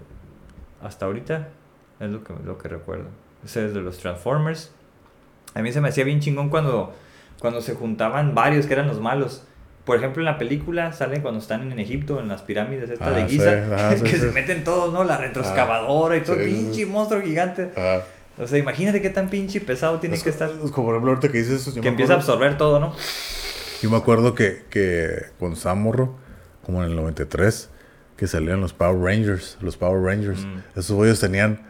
hasta 0.83 1.07
ahorita, 1.07 1.49
es 2.01 2.11
lo 2.11 2.23
que, 2.25 2.33
lo 2.45 2.59
que 2.59 2.69
recuerdo. 2.69 3.07
Ese 3.45 3.67
es 3.67 3.75
de 3.75 3.81
los 3.81 3.99
Transformers. 3.99 4.71
A 5.55 5.63
mí 5.63 5.73
se 5.73 5.81
me 5.81 5.89
hacía 5.89 6.05
bien 6.05 6.21
chingón 6.21 6.49
cuando, 6.51 6.93
cuando 7.39 7.61
se 7.61 7.75
juntaban 7.75 8.35
varios 8.35 8.67
que 8.67 8.73
eran 8.73 8.87
los 8.87 9.01
malos. 9.01 9.45
Por 9.85 9.99
ejemplo, 9.99 10.23
en 10.23 10.25
la 10.27 10.39
película 10.39 10.93
salen 10.93 11.21
cuando 11.21 11.41
están 11.41 11.71
en 11.71 11.79
Egipto, 11.79 12.19
en 12.19 12.29
las 12.29 12.41
pirámides 12.43 12.89
estas 12.89 13.09
Ah, 13.09 13.11
de 13.13 13.29
sí, 13.29 13.39
Giza, 13.39 13.97
sí, 13.97 14.03
que 14.05 14.11
sí. 14.11 14.19
se 14.19 14.31
meten 14.33 14.65
todos, 14.65 14.93
¿no? 14.95 15.05
La 15.05 15.19
retroexcavadora 15.19 16.17
y 16.17 16.23
todo, 16.23 16.37
pinche 16.39 16.87
monstruo 16.87 17.21
gigante. 17.21 17.71
Ah, 17.77 18.01
O 18.39 18.47
sea, 18.47 18.59
imagínate 18.59 19.03
qué 19.03 19.11
tan 19.11 19.29
pinche 19.29 19.61
pesado 19.61 20.01
tiene 20.01 20.17
es- 20.17 20.23
que 20.23 20.31
estar. 20.31 20.49
es 20.51 20.71
como 20.71 20.87
por 20.87 20.95
ejemplo, 20.95 21.11
ahorita 21.13 21.29
que 21.31 21.39
dices 21.39 21.61
eso. 21.61 21.71
yo 21.71 21.77
Que 21.83 21.83
me 21.83 21.89
empieza 21.91 22.15
a 22.15 22.17
absorber 22.17 22.57
todo, 22.57 22.81
¿no? 22.81 22.95
Yo 23.83 23.91
me 23.91 23.99
acuerdo 23.99 24.35
que, 24.35 24.65
que 24.71 25.11
cuando 25.39 25.57
estaba 25.59 25.75
morro, 25.75 26.17
como 26.65 26.83
en 26.83 26.91
el 26.91 26.97
93, 26.97 27.71
que 28.17 28.27
salían 28.27 28.61
los 28.61 28.73
Power 28.73 28.99
Rangers. 28.99 29.59
Los 29.61 29.77
Power 29.77 30.03
Rangers. 30.03 30.45
Mm. 30.45 30.79
Esos 30.79 30.97
güeyes 30.97 31.21
tenían. 31.21 31.61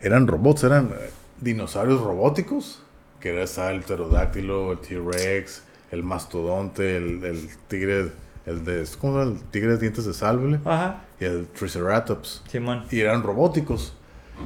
Eran 0.00 0.26
robots, 0.26 0.64
eran 0.64 0.86
eh, 0.88 1.10
dinosaurios 1.40 2.00
robóticos. 2.00 2.82
Que 3.20 3.30
era 3.30 3.44
estaba 3.44 3.70
el 3.70 3.80
pterodáctilo, 3.80 4.72
el 4.72 4.78
T-Rex, 4.78 5.62
el 5.90 6.02
mastodonte, 6.02 6.96
el, 6.96 7.24
el 7.24 7.48
tigre. 7.68 8.12
El 8.46 8.64
de. 8.64 8.86
¿Cómo 9.00 9.14
se 9.14 9.18
llama? 9.24 9.38
El 9.38 9.42
tigre 9.50 9.70
de 9.72 9.78
dientes 9.78 10.04
de 10.04 10.12
sable. 10.12 10.60
Ajá. 10.64 11.04
Y 11.18 11.24
el 11.24 11.46
Triceratops. 11.46 12.42
Simón. 12.48 12.84
Y 12.90 13.00
eran 13.00 13.22
robóticos. 13.22 13.94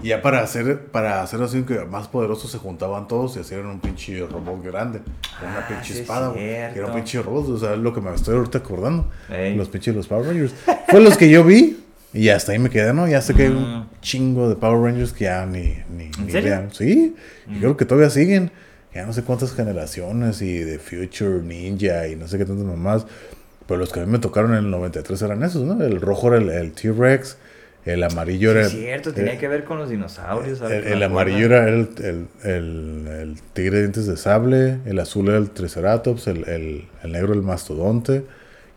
Y 0.03 0.09
ya 0.09 0.21
para 0.23 0.41
hacer, 0.43 0.87
para 0.87 1.23
hacer 1.23 1.41
así 1.43 1.63
que 1.63 1.85
más 1.87 2.09
poderosos 2.09 2.51
se 2.51 2.59
juntaban 2.59 3.09
todos 3.09 3.37
y 3.37 3.41
hacían 3.41 3.67
un 3.67 3.81
pinche 3.81 4.19
robot 4.27 4.63
grande. 4.63 5.01
Con 5.41 5.49
una 5.49 5.61
Ah, 5.61 5.67
pinche 5.69 5.85
sí 5.85 5.93
es 5.95 5.99
espada, 6.01 6.29
güey. 6.29 6.41
Que 6.41 6.73
era 6.79 6.87
un 6.87 6.95
pinche 6.95 7.21
robot. 7.23 7.49
O 7.49 7.59
sea, 7.59 7.73
es 7.75 7.79
lo 7.79 7.93
que 7.95 8.01
me 8.01 8.15
estoy 8.15 8.37
ahorita 8.37 8.59
acordando. 8.59 9.07
Ey. 9.31 9.57
Los 9.57 9.69
pinches 9.69 9.95
los 9.95 10.07
Power 10.07 10.27
Rangers. 10.27 10.55
Fue 10.89 11.01
los 11.01 11.17
que 11.17 11.31
yo 11.31 11.43
vi. 11.45 11.85
Y 12.13 12.29
hasta 12.31 12.53
ahí 12.53 12.59
me 12.59 12.71
quedé, 12.71 12.93
¿no? 12.95 13.07
Ya 13.09 13.21
sé 13.21 13.35
que 13.35 13.43
hay 13.45 13.49
Mm. 13.51 13.57
un 13.57 13.87
chingo 14.01 14.49
de 14.49 14.57
Power 14.57 14.81
Rangers 14.81 15.13
que 15.13 15.25
ya 15.25 15.45
ni, 15.47 15.77
ni, 15.91 16.11
ni 16.25 16.31
serio? 16.33 16.51
vean. 16.51 16.71
Sí. 16.73 17.15
Y 17.47 17.51
Mm. 17.51 17.59
creo 17.61 17.77
que 17.77 17.85
todavía 17.85 18.11
siguen. 18.11 18.51
Ya 18.95 19.05
no 19.07 19.13
sé 19.13 19.23
cuántas 19.23 19.53
generaciones 19.55 20.41
y 20.43 20.59
de 20.59 20.79
Future 20.79 21.43
Ninja 21.43 22.09
y 22.09 22.17
no 22.17 22.27
sé 22.27 22.39
qué 22.39 22.45
tantas 22.45 22.65
mamás. 22.65 23.07
Pero 23.67 23.81
los 23.81 23.93
que 23.93 24.01
a 24.01 24.07
mí 24.07 24.11
me 24.13 24.19
tocaron 24.19 24.53
en 24.53 24.59
el 24.65 24.71
93 24.71 25.21
eran 25.23 25.43
esos, 25.43 25.63
¿no? 25.65 25.83
El 25.85 26.01
rojo 26.01 26.29
era 26.29 26.39
el, 26.39 26.49
el 26.49 26.73
T-Rex. 26.73 27.37
El 27.93 28.03
amarillo 28.03 28.51
Sí, 28.53 28.57
era. 28.57 28.67
es 28.67 28.71
cierto, 28.73 29.13
tenía 29.15 29.33
eh, 29.35 29.39
que 29.39 29.49
ver 29.49 29.65
con 29.65 29.79
los 29.79 29.89
dinosaurios. 29.89 30.61
el, 30.63 31.03
amarillo 31.03 31.47
era 31.47 31.69
el, 31.69 31.89
el, 31.99 33.09
el- 33.09 33.41
tigre 33.55 33.77
de 33.77 33.83
dientes 33.83 34.07
de 34.07 34.17
sable, 34.17 34.79
el 34.85 34.99
azul 34.99 35.29
era 35.29 35.39
el 35.39 35.51
triceratops, 35.51 36.27
el, 36.27 36.89
negro 37.05 37.33
el 37.35 37.43
mastodonte 37.43 38.25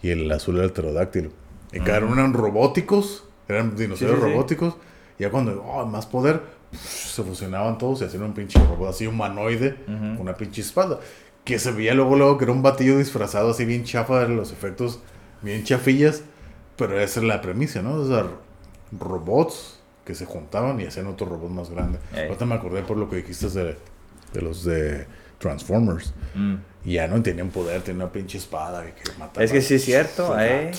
y 0.01 0.09
el 0.09 0.31
azul 0.31 0.55
era 0.55 0.65
el 0.65 0.71
pterodáctilo. 0.71 1.29
Y 1.73 1.79
cada 1.79 1.99
uno 2.05 2.13
eran 2.15 2.33
robóticos, 2.33 3.25
eran 3.47 3.75
dinosaurios 3.75 4.19
Sí, 4.19 4.25
sí, 4.25 4.31
robóticos. 4.31 4.75
Y 5.17 5.23
ya 5.23 5.29
cuando, 5.31 5.61
oh, 5.63 5.85
más 5.85 6.05
poder, 6.05 6.41
se 6.73 7.23
fusionaban 7.23 7.77
todos 7.77 8.01
y 8.01 8.05
hacían 8.05 8.23
un 8.23 8.33
pinche 8.33 8.59
robot 8.59 8.89
así 8.89 9.07
humanoide 9.07 9.75
con 9.85 10.21
una 10.21 10.35
pinche 10.35 10.61
espada. 10.61 10.99
Que 11.43 11.57
se 11.59 11.71
veía 11.71 11.93
luego, 11.93 12.15
luego 12.15 12.38
que 12.38 12.43
era 12.45 12.51
un 12.53 12.61
batillo 12.61 12.97
disfrazado 12.97 13.51
así 13.51 13.65
bien 13.65 13.83
chafa 13.83 14.25
los 14.27 14.51
efectos, 14.51 14.99
bien 15.41 15.63
chafillas. 15.63 16.23
Pero 16.77 16.99
esa 16.99 17.19
es 17.19 17.25
la 17.25 17.41
premisa, 17.41 17.81
¿no? 17.81 17.95
O 17.95 18.07
sea, 18.07 18.25
robots 18.99 19.80
que 20.05 20.15
se 20.15 20.26
juntaban 20.26 20.80
y 20.80 20.85
hacían 20.85 21.07
otro 21.07 21.27
robot 21.27 21.49
más 21.51 21.69
grande. 21.69 21.99
Ey. 22.15 22.26
Ahorita 22.27 22.45
me 22.45 22.55
acordé 22.55 22.81
por 22.81 22.97
lo 22.97 23.09
que 23.09 23.18
dijiste 23.18 23.49
de, 23.49 23.77
de 24.34 24.41
los 24.41 24.63
de 24.65 25.05
Transformers. 25.38 26.13
Mm. 26.35 26.55
Y 26.84 26.93
ya 26.93 27.07
no 27.07 27.22
tenían 27.22 27.49
poder, 27.49 27.84
tenían 27.84 28.01
una 28.03 28.11
pinche 28.11 28.39
espada 28.39 28.84
y 28.88 28.91
que 28.93 29.11
mataba. 29.19 29.43
Es 29.45 29.51
que 29.51 29.61
sí 29.61 29.76
es 29.76 29.85
cierto, 29.85 30.35
eh. 30.39 30.72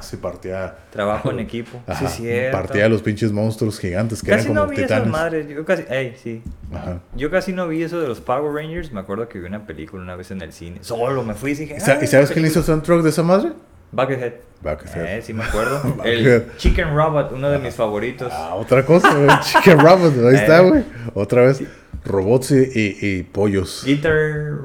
Se 0.00 0.16
partía. 0.18 0.76
Trabajo 0.90 1.30
en 1.30 1.38
equipo. 1.40 1.80
Ajá, 1.86 2.00
sí, 2.00 2.04
es 2.06 2.12
cierto. 2.14 2.58
partía 2.58 2.86
a 2.86 2.88
los 2.88 3.02
pinches 3.02 3.30
monstruos 3.30 3.78
gigantes 3.78 4.20
que 4.20 4.30
Casi 4.32 4.46
eran 4.46 4.54
no 4.54 4.60
como 4.62 4.72
vi 4.76 4.82
esas 4.82 5.04
titanes. 5.04 5.48
Yo 5.48 5.64
casi, 5.64 5.84
ey, 5.88 6.16
sí. 6.20 6.42
Ajá. 6.72 6.98
Yo 7.14 7.30
casi 7.30 7.52
no 7.52 7.68
vi 7.68 7.84
eso 7.84 8.00
de 8.00 8.08
los 8.08 8.20
Power 8.20 8.52
Rangers. 8.52 8.90
Me 8.90 8.98
acuerdo 9.00 9.28
que 9.28 9.38
vi 9.38 9.46
una 9.46 9.64
película 9.64 10.02
una 10.02 10.16
vez 10.16 10.32
en 10.32 10.42
el 10.42 10.52
cine. 10.52 10.78
Solo 10.82 11.22
me 11.22 11.34
fui 11.34 11.52
y 11.52 11.54
dije. 11.54 11.76
¿Y 11.76 11.80
sa- 11.80 11.98
"Ah, 12.00 12.04
¿Y 12.04 12.08
sabes 12.08 12.30
quién 12.30 12.42
película". 12.42 12.48
hizo 12.48 12.58
el 12.58 12.64
soundtrack 12.66 13.02
de 13.02 13.10
esa 13.10 13.22
madre? 13.22 13.52
Buckethead. 13.94 14.32
Buckethead. 14.62 15.04
Eh, 15.18 15.22
sí 15.22 15.32
me 15.32 15.44
acuerdo. 15.44 15.80
El 16.04 16.46
Chicken 16.56 16.94
Robot, 16.96 17.32
uno 17.32 17.50
de 17.50 17.58
mis 17.58 17.74
favoritos. 17.74 18.32
Ah, 18.34 18.54
otra 18.54 18.84
cosa. 18.84 19.40
Chicken 19.42 19.78
Robot, 19.80 20.12
ahí 20.26 20.34
está, 20.36 20.60
Eh. 20.60 20.68
güey. 20.68 20.84
Otra 21.14 21.42
vez, 21.42 21.62
robots 22.04 22.50
y, 22.50 22.56
y, 22.74 22.98
y 23.00 23.22
pollos. 23.22 23.82
Guitar, 23.84 24.14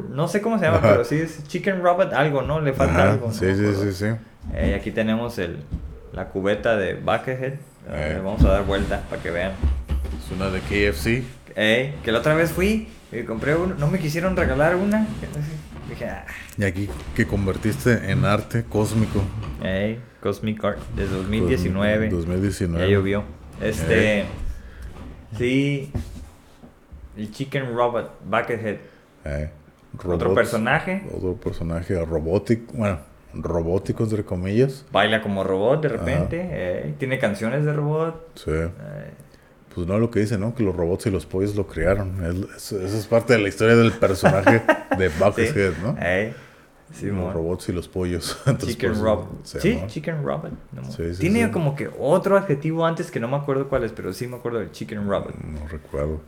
no 0.10 0.28
sé 0.28 0.42
cómo 0.42 0.58
se 0.58 0.66
llama, 0.66 0.78
Ajá. 0.78 0.90
pero 0.92 1.04
sí 1.06 1.16
es 1.16 1.44
Chicken 1.48 1.82
Robot 1.84 2.14
algo, 2.14 2.42
¿no? 2.42 2.60
Le 2.62 2.74
falta 2.74 2.94
Ajá, 3.04 3.12
algo. 3.14 3.32
Sí, 3.32 3.46
sí, 3.56 3.74
sí, 3.82 3.94
sí. 3.94 4.06
Eh, 4.54 4.76
aquí 4.80 4.92
tenemos 4.92 5.38
el, 5.38 5.58
la 6.14 6.26
cubeta 6.30 6.76
de 6.78 6.96
Buckethead. 6.96 7.54
Eh, 7.54 7.58
Eh. 7.90 8.22
vamos 8.24 8.44
a 8.46 8.50
dar 8.50 8.66
vuelta 8.66 9.02
para 9.10 9.22
que 9.22 9.32
vean. 9.32 9.52
Es 10.26 10.32
una 10.36 10.50
de 10.50 10.60
KFC. 10.60 11.24
Eh, 11.56 11.94
que 12.04 12.12
la 12.12 12.20
otra 12.20 12.36
vez 12.36 12.52
fui 12.52 12.88
y 13.12 13.24
compré 13.24 13.56
uno. 13.56 13.76
No 13.78 13.88
me 13.88 14.00
quisieron 14.00 14.36
regalar 14.36 14.76
una. 14.76 15.08
Dije, 15.90 16.06
ah, 16.06 16.26
Y 16.58 16.64
aquí 16.64 16.90
que 17.16 17.26
convertiste 17.26 18.12
en 18.12 18.24
arte 18.26 18.64
cósmico. 18.64 19.22
eh, 19.64 20.00
Cosmic 20.22 20.64
Art 20.64 20.80
de 20.96 21.08
2019. 21.08 22.10
2019. 22.10 22.86
Ya 22.86 22.92
llovió. 22.94 23.24
Este. 23.62 24.26
Sí. 25.38 25.92
El 27.18 27.32
Chicken 27.32 27.74
Robot, 27.76 28.20
Buckethead. 28.26 28.78
Eh, 29.26 29.50
Otro 30.06 30.34
personaje. 30.34 31.04
Otro 31.16 31.36
personaje 31.36 32.04
robótico. 32.06 32.74
Bueno, 32.74 33.00
robótico 33.34 34.04
entre 34.04 34.24
comillas. 34.24 34.86
Baila 34.92 35.22
como 35.22 35.44
robot 35.44 35.82
de 35.84 35.90
repente. 35.90 36.48
eh, 36.52 36.94
tiene 36.98 37.20
canciones 37.20 37.66
de 37.66 37.74
robot. 37.74 38.30
Sí. 38.36 38.52
Pues 39.80 39.88
no 39.88 39.98
lo 39.98 40.12
que 40.12 40.20
dice, 40.20 40.38
¿no? 40.38 40.54
Que 40.54 40.62
los 40.64 40.76
robots 40.76 41.06
y 41.06 41.10
los 41.10 41.26
pollos 41.26 41.56
lo 41.56 41.66
crearon. 41.66 42.22
Es- 42.54 42.72
es- 42.74 42.82
esa 42.84 42.98
es 42.98 43.08
parte 43.08 43.32
de 43.34 43.40
la 43.40 43.48
historia 43.48 43.78
del 43.78 43.94
personaje 43.94 44.62
de 44.98 45.08
Buckethead, 45.20 45.72
¿no? 45.82 45.96
Sí, 46.94 47.06
los 47.06 47.34
robots 47.34 47.70
y 47.70 47.72
los 47.72 47.88
pollos. 47.88 48.38
Entonces, 48.46 48.70
Chicken 48.76 48.92
eso 48.92 49.04
Robot. 49.06 49.46
se 49.46 49.62
Sí, 49.62 49.74
llama. 49.76 49.88
Chicken 49.88 50.24
Robot. 50.24 50.52
no 50.74 50.84
Sí, 50.92 51.14
sí, 51.14 51.20
Tiene 51.22 51.50
como 51.52 51.76
que 51.76 51.90
otro 51.98 52.36
adjetivo 52.36 52.86
antes 52.86 53.10
que 53.10 53.20
no 53.22 53.28
me 53.30 53.38
acuerdo 53.38 53.70
cuál 53.70 53.84
es, 53.86 53.92
pero 53.94 54.12
sí 54.12 54.28
me 54.28 54.36
acuerdo 54.38 54.60
del 54.60 54.72
Chicken 54.72 55.08
Robot. 55.08 55.36
No 55.36 55.68
recuerdo. 55.68 56.20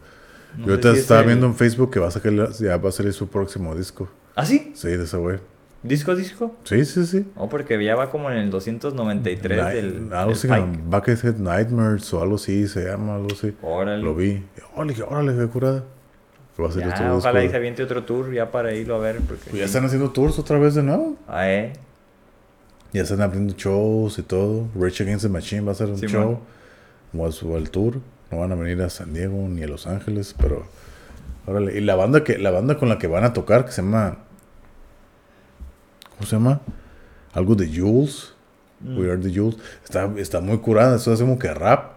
No 0.58 0.66
Yo 0.68 0.72
ahorita 0.72 0.92
si 0.92 0.96
es 0.98 1.02
estaba 1.02 1.22
el- 1.22 1.28
viendo 1.28 1.46
en 1.48 1.56
Facebook 1.56 1.92
que 1.92 2.00
va 2.00 2.08
a 2.08 2.12
sacar, 2.12 2.32
ya 2.54 2.78
va 2.78 2.90
a 2.90 2.92
salir 2.94 3.12
su 3.12 3.28
próximo 3.28 3.76
disco. 3.76 4.08
¿Ah, 4.36 4.46
sí? 4.46 4.72
Sí, 4.76 4.88
de 4.90 5.04
ese 5.04 5.18
güey. 5.18 5.40
¿Disco, 5.84 6.16
disco? 6.16 6.56
Sí, 6.64 6.86
sí, 6.86 7.06
sí. 7.08 7.26
O 7.36 7.50
porque 7.50 7.84
ya 7.84 7.96
va 7.96 8.12
como 8.12 8.30
en 8.30 8.38
el 8.38 8.52
293 8.52 9.58
Night- 9.58 9.74
del, 9.76 10.14
algo 10.14 10.34
así, 10.34 10.48
Buckethead 10.48 11.36
Nightmares 11.38 12.14
o 12.14 12.22
algo 12.22 12.36
así, 12.36 12.68
se 12.68 12.86
llama, 12.86 13.16
algo 13.16 13.30
así. 13.32 13.56
Órale. 13.64 14.04
Lo 14.04 14.14
vi. 14.14 14.44
Oh, 14.76 14.84
le 14.84 14.90
dije, 14.90 15.04
órale, 15.04 15.36
qué 15.36 15.48
curada. 15.48 15.84
Que 16.56 16.62
va 16.62 16.70
a 16.70 16.72
salir 16.72 16.88
Ya, 16.90 16.94
otro 16.96 17.18
ojalá 17.18 17.40
y 17.40 17.44
disco. 17.44 17.52
se 17.54 17.58
aviente 17.58 17.84
otro 17.84 18.04
tour 18.04 18.32
ya 18.32 18.52
para 18.52 18.74
irlo 18.76 18.96
a 18.96 19.00
ver. 19.00 19.18
Porque 19.22 19.46
Pues 19.50 19.60
ya 19.60 19.66
están 19.66 19.84
haciendo 19.86 20.12
tours 20.12 20.38
otra 20.38 20.60
vez 20.60 20.76
de 20.76 20.84
nuevo. 20.84 21.16
Ah, 21.28 21.50
¿eh? 21.50 21.74
Ya 22.94 23.02
están 23.02 23.22
abriendo 23.22 23.54
shows 23.58 24.20
y 24.20 24.22
todo. 24.24 24.68
Rage 24.80 25.02
Against 25.02 25.24
the 25.24 25.30
Machine 25.30 25.62
va 25.62 25.70
a 25.70 25.72
hacer 25.72 25.88
un 25.88 25.98
Sí, 25.98 26.06
show. 26.08 26.40
O 27.18 27.56
al 27.56 27.70
tour. 27.72 27.96
No 28.30 28.38
van 28.40 28.52
a 28.52 28.56
venir 28.56 28.82
a 28.84 28.90
San 28.90 29.14
Diego 29.14 29.36
ni 29.50 29.64
a 29.64 29.68
Los 29.68 29.88
Ángeles, 29.88 30.36
pero. 30.40 30.66
Órale. 31.48 31.76
Y 31.78 31.82
la 31.82 31.96
banda 31.96 32.24
que 32.24 32.38
la 32.38 32.52
banda 32.52 32.78
con 32.78 32.88
la 32.90 33.00
que 33.00 33.08
van 33.08 33.24
a 33.24 33.34
tocar, 33.34 33.66
que 33.66 33.72
se 33.72 33.82
llama. 33.82 34.18
¿Cómo 36.22 36.30
se 36.30 36.36
llama? 36.36 36.62
Algo 37.34 37.56
de 37.56 37.68
Jules. 37.68 38.34
Mm. 38.82 38.98
We 39.00 39.12
Are 39.12 39.18
the 39.20 39.34
Jules. 39.34 39.58
Está, 39.84 40.08
está 40.18 40.40
muy 40.40 40.60
curada. 40.60 40.98
Esto 40.98 41.12
es 41.14 41.20
como 41.20 41.40
que 41.40 41.52
rap, 41.52 41.94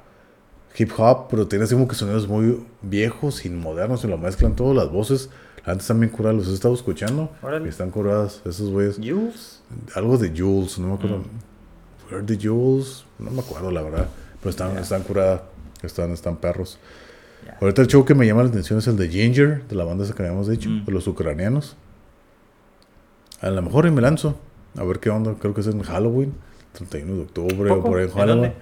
hip 0.79 0.91
hop, 0.97 1.27
pero 1.29 1.47
tiene 1.47 1.65
así 1.67 1.75
como 1.75 1.87
que 1.87 1.95
sonidos 1.95 2.27
muy 2.27 2.65
viejos 2.81 3.45
y 3.45 3.51
modernos 3.51 4.03
y 4.05 4.09
lo 4.09 4.17
mezclan 4.17 4.57
todas 4.57 4.75
las 4.77 4.91
voces. 4.91 5.29
Antes 5.67 5.87
también 5.89 6.11
curadas, 6.11 6.37
los 6.39 6.49
he 6.49 6.55
estado 6.55 6.73
escuchando. 6.73 7.31
Órale. 7.43 7.67
Y 7.67 7.69
están 7.69 7.91
curadas 7.91 8.41
esos 8.47 8.71
güeyes. 8.71 8.97
Jules. 8.97 9.63
Algo 9.95 10.17
de 10.17 10.31
Jules, 10.35 10.79
no 10.79 10.89
me 10.89 10.95
acuerdo. 10.95 11.19
Mm. 11.19 12.11
We 12.11 12.17
Are 12.19 12.25
the 12.27 12.39
Jules, 12.49 13.05
no 13.19 13.31
me 13.31 13.41
acuerdo 13.41 13.71
la 13.71 13.83
verdad. 13.83 14.09
Pero 14.41 14.51
están, 14.51 14.73
Ya. 14.75 14.81
están 14.81 15.03
curadas. 15.03 15.43
Están, 15.83 16.13
están 16.13 16.37
perros. 16.37 16.79
Ya. 17.45 17.59
Ahorita 17.61 17.83
el 17.83 17.89
show 17.89 18.07
que 18.07 18.15
me 18.15 18.27
llama 18.27 18.43
la 18.43 18.49
atención 18.49 18.79
es 18.79 18.87
el 18.87 18.97
de 18.97 19.07
Ginger, 19.11 19.67
de 19.69 19.77
la 19.77 19.85
banda 19.85 20.05
esa 20.05 20.15
que 20.15 20.23
habíamos 20.23 20.49
dicho, 20.49 20.71
Mm. 20.71 20.87
de 20.87 20.93
los 20.93 21.07
ucranianos. 21.07 21.77
A 23.40 23.51
lo 23.51 23.62
mejor 23.62 23.86
y 23.86 23.90
me 23.90 24.01
lanzo. 24.01 24.39
A 24.78 24.85
ver 24.85 24.98
qué 25.01 25.11
onda. 25.11 25.35
Creo 25.39 25.55
que 25.55 25.61
es 25.61 25.66
en 25.66 25.82
Halloween. 25.82 26.35
31 26.73 27.15
de 27.15 27.23
octubre 27.23 27.70
o 27.70 27.82
por 27.82 27.98
ahí 27.98 28.05
en 28.05 28.11
¿En 28.11 28.16
Halloween. 28.16 28.52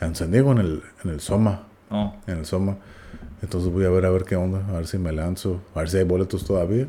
En 0.00 0.14
San 0.14 0.30
Diego, 0.30 0.52
en 0.52 0.58
el, 0.58 0.82
en 1.04 1.10
el 1.10 1.20
Soma. 1.20 1.62
Oh, 1.90 2.14
En 2.26 2.38
el 2.38 2.46
Soma. 2.46 2.76
Entonces 3.42 3.70
voy 3.72 3.84
a 3.84 3.88
ver 3.90 4.04
a 4.06 4.10
ver 4.10 4.24
qué 4.24 4.36
onda. 4.36 4.62
A 4.68 4.72
ver 4.76 4.86
si 4.86 4.98
me 4.98 5.12
lanzo. 5.12 5.60
A 5.74 5.80
ver 5.80 5.88
si 5.90 5.96
hay 5.96 6.04
boletos 6.04 6.44
todavía. 6.44 6.86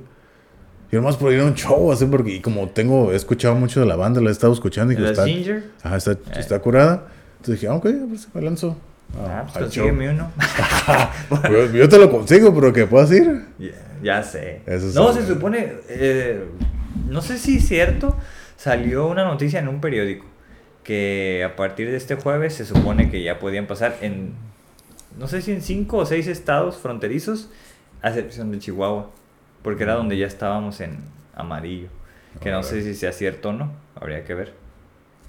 Y 0.91 0.95
nomás 0.95 1.18
por 1.18 1.31
ir 1.31 1.39
a 1.41 1.45
un 1.45 1.53
show, 1.53 1.91
así 1.91 2.06
porque 2.06 2.35
y 2.35 2.39
como 2.41 2.68
tengo, 2.69 3.11
he 3.11 3.15
escuchado 3.15 3.53
mucho 3.53 3.80
de 3.80 3.85
la 3.85 3.95
banda, 3.95 4.22
la 4.22 4.30
he 4.30 4.31
estado 4.31 4.51
escuchando 4.53 4.91
y 4.91 4.95
que 4.95 5.03
¿La 5.03 5.11
está, 5.11 5.26
Ginger? 5.27 5.64
ajá, 5.84 5.97
está, 5.97 6.11
Eh. 6.14 6.18
está 6.38 6.60
curada. 6.60 7.06
Entonces 7.38 7.61
dije, 7.61 7.68
ah, 7.68 7.76
ok, 7.76 7.85
a 7.85 7.89
ver 7.89 8.18
si 8.18 8.27
me 8.34 8.41
lanzo. 8.41 8.76
Ah, 9.15 9.41
Ah, 9.41 9.43
pues 9.43 9.65
consígueme 9.65 10.10
uno. 10.10 10.31
yo, 11.51 11.65
yo 11.73 11.89
te 11.89 11.97
lo 11.99 12.10
consigo, 12.10 12.53
pero 12.56 12.73
que 12.73 12.88
puedas 12.88 13.11
ir. 13.11 13.45
Ya, 13.60 13.69
ya 14.01 14.23
sé. 14.23 14.61
Eso 14.65 14.88
es 14.88 14.95
no, 14.95 15.14
se 15.14 15.27
supone, 15.27 15.73
eh, 15.89 16.43
no 17.08 17.22
sé 17.22 17.38
si 17.38 17.58
es 17.58 17.68
cierto, 17.68 18.18
salió 18.58 19.08
una 19.08 19.26
noticia 19.26 19.60
en 19.60 19.68
un 19.68 19.82
periódico 19.82 20.26
que 20.84 21.44
a 21.46 21.56
partir 21.56 21.90
de 21.90 21.98
este 21.98 22.16
jueves 22.16 22.56
se 22.56 22.66
supone 22.66 23.12
que 23.12 23.22
ya 23.22 23.38
podían 23.38 23.68
pasar 23.68 23.98
en, 24.02 24.34
no 25.18 25.28
sé 25.28 25.42
si 25.42 25.52
en 25.52 25.62
cinco 25.62 25.98
o 25.98 26.06
seis 26.06 26.28
estados 26.28 26.78
fronterizos, 26.78 27.50
a 28.02 28.10
excepción 28.10 28.52
de 28.52 28.60
Chihuahua, 28.60 29.12
porque 29.62 29.84
era 29.84 29.94
donde 29.94 30.18
ya 30.18 30.26
estábamos 30.26 30.82
en 30.82 30.98
amarillo. 31.36 31.90
Que 32.42 32.52
no 32.52 32.64
sé 32.64 32.82
si 32.82 32.94
sea 32.96 33.12
cierto 33.12 33.50
o 33.50 33.54
no, 33.54 33.72
habría 33.96 34.24
que 34.24 34.34
ver. 34.34 34.54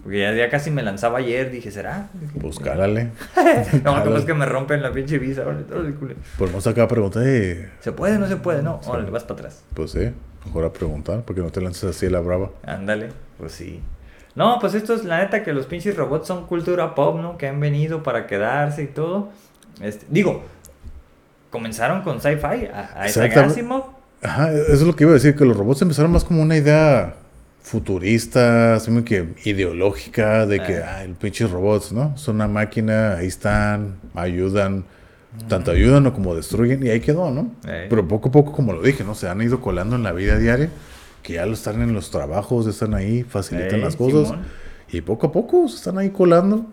Porque 0.02 0.18
ya, 0.20 0.32
ya 0.32 0.48
casi 0.48 0.70
me 0.70 0.82
lanzaba 0.82 1.18
ayer, 1.18 1.50
dije, 1.50 1.70
¿será? 1.70 2.08
Pues 2.40 2.58
cálale. 2.58 3.10
No, 3.84 4.02
no 4.04 4.16
es 4.16 4.24
que 4.24 4.32
me 4.34 4.46
rompen 4.46 4.82
la 4.82 4.92
pinche 4.92 5.18
visa. 5.18 5.42
órale, 5.42 5.64
órale, 5.70 5.94
culero. 5.94 6.20
Por 6.38 6.52
más 6.52 6.66
acá 6.66 6.88
pregunté, 6.88 7.68
¿Se 7.80 7.92
puede 7.92 8.18
no 8.18 8.26
se 8.26 8.36
puede? 8.36 8.62
No, 8.62 8.80
Sí. 8.82 8.88
órale, 8.90 9.10
vas 9.10 9.24
para 9.24 9.40
atrás. 9.40 9.62
pues 9.74 9.90
sí, 9.90 10.10
mejor 10.46 10.64
a 10.64 10.72
preguntar, 10.72 11.22
porque 11.26 11.42
no 11.42 11.50
te 11.50 11.60
lances 11.60 11.84
así 11.84 12.06
a 12.06 12.10
la 12.10 12.20
brava. 12.20 12.50
Ándale, 12.64 13.08
pues 13.38 13.52
sí. 13.52 13.80
No, 14.34 14.58
pues 14.60 14.74
esto 14.74 14.94
es 14.94 15.04
la 15.04 15.18
neta 15.18 15.42
que 15.42 15.52
los 15.52 15.66
pinches 15.66 15.96
robots 15.96 16.26
son 16.28 16.46
cultura 16.46 16.94
pop, 16.94 17.20
¿no? 17.20 17.36
Que 17.36 17.48
han 17.48 17.60
venido 17.60 18.02
para 18.02 18.26
quedarse 18.26 18.84
y 18.84 18.86
todo. 18.86 19.28
Este, 19.82 20.06
digo, 20.08 20.42
comenzaron 21.50 22.02
con 22.02 22.20
sci-fi, 22.20 22.66
a, 22.72 22.92
a 22.96 23.06
Isaac. 23.08 23.36
Asimov. 23.36 23.84
Ajá, 24.22 24.52
eso 24.52 24.72
es 24.72 24.82
lo 24.82 24.94
que 24.94 25.04
iba 25.04 25.10
a 25.10 25.14
decir, 25.14 25.34
que 25.34 25.44
los 25.44 25.56
robots 25.56 25.82
empezaron 25.82 26.12
más 26.12 26.24
como 26.24 26.42
una 26.42 26.56
idea 26.56 27.14
futurista, 27.62 28.74
así 28.74 28.90
que 29.02 29.28
ideológica, 29.44 30.46
de 30.46 30.62
que, 30.62 30.78
Ah. 30.78 30.96
ah, 30.98 31.04
el 31.04 31.14
pinches 31.14 31.50
robots, 31.50 31.92
¿no? 31.92 32.16
Son 32.16 32.36
una 32.36 32.48
máquina, 32.48 33.14
ahí 33.16 33.26
están, 33.26 33.96
ayudan, 34.14 34.84
tanto 35.48 35.70
ayudan 35.70 36.06
o 36.06 36.12
como 36.12 36.34
destruyen, 36.34 36.84
y 36.84 36.90
ahí 36.90 37.00
quedó, 37.00 37.30
¿no? 37.30 37.52
Ey. 37.68 37.86
Pero 37.88 38.06
poco 38.08 38.28
a 38.30 38.32
poco, 38.32 38.52
como 38.52 38.72
lo 38.72 38.82
dije, 38.82 39.04
¿no? 39.04 39.14
Se 39.14 39.28
han 39.28 39.40
ido 39.42 39.60
colando 39.60 39.96
en 39.96 40.02
la 40.02 40.12
vida 40.12 40.36
diaria, 40.38 40.70
que 41.22 41.34
ya 41.34 41.46
lo 41.46 41.52
están 41.52 41.80
en 41.82 41.92
los 41.92 42.10
trabajos, 42.10 42.66
están 42.66 42.94
ahí, 42.94 43.22
facilitan 43.22 43.76
Ey, 43.76 43.80
las 43.84 43.96
cosas, 43.96 44.28
Simón. 44.28 44.44
y 44.90 45.00
poco 45.02 45.26
a 45.28 45.32
poco 45.32 45.68
se 45.68 45.76
están 45.76 45.98
ahí 45.98 46.10
colando, 46.10 46.66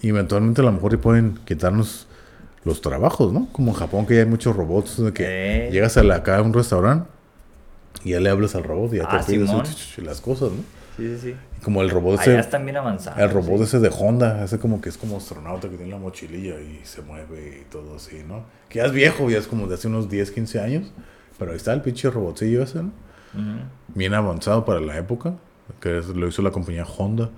y 0.00 0.08
eventualmente 0.08 0.62
a 0.62 0.64
lo 0.64 0.72
mejor 0.72 0.94
y 0.94 0.96
pueden 0.96 1.38
quitarnos 1.44 2.06
los 2.64 2.80
trabajos, 2.80 3.32
¿no? 3.32 3.48
Como 3.52 3.70
en 3.72 3.76
Japón 3.76 4.06
que 4.06 4.14
ya 4.14 4.20
hay 4.20 4.26
muchos 4.26 4.56
robots 4.56 5.02
de 5.02 5.12
que 5.12 5.66
Ey. 5.66 5.70
llegas 5.72 5.96
a 5.96 6.02
la 6.02 6.16
acá 6.16 6.38
a 6.38 6.42
un 6.42 6.52
restaurante 6.52 7.08
y 8.04 8.10
ya 8.10 8.20
le 8.20 8.30
hablas 8.30 8.54
al 8.54 8.64
robot 8.64 8.92
y 8.94 8.96
ya 8.98 9.08
te 9.08 9.16
Ah, 9.16 9.24
pides 9.26 9.50
ch- 9.50 9.62
ch- 9.98 10.02
las 10.02 10.20
cosas, 10.20 10.50
¿no? 10.52 10.62
Sí, 10.96 11.16
sí, 11.16 11.18
sí. 11.30 11.36
Como 11.62 11.82
el 11.82 11.90
robot 11.90 12.20
Allá 12.20 12.32
ese, 12.32 12.40
están 12.40 12.64
bien 12.64 12.76
avanzados. 12.76 13.18
el 13.20 13.30
robot 13.30 13.58
sí. 13.58 13.62
ese 13.64 13.78
de 13.80 13.90
Honda, 13.96 14.44
ese 14.44 14.58
como 14.58 14.80
que 14.80 14.88
es 14.88 14.96
como 14.98 15.16
astronauta 15.18 15.68
que 15.68 15.76
tiene 15.76 15.92
la 15.92 15.98
mochililla 15.98 16.60
y 16.60 16.80
se 16.84 17.02
mueve 17.02 17.60
y 17.62 17.70
todo 17.70 17.96
así, 17.96 18.22
¿no? 18.26 18.44
Que 18.68 18.78
ya 18.78 18.86
es 18.86 18.92
viejo, 18.92 19.30
ya 19.30 19.38
es 19.38 19.46
como 19.46 19.66
de 19.66 19.74
hace 19.74 19.88
unos 19.88 20.08
10, 20.10 20.30
15 20.30 20.60
años, 20.60 20.92
pero 21.38 21.50
ahí 21.52 21.56
está 21.56 21.72
el 21.72 21.82
pinche 21.82 22.10
robotcillo 22.10 22.62
ese, 22.62 22.82
¿no? 22.82 22.90
Ujú. 23.34 23.60
Bien 23.94 24.14
avanzado 24.14 24.64
para 24.64 24.80
la 24.80 24.96
época, 24.98 25.34
que 25.80 25.98
es- 25.98 26.08
lo 26.08 26.26
hizo 26.28 26.42
la 26.42 26.50
compañía 26.50 26.84
Honda 26.84 27.30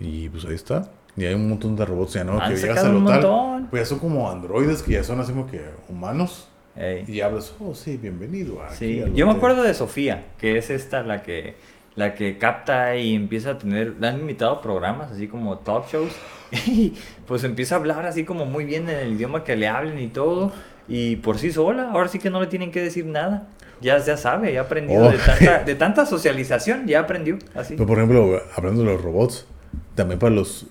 y 0.00 0.28
pues 0.28 0.44
ahí 0.44 0.54
está. 0.54 0.88
Y 1.16 1.24
hay 1.24 1.34
un 1.34 1.48
montón 1.48 1.76
de 1.76 1.84
robots 1.86 2.12
ya, 2.14 2.24
¿no? 2.24 2.38
Han 2.40 2.52
que 2.52 2.60
llegas 2.60 2.76
sacado 2.76 2.90
al 2.90 2.96
un 3.02 3.06
hotel, 3.08 3.22
montón. 3.22 3.66
pues 3.70 3.82
ya 3.82 3.86
son 3.86 3.98
como 4.00 4.30
androides 4.30 4.82
que 4.82 4.92
ya 4.92 5.04
son 5.04 5.20
así 5.20 5.32
como 5.32 5.46
que 5.46 5.62
humanos. 5.88 6.48
Ey. 6.78 7.04
Y 7.08 7.20
hablas, 7.22 7.54
oh, 7.58 7.74
sí, 7.74 7.96
bienvenido. 7.96 8.62
Aquí 8.62 8.74
Sí, 8.76 8.96
yo 9.14 9.24
me 9.26 9.32
hotel". 9.32 9.36
acuerdo 9.36 9.62
de 9.62 9.74
Sofía, 9.74 10.26
que 10.38 10.58
es 10.58 10.70
esta 10.70 11.02
la 11.02 11.22
que 11.22 11.54
la 11.94 12.14
que 12.14 12.36
capta 12.36 12.94
y 12.96 13.14
empieza 13.14 13.52
a 13.52 13.58
tener, 13.58 13.94
le 13.98 14.06
han 14.06 14.20
invitado 14.20 14.60
programas 14.60 15.10
así 15.10 15.28
como 15.28 15.58
talk 15.60 15.88
shows 15.90 16.12
y 16.66 16.92
pues 17.26 17.42
empieza 17.44 17.76
a 17.76 17.78
hablar 17.78 18.04
así 18.04 18.24
como 18.24 18.44
muy 18.44 18.66
bien 18.66 18.90
en 18.90 18.98
el 18.98 19.12
idioma 19.14 19.44
que 19.44 19.56
le 19.56 19.66
hablen 19.66 19.98
y 19.98 20.08
todo 20.08 20.52
y 20.88 21.16
por 21.16 21.38
sí 21.38 21.50
sola, 21.50 21.90
ahora 21.92 22.08
sí 22.08 22.18
que 22.18 22.28
no 22.28 22.38
le 22.40 22.48
tienen 22.48 22.70
que 22.70 22.82
decir 22.82 23.06
nada. 23.06 23.48
Ya, 23.80 23.96
ya 23.98 24.16
sabe, 24.18 24.52
ya 24.52 24.60
ha 24.60 24.64
aprendido 24.64 25.06
Oh. 25.06 25.10
de, 25.10 25.16
tanta, 25.18 25.58
de 25.64 25.74
tanta 25.74 26.04
socialización, 26.06 26.86
ya 26.86 27.00
aprendió 27.00 27.38
así. 27.54 27.74
Pero 27.76 27.86
por 27.86 27.96
ejemplo, 27.98 28.40
hablando 28.54 28.82
de 28.82 28.92
los 28.92 29.00
robots, 29.02 29.46
también 29.94 30.18
para 30.18 30.34
los 30.34 30.66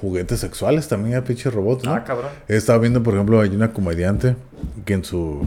juguetes 0.00 0.40
sexuales 0.40 0.88
también 0.88 1.16
hay 1.16 1.22
pinches 1.22 1.52
robots, 1.52 1.84
¿no? 1.84 1.94
Ah, 1.94 2.04
cabrón. 2.04 2.30
He 2.48 2.56
estado 2.56 2.80
viendo, 2.80 3.02
por 3.02 3.14
ejemplo, 3.14 3.40
hay 3.40 3.50
una 3.54 3.72
comediante 3.72 4.36
que 4.84 4.94
en 4.94 5.04
su... 5.04 5.46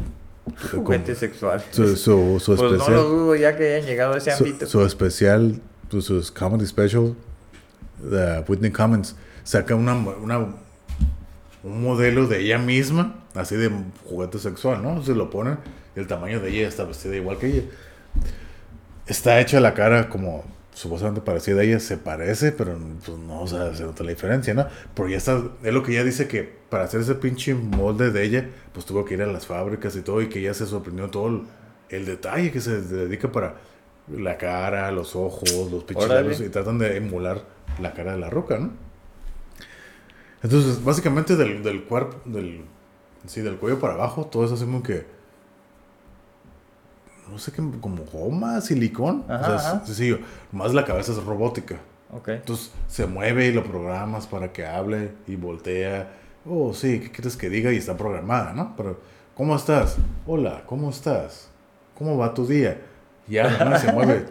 Juguete 0.72 1.14
sexual. 1.14 1.64
Su, 1.72 1.96
su, 1.96 2.40
su 2.40 2.56
Pues 2.56 2.72
no 2.80 2.90
lo 2.90 3.04
dudo 3.04 3.36
ya 3.36 3.56
que 3.56 3.76
hayan 3.76 3.88
llegado 3.88 4.14
a 4.14 4.18
ese 4.18 4.32
su, 4.32 4.44
ámbito. 4.44 4.66
su 4.66 4.84
especial, 4.84 5.62
pues, 5.90 6.06
su 6.06 6.34
comedy 6.34 6.66
special, 6.66 7.16
de 8.00 8.44
Whitney 8.48 8.72
Cummings, 8.72 9.16
saca 9.44 9.76
una, 9.76 9.94
una, 9.94 10.40
un 11.64 11.84
modelo 11.84 12.26
de 12.26 12.40
ella 12.40 12.58
misma, 12.58 13.16
así 13.36 13.56
de 13.56 13.70
juguete 14.06 14.40
sexual, 14.40 14.82
¿no? 14.82 15.04
Se 15.04 15.14
lo 15.14 15.30
ponen, 15.30 15.60
el 15.96 16.08
tamaño 16.08 16.40
de 16.40 16.50
ella 16.50 16.68
está 16.68 16.84
vestida 16.84 17.16
igual 17.16 17.38
que 17.38 17.48
ella. 17.48 17.64
Está 19.06 19.40
hecha 19.40 19.60
la 19.60 19.76
cara 19.76 20.10
como 20.10 20.44
supuestamente 20.80 21.20
parecida 21.20 21.60
a 21.60 21.64
ella, 21.66 21.78
se 21.82 21.98
parece, 21.98 22.54
pero 22.54 22.80
pues 23.06 23.18
no, 23.18 23.42
o 23.42 23.48
sea, 23.48 23.76
se 23.76 23.84
nota 23.84 24.02
la 24.02 24.12
diferencia, 24.12 24.54
¿no? 24.54 24.66
Pero 24.96 25.10
ya 25.10 25.18
está, 25.18 25.44
es 25.62 25.74
lo 25.74 25.84
que 25.84 25.92
ella 25.92 26.06
dice 26.06 26.30
que 26.30 26.44
para 26.70 26.86
hacer 26.86 27.02
ese 27.02 27.16
pinche 27.16 27.54
molde 27.54 28.12
de 28.12 28.24
ella, 28.24 28.50
pues 28.72 28.86
tuvo 28.86 29.04
que 29.04 29.16
ir 29.16 29.22
a 29.22 29.26
las 29.26 29.46
fábricas 29.46 29.98
y 29.98 30.02
todo, 30.04 30.22
y 30.22 30.30
que 30.30 30.40
ella 30.40 30.54
se 30.54 30.66
sorprendió 30.66 31.10
todo 31.10 31.28
el, 31.28 31.42
el 31.90 32.06
detalle 32.06 32.54
que 32.54 32.62
se 32.62 32.80
dedica 32.80 33.30
para 33.30 33.56
la 34.08 34.38
cara, 34.38 34.90
los 34.94 35.18
ojos, 35.18 35.70
los 35.70 35.84
pinches 35.84 36.40
y 36.40 36.48
tratan 36.48 36.78
de 36.78 36.96
emular 36.96 37.44
la 37.82 37.94
cara 37.94 38.14
de 38.14 38.20
la 38.20 38.30
roca, 38.30 38.58
¿no? 38.58 38.72
Entonces, 40.42 40.82
básicamente 40.82 41.36
del, 41.36 41.62
del 41.62 41.84
cuerpo, 41.84 42.22
del, 42.24 42.62
sí, 43.28 43.42
del 43.42 43.58
cuello 43.58 43.82
para 43.82 43.96
abajo, 43.96 44.28
todo 44.28 44.46
eso 44.46 44.54
así 44.54 44.64
como 44.64 44.82
que, 44.82 45.06
no 47.30 47.38
sé 47.40 47.52
qué, 47.52 47.64
como 47.80 48.04
goma, 48.06 48.62
silicón. 48.62 49.24
Ajá, 49.28 49.40
o 49.40 49.46
sea, 49.46 49.56
ajá. 49.56 49.80
es 49.82 49.88
sencillo. 49.88 50.20
Más 50.52 50.74
la 50.74 50.86
cabeza 50.86 51.12
es 51.12 51.24
robótica. 51.24 51.78
Ok. 52.12 52.30
Entonces 52.30 52.72
se 52.88 53.06
mueve 53.06 53.48
y 53.48 53.54
lo 53.54 53.64
programas 53.64 54.28
para 54.28 54.52
que 54.52 54.66
hable 54.66 55.12
y 55.28 55.36
voltea. 55.36 56.12
Oh, 56.46 56.74
sí, 56.74 57.00
¿qué 57.00 57.12
quieres 57.12 57.38
que 57.38 57.50
diga? 57.50 57.72
Y 57.72 57.78
está 57.78 57.96
programada, 57.96 58.54
¿no? 58.54 58.74
Pero, 58.76 59.00
¿cómo 59.36 59.56
estás? 59.56 59.98
Hola, 60.26 60.64
¿cómo 60.66 60.90
estás? 60.90 61.50
¿Cómo 61.98 62.18
va 62.18 62.34
tu 62.34 62.48
día? 62.48 62.80
Ya, 63.28 63.50
mano 63.60 63.78
se 63.78 63.92
mueve. 63.92 64.26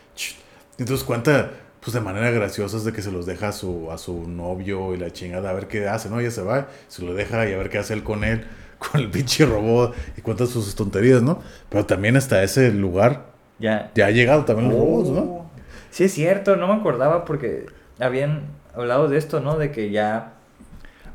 Entonces 0.78 1.04
cuenta, 1.04 1.50
pues 1.80 1.94
de 1.94 2.00
manera 2.00 2.30
graciosa, 2.30 2.76
es 2.76 2.84
de 2.84 2.92
que 2.92 3.02
se 3.02 3.12
los 3.12 3.26
deja 3.26 3.48
a 3.48 3.52
su, 3.52 3.90
a 3.90 3.98
su 3.98 4.28
novio 4.28 4.94
y 4.94 4.98
la 4.98 5.12
chingada, 5.12 5.50
a 5.50 5.52
ver 5.52 5.68
qué 5.68 5.86
hace, 5.86 6.10
¿no? 6.10 6.20
Ya 6.20 6.30
se 6.30 6.42
va, 6.42 6.68
se 6.88 7.02
lo 7.02 7.14
deja 7.14 7.48
y 7.48 7.52
a 7.52 7.56
ver 7.56 7.70
qué 7.70 7.78
hace 7.78 7.94
él 7.94 8.02
con 8.02 8.24
él, 8.24 8.46
con 8.78 9.00
el 9.00 9.10
pinche 9.10 9.46
robot 9.46 9.94
y 10.16 10.20
cuenta 10.22 10.46
sus 10.46 10.74
tonterías, 10.74 11.22
¿no? 11.22 11.40
Pero 11.68 11.86
también 11.86 12.16
hasta 12.16 12.42
ese 12.42 12.70
lugar 12.72 13.26
Ya. 13.58 13.90
ya 13.94 14.06
ha 14.06 14.10
llegado 14.10 14.44
también 14.44 14.68
los 14.70 14.78
robots, 14.78 15.10
¿no? 15.10 15.20
Oh. 15.20 15.50
Sí, 15.90 16.04
es 16.04 16.12
cierto, 16.12 16.56
no 16.56 16.66
me 16.68 16.74
acordaba 16.74 17.24
porque 17.24 17.66
habían 17.98 18.42
hablado 18.74 19.08
de 19.08 19.16
esto, 19.18 19.40
¿no? 19.40 19.56
De 19.56 19.70
que 19.72 19.90
ya 19.90 20.34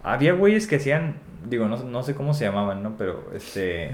había 0.04 0.34
güeyes 0.34 0.66
que 0.68 0.78
hacían, 0.78 1.18
digo, 1.48 1.68
no, 1.68 1.78
no 1.84 2.02
sé 2.04 2.16
cómo 2.16 2.34
se 2.34 2.46
llamaban, 2.46 2.82
¿no? 2.82 2.96
Pero, 2.98 3.30
este. 3.36 3.92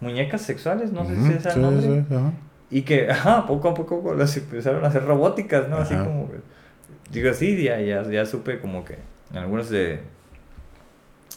Muñecas 0.00 0.42
sexuales, 0.42 0.92
no 0.92 1.06
sé 1.06 1.16
si 1.16 1.32
es 1.32 1.46
el 1.46 1.52
sí, 1.52 1.58
nombre. 1.60 1.86
sí, 1.86 2.14
ajá. 2.14 2.32
Y 2.70 2.82
que, 2.82 3.10
ajá, 3.10 3.46
poco 3.46 3.68
a 3.70 3.74
poco 3.74 4.14
las 4.14 4.36
empezaron 4.36 4.84
a 4.84 4.88
hacer 4.88 5.04
robóticas, 5.06 5.68
¿no? 5.68 5.78
Así 5.78 5.94
como. 5.94 6.28
Digo, 7.10 7.32
sí, 7.32 7.62
ya, 7.62 7.80
ya, 7.80 8.02
ya 8.02 8.26
supe 8.26 8.58
como 8.60 8.84
que 8.84 8.98
en 9.30 9.38
algunos 9.38 9.70
de. 9.70 10.00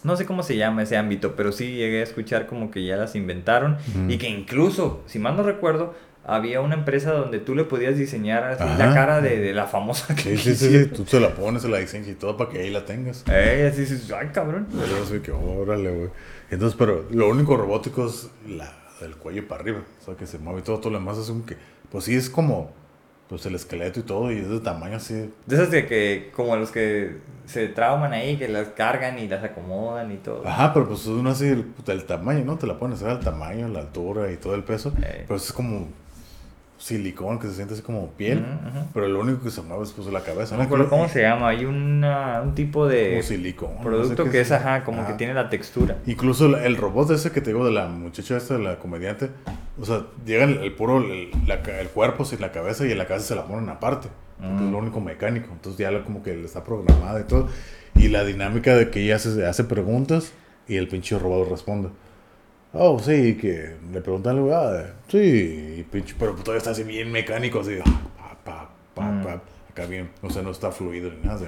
No 0.03 0.15
sé 0.15 0.25
cómo 0.25 0.43
se 0.43 0.55
llama 0.55 0.83
ese 0.83 0.97
ámbito, 0.97 1.35
pero 1.35 1.51
sí 1.51 1.75
llegué 1.75 1.99
a 1.99 2.03
escuchar 2.03 2.47
como 2.47 2.71
que 2.71 2.85
ya 2.85 2.95
las 2.95 3.15
inventaron. 3.15 3.77
Y 4.07 4.17
que 4.17 4.29
incluso, 4.29 5.03
si 5.07 5.19
mal 5.19 5.35
no 5.35 5.43
recuerdo, 5.43 5.93
había 6.25 6.61
una 6.61 6.75
empresa 6.75 7.11
donde 7.11 7.39
tú 7.39 7.55
le 7.55 7.63
podías 7.63 7.97
diseñar 7.97 8.43
así 8.43 8.63
la 8.77 8.93
cara 8.93 9.19
de, 9.19 9.39
de 9.39 9.53
la 9.53 9.65
famosa 9.65 10.15
que 10.15 10.37
Sí, 10.37 10.55
sí, 10.55 10.55
sí, 10.55 10.85
tú 10.87 11.05
se 11.05 11.19
la 11.19 11.33
pones, 11.33 11.63
se 11.63 11.69
la 11.69 11.79
diseñas 11.79 12.07
y 12.09 12.13
todo 12.13 12.37
para 12.37 12.51
que 12.51 12.59
ahí 12.59 12.69
la 12.69 12.85
tengas. 12.85 13.23
Eh, 13.29 13.67
así 13.71 13.81
dices, 13.81 14.11
ay, 14.11 14.29
cabrón. 14.33 14.67
Yo 14.71 15.03
así 15.03 15.19
que, 15.19 15.31
órale, 15.31 15.89
güey. 15.89 16.09
Entonces, 16.51 16.75
pero 16.77 17.05
lo 17.11 17.29
único 17.29 17.57
robótico 17.57 18.05
es 18.07 18.29
la 18.47 18.71
del 19.01 19.15
cuello 19.15 19.47
para 19.47 19.61
arriba. 19.61 19.81
O 20.01 20.05
sea, 20.05 20.15
que 20.15 20.27
se 20.27 20.37
mueve 20.39 20.61
todo, 20.61 20.79
todo 20.79 20.91
lo 20.91 20.99
demás 20.99 21.17
es 21.17 21.29
un 21.29 21.43
que, 21.43 21.57
pues 21.91 22.05
sí, 22.05 22.15
es 22.15 22.29
como, 22.29 22.73
pues 23.29 23.45
el 23.45 23.53
esqueleto 23.53 23.99
y 23.99 24.03
todo, 24.03 24.31
y 24.31 24.39
es 24.39 24.49
de 24.49 24.59
tamaño 24.59 24.97
así. 24.97 25.31
De 25.45 25.55
esas 25.55 25.69
de 25.69 25.85
que, 25.85 26.31
como 26.35 26.55
los 26.55 26.71
que 26.71 27.17
se 27.45 27.67
trauman 27.67 28.11
ahí, 28.11 28.37
que 28.37 28.47
las 28.47 28.69
cargan 28.69 29.19
y 29.19 29.27
las 29.27 29.43
acomodan 29.43 30.11
y 30.11 30.17
todo. 30.17 30.45
Ajá, 30.47 30.73
pero 30.73 30.87
pues 30.87 31.05
uno 31.05 31.29
así, 31.29 31.45
el, 31.45 31.71
el 31.87 32.05
tamaño, 32.05 32.43
¿no? 32.43 32.57
Te 32.57 32.65
la 32.65 32.79
pones 32.79 33.01
hacer 33.01 33.17
el 33.17 33.23
tamaño, 33.23 33.67
la 33.67 33.81
altura 33.81 34.31
y 34.31 34.37
todo 34.37 34.55
el 34.55 34.63
peso. 34.63 34.91
Eh. 35.03 35.25
Pero 35.27 35.35
es 35.35 35.53
como 35.53 35.87
silicón 36.79 37.37
que 37.39 37.47
se 37.47 37.53
siente 37.55 37.73
así 37.75 37.83
como 37.83 38.07
piel. 38.11 38.39
Ujú, 38.39 38.77
ujú. 38.79 38.87
Pero 38.93 39.07
lo 39.09 39.19
único 39.19 39.43
que 39.43 39.51
se 39.51 39.61
mueve 39.61 39.83
es 39.83 39.91
pues 39.91 40.07
la 40.07 40.21
cabeza. 40.21 40.55
No 40.55 40.59
me 40.61 40.65
acuerdo 40.65 40.89
cómo 40.89 41.07
se 41.09 41.21
llama. 41.21 41.49
Hay 41.49 41.65
una, 41.65 42.41
un 42.41 42.55
tipo 42.55 42.87
de 42.87 43.09
Como 43.11 43.23
silicón. 43.23 43.69
no 43.73 43.77
sé 43.77 43.83
producto 43.83 44.31
que 44.31 44.41
es, 44.41 44.51
ajá, 44.51 44.83
como 44.83 45.01
Ajá. 45.01 45.11
que 45.11 45.17
tiene 45.17 45.33
la 45.33 45.49
textura. 45.49 45.97
Incluso 46.07 46.45
el, 46.47 46.55
el 46.55 46.77
robot 46.77 47.11
ese 47.11 47.31
que 47.31 47.41
te 47.41 47.51
digo 47.51 47.65
de 47.65 47.71
la 47.73 47.87
muchacha 47.87 48.37
esta, 48.37 48.57
de 48.57 48.63
la 48.63 48.79
comediante, 48.79 49.29
o 49.79 49.85
sea, 49.85 50.05
llega 50.25 50.45
el, 50.45 50.57
el 50.59 50.71
puro, 50.73 50.99
el, 50.99 51.29
la 51.45 51.55
el 51.55 51.89
cuerpo 51.89 52.23
sin 52.25 52.41
la 52.41 52.51
cabeza 52.51 52.85
y 52.87 52.91
en 52.91 52.97
la 52.97 53.05
cabeza 53.07 53.27
se 53.27 53.35
la 53.35 53.45
ponen 53.45 53.69
aparte. 53.69 54.07
porque 54.07 54.53
Mm. 54.53 54.65
Es 54.67 54.71
lo 54.71 54.77
único 54.77 55.01
mecánico. 55.01 55.49
Entonces 55.51 55.77
ya 55.77 55.91
lo- 55.91 56.05
como 56.05 56.23
que 56.23 56.41
está 56.45 56.63
programada 56.63 57.19
y 57.19 57.23
todo. 57.25 57.49
Y 57.95 58.07
la 58.07 58.23
dinámica 58.23 58.73
de 58.73 58.89
que 58.89 59.01
ella 59.03 59.17
hace, 59.17 59.45
hace 59.45 59.65
preguntas 59.65 60.31
y 60.65 60.77
el 60.77 60.87
pinche 60.87 61.19
robot 61.19 61.49
responde. 61.49 61.89
Oh, 62.73 62.99
sí, 62.99 63.35
que 63.35 63.75
le 63.91 64.01
preguntan 64.01 64.37
algo, 64.37 64.53
ah, 64.55 64.83
sí, 65.07 65.85
pinche, 65.91 66.15
pero 66.19 66.33
todavía 66.35 66.59
está 66.59 66.69
así 66.71 66.83
bien 66.83 67.11
mecánico, 67.11 67.61
así, 67.61 67.79
ah, 67.83 68.01
pa, 68.17 68.35
pa, 68.43 68.69
pa, 68.93 69.01
Mm. 69.11 69.23
pa, 69.23 69.41
acá 69.71 69.85
bien, 69.87 70.09
o 70.21 70.29
sea, 70.29 70.43
no 70.43 70.51
está 70.51 70.71
fluido 70.71 71.09
ni 71.09 71.21
nada, 71.23 71.37
así. 71.37 71.45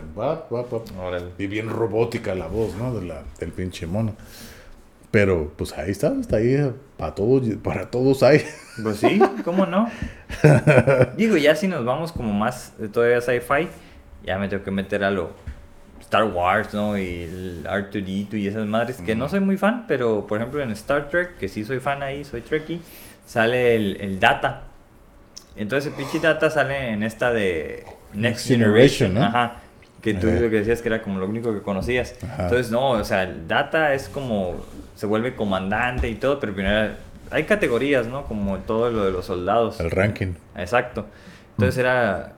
Y 1.38 1.48
bien 1.48 1.70
robótica 1.70 2.34
la 2.34 2.48
voz, 2.48 2.76
¿no? 2.76 2.94
De 2.96 3.06
la, 3.06 3.22
del 3.40 3.52
pinche 3.52 3.86
mono. 3.86 4.16
Pero, 5.12 5.52
pues 5.58 5.78
ahí 5.78 5.92
está, 5.92 6.14
está 6.20 6.38
ahí 6.38 6.74
para 6.98 7.14
todos, 7.14 7.44
para 7.64 7.90
todos 7.92 8.24
hay. 8.24 8.44
Pues 8.82 8.98
sí, 8.98 9.22
¿cómo 9.44 9.66
no? 9.66 9.90
Digo, 11.18 11.36
ya 11.36 11.56
si 11.56 11.68
nos 11.68 11.84
vamos 11.84 12.14
como 12.14 12.32
más 12.32 12.72
todavía 12.94 13.20
sci-fi, 13.20 13.68
ya 14.24 14.40
me 14.40 14.48
tengo 14.48 14.64
que 14.64 14.72
meter 14.72 15.04
a 15.04 15.12
lo 15.12 15.32
Star 16.12 16.26
Wars, 16.26 16.74
¿no? 16.74 16.98
Y 16.98 17.22
el 17.22 17.64
R2D2 17.64 18.34
y 18.34 18.48
esas 18.48 18.66
madres, 18.66 18.98
que 18.98 19.16
no 19.16 19.30
soy 19.30 19.40
muy 19.40 19.56
fan, 19.56 19.86
pero 19.88 20.28
por 20.28 20.40
ejemplo 20.40 20.62
en 20.62 20.72
Star 20.72 21.08
Trek, 21.08 21.38
que 21.38 21.48
sí 21.48 21.64
soy 21.64 21.80
fan 21.80 22.04
ahí, 22.04 22.26
soy 22.26 22.42
Trekkie, 22.42 22.82
sale 23.26 23.78
el, 23.78 23.98
el 24.02 24.20
Data. 24.20 24.64
Entonces 25.56 25.90
el 25.90 25.98
pinche 25.98 26.20
Data 26.20 26.50
sale 26.50 26.90
en 26.90 27.04
esta 27.04 27.32
de 27.32 27.86
Next 28.12 28.16
Next 28.16 28.48
Generation, 28.48 29.12
Generation, 29.12 29.14
¿no? 29.14 29.24
ajá. 29.24 29.56
Que 30.02 30.14
tú 30.16 30.28
lo 30.28 30.50
que 30.50 30.58
decías 30.58 30.82
que 30.82 30.90
era 30.90 31.02
como 31.02 31.18
lo 31.18 31.28
único 31.28 31.54
que 31.54 31.62
conocías. 31.62 32.16
Ajá. 32.24 32.44
Entonces, 32.44 32.72
no, 32.72 32.90
o 32.90 33.04
sea, 33.06 33.24
el 33.24 33.48
Data 33.48 33.94
es 33.94 34.10
como. 34.10 34.56
Se 34.96 35.06
vuelve 35.06 35.36
comandante 35.36 36.10
y 36.10 36.16
todo, 36.16 36.40
pero 36.40 36.54
primero. 36.54 36.96
Hay 37.30 37.44
categorías, 37.44 38.08
¿no? 38.08 38.26
Como 38.26 38.58
todo 38.58 38.90
lo 38.90 39.06
de 39.06 39.12
los 39.12 39.28
soldados. 39.28 39.80
El 39.80 39.92
ranking. 39.92 40.34
Exacto. 40.58 41.06
Entonces 41.52 41.78
era 41.78 42.34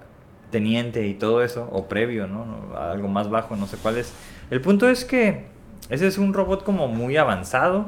teniente 0.53 1.05
y 1.07 1.15
todo 1.15 1.43
eso, 1.43 1.67
o 1.73 1.87
previo, 1.89 2.27
¿no? 2.27 2.77
Algo 2.77 3.09
más 3.09 3.29
bajo, 3.29 3.57
no 3.57 3.67
sé 3.67 3.75
cuál 3.75 3.97
es. 3.97 4.13
El 4.49 4.61
punto 4.61 4.87
es 4.87 5.03
que 5.03 5.47
ese 5.89 6.07
es 6.07 6.17
un 6.17 6.33
robot 6.33 6.63
como 6.63 6.87
muy 6.87 7.17
avanzado 7.17 7.87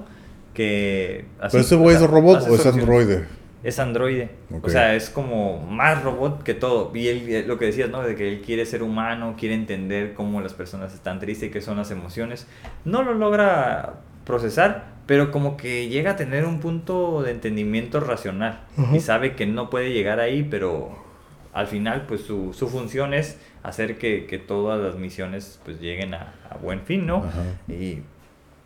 que... 0.53 1.25
así, 1.39 1.57
¿Pero 1.57 1.63
ese 1.63 1.75
güey 1.75 1.95
o 1.95 1.99
sea, 1.99 2.07
es 2.07 2.11
robot 2.11 2.37
hace 2.37 2.49
o 2.49 2.55
es 2.55 2.65
androide? 2.65 3.25
Es 3.63 3.79
androide. 3.79 4.29
O 4.61 4.69
sea, 4.69 4.95
es 4.95 5.09
como 5.09 5.59
más 5.59 6.03
robot 6.03 6.43
que 6.43 6.53
todo. 6.53 6.91
Y 6.93 7.07
él, 7.07 7.29
eh, 7.29 7.43
lo 7.47 7.57
que 7.57 7.65
decías, 7.65 7.89
¿no? 7.89 8.01
De 8.01 8.15
que 8.15 8.27
él 8.27 8.41
quiere 8.41 8.65
ser 8.65 8.83
humano, 8.83 9.35
quiere 9.37 9.55
entender 9.55 10.13
cómo 10.13 10.41
las 10.41 10.53
personas 10.53 10.93
están 10.93 11.19
tristes, 11.19 11.51
qué 11.51 11.61
son 11.61 11.77
las 11.77 11.91
emociones. 11.91 12.47
No 12.83 13.03
lo 13.03 13.13
logra 13.13 14.01
procesar, 14.25 14.93
pero 15.05 15.31
como 15.31 15.55
que 15.57 15.87
llega 15.87 16.11
a 16.11 16.15
tener 16.15 16.45
un 16.45 16.59
punto 16.59 17.21
de 17.23 17.31
entendimiento 17.31 17.99
racional. 17.99 18.61
Y 18.93 18.99
sabe 18.99 19.35
que 19.35 19.45
no 19.45 19.69
puede 19.69 19.93
llegar 19.93 20.19
ahí, 20.19 20.43
pero 20.43 21.04
al 21.55 21.65
final, 21.67 22.05
pues 22.07 22.21
su, 22.21 22.53
su 22.53 22.67
función 22.69 23.13
es 23.15 23.39
hacer 23.63 23.97
que, 23.97 24.27
que 24.27 24.37
todas 24.37 24.79
las 24.79 24.95
misiones 24.95 25.59
pues 25.65 25.79
lleguen 25.81 26.13
a, 26.13 26.33
a 26.49 26.57
buen 26.57 26.81
fin, 26.81 27.07
¿no? 27.07 27.17
Ajá. 27.25 27.43
Y 27.73 28.03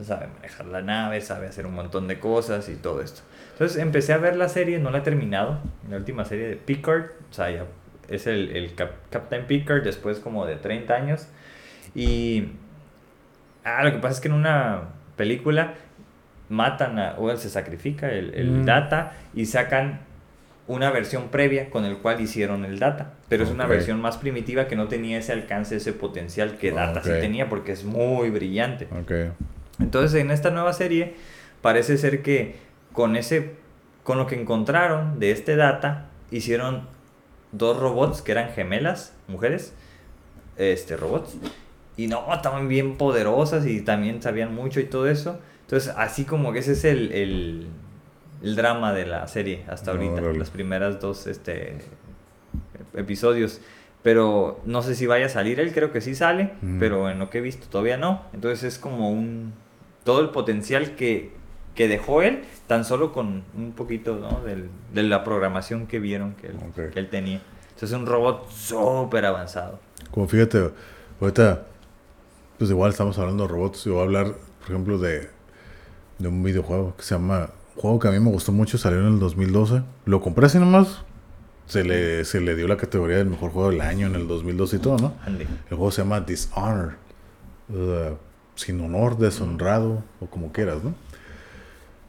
sabe 0.03 0.27
manejar 0.35 0.65
la 0.65 0.81
nave, 0.81 1.21
sabe 1.21 1.47
hacer 1.47 1.65
un 1.65 1.75
montón 1.75 2.07
de 2.07 2.19
cosas 2.19 2.67
y 2.69 2.75
todo 2.75 3.01
esto. 3.01 3.21
Entonces 3.53 3.81
empecé 3.81 4.13
a 4.13 4.17
ver 4.17 4.35
la 4.35 4.49
serie, 4.49 4.79
no 4.79 4.91
la 4.91 4.97
he 4.97 5.01
terminado, 5.01 5.59
la 5.89 5.97
última 5.97 6.25
serie 6.25 6.47
de 6.47 6.55
Picard, 6.55 7.11
o 7.29 7.33
sea, 7.33 7.49
ya 7.51 7.65
es 8.09 8.25
el, 8.27 8.55
el 8.55 8.73
Cap- 8.75 8.95
Captain 9.09 9.45
Picard 9.45 9.83
después 9.83 10.19
como 10.19 10.45
de 10.45 10.55
30 10.55 10.93
años. 10.95 11.27
Y 11.95 12.49
ah, 13.63 13.83
lo 13.83 13.91
que 13.91 13.97
pasa 13.99 14.15
es 14.15 14.21
que 14.21 14.27
en 14.29 14.33
una 14.33 14.83
película 15.15 15.73
matan 16.49 16.97
a, 16.97 17.15
o 17.19 17.35
se 17.37 17.49
sacrifica 17.49 18.09
el, 18.11 18.33
el 18.33 18.51
Mm. 18.51 18.65
data 18.65 19.13
y 19.35 19.45
sacan 19.45 19.99
una 20.69 20.91
versión 20.91 21.29
previa 21.29 21.71
con 21.71 21.83
el 21.83 21.97
cual 21.97 22.21
hicieron 22.21 22.63
el 22.63 22.77
data, 22.77 23.13
pero 23.27 23.43
es 23.43 23.49
una 23.49 23.65
versión 23.65 23.99
más 23.99 24.17
primitiva 24.17 24.67
que 24.67 24.75
no 24.75 24.87
tenía 24.87 25.17
ese 25.17 25.33
alcance, 25.33 25.75
ese 25.75 25.93
potencial 25.93 26.59
que 26.59 26.71
data 26.71 27.01
sí 27.03 27.09
tenía 27.09 27.49
porque 27.49 27.71
es 27.71 27.83
muy 27.83 28.29
brillante. 28.29 28.87
Ok. 29.01 29.33
Entonces 29.79 30.21
en 30.21 30.29
esta 30.29 30.51
nueva 30.51 30.73
serie 30.73 31.15
parece 31.63 31.97
ser 31.97 32.21
que 32.21 32.57
con 32.93 33.15
ese 33.15 33.55
con 34.03 34.19
lo 34.19 34.27
que 34.27 34.39
encontraron 34.39 35.19
de 35.19 35.31
este 35.31 35.55
data 35.55 36.05
hicieron 36.29 36.87
dos 37.51 37.79
robots 37.79 38.21
que 38.21 38.31
eran 38.31 38.51
gemelas, 38.51 39.15
mujeres, 39.27 39.73
este 40.55 40.95
robots 40.97 41.35
y 41.97 42.05
no, 42.05 42.31
estaban 42.31 42.67
bien 42.67 42.95
poderosas 42.95 43.65
y 43.65 43.81
también 43.81 44.21
sabían 44.21 44.53
mucho 44.53 44.79
y 44.79 44.83
todo 44.83 45.09
eso. 45.09 45.39
Entonces 45.61 45.91
así 45.97 46.25
como 46.25 46.53
que 46.53 46.59
ese 46.59 46.73
es 46.73 46.85
el, 46.85 47.11
el, 47.11 47.67
el 48.41 48.55
drama 48.55 48.93
de 48.93 49.05
la 49.05 49.27
serie 49.27 49.63
hasta 49.67 49.91
ahorita, 49.91 50.13
Órale. 50.13 50.39
las 50.39 50.49
primeras 50.49 50.99
dos 50.99 51.27
este 51.27 51.77
episodios. 52.95 53.61
Pero 54.01 54.61
no 54.65 54.81
sé 54.81 54.95
si 54.95 55.07
vaya 55.07 55.25
a 55.25 55.29
salir 55.29 55.59
él, 55.59 55.73
creo 55.73 55.91
que 55.91 55.99
sí 56.01 56.15
sale, 56.15 56.53
Mm. 56.61 56.79
pero 56.79 57.09
en 57.09 57.19
lo 57.19 57.29
que 57.29 57.39
he 57.39 57.41
visto 57.41 57.67
todavía 57.67 57.97
no. 57.97 58.23
Entonces 58.33 58.63
es 58.63 58.79
como 58.79 59.09
un 59.11 59.53
todo 60.05 60.21
el 60.21 60.29
potencial 60.29 60.95
que, 60.95 61.31
que 61.75 61.87
dejó 61.89 62.21
él, 62.21 62.43
tan 62.67 62.85
solo 62.85 63.11
con 63.11 63.43
un 63.57 63.73
poquito 63.73 64.15
¿no? 64.15 64.39
Del- 64.41 64.69
de 64.93 65.03
la 65.03 65.23
programación 65.25 65.85
que 65.85 65.99
vieron 65.99 66.33
que 66.35 66.47
él, 66.47 66.55
Ok. 66.69 66.93
que 66.93 66.99
él 66.99 67.09
tenía. 67.09 67.41
Entonces 67.71 67.91
es 67.91 67.95
un 67.97 68.05
robot 68.05 68.49
súper 68.51 69.25
avanzado. 69.25 69.79
Como 70.11 70.27
fíjate, 70.27 70.71
ahorita, 71.19 71.65
pues 72.57 72.69
igual 72.71 72.91
estamos 72.91 73.17
hablando 73.19 73.43
de 73.47 73.49
robots. 73.53 73.83
Yo 73.83 73.93
voy 73.95 74.01
a 74.01 74.05
hablar, 74.05 74.25
por 74.61 74.69
ejemplo, 74.69 74.97
de, 74.97 75.27
de 76.17 76.27
un 76.27 76.41
videojuego 76.41 76.95
que 76.95 77.03
se 77.03 77.15
llama. 77.15 77.49
Juego 77.79 77.97
que 77.97 78.09
a 78.09 78.11
mí 78.11 78.19
me 78.19 78.29
gustó 78.29 78.51
mucho, 78.51 78.77
salió 78.77 78.99
en 78.99 79.07
el 79.07 79.19
2012. 79.19 79.83
Lo 80.03 80.19
compré 80.19 80.47
así 80.47 80.59
nomás. 80.59 81.05
Se 81.65 81.85
le, 81.85 82.25
se 82.25 82.41
le 82.41 82.57
dio 82.57 82.67
la 82.67 82.75
categoría 82.75 83.15
del 83.17 83.29
mejor 83.29 83.51
juego 83.51 83.69
del 83.69 83.79
año 83.79 84.07
en 84.07 84.15
el 84.15 84.27
2012 84.27 84.75
y 84.75 84.79
todo, 84.79 84.97
¿no? 84.97 85.13
El 85.25 85.47
juego 85.69 85.89
se 85.89 86.01
llama 86.01 86.19
Dishonor. 86.19 86.95
uh, 87.69 88.17
sin 88.55 88.81
honor, 88.81 89.17
deshonrado, 89.17 90.03
o 90.19 90.25
como 90.25 90.51
quieras, 90.51 90.83
¿no? 90.83 90.93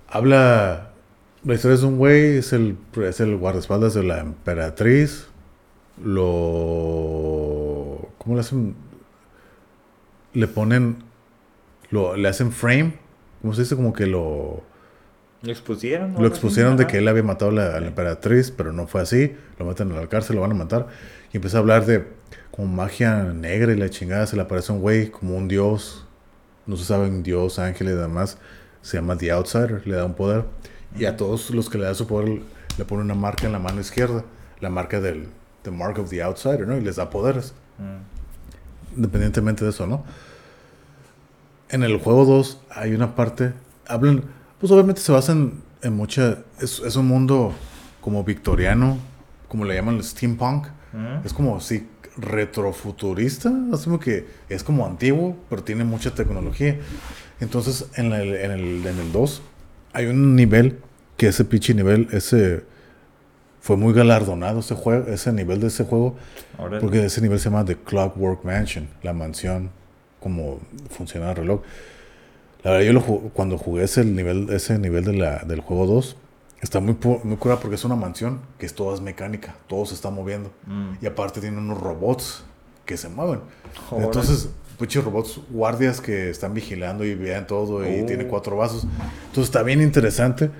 Habla. 0.09 0.91
La 1.45 1.55
historia 1.55 1.77
es 1.77 1.85
un 1.85 1.99
güey, 1.99 2.39
es 2.39 2.53
el, 2.53 2.77
es 3.07 3.21
el 3.21 3.37
guardaespaldas 3.37 3.95
de 3.95 4.03
la 4.03 4.19
emperatriz. 4.19 5.29
Lo. 6.03 8.09
¿Cómo 8.19 8.35
le 8.35 8.41
hacen? 8.41 8.75
Le 10.35 10.49
ponen. 10.49 11.05
Lo, 11.91 12.17
le 12.17 12.29
hacen 12.29 12.51
frame. 12.51 12.99
¿Cómo 13.41 13.55
se 13.55 13.63
dice? 13.63 13.77
Como 13.77 13.93
que 13.93 14.07
lo. 14.07 14.69
Lo 15.43 15.51
expusieron. 15.51 16.15
Lo 16.19 16.27
expusieron 16.27 16.77
de 16.77 16.87
que 16.87 16.99
él 16.99 17.09
había 17.09 17.23
matado 17.23 17.51
a 17.51 17.55
la, 17.55 17.77
a 17.77 17.81
la 17.81 17.87
emperatriz, 17.87 18.51
pero 18.51 18.73
no 18.73 18.87
fue 18.87 19.01
así. 19.01 19.35
Lo 19.59 19.65
meten 19.65 19.91
a 19.93 20.01
la 20.01 20.07
cárcel, 20.09 20.37
lo 20.37 20.43
van 20.43 20.53
a 20.53 20.55
matar. 20.55 20.89
Y 21.33 21.37
empieza 21.39 21.57
a 21.57 21.61
hablar 21.61 21.87
de 21.87 22.05
como 22.51 22.69
magia 22.69 23.23
negra 23.25 23.73
y 23.73 23.77
la 23.77 23.89
chingada. 23.89 24.27
Se 24.27 24.37
le 24.37 24.43
aparece 24.43 24.73
un 24.73 24.81
güey 24.81 25.11
como 25.11 25.37
un 25.37 25.49
dios. 25.49 26.07
No 26.67 26.77
se 26.77 26.85
sabe 26.85 27.09
un 27.09 27.23
dios, 27.23 27.59
ángel 27.59 27.89
y 27.89 27.93
demás. 27.93 28.39
Se 28.83 28.99
llama 28.99 29.17
The 29.17 29.31
Outsider, 29.33 29.87
le 29.87 29.97
da 29.97 30.05
un 30.05 30.15
poder. 30.15 30.45
Y 30.99 31.05
a 31.07 31.17
todos 31.17 31.51
los 31.51 31.71
que 31.71 31.79
le 31.79 31.85
da 31.85 31.95
su 31.95 32.07
poder 32.07 32.43
le 32.77 32.85
pone 32.85 33.03
una 33.03 33.15
marca 33.15 33.47
en 33.47 33.53
la 33.53 33.59
mano 33.59 33.81
izquierda. 33.81 34.25
La 34.61 34.69
marca 34.69 35.01
del 35.01 35.29
The 35.63 35.71
Mark 35.71 35.99
of 35.99 36.11
the 36.11 36.23
Outsider, 36.23 36.67
¿no? 36.67 36.77
Y 36.77 36.81
les 36.81 36.97
da 36.97 37.09
poderes. 37.09 37.55
Mm. 37.79 38.97
Independientemente 38.97 39.65
de 39.65 39.71
eso, 39.71 39.87
¿no? 39.87 40.05
En 41.71 41.83
el 41.83 41.99
juego 41.99 42.25
2 42.25 42.61
hay 42.71 42.95
una 42.95 43.15
parte. 43.15 43.53
Hablan. 43.87 44.25
Pues 44.61 44.71
obviamente 44.71 45.01
se 45.01 45.11
basan 45.11 45.63
en 45.83 45.97
mucha. 45.97 46.39
Es, 46.61 46.81
es 46.81 46.95
un 46.97 47.09
mundo 47.09 47.53
como 48.01 48.23
victoriano. 48.23 48.99
Como 49.49 49.65
le 49.65 49.75
llaman 49.75 49.97
el 49.97 50.05
steampunk. 50.05 50.67
Mm. 50.93 51.27
Es 51.27 51.33
como 51.33 51.57
así 51.57 51.89
retrofuturista. 52.17 53.51
Así 53.73 53.85
como 53.85 53.99
que 53.99 54.27
es 54.49 54.63
como 54.63 54.87
antiguo, 54.87 55.37
pero 55.49 55.65
tiene 55.65 55.85
mucha 55.85 56.15
tecnología. 56.15 56.79
Entonces 57.41 57.87
en 57.97 58.13
el, 58.13 58.35
en 58.35 58.51
el, 58.51 58.87
en 58.87 58.99
el 58.99 59.13
2 59.13 59.43
hay 59.93 60.07
un 60.07 60.37
nivel 60.37 60.79
que 61.17 61.29
ese 61.29 61.45
pinche 61.45 61.75
nivel, 61.75 62.09
ese. 62.13 62.65
Fue 63.63 63.77
muy 63.77 63.93
galardonado 63.93 64.61
ese 64.61 64.75
juego, 64.75 65.07
ese 65.09 65.33
nivel 65.33 65.61
de 65.61 65.67
ese 65.67 65.85
juego. 65.85 66.17
Órale. 66.57 66.81
Porque 66.81 67.05
ese 67.05 67.21
nivel 67.21 67.39
se 67.39 67.51
llama 67.51 67.65
The 67.65 67.77
Clockwork 67.77 68.43
Mansion, 68.43 68.89
la 69.03 69.13
mansión, 69.13 69.71
como 70.19 70.61
funciona 70.89 71.31
el 71.31 71.37
reloj. 71.37 71.61
La 72.63 72.73
verdad, 72.73 72.87
yo 72.87 72.93
lo 72.93 73.01
ju- 73.03 73.31
cuando 73.33 73.57
jugué 73.59 73.85
ese 73.85 74.05
nivel, 74.05 74.49
ese 74.51 74.79
nivel 74.79 75.05
de 75.05 75.13
la, 75.15 75.39
del 75.41 75.61
juego 75.61 75.87
2, 75.87 76.17
está 76.61 76.81
muy, 76.81 76.97
muy 77.25 77.37
curada 77.37 77.61
porque 77.61 77.77
es 77.77 77.85
una 77.85 77.97
mansión 77.97 78.41
que 78.59 78.67
es 78.67 78.75
toda 78.75 79.01
mecánica, 79.01 79.55
todo 79.67 79.87
se 79.87 79.95
está 79.95 80.11
moviendo. 80.11 80.51
Mm. 80.67 80.93
Y 81.03 81.07
aparte 81.07 81.41
tiene 81.41 81.59
unos 81.59 81.81
robots 81.81 82.45
que 82.85 82.97
se 82.97 83.09
mueven. 83.09 83.41
Entonces, 83.97 84.51
pinches 84.79 85.03
robots 85.05 85.41
guardias 85.51 86.01
que 86.01 86.29
están 86.31 86.53
vigilando 86.55 87.05
y 87.05 87.15
vean 87.15 87.47
todo 87.47 87.83
y 87.89 88.01
Oh. 88.03 88.07
tiene 88.07 88.27
cuatro 88.27 88.57
vasos. 88.57 88.85
Entonces 89.29 89.45
está 89.45 89.63
bien 89.63 89.81
interesante 89.81 90.51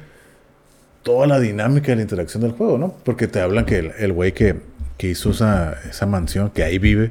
toda 1.03 1.27
la 1.27 1.39
dinámica 1.41 1.89
de 1.89 1.97
la 1.97 2.03
interacción 2.03 2.43
del 2.43 2.53
juego, 2.53 2.79
¿no? 2.79 2.95
Porque 3.05 3.27
te 3.27 3.41
hablan 3.41 3.65
que 3.65 3.79
el 3.79 3.93
el 3.99 4.13
güey 4.13 4.33
que, 4.33 4.57
que 4.99 5.09
hizo 5.09 5.31
esa, 5.31 5.75
esa 5.89 6.07
mansión, 6.07 6.51
que 6.51 6.63
ahí 6.63 6.79
vive, 6.79 7.11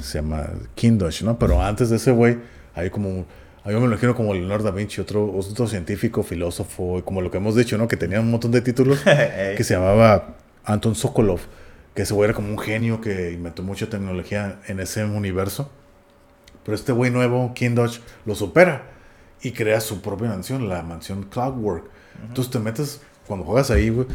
se 0.00 0.18
llama 0.18 0.48
Kindosh, 0.76 1.22
¿no? 1.24 1.38
Pero 1.38 1.60
antes 1.62 1.90
de 1.90 1.96
ese 1.96 2.12
güey, 2.12 2.38
hay 2.74 2.88
como, 2.90 3.24
mí 3.68 3.74
me 3.74 3.80
lo 3.80 3.86
imagino 3.86 4.14
como 4.14 4.32
Leonardo 4.32 4.64
da 4.64 4.70
Vinci, 4.70 5.00
otro, 5.00 5.30
otro 5.32 5.66
científico, 5.66 6.22
filósofo, 6.22 7.02
como 7.04 7.20
lo 7.20 7.30
que 7.30 7.36
hemos 7.36 7.54
dicho, 7.54 7.76
¿no? 7.76 7.88
Que 7.88 7.96
tenía 7.96 8.20
un 8.20 8.30
montón 8.30 8.50
de 8.52 8.62
títulos, 8.62 9.00
que 9.56 9.62
se 9.62 9.74
llamaba 9.74 10.36
Anton 10.64 10.94
Sokolov, 10.94 11.40
que 11.94 12.02
ese 12.02 12.14
güey 12.14 12.30
era 12.30 12.34
como 12.34 12.48
un 12.48 12.58
genio 12.58 13.00
que 13.00 13.32
inventó 13.32 13.62
mucha 13.62 13.88
tecnología 13.88 14.60
en 14.66 14.80
ese 14.80 15.04
universo. 15.04 15.70
Pero 16.64 16.74
este 16.74 16.92
güey 16.92 17.10
nuevo, 17.10 17.52
Kindosh, 17.54 17.98
lo 18.24 18.34
supera 18.34 18.82
y 19.42 19.52
crea 19.52 19.80
su 19.80 20.00
propia 20.00 20.28
mansión, 20.28 20.68
la 20.68 20.82
mansión 20.82 21.24
Clockwork. 21.24 21.84
Entonces 22.28 22.50
te 22.50 22.58
metes, 22.58 23.00
cuando 23.26 23.44
juegas 23.44 23.70
ahí, 23.70 23.90
güey, 23.90 24.06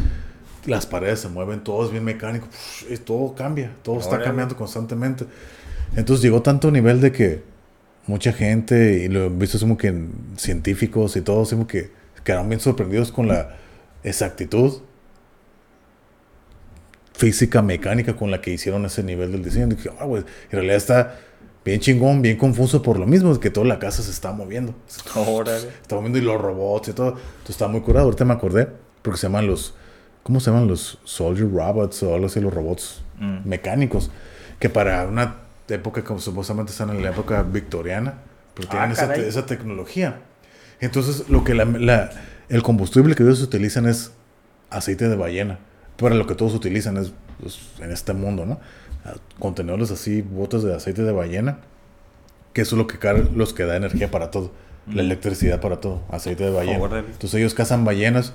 las 0.66 0.86
paredes 0.86 1.20
se 1.20 1.30
mueven, 1.30 1.64
todo 1.64 1.86
es 1.86 1.92
bien 1.92 2.04
mecánico, 2.04 2.48
pf, 2.48 2.94
y 2.94 2.98
todo 2.98 3.36
cambia, 3.36 3.72
todo 3.84 4.00
está 4.00 4.22
cambiando 4.22 4.56
constantemente. 4.56 5.26
Entonces 5.96 6.24
llegó 6.24 6.42
tanto 6.42 6.72
nivel 6.72 7.02
de 7.02 7.12
que 7.12 7.55
mucha 8.08 8.32
gente, 8.34 9.04
y 9.04 9.08
lo 9.08 9.26
he 9.26 9.30
visto 9.30 9.60
como 9.60 9.78
que 9.78 9.88
en 9.88 10.12
científicos 10.38 11.16
y 11.16 11.22
todos, 11.22 11.50
como 11.52 11.68
que 11.68 11.92
quedaron 12.24 12.48
bien 12.50 12.60
sorprendidos 12.60 13.12
con 13.12 13.28
la 13.28 13.56
exactitud 14.04 14.82
física, 17.14 17.62
mecánica 17.62 18.16
con 18.16 18.30
la 18.32 18.42
que 18.42 18.52
hicieron 18.52 18.86
ese 18.86 19.04
nivel 19.04 19.32
del 19.32 19.44
diseño. 19.44 19.68
Dije, 19.68 19.90
ah, 20.00 20.06
en 20.06 20.26
realidad 20.52 20.76
está 20.76 21.20
bien 21.64 21.80
chingón, 21.80 22.22
bien 22.22 22.38
confuso 22.38 22.82
por 22.82 23.00
lo 23.00 23.06
mismo, 23.08 23.40
que 23.40 23.50
toda 23.50 23.66
la 23.66 23.80
casa 23.80 24.04
se 24.04 24.12
está 24.12 24.32
moviendo. 24.34 24.76
Órale. 25.16 25.68
Está 25.82 25.96
moviendo 25.96 26.18
y 26.20 26.22
los 26.22 26.40
robots 26.40 26.90
y 26.90 26.94
todo. 26.94 27.10
Entonces 27.10 27.50
está 27.52 27.68
muy 27.68 27.82
curado. 27.82 28.06
Ahorita 28.06 28.26
me 28.26 28.34
acordé, 28.34 28.68
porque 29.02 29.18
se 29.20 29.28
llaman 29.28 29.48
los, 29.48 29.74
¿cómo 30.24 30.40
se 30.40 30.52
llaman? 30.52 30.68
Los 30.68 31.00
Soldier 31.06 31.50
Robots 31.50 32.04
o 32.04 32.14
algo 32.14 32.28
así, 32.28 32.40
los 32.40 32.54
robots 32.54 33.02
Mm. 33.18 33.48
mecánicos. 33.48 34.12
Que 34.60 34.68
para 34.70 35.06
una 35.08 35.38
época 35.70 36.04
como 36.04 36.20
supuestamente 36.20 36.72
están 36.72 36.90
en 36.92 37.02
la 37.02 37.10
época 37.10 37.42
victoriana, 37.44 38.20
pero 38.54 38.68
tienen 38.70 38.90
Ah, 38.90 38.94
esa, 38.94 39.12
te- 39.14 39.28
esa 39.28 39.46
tecnología. 39.46 40.20
Entonces, 40.80 41.28
lo 41.30 41.44
que 41.44 41.54
la, 41.56 41.66
la- 41.66 42.12
el 42.50 42.62
combustible 42.62 43.16
que 43.16 43.24
ellos 43.24 43.42
utilizan 43.42 43.88
es 43.88 44.12
aceite 44.70 45.08
de 45.10 45.16
ballena. 45.16 45.58
Para 45.98 46.16
lo 46.16 46.28
que 46.28 46.36
todos 46.36 46.54
utilizan 46.54 46.98
es 46.98 47.14
pues, 47.42 47.58
en 47.80 47.92
este 47.92 48.14
mundo, 48.14 48.46
¿no? 48.46 48.60
Ah, 49.06 49.14
Contenedores 49.40 49.92
así, 49.92 50.22
botes 50.22 50.62
de 50.64 50.76
aceite 50.76 51.02
de 51.04 51.12
ballena, 51.12 51.60
que 52.54 52.62
eso 52.62 52.76
es 52.76 52.78
lo 52.80 52.88
que 52.88 52.98
los 53.36 53.54
que 53.54 53.64
da 53.66 53.76
energía 53.76 54.12
para 54.12 54.32
todo, 54.32 54.52
la 54.88 55.02
Mm. 55.02 55.06
electricidad 55.06 55.60
para 55.62 55.82
todo, 55.82 56.04
aceite 56.12 56.44
de 56.44 56.52
ballena. 56.52 56.86
Entonces 57.00 57.34
ellos 57.36 57.54
cazan 57.54 57.84
ballenas 57.86 58.34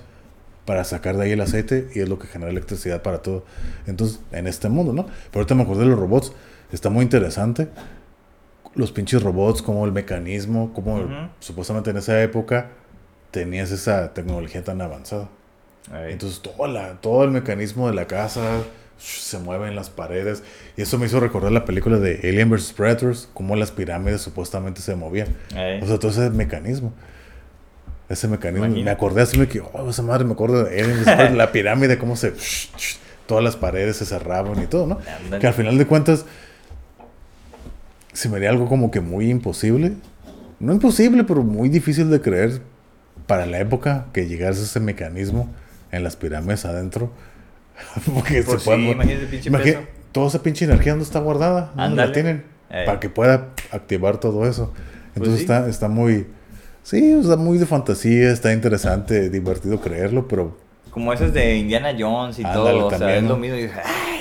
para 0.67 0.85
sacar 0.85 1.17
de 1.17 1.25
ahí 1.25 1.31
el 1.33 1.41
aceite 1.41 1.89
y 1.95 2.01
es 2.01 2.09
lo 2.09 2.19
que 2.19 2.27
genera 2.29 2.51
electricidad 2.51 3.03
para 3.03 3.19
todo. 3.23 3.45
Entonces, 3.87 4.21
en 4.33 4.47
este 4.47 4.69
mundo, 4.69 4.93
¿no? 4.93 5.05
Pero 5.07 5.41
ahorita 5.41 5.55
me 5.55 5.63
acordé 5.63 5.81
de 5.85 5.87
los 5.91 5.99
robots, 5.99 6.33
está 6.73 6.91
muy 6.91 7.03
interesante. 7.03 7.69
Los 8.75 8.93
pinches 8.93 9.23
robots, 9.23 9.63
como 9.63 9.85
el 9.85 9.93
mecanismo, 9.93 10.73
como 10.73 11.31
supuestamente 11.41 11.91
en 11.91 11.97
esa 11.97 12.23
época 12.23 12.71
tenías 13.31 13.71
esa 13.71 14.13
tecnología 14.13 14.63
tan 14.63 14.81
avanzada. 14.81 15.29
Entonces 16.09 16.41
todo, 16.41 16.67
la, 16.69 17.01
todo 17.01 17.25
el 17.25 17.31
mecanismo 17.31 17.89
de 17.89 17.95
la 17.95 18.07
casa 18.07 18.63
se 18.99 19.39
mueve 19.39 19.69
en 19.69 19.75
las 19.75 19.91
paredes. 19.91 20.43
Y 20.77 20.83
eso 20.83 20.99
me 20.99 21.07
hizo 21.07 21.21
recordar 21.21 21.53
la 21.53 21.65
película 21.65 21.99
de 21.99 22.21
Alien 22.23 22.51
vs. 22.51 22.75
Predators, 22.75 23.29
cómo 23.35 23.57
las 23.57 23.71
pirámides 23.71 24.21
supuestamente 24.21 24.83
se 24.83 24.95
movían. 24.95 25.29
O 25.83 25.87
sea, 25.87 25.99
todo 25.99 26.11
ese 26.11 26.31
mecanismo. 26.31 26.93
Ese 28.09 28.29
mecanismo. 28.29 28.69
Me 28.69 28.91
acordé 28.91 29.23
así, 29.23 29.39
me 29.39 29.49
que, 29.49 29.61
oh, 29.61 29.89
esa 29.89 30.03
madre, 30.03 30.25
me 30.25 30.33
acuerdo 30.33 30.65
de 30.65 30.81
Alien 30.81 30.99
vs. 30.99 31.05
Predators, 31.05 31.37
la 31.37 31.53
pirámide, 31.53 31.99
cómo 31.99 32.15
se... 32.15 32.35
todas 33.27 33.43
las 33.43 33.57
paredes 33.57 33.97
se 33.97 34.05
cerraban 34.05 34.63
y 34.63 34.67
todo, 34.67 34.87
¿no? 34.87 34.99
Que 35.39 35.47
al 35.47 35.55
final 35.55 35.79
de 35.79 35.87
cuentas 35.87 36.27
se 38.13 38.29
me 38.29 38.37
haría 38.37 38.51
algo 38.51 38.67
como 38.69 38.91
que 38.91 39.01
muy 39.01 39.31
imposible. 39.31 39.93
No 40.59 40.73
imposible, 40.73 41.25
pero 41.25 41.43
muy 41.43 41.69
difícil 41.69 42.11
de 42.11 42.21
creer 42.21 42.61
para 43.27 43.47
la 43.47 43.59
época 43.61 44.07
que 44.13 44.27
llegase 44.27 44.63
ese 44.63 44.81
mecanismo 44.81 45.49
en 45.93 46.05
las 46.05 46.17
pirámides 46.17 46.65
adentro. 46.65 47.11
Porque 48.15 48.43
Pues 48.43 48.63
se 48.63 48.75
sí, 48.77 48.91
imagínate 48.91 49.27
pinche 49.27 49.49
Imagina- 49.49 49.79
peso. 49.81 49.91
toda 50.13 50.29
esa 50.29 50.43
pinche 50.43 50.65
energía 50.67 50.93
dónde 50.93 51.05
está 51.05 51.21
guardada, 51.21 51.73
¿dónde 51.75 51.97
la 52.07 52.13
tienen 52.13 52.45
Eh. 52.71 52.83
para 52.87 53.01
que 53.01 53.09
pueda 53.09 53.49
activar 53.73 54.19
todo 54.19 54.47
eso. 54.47 54.73
Entonces 55.17 55.37
sí. 55.37 55.41
está, 55.43 55.67
está 55.69 55.89
muy, 55.89 56.27
sí, 56.83 57.13
está 57.13 57.37
muy 57.37 57.59
de 57.59 57.67
fantasía, 57.67 58.31
está 58.31 58.53
interesante, 58.53 59.31
divertido 59.31 59.81
creerlo, 59.81 60.29
pero 60.29 60.57
Como 60.91 61.13
esas 61.13 61.33
de 61.33 61.57
Indiana 61.57 61.95
Jones 61.99 62.39
y 62.39 62.45
Ándale, 62.45 62.71
todo. 62.79 62.87
O 62.87 62.91
sea, 62.91 62.99
también, 62.99 63.19
es 63.19 63.23
¿no? 63.25 63.29
lo 63.31 63.37
mismo. 63.39 63.57
Y 63.57 63.63
dije, 63.63 63.81
ay, 63.85 64.20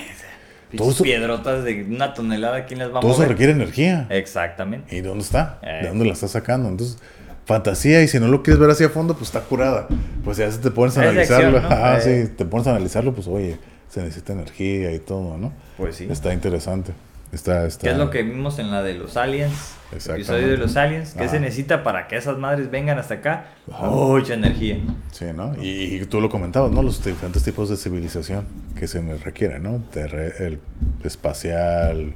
Todo 0.78 0.92
eso- 0.92 1.04
piedrotas 1.04 1.64
de 1.64 1.84
una 1.84 2.14
tonelada, 2.14 2.66
¿quién 2.66 2.80
las 2.80 2.94
va 2.94 3.00
a 3.00 3.02
todo 3.02 3.12
eso 3.12 3.26
requiere 3.26 3.52
energía. 3.54 4.06
Exactamente. 4.10 4.96
¿Y 4.96 5.02
de 5.02 5.08
dónde 5.08 5.24
está? 5.24 5.60
Eh. 5.64 5.80
¿De 5.84 5.88
dónde 5.90 6.06
la 6.06 6.14
estás 6.14 6.32
sacando? 6.32 6.70
Entonces, 6.70 6.98
fantasía, 7.46 8.04
y 8.04 8.08
si 8.08 8.20
no 8.20 8.28
lo 8.28 8.44
quieres 8.44 8.60
ver 8.60 8.70
así 8.70 8.84
a 8.84 8.90
fondo, 8.90 9.14
pues 9.16 9.30
está 9.30 9.42
curada. 9.42 9.88
Pues 10.24 10.38
ya 10.38 10.52
si 10.52 10.60
te 10.60 10.70
pones 10.72 10.98
a 10.98 11.06
Es 11.08 11.16
de 11.16 11.22
acción, 11.22 11.40
analizarlo, 11.46 11.70
¿no? 11.76 11.84
ah, 11.86 11.98
Eh. 11.98 12.28
sí, 12.28 12.34
te 12.38 12.46
pones 12.46 12.68
a 12.68 12.72
analizarlo, 12.72 13.14
pues 13.14 13.28
oye, 13.28 13.58
se 13.90 14.02
necesita 14.02 14.34
energía 14.34 14.92
y 14.94 15.00
todo, 15.00 15.38
¿no? 15.38 15.52
Pues 15.78 15.96
sí. 15.96 16.08
Está 16.10 16.32
interesante. 16.34 16.92
Está, 17.32 17.66
está. 17.68 17.84
¿Qué 17.84 17.92
es 17.92 17.98
lo 17.98 18.10
que 18.10 18.24
vimos 18.24 18.58
en 18.60 18.72
la 18.72 18.82
de 18.82 18.96
los 18.96 19.16
aliens? 19.18 19.76
Episodio 19.92 20.48
de 20.48 20.58
los 20.58 20.76
aliens. 20.78 21.14
¿Qué 21.14 21.24
Ajá. 21.24 21.32
se 21.32 21.40
necesita 21.40 21.84
para 21.84 22.08
que 22.08 22.16
esas 22.18 22.38
madres 22.38 22.70
vengan 22.72 22.98
hasta 22.98 23.16
acá? 23.16 23.46
Ajá. 23.72 23.86
Mucha 23.88 24.34
energía. 24.34 24.78
Sí, 25.12 25.26
¿no? 25.36 25.54
Y, 25.62 25.96
y 25.96 26.06
tú 26.06 26.22
lo 26.22 26.30
comentabas, 26.30 26.72
¿no? 26.72 26.82
Los 26.84 27.04
diferentes 27.04 27.44
tipos 27.44 27.70
de 27.70 27.78
civilización 27.78 28.46
que 28.78 28.88
se 28.88 29.02
requieren, 29.18 29.64
¿no? 29.64 29.82
Terre- 29.92 30.34
el 30.46 30.60
espacial, 31.04 32.14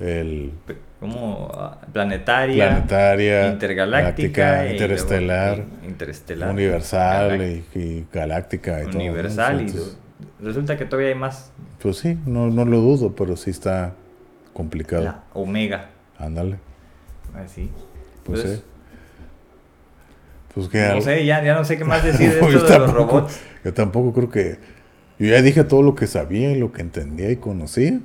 el 0.00 0.52
Como 1.00 1.50
ah, 1.54 1.78
planetaria, 1.92 2.68
planetaria, 2.68 3.48
intergaláctica, 3.48 4.42
galáctica, 4.42 4.66
y 4.68 4.72
interestelar, 4.72 5.64
interestelar, 5.86 6.50
universal 6.50 7.42
y, 7.42 7.78
y 7.78 8.06
galáctica 8.12 8.80
y 8.82 8.86
todo. 8.86 8.92
¿no? 8.94 8.98
universal. 9.00 9.60
y 9.60 9.64
Entonces, 9.66 9.96
resulta 10.40 10.76
que 10.76 10.84
todavía 10.84 11.10
hay 11.10 11.18
más. 11.18 11.52
Pues 11.80 11.98
sí, 11.98 12.18
no, 12.26 12.48
no 12.48 12.64
lo 12.64 12.78
dudo, 12.80 13.14
pero 13.14 13.36
sí 13.36 13.50
está 13.50 13.94
complicado. 14.58 15.04
La 15.04 15.22
omega. 15.34 15.90
Ándale, 16.18 16.56
Así. 17.32 17.70
pues 18.24 18.40
Entonces, 18.40 18.58
sí. 18.58 18.64
Pues 20.52 20.68
que 20.68 20.88
No 20.88 21.00
sé, 21.00 21.24
ya, 21.24 21.44
ya 21.44 21.54
no 21.54 21.64
sé 21.64 21.78
qué 21.78 21.84
más 21.84 22.02
decir 22.04 22.34
de 22.34 22.40
No, 22.40 22.48
esto 22.48 22.66
de 22.66 22.78
los 22.80 22.92
robots. 22.92 23.40
Yo 23.64 23.72
tampoco 23.72 24.12
creo 24.12 24.28
que... 24.28 24.58
Yo 25.20 25.28
ya 25.28 25.42
dije 25.42 25.62
todo 25.62 25.82
lo 25.82 25.94
que 25.94 26.08
sabía 26.08 26.50
y 26.50 26.58
lo 26.58 26.72
que 26.72 26.82
entendía 26.82 27.30
y 27.30 27.36
conocía. 27.36 28.00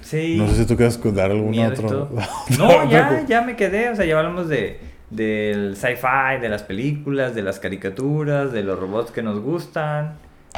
Sí. 0.00 0.36
No 0.38 0.48
sé 0.48 0.56
si 0.56 0.66
tú 0.66 0.76
quieres 0.76 0.98
dar 1.14 1.30
algún 1.30 1.58
otro... 1.58 2.08
No, 2.58 2.88
ya, 2.90 3.26
ya 3.26 3.42
me 3.42 3.54
quedé. 3.54 3.90
O 3.90 3.96
sea, 3.96 4.06
ya 4.06 4.16
hablamos 4.16 4.48
de, 4.48 4.80
del 5.10 5.76
sci-fi, 5.76 6.40
de 6.40 6.48
las 6.48 6.62
películas, 6.62 7.34
de 7.34 7.42
las 7.42 7.60
caricaturas, 7.60 8.50
de 8.50 8.62
los 8.62 8.78
robots 8.78 9.10
que 9.10 9.22
nos 9.22 9.40
gustan. 9.40 10.14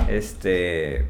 Este. 0.09 1.06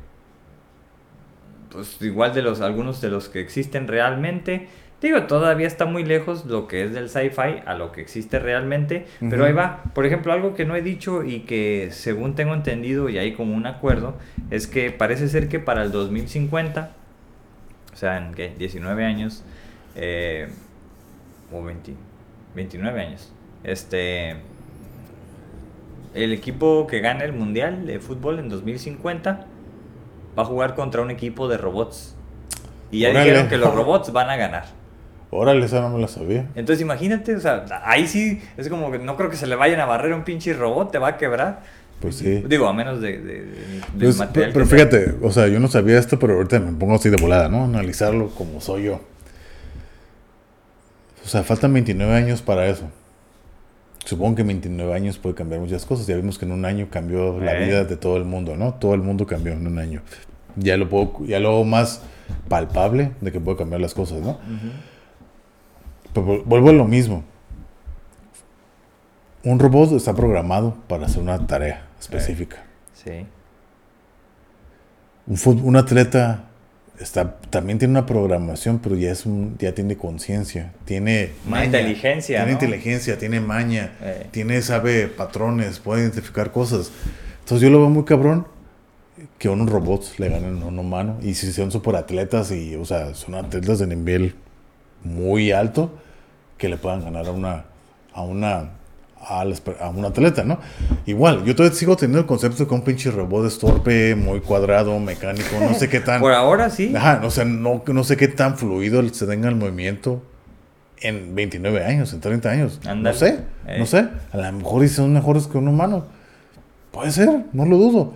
Pues 1.70 2.00
igual 2.02 2.34
de 2.34 2.42
los 2.42 2.60
algunos 2.60 3.00
de 3.00 3.10
los 3.10 3.28
que 3.28 3.40
existen 3.40 3.88
realmente. 3.88 4.68
Digo, 5.00 5.22
todavía 5.22 5.66
está 5.66 5.86
muy 5.86 6.04
lejos 6.04 6.44
lo 6.44 6.68
que 6.68 6.84
es 6.84 6.92
del 6.92 7.08
sci-fi 7.08 7.62
a 7.64 7.74
lo 7.74 7.90
que 7.90 8.02
existe 8.02 8.38
realmente, 8.38 9.06
pero 9.18 9.46
ahí 9.46 9.52
va. 9.54 9.82
Por 9.94 10.04
ejemplo, 10.04 10.30
algo 10.30 10.54
que 10.54 10.66
no 10.66 10.76
he 10.76 10.82
dicho 10.82 11.24
y 11.24 11.40
que 11.40 11.88
según 11.90 12.34
tengo 12.34 12.52
entendido 12.52 13.08
y 13.08 13.16
hay 13.16 13.32
como 13.32 13.54
un 13.54 13.66
acuerdo, 13.66 14.16
es 14.50 14.66
que 14.66 14.90
parece 14.90 15.28
ser 15.28 15.48
que 15.48 15.58
para 15.58 15.84
el 15.84 15.90
2050, 15.90 16.90
o 17.94 17.96
sea, 17.96 18.18
en 18.18 18.34
¿qué? 18.34 18.52
19 18.58 19.02
años, 19.06 19.42
eh, 19.96 20.48
o 21.50 21.64
20, 21.64 21.94
29 22.54 23.00
años, 23.00 23.32
este, 23.64 24.36
el 26.14 26.32
equipo 26.34 26.86
que 26.86 27.00
gane 27.00 27.24
el 27.24 27.32
Mundial 27.32 27.86
de 27.86 28.00
Fútbol 28.00 28.38
en 28.38 28.50
2050 28.50 29.46
va 30.38 30.42
a 30.42 30.46
jugar 30.46 30.74
contra 30.74 31.02
un 31.02 31.10
equipo 31.10 31.48
de 31.48 31.56
robots. 31.58 32.14
Y 32.90 33.00
ya 33.00 33.10
Órale. 33.10 33.24
dijeron 33.24 33.48
que 33.48 33.56
los 33.58 33.74
robots 33.74 34.12
van 34.12 34.30
a 34.30 34.36
ganar. 34.36 34.64
Órale, 35.30 35.64
esa 35.64 35.80
no 35.80 35.90
me 35.90 36.00
la 36.00 36.08
sabía. 36.08 36.46
Entonces 36.56 36.80
imagínate, 36.82 37.36
o 37.36 37.40
sea, 37.40 37.64
ahí 37.84 38.08
sí 38.08 38.42
es 38.56 38.68
como 38.68 38.90
que 38.90 38.98
no 38.98 39.16
creo 39.16 39.30
que 39.30 39.36
se 39.36 39.46
le 39.46 39.54
vayan 39.54 39.78
a 39.80 39.86
barrer 39.86 40.12
a 40.12 40.16
un 40.16 40.24
pinche 40.24 40.52
robot, 40.54 40.90
te 40.90 40.98
va 40.98 41.08
a 41.08 41.16
quebrar. 41.16 41.60
Pues 42.00 42.16
sí. 42.16 42.42
Digo, 42.48 42.66
a 42.66 42.72
menos 42.72 43.00
de, 43.00 43.18
de- 43.18 43.46
Pues, 43.98 44.16
material 44.16 44.50
pero 44.54 44.64
sea. 44.66 44.76
fíjate, 44.78 45.14
o 45.22 45.30
sea, 45.30 45.46
yo 45.48 45.60
no 45.60 45.68
sabía 45.68 45.98
esto, 45.98 46.18
pero 46.18 46.34
ahorita 46.34 46.58
me 46.58 46.72
pongo 46.72 46.94
así 46.96 47.10
de 47.10 47.16
volada, 47.20 47.48
¿no? 47.48 47.64
Analizarlo 47.64 48.30
como 48.30 48.60
soy 48.60 48.84
yo. 48.84 49.00
O 51.24 51.28
sea, 51.28 51.44
faltan 51.44 51.72
29 51.74 52.12
años 52.14 52.42
para 52.42 52.66
eso. 52.66 52.90
Supongo 54.04 54.36
que 54.36 54.40
en 54.42 54.48
29 54.48 54.94
años 54.94 55.18
puede 55.18 55.34
cambiar 55.34 55.60
muchas 55.60 55.84
cosas. 55.86 56.06
Ya 56.06 56.16
vimos 56.16 56.38
que 56.38 56.44
en 56.46 56.52
un 56.52 56.64
año 56.64 56.88
cambió 56.90 57.38
la 57.38 57.58
Eh. 57.60 57.66
vida 57.66 57.84
de 57.84 57.96
todo 57.96 58.16
el 58.16 58.24
mundo, 58.24 58.56
¿no? 58.56 58.74
Todo 58.74 58.94
el 58.94 59.02
mundo 59.02 59.26
cambió 59.26 59.52
en 59.52 59.66
un 59.66 59.78
año. 59.78 60.02
Ya 60.56 60.76
lo 60.76 60.88
puedo, 60.88 61.24
ya 61.26 61.38
lo 61.38 61.50
hago 61.50 61.64
más 61.64 62.02
palpable 62.48 63.12
de 63.20 63.30
que 63.32 63.40
puede 63.40 63.56
cambiar 63.58 63.80
las 63.80 63.94
cosas, 63.94 64.20
¿no? 64.20 64.38
Vol- 66.14 66.42
vuelvo 66.44 66.70
a 66.70 66.72
lo 66.72 66.86
mismo. 66.86 67.22
Un 69.44 69.58
robot 69.58 69.92
está 69.92 70.12
programado 70.14 70.76
para 70.88 71.06
hacer 71.06 71.22
una 71.22 71.46
tarea 71.46 71.86
específica. 72.00 72.58
Sí. 72.94 73.26
Un, 75.26 75.36
fut- 75.36 75.62
un 75.62 75.76
atleta 75.76 76.44
está, 77.00 77.36
también 77.50 77.78
tiene 77.78 77.92
una 77.92 78.06
programación, 78.06 78.78
pero 78.78 78.94
ya, 78.96 79.10
es 79.10 79.26
un, 79.26 79.56
ya 79.58 79.72
tiene 79.74 79.96
conciencia, 79.96 80.72
tiene 80.84 81.30
maña, 81.48 81.64
inteligencia, 81.66 82.38
Tiene 82.38 82.46
¿no? 82.46 82.52
inteligencia, 82.52 83.18
tiene 83.18 83.40
maña, 83.40 83.92
Eh. 84.02 84.26
tiene, 84.30 84.60
sabe 84.62 85.08
patrones, 85.08 85.78
puede 85.78 86.02
identificar 86.02 86.52
cosas. 86.52 86.90
Entonces 87.40 87.62
yo 87.62 87.70
lo 87.70 87.80
veo 87.80 87.88
muy 87.90 88.04
cabrón 88.04 88.46
que 89.38 89.48
a 89.48 89.50
unos 89.50 89.68
robots 89.70 90.18
le 90.18 90.28
ganen 90.28 90.62
a 90.62 90.66
un 90.66 90.78
humano. 90.78 91.16
Y 91.22 91.34
si 91.34 91.52
son 91.52 91.70
superatletas 91.70 92.52
y, 92.52 92.76
o 92.76 92.84
sea, 92.84 93.14
son 93.14 93.34
atletas 93.34 93.78
de 93.78 93.86
nivel 93.86 94.34
muy 95.02 95.50
alto, 95.52 95.90
que 96.58 96.68
le 96.68 96.76
puedan 96.76 97.02
ganar 97.02 97.26
a 97.26 97.30
una, 97.32 97.64
a 98.12 98.22
una, 98.22 98.70
a, 99.26 99.44
las 99.44 99.62
a 99.80 99.88
un 99.90 100.04
atleta, 100.04 100.44
¿no? 100.44 100.58
Igual, 101.06 101.44
yo 101.44 101.54
todavía 101.54 101.76
sigo 101.78 101.96
teniendo 101.96 102.20
el 102.20 102.26
concepto 102.26 102.62
de 102.64 102.68
que 102.68 102.74
un 102.74 102.82
pinche 102.82 103.10
robot 103.10 103.46
es 103.46 103.58
torpe, 103.58 104.14
muy 104.14 104.40
cuadrado, 104.40 104.98
mecánico, 104.98 105.56
no 105.60 105.74
sé 105.74 105.88
qué 105.88 106.00
tan... 106.00 106.20
Por 106.20 106.32
ahora 106.32 106.70
sí. 106.70 106.92
Ajá, 106.96 107.20
o 107.24 107.30
sea, 107.30 107.44
no, 107.44 107.82
no 107.86 108.04
sé 108.04 108.16
qué 108.16 108.28
tan 108.28 108.56
fluido 108.56 109.06
se 109.10 109.26
tenga 109.26 109.48
el 109.48 109.56
movimiento 109.56 110.22
en 111.02 111.34
29 111.34 111.84
años, 111.84 112.12
en 112.12 112.20
30 112.20 112.50
años. 112.50 112.80
No 112.96 113.12
sé, 113.14 113.40
Eh. 113.66 113.76
no 113.78 113.86
sé. 113.86 114.08
A 114.32 114.36
lo 114.36 114.52
mejor 114.52 114.88
son 114.88 115.12
mejores 115.12 115.46
que 115.46 115.58
un 115.58 115.68
humano. 115.68 116.04
Puede 116.90 117.10
ser, 117.12 117.44
no 117.52 117.64
lo 117.66 117.76
dudo. 117.78 118.12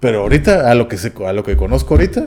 Pero 0.00 0.20
ahorita, 0.22 0.70
a 0.70 0.74
lo 0.74 0.88
que, 0.88 0.96
se, 0.98 1.12
a 1.26 1.32
lo 1.32 1.42
que 1.44 1.56
conozco 1.56 1.94
ahorita, 1.94 2.26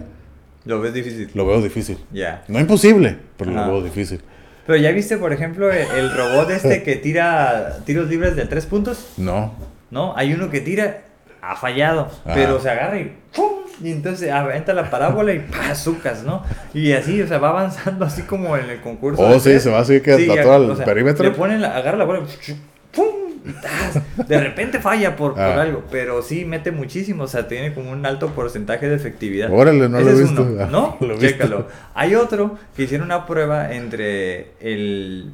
Lo 0.65 0.79
ves 0.81 0.93
difícil. 0.93 1.29
lo 1.33 1.45
veo 1.45 1.61
difícil. 1.61 1.97
Ya. 2.11 2.43
No 2.47 2.59
imposible, 2.59 3.17
pero 3.37 3.51
Ajá. 3.51 3.65
lo 3.67 3.73
veo 3.73 3.83
difícil. 3.83 4.21
Pero 4.67 4.77
ya 4.77 4.91
viste, 4.91 5.17
por 5.17 5.31
ejemplo, 5.31 5.71
el, 5.71 5.87
el 5.97 6.11
robot 6.15 6.51
este 6.51 6.83
que 6.83 6.97
tira 6.97 7.77
tiros 7.85 8.09
libres 8.09 8.35
de 8.35 8.45
tres 8.45 8.65
puntos. 8.65 9.13
No. 9.17 9.53
¿No? 9.89 10.13
Hay 10.17 10.33
uno 10.33 10.49
que 10.49 10.59
tira, 10.59 11.03
ha 11.41 11.55
fallado, 11.55 12.11
Ajá. 12.25 12.35
pero 12.35 12.59
se 12.59 12.69
agarra 12.69 12.99
y 12.99 13.15
¡pum! 13.33 13.51
Y 13.81 13.91
entonces 13.91 14.31
aventa 14.31 14.73
la 14.73 14.89
parábola 14.89 15.33
y 15.33 15.39
¡pah! 15.39 15.71
azúcar, 15.71 16.17
¿no? 16.25 16.43
Y 16.73 16.91
así, 16.91 17.21
o 17.21 17.27
sea, 17.27 17.37
va 17.37 17.49
avanzando 17.49 18.05
así 18.05 18.23
como 18.23 18.57
en 18.57 18.69
el 18.69 18.81
concurso. 18.81 19.21
Oh, 19.21 19.39
sí, 19.39 19.57
se 19.59 19.69
va 19.69 19.79
así 19.79 20.01
que 20.01 20.11
hasta 20.11 20.35
ya, 20.35 20.43
todo 20.43 20.65
el 20.65 20.71
o 20.71 20.75
sea, 20.75 20.85
perímetro. 20.85 21.23
Le 21.23 21.31
ponen 21.31 21.61
la, 21.61 21.77
agarra 21.77 21.97
la 21.97 22.03
bola 22.05 22.19
y 22.19 22.53
¡pum! 22.91 23.07
Y 23.47 23.53
¡tas! 23.53 24.27
De 24.27 24.39
repente 24.39 24.79
falla 24.79 25.15
por, 25.15 25.33
por 25.33 25.41
Ah. 25.41 25.61
algo, 25.61 25.83
pero 25.91 26.21
sí 26.21 26.45
mete 26.45 26.71
muchísimo, 26.71 27.23
o 27.23 27.27
sea, 27.27 27.47
tiene 27.47 27.73
como 27.73 27.91
un 27.91 28.05
alto 28.05 28.27
porcentaje 28.29 28.87
de 28.89 28.95
efectividad. 28.95 29.51
Órale, 29.51 29.87
no 29.89 29.99
lo 29.99 30.09
Ese 30.09 30.09
he 30.09 30.13
es 30.13 30.21
visto. 30.29 30.43
uno, 30.43 30.65
¿No? 30.71 30.97
lo 30.99 31.13
he 31.13 31.17
visto. 31.17 31.27
Chécalo. 31.27 31.67
Hay 31.93 32.15
otro 32.15 32.57
que 32.75 32.83
hicieron 32.83 33.05
una 33.07 33.25
prueba 33.25 33.73
entre 33.73 34.51
el. 34.59 35.31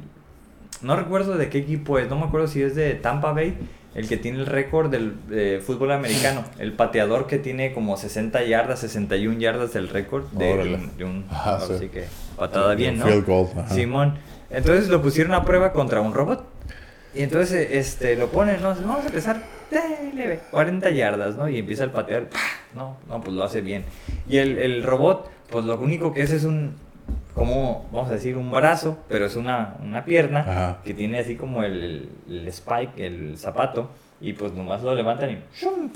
No 0.82 0.96
recuerdo 0.96 1.36
de 1.38 1.48
qué 1.48 1.58
equipo 1.58 1.98
es, 1.98 2.08
no 2.10 2.16
me 2.18 2.24
acuerdo 2.26 2.46
si 2.48 2.62
es 2.62 2.74
de 2.74 2.94
Tampa 2.94 3.32
Bay, 3.32 3.56
el 3.94 4.06
que 4.08 4.16
tiene 4.16 4.38
el 4.40 4.46
récord 4.46 4.90
del 4.90 5.14
eh, 5.30 5.62
fútbol 5.64 5.92
americano. 5.92 6.44
El 6.58 6.72
pateador 6.72 7.26
que 7.26 7.38
tiene 7.38 7.72
como 7.72 7.96
60 7.96 8.42
yardas, 8.44 8.80
61 8.80 9.38
yardas 9.38 9.72
del 9.72 9.88
récord 9.88 10.24
de, 10.32 10.52
Órale. 10.52 10.74
un- 10.74 10.96
de 10.98 11.04
un. 11.04 11.24
Ajá, 11.30 11.50
ahora 11.58 11.66
sí. 11.66 11.74
sí 11.80 11.88
que 11.88 12.04
patada 12.36 12.74
bien, 12.74 12.98
¿no? 12.98 13.06
goal. 13.22 13.48
Simón. 13.70 14.14
Entonces 14.50 14.88
lo 14.88 15.00
pusieron 15.00 15.32
a 15.34 15.44
prueba 15.44 15.72
contra 15.72 16.00
un 16.00 16.12
robot. 16.12 16.44
Y 17.14 17.22
entonces 17.22 17.68
este, 17.70 18.16
lo 18.16 18.28
ponen, 18.28 18.60
¿no? 18.62 18.74
Vamos 18.74 19.04
a 19.04 19.06
empezar 19.06 19.42
eh, 19.70 20.10
leve, 20.14 20.40
40 20.50 20.90
yardas, 20.90 21.36
¿no? 21.36 21.48
Y 21.48 21.58
empieza 21.58 21.84
el 21.84 21.90
patear, 21.90 22.28
¡pah! 22.28 22.38
no, 22.74 22.96
no, 23.08 23.20
pues 23.20 23.34
lo 23.36 23.44
hace 23.44 23.60
bien. 23.60 23.84
Y 24.28 24.38
el, 24.38 24.58
el 24.58 24.82
robot, 24.82 25.30
pues 25.50 25.64
lo 25.64 25.78
único 25.78 26.12
que 26.12 26.22
es 26.22 26.32
es 26.32 26.44
un, 26.44 26.74
como, 27.34 27.88
vamos 27.92 28.10
a 28.10 28.14
decir, 28.14 28.36
un 28.36 28.50
brazo, 28.50 28.98
pero 29.08 29.26
es 29.26 29.36
una, 29.36 29.76
una 29.82 30.04
pierna 30.04 30.40
Ajá. 30.40 30.78
que 30.84 30.92
tiene 30.94 31.20
así 31.20 31.36
como 31.36 31.62
el, 31.62 32.10
el 32.28 32.48
spike, 32.48 32.98
el 32.98 33.38
zapato, 33.38 33.90
y 34.20 34.32
pues 34.32 34.52
nomás 34.52 34.82
lo 34.82 34.94
levantan 34.94 35.30
y, 35.30 35.38
¡shum! 35.56 35.90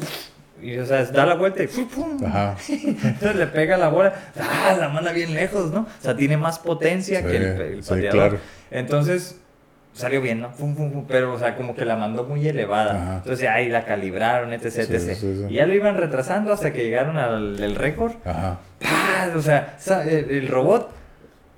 y 0.61 0.77
o 0.79 0.85
sea, 0.87 1.05
da 1.05 1.25
la 1.27 1.35
vuelta 1.35 1.63
y 1.63 1.67
¡pum! 1.69 1.89
¡pum! 1.89 2.25
Ajá. 2.27 2.57
Entonces 2.69 3.37
le 3.37 3.47
pega 3.49 3.77
la 3.77 3.89
bola, 3.89 4.13
¡ah! 4.41 4.77
la 4.79 4.89
manda 4.89 5.13
bien 5.13 5.35
lejos, 5.35 5.73
¿no? 5.73 5.81
O 5.81 6.03
sea, 6.03 6.17
tiene 6.17 6.37
más 6.37 6.59
potencia 6.61 7.23
Sí, 7.23 7.27
que 7.27 7.37
el, 7.37 7.43
el 7.61 7.83
sí, 7.83 7.91
pateador. 7.91 8.13
claro. 8.13 8.39
Entonces, 8.71 9.41
salió 9.99 10.21
bien, 10.21 10.41
¿no? 10.41 10.51
Fum, 10.51 10.75
fum, 10.77 10.93
fum, 10.93 11.05
pero, 11.07 11.33
o 11.35 11.39
sea, 11.39 11.57
como 11.57 11.75
que 11.75 11.85
la 11.85 11.97
mandó 11.97 12.25
muy 12.25 12.47
elevada. 12.47 12.95
Ajá. 13.03 13.17
Entonces, 13.19 13.49
ahí 13.49 13.69
la 13.69 13.85
calibraron, 13.85 14.53
etc, 14.53 14.71
Sí, 14.71 14.81
etc. 14.83 14.99
sí, 15.01 15.15
sí. 15.17 15.45
Y 15.51 15.55
ya 15.55 15.67
lo 15.67 15.75
iban 15.75 15.97
retrasando 15.97 16.53
hasta 16.53 16.73
que 16.73 16.85
llegaron 16.85 17.19
al 17.19 17.75
récord. 17.75 18.13
Ajá. 18.25 18.59
¡Pah! 18.81 19.37
O 19.37 19.43
sea, 19.43 19.75
sa- 19.79 20.05
el, 20.05 20.31
el 20.31 20.49
robot 20.49 20.91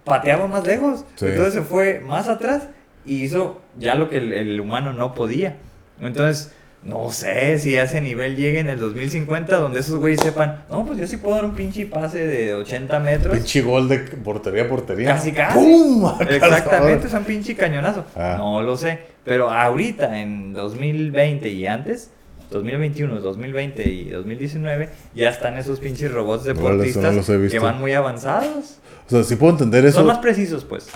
pateaba 0.05 0.47
más 0.47 0.67
lejos. 0.67 1.05
Entonces 1.21 1.53
se 1.55 1.63
fue 1.63 2.01
más 2.01 2.29
atrás 2.29 2.69
y 3.05 3.23
hizo 3.23 3.61
ya 3.79 3.95
lo 3.95 4.09
que 4.11 4.17
el, 4.19 4.33
el 4.33 4.61
humano 4.61 4.93
no 4.93 5.15
podía. 5.15 5.57
Entonces, 6.01 6.53
no 6.83 7.13
sé 7.13 7.59
si 7.59 7.77
a 7.77 7.83
ese 7.83 8.01
nivel 8.01 8.37
llegue 8.37 8.61
en 8.61 8.69
el 8.69 8.79
2050 8.79 9.57
donde 9.57 9.81
esos 9.81 9.99
güeyes 9.99 10.21
sepan, 10.21 10.65
no, 10.71 10.87
pues 10.87 10.99
yo 10.99 11.07
sí 11.07 11.19
puedo 11.19 11.35
dar 11.37 11.45
un 11.45 11.55
pinche 11.55 11.85
pase 11.87 12.27
de 12.27 12.55
80 12.55 13.01
metros. 13.01 13.37
Pinche 13.37 13.61
gol 13.61 13.89
de 13.89 13.99
portería 13.99 14.65
a 14.65 14.69
portería. 14.69 15.09
Casi, 15.09 15.33
casi. 15.33 15.59
¡Pum! 15.59 16.11
Exactamente, 16.21 17.07
es 17.07 17.13
un 17.13 17.25
pinche 17.25 17.55
cañonazo. 17.55 18.07
Ah. 18.17 18.37
No 18.39 18.63
lo 18.63 18.77
sé. 18.79 18.99
Pero 19.25 19.51
ahorita, 19.51 20.19
en 20.21 20.55
2020 20.55 21.51
y 21.51 21.67
antes, 21.67 22.11
2021, 22.51 23.21
2020 23.21 23.89
y 23.89 24.09
2019, 24.09 24.89
ya 25.15 25.29
están 25.29 25.59
esos 25.59 25.81
pinches 25.81 26.11
robots 26.11 26.45
deportistas 26.45 27.15
no 27.15 27.49
que 27.49 27.59
van 27.59 27.79
muy 27.79 27.93
avanzados. 27.93 28.79
O 29.07 29.11
sea, 29.11 29.23
sí 29.23 29.37
puedo 29.37 29.53
entender 29.53 29.85
eso. 29.85 29.99
Son 29.99 30.07
más 30.07 30.19
precisos, 30.19 30.65
pues. 30.65 30.89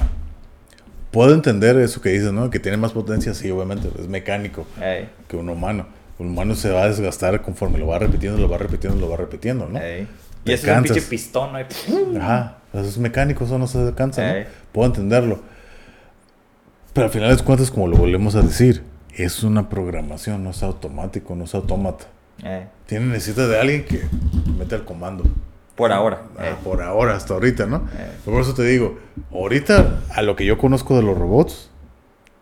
Puedo 1.14 1.32
entender 1.32 1.76
eso 1.78 2.00
que 2.00 2.10
dices, 2.10 2.32
¿no? 2.32 2.50
Que 2.50 2.58
tiene 2.58 2.76
más 2.76 2.92
potencia, 2.92 3.32
sí, 3.34 3.50
obviamente. 3.50 3.88
Es 3.98 4.08
mecánico 4.08 4.66
Ey, 4.80 5.08
que 5.28 5.36
un 5.36 5.48
humano. 5.48 5.86
Un 6.18 6.28
humano 6.28 6.54
se 6.56 6.70
va 6.70 6.82
a 6.82 6.88
desgastar 6.88 7.40
conforme 7.40 7.78
lo 7.78 7.86
va 7.86 7.98
repitiendo, 8.00 8.38
lo 8.40 8.48
va 8.48 8.58
repitiendo, 8.58 9.00
lo 9.00 9.08
va 9.08 9.16
repitiendo, 9.16 9.68
¿no? 9.68 9.78
ey. 9.78 10.08
Y 10.44 10.52
eso 10.52 10.70
es 10.70 10.76
un 10.76 10.82
pinche 10.82 11.02
pistón, 11.02 11.52
¿no? 11.52 12.20
Ajá. 12.20 12.58
Eso 12.72 12.82
es 12.82 12.98
mecánico, 12.98 13.44
eso 13.44 13.58
no 13.58 13.66
se 13.68 13.94
cansa, 13.94 14.36
Ey. 14.36 14.42
¿no? 14.44 14.50
Puedo 14.72 14.88
entenderlo. 14.88 15.40
Pero 16.92 17.06
al 17.06 17.12
final 17.12 17.36
de 17.36 17.42
cuentas, 17.42 17.70
como 17.70 17.88
lo 17.88 17.96
volvemos 17.96 18.34
a 18.34 18.42
decir, 18.42 18.82
es 19.16 19.44
una 19.44 19.68
programación, 19.68 20.42
no 20.42 20.50
es 20.50 20.62
automático, 20.64 21.36
no 21.36 21.44
es 21.44 21.54
autómata. 21.54 22.06
Tiene 22.86 23.06
necesita 23.06 23.46
de 23.46 23.60
alguien 23.60 23.84
que 23.84 24.02
meta 24.58 24.76
el 24.76 24.84
comando. 24.84 25.24
Por 25.74 25.92
ahora. 25.92 26.22
Ah, 26.38 26.48
ey. 26.48 26.54
por 26.62 26.82
ahora, 26.82 27.16
hasta 27.16 27.34
ahorita, 27.34 27.66
¿no? 27.66 27.88
Eh. 27.96 28.10
Por 28.24 28.40
eso 28.40 28.54
te 28.54 28.62
digo, 28.62 28.98
ahorita, 29.32 30.00
a 30.10 30.22
lo 30.22 30.36
que 30.36 30.44
yo 30.44 30.56
conozco 30.56 30.96
de 30.96 31.02
los 31.02 31.18
robots, 31.18 31.70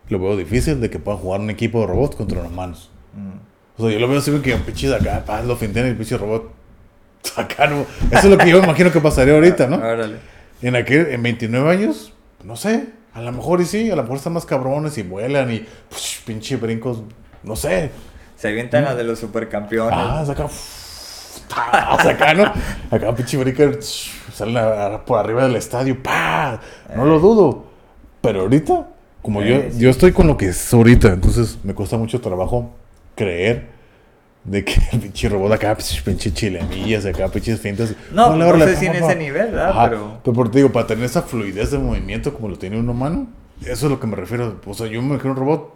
lo 0.09 0.19
veo 0.19 0.37
difícil 0.37 0.81
de 0.81 0.91
que 0.91 0.99
puedan 0.99 1.21
jugar 1.21 1.41
un 1.41 1.51
equipo 1.51 1.81
de 1.81 1.87
robots 1.87 2.17
contra 2.17 2.43
los 2.43 2.51
humanos. 2.51 2.91
Mm. 3.15 3.81
O 3.81 3.83
sea, 3.85 3.93
yo 3.93 3.99
lo 4.01 4.09
veo 4.09 4.19
así 4.19 4.31
que 4.41 4.55
pinches 4.57 4.93
acá, 4.93 5.25
paz, 5.25 5.45
lo 5.47 5.57
fintean 5.57 5.87
el 5.87 5.97
pinche 5.97 6.17
robot. 6.17 6.53
Acá 7.37 7.69
no. 7.69 7.87
Eso 8.11 8.19
es 8.19 8.25
lo 8.25 8.37
que 8.37 8.51
yo 8.51 8.59
imagino 8.59 8.91
que 8.91 9.01
pasaría 9.01 9.35
ahorita, 9.35 9.69
¿no? 9.69 9.77
Órale. 9.77 10.17
En 10.61 10.77
aquel, 10.77 11.07
en 11.07 11.23
29 11.23 11.71
años, 11.71 12.13
no 12.45 12.57
sé. 12.57 12.89
A 13.15 13.21
lo 13.21 13.31
mejor 13.33 13.61
y 13.61 13.65
sí, 13.65 13.91
a 13.91 13.97
lo 13.97 14.03
mejor 14.03 14.17
están 14.17 14.33
más 14.33 14.45
cabrones 14.45 14.99
y 14.99 15.03
vuelan 15.03 15.53
y 15.53 15.65
pues, 15.89 16.21
pinche 16.27 16.57
brincos, 16.57 17.03
no 17.43 17.57
sé. 17.57 17.91
Se 18.37 18.49
avientan 18.49 18.85
a 18.87 18.95
de 18.95 19.05
los 19.05 19.19
supercampeones. 19.19 19.97
Ah, 19.97 20.25
saca. 20.27 20.49
acá, 22.11 22.35
¿no? 22.35 22.45
Acá 22.91 23.15
pinche 23.15 23.37
brinca, 23.37 23.70
salen 24.35 24.57
a- 24.57 24.87
a- 24.95 25.05
por 25.05 25.19
arriba 25.19 25.43
del 25.45 25.57
estadio, 25.57 26.03
¡pa! 26.03 26.61
No 26.97 27.05
lo 27.05 27.19
dudo. 27.19 27.65
Pero 28.20 28.43
ahorita, 28.43 28.89
como 29.20 29.43
yo, 29.43 29.57
Eh, 29.57 29.73
yo 29.79 29.91
estoy 29.91 30.12
con 30.12 30.27
lo 30.27 30.37
que 30.37 30.47
es 30.47 30.73
ahorita, 30.74 31.09
entonces 31.09 31.59
me 31.65 31.74
cuesta 31.74 31.97
mucho 31.97 32.20
trabajo 32.20 32.70
creer 33.15 33.70
de 34.45 34.65
que 34.65 34.74
el 34.93 35.01
pinche 35.01 35.29
robot 35.29 35.53
acá, 35.53 35.74
pues, 35.74 36.01
pinche 36.03 36.33
chilenillas, 36.33 37.07
acá, 37.07 37.29
pinches 37.29 37.61
fintas. 37.61 37.95
No, 38.12 38.29
Hola, 38.29 38.45
no 38.45 38.49
órale, 38.51 38.66
sé 38.66 38.77
si 38.77 38.87
en 38.87 38.95
ese 38.97 39.15
nivel, 39.16 39.53
¿verdad? 39.53 39.70
Ajá, 39.70 39.89
Pero- 39.91 40.19
Pero 40.24 40.35
por 40.35 40.51
te 40.51 40.59
digo, 40.59 40.73
para 40.73 40.87
tener 40.87 41.05
esa 41.05 41.23
fluidez 41.23 41.70
de 41.70 41.79
movimiento 41.79 42.35
como 42.35 42.49
lo 42.49 42.59
tiene 42.59 42.79
un 42.79 42.89
humano, 42.89 43.29
eso 43.61 43.87
es 43.87 43.91
lo 43.93 44.01
que 44.01 44.07
me 44.09 44.16
refiero. 44.16 44.57
O 44.66 44.74
sea, 44.74 44.87
yo 44.89 45.01
me 45.03 45.09
imagino 45.15 45.31
un 45.33 45.37
robot, 45.37 45.73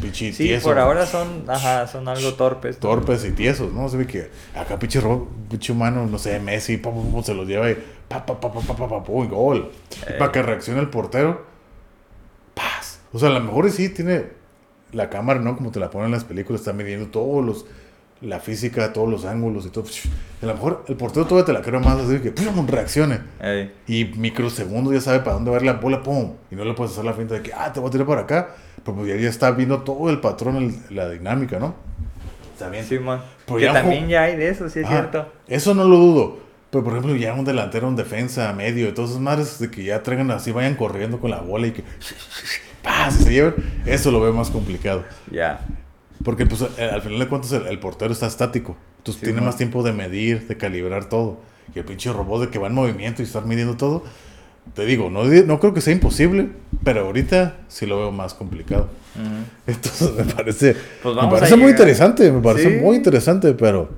pinche 0.00 0.32
Sí, 0.32 0.44
tieso. 0.44 0.68
por 0.68 0.78
ahora 0.78 1.06
son, 1.06 1.44
ajá, 1.48 1.86
son 1.86 2.08
algo 2.08 2.34
torpes. 2.34 2.78
Torpes 2.78 3.24
y 3.24 3.32
tiesos, 3.32 3.72
¿no? 3.72 3.88
Se 3.88 3.96
ve 3.96 4.06
que 4.06 4.30
acá 4.54 4.78
pinche 4.78 5.00
pinche 5.48 5.72
humano, 5.72 6.06
no 6.06 6.18
sé, 6.18 6.38
Messi, 6.40 6.76
pa, 6.76 6.90
pa, 6.90 7.00
pa, 7.14 7.22
se 7.22 7.34
los 7.34 7.46
lleva 7.46 7.70
y 7.70 7.76
pa, 8.08 8.24
pa, 8.24 8.40
pa, 8.40 8.52
pa, 8.52 8.60
pa, 8.60 8.88
pa, 8.88 9.12
y 9.12 9.26
gol. 9.28 9.70
Eh. 10.06 10.16
para 10.18 10.32
que 10.32 10.42
reaccione 10.42 10.80
el 10.80 10.88
portero, 10.90 11.44
paz. 12.54 13.00
O 13.12 13.18
sea, 13.18 13.28
a 13.28 13.32
lo 13.32 13.40
mejor 13.40 13.70
sí 13.70 13.88
tiene 13.88 14.26
la 14.92 15.08
cámara, 15.10 15.40
¿no? 15.40 15.56
Como 15.56 15.70
te 15.70 15.80
la 15.80 15.90
ponen 15.90 16.06
en 16.06 16.12
las 16.12 16.24
películas, 16.24 16.60
está 16.60 16.72
midiendo 16.72 17.08
todos 17.08 17.44
los, 17.44 17.66
la 18.20 18.40
física, 18.40 18.92
todos 18.92 19.08
los 19.08 19.24
ángulos 19.24 19.66
y 19.66 19.70
todo. 19.70 19.84
A 20.42 20.46
lo 20.46 20.54
mejor 20.54 20.84
el 20.88 20.96
portero 20.96 21.26
todavía 21.26 21.46
te 21.46 21.52
la 21.52 21.62
creo 21.62 21.80
más 21.80 21.98
así 22.00 22.18
que 22.20 22.32
pum, 22.32 22.66
reaccione. 22.66 23.20
Ey, 23.40 23.72
Y 23.86 24.04
microsegundos 24.16 24.92
ya 24.92 25.00
sabe 25.00 25.20
para 25.20 25.34
dónde 25.34 25.50
va 25.50 25.56
a 25.56 25.60
ir 25.60 25.66
la 25.66 25.74
bola, 25.74 26.02
pum. 26.02 26.34
Y 26.50 26.54
no 26.54 26.64
le 26.64 26.74
puedes 26.74 26.92
hacer 26.92 27.04
la 27.04 27.12
finta 27.14 27.34
de 27.34 27.42
que, 27.42 27.52
ah, 27.52 27.72
te 27.72 27.80
voy 27.80 27.88
a 27.88 27.92
tirar 27.92 28.06
para 28.06 28.22
acá. 28.22 28.54
Pero 28.84 28.96
pues 28.96 29.08
ya, 29.08 29.16
ya 29.16 29.28
está 29.28 29.50
viendo 29.52 29.82
todo 29.82 30.10
el 30.10 30.20
patrón, 30.20 30.56
el- 30.56 30.96
la 30.96 31.08
dinámica, 31.08 31.58
¿no? 31.58 31.74
Está 32.52 32.68
bien. 32.68 32.84
sí, 32.84 32.98
man. 32.98 33.20
Pero 33.46 33.58
que 33.58 33.64
ya 33.64 33.70
un 33.70 33.74
también 33.76 34.08
ya 34.08 34.22
hay 34.24 34.36
de 34.36 34.48
eso, 34.48 34.68
sí 34.68 34.80
es 34.80 34.86
Ajá, 34.86 34.94
cierto. 34.94 35.32
Eso 35.48 35.74
no 35.74 35.84
lo 35.84 35.96
dudo. 35.96 36.38
Pero 36.70 36.84
por 36.84 36.92
ejemplo, 36.92 37.16
ya 37.16 37.34
un 37.34 37.44
delantero, 37.44 37.88
un 37.88 37.96
defensa, 37.96 38.52
medio, 38.52 38.88
y 38.88 38.92
todas 38.92 39.10
esas 39.10 39.22
madres 39.22 39.58
de 39.58 39.70
que 39.70 39.82
ya 39.82 40.02
traigan 40.02 40.30
así, 40.30 40.52
vayan 40.52 40.76
corriendo 40.76 41.18
con 41.18 41.30
la 41.30 41.40
bola 41.40 41.66
y 41.66 41.72
que 41.72 41.82
¡pah! 42.82 43.10
se 43.10 43.32
lleven, 43.32 43.54
eso 43.86 44.10
lo 44.10 44.20
veo 44.20 44.32
más 44.32 44.50
complicado. 44.50 45.04
Ya. 45.30 45.60
Porque 46.24 46.46
pues 46.46 46.64
eh, 46.78 46.84
al 46.92 47.02
final 47.02 47.18
de 47.18 47.28
cuentas 47.28 47.50
el, 47.52 47.66
el 47.66 47.78
portero 47.80 48.12
está 48.12 48.26
estático. 48.26 48.76
Entonces 48.98 49.20
Sí, 49.20 49.24
tiene 49.26 49.40
man. 49.40 49.46
más 49.46 49.56
tiempo 49.56 49.82
de 49.82 49.92
medir, 49.92 50.46
de 50.46 50.56
calibrar 50.56 51.06
todo. 51.08 51.40
Y 51.74 51.78
el 51.78 51.84
pinche 51.84 52.12
robot 52.12 52.42
de 52.42 52.48
que 52.50 52.58
va 52.58 52.66
en 52.68 52.74
movimiento 52.74 53.22
y 53.22 53.24
estar 53.24 53.44
midiendo 53.46 53.76
todo. 53.76 54.04
Te 54.74 54.84
digo, 54.84 55.10
no, 55.10 55.24
no 55.24 55.58
creo 55.60 55.74
que 55.74 55.80
sea 55.80 55.92
imposible, 55.92 56.48
pero 56.84 57.00
ahorita 57.06 57.56
sí 57.68 57.86
lo 57.86 57.98
veo 57.98 58.12
más 58.12 58.34
complicado. 58.34 58.88
Entonces 59.66 60.10
me 60.16 60.24
parece, 60.32 60.76
Pues 61.02 61.14
me 61.16 61.28
parece 61.28 61.56
muy 61.56 61.70
interesante, 61.70 62.30
me 62.30 62.40
parece 62.40 62.70
Sí. 62.78 62.84
muy 62.84 62.96
interesante, 62.96 63.52
pero 63.54 63.90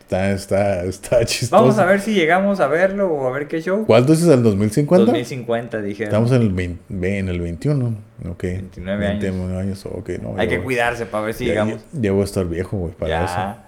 está, 0.00 0.30
está, 0.32 0.84
está 0.84 1.24
chistoso. 1.24 1.62
Vamos 1.62 1.78
a 1.78 1.86
ver 1.86 2.00
si 2.00 2.12
llegamos 2.12 2.60
a 2.60 2.66
verlo 2.68 3.08
o 3.10 3.26
a 3.26 3.30
ver 3.32 3.48
qué 3.48 3.62
show. 3.62 3.86
¿Cuál 3.86 4.04
dices 4.04 4.28
al 4.28 4.42
2050? 4.42 5.06
2050, 5.06 5.80
dije. 5.80 6.04
Estamos 6.04 6.30
en 6.32 6.42
el, 6.42 6.52
20 6.52 7.18
en 7.18 7.28
el 7.30 7.40
21, 7.40 7.94
ok. 8.30 8.42
29 8.42 9.06
años. 9.06 9.20
29 9.22 9.56
años, 9.60 9.86
ok, 9.86 10.10
no. 10.22 10.34
Hay 10.36 10.48
que 10.48 10.56
voy- 10.58 10.64
cuidarse 10.66 11.06
para 11.06 11.24
ver 11.24 11.34
si 11.34 11.46
ya- 11.46 11.64
llegamos. 11.64 11.80
A 12.22 12.24
estar 12.24 12.46
viejo, 12.46 12.76
güey, 12.76 12.92
para 12.92 13.24
eso. 13.24 13.34
Ya. 13.34 13.64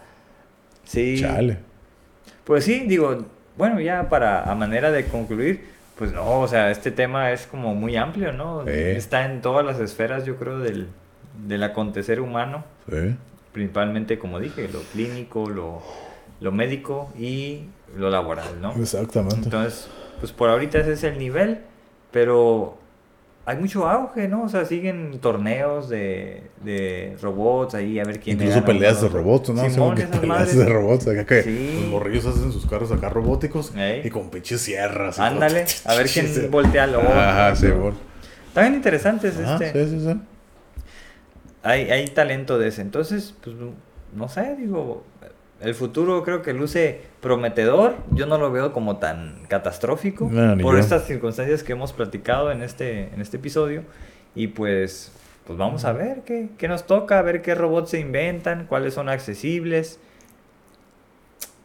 Sí. 0.85 1.17
Chale. 1.19 1.59
Pues 2.45 2.65
sí, 2.65 2.85
digo, 2.87 3.25
bueno, 3.57 3.81
ya 3.81 4.09
para 4.09 4.43
a 4.43 4.55
manera 4.55 4.91
de 4.91 5.05
concluir, 5.07 5.80
pues 6.01 6.13
no, 6.15 6.41
o 6.41 6.49
sea, 6.49 6.71
este 6.71 6.91
tema 6.91 7.31
es 7.31 7.47
como 7.47 7.75
muy 7.75 7.95
amplio, 7.95 8.33
¿no? 8.33 8.67
Está 8.67 9.27
en 9.27 9.43
todas 9.43 9.67
las 9.67 9.79
esferas, 9.81 10.25
yo 10.25 10.37
creo, 10.37 10.59
del, 10.59 10.89
del 11.47 11.63
acontecer 11.63 12.23
humano, 12.23 12.65
Sí. 12.91 13.15
principalmente, 13.53 14.19
como 14.19 14.41
dije, 14.41 14.67
lo 14.73 14.81
clínico, 14.93 15.49
lo, 15.51 15.83
lo 16.41 16.53
médico 16.53 17.13
y 17.19 17.67
lo 17.99 18.09
laboral, 18.09 18.63
¿no? 18.63 18.73
Exactamente. 18.73 19.37
Entonces, 19.45 19.89
pues 20.21 20.33
por 20.33 20.49
ahorita 20.49 20.79
ese 20.79 20.95
es 20.95 21.05
el 21.05 21.19
nivel, 21.19 21.59
pero 22.13 22.79
hay 23.51 23.57
mucho 23.59 23.89
auge, 23.89 24.29
¿no? 24.29 24.45
O 24.45 24.49
sea, 24.49 24.65
siguen 24.65 25.19
torneos 25.21 25.89
de, 25.89 26.43
de 26.65 27.17
robots 27.21 27.75
ahí 27.75 27.99
a 27.99 28.05
ver 28.05 28.21
quién 28.21 28.37
Incluso 28.41 28.65
peleas 28.65 29.01
de 29.03 29.09
robots, 29.09 29.51
¿no? 29.51 29.69
Simón, 29.69 29.97
que 29.97 30.05
peleas 30.05 30.27
madres. 30.27 30.57
de 30.57 30.65
robots. 30.67 31.09
Acá 31.09 31.27
que 31.27 31.43
Sí. 31.43 31.79
los 31.81 31.91
morrillos 31.91 32.27
hacen 32.27 32.53
sus 32.53 32.67
carros 32.67 32.93
acá 32.93 33.09
robóticos 33.09 33.73
y 34.05 34.09
con 34.11 34.31
pinches 34.31 34.61
sierras. 34.61 35.19
Ándale, 35.19 35.65
a 35.85 35.95
ver 35.95 36.07
quién 36.09 36.27
voltea 36.51 36.85
al 36.85 36.95
otro. 36.95 37.11
Ajá, 37.11 37.55
sí, 37.57 37.67
por- 37.69 37.95
Está 38.49 38.63
bien 38.63 38.75
interesantes 38.75 39.37
Ajá, 39.39 39.65
este. 39.65 39.85
sí, 39.87 39.91
sí, 40.01 40.07
sí. 40.07 40.21
Hay, 41.63 41.91
hay 41.91 42.07
talento 42.09 42.59
de 42.59 42.69
ese. 42.69 42.83
Entonces, 42.83 43.35
pues 43.43 43.55
no 44.15 44.29
sé, 44.29 44.57
digo, 44.57 45.05
el 45.61 45.75
futuro 45.75 46.23
creo 46.25 46.43
que 46.43 46.53
luce 46.53 47.03
prometedor. 47.21 47.97
Yo 48.13 48.27
no 48.27 48.39
lo 48.39 48.51
veo 48.51 48.73
como 48.73 48.97
tan 48.97 49.43
catastrófico 49.49 50.29
No, 50.31 50.57
por 50.63 50.75
yo. 50.75 50.81
estas 50.81 51.07
circunstancias 51.07 51.63
que 51.63 51.73
hemos 51.73 51.93
platicado 51.93 52.51
en 52.51 52.63
este, 52.63 53.13
en 53.15 53.21
este 53.21 53.37
episodio. 53.37 53.83
Y 54.35 54.49
pues, 54.49 55.13
pues 55.47 55.59
vamos 55.59 55.85
a 55.85 55.93
ver 55.93 56.23
qué, 56.25 56.49
qué 56.57 56.69
nos 56.69 56.87
toca, 56.87 57.19
a 57.19 57.23
ver 57.23 57.43
qué 57.43 57.55
robots 57.55 57.91
se 57.91 58.01
inventan, 58.01 58.67
cuáles 58.67 58.95
son 58.95 59.09
accesibles. 59.09 59.99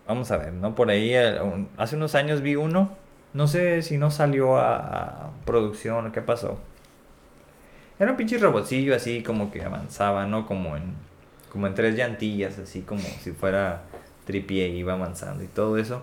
Vamos 0.07 0.30
a 0.31 0.38
ver, 0.38 0.53
¿no? 0.53 0.76
Por 0.76 0.89
ahí, 0.89 1.13
eh, 1.13 1.39
hace 1.77 1.95
unos 1.95 2.15
años 2.15 2.41
vi 2.41 2.56
uno. 2.56 2.95
No 3.33 3.48
sé 3.48 3.82
si 3.82 3.98
no 3.98 4.11
salió 4.11 4.57
a, 4.57 4.77
a 4.77 5.30
producción 5.45 6.07
o 6.07 6.11
qué 6.11 6.22
pasó. 6.22 6.59
Era 7.99 8.11
un 8.11 8.17
pinche 8.17 8.38
robotcillo 8.38 8.95
así 8.95 9.24
como 9.24 9.51
que 9.51 9.64
avanzaba, 9.64 10.25
¿no? 10.25 10.45
Como 10.45 10.75
en, 10.77 10.93
como 11.56 11.67
en 11.67 11.74
tres 11.74 11.95
llantillas, 11.95 12.59
así 12.59 12.82
como 12.82 13.00
si 13.24 13.32
fuera 13.32 13.84
tripié, 14.25 14.67
iba 14.67 14.92
avanzando 14.92 15.42
y 15.42 15.48
todo 15.48 15.77
eso. 15.77 16.01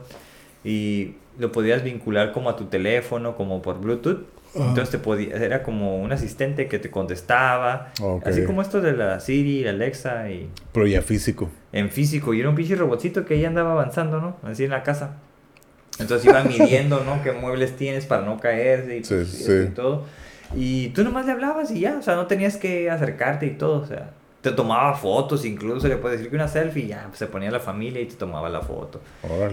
Y 0.65 1.17
lo 1.39 1.53
podías 1.53 1.85
vincular 1.85 2.33
como 2.33 2.49
a 2.49 2.57
tu 2.57 2.65
teléfono, 2.65 3.37
como 3.37 3.61
por 3.61 3.79
Bluetooth. 3.79 4.25
Entonces 4.55 4.89
te 4.89 4.99
podía, 4.99 5.37
era 5.37 5.63
como 5.63 6.01
un 6.01 6.11
asistente 6.11 6.69
que 6.69 6.79
te 6.79 6.91
contestaba. 6.91 7.93
Así 8.25 8.45
como 8.47 8.63
esto 8.63 8.81
de 8.81 8.93
la 8.95 9.21
Siri, 9.21 9.63
la 9.63 9.71
Alexa 9.71 10.31
y 10.31 10.49
Pero 10.73 10.87
ya 10.87 11.03
físico. 11.03 11.51
en 11.71 11.91
físico. 11.91 12.33
Y 12.33 12.41
era 12.41 12.49
un 12.49 12.55
pinche 12.55 12.75
robotcito 12.75 13.27
que 13.27 13.35
ahí 13.35 13.45
andaba 13.45 13.73
avanzando, 13.73 14.23
¿no? 14.23 14.39
Así 14.43 14.65
en 14.65 14.71
la 14.71 14.83
casa. 14.83 15.17
Entonces 15.99 16.27
iba 16.31 16.43
midiendo, 16.45 17.05
¿no? 17.05 17.23
Qué 17.23 17.33
muebles 17.33 17.77
tienes 17.77 18.07
para 18.07 18.23
no 18.23 18.41
caerse 18.41 18.97
y, 18.97 19.05
Sí, 19.05 19.15
pues, 19.17 19.51
y 19.71 19.75
todo. 19.75 20.07
Y 20.57 20.89
tú 20.95 21.05
nomás 21.05 21.27
le 21.27 21.33
hablabas 21.33 21.71
y 21.73 21.81
ya, 21.81 21.99
o 21.99 22.03
sea, 22.03 22.15
no 22.15 22.27
tenías 22.27 22.57
que 22.57 22.91
acercarte 22.91 23.45
y 23.45 23.51
todo, 23.51 23.83
o 23.83 23.87
sea, 23.87 24.13
te 24.43 24.51
tomaba 24.53 24.95
fotos, 24.95 25.45
incluso 25.47 25.89
le 25.89 25.97
puedes 25.97 26.19
decir 26.19 26.31
que 26.31 26.37
una 26.37 26.49
selfie 26.49 26.87
ya, 26.89 27.05
pues, 27.07 27.19
se 27.19 27.27
ponía 27.27 27.51
la 27.51 27.61
familia 27.61 28.01
y 28.03 28.07
te 28.07 28.17
tomaba 28.17 28.49
la 28.51 28.61
foto. 28.61 29.01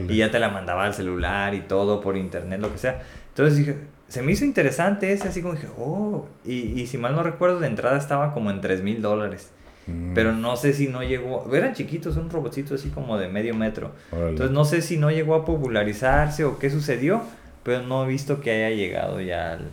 Y 0.10 0.18
ya 0.18 0.32
te 0.32 0.40
la 0.40 0.50
mandaba 0.50 0.84
al 0.86 0.94
celular 0.94 1.54
y 1.54 1.62
todo 1.62 2.02
por 2.02 2.18
internet, 2.18 2.60
lo 2.60 2.72
que 2.72 2.78
sea. 2.80 3.02
Entonces 3.30 3.58
dije, 3.58 3.78
se 4.08 4.22
me 4.24 4.32
hizo 4.32 4.44
interesante 4.46 5.14
ese, 5.14 5.28
así 5.28 5.42
como 5.42 5.54
dije, 5.54 5.68
oh, 5.78 6.26
y, 6.44 6.82
y 6.82 6.88
si 6.88 6.98
mal 6.98 7.16
no 7.16 7.22
recuerdo, 7.24 7.60
de 7.60 7.68
entrada 7.68 7.98
estaba 7.98 8.34
como 8.34 8.50
en 8.52 8.60
3 8.62 8.82
mil 8.82 9.02
dólares. 9.02 9.52
Mm, 9.86 10.14
Pero 10.16 10.34
no 10.34 10.56
sé 10.58 10.74
si 10.74 10.88
no 10.88 11.04
llegó. 11.04 11.48
Eran 11.54 11.74
chiquitos, 11.74 12.18
un 12.18 12.30
robotcito 12.32 12.74
así 12.76 12.90
como 12.90 13.18
de 13.20 13.28
medio 13.28 13.54
metro. 13.54 13.92
Entonces 14.12 14.50
no 14.52 14.66
sé 14.66 14.82
si 14.82 14.98
no 14.98 15.12
llegó 15.12 15.36
a 15.36 15.46
popularizarse 15.46 16.44
o 16.46 16.58
qué 16.58 16.70
sucedió, 16.72 17.22
pero 17.64 17.84
no 17.84 18.04
he 18.06 18.08
visto 18.08 18.42
que 18.42 18.52
haya 18.66 18.76
llegado 18.76 19.22
ya 19.22 19.54
al- 19.54 19.70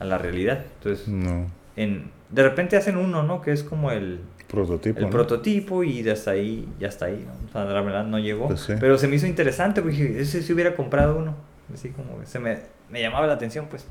a 0.00 0.04
la 0.04 0.18
realidad. 0.18 0.64
Entonces, 0.78 1.06
No. 1.08 1.46
en, 1.76 2.10
de 2.30 2.42
repente 2.42 2.76
hacen 2.76 2.96
uno, 2.96 3.22
¿no? 3.22 3.40
Que 3.40 3.52
es 3.52 3.62
como 3.62 3.92
el, 3.92 4.20
Prototipo. 4.48 4.98
el 4.98 5.04
¿no? 5.06 5.10
prototipo 5.10 5.82
y 5.82 6.08
hasta 6.08 6.32
ahí, 6.32 6.68
ya 6.78 6.88
está 6.88 7.06
ahí. 7.06 7.26
¿no? 7.26 7.48
O 7.48 7.52
sea, 7.52 7.64
la 7.64 7.80
verdad 7.80 8.04
no 8.04 8.18
llegó. 8.18 8.46
Pues 8.48 8.60
sí. 8.60 8.74
Pero 8.78 8.98
se 8.98 9.08
me 9.08 9.16
hizo 9.16 9.26
interesante, 9.26 9.82
porque 9.82 10.20
ese 10.20 10.42
si 10.42 10.52
hubiera 10.52 10.76
comprado 10.76 11.16
uno. 11.16 11.34
Así 11.72 11.90
como 11.90 12.20
que 12.20 12.26
se 12.26 12.38
me, 12.38 12.58
me 12.90 13.00
llamaba 13.00 13.26
la 13.26 13.32
atención, 13.32 13.66
pues. 13.68 13.86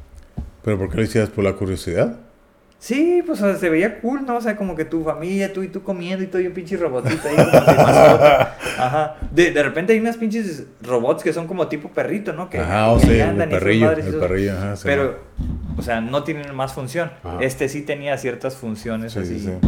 ¿Pero 0.64 0.78
por 0.78 0.90
qué 0.90 0.98
lo 0.98 1.04
hicieras? 1.04 1.30
¿Por 1.30 1.44
la 1.44 1.54
curiosidad? 1.54 2.20
Sí, 2.86 3.24
pues 3.26 3.42
o 3.42 3.46
sea, 3.48 3.56
se 3.58 3.68
veía 3.68 4.00
cool, 4.00 4.28
¿no? 4.28 4.38
O 4.38 4.42
sea, 4.42 4.56
como 4.56 4.76
que 4.76 4.86
tu 4.86 5.04
familia, 5.04 5.52
tú 5.52 5.64
y 5.64 5.70
tú 5.70 5.82
comiendo 5.82 6.24
y 6.24 6.28
todo, 6.28 6.40
y 6.40 6.46
un 6.46 6.54
pinche 6.54 6.78
robotito 6.78 7.28
ahí 7.28 7.36
como 7.36 7.50
de 7.50 7.62
mascota. 7.78 8.58
Ajá. 8.78 9.16
De, 9.32 9.50
de 9.50 9.64
repente 9.64 9.94
hay 9.94 10.00
unas 10.00 10.18
pinches 10.18 10.66
robots 10.84 11.24
que 11.24 11.34
son 11.34 11.48
como 11.48 11.68
tipo 11.68 11.90
perrito, 11.90 12.32
¿no? 12.34 12.48
Que 12.48 12.60
Ajá, 12.60 12.92
o 12.92 13.00
sea, 13.00 13.32
el 13.32 13.50
perrillo. 13.50 13.92
El 13.92 14.16
perrillo, 14.20 14.54
ajá. 14.56 14.76
sí, 14.76 14.84
Pero, 14.86 15.18
o 15.76 15.82
sea, 15.82 16.00
no 16.00 16.24
tienen 16.24 16.54
más 16.54 16.74
función. 16.74 17.10
Ajá. 17.24 17.40
Este 17.42 17.70
sí 17.70 17.82
tenía 17.82 18.20
ciertas 18.20 18.56
funciones 18.56 19.14
Sí, 19.14 19.20
así. 19.20 19.40
sí, 19.40 19.46
sí. 19.48 19.68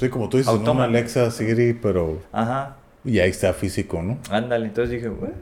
Sí, 0.00 0.08
como 0.08 0.28
tú 0.28 0.38
dices, 0.38 0.52
¿no? 0.60 0.72
Una 0.72 0.84
Alexa, 0.84 1.30
Siri, 1.30 1.72
pero 1.72 2.18
Ajá. 2.32 2.78
y 3.04 3.20
ahí 3.20 3.30
está 3.30 3.52
físico, 3.52 4.02
¿no? 4.02 4.18
Ándale, 4.28 4.66
entonces 4.66 4.90
dije, 4.90 5.08
"Bueno". 5.08 5.34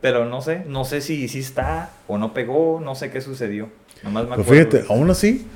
pero 0.00 0.24
no 0.24 0.40
sé, 0.40 0.62
no 0.66 0.86
sé 0.86 1.02
si, 1.02 1.28
si 1.28 1.40
está 1.40 1.90
o 2.08 2.16
no 2.16 2.32
pegó, 2.32 2.80
no 2.82 2.94
sé 2.94 3.10
qué 3.10 3.20
sucedió. 3.20 3.68
Nomás 4.02 4.24
me 4.24 4.30
Pero 4.30 4.42
acuerdo. 4.42 4.70
fíjate, 4.70 4.92
aún 4.92 5.10
así, 5.10 5.46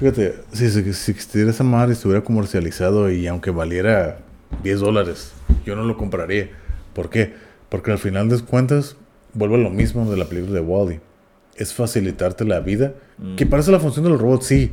fíjate, 0.00 0.34
si, 0.52 0.70
si, 0.70 0.92
si 0.94 1.10
existiera 1.12 1.50
esa 1.50 1.62
madre 1.62 1.90
y 1.90 1.92
estuviera 1.92 2.24
comercializado 2.24 3.10
y 3.10 3.26
aunque 3.26 3.50
valiera 3.50 4.18
10 4.64 4.80
dólares, 4.80 5.32
yo 5.66 5.76
no 5.76 5.84
lo 5.84 5.96
compraría. 5.98 6.48
¿Por 6.94 7.10
qué? 7.10 7.34
Porque 7.68 7.92
al 7.92 7.98
final 7.98 8.28
de 8.30 8.40
cuentas 8.40 8.96
vuelve 9.34 9.56
a 9.56 9.58
lo 9.58 9.70
mismo 9.70 10.10
de 10.10 10.16
la 10.16 10.24
película 10.24 10.54
de 10.54 10.60
Wally. 10.60 11.00
es 11.54 11.74
facilitarte 11.74 12.44
la 12.44 12.60
vida. 12.60 12.94
Que 13.36 13.44
parece 13.44 13.70
la 13.70 13.78
función 13.78 14.04
de 14.06 14.10
los 14.10 14.20
robots, 14.20 14.46
sí, 14.46 14.72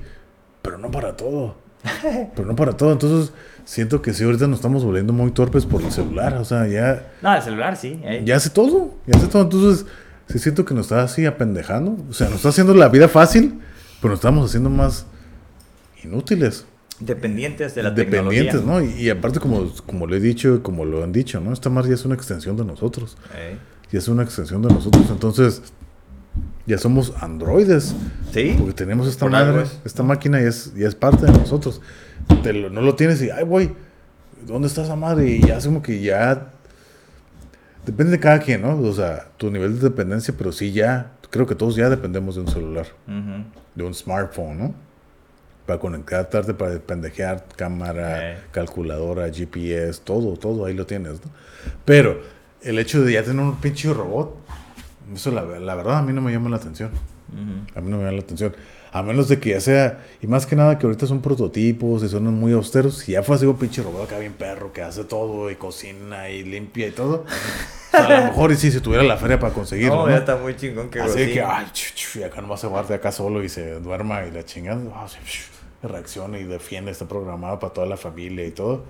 pero 0.62 0.78
no 0.78 0.90
para 0.90 1.18
todo. 1.18 1.58
pero 2.36 2.48
no 2.48 2.56
para 2.56 2.78
todo. 2.78 2.94
Entonces, 2.94 3.34
siento 3.66 4.02
que 4.02 4.14
sí, 4.14 4.24
ahorita 4.24 4.48
nos 4.48 4.60
estamos 4.60 4.86
volviendo 4.86 5.12
muy 5.12 5.32
torpes 5.32 5.66
por 5.66 5.82
el 5.82 5.92
celular. 5.92 6.36
O 6.36 6.46
sea, 6.46 6.66
ya. 6.68 7.12
No, 7.22 7.36
el 7.36 7.42
celular 7.42 7.76
sí. 7.76 8.00
eh. 8.04 8.22
Ya 8.26 8.38
hace 8.38 8.50
todo. 8.50 8.96
Ya 9.06 9.18
hace 9.18 9.28
todo. 9.28 9.42
Entonces, 9.44 9.86
sí 10.30 10.40
siento 10.40 10.64
que 10.64 10.74
nos 10.74 10.86
está 10.86 11.04
así 11.04 11.26
apendejando. 11.26 11.98
O 12.10 12.14
sea, 12.14 12.28
nos 12.28 12.38
está 12.38 12.50
haciendo 12.50 12.74
la 12.74 12.88
vida 12.88 13.10
fácil, 13.10 13.60
pero 14.02 14.12
nos 14.12 14.20
estamos 14.20 14.50
haciendo 14.50 14.70
más 14.70 15.06
inútiles. 16.04 16.66
Dependientes 17.00 17.76
de 17.76 17.84
la 17.84 17.92
Dependientes, 17.92 18.56
tecnología. 18.56 18.90
¿no? 18.92 18.98
Y, 18.98 19.04
y 19.06 19.10
aparte, 19.10 19.40
como, 19.40 19.72
como 19.86 20.08
lo 20.08 20.16
he 20.16 20.20
dicho 20.20 20.56
y 20.56 20.60
como 20.60 20.84
lo 20.84 21.04
han 21.04 21.12
dicho, 21.12 21.40
¿no? 21.40 21.54
Esta 21.54 21.70
más 21.70 21.88
ya 21.88 21.94
es 21.94 22.04
una 22.06 22.16
extensión 22.16 22.58
de 22.58 22.66
nosotros. 22.66 23.18
Eh. 23.36 23.58
Ya 23.92 24.00
es 24.00 24.08
una 24.08 24.24
extensión 24.24 24.62
de 24.64 24.70
nosotros. 24.70 25.06
Entonces, 25.12 25.62
ya 26.66 26.78
somos 26.80 27.14
androides. 27.22 27.96
Sí. 28.34 28.56
Porque 28.58 28.74
tenemos 28.74 29.08
esta 29.08 29.22
Por 29.26 29.32
madre, 29.32 29.62
es. 29.64 29.80
esta 29.86 30.02
máquina 30.04 30.42
y 30.42 30.46
es, 30.46 30.74
y 30.76 30.84
es 30.84 30.96
parte 30.96 31.26
de 31.28 31.32
nosotros. 31.32 31.82
Te 32.42 32.52
lo- 32.52 32.70
no 32.72 32.82
lo 32.82 32.96
tienes 32.96 33.22
y, 33.22 33.30
ay, 33.30 33.44
güey, 33.46 33.72
¿dónde 34.46 34.68
está 34.68 34.84
esa 34.84 34.96
madre? 34.96 35.30
Y 35.30 35.42
ya 35.42 35.58
es 35.58 35.66
como 35.66 35.82
que 35.84 36.02
ya. 36.02 36.52
Depende 37.86 38.12
de 38.12 38.20
cada 38.20 38.40
quien, 38.40 38.64
¿no? 38.64 38.78
O 38.78 38.94
sea, 38.94 39.28
tu 39.38 39.50
nivel 39.50 39.76
de 39.76 39.82
dependencia, 39.90 40.34
pero 40.38 40.52
sí 40.52 40.72
ya. 40.74 41.14
Creo 41.30 41.46
que 41.46 41.56
todos 41.56 41.76
ya 41.76 41.90
dependemos 41.90 42.36
de 42.36 42.42
un 42.42 42.48
celular, 42.48 42.88
de 43.76 43.84
un 43.84 43.94
smartphone, 43.94 44.58
¿no? 44.58 44.87
Para 45.68 45.80
conectarte, 45.80 46.54
para 46.56 46.80
pendejear, 46.80 47.46
cámara, 47.56 48.32
Eh. 48.34 48.38
calculadora, 48.52 49.30
GPS, 49.32 50.02
todo, 50.04 50.36
todo, 50.38 50.66
ahí 50.66 50.74
lo 50.74 50.86
tienes, 50.88 51.24
¿no? 51.24 51.30
Pero 51.86 52.22
el 52.62 52.80
hecho 52.80 53.04
de 53.04 53.14
ya 53.14 53.24
tener 53.24 53.42
un 53.44 53.58
pinche 53.58 53.94
robot, 53.94 54.36
eso 55.14 55.30
la, 55.32 55.44
la 55.44 55.76
verdad 55.76 56.00
a 56.00 56.02
mí 56.02 56.14
no 56.14 56.22
me 56.22 56.32
llama 56.32 56.50
la 56.50 56.56
atención. 56.56 56.90
A 57.76 57.82
mí 57.82 57.92
no 57.92 57.98
me 57.98 58.04
llama 58.06 58.14
la 58.16 58.22
atención. 58.22 58.56
A 58.94 59.04
menos 59.04 59.28
de 59.28 59.38
que 59.40 59.50
ya 59.50 59.60
sea, 59.60 60.06
y 60.22 60.28
más 60.28 60.46
que 60.46 60.56
nada 60.56 60.80
que 60.80 60.86
ahorita 60.86 61.06
son 61.06 61.22
prototipos 61.22 62.02
y 62.02 62.08
son 62.08 62.24
muy 62.34 62.54
austeros. 62.54 63.00
Si 63.00 63.12
ya 63.12 63.22
fue 63.22 63.36
así 63.36 63.46
un 63.46 63.58
pinche 63.58 63.84
robot 63.84 64.06
acá 64.06 64.18
bien 64.20 64.32
perro 64.34 64.72
que 64.72 64.82
hace 64.82 65.04
todo 65.04 65.52
y 65.52 65.56
cocina 65.56 66.30
y 66.30 66.44
limpia 66.44 66.88
y 66.88 66.92
todo. 66.92 67.26
o 67.26 67.26
sea, 67.92 68.06
a 68.06 68.20
lo 68.22 68.26
mejor 68.28 68.54
y 68.54 68.56
sí, 68.56 68.72
si 68.72 68.80
tuviera 68.80 69.04
la 69.04 69.18
feria 69.18 69.38
para 69.38 69.54
conseguirlo. 69.54 69.96
No, 69.98 70.06
¿no? 70.06 70.12
ya 70.12 70.20
está 70.20 70.38
muy 70.38 70.56
chingón 70.56 70.90
que 70.90 71.02
Así 71.02 71.20
de 71.20 71.26
que, 71.34 71.42
cocina. 71.42 71.58
ay, 71.58 71.66
chu, 71.74 71.94
chu, 71.94 72.20
y 72.20 72.24
acá 72.24 72.40
nomás 72.42 72.62
se 72.62 72.68
guarde 72.68 72.96
acá 72.96 73.12
solo 73.12 73.44
y 73.44 73.50
se 73.50 73.78
duerma 73.82 74.26
y 74.26 74.32
la 74.32 74.46
chingada. 74.46 74.82
ah, 74.96 75.06
sí, 75.10 75.18
reacciona 75.84 76.40
y 76.40 76.44
defiende, 76.44 76.92
está 76.92 77.08
programado 77.08 77.60
para 77.60 77.74
toda 77.74 77.88
la 77.88 77.98
familia 77.98 78.46
y 78.46 78.52
todo. 78.52 78.84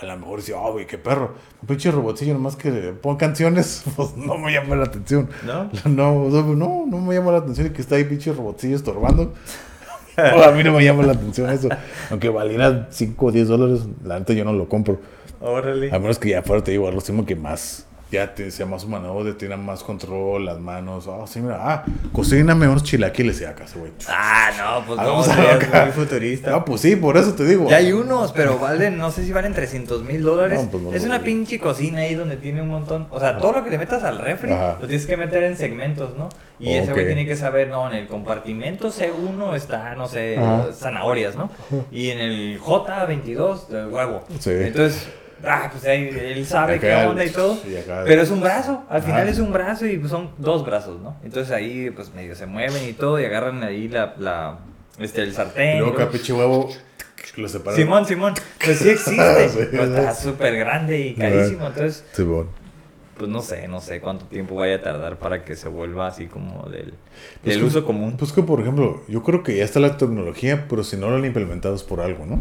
A 0.00 0.06
lo 0.06 0.16
mejor 0.18 0.40
dice, 0.40 0.54
oh, 0.54 0.72
güey, 0.72 0.86
qué 0.86 0.98
perro. 0.98 1.34
Un 1.62 1.68
pinche 1.68 1.90
robotcillo 1.90 2.34
nomás 2.34 2.56
que 2.56 2.70
pon 2.70 3.16
canciones, 3.16 3.84
pues 3.96 4.16
no 4.16 4.36
me 4.38 4.52
llama 4.52 4.76
la 4.76 4.84
atención. 4.84 5.28
¿No? 5.44 5.70
No, 5.84 6.28
no, 6.28 6.42
no, 6.54 6.84
no 6.86 7.00
me 7.00 7.14
llama 7.14 7.32
la 7.32 7.38
atención 7.38 7.70
que 7.70 7.80
está 7.80 7.96
ahí 7.96 8.04
pinche 8.04 8.32
robotcillo 8.32 8.74
estorbando. 8.74 9.32
No, 10.16 10.22
a 10.42 10.50
mí 10.50 10.64
no 10.64 10.72
me 10.72 10.84
llama 10.84 11.04
la 11.04 11.12
atención 11.12 11.48
eso. 11.50 11.68
Aunque 12.10 12.28
valiera 12.28 12.88
5 12.90 13.26
o 13.26 13.32
10 13.32 13.48
dólares, 13.48 13.80
la 14.04 14.18
neta 14.18 14.32
yo 14.32 14.44
no 14.44 14.52
lo 14.52 14.68
compro. 14.68 15.00
Órale. 15.40 15.94
A 15.94 15.98
menos 15.98 16.18
que 16.18 16.30
ya 16.30 16.42
fuera, 16.42 16.64
te 16.64 16.72
digo, 16.72 16.88
así 16.88 17.12
como 17.12 17.26
que 17.26 17.36
más, 17.36 17.86
ya 18.14 18.34
te 18.34 18.50
sea 18.50 18.66
más 18.66 18.84
humanoide, 18.84 19.34
tiene 19.34 19.56
más 19.56 19.82
control, 19.82 20.44
las 20.46 20.58
manos. 20.58 21.06
Ah, 21.08 21.24
sí, 21.26 21.40
mira, 21.40 21.58
ah, 21.60 21.84
cocíname 22.12 22.68
unos 22.68 22.82
chilaquiles 22.84 23.40
y 23.40 23.44
acá, 23.44 23.64
güey. 23.74 23.92
Ah, 24.08 24.50
no, 24.56 24.86
pues 24.86 24.98
no, 25.00 25.04
Vamos 25.06 25.28
a 25.28 25.34
serías 25.34 25.54
acá. 25.56 25.82
muy 25.84 25.92
futurista. 25.92 26.54
Ah, 26.54 26.64
pues 26.64 26.80
sí, 26.80 26.96
por 26.96 27.16
eso 27.16 27.34
te 27.34 27.44
digo. 27.44 27.68
Ya 27.68 27.76
hay 27.76 27.92
unos, 27.92 28.32
pero 28.32 28.58
valen, 28.58 28.96
no 28.96 29.10
sé 29.10 29.24
si 29.24 29.32
valen 29.32 29.52
300 29.52 30.02
mil 30.04 30.22
dólares. 30.22 30.62
No, 30.62 30.70
pues 30.70 30.82
no 30.82 30.92
es 30.92 31.04
una 31.04 31.20
pinche 31.22 31.58
cocina 31.58 32.00
ahí 32.00 32.14
donde 32.14 32.36
tiene 32.36 32.62
un 32.62 32.68
montón. 32.68 33.06
O 33.10 33.18
sea, 33.20 33.38
todo 33.38 33.52
lo 33.52 33.64
que 33.64 33.70
te 33.70 33.78
metas 33.78 34.02
al 34.04 34.18
refri 34.18 34.52
Ajá. 34.52 34.78
lo 34.80 34.86
tienes 34.86 35.06
que 35.06 35.16
meter 35.16 35.42
en 35.42 35.56
segmentos, 35.56 36.16
¿no? 36.16 36.28
Y 36.60 36.72
ese 36.74 36.92
güey 36.92 37.06
tiene 37.06 37.26
que 37.26 37.34
saber, 37.36 37.68
no, 37.68 37.90
en 37.90 37.96
el 37.96 38.06
compartimento 38.06 38.88
C1 38.90 39.54
está, 39.56 39.94
no 39.96 40.06
sé, 40.06 40.38
Ajá. 40.38 40.68
zanahorias, 40.72 41.34
¿no? 41.36 41.50
Y 41.90 42.10
en 42.10 42.20
el 42.20 42.60
J22, 42.60 43.70
el 43.70 43.88
huevo. 43.88 44.22
Sí. 44.38 44.50
Entonces, 44.50 45.08
ah, 45.44 45.68
pues 45.72 45.84
ahí 45.86 46.08
él 46.08 46.46
sabe 46.46 46.78
qué 46.78 46.92
el- 46.92 47.08
onda 47.08 47.24
y 47.24 47.30
todo. 47.30 47.54
y 47.66 47.76
Pero 48.04 48.22
es 48.22 48.30
un 48.30 48.40
brazo, 48.40 48.84
al 48.88 49.02
final 49.02 49.28
es 49.28 49.38
un 49.38 49.52
brazo 49.52 49.86
y 49.86 49.98
pues 49.98 50.10
son 50.10 50.30
dos 50.38 50.64
brazos, 50.64 51.00
¿no? 51.00 51.16
Entonces 51.24 51.52
ahí, 51.52 51.90
pues 51.90 52.12
medio 52.14 52.34
se 52.34 52.46
mueven 52.46 52.88
y 52.88 52.92
todo 52.92 53.20
y 53.20 53.24
agarran 53.24 53.62
ahí 53.64 53.88
la, 53.88 54.14
la 54.18 54.58
este, 54.98 55.22
el 55.22 55.32
sartén. 55.34 55.76
Y 55.76 55.80
luego 55.80 56.08
pinche 56.10 56.32
huevo, 56.32 56.70
lo 57.36 57.48
separan. 57.48 57.76
Simón, 57.78 58.06
Simón, 58.06 58.34
pues 58.64 58.78
sí 58.78 58.90
existe, 58.90 59.48
Sí, 59.48 59.58
pero 59.70 59.84
está 59.84 60.14
súper 60.14 60.56
grande 60.56 60.98
y 61.00 61.14
carísimo, 61.14 61.66
entonces, 61.66 62.04
Simón. 62.12 62.48
pues 63.18 63.28
no 63.30 63.42
sé, 63.42 63.66
no 63.68 63.80
sé 63.80 64.00
cuánto 64.00 64.26
tiempo 64.26 64.54
vaya 64.56 64.76
a 64.76 64.82
tardar 64.82 65.18
para 65.18 65.44
que 65.44 65.56
se 65.56 65.68
vuelva 65.68 66.06
así 66.08 66.26
como 66.26 66.68
del, 66.68 66.94
Pues 67.42 67.54
del 67.54 67.58
que- 67.60 67.64
uso 67.66 67.84
común. 67.84 68.16
Pues 68.16 68.32
que, 68.32 68.42
por 68.42 68.60
ejemplo, 68.60 69.02
yo 69.08 69.22
creo 69.22 69.42
que 69.42 69.56
ya 69.56 69.64
está 69.64 69.80
la 69.80 69.96
tecnología, 69.96 70.66
pero 70.68 70.84
si 70.84 70.96
no 70.96 71.10
lo 71.10 71.16
han 71.16 71.24
implementado 71.24 71.74
es 71.74 71.82
por 71.82 72.00
algo, 72.00 72.24
¿no? 72.26 72.40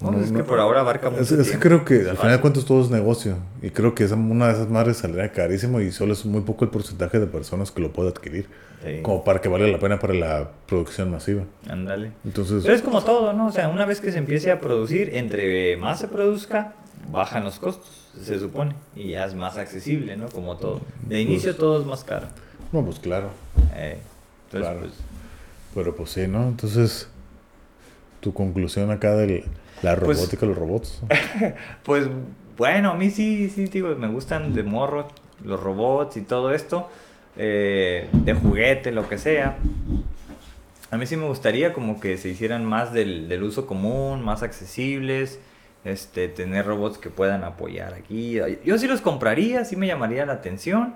No, 0.00 0.12
es 0.20 0.30
no. 0.30 0.38
que 0.38 0.44
por 0.44 0.60
ahora 0.60 0.80
abarca 0.80 1.08
mucho 1.08 1.22
Es, 1.22 1.32
es 1.32 1.50
que 1.50 1.58
creo 1.58 1.84
que 1.86 2.08
al 2.10 2.18
final 2.18 2.32
de 2.32 2.40
cuentas 2.40 2.66
todo 2.66 2.82
es 2.82 2.90
negocio. 2.90 3.38
Y 3.62 3.70
creo 3.70 3.94
que 3.94 4.04
esa, 4.04 4.14
una 4.14 4.48
de 4.48 4.52
esas 4.52 4.68
madres 4.68 4.98
saldría 4.98 5.32
carísimo 5.32 5.80
y 5.80 5.90
solo 5.90 6.12
es 6.12 6.26
muy 6.26 6.42
poco 6.42 6.64
el 6.66 6.70
porcentaje 6.70 7.18
de 7.18 7.26
personas 7.26 7.70
que 7.70 7.80
lo 7.80 7.92
puede 7.92 8.10
adquirir. 8.10 8.46
Sí, 8.84 9.00
Como 9.02 9.24
para 9.24 9.40
que 9.40 9.48
valga 9.48 9.66
la 9.68 9.78
pena 9.78 9.98
para 9.98 10.12
la 10.12 10.50
producción 10.66 11.10
masiva. 11.10 11.44
ándale. 11.68 12.12
Entonces, 12.26 12.62
Pero 12.62 12.74
es 12.74 12.82
como 12.82 13.02
todo, 13.02 13.32
¿no? 13.32 13.46
O 13.46 13.52
sea, 13.52 13.68
una 13.68 13.86
vez 13.86 14.02
que 14.02 14.12
se 14.12 14.18
empiece 14.18 14.50
a 14.50 14.60
producir, 14.60 15.16
entre 15.16 15.78
más 15.78 15.98
se 15.98 16.08
produzca, 16.08 16.74
bajan 17.10 17.44
los 17.44 17.58
costos, 17.58 17.88
se 18.22 18.38
supone, 18.38 18.74
y 18.94 19.12
ya 19.12 19.24
es 19.24 19.34
más 19.34 19.56
accesible, 19.56 20.16
¿no? 20.18 20.28
Como 20.28 20.58
todo. 20.58 20.82
De 21.08 21.22
inicio 21.22 21.56
todo 21.56 21.80
es 21.80 21.86
más 21.86 22.04
caro. 22.04 22.26
no, 22.70 22.84
pues 22.84 22.98
claro. 22.98 23.30
Eh, 23.74 23.96
entonces, 24.44 24.68
Claro. 24.68 24.80
pues, 24.80 24.92
Pero 25.74 25.96
pues 25.96 26.10
sí, 26.10 26.28
¿no? 26.28 26.46
Entonces, 26.48 27.08
tu 28.20 28.34
conclusión 28.34 28.90
acá 28.90 29.14
de 29.16 29.44
la 29.82 29.96
Pues- 29.96 30.18
robótica, 30.18 30.46
los 30.46 30.56
robots. 30.56 31.02
Pues 31.84 32.08
bueno, 32.56 32.90
a 32.92 32.94
mí 32.94 33.10
sí, 33.10 33.50
sí, 33.50 33.66
digo, 33.66 33.94
me 33.96 34.08
gustan 34.08 34.54
de 34.54 34.62
morro 34.62 35.08
los 35.44 35.60
robots 35.62 36.16
y 36.16 36.22
todo 36.22 36.52
esto, 36.52 36.88
eh, 37.36 38.08
de 38.12 38.32
juguete, 38.34 38.90
lo 38.92 39.08
que 39.08 39.18
sea. 39.18 39.58
A 40.90 40.96
mí 40.96 41.06
sí 41.06 41.16
me 41.16 41.26
gustaría 41.26 41.72
como 41.72 42.00
que 42.00 42.16
se 42.16 42.28
hicieran 42.30 42.64
más 42.64 42.92
del, 42.92 43.28
del 43.28 43.42
uso 43.42 43.66
común, 43.66 44.24
más 44.24 44.42
accesibles, 44.42 45.38
este, 45.84 46.28
tener 46.28 46.64
robots 46.64 46.96
que 46.98 47.10
puedan 47.10 47.44
apoyar 47.44 47.92
aquí. 47.94 48.38
Yo 48.64 48.78
sí 48.78 48.86
los 48.86 49.00
compraría, 49.02 49.64
sí 49.64 49.76
me 49.76 49.86
llamaría 49.86 50.24
la 50.24 50.32
atención, 50.34 50.94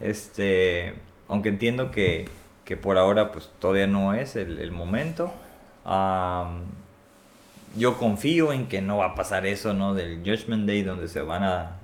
este, 0.00 0.94
aunque 1.28 1.48
entiendo 1.48 1.90
que, 1.90 2.26
que 2.64 2.76
por 2.76 2.98
ahora 2.98 3.32
pues 3.32 3.50
todavía 3.58 3.86
no 3.86 4.12
es 4.14 4.36
el, 4.36 4.58
el 4.58 4.70
momento. 4.72 5.32
Am, 5.84 6.64
yo 7.78 7.96
confío 7.98 8.52
en 8.52 8.66
que 8.68 8.82
no 8.82 8.98
va 8.98 9.06
a 9.06 9.14
pasar 9.14 9.46
eso, 9.46 9.74
¿no? 9.74 9.94
Del 9.94 10.18
Judgment 10.18 10.66
Day 10.66 10.82
donde 10.82 11.08
se 11.08 11.22
van 11.22 11.42
a 11.44 11.76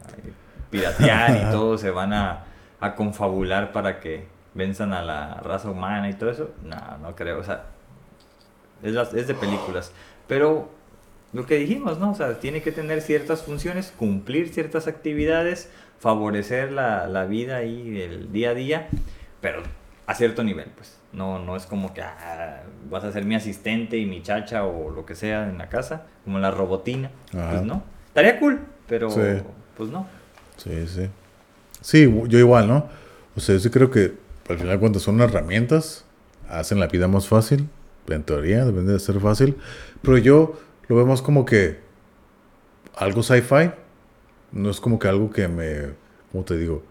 piratear 0.71 1.37
y 1.49 1.51
todo, 1.53 1.79
se 1.79 1.91
van 1.91 2.13
a, 2.13 2.45
a 2.81 2.95
confabular 2.95 3.73
para 3.73 4.01
que 4.01 4.27
venzan 4.55 4.93
a 4.93 5.03
la 5.03 5.35
raza 5.37 5.71
humana 5.71 6.09
y 6.11 6.15
todo 6.15 6.31
eso. 6.31 6.51
No, 6.63 6.99
no 6.99 7.15
creo, 7.17 7.41
o 7.41 7.45
sea, 7.45 7.65
es, 8.83 8.93
las- 8.93 9.15
es 9.15 9.27
de 9.27 9.35
películas. 9.35 9.93
Pero 10.27 10.71
lo 11.33 11.47
que 11.47 11.57
dijimos, 11.57 11.99
¿no? 11.99 12.13
O 12.13 12.15
sea, 12.15 12.39
tiene 12.41 12.63
que 12.63 12.73
tener 12.73 13.01
ciertas 13.03 13.43
funciones, 13.43 13.93
cumplir 13.97 14.49
ciertas 14.51 14.87
actividades, 14.87 15.71
favorecer 15.99 16.73
la, 16.73 17.07
la 17.07 17.25
vida 17.25 17.65
y 17.65 18.01
el 18.01 18.33
día 18.33 18.51
a 18.51 18.55
día, 18.55 18.89
pero 19.41 19.63
a 20.07 20.15
cierto 20.15 20.43
nivel, 20.45 20.71
pues. 20.77 20.99
No, 21.15 21.39
no 21.39 21.55
es 21.57 21.65
como 21.67 21.95
que 21.95 22.03
ah, 22.03 22.63
vas 22.91 23.05
a 23.05 23.13
ser 23.13 23.25
mi 23.25 23.35
asistente 23.37 23.97
y 23.99 24.07
mi 24.07 24.23
chacha 24.23 24.65
o 24.65 24.91
lo 24.91 25.07
que 25.07 25.15
sea 25.15 25.49
en 25.49 25.59
la 25.59 25.69
casa, 25.69 26.07
como 26.25 26.39
la 26.39 26.51
robotina. 26.51 27.11
Ajá. 27.33 27.51
Pues 27.51 27.63
no. 27.63 27.83
Estaría 28.09 28.39
cool, 28.41 28.61
pero 28.89 29.11
Sí. 29.11 29.21
pues 29.77 29.91
no. 29.91 30.07
Sí, 30.57 30.87
sí. 30.89 31.09
Sí, 31.81 32.23
yo 32.29 32.39
igual, 32.39 32.67
¿no? 32.69 32.89
O 33.37 33.41
sea, 33.41 33.55
yo 33.55 33.61
sí 33.61 33.71
creo 33.71 33.91
que 33.91 34.15
al 34.49 34.59
final 34.59 34.79
cuentas 34.81 35.03
son 35.03 35.21
herramientas, 35.21 36.05
hacen 36.49 36.81
la 36.81 36.87
vida 36.87 37.09
más 37.09 37.27
fácil, 37.29 37.69
en 38.09 38.23
teoría, 38.23 38.65
deben 38.65 38.87
de 38.87 38.99
ser 38.99 39.19
fácil, 39.21 39.57
pero 40.03 40.19
yo 40.19 40.55
lo 40.89 40.97
veo 40.97 41.07
más 41.07 41.23
como 41.23 41.45
que 41.45 41.81
algo 42.97 43.23
sci-fi, 43.23 43.71
no 44.53 44.71
es 44.71 44.81
como 44.81 44.99
que 44.99 45.09
algo 45.09 45.31
que 45.31 45.49
me, 45.49 45.95
¿cómo 46.31 46.45
te 46.45 46.57
digo? 46.57 46.83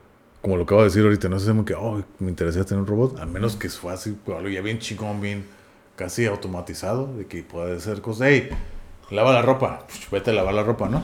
Como 0.44 0.58
lo 0.58 0.64
acabo 0.64 0.82
de 0.82 0.90
decir 0.90 1.04
ahorita, 1.04 1.30
no 1.30 1.38
es 1.38 1.46
como 1.46 1.66
que, 1.66 1.74
oh, 1.74 2.04
me 2.20 2.30
interesaría 2.30 2.66
tener 2.66 2.82
un 2.82 2.88
robot, 2.88 3.18
a 3.20 3.26
menos 3.26 3.56
que 3.56 3.70
fue 3.70 3.94
así, 3.94 4.16
pues, 4.24 4.38
algo 4.38 4.50
ya 4.50 4.62
bien 4.62 4.78
chingón, 4.78 5.22
bien 5.22 5.46
casi 5.96 6.26
automatizado, 6.26 7.08
de 7.16 7.26
que 7.26 7.42
puede 7.44 7.78
hacer 7.78 8.02
cosas, 8.02 8.28
hey, 8.30 8.50
lava 9.10 9.34
la 9.34 9.42
ropa, 9.42 9.86
pues, 9.88 10.02
vete 10.12 10.30
a 10.30 10.34
lavar 10.34 10.54
la 10.54 10.64
ropa, 10.64 10.90
¿no? 10.90 11.02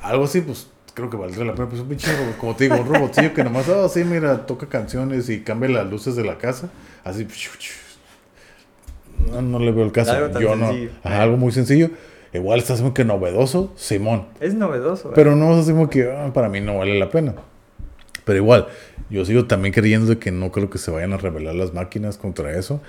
Algo 0.00 0.24
así, 0.24 0.40
pues 0.40 0.68
creo 0.94 1.10
que 1.10 1.16
valdría 1.16 1.44
la 1.44 1.54
pena. 1.54 1.68
Pues 1.68 1.80
un 1.80 1.88
pinche 1.88 2.16
robot, 2.16 2.36
como 2.38 2.56
te 2.56 2.64
digo, 2.64 2.76
un 2.76 2.86
robotillo 2.86 3.34
que 3.34 3.44
nomás, 3.44 3.68
oh, 3.68 3.88
sí, 3.88 4.04
mira, 4.04 4.46
toca 4.46 4.68
canciones 4.68 5.28
y 5.28 5.40
cambia 5.40 5.68
las 5.68 5.90
luces 5.90 6.16
de 6.16 6.24
la 6.24 6.38
casa. 6.38 6.70
Así, 7.04 7.26
no, 9.30 9.42
no 9.42 9.58
le 9.58 9.72
veo 9.72 9.84
el 9.84 9.92
caso. 9.92 10.12
Algo 10.12 10.38
Yo 10.40 10.56
no. 10.56 10.72
Ajá, 11.02 11.22
algo 11.22 11.36
muy 11.36 11.52
sencillo. 11.52 11.90
Igual 12.32 12.58
está 12.58 12.76
como 12.76 12.94
que 12.94 13.04
novedoso, 13.04 13.72
Simón. 13.76 14.26
Es 14.40 14.54
novedoso. 14.54 15.10
¿eh? 15.10 15.12
Pero 15.14 15.34
no 15.34 15.58
es 15.58 15.66
como 15.66 15.88
que 15.88 16.10
ah, 16.10 16.30
para 16.32 16.48
mí 16.48 16.60
no 16.60 16.78
vale 16.78 16.98
la 16.98 17.08
pena. 17.08 17.34
Pero 18.28 18.40
igual, 18.40 18.66
yo 19.08 19.24
sigo 19.24 19.46
también 19.46 19.72
creyendo 19.72 20.06
de 20.06 20.18
que 20.18 20.30
no 20.30 20.52
creo 20.52 20.68
que 20.68 20.76
se 20.76 20.90
vayan 20.90 21.14
a 21.14 21.16
rebelar 21.16 21.54
las 21.54 21.72
máquinas 21.72 22.18
contra 22.18 22.52
eso. 22.58 22.82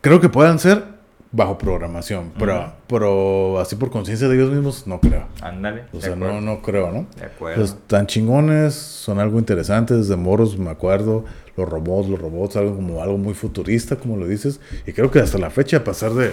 Creo 0.00 0.18
que 0.18 0.30
puedan 0.30 0.58
ser 0.58 0.82
bajo 1.30 1.58
programación, 1.58 2.32
pero, 2.38 2.58
Ujú. 2.58 2.70
pero 2.86 3.60
así 3.60 3.76
por 3.76 3.90
conciencia 3.90 4.28
de 4.28 4.34
ellos 4.36 4.50
mismos, 4.50 4.86
no 4.86 4.98
creo. 4.98 5.26
Ándale. 5.42 5.84
O 5.92 6.00
sea, 6.00 6.16
no, 6.16 6.40
no 6.40 6.62
creo, 6.62 6.90
¿no? 6.90 7.06
De 7.18 7.26
acuerdo. 7.26 7.66
Tan 7.86 8.06
chingones, 8.06 8.72
son 8.72 9.18
algo 9.18 9.38
interesante, 9.38 9.92
desde 9.92 10.16
moros 10.16 10.56
me 10.56 10.70
acuerdo, 10.70 11.26
los 11.58 11.68
robots, 11.68 12.08
los 12.08 12.18
robots, 12.18 12.56
algo 12.56 12.74
como 12.74 13.02
algo 13.02 13.18
muy 13.18 13.34
futurista, 13.34 13.96
como 13.96 14.16
lo 14.16 14.26
dices, 14.26 14.58
y 14.86 14.92
creo 14.94 15.10
que 15.10 15.20
hasta 15.20 15.36
la 15.36 15.50
fecha, 15.50 15.84
pasar 15.84 16.14
de, 16.14 16.32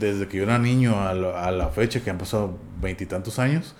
desde 0.00 0.26
que 0.26 0.38
yo 0.38 0.42
era 0.42 0.58
niño 0.58 1.00
a 1.00 1.14
la, 1.14 1.44
a 1.44 1.52
la 1.52 1.68
fecha, 1.68 2.00
que 2.02 2.10
han 2.10 2.18
pasado 2.18 2.58
veintitantos 2.80 3.38
años, 3.38 3.76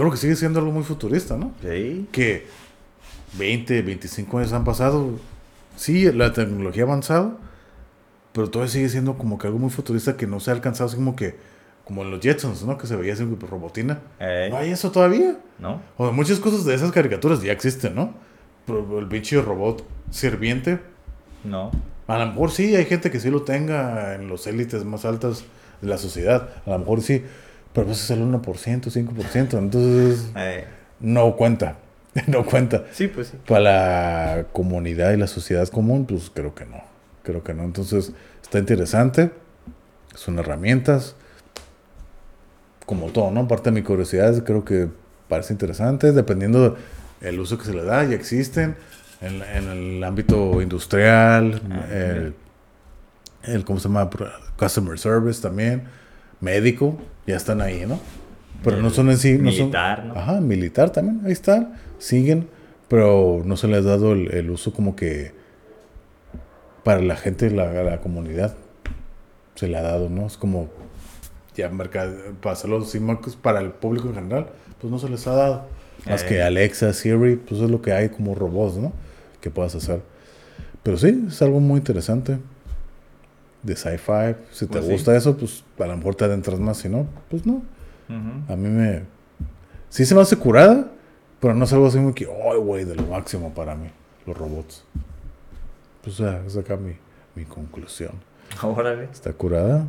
creo 0.00 0.10
que 0.12 0.16
sigue 0.18 0.36
siendo 0.36 0.58
algo 0.60 0.72
muy 0.72 0.82
futurista, 0.84 1.36
¿no? 1.36 1.52
Sí. 1.62 2.06
Que 2.12 2.46
20, 3.38 3.82
25 3.82 4.38
años 4.38 4.52
han 4.52 4.64
pasado, 4.64 5.10
sí, 5.76 6.10
la 6.12 6.32
tecnología 6.32 6.82
ha 6.82 6.86
avanzado, 6.86 7.38
pero 8.32 8.50
todavía 8.50 8.72
sigue 8.72 8.88
siendo 8.88 9.16
como 9.18 9.38
que 9.38 9.46
algo 9.46 9.58
muy 9.58 9.70
futurista 9.70 10.16
que 10.16 10.26
no 10.26 10.40
se 10.40 10.50
ha 10.50 10.54
alcanzado, 10.54 10.88
así 10.88 10.96
como 10.96 11.16
que, 11.16 11.36
como 11.84 12.02
en 12.02 12.10
los 12.10 12.20
Jetsons, 12.20 12.64
¿no? 12.64 12.78
Que 12.78 12.86
se 12.86 12.96
veía 12.96 13.12
así 13.14 13.24
como 13.24 13.36
robotina. 13.46 14.00
Ey, 14.18 14.50
No 14.50 14.56
hay 14.58 14.70
eso 14.70 14.90
todavía. 14.92 15.36
¿No? 15.58 15.80
O 15.96 16.04
sea, 16.06 16.12
muchas 16.14 16.38
cosas 16.38 16.64
de 16.64 16.74
esas 16.74 16.92
caricaturas 16.92 17.42
ya 17.42 17.52
existen, 17.52 17.94
¿no? 17.94 18.14
Pero 18.66 18.98
el 19.00 19.06
pinche 19.08 19.40
robot 19.42 19.84
sirviente, 20.10 20.78
No. 21.44 21.70
a 22.06 22.18
lo 22.18 22.26
mejor 22.26 22.50
sí, 22.52 22.74
hay 22.76 22.84
gente 22.84 23.10
que 23.10 23.18
sí 23.20 23.30
lo 23.30 23.42
tenga 23.42 24.14
en 24.14 24.28
los 24.28 24.46
élites 24.46 24.84
más 24.84 25.04
altas 25.04 25.44
de 25.80 25.88
la 25.88 25.98
sociedad. 25.98 26.50
A 26.66 26.70
lo 26.70 26.78
mejor 26.80 27.00
sí, 27.02 27.24
pero 27.72 27.86
pues 27.86 28.02
es 28.02 28.10
el 28.10 28.20
1%, 28.22 28.42
5%. 28.42 29.58
Entonces, 29.58 30.30
Ey, 30.34 30.64
no 31.00 31.36
cuenta. 31.36 31.76
No 32.26 32.44
cuenta. 32.44 32.84
Sí, 32.92 33.06
pues 33.06 33.28
sí. 33.28 33.36
Para 33.46 33.60
la 34.38 34.46
comunidad 34.52 35.12
y 35.12 35.16
la 35.16 35.28
sociedad 35.28 35.68
común, 35.68 36.06
pues 36.06 36.30
creo 36.34 36.54
que 36.56 36.66
no. 36.66 36.82
Creo 37.22 37.44
que 37.44 37.54
no. 37.54 37.62
Entonces, 37.62 38.12
está 38.42 38.58
interesante. 38.58 39.30
Son 40.16 40.38
herramientas. 40.40 41.14
Como 42.86 43.06
todo, 43.08 43.30
¿no? 43.30 43.46
Parte 43.46 43.70
de 43.70 43.74
mi 43.74 43.82
curiosidad, 43.82 44.42
creo 44.42 44.64
que 44.64 44.88
parece 45.28 45.52
interesante. 45.52 46.10
Dependiendo 46.10 46.76
del 47.20 47.38
uso 47.38 47.56
que 47.58 47.64
se 47.64 47.72
le 47.74 47.84
da, 47.84 48.02
ya 48.04 48.16
existen. 48.16 48.74
En, 49.20 49.42
en 49.42 49.68
el 49.68 50.02
ámbito 50.02 50.60
industrial, 50.60 51.62
Ah, 51.70 51.86
el, 51.92 52.34
el, 53.44 53.64
¿cómo 53.64 53.78
se 53.78 53.86
llama? 53.88 54.10
Customer 54.58 54.98
service 54.98 55.40
también. 55.40 55.84
Médico, 56.40 56.98
ya 57.26 57.36
están 57.36 57.60
ahí, 57.60 57.84
¿no? 57.86 57.98
Pero 58.64 58.76
no 58.82 58.90
son 58.90 59.10
en 59.10 59.16
sí. 59.16 59.32
no 59.38 59.50
son- 59.50 59.60
militar, 59.60 60.04
¿no? 60.04 60.14
Ajá, 60.14 60.40
militar 60.40 60.90
también, 60.90 61.20
ahí 61.24 61.32
están, 61.32 61.74
siguen, 61.98 62.48
pero 62.88 63.42
no 63.44 63.56
se 63.56 63.68
les 63.68 63.78
ha 63.86 63.88
dado 63.90 64.12
el, 64.12 64.32
el 64.34 64.50
uso 64.50 64.72
como 64.72 64.96
que 64.96 65.32
para 66.84 67.00
la 67.00 67.16
gente, 67.16 67.50
la, 67.50 67.72
la 67.82 68.00
comunidad, 68.00 68.54
se 69.54 69.68
le 69.68 69.76
ha 69.76 69.82
dado, 69.82 70.08
¿no? 70.08 70.26
Es 70.26 70.36
como 70.36 70.68
ya 71.54 71.68
mercado, 71.68 72.14
para 72.40 72.54
hacerlo 72.54 72.78
así 72.82 73.00
más 73.00 73.18
para 73.40 73.60
el 73.60 73.70
público 73.70 74.08
en 74.08 74.14
general, 74.14 74.46
pues 74.80 74.90
no 74.90 74.98
se 74.98 75.08
les 75.08 75.26
ha 75.26 75.32
dado. 75.34 75.66
Más 76.06 76.22
Eh. 76.22 76.26
que 76.26 76.42
Alexa, 76.42 76.92
Siri, 76.94 77.36
pues 77.36 77.60
es 77.60 77.70
lo 77.70 77.82
que 77.82 77.92
hay 77.92 78.08
como 78.08 78.34
robots, 78.34 78.76
¿no? 78.78 78.92
Que 79.40 79.50
puedas 79.50 79.74
hacer. 79.74 80.00
Pero 80.82 80.96
sí, 80.96 81.24
es 81.28 81.42
algo 81.42 81.60
muy 81.60 81.78
interesante. 81.78 82.38
De 83.62 83.76
sci-fi. 83.76 84.36
Si 84.52 84.66
te 84.66 84.72
Pues 84.72 84.86
sí. 84.86 84.92
gusta 84.92 85.16
eso, 85.16 85.36
pues 85.36 85.64
a 85.78 85.86
lo 85.86 85.96
mejor 85.96 86.14
te 86.14 86.24
adentras 86.24 86.58
más. 86.58 86.78
Si 86.78 86.88
no, 86.88 87.06
pues 87.28 87.44
no. 87.46 87.54
Ujú. 88.08 88.52
A 88.52 88.56
mí 88.56 88.68
me. 88.68 89.02
Sí 89.88 90.04
se 90.06 90.14
me 90.14 90.20
hace 90.22 90.36
curada, 90.36 90.90
pero 91.40 91.54
no 91.54 91.64
es 91.64 91.72
algo 91.72 91.86
así 91.86 91.98
muy 91.98 92.12
que. 92.14 92.24
¡Ay, 92.26 92.58
güey! 92.58 92.84
De 92.84 92.94
lo 92.94 93.02
máximo 93.06 93.52
para 93.52 93.74
mí, 93.74 93.88
los 94.26 94.36
robots. 94.36 94.84
Pues 96.02 96.16
ya, 96.16 96.42
es 96.46 96.56
acá 96.56 96.76
mi, 96.76 96.92
mi 97.34 97.44
conclusión. 97.44 98.12
Órale. 98.62 99.04
¿Está 99.12 99.32
curada? 99.32 99.86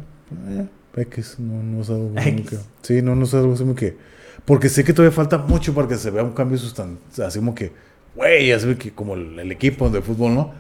Eh, 0.50 0.68
X, 0.98 1.38
no, 1.40 1.64
no 1.64 1.82
es 1.82 1.90
algo 1.90 2.12
X. 2.18 2.50
que. 2.50 2.58
Sí, 2.82 3.02
no, 3.02 3.16
no 3.16 3.24
es 3.24 3.34
algo 3.34 3.54
así 3.54 3.64
como 3.64 3.76
que. 3.76 3.98
Porque 4.44 4.70
sé 4.70 4.84
que 4.84 4.92
todavía 4.92 5.16
falta 5.16 5.38
mucho 5.38 5.74
para 5.74 5.88
que 5.88 5.96
se 5.96 6.10
vea 6.12 6.24
un 6.24 6.34
cambio 6.34 6.58
sustancial. 6.58 7.28
Así 7.28 7.40
como 7.40 7.56
que. 7.56 7.72
Güey, 8.16 8.52
así 8.52 8.76
que 8.76 8.92
como 8.92 9.14
el, 9.16 9.40
el 9.40 9.52
equipo 9.52 9.90
de 9.90 10.02
fútbol, 10.02 10.36
¿no? 10.36 10.52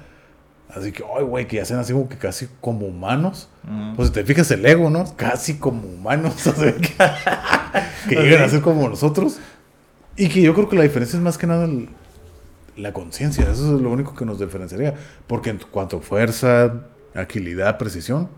Así 0.75 0.91
que, 0.91 1.03
ay, 1.17 1.23
güey, 1.23 1.47
que 1.47 1.57
ya 1.57 1.65
sean 1.65 1.79
así 1.79 1.91
como 1.93 2.07
que 2.07 2.17
casi 2.17 2.47
como 2.61 2.85
humanos. 2.87 3.49
Pues 3.95 4.07
si 4.09 4.13
te 4.13 4.23
fijas 4.23 4.49
el 4.51 4.65
ego, 4.65 4.89
¿no? 4.89 5.03
Casi 5.17 5.55
como 5.57 5.81
humanos. 5.87 6.47
o 6.47 6.53
sea, 6.53 6.73
que, 6.75 6.93
que 8.09 8.15
lleguen 8.15 8.41
a 8.41 8.49
ser 8.49 8.61
como 8.61 8.87
nosotros. 8.87 9.37
Y 10.15 10.29
que 10.29 10.41
yo 10.41 10.53
creo 10.53 10.69
que 10.69 10.75
la 10.75 10.83
diferencia 10.83 11.17
es 11.17 11.23
más 11.23 11.37
que 11.37 11.47
nada 11.47 11.65
el- 11.65 11.89
la 12.77 12.93
conciencia. 12.93 13.43
Eso 13.51 13.75
es 13.75 13.81
lo 13.81 13.89
único 13.91 14.15
que 14.15 14.25
nos 14.25 14.39
diferenciaría. 14.39 14.95
Porque 15.27 15.49
en 15.49 15.59
cuanto 15.71 15.97
a 15.97 16.01
fuerza, 16.01 16.83
agilidad, 17.13 17.77
precisión, 17.77 18.29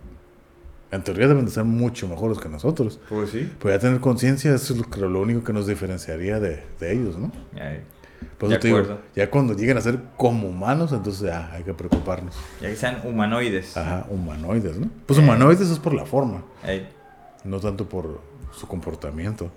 en 0.92 1.04
teoría 1.04 1.28
deben 1.28 1.46
de 1.46 1.52
ser 1.52 1.64
mucho 1.64 2.08
mejores 2.08 2.40
que 2.40 2.50
nosotros. 2.50 3.00
Pues 3.10 3.30
sí. 3.32 3.52
Pero 3.60 3.76
ya 3.76 3.80
tener 3.80 4.00
conciencia, 4.00 4.54
eso 4.56 4.74
es 4.74 4.98
lo, 4.98 5.10
lo 5.10 5.22
único 5.22 5.44
que 5.44 5.54
nos 5.54 5.68
diferenciaría 5.68 6.40
de, 6.40 6.64
de 6.80 6.94
ellos, 6.94 7.18
¿no? 7.18 7.32
Ey, 7.56 7.82
Por 8.38 8.50
De 8.50 8.56
eso 8.56 8.62
te 8.62 8.68
digo, 8.68 8.80
acuerdo. 8.80 9.02
ya 9.16 9.30
cuando 9.30 9.54
lleguen 9.54 9.78
a 9.78 9.82
ser 9.82 10.00
como 10.18 10.48
humanos, 10.48 10.92
entonces 10.92 11.22
ya 11.28 11.52
hay 11.52 11.64
que 11.64 11.74
preocuparnos. 11.74 12.36
Ya 12.62 12.70
que 12.70 12.76
sean 12.76 13.02
humanoides. 13.04 13.76
Ajá, 13.78 14.06
humanoides, 14.10 14.78
¿no? 14.78 14.90
Pues 15.06 15.20
Eh. 15.20 15.22
humanoides 15.24 15.70
es 15.70 15.80
por 15.80 15.94
la 15.94 16.06
forma. 16.06 16.44
No 17.44 17.60
tanto 17.60 17.88
por 17.90 18.22
su 18.52 18.68
comportamiento. 18.68 19.52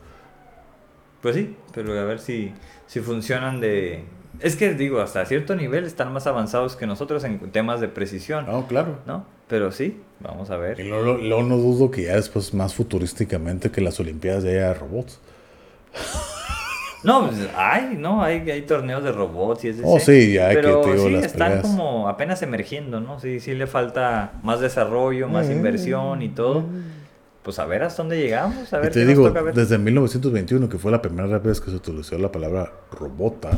Pues 1.22 1.34
sí, 1.36 1.56
pero 1.74 1.98
a 1.98 2.04
ver 2.04 2.18
si, 2.20 2.52
si 2.86 3.00
funcionan 3.00 3.60
de... 3.60 4.04
Es 4.40 4.54
que 4.54 4.74
digo, 4.74 5.00
hasta 5.00 5.24
cierto 5.24 5.56
nivel 5.56 5.84
están 5.84 6.12
más 6.12 6.26
avanzados 6.26 6.76
que 6.76 6.86
nosotros 6.86 7.24
en 7.24 7.38
temas 7.52 7.80
de 7.80 7.88
precisión, 7.88 8.44
No, 8.46 8.66
claro. 8.66 8.98
¿no? 9.06 9.24
Pero 9.48 9.72
sí, 9.72 10.00
vamos 10.20 10.50
a 10.50 10.56
Y 10.56 10.60
ver. 10.60 10.80
luego, 10.86 11.14
luego 11.18 11.42
no 11.44 11.56
dudo 11.56 11.90
que 11.90 12.02
ya 12.04 12.16
después, 12.16 12.52
más 12.52 12.74
futurísticamente, 12.74 13.70
que 13.70 13.80
las 13.80 13.98
Olimpiadas 13.98 14.44
ya 14.44 14.50
haya 14.50 14.74
robots. 14.74 15.20
No, 17.02 17.28
pues 17.28 17.48
hay, 17.56 17.94
¿no? 17.96 18.22
Hay, 18.22 18.48
hay 18.50 18.62
torneos 18.62 19.04
de 19.04 19.12
robots 19.12 19.64
y 19.64 19.68
es 19.68 19.76
Oh, 19.84 19.98
sí, 20.00 20.38
hay 20.38 20.56
que, 20.56 20.62
Pero 20.62 20.80
te 20.80 20.92
digo, 20.92 21.06
sí, 21.06 21.12
las 21.12 21.24
están 21.24 21.48
peleas. 21.52 21.66
como 21.66 22.08
apenas 22.08 22.42
emergiendo, 22.42 23.00
¿no? 23.00 23.20
Sí, 23.20 23.38
sí 23.40 23.54
le 23.54 23.66
falta 23.66 24.32
más 24.42 24.60
desarrollo, 24.60 25.28
más 25.28 25.46
Mm. 25.48 25.52
inversión 25.52 26.22
y 26.22 26.30
todo. 26.30 26.64
Pues 27.42 27.60
a 27.60 27.66
ver 27.66 27.84
hasta 27.84 28.02
dónde 28.02 28.18
llegamos, 28.20 28.72
a 28.72 28.78
Y 28.78 28.80
ver 28.82 28.92
te 28.92 29.00
qué 29.00 29.06
digo, 29.06 29.22
nos 29.22 29.30
toca 29.30 29.42
ver. 29.42 29.54
desde 29.54 29.78
1921, 29.78 30.68
que 30.68 30.78
fue 30.78 30.90
la 30.90 31.00
primera 31.00 31.38
vez 31.38 31.60
que 31.60 31.70
se 31.70 31.76
utilizó 31.76 32.18
la 32.18 32.32
palabra 32.32 32.72
robota, 32.90 33.50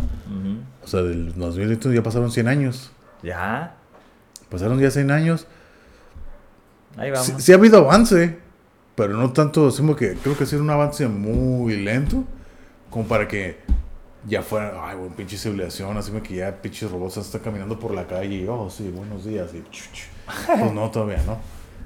o 0.84 0.86
sea, 0.86 1.00
del 1.02 1.33
2021 1.34 1.94
ya 1.94 2.02
pasaron 2.02 2.31
100 2.31 2.49
años. 2.49 2.91
Ya, 3.23 3.75
Pasaron 4.50 4.78
ya 4.78 4.91
100 4.91 5.10
años. 5.10 5.47
ahí 6.97 7.10
vamos. 7.10 7.26
Sí, 7.26 7.33
sí 7.39 7.52
ha 7.52 7.55
habido 7.57 7.78
avance, 7.78 8.39
pero 8.94 9.15
no 9.17 9.33
tanto, 9.33 9.70
como 9.76 9.97
que 9.97 10.15
creo 10.15 10.36
que 10.36 10.44
ha 10.44 10.47
sido 10.47 10.62
un 10.62 10.70
avance 10.70 11.07
muy 11.08 11.76
lento, 11.76 12.25
como 12.91 13.07
para 13.07 13.26
que 13.28 13.57
ya 14.26 14.42
fuera, 14.42 14.73
ay, 14.89 14.97
bueno, 14.97 15.15
pinche 15.17 15.36
civilización, 15.36 15.97
así 15.97 16.10
como 16.10 16.23
que 16.23 16.36
ya 16.36 16.60
pinches 16.60 16.91
robots 16.91 17.17
están 17.18 17.41
caminando 17.41 17.78
por 17.78 17.94
la 17.94 18.07
calle 18.07 18.34
y, 18.36 18.47
oh, 18.49 18.68
sí, 18.70 18.91
buenos 18.94 19.25
días, 19.25 19.50
y. 19.55 19.62
Pues 20.58 20.73
no, 20.73 20.91
todavía 20.91 21.23
no. 21.26 21.39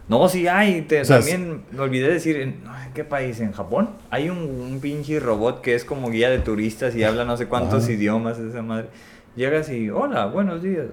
No, 0.09 0.29
sí 0.29 0.49
hay. 0.49 0.83
te- 0.83 1.03
O 1.03 1.05
sea, 1.05 1.19
también 1.19 1.63
me 1.71 1.81
olvidé 1.81 2.09
decir, 2.13 2.37
¿en 2.37 2.61
qué 2.93 3.05
país? 3.05 3.41
¿En 3.41 3.53
Japón? 3.53 3.91
Hay 4.11 4.29
un, 4.31 4.39
un 4.39 4.81
pinche 4.81 5.21
robot 5.21 5.61
que 5.61 5.75
es 5.75 5.85
como 5.85 6.11
guía 6.11 6.29
de 6.29 6.39
turistas 6.41 6.95
y 6.97 7.05
habla 7.05 7.25
no 7.25 7.37
sé 7.37 7.47
cuántos 7.47 7.85
Ajá. 7.85 7.93
idiomas, 7.93 8.39
esa 8.39 8.63
madre. 8.63 8.89
Llegas 9.37 9.69
y, 9.71 9.91
hola, 9.91 10.27
buenos 10.27 10.63
días. 10.63 10.87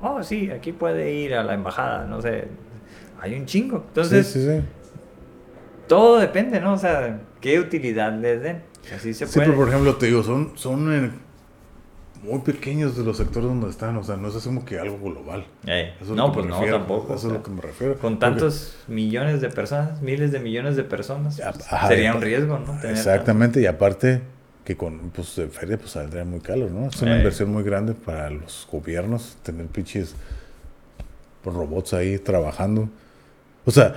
Oh, 0.00 0.22
sí, 0.22 0.50
aquí 0.50 0.72
puede 0.72 1.12
ir 1.12 1.34
a 1.34 1.42
la 1.44 1.54
embajada, 1.54 2.06
no 2.06 2.20
sé. 2.22 2.48
Hay 3.20 3.34
un 3.34 3.46
chingo. 3.46 3.84
Entonces, 3.88 4.26
sí, 4.26 4.40
sí, 4.40 4.48
sí. 4.48 4.60
todo 5.86 6.18
depende, 6.18 6.60
¿no? 6.60 6.72
O 6.72 6.78
sea, 6.78 7.20
qué 7.40 7.60
utilidad 7.60 8.12
les 8.18 8.42
den. 8.42 8.62
Así 8.94 9.14
se 9.14 9.26
Sí, 9.26 9.34
puede. 9.34 9.46
pero 9.46 9.58
por 9.58 9.68
ejemplo, 9.68 9.94
te 9.96 10.06
digo, 10.06 10.22
son, 10.22 10.52
son 10.56 10.92
eh, 10.92 11.10
muy 12.22 12.40
pequeños 12.40 12.96
de 12.96 13.04
los 13.04 13.16
sectores 13.18 13.48
donde 13.48 13.68
están, 13.70 13.96
o 13.96 14.02
sea, 14.02 14.16
no 14.16 14.28
es 14.28 14.34
así 14.36 14.46
como 14.48 14.64
que 14.64 14.78
algo 14.78 14.98
global. 14.98 15.46
Ey, 15.66 15.92
Eso 15.96 16.02
es 16.02 16.08
lo 16.10 16.14
no, 16.16 16.32
pues 16.32 16.46
no, 16.46 16.60
tampoco. 16.64 17.04
Eso 17.04 17.12
o 17.12 17.16
es 17.16 17.20
sea, 17.22 17.32
lo 17.32 17.42
que 17.42 17.50
me 17.50 17.60
refiero. 17.60 17.94
Con 17.98 18.14
Porque- 18.18 18.20
tantos 18.20 18.76
millones 18.88 19.40
de 19.40 19.50
personas, 19.50 20.00
miles 20.02 20.32
de 20.32 20.40
millones 20.40 20.76
de 20.76 20.84
personas, 20.84 21.40
pues, 21.40 21.72
ajá, 21.72 21.88
sería 21.88 22.14
un 22.14 22.22
riesgo, 22.22 22.58
¿no? 22.58 22.78
Tener 22.80 22.96
Exactamente, 22.96 23.60
y 23.60 23.66
aparte 23.66 24.22
que 24.64 24.76
con 24.78 25.10
pues 25.10 25.36
de 25.36 25.48
feria 25.48 25.76
pues 25.76 25.90
saldría 25.90 26.24
muy 26.24 26.40
caro, 26.40 26.70
¿no? 26.70 26.88
Es 26.88 27.02
una 27.02 27.14
Eh. 27.14 27.18
inversión 27.18 27.52
muy 27.52 27.62
grande 27.62 27.92
para 27.92 28.30
los 28.30 28.66
gobiernos 28.72 29.36
tener 29.42 29.66
pinches 29.66 30.14
pues, 31.42 31.54
robots 31.54 31.92
ahí 31.92 32.18
trabajando. 32.18 32.88
O 33.66 33.70
sea, 33.70 33.94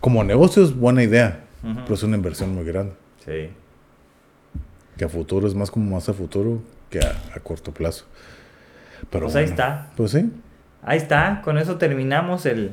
como 0.00 0.24
negocio 0.24 0.62
es 0.64 0.74
buena 0.74 1.02
idea, 1.02 1.44
pero 1.82 1.94
es 1.94 2.02
una 2.02 2.16
inversión 2.16 2.54
muy 2.54 2.64
grande. 2.64 2.94
Sí. 3.26 3.50
Que 4.96 5.04
a 5.04 5.08
futuro 5.08 5.46
es 5.48 5.54
más 5.54 5.70
como 5.70 5.94
más 5.94 6.08
a 6.08 6.12
futuro 6.12 6.60
que 6.90 7.00
a, 7.00 7.14
a 7.34 7.40
corto 7.40 7.72
plazo. 7.72 8.04
Pero 9.10 9.24
Pues 9.26 9.36
ahí 9.36 9.44
bueno, 9.44 9.50
está. 9.54 9.90
Pues 9.96 10.10
sí. 10.12 10.30
Ahí 10.82 10.98
está, 10.98 11.40
con 11.44 11.58
eso 11.58 11.76
terminamos 11.76 12.44
el, 12.46 12.72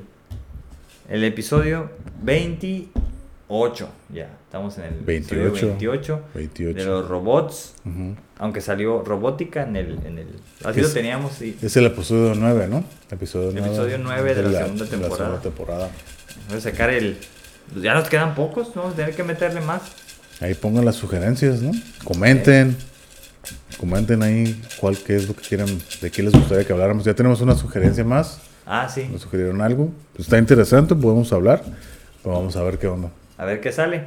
el 1.09 1.23
episodio 1.23 1.89
8, 3.47 3.89
ya. 4.13 4.29
Estamos 4.45 4.77
en 4.79 4.85
el 4.85 4.99
28. 5.01 5.47
episodio 5.47 5.67
28, 5.69 6.21
28. 6.35 6.77
de 6.79 6.85
los 6.85 7.07
robots. 7.07 7.75
Ujú. 7.85 8.15
Aunque 8.39 8.61
salió 8.61 9.03
robótica 9.03 9.63
en 9.63 9.75
el... 9.75 9.99
En 10.05 10.17
el 10.17 10.27
así 10.65 10.79
Es- 10.79 10.87
lo 10.87 10.93
teníamos, 10.93 11.33
sí. 11.33 11.57
Es 11.61 11.75
el 11.77 11.85
episodio 11.85 12.33
9, 12.35 12.67
¿no? 12.67 12.83
Episodio 13.11 13.51
9. 13.53 13.67
Episodio 13.67 13.97
nueve 13.99 14.33
de 14.35 14.43
la 14.43 14.59
segunda 14.63 14.85
temporada. 14.85 15.17
segunda 15.17 15.41
temporada. 15.41 15.89
Voy 16.47 16.57
a 16.57 16.61
sacar 16.61 16.89
el... 16.91 17.17
Ya 17.81 17.93
nos 17.93 18.09
quedan 18.09 18.33
pocos, 18.33 18.75
¿no? 18.75 18.81
Vamos 18.81 18.93
a 18.93 18.97
tener 18.97 19.15
que 19.15 19.23
meterle 19.23 19.61
más. 19.61 19.81
Ahí 20.39 20.53
pongan 20.53 20.85
las 20.85 20.95
sugerencias, 20.95 21.61
¿no? 21.61 21.71
Comenten. 22.03 22.77
Comenten 23.77 24.23
ahí 24.23 24.61
cuál 24.79 24.97
qué 24.97 25.15
es 25.15 25.27
lo 25.27 25.35
que 25.35 25.41
quieran, 25.41 25.67
de 26.01 26.11
qué 26.11 26.23
les 26.23 26.33
gustaría 26.33 26.65
que 26.65 26.73
habláramos. 26.73 27.05
Ya 27.05 27.13
tenemos 27.13 27.41
una 27.41 27.55
sugerencia 27.55 28.03
más. 28.03 28.41
Ah, 28.65 28.87
sí. 28.87 29.07
Nos 29.11 29.21
sugirieron 29.21 29.61
algo. 29.61 29.89
Pues 30.13 30.27
está 30.27 30.37
interesante, 30.37 30.95
podemos 30.95 31.31
hablar. 31.33 31.63
Pero 32.23 32.35
vamos 32.35 32.55
a 32.55 32.63
ver 32.63 32.77
qué 32.77 32.87
onda. 32.87 33.09
A 33.37 33.45
ver 33.45 33.61
qué 33.61 33.71
sale. 33.71 34.03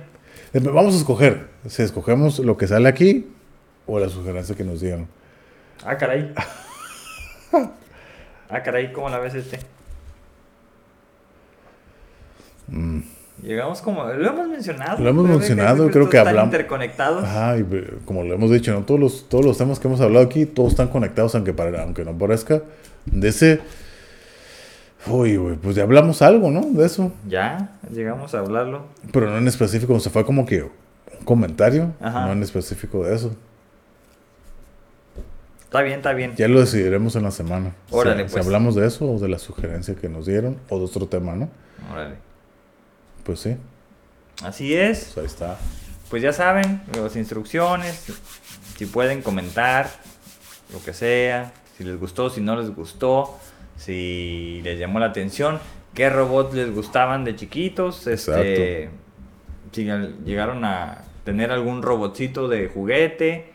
Eh, 0.52 0.60
Vamos 0.60 0.94
a 0.94 0.98
escoger. 0.98 1.48
Si 1.66 1.82
escogemos 1.82 2.38
lo 2.38 2.56
que 2.56 2.66
sale 2.66 2.88
aquí 2.88 3.26
o 3.86 3.98
la 3.98 4.08
sugerencia 4.08 4.54
que 4.54 4.64
nos 4.64 4.80
dieron. 4.80 5.08
Ah, 5.84 5.96
caray. 5.96 6.32
ah, 8.48 8.62
caray, 8.62 8.92
¿cómo 8.92 9.08
la 9.08 9.18
ves 9.18 9.34
este? 9.34 9.58
Llegamos 13.42 13.80
como... 13.82 14.04
Lo 14.04 14.28
hemos 14.30 14.48
mencionado. 14.48 15.02
Lo 15.02 15.10
hemos 15.10 15.24
mencionado, 15.26 15.90
creo 15.90 16.08
que 16.08 16.18
hablamos- 16.18 16.44
interconectados. 16.52 17.24
Ajá, 17.24 17.56
y 17.58 17.60
eh, 17.72 17.94
como 18.04 18.22
lo 18.22 18.34
hemos 18.34 18.50
dicho, 18.50 18.72
¿no? 18.72 18.82
todos, 18.84 19.00
los, 19.00 19.28
todos 19.28 19.44
los 19.44 19.58
temas 19.58 19.80
que 19.80 19.88
hemos 19.88 20.00
hablado 20.00 20.24
aquí, 20.24 20.46
todos 20.46 20.70
están 20.70 20.88
conectados, 20.88 21.34
aunque, 21.34 21.52
para, 21.52 21.82
aunque 21.82 22.04
no 22.04 22.12
parezca. 22.16 22.62
De 23.06 23.28
ese. 23.28 23.60
Uy, 25.08 25.36
güey, 25.36 25.56
pues 25.56 25.74
ya 25.74 25.82
hablamos 25.82 26.22
algo, 26.22 26.52
¿no? 26.52 26.60
De 26.60 26.86
eso. 26.86 27.10
Ya, 27.26 27.70
llegamos 27.92 28.32
a 28.34 28.38
hablarlo. 28.38 28.82
Pero 29.12 29.28
no 29.28 29.38
en 29.38 29.48
específico, 29.48 29.98
se 29.98 30.10
fue 30.10 30.24
como 30.24 30.46
que 30.46 30.62
un 30.62 31.24
comentario, 31.24 31.92
Ajá. 32.00 32.26
no 32.26 32.32
en 32.32 32.42
específico 32.44 33.04
de 33.04 33.16
eso. 33.16 33.34
Está 35.64 35.82
bien, 35.82 35.96
está 35.96 36.12
bien. 36.12 36.34
Ya 36.36 36.46
lo 36.48 36.60
decidiremos 36.60 37.16
en 37.16 37.22
la 37.24 37.30
semana. 37.30 37.72
Si- 37.88 37.94
Órale, 37.96 38.28
si, 38.28 38.34
pues. 38.34 38.44
hablamos 38.46 38.74
de 38.76 38.86
eso 38.86 39.10
o 39.10 39.18
de 39.18 39.28
la 39.28 39.38
sugerencia 39.40 39.94
que 39.96 40.08
nos 40.08 40.26
dieron 40.26 40.58
o 40.68 40.78
de 40.78 40.84
otro 40.84 41.06
tema, 41.06 41.34
¿no? 41.34 41.48
Órale. 41.92 42.14
Pues 43.24 43.40
sí, 43.40 43.56
Así 44.42 44.74
es. 44.74 45.12
pues 45.14 45.18
ahí 45.18 45.26
está. 45.26 45.58
Pues 46.10 46.22
ya 46.22 46.32
saben, 46.32 46.82
las 46.94 47.16
instrucciones. 47.16 48.06
Si 48.76 48.86
pueden 48.86 49.22
comentar, 49.22 49.88
lo 50.72 50.82
que 50.82 50.92
sea. 50.92 51.52
Si 51.76 51.84
les 51.84 51.98
gustó, 51.98 52.28
si 52.30 52.40
no 52.40 52.56
les 52.56 52.74
gustó. 52.74 53.38
Si 53.76 54.60
les 54.64 54.78
llamó 54.78 54.98
la 54.98 55.06
atención. 55.06 55.60
¿Qué 55.94 56.10
robots 56.10 56.54
les 56.54 56.74
gustaban 56.74 57.24
de 57.24 57.36
chiquitos? 57.36 58.06
Este, 58.06 58.90
si 59.72 59.84
llegaron 60.24 60.64
a 60.64 61.04
tener 61.24 61.50
algún 61.50 61.82
robotcito 61.82 62.48
de 62.48 62.68
juguete. 62.68 63.51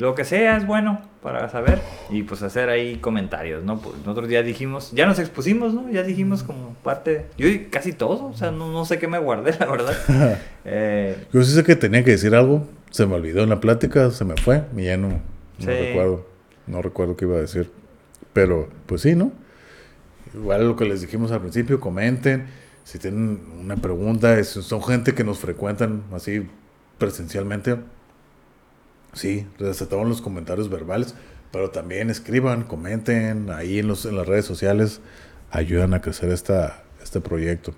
Lo 0.00 0.14
que 0.16 0.24
sea 0.24 0.56
es 0.56 0.66
bueno 0.66 1.00
para 1.22 1.48
saber. 1.50 1.78
Y 2.10 2.22
pues 2.24 2.42
hacer 2.42 2.68
ahí 2.70 2.96
comentarios, 2.96 3.62
¿no? 3.62 3.78
Pues 3.80 3.96
nosotros 3.98 4.28
ya 4.28 4.42
dijimos, 4.42 4.90
ya 4.92 5.06
nos 5.06 5.18
expusimos, 5.18 5.74
¿no? 5.74 5.90
Ya 5.90 6.02
dijimos 6.02 6.42
como 6.42 6.74
parte. 6.82 7.26
Yo 7.36 7.46
casi 7.70 7.92
todo, 7.92 8.26
o 8.26 8.34
sea, 8.36 8.50
no, 8.50 8.72
no 8.72 8.84
sé 8.86 8.98
qué 8.98 9.06
me 9.08 9.18
guardé, 9.18 9.54
la 9.60 9.66
verdad. 9.66 9.94
Eh, 10.64 11.16
Yo 11.32 11.42
sí 11.42 11.52
sé 11.54 11.64
que 11.64 11.74
tenía 11.76 12.04
que 12.04 12.10
decir 12.10 12.34
algo, 12.34 12.66
se 12.90 13.06
me 13.06 13.14
olvidó 13.14 13.42
en 13.42 13.48
la 13.48 13.60
plática, 13.60 14.10
se 14.10 14.24
me 14.26 14.36
fue 14.36 14.64
y 14.76 14.84
ya 14.84 14.96
no, 14.98 15.08
no 15.08 15.18
Sí. 15.58 15.66
recuerdo. 15.66 16.26
No 16.66 16.82
recuerdo 16.82 17.16
qué 17.16 17.24
iba 17.24 17.36
a 17.36 17.40
decir. 17.40 17.70
Pero, 18.32 18.68
pues 18.86 19.00
sí, 19.02 19.14
¿no? 19.14 19.32
Igual 20.34 20.68
lo 20.68 20.76
que 20.76 20.84
les 20.84 21.00
dijimos 21.00 21.32
al 21.32 21.40
principio, 21.40 21.80
comenten. 21.80 22.46
Si 22.84 22.98
tienen 22.98 23.40
una 23.60 23.76
pregunta, 23.76 24.42
son 24.44 24.82
gente 24.82 25.14
que 25.14 25.24
nos 25.24 25.38
frecuentan 25.38 26.02
así 26.14 26.46
presencialmente, 26.98 27.76
sí, 29.12 29.46
resaltamos 29.58 30.08
los 30.08 30.20
comentarios 30.22 30.68
verbales, 30.68 31.14
pero 31.52 31.70
también 31.70 32.10
escriban, 32.10 32.64
comenten 32.64 33.50
ahí 33.50 33.78
en, 33.78 33.88
los, 33.88 34.04
en 34.06 34.16
las 34.16 34.26
redes 34.26 34.44
sociales, 34.44 35.00
ayudan 35.50 35.94
a 35.94 36.00
crecer 36.00 36.30
esta, 36.30 36.82
este 37.02 37.20
proyecto, 37.20 37.72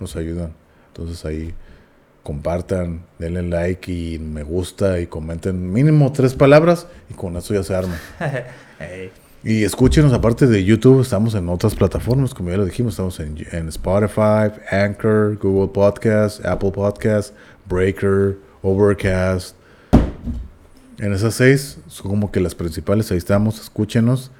nos 0.00 0.16
ayudan. 0.16 0.52
Entonces 0.88 1.24
ahí 1.24 1.54
compartan, 2.22 3.02
denle 3.18 3.42
like 3.42 3.92
y 3.92 4.18
me 4.18 4.42
gusta 4.42 5.00
y 5.00 5.06
comenten 5.06 5.72
mínimo 5.72 6.10
tres 6.12 6.34
palabras 6.34 6.86
y 7.10 7.14
con 7.14 7.36
eso 7.36 7.54
ya 7.54 7.62
se 7.62 7.74
arma. 7.74 7.98
Y 9.46 9.62
escúchenos, 9.62 10.14
aparte 10.14 10.46
de 10.46 10.64
YouTube, 10.64 11.02
estamos 11.02 11.34
en 11.34 11.50
otras 11.50 11.74
plataformas, 11.74 12.32
como 12.32 12.48
ya 12.48 12.56
lo 12.56 12.64
dijimos, 12.64 12.94
estamos 12.94 13.20
en, 13.20 13.46
en 13.52 13.68
Spotify, 13.68 14.50
Anchor, 14.70 15.36
Google 15.36 15.68
Podcast, 15.68 16.42
Apple 16.46 16.70
Podcast, 16.70 17.34
Breaker, 17.68 18.38
Overcast. 18.62 19.54
En 21.04 21.12
esas 21.12 21.34
seis 21.34 21.78
son 21.86 22.08
como 22.10 22.32
que 22.32 22.40
las 22.40 22.54
principales, 22.54 23.10
ahí 23.12 23.18
estamos, 23.18 23.60
escúchenos. 23.60 24.30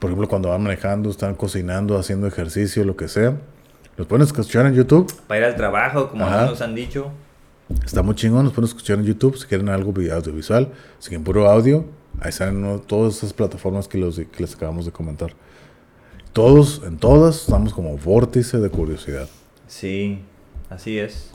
Por 0.00 0.10
ejemplo, 0.10 0.28
cuando 0.28 0.48
van 0.48 0.60
manejando, 0.62 1.08
están 1.08 1.36
cocinando, 1.36 1.96
haciendo 1.98 2.26
ejercicio, 2.26 2.84
lo 2.84 2.96
que 2.96 3.06
sea. 3.06 3.36
Nos 3.96 4.08
pueden 4.08 4.24
escuchar 4.26 4.66
en 4.66 4.74
YouTube. 4.74 5.12
para 5.28 5.38
ir 5.40 5.44
al 5.46 5.54
trabajo, 5.56 6.08
como 6.08 6.24
Ajá. 6.26 6.40
algunos 6.40 6.60
han 6.62 6.74
dicho. 6.74 7.12
Está 7.84 8.02
muy 8.02 8.16
chingón, 8.16 8.44
nos 8.44 8.52
pueden 8.54 8.66
escuchar 8.68 8.98
en 8.98 9.04
YouTube 9.04 9.36
si 9.36 9.46
quieren 9.46 9.68
algo 9.68 9.92
vi- 9.92 10.10
audiovisual, 10.10 10.72
si 10.98 11.10
quieren 11.10 11.22
puro 11.22 11.48
audio, 11.48 11.84
ahí 12.18 12.30
están 12.30 12.60
¿no? 12.60 12.80
todas 12.80 13.18
esas 13.18 13.32
plataformas 13.32 13.86
que, 13.86 13.98
los, 13.98 14.16
que 14.16 14.26
les 14.40 14.54
acabamos 14.56 14.86
de 14.86 14.90
comentar. 14.90 15.32
Todos, 16.32 16.82
en 16.84 16.96
todas, 16.96 17.42
estamos 17.42 17.72
como 17.72 17.96
vórtice 17.98 18.58
de 18.58 18.68
curiosidad. 18.70 19.28
Sí, 19.68 20.24
así 20.70 20.98
es. 20.98 21.30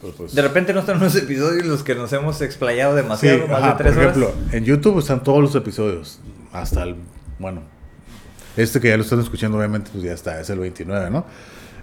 Pero, 0.00 0.12
pues, 0.14 0.34
De 0.34 0.42
repente 0.42 0.72
no 0.74 0.80
están 0.80 0.96
unos 0.98 1.14
episodios 1.16 1.62
en 1.62 1.68
los 1.68 1.82
que 1.82 1.94
nos 1.94 2.12
hemos 2.12 2.40
explayado 2.42 2.92
sí, 2.96 3.02
demasiado, 3.02 3.46
más 3.48 3.58
ajá, 3.62 3.72
de 3.72 3.78
tres 3.78 3.94
por 3.94 4.02
ejemplo, 4.02 4.26
horas. 4.28 4.54
en 4.54 4.64
YouTube 4.64 4.98
están 4.98 5.22
todos 5.22 5.40
los 5.42 5.54
episodios, 5.54 6.20
hasta 6.52 6.82
el, 6.82 6.96
bueno, 7.38 7.62
este 8.56 8.80
que 8.80 8.88
ya 8.88 8.96
lo 8.96 9.02
están 9.02 9.20
escuchando 9.20 9.58
obviamente 9.58 9.90
pues 9.92 10.04
ya 10.04 10.12
está, 10.12 10.40
es 10.40 10.50
el 10.50 10.58
29, 10.58 11.10
¿no? 11.10 11.24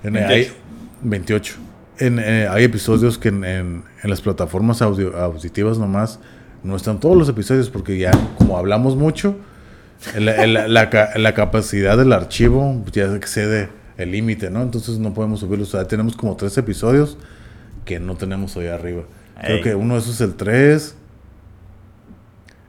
En, 0.03 0.14
28. 0.14 0.33
Hay, 0.51 0.58
28. 1.03 1.56
En, 2.00 2.19
eh, 2.19 2.48
hay 2.50 2.64
episodios 2.64 3.17
que 3.17 3.30
en, 3.30 3.43
en- 3.45 3.83
en 4.03 4.09
las 4.09 4.22
plataformas 4.22 4.82
audio- 4.82 5.16
auditivas 5.17 5.77
nomás 5.77 6.19
no 6.64 6.75
están 6.75 7.00
todos 7.00 7.16
los 7.17 7.30
episodios 7.30 7.69
porque 7.69 7.98
ya 7.98 8.11
como 8.38 8.58
hablamos 8.58 8.95
mucho, 8.95 9.35
el- 10.16 10.30
el- 10.30 10.74
la, 10.74 10.90
ca- 10.90 11.11
la 11.17 11.33
capacidad 11.33 11.98
del 11.98 12.11
archivo 12.14 12.80
pues, 12.83 12.93
ya 12.93 13.06
excede 13.16 13.69
el 13.98 14.11
límite, 14.11 14.50
¿no? 14.50 14.61
Entonces 14.64 14.98
no 14.98 15.14
podemos 15.14 15.40
subirlos. 15.42 15.69
O 15.74 15.77
sea, 15.77 15.88
tenemos 15.88 16.16
como 16.16 16.35
tres 16.35 16.58
episodios 16.58 17.17
que 17.86 18.00
no 18.00 18.16
tenemos 18.16 18.56
hoy 18.58 18.68
arriba. 18.68 19.03
Creo 19.42 19.58
Ey. 19.58 19.64
que 19.64 19.76
uno 19.76 19.95
de 19.95 20.00
esos 20.02 20.16
es 20.16 20.22
el 20.22 20.36
3, 20.36 20.95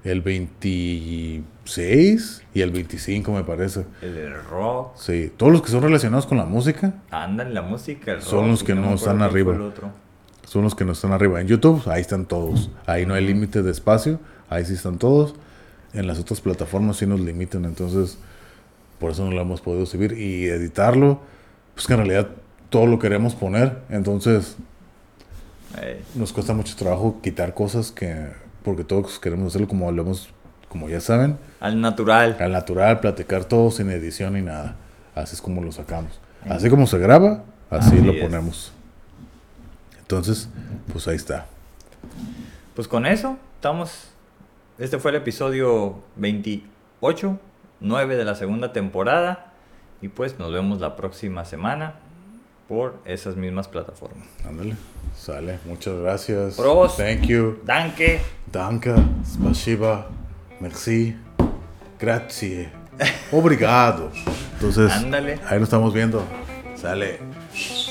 el 0.05 0.20
26 0.23 2.43
y 2.55 2.60
el 2.60 2.70
25 2.70 3.33
me 3.33 3.44
parece. 3.44 3.84
El 4.02 4.15
del 4.15 4.34
rock, 4.44 4.97
Sí, 4.97 5.33
todos 5.36 5.52
los 5.52 5.62
que 5.62 5.68
son 5.70 5.83
relacionados 5.83 6.26
con 6.26 6.39
la 6.39 6.44
música 6.47 6.94
andan 7.10 7.55
la 7.55 7.62
música, 7.62 8.12
el 8.12 8.23
Son 8.23 8.41
rock, 8.41 8.49
los 8.49 8.62
y 8.62 8.67
que 8.67 8.75
no 8.75 8.83
me 8.89 8.94
están 8.94 9.23
arriba. 9.23 9.57
son 10.47 10.62
los 10.62 10.75
que 10.75 10.84
no 10.84 10.93
están 10.93 11.12
arriba. 11.12 11.41
En 11.41 11.47
YouTube, 11.49 11.83
ahí 11.89 12.01
están 12.01 12.26
todos. 12.26 12.70
Ahí 12.86 13.07
no 13.07 13.15
hay 13.15 13.25
límite 13.26 13.62
de 13.62 13.70
espacio. 13.70 14.20
Ahí 14.49 14.65
sí 14.65 14.75
están 14.75 14.99
todos. 14.99 15.34
En 15.93 16.07
las 16.07 16.18
otras 16.18 16.41
plataformas 16.41 16.97
sí 16.99 17.07
nos 17.07 17.20
limitan. 17.20 17.65
Entonces, 17.65 18.18
por 18.99 19.12
eso 19.12 19.25
no 19.25 19.31
lo 19.31 19.41
hemos 19.41 19.60
podido 19.60 19.86
subir. 19.86 20.12
Y 20.18 20.47
editarlo, 20.47 21.20
pues 21.75 21.86
que 21.86 21.94
en 21.94 22.01
realidad 22.01 22.28
todo 22.68 22.86
lo 22.86 22.99
queremos 22.99 23.34
poner. 23.34 23.78
Entonces, 23.89 24.57
nos 26.14 26.32
cuesta 26.32 26.52
mucho 26.54 26.76
trabajo 26.76 27.20
quitar 27.22 27.54
cosas 27.54 27.90
que... 27.90 28.28
Porque 28.62 28.84
todos 28.84 29.18
queremos 29.18 29.48
hacerlo 29.48 29.68
como 29.68 29.88
hemos... 29.90 30.30
Como 30.68 30.88
ya 30.88 31.00
saben, 31.00 31.38
al 31.60 31.80
natural. 31.80 32.36
al 32.40 32.50
natural, 32.50 32.98
platicar 32.98 33.44
todo 33.44 33.70
sin 33.70 33.90
edición 33.90 34.32
ni 34.32 34.42
nada. 34.42 34.74
Así 35.14 35.36
es 35.36 35.40
como 35.40 35.62
lo 35.62 35.70
sacamos. 35.70 36.18
Así 36.48 36.68
como 36.68 36.88
se 36.88 36.98
graba, 36.98 37.44
así, 37.70 37.90
Así 37.94 38.00
lo 38.00 38.10
es. 38.12 38.20
ponemos. 38.20 38.72
Entonces, 40.00 40.48
pues 40.92 41.06
ahí 41.06 41.14
está. 41.14 41.46
Pues 42.74 42.88
con 42.88 43.06
eso, 43.06 43.36
estamos. 43.54 44.08
Este 44.76 44.98
fue 44.98 45.12
el 45.12 45.18
episodio 45.18 46.02
28, 46.16 47.38
9 47.78 48.16
de 48.16 48.24
la 48.24 48.34
segunda 48.34 48.72
temporada. 48.72 49.52
Y 50.02 50.08
pues 50.08 50.40
nos 50.40 50.52
vemos 50.52 50.80
la 50.80 50.96
próxima 50.96 51.44
semana 51.44 51.94
por 52.68 52.97
esas 53.05 53.36
mismas 53.36 53.68
plataformas. 53.68 54.26
Ándale. 54.47 54.76
Sale. 55.17 55.59
Muchas 55.65 55.94
gracias. 56.01 56.55
Prost. 56.57 56.97
Thank 56.99 57.26
you. 57.26 57.59
Danke. 57.65 58.20
Danke. 58.51 58.94
Spasiba. 59.25 60.09
Merci. 60.60 61.17
Grazie. 61.99 62.70
Obrigado. 63.33 64.10
Entonces, 64.55 64.91
Ándale. 64.93 65.39
ahí 65.49 65.59
nos 65.59 65.65
estamos 65.68 65.93
viendo. 65.93 66.23
Sale. 66.76 67.83